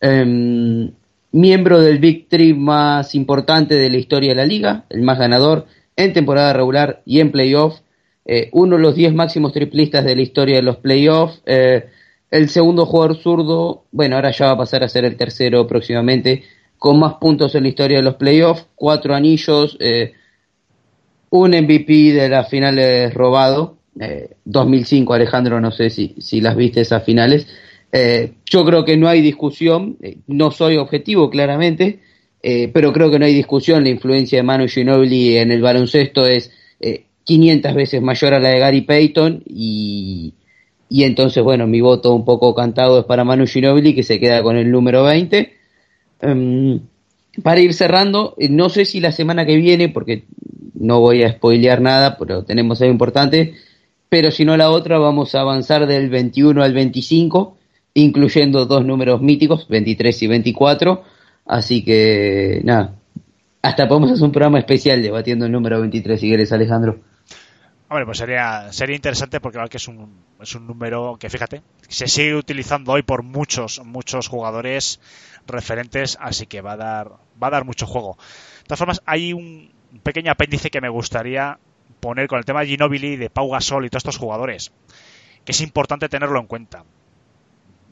em, 0.00 0.90
miembro 1.32 1.80
del 1.80 1.98
Big 1.98 2.28
Three 2.28 2.54
más 2.54 3.14
importante 3.14 3.74
de 3.74 3.90
la 3.90 3.98
historia 3.98 4.30
de 4.30 4.36
la 4.36 4.46
liga, 4.46 4.84
el 4.88 5.02
más 5.02 5.18
ganador 5.18 5.66
en 5.94 6.14
temporada 6.14 6.54
regular 6.54 7.02
y 7.04 7.20
en 7.20 7.32
playoff, 7.32 7.80
eh, 8.24 8.48
uno 8.52 8.76
de 8.76 8.82
los 8.82 8.94
diez 8.94 9.12
máximos 9.12 9.52
triplistas 9.52 10.04
de 10.04 10.16
la 10.16 10.22
historia 10.22 10.56
de 10.56 10.62
los 10.62 10.78
playoffs, 10.78 11.42
eh, 11.44 11.86
el 12.30 12.48
segundo 12.48 12.86
jugador 12.86 13.16
zurdo, 13.16 13.84
bueno, 13.92 14.16
ahora 14.16 14.30
ya 14.30 14.46
va 14.46 14.52
a 14.52 14.58
pasar 14.58 14.82
a 14.82 14.88
ser 14.88 15.04
el 15.04 15.16
tercero 15.16 15.66
próximamente, 15.66 16.44
con 16.78 16.98
más 16.98 17.14
puntos 17.14 17.54
en 17.54 17.64
la 17.64 17.68
historia 17.68 17.98
de 17.98 18.02
los 18.04 18.14
playoffs, 18.14 18.66
cuatro 18.74 19.14
anillos, 19.14 19.76
eh, 19.80 20.14
un 21.30 21.50
MVP 21.50 22.12
de 22.14 22.28
las 22.28 22.48
finales 22.48 23.12
robado, 23.12 23.75
2005 24.44 25.14
Alejandro, 25.14 25.60
no 25.60 25.70
sé 25.70 25.90
si, 25.90 26.14
si 26.18 26.40
las 26.40 26.56
viste 26.56 26.80
esas 26.80 27.04
finales, 27.04 27.46
yo 28.44 28.64
creo 28.64 28.84
que 28.84 28.96
no 28.96 29.08
hay 29.08 29.22
discusión, 29.22 29.96
no 30.26 30.50
soy 30.50 30.76
objetivo 30.76 31.30
claramente, 31.30 32.00
pero 32.72 32.92
creo 32.92 33.10
que 33.10 33.18
no 33.18 33.24
hay 33.24 33.34
discusión, 33.34 33.84
la 33.84 33.90
influencia 33.90 34.38
de 34.38 34.42
Manu 34.42 34.68
Ginobili 34.68 35.38
en 35.38 35.50
el 35.50 35.62
baloncesto 35.62 36.26
es 36.26 36.50
500 37.24 37.74
veces 37.74 38.02
mayor 38.02 38.34
a 38.34 38.40
la 38.40 38.50
de 38.50 38.58
Gary 38.60 38.82
Payton 38.82 39.42
y, 39.46 40.34
y 40.88 41.04
entonces, 41.04 41.42
bueno, 41.42 41.66
mi 41.66 41.80
voto 41.80 42.14
un 42.14 42.24
poco 42.24 42.54
cantado 42.54 43.00
es 43.00 43.04
para 43.04 43.24
Manu 43.24 43.46
Ginobili 43.46 43.94
que 43.94 44.04
se 44.04 44.20
queda 44.20 44.42
con 44.42 44.56
el 44.56 44.70
número 44.70 45.02
20. 45.02 45.52
Em, 46.20 46.80
para 47.42 47.60
ir 47.60 47.74
cerrando, 47.74 48.34
eh, 48.38 48.48
no 48.48 48.68
sé 48.68 48.84
si 48.84 49.00
la 49.00 49.12
semana 49.12 49.44
que 49.44 49.56
viene, 49.56 49.88
porque 49.88 50.24
no 50.74 51.00
voy 51.00 51.24
a 51.24 51.32
spoilear 51.32 51.80
nada, 51.80 52.16
pero 52.16 52.44
tenemos 52.44 52.80
algo 52.80 52.92
importante, 52.92 53.54
pero 54.08 54.30
si 54.30 54.44
no 54.44 54.56
la 54.56 54.70
otra, 54.70 54.98
vamos 54.98 55.34
a 55.34 55.40
avanzar 55.40 55.86
del 55.86 56.08
21 56.10 56.62
al 56.62 56.72
25, 56.72 57.56
incluyendo 57.94 58.66
dos 58.66 58.84
números 58.84 59.20
míticos, 59.20 59.66
23 59.68 60.22
y 60.22 60.26
24. 60.26 61.02
Así 61.46 61.84
que, 61.84 62.60
nada, 62.64 62.94
hasta 63.62 63.88
podemos 63.88 64.10
hacer 64.10 64.24
un 64.24 64.32
programa 64.32 64.58
especial 64.58 65.02
debatiendo 65.02 65.46
el 65.46 65.52
número 65.52 65.80
23 65.80 66.20
si 66.20 66.28
quieres, 66.28 66.52
Alejandro. 66.52 67.00
Hombre, 67.88 68.04
pues 68.04 68.18
sería, 68.18 68.72
sería 68.72 68.96
interesante 68.96 69.40
porque 69.40 69.60
que 69.70 69.76
es 69.76 69.86
un, 69.86 70.24
es 70.40 70.54
un 70.56 70.66
número 70.66 71.16
que, 71.20 71.30
fíjate, 71.30 71.62
se 71.88 72.08
sigue 72.08 72.34
utilizando 72.34 72.92
hoy 72.92 73.02
por 73.02 73.22
muchos, 73.22 73.80
muchos 73.84 74.26
jugadores 74.26 75.00
referentes, 75.46 76.18
así 76.20 76.46
que 76.46 76.60
va 76.60 76.72
a 76.72 76.76
dar, 76.76 77.12
va 77.40 77.46
a 77.46 77.50
dar 77.50 77.64
mucho 77.64 77.86
juego. 77.86 78.18
De 78.58 78.64
todas 78.64 78.78
formas, 78.78 79.02
hay 79.06 79.32
un 79.32 79.70
pequeño 80.02 80.32
apéndice 80.32 80.68
que 80.68 80.80
me 80.80 80.88
gustaría 80.88 81.58
poner 82.00 82.28
con 82.28 82.38
el 82.38 82.44
tema 82.44 82.60
de 82.60 82.68
Ginobili, 82.68 83.16
de 83.16 83.30
Pau 83.30 83.50
Gasol 83.50 83.84
y 83.84 83.90
todos 83.90 84.00
estos 84.00 84.18
jugadores, 84.18 84.72
que 85.44 85.52
es 85.52 85.60
importante 85.60 86.08
tenerlo 86.08 86.40
en 86.40 86.46
cuenta. 86.46 86.84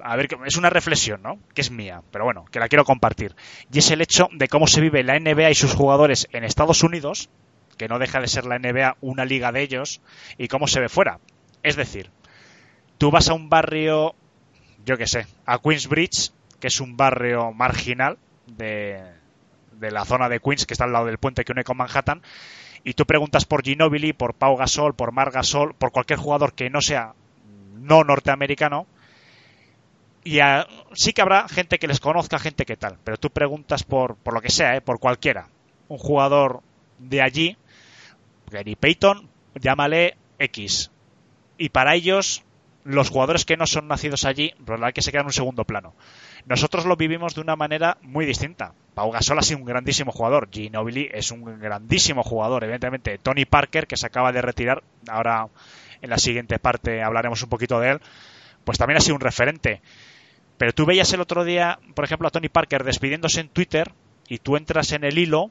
A 0.01 0.17
ver, 0.17 0.29
es 0.45 0.57
una 0.57 0.71
reflexión, 0.71 1.23
¿no? 1.23 1.39
Que 1.55 1.63
es 1.63 1.71
mía, 1.71 2.03
pero 2.11 2.25
bueno, 2.25 2.45
que 2.51 2.61
la 2.61 2.69
quiero 2.69 2.85
compartir. 2.85 3.35
Y 3.73 3.79
es 3.79 3.91
el 3.91 4.03
hecho 4.03 4.29
de 4.33 4.49
cómo 4.49 4.67
se 4.67 4.81
vive 4.81 5.03
la 5.03 5.19
NBA 5.19 5.51
y 5.51 5.55
sus 5.55 5.73
jugadores 5.73 6.29
en 6.33 6.45
Estados 6.45 6.83
Unidos, 6.83 7.31
que 7.79 7.89
no 7.89 7.99
deja 7.99 8.21
de 8.21 8.29
ser 8.29 8.45
la 8.45 8.59
NBA 8.59 8.97
una 9.01 9.25
liga 9.25 9.51
de 9.51 9.63
ellos, 9.63 10.03
y 10.37 10.49
cómo 10.49 10.67
se 10.67 10.81
ve 10.81 10.89
fuera. 10.89 11.21
Es 11.63 11.77
decir, 11.77 12.11
tú 12.99 13.11
vas 13.11 13.29
a 13.29 13.35
un 13.35 13.49
barrio, 13.49 14.15
yo 14.85 14.99
qué 14.99 15.07
sé, 15.07 15.27
a 15.47 15.59
Queensbridge, 15.59 16.33
que 16.61 16.67
es 16.67 16.81
un 16.81 16.97
barrio 16.97 17.53
marginal 17.53 18.19
de, 18.47 19.01
de 19.73 19.91
la 19.91 20.05
zona 20.05 20.29
de 20.29 20.41
Queens, 20.41 20.67
que 20.67 20.75
está 20.75 20.85
al 20.85 20.93
lado 20.93 21.07
del 21.07 21.19
puente 21.19 21.45
que 21.45 21.53
une 21.53 21.65
con 21.65 21.77
Manhattan, 21.77 22.23
y 22.85 22.93
tú 22.93 23.07
preguntas 23.07 23.47
por 23.47 23.65
Ginobili, 23.65 24.13
por 24.13 24.35
Pau 24.35 24.57
Gasol, 24.57 24.95
por 24.95 25.11
Mar 25.11 25.31
Gasol, 25.31 25.75
por 25.75 25.91
cualquier 25.91 26.19
jugador 26.19 26.53
que 26.53 26.69
no 26.71 26.83
sea 26.83 27.15
no 27.75 28.05
norteamericano, 28.05 28.87
y 30.23 30.39
sí 30.95 31.13
que 31.13 31.23
habrá 31.23 31.49
gente 31.49 31.79
que 31.79 31.87
les 31.87 32.01
conozca, 32.01 32.39
gente 32.39 32.65
que 32.65 32.77
tal, 32.77 32.99
pero 33.05 33.17
tú 33.17 33.31
preguntas 33.31 33.83
por, 33.83 34.17
por 34.17 34.35
lo 34.35 34.41
que 34.41 34.51
sea, 34.51 34.77
¿eh? 34.77 34.81
por 34.81 35.01
cualquiera, 35.01 35.49
un 35.89 35.99
jugador 35.99 36.63
de 36.99 37.23
allí, 37.23 37.57
Gary 38.51 38.77
Payton, 38.77 39.29
llámale 39.55 40.17
X. 40.39 40.91
Y 41.59 41.69
para 41.69 41.95
ellos, 41.95 42.43
los 42.85 43.09
jugadores 43.09 43.45
que 43.45 43.57
no 43.57 43.67
son 43.67 43.89
nacidos 43.89 44.25
allí, 44.25 44.53
verdad 44.59 44.93
que 44.93 45.03
se 45.03 45.11
quedan 45.11 45.23
en 45.23 45.29
un 45.29 45.33
segundo 45.33 45.65
plano. 45.65 45.95
Nosotros 46.47 46.85
lo 46.85 46.97
vivimos 46.97 47.35
de 47.35 47.41
una 47.41 47.57
manera 47.57 47.97
muy 48.03 48.27
distinta. 48.27 48.75
Pau 48.95 49.11
Gasol 49.11 49.39
ha 49.39 49.43
sido 49.43 49.61
un 49.61 49.65
grandísimo 49.65 50.13
jugador. 50.13 50.49
Ginobili 50.53 51.09
es 51.13 51.31
un 51.31 51.59
grandísimo 51.59 52.23
jugador. 52.23 52.63
Evidentemente, 52.63 53.19
Tony 53.19 53.47
Parker, 53.47 53.87
que 53.87 53.97
se 53.97 54.07
acaba 54.07 54.33
de 54.33 54.43
retirar, 54.43 54.83
ahora 55.09 55.49
en 56.03 56.11
la 56.11 56.19
siguiente 56.19 56.59
parte 56.59 57.03
hablaremos 57.03 57.43
un 57.43 57.49
poquito 57.49 57.81
de 57.81 57.93
él, 57.93 58.01
pues 58.65 58.77
también 58.77 58.99
ha 58.99 59.01
sido 59.01 59.15
un 59.15 59.23
referente. 59.23 59.81
Pero 60.59 60.73
tú 60.73 60.85
veías 60.85 61.13
el 61.15 61.21
otro 61.21 61.45
día, 61.45 61.79
por 61.95 62.05
ejemplo, 62.05 62.29
a 62.29 62.31
Tony 62.31 62.49
Parker 62.49 62.85
despidiéndose 62.85 63.41
en 63.41 63.49
Twitter 63.49 63.93
y 64.29 64.39
tú 64.39 64.57
entras 64.57 64.93
en 64.93 65.05
el 65.05 65.19
hilo 65.19 65.51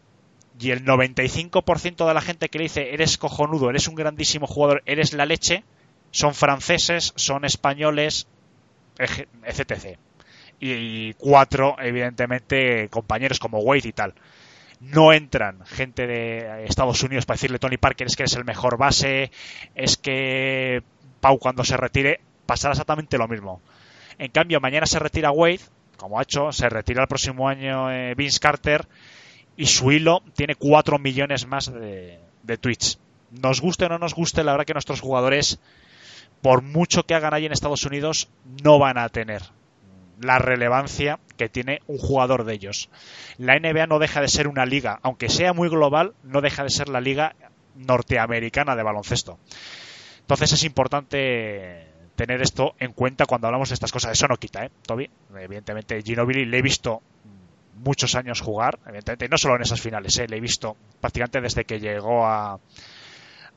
y 0.60 0.70
el 0.70 0.86
95% 0.86 2.08
de 2.08 2.14
la 2.14 2.22
gente 2.22 2.50
que 2.50 2.60
le 2.60 2.66
dice 2.66 2.94
eres 2.94 3.18
cojonudo, 3.18 3.70
eres 3.70 3.88
un 3.88 3.96
grandísimo 3.96 4.46
jugador, 4.46 4.84
eres 4.86 5.14
la 5.14 5.26
leche, 5.26 5.64
son 6.14 6.36
franceses, 6.36 7.12
son 7.16 7.44
españoles, 7.44 8.28
etc. 9.00 9.98
Y 10.60 11.14
cuatro, 11.16 11.76
evidentemente, 11.80 12.88
compañeros 12.90 13.40
como 13.40 13.58
Wade 13.60 13.90
y 13.90 13.94
tal. 13.94 14.14
No 14.80 15.12
entran 15.12 15.66
gente 15.66 16.06
de 16.06 16.66
Estados 16.66 17.02
Unidos 17.02 17.26
para 17.26 17.36
decirle 17.36 17.58
Tony 17.58 17.78
Parker 17.78 18.06
es 18.06 18.16
que 18.16 18.24
eres 18.24 18.36
el 18.36 18.46
mejor 18.46 18.78
base, 18.78 19.32
es 19.74 19.98
que 19.98 20.84
Pau 21.20 21.40
cuando 21.40 21.64
se 21.64 21.78
retire 21.78 22.22
pasará 22.46 22.74
exactamente 22.74 23.18
lo 23.18 23.28
mismo. 23.28 23.60
En 24.20 24.30
cambio, 24.30 24.62
mañana 24.62 24.86
se 24.86 25.00
retira 25.00 25.32
Wade, 25.32 25.62
como 25.98 26.20
ha 26.20 26.24
hecho, 26.24 26.52
se 26.52 26.70
retira 26.70 27.02
el 27.02 27.08
próximo 27.08 27.48
año 27.48 27.90
eh, 27.92 28.14
Vince 28.14 28.40
Carter 28.40 28.88
y 29.58 29.66
su 29.66 29.92
hilo 29.92 30.22
tiene 30.36 30.54
4 30.54 31.00
millones 31.00 31.48
más 31.48 31.74
de, 31.74 32.20
de 32.44 32.58
tweets. 32.58 33.00
Nos 33.32 33.62
guste 33.62 33.86
o 33.86 33.90
no 33.90 33.98
nos 33.98 34.14
guste, 34.14 34.44
la 34.44 34.52
verdad 34.52 34.68
que 34.68 34.74
nuestros 34.74 35.02
jugadores, 35.02 35.60
por 36.44 36.62
mucho 36.62 37.04
que 37.04 37.16
hagan 37.16 37.34
ahí 37.34 37.46
en 37.46 37.54
Estados 37.54 37.86
Unidos, 37.86 38.30
no 38.64 38.78
van 38.78 38.98
a 38.98 39.08
tener 39.08 39.42
la 40.20 40.40
relevancia 40.40 41.20
que 41.38 41.48
tiene 41.48 41.80
un 41.88 41.98
jugador 41.98 42.44
de 42.44 42.54
ellos. 42.54 42.90
La 43.38 43.58
NBA 43.58 43.88
no 43.88 43.98
deja 43.98 44.20
de 44.20 44.28
ser 44.28 44.50
una 44.50 44.66
liga, 44.66 45.00
aunque 45.04 45.30
sea 45.30 45.54
muy 45.54 45.70
global, 45.70 46.14
no 46.22 46.42
deja 46.42 46.64
de 46.64 46.70
ser 46.70 46.90
la 46.90 47.00
liga 47.00 47.36
norteamericana 47.76 48.76
de 48.76 48.84
baloncesto. 48.84 49.40
Entonces 50.20 50.52
es 50.52 50.64
importante 50.66 51.88
tener 52.18 52.42
esto 52.42 52.76
en 52.78 52.92
cuenta 52.92 53.26
cuando 53.26 53.48
hablamos 53.48 53.70
de 53.70 53.76
estas 53.76 53.94
cosas. 53.94 54.12
Eso 54.12 54.28
no 54.28 54.36
quita, 54.36 54.66
¿eh, 54.66 54.72
Toby? 54.86 55.10
Evidentemente, 55.40 56.02
Ginobili 56.02 56.46
le 56.46 56.58
he 56.58 56.62
visto 56.62 57.02
muchos 57.76 58.16
años 58.16 58.42
jugar, 58.42 58.80
evidentemente, 58.86 59.30
no 59.30 59.38
solo 59.38 59.56
en 59.56 59.62
esas 59.62 59.80
finales, 59.80 60.18
¿eh? 60.20 60.28
le 60.28 60.38
he 60.38 60.42
visto 60.42 60.76
prácticamente 61.00 61.40
desde 61.40 61.64
que 61.64 61.80
llegó 61.80 62.26
a, 62.26 62.60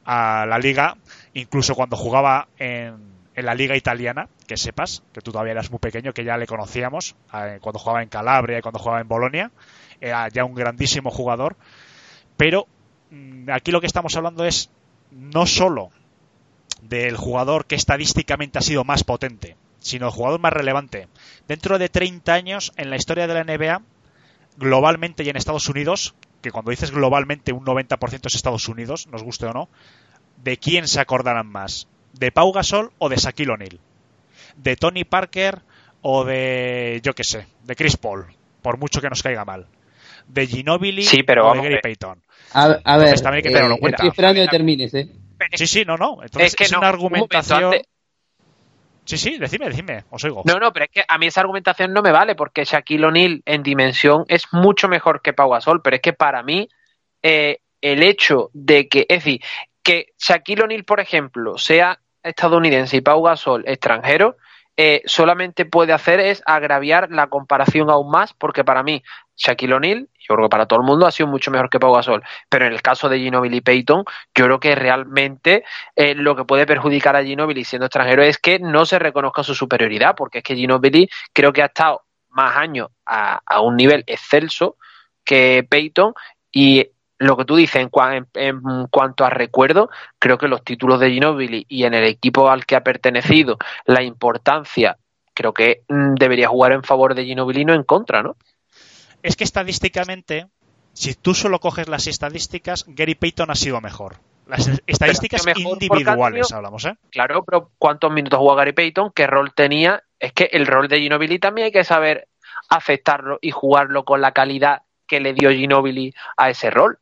a 0.04 0.46
la 0.46 0.58
liga, 0.58 0.96
incluso 1.36 1.74
cuando 1.74 1.96
jugaba 1.96 2.48
en, 2.58 3.16
en 3.34 3.44
la 3.44 3.54
liga 3.54 3.76
italiana, 3.76 4.28
que 4.46 4.56
sepas, 4.56 5.02
que 5.12 5.20
tú 5.20 5.30
todavía 5.30 5.52
eras 5.52 5.70
muy 5.70 5.78
pequeño, 5.78 6.14
que 6.14 6.24
ya 6.24 6.38
le 6.38 6.46
conocíamos, 6.46 7.14
cuando 7.60 7.78
jugaba 7.78 8.02
en 8.02 8.08
Calabria 8.08 8.58
y 8.58 8.62
cuando 8.62 8.78
jugaba 8.78 9.00
en 9.00 9.08
Bolonia, 9.08 9.50
era 10.00 10.28
ya 10.28 10.44
un 10.44 10.54
grandísimo 10.54 11.10
jugador, 11.10 11.56
pero 12.38 12.66
mm, 13.10 13.50
aquí 13.50 13.72
lo 13.72 13.82
que 13.82 13.86
estamos 13.86 14.16
hablando 14.16 14.46
es 14.46 14.70
no 15.10 15.46
solo 15.46 15.90
del 16.80 17.16
jugador 17.16 17.66
que 17.66 17.74
estadísticamente 17.74 18.58
ha 18.58 18.62
sido 18.62 18.84
más 18.84 19.04
potente, 19.04 19.56
sino 19.80 20.06
el 20.06 20.12
jugador 20.12 20.40
más 20.40 20.54
relevante. 20.54 21.08
Dentro 21.46 21.78
de 21.78 21.90
30 21.90 22.32
años, 22.32 22.72
en 22.76 22.88
la 22.88 22.96
historia 22.96 23.26
de 23.26 23.34
la 23.34 23.44
NBA, 23.44 23.82
globalmente 24.56 25.24
y 25.24 25.28
en 25.28 25.36
Estados 25.36 25.68
Unidos, 25.68 26.14
que 26.40 26.50
cuando 26.50 26.70
dices 26.70 26.90
globalmente 26.90 27.52
un 27.52 27.66
90% 27.66 28.26
es 28.26 28.34
Estados 28.34 28.68
Unidos, 28.68 29.08
nos 29.08 29.22
guste 29.22 29.46
o 29.46 29.52
no, 29.52 29.68
¿de 30.42 30.56
quién 30.56 30.88
se 30.88 31.00
acordarán 31.00 31.46
más? 31.46 31.88
¿De 32.12 32.32
Pau 32.32 32.52
Gasol 32.52 32.92
o 32.98 33.08
de 33.08 33.16
Shaquille 33.16 33.52
O'Neal? 33.52 33.78
¿De 34.56 34.76
Tony 34.76 35.04
Parker 35.04 35.60
o 36.02 36.24
de, 36.24 37.00
yo 37.02 37.14
qué 37.14 37.24
sé, 37.24 37.46
de 37.64 37.76
Chris 37.76 37.96
Paul? 37.96 38.26
Por 38.62 38.78
mucho 38.78 39.00
que 39.00 39.08
nos 39.08 39.22
caiga 39.22 39.44
mal. 39.44 39.66
¿De 40.26 40.46
Ginobili 40.46 41.02
Sí, 41.02 41.22
pero 41.22 41.48
o 41.48 41.54
de 41.54 41.62
Gary 41.62 41.74
eh, 41.74 41.80
Payton? 41.82 42.22
A, 42.52 42.64
a 42.82 42.96
ver, 42.96 43.20
también 43.20 43.34
hay 43.36 43.42
que 43.42 43.50
tenerlo 43.50 43.72
en 43.72 43.76
eh, 43.76 43.80
cuenta. 43.80 43.96
estoy 43.96 44.08
esperando 44.08 44.42
que 44.42 44.48
termines, 44.48 44.94
¿eh? 44.94 45.08
Sí, 45.54 45.66
sí, 45.66 45.84
no, 45.84 45.96
no. 45.96 46.22
Entonces 46.22 46.52
Es 46.52 46.56
que 46.56 46.64
es 46.64 46.72
no, 46.72 46.78
una 46.78 46.88
argumentación... 46.88 47.74
Sí, 49.04 49.18
sí, 49.18 49.38
decime, 49.38 49.68
decime, 49.68 50.04
os 50.10 50.24
oigo. 50.24 50.42
No, 50.44 50.58
no, 50.58 50.72
pero 50.72 50.86
es 50.86 50.90
que 50.90 51.04
a 51.06 51.16
mí 51.18 51.26
esa 51.26 51.40
argumentación 51.40 51.92
no 51.92 52.02
me 52.02 52.10
vale 52.10 52.34
porque 52.34 52.64
Shaquille 52.64 53.06
O'Neal 53.06 53.42
en 53.44 53.62
dimensión 53.62 54.24
es 54.26 54.46
mucho 54.50 54.88
mejor 54.88 55.22
que 55.22 55.32
Pau 55.32 55.48
Gasol, 55.48 55.80
pero 55.80 55.94
es 55.94 56.02
que 56.02 56.12
para 56.12 56.42
mí 56.42 56.68
eh, 57.22 57.58
el 57.80 58.02
hecho 58.02 58.50
de 58.52 58.88
que, 58.88 59.06
es 59.08 59.22
decir, 59.22 59.40
que 59.86 60.14
Shaquille 60.18 60.64
O'Neal, 60.64 60.82
por 60.82 60.98
ejemplo, 60.98 61.58
sea 61.58 62.00
estadounidense 62.20 62.96
y 62.96 63.02
Pau 63.02 63.22
Gasol 63.22 63.62
extranjero, 63.68 64.36
eh, 64.76 65.02
solamente 65.06 65.64
puede 65.64 65.92
hacer 65.92 66.18
es 66.18 66.42
agraviar 66.44 67.12
la 67.12 67.28
comparación 67.28 67.88
aún 67.88 68.10
más, 68.10 68.34
porque 68.34 68.64
para 68.64 68.82
mí 68.82 69.04
Shaquille 69.36 69.74
O'Neal, 69.74 70.08
yo 70.18 70.34
creo 70.34 70.48
que 70.48 70.50
para 70.50 70.66
todo 70.66 70.80
el 70.80 70.86
mundo 70.86 71.06
ha 71.06 71.12
sido 71.12 71.28
mucho 71.28 71.52
mejor 71.52 71.70
que 71.70 71.78
Pau 71.78 71.94
Gasol, 71.94 72.24
pero 72.48 72.66
en 72.66 72.72
el 72.72 72.82
caso 72.82 73.08
de 73.08 73.20
Ginobili 73.20 73.58
y 73.58 73.60
Payton, 73.60 74.04
yo 74.34 74.44
creo 74.44 74.58
que 74.58 74.74
realmente 74.74 75.62
eh, 75.94 76.16
lo 76.16 76.34
que 76.34 76.44
puede 76.44 76.66
perjudicar 76.66 77.14
a 77.14 77.22
Ginobili 77.22 77.64
siendo 77.64 77.86
extranjero 77.86 78.24
es 78.24 78.38
que 78.38 78.58
no 78.58 78.86
se 78.86 78.98
reconozca 78.98 79.44
su 79.44 79.54
superioridad, 79.54 80.16
porque 80.16 80.38
es 80.38 80.44
que 80.44 80.56
Ginobili 80.56 81.08
creo 81.32 81.52
que 81.52 81.62
ha 81.62 81.66
estado 81.66 82.02
más 82.30 82.56
años 82.56 82.88
a, 83.06 83.40
un 83.60 83.76
nivel 83.76 84.02
excelso 84.08 84.78
que 85.24 85.64
Payton 85.70 86.12
y 86.50 86.90
lo 87.18 87.36
que 87.36 87.44
tú 87.44 87.56
dices 87.56 87.76
en, 87.82 87.90
cua- 87.90 88.16
en- 88.16 88.28
en 88.34 88.86
cuanto 88.88 89.24
a 89.24 89.30
recuerdo, 89.30 89.88
creo 90.18 90.38
que 90.38 90.48
los 90.48 90.62
títulos 90.64 91.00
de 91.00 91.10
Ginobili 91.10 91.64
y 91.68 91.84
en 91.84 91.94
el 91.94 92.04
equipo 92.04 92.50
al 92.50 92.66
que 92.66 92.76
ha 92.76 92.82
pertenecido, 92.84 93.58
la 93.86 94.02
importancia, 94.02 94.98
creo 95.34 95.52
que 95.54 95.82
mm, 95.88 96.14
debería 96.14 96.48
jugar 96.48 96.72
en 96.72 96.82
favor 96.82 97.14
de 97.14 97.24
Ginobili, 97.24 97.64
no 97.64 97.74
en 97.74 97.84
contra, 97.84 98.22
¿no? 98.22 98.36
Es 99.22 99.34
que 99.36 99.44
estadísticamente, 99.44 100.46
si 100.92 101.14
tú 101.14 101.34
solo 101.34 101.58
coges 101.60 101.88
las 101.88 102.06
estadísticas, 102.06 102.84
Gary 102.88 103.14
Payton 103.14 103.50
ha 103.50 103.54
sido 103.54 103.80
mejor. 103.80 104.16
Las 104.46 104.68
estadísticas 104.86 105.42
individuales 105.72 106.52
hablamos, 106.52 106.84
¿eh? 106.84 106.94
Claro, 107.10 107.44
pero 107.44 107.70
¿cuántos 107.78 108.12
minutos 108.12 108.38
jugó 108.38 108.54
Gary 108.54 108.72
Payton? 108.72 109.10
¿Qué 109.12 109.26
rol 109.26 109.52
tenía? 109.54 110.04
Es 110.20 110.32
que 110.32 110.44
el 110.52 110.66
rol 110.66 110.86
de 110.88 111.00
Ginobili 111.00 111.38
también 111.40 111.66
hay 111.66 111.72
que 111.72 111.82
saber 111.82 112.28
aceptarlo 112.68 113.38
y 113.40 113.50
jugarlo 113.50 114.04
con 114.04 114.20
la 114.20 114.32
calidad 114.32 114.82
que 115.06 115.20
le 115.20 115.34
dio 115.34 115.50
Ginobili 115.50 116.14
a 116.36 116.50
ese 116.50 116.70
rol. 116.70 116.98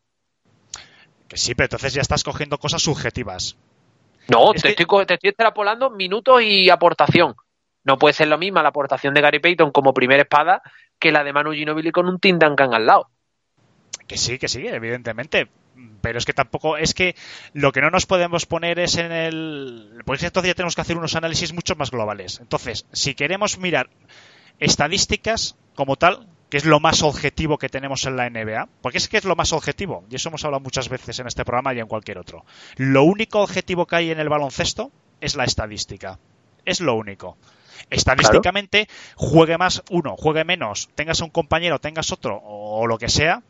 Que 1.34 1.38
sí, 1.38 1.56
pero 1.56 1.64
entonces 1.66 1.92
ya 1.94 2.00
estás 2.00 2.22
cogiendo 2.22 2.58
cosas 2.58 2.80
subjetivas. 2.80 3.56
No, 4.28 4.52
Es 4.54 4.62
te, 4.62 4.74
que- 4.74 4.82
estoy, 4.82 5.04
te 5.04 5.14
estoy 5.14 5.30
extrapolando 5.30 5.90
minutos 5.90 6.40
y 6.42 6.70
aportación. 6.70 7.34
No 7.82 7.98
puede 7.98 8.14
ser 8.14 8.28
lo 8.28 8.38
mismo 8.38 8.62
la 8.62 8.68
aportación 8.68 9.14
de 9.14 9.20
Gary 9.20 9.40
Payton 9.40 9.72
como 9.72 9.92
primera 9.92 10.22
espada 10.22 10.62
que 11.00 11.10
la 11.10 11.24
de 11.24 11.32
Manu 11.32 11.50
Ginobili 11.52 11.90
con 11.90 12.08
un 12.08 12.20
Tim 12.20 12.38
Duncan 12.38 12.72
al 12.72 12.86
lado. 12.86 13.10
Que 14.06 14.16
sí, 14.16 14.38
que 14.38 14.46
sí, 14.46 14.64
evidentemente. 14.64 15.48
Pero 16.00 16.18
es 16.18 16.24
que 16.24 16.32
tampoco, 16.32 16.76
es 16.76 16.94
que 16.94 17.16
lo 17.52 17.72
que 17.72 17.80
no 17.80 17.90
nos 17.90 18.06
podemos 18.06 18.46
poner 18.46 18.78
es 18.78 18.96
en 18.96 19.10
el... 19.10 20.02
Pues 20.06 20.22
entonces 20.22 20.50
ya 20.50 20.54
tenemos 20.54 20.76
que 20.76 20.82
hacer 20.82 20.96
unos 20.96 21.16
análisis 21.16 21.52
mucho 21.52 21.74
más 21.74 21.90
globales. 21.90 22.38
Entonces, 22.40 22.86
si 22.92 23.16
queremos 23.16 23.58
mirar 23.58 23.90
estadísticas 24.60 25.56
como 25.74 25.96
tal, 25.96 26.28
que 26.54 26.58
es 26.58 26.66
lo 26.66 26.78
más 26.78 27.02
objetivo 27.02 27.58
que 27.58 27.68
tenemos 27.68 28.06
en 28.06 28.14
la 28.14 28.30
NBA, 28.30 28.68
porque 28.80 28.98
es 28.98 29.08
que 29.08 29.16
es 29.16 29.24
lo 29.24 29.34
más 29.34 29.52
objetivo, 29.52 30.04
y 30.08 30.14
eso 30.14 30.28
hemos 30.28 30.44
hablado 30.44 30.62
muchas 30.62 30.88
veces 30.88 31.18
en 31.18 31.26
este 31.26 31.44
programa 31.44 31.74
y 31.74 31.80
en 31.80 31.88
cualquier 31.88 32.16
otro. 32.16 32.44
Lo 32.76 33.02
único 33.02 33.40
objetivo 33.40 33.86
que 33.86 33.96
hay 33.96 34.12
en 34.12 34.20
el 34.20 34.28
baloncesto 34.28 34.92
es 35.20 35.34
la 35.34 35.42
estadística. 35.42 36.20
Es 36.64 36.80
lo 36.80 36.94
único. 36.94 37.36
Estadísticamente, 37.90 38.86
juegue 39.16 39.58
más 39.58 39.82
uno, 39.90 40.14
juegue 40.16 40.44
menos, 40.44 40.90
tengas 40.94 41.20
un 41.22 41.30
compañero, 41.30 41.80
tengas 41.80 42.12
otro, 42.12 42.40
o 42.44 42.86
lo 42.86 42.98
que 42.98 43.08
sea, 43.08 43.42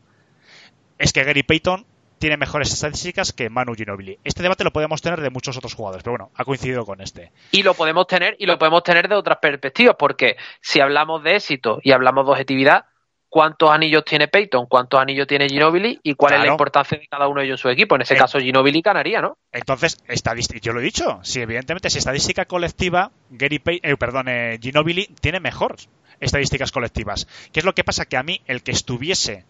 es 0.96 1.12
que 1.12 1.24
Gary 1.24 1.42
Payton 1.42 1.84
tiene 2.18 2.38
mejores 2.38 2.72
estadísticas 2.72 3.34
que 3.34 3.50
Manu 3.50 3.74
Ginobili. 3.74 4.18
Este 4.24 4.42
debate 4.42 4.64
lo 4.64 4.72
podemos 4.72 5.02
tener 5.02 5.20
de 5.20 5.28
muchos 5.28 5.58
otros 5.58 5.74
jugadores, 5.74 6.02
pero 6.02 6.12
bueno, 6.12 6.30
ha 6.36 6.44
coincidido 6.46 6.86
con 6.86 7.02
este. 7.02 7.32
Y 7.50 7.64
lo 7.64 7.74
podemos 7.74 8.06
tener, 8.06 8.34
y 8.38 8.46
lo 8.46 8.58
podemos 8.58 8.82
tener 8.82 9.10
de 9.10 9.14
otras 9.14 9.40
perspectivas, 9.42 9.96
porque 9.98 10.36
si 10.62 10.80
hablamos 10.80 11.22
de 11.22 11.36
éxito 11.36 11.80
y 11.82 11.92
hablamos 11.92 12.24
de 12.24 12.32
objetividad, 12.32 12.86
¿cuántos 13.34 13.68
anillos 13.68 14.04
tiene 14.04 14.28
Payton? 14.28 14.66
¿Cuántos 14.66 15.00
anillos 15.00 15.26
tiene 15.26 15.48
Ginobili? 15.48 15.98
¿Y 16.04 16.14
cuál 16.14 16.34
es 16.34 16.40
la 16.42 16.52
importancia 16.52 16.96
de 16.96 17.08
cada 17.08 17.26
uno 17.26 17.40
de 17.40 17.46
ellos 17.46 17.58
en 17.58 17.62
su 17.62 17.68
equipo? 17.68 17.96
En 17.96 18.02
ese 18.02 18.14
Eh. 18.14 18.16
caso, 18.16 18.38
Ginobili 18.38 18.80
ganaría, 18.80 19.20
¿no? 19.20 19.38
Entonces, 19.50 19.98
estadística, 20.06 20.60
yo 20.62 20.72
lo 20.72 20.78
he 20.78 20.84
dicho, 20.84 21.18
sí, 21.24 21.40
evidentemente, 21.40 21.90
si 21.90 21.98
estadística 21.98 22.44
colectiva, 22.44 23.10
Gary 23.30 23.58
Pay, 23.58 23.80
eh, 23.82 23.96
perdón, 23.96 24.28
eh, 24.28 24.56
Ginobili 24.62 25.08
tiene 25.20 25.40
mejor 25.40 25.74
estadísticas 26.20 26.70
colectivas. 26.70 27.26
¿Qué 27.52 27.58
es 27.58 27.66
lo 27.66 27.74
que 27.74 27.82
pasa? 27.82 28.04
Que 28.04 28.16
a 28.16 28.22
mí, 28.22 28.40
el 28.46 28.62
que 28.62 28.70
estuviese 28.70 29.46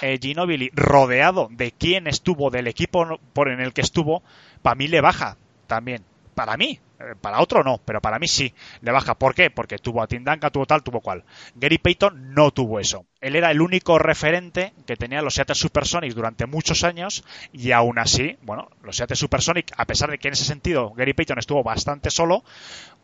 eh, 0.00 0.18
Ginobili 0.18 0.70
rodeado 0.72 1.48
de 1.50 1.72
quien 1.72 2.06
estuvo, 2.06 2.48
del 2.48 2.68
equipo 2.68 3.20
por 3.34 3.50
en 3.50 3.60
el 3.60 3.74
que 3.74 3.82
estuvo, 3.82 4.22
para 4.62 4.76
mí 4.76 4.88
le 4.88 5.02
baja 5.02 5.36
también. 5.66 6.04
Para 6.36 6.58
mí, 6.58 6.78
eh, 7.00 7.14
para 7.18 7.40
otro 7.40 7.64
no, 7.64 7.80
pero 7.82 8.02
para 8.02 8.18
mí 8.18 8.28
sí, 8.28 8.52
le 8.82 8.92
baja. 8.92 9.14
¿Por 9.14 9.34
qué? 9.34 9.48
Porque 9.48 9.78
tuvo 9.78 10.02
a 10.02 10.06
Tim 10.06 10.22
Duncan, 10.22 10.52
tuvo 10.52 10.66
tal, 10.66 10.82
tuvo 10.82 11.00
cual. 11.00 11.24
Gary 11.54 11.78
Payton 11.78 12.34
no 12.34 12.50
tuvo 12.50 12.78
eso. 12.78 13.06
Él 13.22 13.36
era 13.36 13.50
el 13.50 13.62
único 13.62 13.98
referente 13.98 14.74
que 14.86 14.96
tenía 14.96 15.22
los 15.22 15.32
Seattle 15.32 15.54
Supersonics 15.54 16.14
durante 16.14 16.44
muchos 16.44 16.84
años 16.84 17.24
y 17.54 17.72
aún 17.72 17.98
así, 17.98 18.36
bueno, 18.42 18.68
los 18.82 18.96
Seattle 18.96 19.16
Supersonics, 19.16 19.72
a 19.78 19.86
pesar 19.86 20.10
de 20.10 20.18
que 20.18 20.28
en 20.28 20.34
ese 20.34 20.44
sentido 20.44 20.92
Gary 20.92 21.14
Payton 21.14 21.38
estuvo 21.38 21.62
bastante 21.62 22.10
solo, 22.10 22.44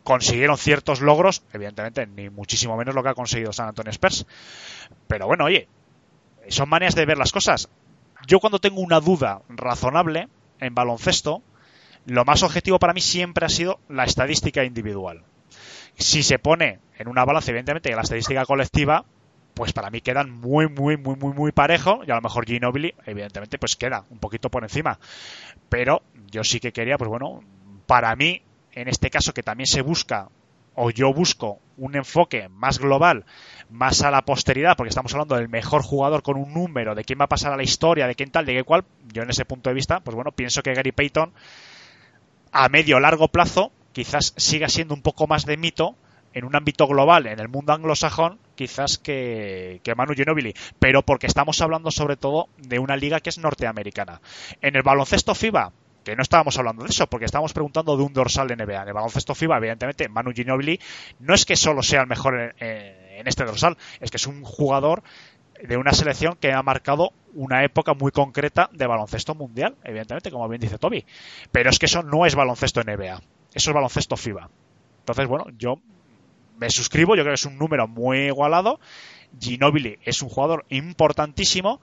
consiguieron 0.05 0.59
ciertos 0.59 1.01
logros, 1.01 1.43
evidentemente 1.55 2.07
ni 2.07 2.29
muchísimo 2.29 2.77
menos 2.77 2.95
lo 2.95 3.03
que 3.03 3.09
ha 3.09 3.15
conseguido 3.15 3.55
San 3.55 3.69
Antonio 3.69 3.93
Spurs. 3.93 4.27
Pero 5.09 5.27
bueno, 5.27 5.47
oye, 5.47 5.69
son 6.49 6.69
maneras 6.69 6.95
de 6.95 7.07
ver 7.07 7.17
las 7.17 7.33
cosas. 7.33 7.71
Yo 8.27 8.41
cuando 8.41 8.59
tengo 8.59 8.83
una 8.83 9.01
duda 9.01 9.41
razonable 9.49 10.29
en 10.61 10.75
baloncesto, 10.75 11.43
lo 12.07 12.25
más 12.25 12.43
objetivo 12.43 12.79
para 12.79 12.93
mí 12.93 13.01
siempre 13.01 13.47
ha 13.47 13.49
sido 13.49 13.81
la 13.89 14.05
estadística 14.05 14.65
individual. 14.65 15.25
Si 15.97 16.23
se 16.23 16.39
pone 16.39 16.81
en 16.99 17.09
una 17.09 17.25
balanza, 17.25 17.51
evidentemente, 17.51 17.95
la 17.95 18.03
estadística 18.03 18.45
colectiva, 18.45 19.05
pues 19.55 19.73
para 19.73 19.91
mí 19.91 20.01
quedan 20.01 20.31
muy, 20.31 20.69
muy, 20.69 20.97
muy, 20.97 21.17
muy, 21.17 21.35
muy 21.35 21.53
parejo. 21.53 22.03
Y 22.07 22.11
a 22.11 22.15
lo 22.15 22.23
mejor 22.23 22.47
Ginobili, 22.47 22.95
evidentemente, 23.05 23.59
pues 23.59 23.77
queda 23.77 24.05
un 24.11 24.19
poquito 24.19 24.51
por 24.51 24.63
encima. 24.63 24.99
Pero 25.69 26.03
yo 26.31 26.45
sí 26.45 26.61
que 26.61 26.73
quería, 26.73 26.97
pues 26.97 27.09
bueno, 27.09 27.41
para 27.87 28.15
mí, 28.17 28.43
en 28.73 28.89
este 28.89 29.11
caso 29.11 29.35
que 29.35 29.43
también 29.43 29.67
se 29.67 29.83
busca, 29.83 30.29
o 30.75 30.91
yo 30.91 31.13
busco 31.13 31.61
un 31.77 31.97
enfoque 31.97 32.49
más 32.49 32.79
global, 32.79 33.27
más 33.69 34.03
a 34.03 34.11
la 34.11 34.23
posteridad, 34.23 34.77
porque 34.77 34.89
estamos 34.89 35.13
hablando 35.13 35.37
del 35.37 35.49
mejor 35.49 35.83
jugador 35.83 36.23
con 36.23 36.37
un 36.39 36.55
número, 36.55 36.95
de 36.95 37.05
quién 37.05 37.19
va 37.21 37.27
a 37.27 37.29
pasar 37.29 37.53
a 37.53 37.57
la 37.57 37.63
historia, 37.63 38.07
de 38.07 38.15
quién 38.15 38.31
tal, 38.31 38.47
de 38.47 38.55
qué 38.55 38.65
cual, 38.65 38.85
yo 39.13 39.23
en 39.23 39.31
ese 39.31 39.45
punto 39.45 39.69
de 39.69 39.75
vista, 39.75 40.01
pues 40.01 40.15
bueno, 40.15 40.33
pienso 40.33 40.63
que 40.63 40.73
Gary 40.73 40.93
Payton 40.93 41.33
a 42.53 42.69
medio 42.69 43.01
largo 43.01 43.29
plazo 43.29 43.73
quizás 43.93 44.35
siga 44.37 44.69
siendo 44.69 44.95
un 44.95 45.03
poco 45.03 45.27
más 45.27 45.47
de 45.47 45.57
mito 45.57 45.97
en 46.35 46.45
un 46.45 46.57
ámbito 46.57 46.87
global, 46.87 47.27
en 47.27 47.41
el 47.41 47.49
mundo 47.49 47.73
anglosajón, 47.73 48.39
quizás 48.55 48.97
que, 48.97 49.81
que 49.83 49.95
Manu 49.95 50.15
Ginobili, 50.15 50.55
pero 50.79 51.03
porque 51.03 51.27
estamos 51.27 51.61
hablando 51.61 51.91
sobre 51.91 52.17
todo 52.17 52.49
de 52.57 52.79
una 52.79 52.97
liga 52.97 53.21
que 53.21 53.29
es 53.29 53.39
norteamericana. 53.39 54.21
En 54.63 54.75
el 54.77 54.83
baloncesto 54.83 55.35
FIBA, 55.35 55.73
que 56.05 56.17
no 56.17 56.23
estábamos 56.23 56.59
hablando 56.59 56.85
de 56.85 56.91
eso, 56.91 57.07
porque 57.07 57.27
estábamos 57.27 57.53
preguntando 57.53 57.97
de 57.97 58.03
un 58.03 58.13
dorsal 58.13 58.49
NBA. 58.49 58.83
En 58.83 58.89
el 58.89 58.95
baloncesto 58.95 59.35
FIBA, 59.35 59.59
evidentemente, 59.59 60.09
Manu 60.09 60.33
Ginobili 60.33 60.81
no 61.21 61.35
es 61.35 61.45
que 61.45 61.55
solo 61.55 61.83
sea 61.83 62.01
el 62.01 62.07
mejor 62.07 62.55
en 62.59 63.29
este 63.29 63.45
dorsal, 63.45 63.77
es 64.01 64.11
que 64.11 64.17
es 64.17 64.27
un 64.27 64.43
jugador 64.43 65.03
de 65.63 65.77
una 65.77 65.93
selección 65.93 66.37
que 66.41 66.53
ha 66.53 66.63
marcado 66.63 67.13
una 67.35 67.65
época 67.65 67.95
muy 67.95 68.11
concreta 68.11 68.69
de 68.73 68.87
baloncesto 68.87 69.35
mundial, 69.35 69.77
evidentemente, 69.85 70.31
como 70.31 70.49
bien 70.49 70.61
dice 70.61 70.79
Toby. 70.79 71.05
Pero 71.51 71.71
es 71.71 71.79
que 71.79 71.87
eso 71.87 72.03
no 72.03 72.27
es 72.27 72.35
baloncesto 72.35 72.83
NBA, 72.83 73.21
eso 73.55 73.71
es 73.71 73.75
baloncesto 73.75 74.17
FIBA. 74.17 74.51
Entonces, 75.01 75.27
bueno, 75.27 75.47
yo 75.59 75.79
me 76.59 76.71
suscribo, 76.71 77.17
yo 77.17 77.23
creo 77.23 77.33
que 77.33 77.41
es 77.41 77.47
un 77.47 77.59
número 77.59 77.89
muy 77.89 78.27
igualado. 78.27 78.81
Ginobili 79.41 79.99
es 80.05 80.23
un 80.23 80.29
jugador 80.29 80.67
importantísimo, 80.69 81.81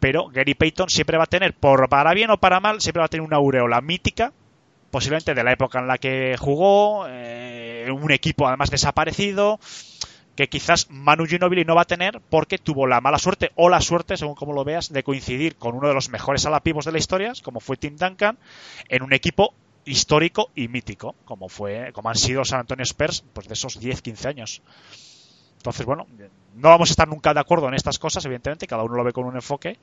pero 0.00 0.28
Gary 0.28 0.54
Payton 0.54 0.90
siempre 0.90 1.16
va 1.16 1.24
a 1.24 1.28
tener, 1.28 1.54
por 1.54 1.88
para 1.88 2.14
bien 2.14 2.30
o 2.30 2.38
para 2.38 2.60
mal, 2.60 2.80
siempre 2.80 3.00
va 3.00 3.06
a 3.06 3.08
tener 3.08 3.26
una 3.26 3.36
aureola 3.36 3.80
mítica, 3.80 4.32
posiblemente 4.90 5.34
de 5.34 5.42
la 5.44 5.52
época 5.52 5.78
en 5.78 5.86
la 5.86 5.98
que 5.98 6.36
jugó, 6.38 7.06
eh, 7.08 7.88
un 7.90 8.10
equipo 8.12 8.46
además 8.46 8.70
desaparecido, 8.70 9.58
que 10.36 10.48
quizás 10.48 10.90
Manu 10.90 11.26
Ginobili 11.26 11.64
no 11.64 11.76
va 11.76 11.82
a 11.82 11.86
tener 11.86 12.20
porque 12.28 12.58
tuvo 12.58 12.86
la 12.86 13.00
mala 13.00 13.18
suerte 13.18 13.52
o 13.54 13.68
la 13.68 13.80
suerte, 13.80 14.16
según 14.16 14.34
como 14.34 14.52
lo 14.52 14.64
veas, 14.64 14.92
de 14.92 15.02
coincidir 15.02 15.56
con 15.56 15.74
uno 15.76 15.88
de 15.88 15.94
los 15.94 16.08
mejores 16.08 16.44
alapivos 16.46 16.84
de 16.84 16.92
la 16.92 16.98
historia, 16.98 17.32
como 17.42 17.60
fue 17.60 17.76
Tim 17.76 17.96
Duncan, 17.96 18.38
en 18.88 19.02
un 19.02 19.12
equipo 19.12 19.54
histórico 19.84 20.50
y 20.54 20.68
mítico, 20.68 21.14
como 21.24 21.48
fue, 21.48 21.92
como 21.92 22.08
han 22.08 22.16
sido 22.16 22.44
San 22.44 22.60
Antonio 22.60 22.82
Spurs, 22.84 23.24
pues 23.32 23.48
de 23.48 23.54
esos 23.54 23.78
10, 23.78 24.02
15 24.02 24.28
años. 24.28 24.62
Entonces, 25.58 25.86
bueno, 25.86 26.06
no 26.54 26.68
vamos 26.68 26.90
a 26.90 26.92
estar 26.92 27.08
nunca 27.08 27.32
de 27.32 27.40
acuerdo 27.40 27.68
en 27.68 27.74
estas 27.74 27.98
cosas, 27.98 28.24
evidentemente, 28.24 28.66
cada 28.66 28.82
uno 28.82 28.96
lo 28.96 29.04
ve 29.04 29.12
con 29.12 29.24
un 29.24 29.36
enfoque, 29.36 29.78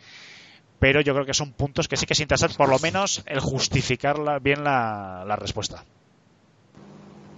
pero 0.80 1.02
yo 1.02 1.14
creo 1.14 1.26
que 1.26 1.34
son 1.34 1.54
puntos 1.54 1.88
que 1.88 1.98
sí 1.98 2.06
que 2.06 2.14
es 2.14 2.20
interesante, 2.20 2.56
por 2.56 2.70
lo 2.70 2.80
menos, 2.80 3.24
el 3.26 3.40
justificar 3.40 4.20
la, 4.20 4.40
bien 4.40 4.64
la, 4.64 5.36
respuesta. 5.40 5.86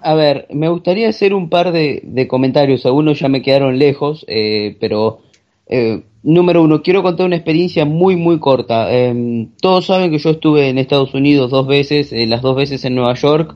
A 0.03 0.13
ver, 0.15 0.47
me 0.51 0.69
gustaría 0.69 1.09
hacer 1.09 1.33
un 1.33 1.49
par 1.49 1.71
de, 1.71 2.01
de 2.03 2.27
comentarios, 2.27 2.85
algunos 2.85 3.19
ya 3.19 3.29
me 3.29 3.41
quedaron 3.41 3.79
lejos, 3.79 4.25
eh, 4.27 4.75
pero 4.79 5.21
eh, 5.67 6.03
número 6.23 6.63
uno, 6.63 6.81
quiero 6.81 7.03
contar 7.03 7.25
una 7.25 7.35
experiencia 7.35 7.85
muy, 7.85 8.15
muy 8.15 8.39
corta. 8.39 8.87
Eh, 8.89 9.47
todos 9.61 9.85
saben 9.85 10.09
que 10.09 10.17
yo 10.17 10.31
estuve 10.31 10.69
en 10.69 10.77
Estados 10.77 11.13
Unidos 11.13 11.51
dos 11.51 11.67
veces, 11.67 12.11
eh, 12.13 12.25
las 12.25 12.41
dos 12.41 12.55
veces 12.55 12.83
en 12.85 12.95
Nueva 12.95 13.13
York. 13.13 13.55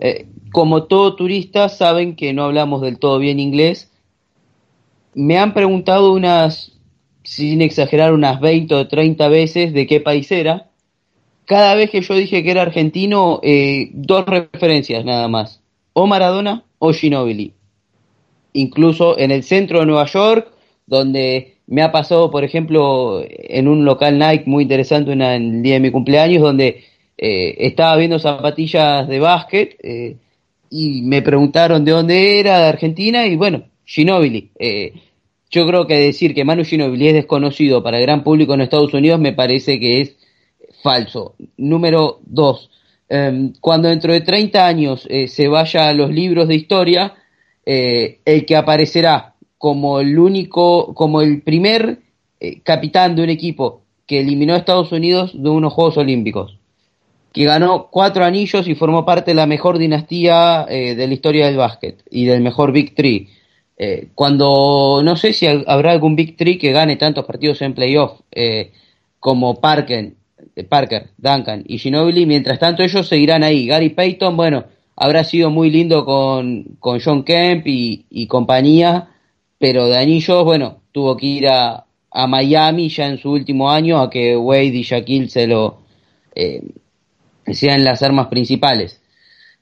Eh, 0.00 0.26
como 0.52 0.84
todo 0.84 1.14
turista, 1.14 1.68
saben 1.68 2.16
que 2.16 2.32
no 2.32 2.44
hablamos 2.44 2.82
del 2.82 2.98
todo 2.98 3.18
bien 3.18 3.38
inglés. 3.38 3.90
Me 5.14 5.38
han 5.38 5.54
preguntado 5.54 6.12
unas, 6.12 6.78
sin 7.22 7.62
exagerar, 7.62 8.12
unas 8.12 8.40
20 8.40 8.74
o 8.74 8.88
30 8.88 9.28
veces 9.28 9.72
de 9.72 9.86
qué 9.86 10.00
país 10.00 10.30
era. 10.32 10.70
Cada 11.46 11.74
vez 11.74 11.90
que 11.90 12.00
yo 12.00 12.14
dije 12.14 12.42
que 12.42 12.50
era 12.50 12.62
argentino, 12.62 13.40
dos 13.92 14.24
referencias 14.26 15.04
nada 15.04 15.26
más. 15.26 15.59
O 15.92 16.06
Maradona 16.06 16.64
o 16.78 16.92
Ginobili. 16.92 17.54
Incluso 18.52 19.18
en 19.18 19.30
el 19.30 19.42
centro 19.42 19.80
de 19.80 19.86
Nueva 19.86 20.06
York, 20.06 20.48
donde 20.86 21.58
me 21.66 21.82
ha 21.82 21.92
pasado, 21.92 22.30
por 22.30 22.42
ejemplo, 22.42 23.22
en 23.28 23.68
un 23.68 23.84
local 23.84 24.18
Nike 24.18 24.44
muy 24.46 24.64
interesante 24.64 25.12
una, 25.12 25.36
en 25.36 25.56
el 25.56 25.62
día 25.62 25.74
de 25.74 25.80
mi 25.80 25.90
cumpleaños, 25.92 26.42
donde 26.42 26.82
eh, 27.16 27.54
estaba 27.58 27.96
viendo 27.96 28.18
zapatillas 28.18 29.06
de 29.06 29.20
básquet 29.20 29.76
eh, 29.82 30.16
y 30.68 31.02
me 31.02 31.22
preguntaron 31.22 31.84
de 31.84 31.92
dónde 31.92 32.40
era, 32.40 32.58
de 32.58 32.68
Argentina, 32.68 33.26
y 33.26 33.36
bueno, 33.36 33.64
Ginobili. 33.84 34.50
Eh, 34.58 34.94
yo 35.50 35.66
creo 35.66 35.86
que 35.86 35.94
decir 35.96 36.34
que 36.34 36.44
Manu 36.44 36.64
Ginobili 36.64 37.08
es 37.08 37.14
desconocido 37.14 37.82
para 37.82 37.98
el 37.98 38.04
gran 38.04 38.22
público 38.22 38.54
en 38.54 38.60
Estados 38.60 38.94
Unidos 38.94 39.20
me 39.20 39.32
parece 39.32 39.80
que 39.80 40.00
es 40.00 40.16
falso. 40.82 41.34
Número 41.56 42.20
dos, 42.24 42.70
eh, 43.10 43.52
cuando 43.60 43.88
dentro 43.88 44.12
de 44.12 44.20
30 44.20 44.66
años 44.66 45.06
eh, 45.10 45.26
se 45.26 45.48
vaya 45.48 45.88
a 45.88 45.92
los 45.92 46.10
libros 46.10 46.46
de 46.46 46.54
historia, 46.54 47.14
eh, 47.66 48.20
el 48.24 48.46
que 48.46 48.56
aparecerá 48.56 49.34
como 49.58 50.00
el 50.00 50.16
único, 50.18 50.94
como 50.94 51.20
el 51.20 51.42
primer 51.42 51.98
eh, 52.38 52.60
capitán 52.60 53.16
de 53.16 53.24
un 53.24 53.30
equipo 53.30 53.82
que 54.06 54.20
eliminó 54.20 54.54
a 54.54 54.58
Estados 54.58 54.92
Unidos 54.92 55.32
de 55.34 55.50
unos 55.50 55.72
Juegos 55.72 55.96
Olímpicos, 55.96 56.56
que 57.32 57.44
ganó 57.44 57.88
cuatro 57.90 58.24
anillos 58.24 58.68
y 58.68 58.76
formó 58.76 59.04
parte 59.04 59.32
de 59.32 59.34
la 59.34 59.46
mejor 59.46 59.78
dinastía 59.78 60.66
de 60.68 61.06
la 61.06 61.14
historia 61.14 61.46
del 61.46 61.56
básquet 61.56 62.02
y 62.10 62.24
del 62.24 62.40
mejor 62.40 62.72
Big 62.72 62.96
Three. 62.96 63.28
Cuando 64.16 65.00
no 65.04 65.14
sé 65.14 65.32
si 65.32 65.46
habrá 65.46 65.92
algún 65.92 66.16
Big 66.16 66.36
Three 66.36 66.58
que 66.58 66.72
gane 66.72 66.96
tantos 66.96 67.24
partidos 67.24 67.62
en 67.62 67.72
playoff 67.72 68.18
como 69.20 69.60
Parker, 69.60 70.14
Parker, 70.68 71.10
Duncan 71.16 71.64
y 71.66 71.78
Ginobili, 71.78 72.26
mientras 72.26 72.58
tanto 72.58 72.82
ellos 72.82 73.08
seguirán 73.08 73.42
ahí. 73.42 73.66
Gary 73.66 73.90
Payton, 73.90 74.36
bueno, 74.36 74.64
habrá 74.96 75.24
sido 75.24 75.50
muy 75.50 75.70
lindo 75.70 76.04
con, 76.04 76.76
con 76.78 77.00
John 77.00 77.24
Kemp 77.24 77.66
y, 77.66 78.26
compañía, 78.26 79.08
pero 79.58 79.86
de 79.86 79.96
anillos, 79.96 80.44
bueno, 80.44 80.82
tuvo 80.92 81.16
que 81.16 81.26
ir 81.26 81.48
a, 81.48 81.86
a, 82.10 82.26
Miami 82.26 82.88
ya 82.88 83.08
en 83.08 83.18
su 83.18 83.30
último 83.30 83.70
año 83.70 83.98
a 83.98 84.10
que 84.10 84.36
Wade 84.36 84.66
y 84.66 84.82
Shaquille 84.82 85.28
se 85.28 85.46
lo 85.46 85.78
eh, 86.34 86.62
sean 87.46 87.84
las 87.84 88.02
armas 88.02 88.28
principales. 88.28 89.00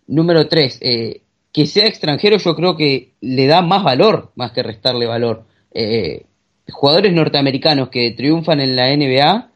Número 0.06 0.48
tres, 0.48 0.78
eh, 0.80 1.22
que 1.52 1.66
sea 1.66 1.86
extranjero 1.86 2.38
yo 2.38 2.54
creo 2.54 2.76
que 2.76 3.12
le 3.20 3.46
da 3.46 3.62
más 3.62 3.82
valor 3.82 4.32
más 4.34 4.52
que 4.52 4.62
restarle 4.62 5.06
valor. 5.06 5.44
Eh, 5.72 6.24
jugadores 6.70 7.12
norteamericanos 7.12 7.88
que 7.88 8.10
triunfan 8.12 8.60
en 8.60 8.76
la 8.76 8.94
NBA 8.94 9.50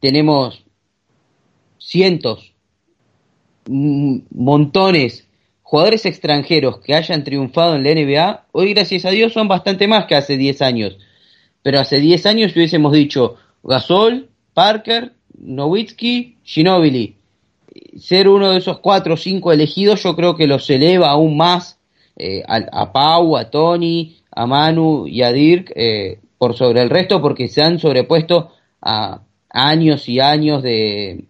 tenemos 0.00 0.64
cientos, 1.92 2.54
montones 3.66 5.28
jugadores 5.60 6.06
extranjeros 6.06 6.80
que 6.80 6.94
hayan 6.94 7.22
triunfado 7.22 7.76
en 7.76 7.82
la 7.84 7.94
NBA, 7.94 8.46
hoy 8.52 8.72
gracias 8.72 9.04
a 9.04 9.10
Dios 9.10 9.34
son 9.34 9.46
bastante 9.46 9.86
más 9.88 10.06
que 10.06 10.14
hace 10.14 10.38
10 10.38 10.62
años. 10.62 10.96
Pero 11.62 11.80
hace 11.80 12.00
10 12.00 12.26
años 12.26 12.56
hubiésemos 12.56 12.92
dicho 12.92 13.36
Gasol, 13.62 14.30
Parker, 14.54 15.12
Nowitzki, 15.38 16.38
Ginobili. 16.42 17.16
Ser 17.98 18.28
uno 18.28 18.52
de 18.52 18.58
esos 18.58 18.78
4 18.80 19.14
o 19.14 19.16
5 19.16 19.52
elegidos 19.52 20.02
yo 20.02 20.16
creo 20.16 20.34
que 20.34 20.46
los 20.46 20.68
eleva 20.70 21.10
aún 21.10 21.36
más 21.36 21.78
eh, 22.16 22.42
a, 22.48 22.56
a, 22.72 22.92
Pau, 22.92 23.36
a 23.36 23.50
Tony, 23.50 24.16
a 24.30 24.46
Manu 24.46 25.06
y 25.06 25.22
a 25.22 25.30
Dirk 25.30 25.72
eh, 25.74 26.20
por 26.38 26.56
sobre 26.56 26.80
el 26.80 26.90
resto 26.90 27.20
porque 27.20 27.48
se 27.48 27.62
han 27.62 27.78
sobrepuesto 27.78 28.50
a 28.80 29.20
años 29.50 30.08
y 30.08 30.20
años 30.20 30.62
de, 30.62 31.24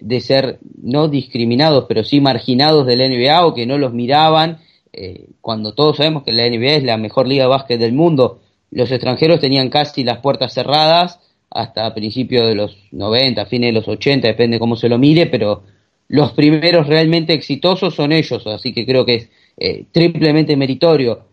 de 0.00 0.20
ser 0.20 0.58
no 0.82 1.08
discriminados, 1.08 1.84
pero 1.88 2.04
sí 2.04 2.20
marginados 2.20 2.86
de 2.86 2.96
la 2.96 3.08
NBA 3.08 3.46
o 3.46 3.54
que 3.54 3.66
no 3.66 3.78
los 3.78 3.92
miraban, 3.92 4.58
eh, 4.92 5.26
cuando 5.40 5.72
todos 5.74 5.98
sabemos 5.98 6.24
que 6.24 6.32
la 6.32 6.48
NBA 6.48 6.76
es 6.76 6.84
la 6.84 6.96
mejor 6.96 7.28
liga 7.28 7.44
de 7.44 7.50
básquet 7.50 7.78
del 7.78 7.92
mundo. 7.92 8.40
Los 8.70 8.90
extranjeros 8.90 9.40
tenían 9.40 9.68
casi 9.68 10.04
las 10.04 10.18
puertas 10.18 10.52
cerradas 10.52 11.20
hasta 11.50 11.92
principios 11.94 12.46
de 12.46 12.54
los 12.54 12.76
90, 12.92 13.46
fines 13.46 13.68
de 13.68 13.80
los 13.80 13.88
80, 13.88 14.28
depende 14.28 14.58
cómo 14.58 14.76
se 14.76 14.88
lo 14.88 14.98
mire, 14.98 15.26
pero 15.26 15.62
los 16.08 16.32
primeros 16.32 16.86
realmente 16.86 17.32
exitosos 17.32 17.94
son 17.94 18.12
ellos, 18.12 18.46
así 18.46 18.72
que 18.72 18.86
creo 18.86 19.04
que 19.04 19.14
es 19.14 19.28
eh, 19.56 19.84
triplemente 19.92 20.56
meritorio. 20.56 21.29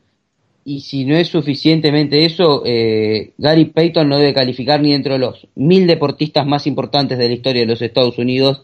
Y 0.69 0.81
si 0.81 1.05
no 1.05 1.15
es 1.15 1.29
suficientemente 1.29 2.25
eso, 2.25 2.61
eh, 2.65 3.31
Gary 3.37 3.63
Payton 3.67 4.09
no 4.09 4.17
debe 4.17 4.33
calificar 4.33 4.81
ni 4.81 4.91
dentro 4.91 5.13
de 5.13 5.19
los 5.19 5.47
mil 5.55 5.87
deportistas 5.87 6.45
más 6.45 6.67
importantes 6.67 7.17
de 7.17 7.29
la 7.29 7.35
historia 7.35 7.61
de 7.61 7.67
los 7.67 7.81
Estados 7.81 8.17
Unidos. 8.17 8.63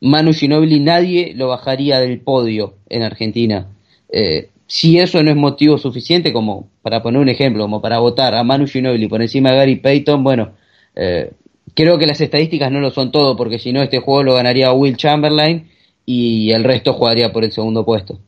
Manu 0.00 0.32
Ginobili 0.32 0.80
nadie 0.80 1.32
lo 1.36 1.46
bajaría 1.46 2.00
del 2.00 2.18
podio 2.18 2.74
en 2.88 3.04
Argentina. 3.04 3.68
Eh, 4.08 4.48
si 4.66 4.98
eso 4.98 5.22
no 5.22 5.30
es 5.30 5.36
motivo 5.36 5.78
suficiente 5.78 6.32
como 6.32 6.70
para 6.82 7.04
poner 7.04 7.20
un 7.20 7.28
ejemplo, 7.28 7.62
como 7.62 7.80
para 7.80 8.00
votar 8.00 8.34
a 8.34 8.42
Manu 8.42 8.66
Ginobili 8.66 9.06
por 9.06 9.22
encima 9.22 9.52
de 9.52 9.56
Gary 9.58 9.76
Payton, 9.76 10.24
bueno, 10.24 10.54
eh, 10.96 11.30
creo 11.72 11.98
que 11.98 12.08
las 12.08 12.20
estadísticas 12.20 12.72
no 12.72 12.80
lo 12.80 12.90
son 12.90 13.12
todo, 13.12 13.36
porque 13.36 13.60
si 13.60 13.72
no 13.72 13.80
este 13.80 14.00
juego 14.00 14.24
lo 14.24 14.34
ganaría 14.34 14.72
Will 14.72 14.96
Chamberlain 14.96 15.70
y 16.04 16.50
el 16.50 16.64
resto 16.64 16.94
jugaría 16.94 17.32
por 17.32 17.44
el 17.44 17.52
segundo 17.52 17.84
puesto 17.84 18.18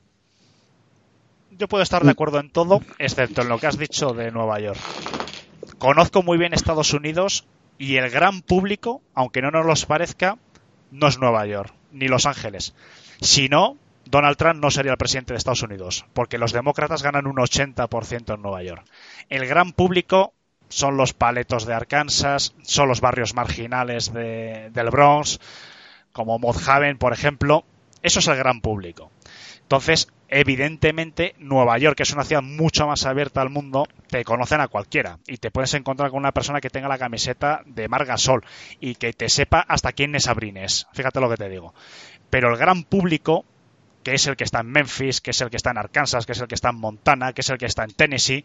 yo 1.59 1.68
puedo 1.68 1.83
estar 1.83 2.05
de 2.05 2.10
acuerdo 2.10 2.39
en 2.41 2.51
todo, 2.51 2.81
excepto 2.99 3.43
en 3.43 3.49
lo 3.49 3.59
que 3.59 3.67
has 3.67 3.78
dicho 3.78 4.12
de 4.12 4.31
Nueva 4.31 4.60
York. 4.60 4.78
conozco 5.78 6.23
muy 6.23 6.39
bien 6.39 6.55
Estados 6.55 6.93
Unidos 6.94 7.47
y 7.78 7.97
el 7.97 8.09
gran 8.10 8.41
público, 8.43 9.02
aunque 9.15 9.43
no 9.43 9.51
nos 9.51 9.67
los 9.67 9.85
parezca, 9.86 10.39
no 10.91 11.07
es 11.09 11.18
Nueva 11.18 11.44
York 11.47 11.75
ni 11.93 12.09
Los 12.09 12.25
Ángeles. 12.26 12.75
Si 13.20 13.49
no, 13.49 13.76
Donald 14.07 14.36
Trump 14.36 14.62
no 14.62 14.70
sería 14.70 14.93
el 14.93 14.99
presidente 14.99 15.33
de 15.35 15.39
Estados 15.39 15.62
Unidos, 15.62 16.07
porque 16.15 16.39
los 16.39 16.52
demócratas 16.52 17.02
ganan 17.02 17.26
un 17.26 17.36
80% 17.36 18.35
en 18.35 18.43
Nueva 18.43 18.62
York. 18.62 18.85
El 19.28 19.47
gran 19.47 19.73
público 19.73 20.33
son 20.68 20.97
los 20.97 21.12
paletos 21.12 21.67
de 21.67 21.75
Arkansas, 21.75 22.55
son 22.62 22.89
los 22.89 23.01
barrios 23.01 23.35
marginales 23.35 24.12
de- 24.12 24.70
del 24.73 24.91
Bronx, 24.91 25.41
como 26.12 26.39
Haven, 26.67 26.99
por 26.99 27.12
ejemplo. 27.12 27.65
Eso 28.02 28.20
es 28.20 28.28
el 28.28 28.36
gran 28.36 28.60
público. 28.60 29.10
Entonces, 29.62 30.09
evidentemente, 30.29 31.35
Nueva 31.39 31.79
York, 31.79 31.97
que 31.97 32.03
es 32.03 32.13
una 32.13 32.25
ciudad 32.25 32.43
mucho 32.43 32.87
más 32.87 33.07
abierta 33.07 33.41
al 33.41 33.51
mundo, 33.51 33.87
te 34.09 34.25
conocen 34.25 34.61
a 34.61 34.69
cualquiera. 34.69 35.19
Y 35.27 35.39
te 35.39 35.51
puedes 35.51 35.75
encontrar 35.75 36.11
con 36.11 36.19
una 36.19 36.33
persona 36.33 36.61
que 36.61 36.71
tenga 36.71 36.89
la 36.89 36.99
camiseta 36.99 37.63
de 37.67 37.89
Margasol 37.89 38.45
y 38.81 38.97
que 38.97 39.13
te 39.13 39.29
sepa 39.29 39.61
hasta 39.61 39.93
quién 39.93 40.15
es 40.15 40.29
Abrines. 40.29 40.87
Fíjate 40.93 41.21
lo 41.21 41.31
que 41.31 41.37
te 41.37 41.49
digo. 41.49 41.75
Pero 42.31 42.51
el 42.51 42.57
gran 42.57 42.85
público, 42.85 43.45
que 44.03 44.15
es 44.15 44.27
el 44.27 44.37
que 44.37 44.45
está 44.45 44.61
en 44.61 44.71
Memphis, 44.71 45.21
que 45.21 45.31
es 45.31 45.41
el 45.41 45.51
que 45.51 45.57
está 45.57 45.71
en 45.71 45.79
Arkansas, 45.79 46.27
que 46.27 46.33
es 46.33 46.41
el 46.41 46.49
que 46.49 46.55
está 46.55 46.71
en 46.71 46.77
Montana, 46.77 47.33
que 47.33 47.41
es 47.41 47.51
el 47.51 47.59
que 47.59 47.67
está 47.67 47.85
en 47.85 47.93
Tennessee, 47.93 48.45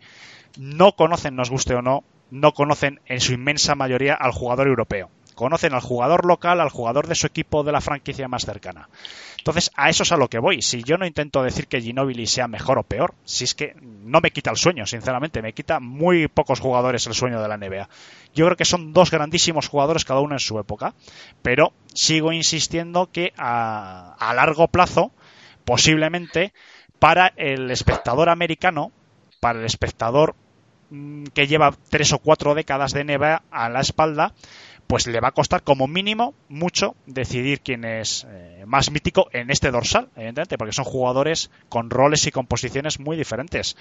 no 0.58 0.96
conocen, 0.96 1.36
nos 1.36 1.50
guste 1.50 1.76
o 1.76 1.82
no, 1.82 2.04
no 2.30 2.54
conocen 2.54 3.00
en 3.06 3.20
su 3.20 3.34
inmensa 3.34 3.76
mayoría 3.76 4.16
al 4.16 4.32
jugador 4.32 4.68
europeo. 4.68 5.10
Conocen 5.36 5.74
al 5.74 5.82
jugador 5.82 6.26
local, 6.26 6.60
al 6.60 6.70
jugador 6.70 7.08
de 7.08 7.16
su 7.16 7.28
equipo 7.28 7.64
de 7.64 7.72
la 7.72 7.82
franquicia 7.82 8.28
más 8.28 8.46
cercana. 8.46 8.90
Entonces, 9.42 9.72
a 9.76 9.90
eso 9.90 10.04
es 10.04 10.12
a 10.12 10.18
lo 10.18 10.30
que 10.30 10.38
voy. 10.38 10.62
Si 10.62 10.84
yo 10.84 11.00
no 11.00 11.06
intento 11.08 11.42
decir 11.42 11.66
que 11.66 11.82
Ginobili 11.82 12.28
sea 12.28 12.48
mejor 12.48 12.78
o 12.78 12.84
peor, 12.84 13.16
si 13.26 13.44
es 13.44 13.56
que 13.56 13.76
no 13.82 14.22
me 14.22 14.30
quita 14.30 14.52
el 14.52 14.58
sueño, 14.58 14.86
sinceramente, 14.86 15.42
me 15.42 15.54
quita 15.54 15.80
muy 15.80 16.28
pocos 16.28 16.60
jugadores 16.60 17.08
el 17.08 17.16
sueño 17.16 17.42
de 17.42 17.48
la 17.48 17.58
NBA. 17.58 17.90
Yo 18.36 18.46
creo 18.46 18.56
que 18.56 18.66
son 18.66 18.94
dos 18.94 19.10
grandísimos 19.10 19.68
jugadores 19.68 20.06
cada 20.06 20.20
uno 20.20 20.36
en 20.36 20.40
su 20.40 20.60
época, 20.60 20.94
pero 21.42 21.74
sigo 21.92 22.32
insistiendo 22.32 23.10
que 23.12 23.34
a, 23.36 24.16
a 24.20 24.34
largo 24.36 24.68
plazo, 24.68 25.12
posiblemente, 25.66 26.54
para 27.00 27.34
el 27.36 27.72
espectador 27.72 28.30
americano, 28.30 28.92
para 29.40 29.58
el 29.58 29.66
espectador 29.66 30.36
mm, 30.92 31.24
que 31.34 31.48
lleva 31.48 31.74
tres 31.90 32.14
o 32.14 32.20
cuatro 32.20 32.54
décadas 32.54 32.94
de 32.94 33.06
NBA 33.06 33.42
a 33.50 33.70
la 33.70 33.82
espalda, 33.82 34.36
pues 34.92 35.08
le 35.08 35.22
va 35.22 35.30
a 35.30 35.32
costar 35.32 35.64
como 35.64 35.88
mínimo 35.88 36.34
mucho 36.50 36.98
decidir 37.06 37.62
quién 37.62 37.86
es 37.86 38.28
eh, 38.30 38.66
más 38.68 38.92
mítico 38.92 39.30
en 39.32 39.50
este 39.50 39.72
dorsal, 39.72 40.10
evidentemente, 40.18 40.58
porque 40.58 40.74
son 40.74 40.84
jugadores 40.84 41.50
con 41.70 41.90
roles 41.90 42.28
y 42.28 42.32
con 42.32 42.46
posiciones 42.46 43.00
muy 43.00 43.16
diferentes. 43.16 43.78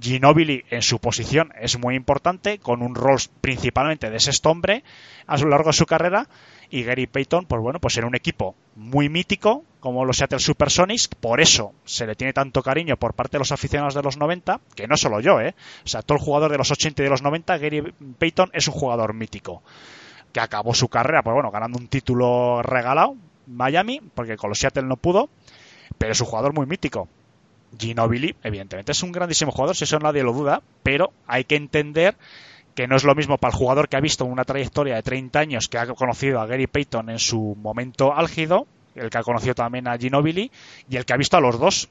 Ginobili 0.00 0.64
en 0.70 0.80
su 0.80 0.98
posición 0.98 1.52
es 1.60 1.78
muy 1.78 1.94
importante, 1.94 2.58
con 2.58 2.80
un 2.80 2.94
rol 2.94 3.18
principalmente 3.42 4.08
de 4.08 4.18
sexto 4.18 4.48
hombre 4.48 4.82
a 5.26 5.36
lo 5.36 5.50
largo 5.50 5.68
de 5.68 5.74
su 5.74 5.84
carrera, 5.84 6.26
y 6.70 6.84
Gary 6.84 7.06
Payton, 7.06 7.44
pues 7.44 7.60
bueno, 7.60 7.78
pues 7.78 7.98
en 7.98 8.06
un 8.06 8.14
equipo 8.14 8.54
muy 8.76 9.10
mítico, 9.10 9.62
como 9.80 10.06
los 10.06 10.16
Seattle 10.16 10.38
Supersonics, 10.38 11.08
por 11.08 11.42
eso 11.42 11.74
se 11.84 12.06
le 12.06 12.14
tiene 12.14 12.32
tanto 12.32 12.62
cariño 12.62 12.96
por 12.96 13.12
parte 13.12 13.32
de 13.32 13.40
los 13.40 13.52
aficionados 13.52 13.92
de 13.92 14.02
los 14.02 14.16
90, 14.16 14.62
que 14.74 14.88
no 14.88 14.96
solo 14.96 15.20
yo, 15.20 15.38
¿eh? 15.38 15.54
O 15.84 15.88
sea, 15.88 16.00
todo 16.00 16.16
el 16.16 16.24
jugador 16.24 16.50
de 16.50 16.56
los 16.56 16.70
80 16.70 17.02
y 17.02 17.04
de 17.04 17.10
los 17.10 17.20
90, 17.20 17.58
Gary 17.58 17.92
Payton 18.18 18.48
es 18.54 18.68
un 18.68 18.74
jugador 18.74 19.12
mítico 19.12 19.62
que 20.36 20.40
acabó 20.40 20.74
su 20.74 20.88
carrera, 20.88 21.22
pues 21.22 21.32
bueno, 21.32 21.50
ganando 21.50 21.78
un 21.78 21.88
título 21.88 22.60
regalado, 22.62 23.16
Miami, 23.46 24.02
porque 24.14 24.36
con 24.36 24.50
los 24.50 24.58
Seattle 24.58 24.82
no 24.82 24.98
pudo, 24.98 25.30
pero 25.96 26.12
es 26.12 26.20
un 26.20 26.26
jugador 26.26 26.52
muy 26.52 26.66
mítico. 26.66 27.08
Ginobili, 27.78 28.36
evidentemente, 28.42 28.92
es 28.92 29.02
un 29.02 29.12
grandísimo 29.12 29.50
jugador, 29.50 29.74
si 29.74 29.84
eso 29.84 29.98
nadie 29.98 30.22
lo 30.22 30.34
duda, 30.34 30.62
pero 30.82 31.10
hay 31.26 31.44
que 31.44 31.56
entender 31.56 32.18
que 32.74 32.86
no 32.86 32.96
es 32.96 33.04
lo 33.04 33.14
mismo 33.14 33.38
para 33.38 33.52
el 33.52 33.58
jugador 33.58 33.88
que 33.88 33.96
ha 33.96 34.00
visto 34.00 34.26
una 34.26 34.44
trayectoria 34.44 34.96
de 34.96 35.02
30 35.02 35.38
años, 35.38 35.68
que 35.68 35.78
ha 35.78 35.86
conocido 35.86 36.38
a 36.38 36.46
Gary 36.46 36.66
Payton 36.66 37.08
en 37.08 37.18
su 37.18 37.56
momento 37.58 38.14
álgido, 38.14 38.66
el 38.94 39.08
que 39.08 39.16
ha 39.16 39.22
conocido 39.22 39.54
también 39.54 39.88
a 39.88 39.96
Ginobili, 39.96 40.50
y 40.90 40.96
el 40.98 41.06
que 41.06 41.14
ha 41.14 41.16
visto 41.16 41.38
a 41.38 41.40
los 41.40 41.58
dos. 41.58 41.88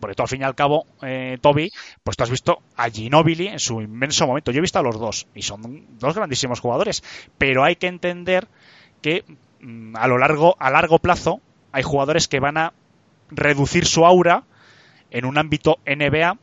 Porque 0.00 0.14
tú 0.14 0.22
al 0.22 0.28
fin 0.28 0.40
y 0.40 0.44
al 0.44 0.54
cabo, 0.54 0.86
eh, 1.02 1.38
Toby, 1.40 1.70
pues 2.02 2.16
tú 2.16 2.24
has 2.24 2.30
visto 2.30 2.62
a 2.76 2.88
Ginobili 2.90 3.48
en 3.48 3.60
su 3.60 3.80
inmenso 3.80 4.26
momento. 4.26 4.50
Yo 4.50 4.58
he 4.58 4.62
visto 4.62 4.78
a 4.78 4.82
los 4.82 4.98
dos 4.98 5.26
y 5.34 5.42
son 5.42 5.86
dos 5.98 6.14
grandísimos 6.14 6.60
jugadores. 6.60 7.04
Pero 7.38 7.62
hay 7.62 7.76
que 7.76 7.86
entender 7.86 8.48
que 9.02 9.24
mm, 9.60 9.96
a 9.96 10.08
lo 10.08 10.18
largo, 10.18 10.56
a 10.58 10.70
largo 10.70 10.98
plazo, 10.98 11.40
hay 11.72 11.82
jugadores 11.82 12.26
que 12.26 12.40
van 12.40 12.56
a 12.56 12.72
reducir 13.30 13.86
su 13.86 14.06
aura 14.06 14.44
en 15.10 15.24
un 15.24 15.38
ámbito 15.38 15.78
NBA 15.86 16.38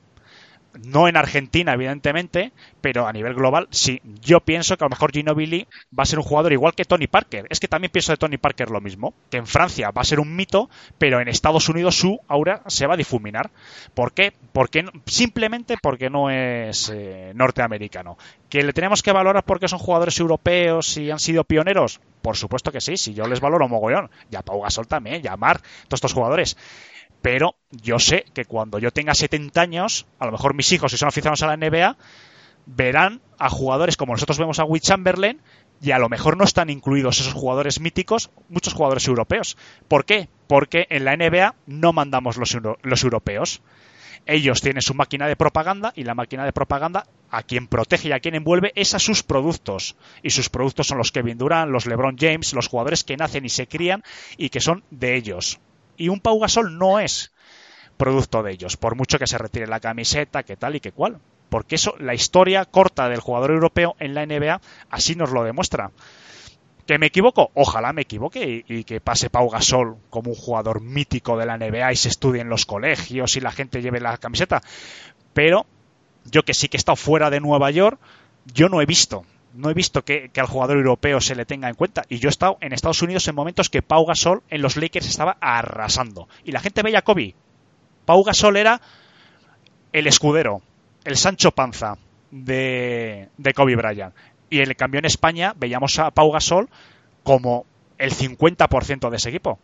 no 0.85 1.07
en 1.07 1.17
Argentina, 1.17 1.73
evidentemente, 1.73 2.51
pero 2.81 3.07
a 3.07 3.14
nivel 3.14 3.33
global, 3.33 3.67
sí. 3.72 4.01
Yo 4.22 4.39
pienso 4.41 4.77
que 4.77 4.83
a 4.83 4.88
lo 4.88 4.91
mejor 4.91 5.11
Ginobili 5.11 5.67
va 5.97 6.03
a 6.03 6.06
ser 6.06 6.19
un 6.19 6.25
jugador 6.25 6.53
igual 6.53 6.73
que 6.73 6.85
Tony 6.85 7.07
Parker. 7.07 7.45
Es 7.49 7.59
que 7.59 7.67
también 7.67 7.91
pienso 7.91 8.11
de 8.11 8.17
Tony 8.17 8.38
Parker 8.38 8.69
lo 8.69 8.81
mismo. 8.81 9.14
Que 9.30 9.38
en 9.38 9.47
Francia 9.47 9.91
va 9.91 10.01
a 10.01 10.06
ser 10.06 10.19
un 10.19 10.35
mito, 10.35 10.69
pero 10.97 11.19
en 11.19 11.27
Estados 11.27 11.69
Unidos 11.69 11.95
su 11.95 12.19
aura 12.27 12.61
se 12.67 12.88
va 12.88 12.93
a 12.95 12.97
difuminar. 12.97 13.51
¿Por 13.93 14.14
qué? 14.14 14.33
Porque 14.53 14.85
simplemente 15.06 15.75
porque 15.81 16.09
no 16.09 16.30
es 16.30 16.89
eh, 16.93 17.31
norteamericano. 17.35 18.17
¿Que 18.49 18.64
le 18.64 18.73
tenemos 18.73 19.03
que 19.03 19.11
valorar 19.11 19.43
porque 19.43 19.67
son 19.67 19.80
jugadores 19.80 20.19
europeos 20.19 20.97
y 20.97 21.11
han 21.11 21.19
sido 21.19 21.43
pioneros? 21.43 21.99
Por 22.22 22.38
supuesto 22.38 22.72
que 22.72 22.81
sí, 22.81 22.97
si 22.97 23.14
yo 23.14 23.27
les 23.27 23.39
valoro 23.39 23.67
mogollón. 23.67 24.09
Ya 24.30 24.41
Pau 24.41 24.61
Gasol 24.61 24.88
también, 24.88 25.22
ya 25.22 25.38
Marc, 25.38 25.64
todos 25.88 25.97
estos 25.97 26.14
jugadores 26.14 26.57
pero 27.22 27.56
yo 27.72 28.00
sé 28.00 28.26
que 28.34 28.46
cuando 28.46 28.80
yo 28.80 28.92
tenga 28.92 29.14
70 29.14 29.60
años, 29.62 30.06
a 30.20 30.26
lo 30.26 30.32
mejor 30.32 30.54
mis 30.54 30.72
hijos, 30.72 30.92
si 30.92 30.98
son 30.98 31.10
aficionados 31.10 31.44
a 31.44 31.48
la 31.48 31.58
NBA, 31.58 31.98
verán 32.66 33.22
a 33.40 33.50
jugadores 33.50 33.98
como 33.98 34.14
nosotros 34.14 34.38
vemos 34.38 34.60
a 34.60 34.64
Will 34.66 34.82
Chamberlain 34.82 35.40
y 35.82 35.92
a 35.92 36.00
lo 36.00 36.10
mejor 36.10 36.38
no 36.38 36.44
están 36.44 36.70
incluidos 36.70 37.20
esos 37.20 37.34
jugadores 37.34 37.80
míticos, 37.80 38.32
muchos 38.50 38.74
jugadores 38.74 39.08
europeos. 39.08 39.58
¿Por 39.88 40.06
qué? 40.06 40.28
Porque 40.48 40.88
en 40.90 41.06
la 41.06 41.16
NBA 41.16 41.56
no 41.68 41.94
mandamos 41.94 42.38
los, 42.38 42.54
euro- 42.54 42.78
los 42.82 43.04
europeos. 43.04 43.62
Ellos 44.26 44.60
tienen 44.62 44.82
su 44.82 44.94
máquina 44.94 45.28
de 45.28 45.38
propaganda 45.38 45.94
y 45.96 46.04
la 46.04 46.16
máquina 46.16 46.44
de 46.44 46.52
propaganda 46.52 47.06
a 47.30 47.44
quien 47.44 47.68
protege 47.68 48.10
y 48.10 48.12
a 48.12 48.20
quien 48.20 48.36
envuelve 48.36 48.74
es 48.76 48.94
a 48.94 49.00
sus 49.00 49.24
productos. 49.24 49.96
Y 50.22 50.32
sus 50.32 50.50
productos 50.50 50.88
son 50.88 50.98
los 50.98 51.12
Kevin 51.14 51.38
Durant, 51.38 51.72
los 51.72 51.86
LeBron 51.86 52.18
James, 52.20 52.54
los 52.54 52.68
jugadores 52.68 53.04
que 53.06 53.16
nacen 53.16 53.46
y 53.46 53.50
se 53.50 53.68
crían 53.68 54.04
y 54.36 54.50
que 54.50 54.60
son 54.60 54.84
de 54.92 55.16
ellos. 55.16 55.60
Y 55.98 56.09
un 56.09 56.19
Pau 56.19 56.40
Gasol 56.40 56.77
no 56.77 57.00
es 57.00 57.34
producto 57.98 58.43
de 58.43 58.51
ellos, 58.51 58.77
por 58.77 58.95
mucho 58.95 59.19
que 59.19 59.27
se 59.27 59.38
retire 59.38 59.67
la 59.67 59.80
camiseta, 59.80 60.43
que 60.43 60.56
tal 60.56 60.76
y 60.76 60.80
que 60.80 60.92
cual. 60.92 61.19
Porque 61.50 61.76
eso, 61.76 61.95
la 62.00 62.14
historia 62.14 62.66
corta 62.66 63.09
del 63.09 63.19
jugador 63.19 63.51
europeo 63.51 63.95
en 64.00 64.14
la 64.14 64.26
NBA 64.26 64.61
así 64.90 65.16
nos 65.16 65.32
lo 65.32 65.43
demuestra. 65.43 65.92
¿Que 66.85 67.00
me 67.00 67.08
equivoco? 67.08 67.51
Ojalá 67.53 67.92
me 67.92 68.03
equivoque 68.03 68.64
y, 68.67 68.74
y 68.74 68.84
que 68.84 69.01
pase 69.01 69.30
Pau 69.30 69.50
Gasol 69.50 69.98
como 70.09 70.30
un 70.30 70.38
jugador 70.38 70.82
mítico 70.82 71.38
de 71.38 71.45
la 71.45 71.58
NBA 71.58 71.92
y 71.92 71.95
se 71.98 72.09
estudie 72.09 72.42
en 72.42 72.50
los 72.50 72.66
colegios 72.66 73.35
y 73.35 73.42
la 73.42 73.51
gente 73.51 73.82
lleve 73.82 74.00
la 74.00 74.17
camiseta. 74.17 74.61
Pero 75.34 75.66
yo 76.26 76.43
que 76.43 76.53
sí 76.53 76.69
que 76.69 76.77
he 76.77 76.80
estado 76.80 76.95
fuera 76.95 77.30
de 77.30 77.40
Nueva 77.40 77.72
York, 77.72 78.00
yo 78.53 78.69
no 78.69 78.82
he 78.82 78.85
visto. 78.85 79.26
No 79.58 79.72
he 79.72 79.74
visto 79.74 80.06
que, 80.06 80.30
al 80.38 80.45
jugador 80.45 80.77
europeo 80.77 81.19
se 81.19 81.34
le 81.34 81.44
tenga 81.44 81.68
en 81.68 81.74
cuenta. 81.74 82.03
Y 82.10 82.19
yo 82.19 82.30
he 82.30 82.32
estado 82.32 82.60
en 82.61 82.74
Estados 82.74 83.02
Unidos 83.02 83.27
en 83.27 83.34
momentos 83.34 83.72
que 83.72 83.82
Pau 83.82 84.06
Gasol 84.06 84.44
en 84.50 84.61
los 84.61 84.77
Lakers 84.77 85.08
estaba 85.08 85.36
arrasando. 85.42 86.30
Y 86.44 86.52
la 86.52 86.60
gente 86.60 86.84
veía 86.84 87.00
a 87.00 87.02
Kobe. 87.02 87.34
Pau 88.06 88.24
Gasol 88.24 88.58
era 88.58 88.80
el 89.94 90.06
escudero, 90.06 90.61
el 91.06 91.18
Sancho 91.18 91.53
Panza 91.53 91.98
de, 92.30 93.30
de 93.36 93.53
Kobe 93.56 93.76
Bryant. 93.76 94.14
Y 94.52 94.60
en 94.60 94.72
cambio 94.76 95.00
en 95.00 95.06
España 95.06 95.56
veíamos 95.58 95.98
a 95.98 96.11
Pau 96.11 96.32
Gasol 96.32 96.69
como 97.24 97.66
el 97.98 98.14
50% 98.14 99.10
de 99.10 99.18
ese 99.18 99.30
equipo. 99.30 99.58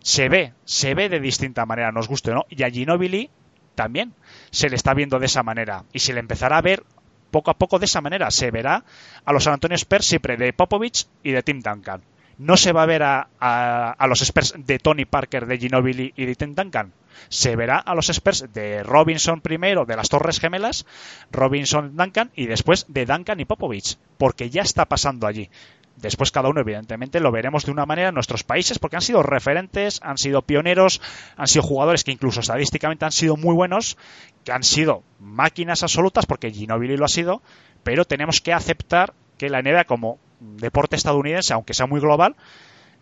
Se 0.00 0.28
ve, 0.28 0.54
se 0.64 0.94
ve 0.94 1.08
de 1.08 1.20
distinta 1.20 1.66
manera, 1.66 1.92
nos 1.92 2.08
guste 2.08 2.32
o 2.32 2.34
no. 2.34 2.46
Y 2.48 2.64
a 2.64 2.70
Ginobili 2.70 3.30
también 3.76 4.12
se 4.50 4.68
le 4.68 4.74
está 4.74 4.92
viendo 4.92 5.20
de 5.20 5.26
esa 5.26 5.44
manera. 5.44 5.84
Y 5.92 6.00
se 6.00 6.12
le 6.12 6.18
empezará 6.18 6.58
a 6.58 6.62
ver 6.62 6.82
poco 7.30 7.50
a 7.50 7.54
poco 7.58 7.78
de 7.78 7.86
esa 7.86 8.00
manera. 8.00 8.30
Se 8.30 8.50
verá 8.50 8.84
a 9.24 9.32
los 9.32 9.44
San 9.44 9.54
Antonio 9.54 9.74
Spurs 9.76 10.06
siempre 10.06 10.36
de 10.36 10.52
Popovich 10.52 11.06
y 11.22 11.32
de 11.32 11.42
Tim 11.42 11.60
Duncan. 11.60 12.02
No 12.38 12.56
se 12.58 12.72
va 12.72 12.82
a 12.82 12.86
ver 12.86 13.02
a, 13.02 13.28
a- 13.40 14.06
los 14.06 14.20
Spurs 14.22 14.54
de 14.58 14.78
Tony 14.78 15.06
Parker, 15.06 15.46
de 15.46 15.56
Ginobili 15.58 16.12
y 16.16 16.26
de 16.26 16.34
Tim 16.34 16.54
Duncan. 16.54 16.92
Se 17.30 17.56
verá 17.56 17.78
a 17.78 17.94
los 17.94 18.10
Spurs 18.10 18.52
de 18.52 18.82
Robinson 18.82 19.40
primero, 19.40 19.86
de 19.86 19.96
las 19.96 20.10
Torres 20.10 20.38
Gemelas, 20.38 20.84
Robinson 21.32 21.96
Duncan 21.96 22.30
y 22.36 22.46
después 22.46 22.84
de 22.88 23.06
Duncan 23.06 23.40
y 23.40 23.46
Popovich. 23.46 23.96
Porque 24.18 24.50
ya 24.50 24.60
está 24.62 24.84
pasando 24.84 25.26
allí. 25.26 25.48
Después 25.96 26.30
cada 26.30 26.48
uno, 26.50 26.60
evidentemente, 26.60 27.20
lo 27.20 27.32
veremos 27.32 27.64
de 27.64 27.72
una 27.72 27.86
manera 27.86 28.10
en 28.10 28.14
nuestros 28.14 28.44
países 28.44 28.78
porque 28.78 28.96
han 28.96 29.02
sido 29.02 29.22
referentes, 29.22 29.98
han 30.02 30.18
sido 30.18 30.42
pioneros, 30.42 31.00
han 31.36 31.46
sido 31.46 31.62
jugadores 31.62 32.04
que 32.04 32.12
incluso 32.12 32.40
estadísticamente 32.40 33.06
han 33.06 33.12
sido 33.12 33.36
muy 33.36 33.54
buenos, 33.54 33.96
que 34.44 34.52
han 34.52 34.62
sido 34.62 35.02
máquinas 35.18 35.82
absolutas 35.82 36.26
porque 36.26 36.50
Ginobili 36.50 36.96
lo 36.96 37.06
ha 37.06 37.08
sido, 37.08 37.42
pero 37.82 38.04
tenemos 38.04 38.40
que 38.40 38.52
aceptar 38.52 39.14
que 39.38 39.48
la 39.48 39.62
NBA 39.62 39.84
como 39.84 40.18
deporte 40.40 40.96
estadounidense, 40.96 41.54
aunque 41.54 41.72
sea 41.74 41.86
muy 41.86 42.00
global, 42.00 42.36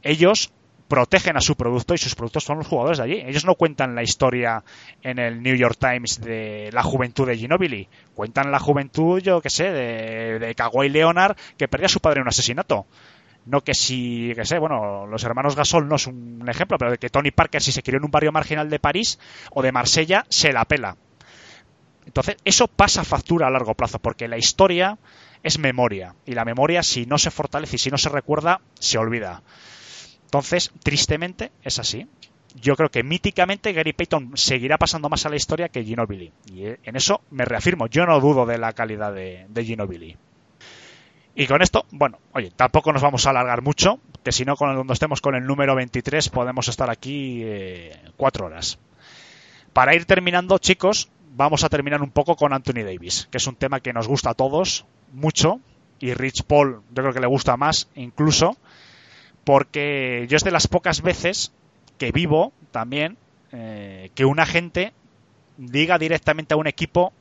ellos 0.03 0.53
protegen 0.89 1.37
a 1.37 1.41
su 1.41 1.57
producto 1.57 1.95
y 1.95 1.99
sus 1.99 2.15
productos 2.15 2.45
son 2.45 2.59
los 2.59 2.67
jugadores 2.67 2.99
de 2.99 3.05
allí. 3.05 3.23
Ellos 3.27 3.45
no 3.45 3.55
cuentan 3.55 3.95
la 3.95 4.03
historia 4.03 4.63
en 5.03 5.19
el 5.19 5.43
New 5.43 5.57
York 5.57 5.77
Times 5.79 6.21
de 6.21 6.71
la 6.73 6.83
juventud 6.83 7.27
de 7.27 7.37
Ginobili. 7.37 7.89
Cuentan 8.15 8.51
la 8.51 8.59
juventud, 8.59 9.21
yo 9.21 9.41
qué 9.41 9.51
sé, 9.51 9.71
de, 9.71 10.39
de 10.39 10.55
Kawhi 10.55 10.89
Leonard 10.89 11.37
que 11.57 11.69
perdió 11.69 11.87
a 11.87 11.91
su 11.91 12.01
padre 12.01 12.19
en 12.19 12.23
un 12.23 12.29
asesinato. 12.29 12.87
No 13.47 13.61
que 13.61 13.75
si, 13.75 14.33
que 14.35 14.45
sé, 14.47 14.59
bueno, 14.59 15.07
los 15.07 15.23
hermanos 15.25 15.55
Gasol 15.55 15.87
no 15.87 15.97
es 15.97 16.07
un 16.07 16.49
ejemplo, 16.49 16.79
pero 16.79 16.93
de 16.93 16.99
que 16.99 17.11
Tony 17.11 17.31
Parker 17.31 17.63
si 17.63 17.73
se 17.73 17.83
crió 17.83 17.99
en 17.99 18.05
un 18.05 18.11
barrio 18.11 18.33
marginal 18.33 18.71
de 18.71 18.79
París 18.79 19.19
o 19.51 19.63
de 19.63 19.73
Marsella 19.73 20.25
se 20.31 20.53
la 20.53 20.65
pela. 20.65 20.97
Entonces, 22.07 22.37
eso 22.45 22.69
pasa 22.69 23.05
factura 23.05 23.47
a 23.47 23.51
largo 23.51 23.75
plazo, 23.75 23.99
porque 23.99 24.29
la 24.29 24.39
historia 24.39 24.99
es 25.43 25.59
memoria, 25.59 26.15
y 26.25 26.33
la 26.33 26.45
memoria 26.45 26.83
si 26.83 27.07
no 27.07 27.19
se 27.19 27.31
fortalece 27.31 27.77
y 27.77 27.79
si 27.79 27.91
no 27.91 27.99
se 27.99 28.09
recuerda, 28.09 28.61
se 28.79 28.99
olvida. 28.99 29.43
Entonces, 30.35 30.73
tristemente, 30.83 31.53
es 31.63 31.79
así. 31.79 32.09
Yo 32.61 32.75
creo 32.75 32.91
que 32.91 33.05
míticamente 33.05 33.73
Gary 33.73 33.93
Payton 33.93 34.33
seguirá 34.35 34.79
pasando 34.79 35.09
más 35.09 35.25
a 35.25 35.29
la 35.29 35.37
historia 35.37 35.69
que 35.69 35.85
Ginobili. 35.85 36.33
Y 36.53 36.65
eh, 36.65 36.81
en 36.83 36.97
eso 36.97 37.21
me 37.31 37.45
reafirmo. 37.45 37.87
Yo 37.87 38.05
no 38.05 38.19
dudo 38.19 38.45
de 38.45 38.59
la 38.59 38.73
calidad 38.73 39.15
de, 39.15 39.47
de 39.49 39.65
Ginobili. 39.65 40.17
Y 41.37 41.47
con 41.47 41.63
esto, 41.63 41.87
bueno, 41.93 42.19
oye, 42.33 42.51
tampoco 42.51 42.93
nos 42.93 43.01
vamos 43.01 43.25
a 43.27 43.31
alargar 43.31 43.63
mucho, 43.63 44.01
que 44.25 44.33
si 44.33 44.45
no, 44.45 44.57
cuando 44.57 44.93
estemos 44.93 45.21
con 45.21 45.37
el 45.37 45.47
número 45.47 45.77
23 45.77 46.29
podemos 46.31 46.67
estar 46.67 46.91
aquí 46.91 47.43
eh, 47.45 47.97
cuatro 48.17 48.47
horas. 48.47 48.81
Para 49.73 49.95
ir 49.95 50.05
terminando, 50.05 50.59
chicos, 50.59 51.11
vamos 51.37 51.63
a 51.63 51.69
terminar 51.69 52.03
un 52.03 52.11
poco 52.11 52.35
con 52.35 52.53
Anthony 52.53 52.83
Davis, 52.85 53.29
que 53.31 53.39
es 53.39 53.47
un 53.47 53.55
tema 53.55 53.79
que 53.79 53.93
nos 53.93 54.09
gusta 54.09 54.31
a 54.31 54.35
todos 54.35 54.85
mucho, 55.13 55.61
y 56.01 56.13
Rich 56.13 56.43
Paul 56.43 56.83
yo 56.91 57.03
creo 57.03 57.13
que 57.13 57.21
le 57.21 57.29
gusta 57.29 57.57
más 57.57 57.89
incluso, 57.95 58.57
porque 59.45 60.27
yo 60.29 60.37
es 60.37 60.45
de 60.45 60.51
las 60.51 60.67
pocas 60.67 61.03
veces 61.03 61.53
que 61.99 62.13
vivo 62.13 62.53
también 62.71 63.17
eh, 63.53 64.11
que 64.15 64.25
un 64.25 64.41
agente 64.41 64.93
diga 65.57 65.99
directamente 65.99 66.55
a 66.55 66.57
un 66.57 66.67
equipo 66.67 67.13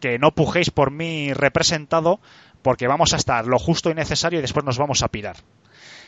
que 0.00 0.18
no 0.18 0.32
pujéis 0.32 0.70
por 0.70 0.90
mí 0.90 1.32
representado 1.32 2.18
porque 2.62 2.88
vamos 2.88 3.12
a 3.12 3.16
estar 3.16 3.46
lo 3.46 3.58
justo 3.58 3.90
y 3.90 3.94
necesario 3.94 4.38
y 4.38 4.42
después 4.42 4.64
nos 4.64 4.78
vamos 4.78 5.02
a 5.02 5.08
pirar. 5.08 5.36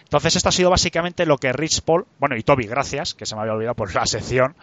Entonces 0.05 0.37
esto 0.37 0.49
ha 0.49 0.53
sido 0.53 0.71
básicamente 0.71 1.27
lo 1.27 1.39
que 1.39 1.53
Rich 1.53 1.83
Paul, 1.83 2.07
bueno 2.19 2.37
y 2.37 2.43
Toby, 2.43 2.67
gracias, 2.67 3.15
que 3.15 3.25
se 3.25 3.35
me 3.35 3.43
había 3.43 3.55
olvidado 3.55 3.77
por 3.77 3.95
la 3.95 4.05
sección, 4.05 4.55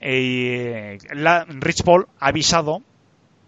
y 0.00 0.98
la, 1.14 1.44
Rich 1.48 1.82
Paul 1.84 2.08
ha 2.20 2.28
avisado 2.28 2.82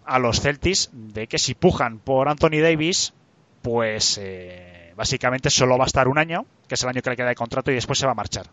a 0.05 0.19
los 0.19 0.41
Celtics 0.41 0.89
de 0.91 1.27
que 1.27 1.37
si 1.37 1.53
pujan 1.53 1.99
por 1.99 2.27
Anthony 2.27 2.61
Davis, 2.61 3.13
pues 3.61 4.17
eh, 4.21 4.70
básicamente 5.01 5.49
solo 5.49 5.79
va 5.79 5.85
a 5.85 5.87
estar 5.87 6.07
un 6.07 6.19
año, 6.19 6.45
que 6.67 6.75
es 6.75 6.83
el 6.83 6.89
año 6.89 7.01
que 7.01 7.09
le 7.09 7.15
queda 7.15 7.29
de 7.29 7.33
contrato, 7.33 7.71
y 7.71 7.73
después 7.73 7.97
se 7.97 8.05
va 8.05 8.11
a 8.11 8.15
marchar. 8.15 8.45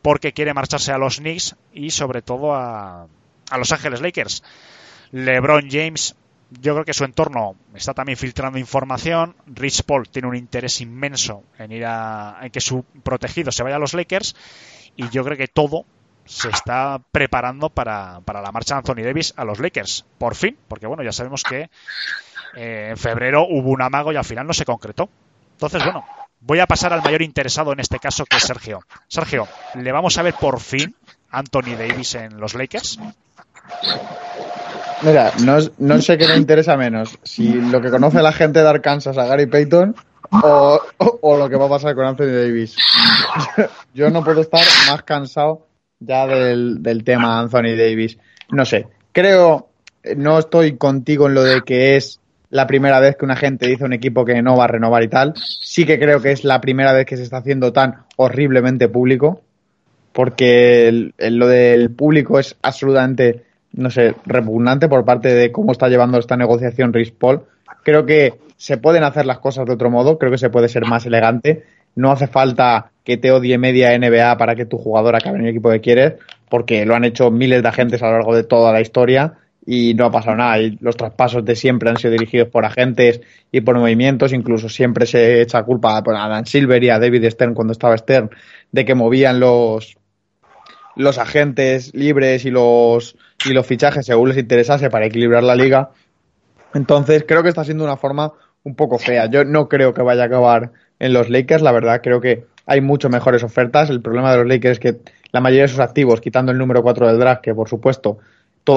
Porque 0.00 0.32
quiere 0.32 0.54
marcharse 0.54 0.90
a 0.90 0.96
los 0.96 1.18
Knicks 1.18 1.54
y 1.74 1.90
sobre 1.90 2.22
todo 2.22 2.54
a, 2.54 3.06
a 3.50 3.58
Los 3.58 3.72
Ángeles 3.72 4.00
Lakers. 4.00 4.42
LeBron 5.10 5.68
James, 5.70 6.16
yo 6.48 6.72
creo 6.72 6.86
que 6.86 6.94
su 6.94 7.04
entorno 7.04 7.56
está 7.74 7.92
también 7.92 8.16
filtrando 8.16 8.58
información. 8.58 9.36
Rich 9.46 9.82
Paul 9.82 10.08
tiene 10.08 10.28
un 10.28 10.34
interés 10.34 10.80
inmenso 10.80 11.44
en 11.58 11.72
ir 11.72 11.84
a 11.84 12.38
en 12.40 12.50
que 12.50 12.62
su 12.62 12.84
protegido 13.02 13.52
se 13.52 13.62
vaya 13.62 13.76
a 13.76 13.78
los 13.78 13.92
Lakers. 13.92 14.34
Y 14.96 15.10
yo 15.10 15.22
creo 15.24 15.36
que 15.36 15.48
todo 15.48 15.84
se 16.24 16.48
está 16.48 17.02
preparando 17.12 17.68
para, 17.68 18.22
para, 18.24 18.40
la 18.40 18.50
marcha 18.50 18.76
de 18.76 18.78
Anthony 18.78 19.04
Davis 19.04 19.34
a 19.36 19.44
los 19.44 19.60
Lakers. 19.60 20.06
Por 20.16 20.36
fin, 20.36 20.56
porque 20.68 20.86
bueno, 20.86 21.02
ya 21.02 21.12
sabemos 21.12 21.42
que 21.44 21.68
eh, 22.56 22.88
en 22.90 22.96
febrero 22.96 23.46
hubo 23.46 23.70
un 23.70 23.82
amago 23.82 24.10
y 24.10 24.16
al 24.16 24.24
final 24.24 24.46
no 24.46 24.54
se 24.54 24.64
concretó. 24.64 25.10
Entonces, 25.62 25.84
bueno, 25.84 26.04
voy 26.40 26.58
a 26.58 26.66
pasar 26.66 26.92
al 26.92 27.02
mayor 27.02 27.22
interesado 27.22 27.72
en 27.72 27.78
este 27.78 28.00
caso, 28.00 28.24
que 28.24 28.36
es 28.36 28.42
Sergio. 28.42 28.80
Sergio, 29.06 29.46
¿le 29.76 29.92
vamos 29.92 30.18
a 30.18 30.22
ver 30.22 30.34
por 30.34 30.58
fin 30.58 30.92
Anthony 31.30 31.76
Davis 31.78 32.16
en 32.16 32.40
los 32.40 32.54
Lakers? 32.54 32.98
Mira, 35.02 35.32
no, 35.44 35.58
no 35.78 36.00
sé 36.00 36.18
qué 36.18 36.26
me 36.26 36.36
interesa 36.36 36.76
menos, 36.76 37.16
si 37.22 37.52
lo 37.52 37.80
que 37.80 37.90
conoce 37.90 38.20
la 38.22 38.32
gente 38.32 38.60
de 38.60 38.68
Arkansas 38.68 39.16
a 39.16 39.26
Gary 39.26 39.46
Payton 39.46 39.94
o, 40.42 40.80
o, 40.98 41.18
o 41.22 41.36
lo 41.36 41.48
que 41.48 41.56
va 41.56 41.66
a 41.66 41.70
pasar 41.70 41.94
con 41.94 42.06
Anthony 42.06 42.32
Davis. 42.32 42.76
Yo 43.94 44.10
no 44.10 44.24
puedo 44.24 44.40
estar 44.40 44.64
más 44.88 45.04
cansado 45.04 45.68
ya 46.00 46.26
del, 46.26 46.82
del, 46.82 47.04
tema 47.04 47.38
Anthony 47.38 47.76
Davis. 47.76 48.18
No 48.50 48.64
sé, 48.64 48.88
creo, 49.12 49.68
no 50.16 50.40
estoy 50.40 50.76
contigo 50.76 51.28
en 51.28 51.34
lo 51.34 51.44
de 51.44 51.62
que 51.62 51.96
es 51.96 52.18
la 52.52 52.66
primera 52.66 53.00
vez 53.00 53.16
que 53.16 53.24
una 53.24 53.34
gente 53.34 53.66
dice 53.66 53.82
a 53.82 53.86
un 53.86 53.94
equipo 53.94 54.26
que 54.26 54.42
no 54.42 54.58
va 54.58 54.64
a 54.64 54.68
renovar 54.68 55.02
y 55.02 55.08
tal. 55.08 55.32
Sí 55.36 55.86
que 55.86 55.98
creo 55.98 56.20
que 56.20 56.32
es 56.32 56.44
la 56.44 56.60
primera 56.60 56.92
vez 56.92 57.06
que 57.06 57.16
se 57.16 57.22
está 57.22 57.38
haciendo 57.38 57.72
tan 57.72 58.04
horriblemente 58.16 58.88
público, 58.88 59.40
porque 60.12 60.86
el, 60.86 61.14
lo 61.16 61.48
del 61.48 61.90
público 61.92 62.38
es 62.38 62.54
absolutamente, 62.60 63.44
no 63.72 63.88
sé, 63.88 64.14
repugnante 64.26 64.86
por 64.86 65.02
parte 65.06 65.34
de 65.34 65.50
cómo 65.50 65.72
está 65.72 65.88
llevando 65.88 66.18
esta 66.18 66.36
negociación 66.36 66.92
Rich 66.92 67.14
Paul. 67.14 67.40
Creo 67.84 68.04
que 68.04 68.34
se 68.58 68.76
pueden 68.76 69.02
hacer 69.02 69.24
las 69.24 69.38
cosas 69.38 69.64
de 69.64 69.72
otro 69.72 69.90
modo, 69.90 70.18
creo 70.18 70.30
que 70.30 70.36
se 70.36 70.50
puede 70.50 70.68
ser 70.68 70.84
más 70.84 71.06
elegante. 71.06 71.64
No 71.94 72.12
hace 72.12 72.26
falta 72.26 72.90
que 73.02 73.16
te 73.16 73.32
odie 73.32 73.56
media 73.56 73.98
NBA 73.98 74.36
para 74.36 74.56
que 74.56 74.66
tu 74.66 74.76
jugador 74.76 75.16
acabe 75.16 75.38
en 75.38 75.44
el 75.44 75.50
equipo 75.52 75.70
que 75.70 75.80
quieres, 75.80 76.14
porque 76.50 76.84
lo 76.84 76.94
han 76.94 77.04
hecho 77.04 77.30
miles 77.30 77.62
de 77.62 77.68
agentes 77.70 78.02
a 78.02 78.08
lo 78.08 78.12
largo 78.12 78.36
de 78.36 78.44
toda 78.44 78.74
la 78.74 78.82
historia 78.82 79.38
y 79.66 79.94
no 79.94 80.06
ha 80.06 80.10
pasado 80.10 80.36
nada. 80.36 80.58
Y 80.58 80.78
los 80.80 80.96
traspasos 80.96 81.44
de 81.44 81.56
siempre 81.56 81.90
han 81.90 81.96
sido 81.96 82.12
dirigidos 82.12 82.48
por 82.48 82.64
agentes 82.64 83.20
y 83.50 83.60
por 83.60 83.78
movimientos, 83.78 84.32
incluso 84.32 84.68
siempre 84.68 85.06
se 85.06 85.40
echa 85.40 85.62
culpa 85.62 85.98
a 85.98 86.28
Dan 86.28 86.46
Silver 86.46 86.82
y 86.82 86.90
a 86.90 86.98
David 86.98 87.30
Stern 87.30 87.54
cuando 87.54 87.72
estaba 87.72 87.96
Stern 87.96 88.30
de 88.70 88.84
que 88.84 88.94
movían 88.94 89.40
los 89.40 89.96
los 90.94 91.16
agentes 91.16 91.94
libres 91.94 92.44
y 92.44 92.50
los 92.50 93.16
y 93.46 93.52
los 93.52 93.66
fichajes 93.66 94.04
según 94.04 94.28
les 94.28 94.38
interesase 94.38 94.90
para 94.90 95.06
equilibrar 95.06 95.42
la 95.42 95.56
liga. 95.56 95.90
Entonces 96.74 97.24
creo 97.26 97.42
que 97.42 97.48
está 97.48 97.64
siendo 97.64 97.84
una 97.84 97.96
forma 97.96 98.32
un 98.64 98.74
poco 98.74 98.98
fea. 98.98 99.26
Yo 99.26 99.44
no 99.44 99.68
creo 99.68 99.94
que 99.94 100.02
vaya 100.02 100.24
a 100.24 100.26
acabar 100.26 100.72
en 100.98 101.12
los 101.12 101.30
Lakers, 101.30 101.62
la 101.62 101.72
verdad 101.72 102.00
creo 102.02 102.20
que 102.20 102.44
hay 102.66 102.80
mucho 102.80 103.08
mejores 103.08 103.42
ofertas. 103.42 103.90
El 103.90 104.02
problema 104.02 104.30
de 104.30 104.38
los 104.38 104.46
Lakers 104.46 104.72
es 104.72 104.78
que 104.78 105.00
la 105.32 105.40
mayoría 105.40 105.62
de 105.62 105.68
sus 105.68 105.80
activos, 105.80 106.20
quitando 106.20 106.52
el 106.52 106.58
número 106.58 106.82
4 106.82 107.08
del 107.08 107.18
draft, 107.18 107.42
que 107.42 107.54
por 107.54 107.68
supuesto, 107.68 108.18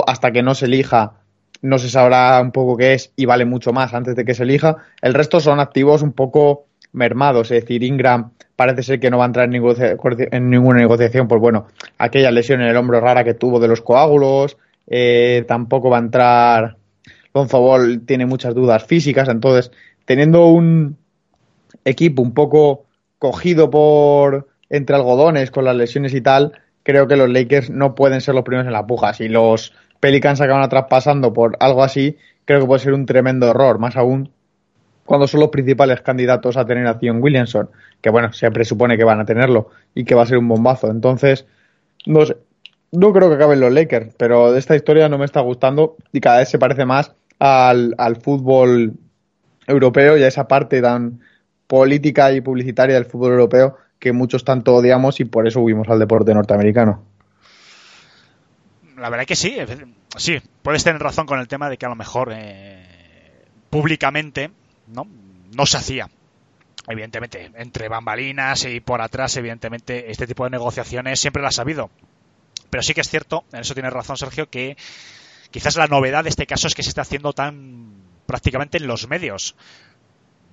hasta 0.07 0.31
que 0.31 0.43
no 0.43 0.55
se 0.55 0.65
elija, 0.65 1.13
no 1.61 1.77
se 1.77 1.89
sabrá 1.89 2.39
un 2.41 2.51
poco 2.51 2.77
qué 2.77 2.93
es 2.93 3.11
y 3.15 3.25
vale 3.25 3.45
mucho 3.45 3.73
más 3.73 3.93
antes 3.93 4.15
de 4.15 4.25
que 4.25 4.33
se 4.33 4.43
elija. 4.43 4.77
El 5.01 5.13
resto 5.13 5.39
son 5.39 5.59
activos 5.59 6.01
un 6.01 6.13
poco 6.13 6.65
mermados, 6.91 7.51
es 7.51 7.61
decir, 7.61 7.83
Ingram 7.83 8.31
parece 8.55 8.83
ser 8.83 8.99
que 8.99 9.09
no 9.09 9.17
va 9.17 9.25
a 9.25 9.27
entrar 9.27 9.49
en 9.53 10.49
ninguna 10.49 10.79
negociación, 10.79 11.27
pues 11.27 11.41
bueno, 11.41 11.67
aquella 11.97 12.31
lesión 12.31 12.61
en 12.61 12.67
el 12.67 12.77
hombro 12.77 13.01
rara 13.01 13.23
que 13.23 13.33
tuvo 13.33 13.59
de 13.59 13.67
los 13.67 13.81
coágulos, 13.81 14.57
eh, 14.87 15.43
tampoco 15.47 15.89
va 15.89 15.97
a 15.97 16.01
entrar 16.01 16.77
Lonzo 17.35 17.59
Ball 17.59 18.01
tiene 18.05 18.25
muchas 18.25 18.55
dudas 18.55 18.85
físicas, 18.85 19.27
entonces 19.27 19.71
teniendo 20.05 20.47
un 20.47 20.97
equipo 21.83 22.21
un 22.21 22.33
poco 22.33 22.85
cogido 23.19 23.69
por 23.69 24.47
entre 24.69 24.95
algodones 24.95 25.51
con 25.51 25.65
las 25.65 25.75
lesiones 25.75 26.13
y 26.13 26.21
tal, 26.21 26.53
creo 26.85 27.07
que 27.07 27.17
los 27.17 27.29
Lakers 27.29 27.71
no 27.71 27.95
pueden 27.95 28.21
ser 28.21 28.35
los 28.35 28.43
primeros 28.43 28.67
en 28.67 28.73
la 28.73 28.85
puja. 28.85 29.13
Si 29.13 29.27
los 29.27 29.73
Pelicans 29.99 30.39
acaban 30.39 30.61
atrás 30.61 30.85
pasando 30.87 31.33
por 31.33 31.57
algo 31.59 31.83
así, 31.83 32.15
creo 32.45 32.61
que 32.61 32.67
puede 32.67 32.79
ser 32.79 32.93
un 32.93 33.07
tremendo 33.07 33.49
error, 33.49 33.79
más 33.79 33.97
aún 33.97 34.29
cuando 35.03 35.27
son 35.27 35.39
los 35.39 35.49
principales 35.49 36.01
candidatos 36.01 36.57
a 36.57 36.65
tener 36.65 36.87
a 36.87 36.97
Zion 36.99 37.21
Williamson, 37.21 37.69
que 38.01 38.09
bueno, 38.09 38.31
se 38.33 38.49
presupone 38.51 38.97
que 38.97 39.03
van 39.03 39.19
a 39.19 39.25
tenerlo 39.25 39.69
y 39.93 40.05
que 40.05 40.15
va 40.15 40.23
a 40.23 40.25
ser 40.27 40.37
un 40.37 40.47
bombazo. 40.47 40.89
Entonces, 40.89 41.45
no 42.05 42.25
sé, 42.25 42.37
no 42.91 43.11
creo 43.13 43.29
que 43.29 43.35
acaben 43.35 43.59
los 43.59 43.71
Lakers, 43.71 44.13
pero 44.17 44.55
esta 44.55 44.75
historia 44.75 45.09
no 45.09 45.17
me 45.17 45.25
está 45.25 45.41
gustando 45.41 45.95
y 46.11 46.21
cada 46.21 46.39
vez 46.39 46.49
se 46.49 46.59
parece 46.59 46.85
más 46.85 47.13
al, 47.39 47.95
al 47.97 48.15
fútbol 48.17 48.93
europeo 49.67 50.17
y 50.17 50.23
a 50.23 50.27
esa 50.27 50.47
parte 50.47 50.81
tan 50.81 51.19
política 51.67 52.31
y 52.31 52.41
publicitaria 52.41 52.95
del 52.95 53.05
fútbol 53.05 53.31
europeo 53.31 53.77
que 53.99 54.13
muchos 54.13 54.43
tanto 54.43 54.75
odiamos 54.75 55.19
y 55.19 55.25
por 55.25 55.47
eso 55.47 55.61
huimos 55.61 55.87
al 55.89 55.99
deporte 55.99 56.33
norteamericano. 56.33 57.03
La 58.97 59.09
verdad 59.09 59.25
que 59.25 59.35
sí, 59.35 59.57
sí, 60.17 60.41
puedes 60.61 60.83
tener 60.83 61.01
razón 61.01 61.25
con 61.25 61.39
el 61.39 61.47
tema 61.47 61.69
de 61.69 61.77
que 61.77 61.85
a 61.85 61.89
lo 61.89 61.95
mejor 61.95 62.31
eh, 62.33 63.45
públicamente 63.69 64.51
no, 64.87 65.07
no 65.55 65.65
se 65.65 65.77
hacía. 65.77 66.09
Evidentemente, 66.87 67.51
entre 67.55 67.89
bambalinas 67.89 68.65
y 68.65 68.79
por 68.79 69.01
atrás, 69.01 69.35
evidentemente, 69.37 70.11
este 70.11 70.27
tipo 70.27 70.43
de 70.43 70.51
negociaciones 70.51 71.19
siempre 71.19 71.41
las 71.41 71.57
ha 71.57 71.63
habido. 71.63 71.89
Pero 72.69 72.83
sí 72.83 72.93
que 72.93 73.01
es 73.01 73.09
cierto, 73.09 73.43
en 73.51 73.61
eso 73.61 73.73
tienes 73.73 73.91
razón 73.91 74.17
Sergio, 74.17 74.49
que 74.49 74.77
quizás 75.49 75.77
la 75.77 75.87
novedad 75.87 76.23
de 76.23 76.29
este 76.29 76.45
caso 76.45 76.67
es 76.67 76.75
que 76.75 76.83
se 76.83 76.89
está 76.89 77.01
haciendo 77.01 77.33
tan 77.33 77.93
prácticamente 78.25 78.77
en 78.77 78.87
los 78.87 79.07
medios 79.07 79.55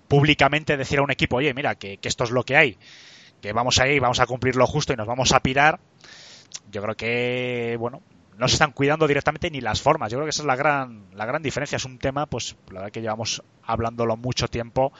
públicamente 0.08 0.76
decir 0.76 0.98
a 0.98 1.02
un 1.02 1.10
equipo, 1.10 1.36
oye, 1.36 1.54
mira, 1.54 1.74
que, 1.74 1.98
esto 2.02 2.24
es 2.24 2.30
lo 2.30 2.44
que 2.44 2.54
hay, 2.54 2.76
que 3.42 3.52
vamos 3.52 3.78
a 3.78 3.88
ir, 3.88 4.00
vamos 4.00 4.20
a 4.20 4.26
cumplir 4.26 4.56
lo 4.56 4.66
justo 4.66 4.94
y 4.94 4.96
nos 4.96 5.06
vamos 5.06 5.32
a 5.32 5.40
pirar, 5.40 5.80
yo 6.70 6.80
creo 6.80 6.94
que, 6.94 7.76
bueno, 7.78 8.00
no 8.38 8.48
se 8.48 8.54
están 8.54 8.72
cuidando 8.72 9.06
directamente 9.06 9.50
ni 9.50 9.60
las 9.60 9.82
formas. 9.82 10.10
Yo 10.10 10.16
creo 10.16 10.26
que 10.26 10.30
esa 10.30 10.42
es 10.42 10.46
la 10.46 10.56
gran, 10.56 11.04
la 11.14 11.26
gran 11.26 11.42
diferencia. 11.42 11.76
Es 11.76 11.84
un 11.84 11.98
tema, 11.98 12.26
pues, 12.26 12.56
la 12.68 12.80
verdad 12.80 12.92
que 12.92 13.02
llevamos 13.02 13.42
hablándolo 13.64 14.16
mucho 14.16 14.48
tiempo 14.48 14.92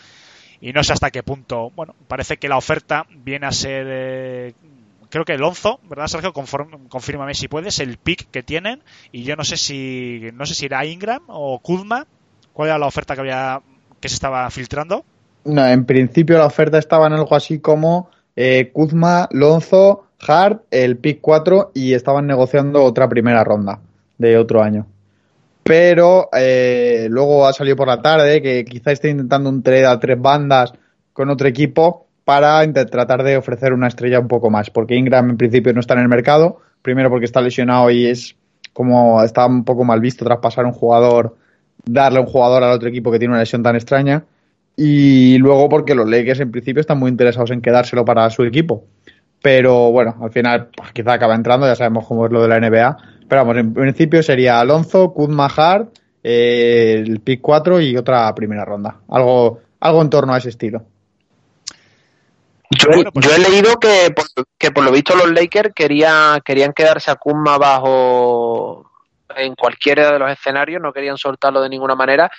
y 0.60 0.72
no 0.72 0.84
sé 0.84 0.92
hasta 0.92 1.10
qué 1.10 1.22
punto. 1.22 1.70
Bueno, 1.74 1.94
parece 2.08 2.36
que 2.36 2.48
la 2.48 2.56
oferta 2.56 3.06
viene 3.10 3.46
a 3.46 3.52
ser. 3.52 3.86
eh, 3.88 4.54
creo 5.10 5.24
que 5.24 5.36
Lonzo, 5.36 5.80
¿verdad, 5.88 6.06
Sergio? 6.06 6.32
Confírmame 6.32 7.34
si 7.34 7.48
puedes, 7.48 7.80
el 7.80 7.96
pick 7.96 8.30
que 8.30 8.42
tienen. 8.42 8.82
Y 9.10 9.24
yo 9.24 9.34
no 9.34 9.44
sé 9.44 9.56
si. 9.56 10.30
No 10.34 10.46
sé 10.46 10.54
si 10.54 10.66
era 10.66 10.84
Ingram 10.84 11.22
o 11.26 11.58
Kuzma. 11.58 12.06
¿Cuál 12.52 12.68
era 12.68 12.78
la 12.78 12.86
oferta 12.86 13.14
que 13.14 13.22
había. 13.22 13.60
que 14.00 14.08
se 14.08 14.14
estaba 14.14 14.48
filtrando? 14.50 15.04
No, 15.44 15.66
en 15.66 15.84
principio 15.84 16.38
la 16.38 16.46
oferta 16.46 16.78
estaba 16.78 17.08
en 17.08 17.14
algo 17.14 17.34
así 17.34 17.58
como 17.58 18.08
eh, 18.36 18.70
Kuzma, 18.72 19.28
Lonzo, 19.32 20.06
Hart, 20.26 20.62
el 20.70 20.96
pick 20.96 21.20
4 21.20 21.72
y 21.74 21.94
estaban 21.94 22.26
negociando 22.26 22.82
otra 22.84 23.08
primera 23.08 23.44
ronda 23.44 23.80
de 24.18 24.38
otro 24.38 24.62
año. 24.62 24.86
Pero 25.62 26.28
eh, 26.32 27.06
luego 27.10 27.46
ha 27.46 27.52
salido 27.52 27.76
por 27.76 27.88
la 27.88 28.02
tarde 28.02 28.42
que 28.42 28.64
quizá 28.64 28.92
esté 28.92 29.10
intentando 29.10 29.48
un 29.48 29.62
trade 29.62 29.86
a 29.86 30.00
tres 30.00 30.20
bandas 30.20 30.72
con 31.12 31.30
otro 31.30 31.46
equipo 31.46 32.06
para 32.24 32.70
tratar 32.72 33.22
de 33.22 33.36
ofrecer 33.36 33.72
una 33.72 33.88
estrella 33.88 34.18
un 34.18 34.28
poco 34.28 34.50
más. 34.50 34.70
Porque 34.70 34.96
Ingram 34.96 35.30
en 35.30 35.36
principio 35.36 35.72
no 35.72 35.80
está 35.80 35.94
en 35.94 36.00
el 36.00 36.08
mercado. 36.08 36.60
Primero 36.82 37.10
porque 37.10 37.26
está 37.26 37.40
lesionado 37.40 37.90
y 37.90 38.06
es 38.06 38.34
como 38.72 39.22
está 39.22 39.46
un 39.46 39.64
poco 39.64 39.84
mal 39.84 40.00
visto 40.00 40.24
traspasar 40.24 40.64
un 40.64 40.72
jugador, 40.72 41.36
darle 41.84 42.20
un 42.20 42.26
jugador 42.26 42.64
al 42.64 42.72
otro 42.72 42.88
equipo 42.88 43.12
que 43.12 43.18
tiene 43.18 43.32
una 43.32 43.40
lesión 43.40 43.62
tan 43.62 43.76
extraña. 43.76 44.24
Y 44.76 45.38
luego 45.38 45.68
porque 45.68 45.94
los 45.94 46.08
Lakers 46.08 46.40
en 46.40 46.50
principio 46.50 46.80
están 46.80 46.98
muy 46.98 47.10
interesados 47.10 47.50
en 47.50 47.60
quedárselo 47.60 48.04
para 48.04 48.28
su 48.30 48.42
equipo. 48.44 48.84
Pero 49.42 49.90
bueno, 49.90 50.16
al 50.22 50.30
final 50.30 50.68
pues, 50.76 50.92
quizá 50.92 51.14
acaba 51.14 51.34
entrando, 51.34 51.66
ya 51.66 51.74
sabemos 51.74 52.06
cómo 52.06 52.26
es 52.26 52.32
lo 52.32 52.42
de 52.42 52.48
la 52.48 52.58
NBA. 52.60 52.96
Pero 53.28 53.40
vamos, 53.44 53.56
en 53.58 53.74
principio 53.74 54.22
sería 54.22 54.60
Alonso, 54.60 55.12
Kuzma 55.12 55.46
Hart, 55.54 55.88
eh, 56.22 57.02
el 57.06 57.20
pick 57.20 57.40
4 57.40 57.80
y 57.80 57.96
otra 57.96 58.32
primera 58.34 58.64
ronda. 58.64 58.96
Algo, 59.08 59.60
algo 59.80 60.02
en 60.02 60.10
torno 60.10 60.32
a 60.32 60.38
ese 60.38 60.50
estilo. 60.50 60.84
Yo, 62.70 62.88
he- 62.90 63.04
yo 63.20 63.30
he 63.34 63.38
leído 63.50 63.78
que 63.78 64.10
por, 64.14 64.24
que 64.56 64.70
por 64.70 64.84
lo 64.84 64.92
visto 64.92 65.14
los 65.14 65.30
Lakers 65.30 65.74
quería, 65.74 66.40
querían 66.44 66.72
quedarse 66.72 67.10
a 67.10 67.16
Kuzma 67.16 67.58
bajo 67.58 68.90
en 69.36 69.54
cualquiera 69.54 70.12
de 70.12 70.18
los 70.18 70.30
escenarios, 70.30 70.80
no 70.80 70.92
querían 70.92 71.16
soltarlo 71.18 71.60
de 71.62 71.68
ninguna 71.68 71.94
manera. 71.94 72.30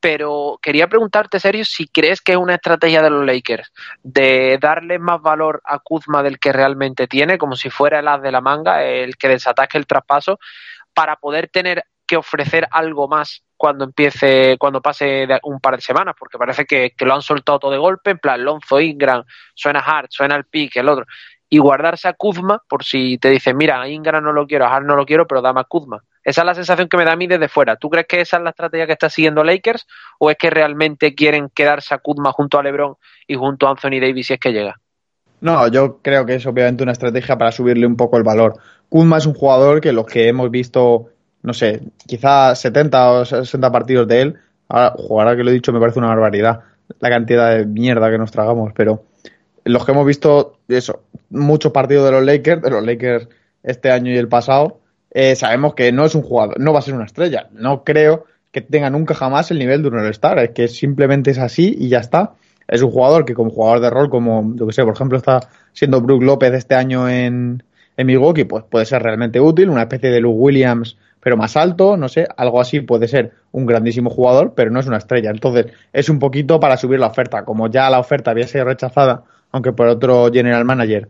Pero 0.00 0.58
quería 0.62 0.88
preguntarte, 0.88 1.38
serio, 1.38 1.64
si 1.64 1.86
crees 1.86 2.22
que 2.22 2.32
es 2.32 2.38
una 2.38 2.54
estrategia 2.54 3.02
de 3.02 3.10
los 3.10 3.24
Lakers 3.26 3.70
de 4.02 4.58
darle 4.60 4.98
más 4.98 5.20
valor 5.20 5.60
a 5.64 5.78
Kuzma 5.78 6.22
del 6.22 6.38
que 6.38 6.52
realmente 6.52 7.06
tiene, 7.06 7.36
como 7.36 7.54
si 7.54 7.68
fuera 7.68 7.98
el 7.98 8.08
as 8.08 8.22
de 8.22 8.32
la 8.32 8.40
manga, 8.40 8.82
el 8.82 9.16
que 9.16 9.28
desataque 9.28 9.76
el 9.76 9.86
traspaso, 9.86 10.38
para 10.94 11.16
poder 11.16 11.48
tener 11.48 11.84
que 12.06 12.16
ofrecer 12.16 12.66
algo 12.70 13.06
más 13.08 13.44
cuando 13.56 13.84
empiece, 13.84 14.56
cuando 14.58 14.80
pase 14.80 15.28
un 15.42 15.60
par 15.60 15.76
de 15.76 15.82
semanas, 15.82 16.16
porque 16.18 16.38
parece 16.38 16.64
que, 16.64 16.92
que 16.96 17.04
lo 17.04 17.14
han 17.14 17.22
soltado 17.22 17.58
todo 17.58 17.70
de 17.70 17.78
golpe, 17.78 18.10
en 18.10 18.18
plan 18.18 18.42
Lonzo 18.42 18.80
Ingram, 18.80 19.22
suena 19.54 19.80
Hart, 19.80 20.10
suena 20.10 20.34
el 20.34 20.44
pick, 20.44 20.76
el 20.76 20.88
otro, 20.88 21.04
y 21.48 21.58
guardarse 21.58 22.08
a 22.08 22.14
Kuzma 22.14 22.62
por 22.68 22.84
si 22.84 23.18
te 23.18 23.28
dicen, 23.28 23.56
mira, 23.56 23.80
a 23.80 23.88
Ingram 23.88 24.24
no 24.24 24.32
lo 24.32 24.46
quiero, 24.46 24.64
a 24.64 24.74
Hart 24.74 24.86
no 24.86 24.96
lo 24.96 25.04
quiero, 25.04 25.26
pero 25.26 25.42
dame 25.42 25.60
a 25.60 25.64
Kuzma. 25.64 26.02
Esa 26.24 26.42
es 26.42 26.46
la 26.46 26.54
sensación 26.54 26.88
que 26.88 26.96
me 26.96 27.04
da 27.04 27.12
a 27.12 27.16
mí 27.16 27.26
desde 27.26 27.48
fuera. 27.48 27.76
¿Tú 27.76 27.88
crees 27.88 28.06
que 28.06 28.20
esa 28.20 28.36
es 28.36 28.42
la 28.42 28.50
estrategia 28.50 28.86
que 28.86 28.92
está 28.92 29.08
siguiendo 29.08 29.42
Lakers 29.42 29.86
o 30.18 30.30
es 30.30 30.36
que 30.36 30.50
realmente 30.50 31.14
quieren 31.14 31.48
quedarse 31.54 31.94
a 31.94 31.98
Kuzma 31.98 32.32
junto 32.32 32.58
a 32.58 32.62
LeBron 32.62 32.96
y 33.26 33.34
junto 33.34 33.66
a 33.66 33.70
Anthony 33.70 34.00
Davis 34.00 34.26
si 34.26 34.34
es 34.34 34.40
que 34.40 34.52
llega? 34.52 34.80
No, 35.40 35.66
yo 35.68 36.00
creo 36.02 36.26
que 36.26 36.34
es 36.34 36.46
obviamente 36.46 36.82
una 36.82 36.92
estrategia 36.92 37.38
para 37.38 37.52
subirle 37.52 37.86
un 37.86 37.96
poco 37.96 38.18
el 38.18 38.22
valor. 38.22 38.58
Kuzma 38.88 39.18
es 39.18 39.26
un 39.26 39.34
jugador 39.34 39.80
que 39.80 39.92
los 39.92 40.06
que 40.06 40.28
hemos 40.28 40.50
visto, 40.50 41.06
no 41.42 41.54
sé, 41.54 41.80
quizá 42.06 42.54
70 42.54 43.10
o 43.10 43.24
60 43.24 43.72
partidos 43.72 44.06
de 44.06 44.20
él, 44.20 44.38
ahora, 44.68 44.94
ahora 45.08 45.36
que 45.36 45.44
lo 45.44 45.50
he 45.50 45.54
dicho 45.54 45.72
me 45.72 45.80
parece 45.80 45.98
una 45.98 46.08
barbaridad 46.08 46.60
la 46.98 47.08
cantidad 47.08 47.56
de 47.56 47.66
mierda 47.66 48.10
que 48.10 48.18
nos 48.18 48.32
tragamos, 48.32 48.72
pero 48.74 49.04
los 49.64 49.84
que 49.84 49.92
hemos 49.92 50.06
visto, 50.06 50.58
eso, 50.68 51.02
muchos 51.28 51.72
partidos 51.72 52.06
de 52.06 52.12
los 52.12 52.24
Lakers, 52.24 52.62
de 52.62 52.70
los 52.70 52.84
Lakers 52.84 53.28
este 53.62 53.90
año 53.90 54.10
y 54.10 54.16
el 54.16 54.28
pasado, 54.28 54.79
eh, 55.10 55.34
sabemos 55.36 55.74
que 55.74 55.92
no 55.92 56.04
es 56.04 56.14
un 56.14 56.22
jugador, 56.22 56.58
no 56.60 56.72
va 56.72 56.78
a 56.78 56.82
ser 56.82 56.94
una 56.94 57.04
estrella. 57.04 57.48
No 57.52 57.84
creo 57.84 58.26
que 58.52 58.60
tenga 58.60 58.90
nunca 58.90 59.14
jamás 59.14 59.50
el 59.50 59.58
nivel 59.58 59.82
de 59.82 59.88
un 59.88 59.98
All-Star, 59.98 60.38
es 60.38 60.50
que 60.50 60.68
simplemente 60.68 61.30
es 61.30 61.38
así 61.38 61.76
y 61.78 61.88
ya 61.88 61.98
está. 61.98 62.32
Es 62.68 62.82
un 62.82 62.90
jugador 62.90 63.24
que 63.24 63.34
como 63.34 63.50
jugador 63.50 63.80
de 63.80 63.90
rol, 63.90 64.10
como 64.10 64.54
yo 64.54 64.66
que 64.66 64.72
sé, 64.72 64.84
por 64.84 64.94
ejemplo, 64.94 65.18
está 65.18 65.40
siendo 65.72 66.00
Brook 66.00 66.22
López 66.22 66.52
este 66.54 66.74
año 66.74 67.08
en, 67.08 67.62
en 67.96 68.06
Milwaukee, 68.06 68.44
pues 68.44 68.64
puede 68.64 68.86
ser 68.86 69.02
realmente 69.02 69.40
útil, 69.40 69.70
una 69.70 69.82
especie 69.82 70.10
de 70.10 70.20
Luke 70.20 70.38
Williams, 70.38 70.96
pero 71.20 71.36
más 71.36 71.56
alto, 71.56 71.96
no 71.96 72.08
sé, 72.08 72.26
algo 72.36 72.60
así 72.60 72.80
puede 72.80 73.08
ser 73.08 73.32
un 73.52 73.66
grandísimo 73.66 74.08
jugador, 74.08 74.54
pero 74.54 74.70
no 74.70 74.80
es 74.80 74.86
una 74.86 74.98
estrella. 74.98 75.30
Entonces, 75.30 75.66
es 75.92 76.08
un 76.08 76.18
poquito 76.18 76.58
para 76.60 76.76
subir 76.76 76.98
la 77.00 77.08
oferta. 77.08 77.44
Como 77.44 77.68
ya 77.68 77.90
la 77.90 77.98
oferta 77.98 78.30
había 78.30 78.46
sido 78.46 78.64
rechazada, 78.64 79.24
aunque 79.52 79.72
por 79.72 79.88
otro 79.88 80.30
general 80.32 80.64
manager, 80.64 81.08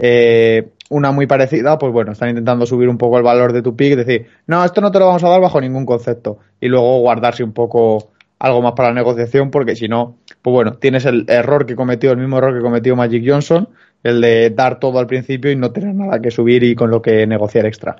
eh, 0.00 0.68
una 0.90 1.12
muy 1.12 1.26
parecida, 1.26 1.78
pues 1.78 1.92
bueno, 1.92 2.12
están 2.12 2.30
intentando 2.30 2.66
subir 2.66 2.88
un 2.88 2.98
poco 2.98 3.16
el 3.16 3.22
valor 3.22 3.52
de 3.52 3.62
tu 3.62 3.76
pick, 3.76 3.96
decir, 3.96 4.26
no, 4.46 4.64
esto 4.64 4.80
no 4.80 4.90
te 4.90 4.98
lo 4.98 5.06
vamos 5.06 5.22
a 5.24 5.28
dar 5.28 5.40
bajo 5.40 5.60
ningún 5.60 5.86
concepto, 5.86 6.38
y 6.60 6.68
luego 6.68 6.98
guardarse 6.98 7.44
un 7.44 7.52
poco 7.52 8.10
algo 8.40 8.60
más 8.60 8.72
para 8.72 8.88
la 8.88 8.96
negociación, 8.96 9.50
porque 9.50 9.76
si 9.76 9.86
no, 9.86 10.16
pues 10.42 10.52
bueno, 10.52 10.74
tienes 10.74 11.04
el 11.04 11.26
error 11.28 11.64
que 11.64 11.76
cometió, 11.76 12.10
el 12.10 12.18
mismo 12.18 12.38
error 12.38 12.54
que 12.54 12.60
cometió 12.60 12.96
Magic 12.96 13.22
Johnson, 13.24 13.68
el 14.02 14.20
de 14.20 14.50
dar 14.50 14.80
todo 14.80 14.98
al 14.98 15.06
principio 15.06 15.52
y 15.52 15.56
no 15.56 15.70
tener 15.70 15.94
nada 15.94 16.20
que 16.20 16.30
subir 16.30 16.64
y 16.64 16.74
con 16.74 16.90
lo 16.90 17.00
que 17.00 17.26
negociar 17.26 17.66
extra. 17.66 17.96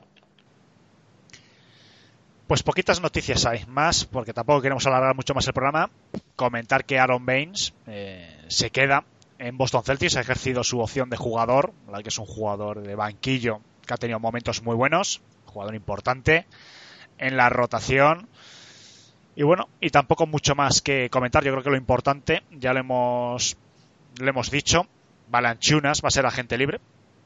Pues 2.49 2.65
poquitas 2.65 3.01
noticias 3.01 3.47
hay 3.47 3.65
más, 3.69 4.05
porque 4.05 4.33
tampoco 4.33 4.63
queremos 4.63 4.85
alargar 4.85 5.15
mucho 5.15 5.35
más 5.35 5.47
el 5.47 5.53
programa. 5.53 5.89
Comentar 6.35 6.85
que 6.85 6.99
Aaron 6.99 7.25
Baines 7.25 7.73
eh, 7.87 8.29
se 8.49 8.71
queda 8.71 9.05
en 9.41 9.57
Boston 9.57 9.83
Celtics, 9.83 10.17
ha 10.17 10.21
ejercido 10.21 10.63
su 10.63 10.81
opción 10.81 11.09
de 11.09 11.17
jugador, 11.17 11.73
la 11.91 12.03
que 12.03 12.11
es 12.11 12.19
un 12.19 12.27
jugador 12.27 12.83
de 12.83 12.95
banquillo 12.95 13.63
que 13.87 13.95
ha 13.95 13.97
tenido 13.97 14.21
momentos 14.21 14.63
muy 14.63 14.77
buenos, 14.77 15.23
jugador 15.47 15.75
importante 15.75 16.47
en 17.17 17.39
la 17.39 17.49
rotación. 17.49 18.29
Y 19.35 19.43
bueno, 19.43 19.71
y 19.81 19.89
tampoco 19.89 20.27
mucho 20.27 20.55
más 20.55 20.83
que 20.83 21.09
comentar. 21.09 21.43
Yo 21.43 21.53
creo 21.53 21.65
que 21.65 21.71
lo 21.71 21.79
importante 21.79 22.43
ya 22.51 22.75
lo 22.75 22.81
hemos, 22.81 23.57
lo 24.19 24.29
hemos 24.29 24.51
dicho. 24.51 24.87
Balanchunas 25.31 26.03
va 26.05 26.09
a 26.09 26.11
ser 26.11 26.27
agente 26.27 26.59
libre. 26.59 26.79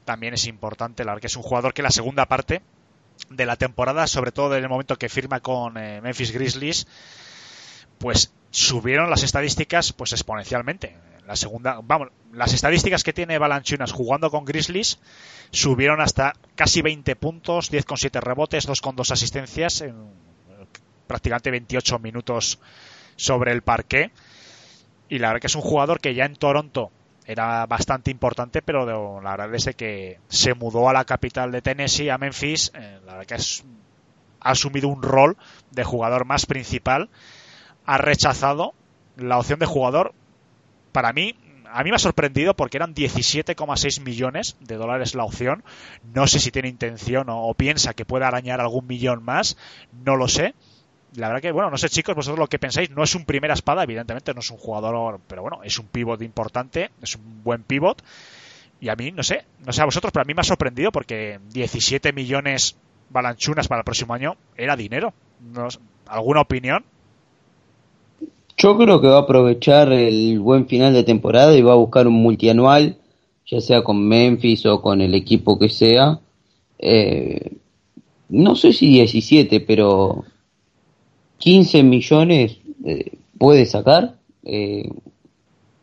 También 0.05 0.35
es 0.35 0.47
importante, 0.47 1.05
la 1.05 1.13
verdad 1.13 1.23
que 1.23 1.27
es 1.27 1.37
un 1.37 1.43
jugador 1.43 1.75
que 1.75 1.83
la 1.83 1.91
segunda 1.91 2.27
parte 2.27 2.63
de 3.29 3.47
la 3.47 3.57
temporada, 3.57 4.07
sobre 4.07 4.31
todo 4.31 4.57
en 4.57 4.63
el 4.63 4.69
momento 4.69 4.97
que 4.97 5.09
firma 5.09 5.41
con 5.41 5.77
eh, 5.79 6.01
Memphis 6.01 6.31
Grizzlies, 6.31 6.87
pues 7.99 8.33
subieron 8.51 9.11
las 9.11 9.25
estadísticas 9.25 9.93
pues 9.93 10.13
exponencialmente. 10.13 10.95
La 11.27 11.37
segunda, 11.37 11.81
vamos, 11.83 12.09
las 12.33 12.53
estadísticas 12.53 13.03
que 13.03 13.13
tiene 13.13 13.39
Balanchunas 13.39 13.93
jugando 13.93 14.31
con 14.31 14.45
Grizzlies 14.45 14.99
subieron 15.51 16.01
hasta 16.01 16.35
casi 16.55 16.83
20 16.83 17.17
puntos, 17.17 17.73
10,7 17.73 18.21
rebotes, 18.21 18.69
2,2 18.69 19.11
asistencias 19.11 19.81
en 19.81 19.95
prácticamente 21.07 21.51
28 21.51 21.99
minutos 21.99 22.59
sobre 23.17 23.53
el 23.53 23.63
parqué. 23.63 24.11
Y 25.09 25.19
la 25.19 25.29
verdad 25.29 25.41
que 25.41 25.47
es 25.47 25.55
un 25.55 25.63
jugador 25.63 26.01
que 26.01 26.15
ya 26.15 26.25
en 26.25 26.37
Toronto 26.37 26.91
era 27.27 27.65
bastante 27.67 28.11
importante, 28.11 28.63
pero 28.63 29.21
la 29.21 29.37
verdad 29.37 29.55
es 29.55 29.75
que 29.77 30.19
se 30.29 30.55
mudó 30.55 30.89
a 30.89 30.93
la 30.93 31.05
capital 31.05 31.53
de 31.53 31.63
Tennessee, 31.63 32.11
a 32.11 32.19
Memphis. 32.19 32.73
Eh, 32.75 33.01
la 33.07 33.13
verdad 33.13 33.27
que 33.27 33.35
es, 33.37 33.65
ha 34.41 34.51
asumido 34.51 34.89
un 34.89 35.03
rol 35.03 35.37
de 35.71 35.85
jugador 35.85 36.27
más 36.27 36.47
principal. 36.47 37.09
Ha 37.87 37.99
rechazado 37.99 38.75
la 39.17 39.39
opción 39.39 39.59
de 39.59 39.67
jugador. 39.67 40.15
Para 40.95 41.13
mí, 41.13 41.35
a 41.73 41.83
mí 41.83 41.91
me 41.91 41.97
ha 41.97 41.99
sorprendido 41.99 42.55
porque 42.55 42.77
eran 42.77 42.95
17,6 42.95 44.01
millones 44.01 44.57
de 44.61 44.77
dólares 44.77 45.17
la 45.17 45.25
opción. 45.25 45.65
No 46.15 46.29
sé 46.29 46.39
si 46.39 46.53
tiene 46.53 46.69
intención 46.69 47.27
o, 47.29 47.53
piensa 47.55 47.95
que 47.95 48.05
pueda 48.05 48.29
arañar 48.29 48.61
algún 48.61 48.87
millón 48.87 49.25
más. 49.25 49.57
No 50.05 50.15
lo 50.15 50.29
sé 50.29 50.55
la 51.17 51.29
verdad 51.29 51.43
que, 51.43 51.53
bueno, 51.53 51.71
no 51.71 51.77
sé 51.79 51.89
chicos, 51.89 52.15
vosotros 52.15 52.39
lo 52.39 52.49
que 52.49 52.59
pensáis, 52.59 52.91
no 52.91 53.05
es 53.05 53.15
un 53.15 53.25
primera 53.25 53.55
espada, 53.55 53.85
evidentemente 53.85 54.35
no 54.35 54.41
es 54.41 54.51
un 54.51 54.57
jugador, 54.57 55.21
pero 55.29 55.43
bueno, 55.43 55.61
es 55.63 55.79
un 55.79 55.87
pivot 55.87 56.21
importante, 56.23 56.91
es 57.01 57.15
un 57.15 57.45
buen 57.45 57.63
pivot. 57.63 58.03
Y 58.81 58.89
a 58.89 58.97
mí, 58.97 59.13
no 59.13 59.23
sé, 59.23 59.45
no 59.65 59.73
sé 59.73 59.81
a 59.81 59.85
vosotros, 59.85 60.13
pero 60.13 60.23
a 60.23 60.27
mí 60.27 60.35
me 60.35 60.41
ha 60.41 60.45
sorprendido 60.45 60.91
porque 60.91 61.39
17 61.51 62.13
millones 62.13 62.77
balanchunas 63.11 63.69
para 63.69 63.81
el 63.81 63.85
próximo 63.85 64.13
año 64.13 64.37
era 64.57 64.75
dinero. 64.75 65.15
¿Alguna 66.09 66.41
opinión? 66.41 66.85
Yo 68.57 68.79
creo 68.79 69.01
que 69.01 69.09
va 69.09 69.17
a 69.17 69.23
aprovechar 69.23 69.93
el 69.93 70.39
buen 70.39 70.67
final 70.67 70.93
de 70.93 71.03
temporada 71.03 71.57
y 71.57 71.63
va 71.63 71.73
a 71.73 71.77
buscar 71.77 72.07
un 72.07 72.15
multianual, 72.15 72.97
ya 73.47 73.61
sea 73.61 73.83
con 73.83 74.07
Memphis 74.07 74.65
o 74.67 74.81
con 74.81 75.01
el 75.01 75.15
equipo 75.15 75.59
que 75.59 75.69
sea. 75.69 76.21
Eh, 76.79 77.53
no 78.29 78.55
sé 78.55 78.73
si 78.73 78.89
17, 78.89 79.61
pero 79.61 80.25
15 81.39 81.83
millones 81.83 82.59
eh, 82.85 83.13
puede 83.39 83.67
sacar. 83.67 84.17
Eh, 84.45 84.89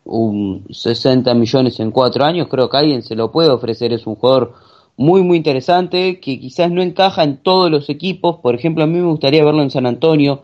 un 0.04 0.64
60 0.70 1.32
millones 1.34 1.78
en 1.78 1.90
cuatro 1.90 2.24
años, 2.24 2.48
creo 2.48 2.68
que 2.68 2.76
alguien 2.76 3.02
se 3.02 3.14
lo 3.14 3.30
puede 3.30 3.50
ofrecer. 3.50 3.92
Es 3.92 4.06
un 4.06 4.16
jugador 4.16 4.54
muy, 4.96 5.22
muy 5.22 5.36
interesante 5.36 6.20
que 6.20 6.40
quizás 6.40 6.70
no 6.70 6.82
encaja 6.82 7.22
en 7.22 7.36
todos 7.36 7.70
los 7.70 7.88
equipos. 7.90 8.38
Por 8.38 8.54
ejemplo, 8.54 8.84
a 8.84 8.86
mí 8.86 8.98
me 8.98 9.06
gustaría 9.06 9.44
verlo 9.44 9.62
en 9.62 9.70
San 9.70 9.86
Antonio 9.86 10.42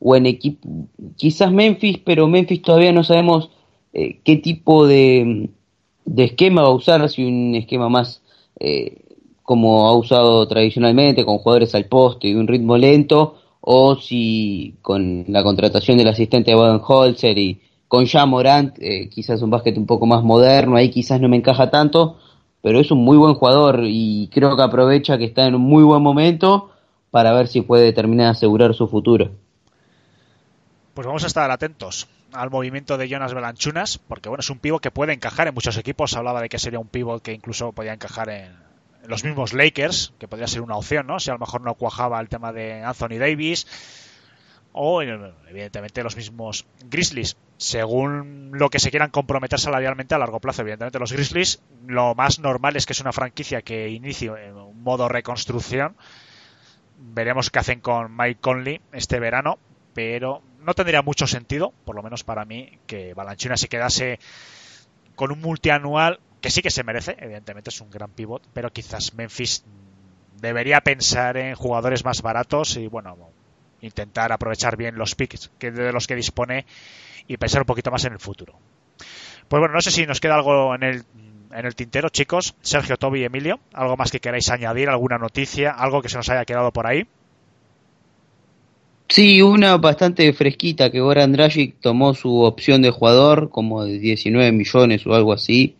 o 0.00 0.16
en 0.16 0.26
equipo, 0.26 0.68
quizás 1.16 1.52
Memphis, 1.52 1.98
pero 1.98 2.26
Memphis 2.26 2.62
todavía 2.62 2.92
no 2.92 3.04
sabemos 3.04 3.50
eh, 3.92 4.20
qué 4.24 4.36
tipo 4.36 4.86
de, 4.86 5.50
de 6.04 6.24
esquema 6.24 6.62
va 6.62 6.68
a 6.68 6.74
usar, 6.74 7.08
si 7.08 7.24
un 7.24 7.54
esquema 7.54 7.88
más 7.88 8.22
eh, 8.58 9.02
como 9.42 9.86
ha 9.88 9.96
usado 9.96 10.46
tradicionalmente, 10.48 11.24
con 11.24 11.38
jugadores 11.38 11.74
al 11.74 11.86
poste 11.86 12.28
y 12.28 12.34
un 12.34 12.48
ritmo 12.48 12.76
lento, 12.78 13.36
o 13.60 13.96
si 13.96 14.76
con 14.80 15.24
la 15.28 15.42
contratación 15.42 15.98
del 15.98 16.08
asistente 16.08 16.52
de 16.52 16.56
Bodenholzer 16.56 17.36
y 17.36 17.60
con 17.88 18.04
ya 18.04 18.24
Morant, 18.24 18.78
eh, 18.78 19.08
quizás 19.08 19.42
un 19.42 19.50
básquet 19.50 19.76
un 19.76 19.86
poco 19.86 20.06
más 20.06 20.22
moderno, 20.22 20.76
ahí 20.76 20.90
quizás 20.90 21.20
no 21.20 21.28
me 21.28 21.36
encaja 21.36 21.70
tanto, 21.70 22.16
pero 22.62 22.78
es 22.78 22.90
un 22.90 23.04
muy 23.04 23.16
buen 23.16 23.34
jugador 23.34 23.82
y 23.84 24.28
creo 24.32 24.56
que 24.56 24.62
aprovecha 24.62 25.18
que 25.18 25.24
está 25.24 25.46
en 25.46 25.56
un 25.56 25.62
muy 25.62 25.82
buen 25.82 26.02
momento 26.02 26.70
para 27.10 27.32
ver 27.32 27.48
si 27.48 27.62
puede 27.62 27.92
terminar 27.92 28.26
de 28.26 28.30
asegurar 28.30 28.74
su 28.74 28.86
futuro. 28.86 29.32
Pues 30.94 31.06
vamos 31.06 31.24
a 31.24 31.28
estar 31.28 31.50
atentos 31.50 32.08
al 32.32 32.50
movimiento 32.50 32.98
de 32.98 33.08
Jonas 33.08 33.32
Belanchunas, 33.34 33.98
porque 33.98 34.28
bueno, 34.28 34.40
es 34.40 34.50
un 34.50 34.58
pivot 34.58 34.82
que 34.82 34.90
puede 34.90 35.12
encajar 35.12 35.46
en 35.48 35.54
muchos 35.54 35.76
equipos. 35.76 36.16
Hablaba 36.16 36.42
de 36.42 36.48
que 36.48 36.58
sería 36.58 36.78
un 36.78 36.88
pivot 36.88 37.22
que 37.22 37.32
incluso 37.32 37.72
podía 37.72 37.92
encajar 37.92 38.28
en, 38.28 38.70
los 39.06 39.24
mismos 39.24 39.52
Lakers, 39.52 40.12
que 40.18 40.28
podría 40.28 40.46
ser 40.46 40.62
una 40.62 40.76
opción, 40.76 41.06
¿no? 41.06 41.20
Si 41.20 41.30
a 41.30 41.34
lo 41.34 41.38
mejor 41.38 41.62
no 41.62 41.74
cuajaba 41.74 42.20
el 42.20 42.28
tema 42.28 42.52
de 42.52 42.82
Anthony 42.82 43.18
Davis. 43.18 43.66
O 44.72 45.02
evidentemente 45.02 46.02
los 46.04 46.14
mismos 46.14 46.64
Grizzlies, 46.88 47.36
según 47.56 48.50
lo 48.52 48.70
que 48.70 48.78
se 48.78 48.90
quieran 48.90 49.10
comprometer 49.10 49.58
salarialmente 49.58 50.14
a 50.14 50.18
largo 50.18 50.38
plazo. 50.38 50.62
Evidentemente 50.62 51.00
los 51.00 51.12
Grizzlies, 51.12 51.60
lo 51.86 52.14
más 52.14 52.38
normal 52.38 52.76
es 52.76 52.86
que 52.86 52.92
es 52.92 53.00
una 53.00 53.12
franquicia 53.12 53.62
que 53.62 53.88
inicie 53.88 54.28
en 54.28 54.56
un 54.56 54.82
modo 54.82 55.08
reconstrucción. 55.08 55.96
Veremos 56.98 57.50
qué 57.50 57.58
hacen 57.58 57.80
con 57.80 58.16
Mike 58.16 58.40
Conley 58.40 58.80
este 58.92 59.18
verano, 59.18 59.58
pero 59.92 60.42
no 60.60 60.74
tendría 60.74 61.02
mucho 61.02 61.26
sentido, 61.26 61.72
por 61.84 61.96
lo 61.96 62.02
menos 62.02 62.24
para 62.24 62.44
mí, 62.44 62.78
que 62.86 63.14
Balanchina 63.14 63.56
se 63.56 63.68
quedase 63.68 64.18
con 65.14 65.32
un 65.32 65.40
multianual 65.40 66.20
que 66.40 66.50
sí 66.50 66.62
que 66.62 66.70
se 66.70 66.84
merece, 66.84 67.16
evidentemente 67.18 67.70
es 67.70 67.80
un 67.80 67.90
gran 67.90 68.10
pivot, 68.10 68.42
pero 68.52 68.72
quizás 68.72 69.14
Memphis 69.14 69.64
debería 70.40 70.80
pensar 70.80 71.36
en 71.36 71.54
jugadores 71.54 72.04
más 72.04 72.22
baratos 72.22 72.76
y 72.76 72.86
bueno, 72.86 73.16
intentar 73.82 74.32
aprovechar 74.32 74.76
bien 74.76 74.96
los 74.96 75.14
picks 75.14 75.50
que 75.58 75.70
de 75.70 75.92
los 75.92 76.06
que 76.06 76.16
dispone 76.16 76.64
y 77.26 77.36
pensar 77.36 77.62
un 77.62 77.66
poquito 77.66 77.90
más 77.90 78.04
en 78.04 78.14
el 78.14 78.20
futuro. 78.20 78.58
Pues 79.48 79.60
bueno, 79.60 79.74
no 79.74 79.80
sé 79.80 79.90
si 79.90 80.06
nos 80.06 80.20
queda 80.20 80.36
algo 80.36 80.74
en 80.74 80.82
el 80.82 81.04
en 81.52 81.66
el 81.66 81.74
tintero, 81.74 82.10
chicos, 82.10 82.54
Sergio, 82.60 82.96
Toby 82.96 83.22
y 83.22 83.24
Emilio, 83.24 83.58
algo 83.72 83.96
más 83.96 84.12
que 84.12 84.20
queráis 84.20 84.48
añadir, 84.50 84.88
alguna 84.88 85.18
noticia, 85.18 85.72
algo 85.72 86.00
que 86.00 86.08
se 86.08 86.16
nos 86.16 86.28
haya 86.28 86.44
quedado 86.44 86.70
por 86.70 86.86
ahí. 86.86 87.08
Sí, 89.10 89.42
una 89.42 89.76
bastante 89.76 90.32
fresquita 90.32 90.92
que 90.92 91.00
Goran 91.00 91.32
Dragic 91.32 91.74
tomó 91.80 92.14
su 92.14 92.42
opción 92.42 92.80
de 92.80 92.90
jugador 92.90 93.50
como 93.50 93.84
de 93.84 93.98
19 93.98 94.52
millones 94.52 95.04
o 95.04 95.14
algo 95.14 95.32
así. 95.32 95.74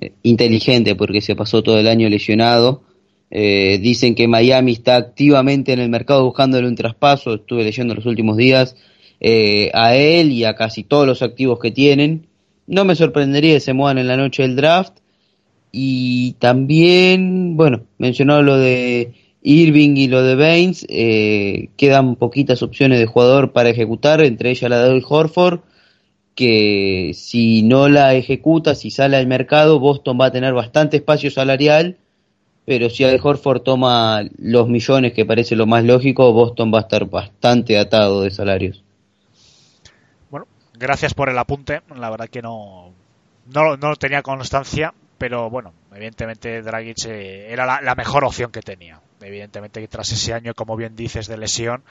Eh, 0.00 0.12
inteligente 0.24 0.96
porque 0.96 1.20
se 1.20 1.36
pasó 1.36 1.62
todo 1.62 1.78
el 1.78 1.86
año 1.86 2.08
lesionado. 2.08 2.82
Eh, 3.30 3.78
dicen 3.80 4.16
que 4.16 4.26
Miami 4.26 4.72
está 4.72 4.96
activamente 4.96 5.74
en 5.74 5.78
el 5.78 5.88
mercado 5.90 6.24
buscándole 6.24 6.66
un 6.66 6.74
traspaso. 6.74 7.34
Estuve 7.34 7.62
leyendo 7.62 7.94
los 7.94 8.04
últimos 8.04 8.36
días 8.36 8.74
eh, 9.20 9.70
a 9.72 9.94
él 9.94 10.32
y 10.32 10.42
a 10.42 10.56
casi 10.56 10.82
todos 10.82 11.06
los 11.06 11.22
activos 11.22 11.60
que 11.60 11.70
tienen. 11.70 12.26
No 12.66 12.84
me 12.84 12.96
sorprendería 12.96 13.54
que 13.54 13.60
se 13.60 13.74
muevan 13.74 13.98
en 13.98 14.08
la 14.08 14.16
noche 14.16 14.42
del 14.42 14.56
draft. 14.56 14.94
Y 15.70 16.32
también, 16.40 17.56
bueno, 17.56 17.84
mencionó 17.98 18.42
lo 18.42 18.58
de 18.58 19.12
Irving 19.46 19.96
y 19.96 20.08
lo 20.08 20.22
de 20.22 20.34
Baines, 20.34 20.84
eh, 20.88 21.70
quedan 21.76 22.16
poquitas 22.16 22.62
opciones 22.62 22.98
de 22.98 23.06
jugador 23.06 23.52
para 23.52 23.68
ejecutar, 23.68 24.20
entre 24.20 24.50
ellas 24.50 24.68
la 24.68 24.82
de 24.82 25.04
Horford, 25.08 25.60
que 26.34 27.12
si 27.14 27.62
no 27.62 27.88
la 27.88 28.14
ejecuta, 28.14 28.74
si 28.74 28.90
sale 28.90 29.16
al 29.16 29.26
mercado, 29.26 29.78
Boston 29.78 30.18
va 30.20 30.26
a 30.26 30.32
tener 30.32 30.52
bastante 30.52 30.96
espacio 30.96 31.30
salarial, 31.30 31.96
pero 32.64 32.90
si 32.90 33.04
Al 33.04 33.20
Horford 33.22 33.62
toma 33.62 34.22
los 34.36 34.68
millones, 34.68 35.12
que 35.12 35.24
parece 35.24 35.54
lo 35.54 35.66
más 35.66 35.84
lógico, 35.84 36.32
Boston 36.32 36.74
va 36.74 36.78
a 36.78 36.82
estar 36.82 37.04
bastante 37.06 37.78
atado 37.78 38.22
de 38.22 38.32
salarios. 38.32 38.82
Bueno, 40.28 40.46
gracias 40.74 41.14
por 41.14 41.28
el 41.28 41.38
apunte, 41.38 41.82
la 41.94 42.10
verdad 42.10 42.28
que 42.28 42.42
no, 42.42 42.92
no, 43.54 43.76
no 43.76 43.94
tenía 43.94 44.22
constancia, 44.22 44.92
pero 45.18 45.48
bueno, 45.48 45.72
evidentemente 45.94 46.62
Dragic 46.62 47.06
eh, 47.06 47.52
era 47.52 47.80
la, 47.80 47.94
mejor 47.94 48.24
opción 48.24 48.50
que 48.50 48.60
tenía. 48.60 49.00
Evidentemente 49.26 49.86
tras 49.88 50.12
ese 50.12 50.32
año, 50.32 50.54
como 50.54 50.76
bien 50.76 50.96
dices, 50.96 51.26
de 51.26 51.36
lesión. 51.36 51.82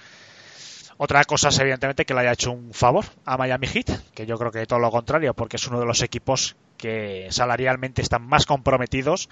Otra 0.97 1.23
cosa 1.25 1.49
es 1.49 1.59
evidentemente 1.59 2.05
que 2.05 2.13
le 2.13 2.21
haya 2.21 2.31
hecho 2.31 2.51
un 2.51 2.73
favor 2.73 3.05
a 3.25 3.37
Miami 3.37 3.67
Heat, 3.67 4.13
que 4.13 4.25
yo 4.25 4.37
creo 4.37 4.51
que 4.51 4.65
todo 4.65 4.79
lo 4.79 4.89
contrario, 4.91 5.33
porque 5.33 5.57
es 5.57 5.67
uno 5.67 5.79
de 5.79 5.85
los 5.85 6.01
equipos 6.01 6.55
que 6.77 7.27
salarialmente 7.31 8.01
están 8.01 8.25
más 8.25 8.45
comprometidos 8.45 9.29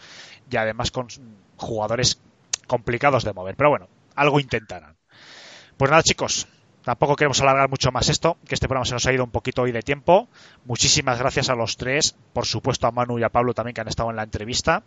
y 0.51 0.57
además 0.57 0.91
con 0.91 1.07
jugadores 1.55 2.19
complicados 2.67 3.23
de 3.23 3.33
mover. 3.33 3.55
Pero 3.55 3.69
bueno, 3.69 3.87
algo 4.15 4.41
intentarán. 4.41 4.97
Pues 5.77 5.89
nada, 5.89 6.03
chicos, 6.03 6.47
Tampoco 6.83 7.15
queremos 7.15 7.39
alargar 7.39 7.69
mucho 7.69 7.93
más 7.93 8.09
esto, 8.09 8.37
que 8.45 8.55
este 8.55 8.67
programa 8.67 8.85
se 8.85 8.93
nos 8.93 9.05
ha 9.05 9.13
ido 9.13 9.23
un 9.23 9.31
poquito 9.31 9.61
hoy 9.61 9.71
de 9.71 9.81
tiempo. 9.81 10.27
Muchísimas 10.65 11.17
gracias 11.17 11.49
a 11.49 11.55
los 11.55 11.77
tres, 11.77 12.13
por 12.33 12.45
supuesto 12.45 12.87
a 12.87 12.91
Manu 12.91 13.17
y 13.19 13.23
a 13.23 13.29
Pablo 13.29 13.53
también 13.53 13.73
que 13.73 13.79
han 13.79 13.87
estado 13.87 14.09
en 14.09 14.17
la 14.17 14.23
entrevista. 14.23 14.83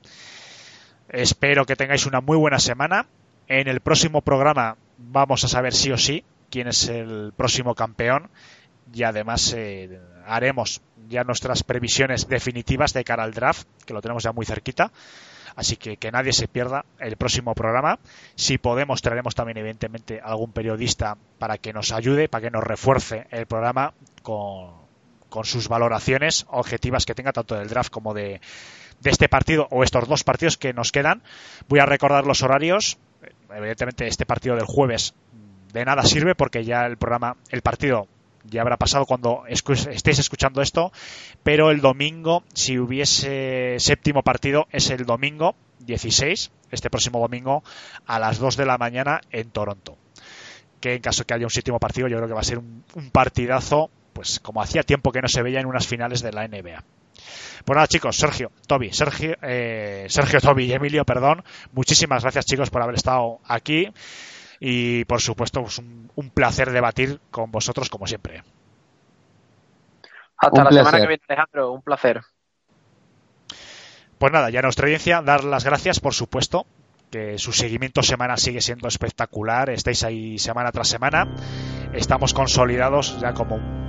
Espero 1.09 1.65
que 1.67 1.77
tengáis 1.77 2.07
una 2.07 2.21
muy 2.21 2.37
buena 2.37 2.59
semana. 2.59 3.07
En 3.49 3.69
el 3.69 3.81
próximo 3.81 4.23
programa 4.23 4.77
vamos 4.99 5.45
a 5.45 5.49
saber 5.49 5.73
sí 5.73 5.93
o 5.93 5.99
sí 5.99 6.25
quién 6.51 6.69
es 6.69 6.89
el 6.89 7.33
próximo 7.37 7.75
campeón 7.75 8.31
y 8.93 9.03
además 9.03 9.53
eh, 9.57 10.01
haremos 10.27 10.81
ya 11.09 11.25
nuestras 11.25 11.63
previsiones 11.63 12.29
definitivas 12.29 12.93
de 12.93 13.05
cara 13.05 13.25
al 13.25 13.33
draft, 13.33 13.67
que 13.85 13.95
lo 13.95 14.03
tenemos 14.03 14.23
ya 14.23 14.33
muy 14.33 14.47
cerquita. 14.47 14.93
Así 15.55 15.77
que 15.77 15.97
que 15.97 16.13
nadie 16.13 16.33
se 16.33 16.49
pierda 16.49 16.85
el 16.99 17.17
próximo 17.17 17.55
programa. 17.55 17.99
Si 18.35 18.59
podemos, 18.59 19.01
traeremos 19.01 19.35
también, 19.35 19.57
evidentemente, 19.57 20.21
algún 20.23 20.53
periodista 20.53 21.17
para 21.39 21.57
que 21.57 21.73
nos 21.73 21.93
ayude, 21.93 22.29
para 22.29 22.43
que 22.43 22.51
nos 22.51 22.63
refuerce 22.63 23.27
el 23.31 23.47
programa 23.47 23.95
con, 24.23 24.85
sus 25.45 25.69
valoraciones 25.69 26.47
objetivas 26.49 27.07
que 27.07 27.15
tenga 27.15 27.33
tanto 27.33 27.55
del 27.57 27.69
draft 27.69 27.91
como 27.91 28.13
de, 28.13 28.41
de 29.01 29.11
este 29.11 29.29
partido 29.29 29.69
o 29.71 29.83
estos 29.83 30.09
dos 30.09 30.25
partidos 30.25 30.57
que 30.57 30.73
nos 30.73 30.93
quedan. 30.93 31.23
Voy 31.69 31.81
a 31.81 31.87
recordar 31.87 32.27
los 32.27 32.43
horarios. 32.43 32.99
Evidentemente, 33.55 34.07
este 34.07 34.27
partido 34.27 34.57
del 34.57 34.67
jueves 34.67 35.15
de 35.73 35.85
nada 35.85 36.03
sirve 36.03 36.35
porque 36.35 36.65
ya 36.65 36.87
el 36.87 36.97
programa, 36.97 37.37
el 37.51 37.63
partido 37.63 38.09
ya 38.45 38.63
habrá 38.63 38.77
pasado 38.77 39.07
cuando 39.07 39.45
estéis 39.47 40.19
escuchando 40.19 40.63
esto, 40.63 40.93
pero 41.43 41.71
el 41.71 41.81
domingo, 41.81 42.45
si 42.55 42.79
hubiese 42.79 43.77
séptimo 43.79 44.23
partido, 44.23 44.69
es 44.71 44.91
el 44.91 45.05
domingo 45.05 45.55
16, 45.81 46.51
este 46.71 46.91
próximo 46.91 47.21
domingo, 47.21 47.63
a 48.07 48.19
las 48.19 48.39
2 48.39 48.57
de 48.57 48.67
la 48.67 48.79
mañana 48.79 49.21
en 49.31 49.51
Toronto. 49.51 49.97
Que 50.81 50.95
en 50.95 51.03
caso 51.03 51.25
que 51.25 51.35
haya 51.35 51.47
un 51.47 51.51
séptimo 51.51 51.79
partido, 51.79 52.09
yo 52.09 52.17
creo 52.17 52.29
que 52.29 52.35
va 52.35 52.41
a 52.41 52.45
ser 52.45 52.59
un, 52.59 52.85
partidazo, 53.13 53.91
pues 54.13 54.41
como 54.41 54.63
hacía 54.63 54.83
tiempo 54.83 55.13
que 55.13 55.23
no 55.23 55.29
se 55.29 55.43
veía 55.43 55.61
en 55.61 55.67
unas 55.67 55.87
finales 55.87 56.23
de 56.23 56.33
la 56.33 56.47
NBA. 56.47 56.85
Pues 57.65 57.75
nada, 57.75 57.87
chicos, 57.87 58.17
Sergio, 58.17 58.53
Toby, 58.67 58.93
Sergio, 58.93 59.37
eh, 59.43 60.07
Sergio, 60.09 60.41
Toby 60.41 60.67
y 60.67 60.73
Emilio, 60.73 61.05
perdón. 61.05 61.43
Muchísimas 61.73 62.23
gracias, 62.23 62.47
chicos, 62.47 62.71
por 62.71 62.83
haber 62.83 62.95
estado 62.95 63.41
aquí 63.45 63.93
y 64.61 65.05
por 65.05 65.21
supuesto 65.21 65.63
pues 65.63 65.79
un, 65.79 66.31
placer 66.33 66.71
debatir 66.71 67.21
con 67.31 67.51
vosotros 67.51 67.91
como 67.91 68.07
siempre. 68.07 68.43
Hasta 70.37 70.65
la 70.65 70.71
semana 70.71 70.99
que 70.99 71.07
viene, 71.07 71.23
Alejandro, 71.29 71.73
un 71.73 71.83
placer. 71.83 72.23
Pues 74.19 74.33
nada, 74.33 74.51
ya 74.51 74.63
nuestra 74.63 74.87
audiencia, 74.87 75.21
dar 75.23 75.45
las 75.45 75.65
gracias, 75.65 76.01
por 76.01 76.15
supuesto, 76.15 76.67
que 77.11 77.39
su 77.39 77.53
seguimiento 77.53 78.03
semana 78.03 78.37
sigue 78.37 78.61
siendo 78.61 78.89
espectacular, 78.89 79.71
estáis 79.71 80.05
ahí 80.05 80.39
semana 80.39 80.73
tras 80.73 80.89
semana, 80.89 81.29
estamos 81.93 82.33
consolidados 82.33 83.19
ya 83.21 83.35
como 83.35 83.86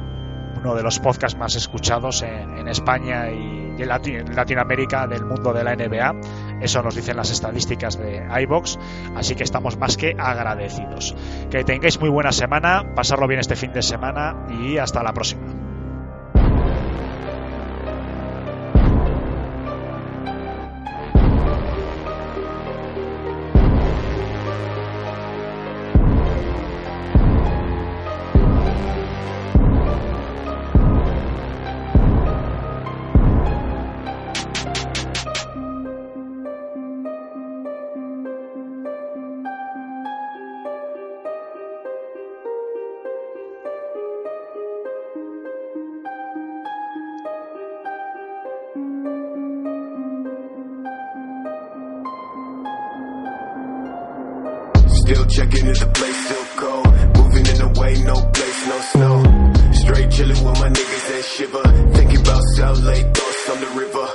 uno 0.59 0.75
de 0.75 0.83
los 0.83 0.99
podcasts 0.99 1.37
más 1.37 1.55
escuchados 1.55 2.21
en, 2.21 2.67
España 2.67 3.29
y 3.31 3.81
en, 3.81 4.35
Latinoamérica 4.35 5.07
del 5.07 5.25
mundo 5.25 5.53
de 5.53 5.63
la 5.63 5.75
NBA. 5.75 6.15
Eso 6.61 6.81
nos 6.81 6.95
dicen 6.95 7.17
las 7.17 7.31
estadísticas 7.31 7.97
de 7.97 8.25
iBox, 8.41 8.79
así 9.15 9.35
que 9.35 9.43
estamos 9.43 9.77
más 9.77 9.97
que 9.97 10.15
agradecidos. 10.17 11.15
Que 11.49 11.63
tengáis 11.63 11.99
muy 11.99 12.09
buena 12.09 12.31
semana, 12.31 12.93
pasarlo 12.95 13.27
bien 13.27 13.39
este 13.39 13.55
fin 13.55 13.71
de 13.73 13.81
semana 13.81 14.47
y 14.49 14.77
hasta 14.77 15.03
la 15.03 15.13
próxima. 15.13 15.66
Checking 55.47 55.67
the 55.67 55.87
place 55.95 56.19
still 56.27 56.45
cold. 56.59 56.91
Moving 57.15 57.45
in 57.47 57.57
the 57.63 57.71
way, 57.79 57.95
no 58.03 58.19
place, 58.35 58.59
no 58.67 58.77
snow. 58.91 59.15
Straight 59.79 60.11
chilling 60.11 60.43
with 60.43 60.59
my 60.59 60.67
niggas 60.67 61.05
that 61.07 61.23
shiver. 61.23 61.65
Thinking 61.95 62.19
about 62.19 62.43
South 62.59 62.79
Lake, 62.83 63.07
thoughts 63.15 63.49
on 63.55 63.59
the 63.63 63.71
river. 63.79 64.07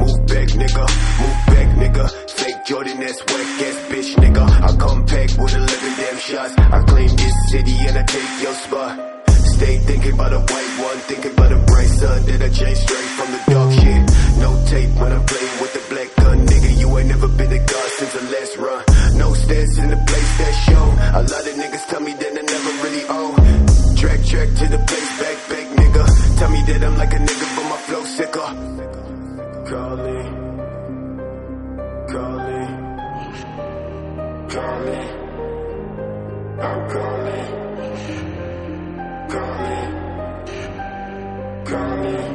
Move 0.00 0.20
back, 0.24 0.48
nigga. 0.56 0.84
Move 1.20 1.38
back, 1.52 1.68
nigga. 1.76 2.04
Fake 2.32 2.64
Jordan, 2.64 2.96
that's 2.96 3.20
whack 3.28 3.60
ass 3.60 3.76
bitch, 3.92 4.10
nigga. 4.24 4.40
I 4.40 4.70
come 4.80 5.04
back 5.04 5.28
with 5.36 5.52
11 5.52 5.68
damn 6.00 6.16
shots. 6.16 6.54
I 6.56 6.80
claim 6.88 7.12
this 7.12 7.36
city 7.52 7.76
and 7.84 7.98
I 7.98 8.02
take 8.04 8.32
your 8.40 8.54
spot. 8.64 9.20
Stay 9.60 9.76
thinking 9.84 10.14
about 10.14 10.32
a 10.32 10.40
white 10.40 10.72
one, 10.80 10.98
thinking 11.04 11.32
about 11.32 11.52
a 11.52 11.60
bright 11.68 11.92
sun 11.92 12.24
that 12.24 12.40
I 12.40 12.48
changed 12.48 12.80
straight 12.80 13.10
from 13.20 13.28
the 13.36 13.40
dark 13.52 13.70
shit. 13.76 14.00
No 14.40 14.48
tape 14.64 14.92
when 14.96 15.12
I'm 15.12 15.24
playing 15.28 15.56
with 15.60 15.72
the 15.76 15.84
black 15.92 16.08
gun, 16.16 16.46
nigga. 16.48 16.70
You 16.80 16.88
ain't 16.96 17.08
never 17.08 17.28
been 17.28 17.52
a 17.52 17.58
god 17.68 17.88
since 18.00 18.12
the 18.16 18.24
last 18.32 18.56
run. 18.56 18.99
No 19.20 19.34
stairs 19.34 19.76
in 19.76 19.90
the 19.90 19.96
place 20.08 20.38
that 20.38 20.54
show. 20.66 20.84
A 21.18 21.22
lot 21.32 21.46
of 21.50 21.54
niggas 21.60 21.86
tell 21.90 22.00
me 22.00 22.12
that 22.14 22.32
I 22.40 22.42
never 22.54 22.72
really 22.84 23.04
own. 23.18 23.36
Track, 24.00 24.20
track 24.24 24.48
to 24.60 24.66
the 24.74 24.80
place, 24.88 25.12
back, 25.20 25.38
back, 25.50 25.66
nigga. 25.78 26.04
Tell 26.38 26.50
me 26.50 26.60
that 26.68 26.84
I'm 26.86 26.96
like 26.96 27.12
a 27.12 27.18
nigga, 27.18 27.46
but 27.56 27.66
my 27.68 27.76
flow 27.86 28.04
sicker. 28.16 28.48
Calling, 29.70 30.28
calling, 32.12 32.72
calling. 34.54 35.08
I'm 36.66 36.80
calling, 36.94 37.48
calling, 39.32 39.90
calling, 41.70 42.26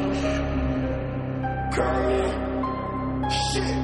calling. 1.75 2.33
Shit, 3.41 3.75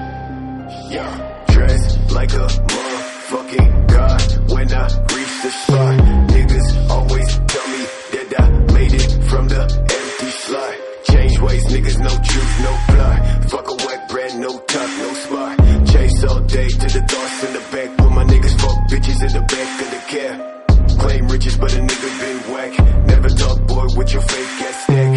yeah. 0.94 1.41
Dressed 1.52 2.12
like 2.12 2.34
a 2.34 2.48
motherfucking 2.48 3.88
god 3.88 4.52
when 4.52 4.74
I 4.74 4.86
reach 5.16 5.36
the 5.44 5.52
spot. 5.52 5.96
Niggas 6.32 6.90
always 6.90 7.30
tell 7.52 7.68
me 7.68 7.84
that 8.14 8.28
I 8.40 8.74
made 8.74 8.94
it 8.94 9.12
from 9.30 9.48
the 9.48 9.62
empty 9.62 10.32
slot. 10.44 10.76
Change 11.04 11.40
ways, 11.40 11.66
niggas, 11.68 12.00
no 12.00 12.10
truth, 12.10 12.54
no 12.62 12.74
fly. 12.90 13.16
Fuck 13.50 13.68
a 13.70 13.76
wet 13.86 14.10
brand, 14.10 14.40
no 14.40 14.58
top, 14.60 14.90
no 14.98 15.14
spot. 15.14 15.58
Chase 15.88 16.24
all 16.24 16.40
day 16.42 16.68
to 16.68 16.88
the 16.96 17.02
thoughts 17.12 17.44
in 17.44 17.54
the 17.54 17.64
back. 17.72 17.90
With 18.00 18.12
my 18.12 18.24
niggas 18.24 18.56
fuck 18.62 18.78
bitches 18.90 19.22
in 19.28 19.32
the 19.34 19.44
back 19.54 19.82
of 19.84 19.90
the 19.92 20.02
cab. 20.12 21.00
Claim 21.00 21.28
riches, 21.28 21.58
but 21.58 21.74
a 21.74 21.80
nigga 21.80 22.10
been 22.20 22.54
whack. 22.54 22.74
Never 23.08 23.30
talk, 23.30 23.68
boy, 23.68 23.86
with 23.96 24.14
your 24.14 24.22
fake 24.22 24.62
ass 24.68 24.84
stack. 24.84 25.11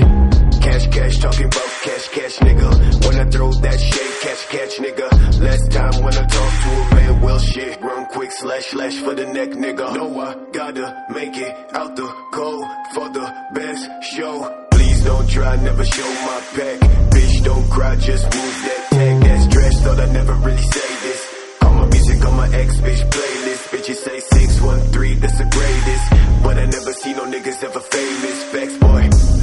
Cash, 0.75 0.89
cash, 0.89 1.19
talking 1.19 1.47
about 1.47 1.71
cash, 1.85 2.09
cash, 2.09 2.37
nigga. 2.39 3.07
When 3.07 3.15
I 3.15 3.31
throw 3.31 3.53
that 3.53 3.79
shade, 3.79 4.15
catch, 4.23 4.49
catch, 4.49 4.75
nigga. 4.83 5.07
Last 5.41 5.71
time 5.71 6.03
when 6.03 6.15
I 6.15 6.27
talk 6.27 6.53
to 6.63 6.71
a 6.75 6.95
man, 6.97 7.21
well, 7.21 7.39
shit. 7.39 7.81
Run 7.81 8.07
quick, 8.07 8.33
slash, 8.33 8.67
slash 8.67 8.97
for 8.97 9.15
the 9.15 9.25
neck, 9.25 9.51
nigga. 9.51 9.95
Know 9.95 10.19
I 10.19 10.35
gotta 10.51 11.07
make 11.11 11.37
it 11.37 11.55
out 11.77 11.95
the 11.95 12.09
cold 12.33 12.67
for 12.93 13.09
the 13.09 13.25
best 13.55 13.87
show. 14.17 14.67
Please 14.73 15.05
don't 15.05 15.31
try, 15.31 15.55
never 15.63 15.85
show 15.85 16.11
my 16.27 16.41
back. 16.57 16.81
Bitch, 17.15 17.45
don't 17.45 17.71
cry, 17.71 17.95
just 17.95 18.25
move 18.25 18.57
that 18.67 18.89
tag. 18.91 19.23
That's 19.23 19.55
trash, 19.55 19.77
thought 19.77 20.01
I 20.01 20.13
never 20.13 20.33
really 20.33 20.67
say 20.75 20.91
this. 21.07 21.35
All 21.63 21.75
my 21.75 21.87
music 21.87 22.25
on 22.27 22.37
my 22.37 22.49
ex 22.53 22.79
bitch 22.79 23.03
playlist. 23.15 23.63
Bitches 23.71 24.01
say 24.03 24.19
613, 24.19 25.21
that's 25.21 25.39
the 25.39 25.45
greatest. 25.45 26.43
But 26.43 26.59
I 26.59 26.67
never 26.67 26.93
see 26.93 27.13
no 27.13 27.27
niggas 27.31 27.63
ever 27.63 27.79
famous. 27.79 28.43
Facts 28.51 28.84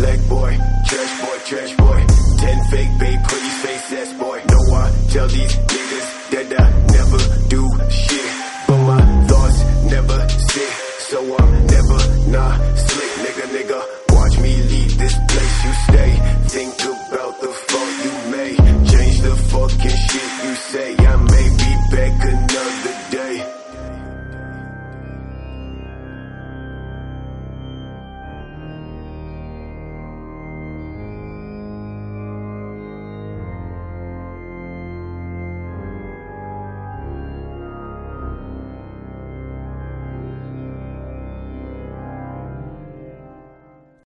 Leg 0.02 0.20
boy, 0.30 0.58
trash 0.88 1.14
boy, 1.22 1.38
trash 1.46 1.74
boy. 1.78 2.00
Ten 2.40 2.58
fake 2.72 2.94
babe, 3.00 3.20
pretty 3.24 3.52
face 3.62 3.94
ass 4.02 4.14
boy. 4.14 4.42
No, 4.50 4.60
I 4.74 4.90
tell 5.14 5.28
these 5.28 5.56
niggas 5.74 6.08
that 6.32 6.48
I 6.60 6.68
never 6.98 7.22
do 7.54 7.62
shit. 7.92 8.32
But 8.68 8.82
my 8.90 9.02
thoughts 9.28 9.60
never 9.94 10.30
sit. 10.30 10.72
So 11.10 11.18
I'm 11.38 11.68
never 11.68 12.00
not 12.34 12.58
slick, 12.78 13.12
nigga, 13.26 13.46
nigga. 13.56 13.80
Watch 14.16 14.40
me 14.40 14.54
leave 14.72 14.98
this 14.98 15.16
place 15.30 15.66
you 15.66 15.74
stay. 15.86 16.12
Think 16.48 16.81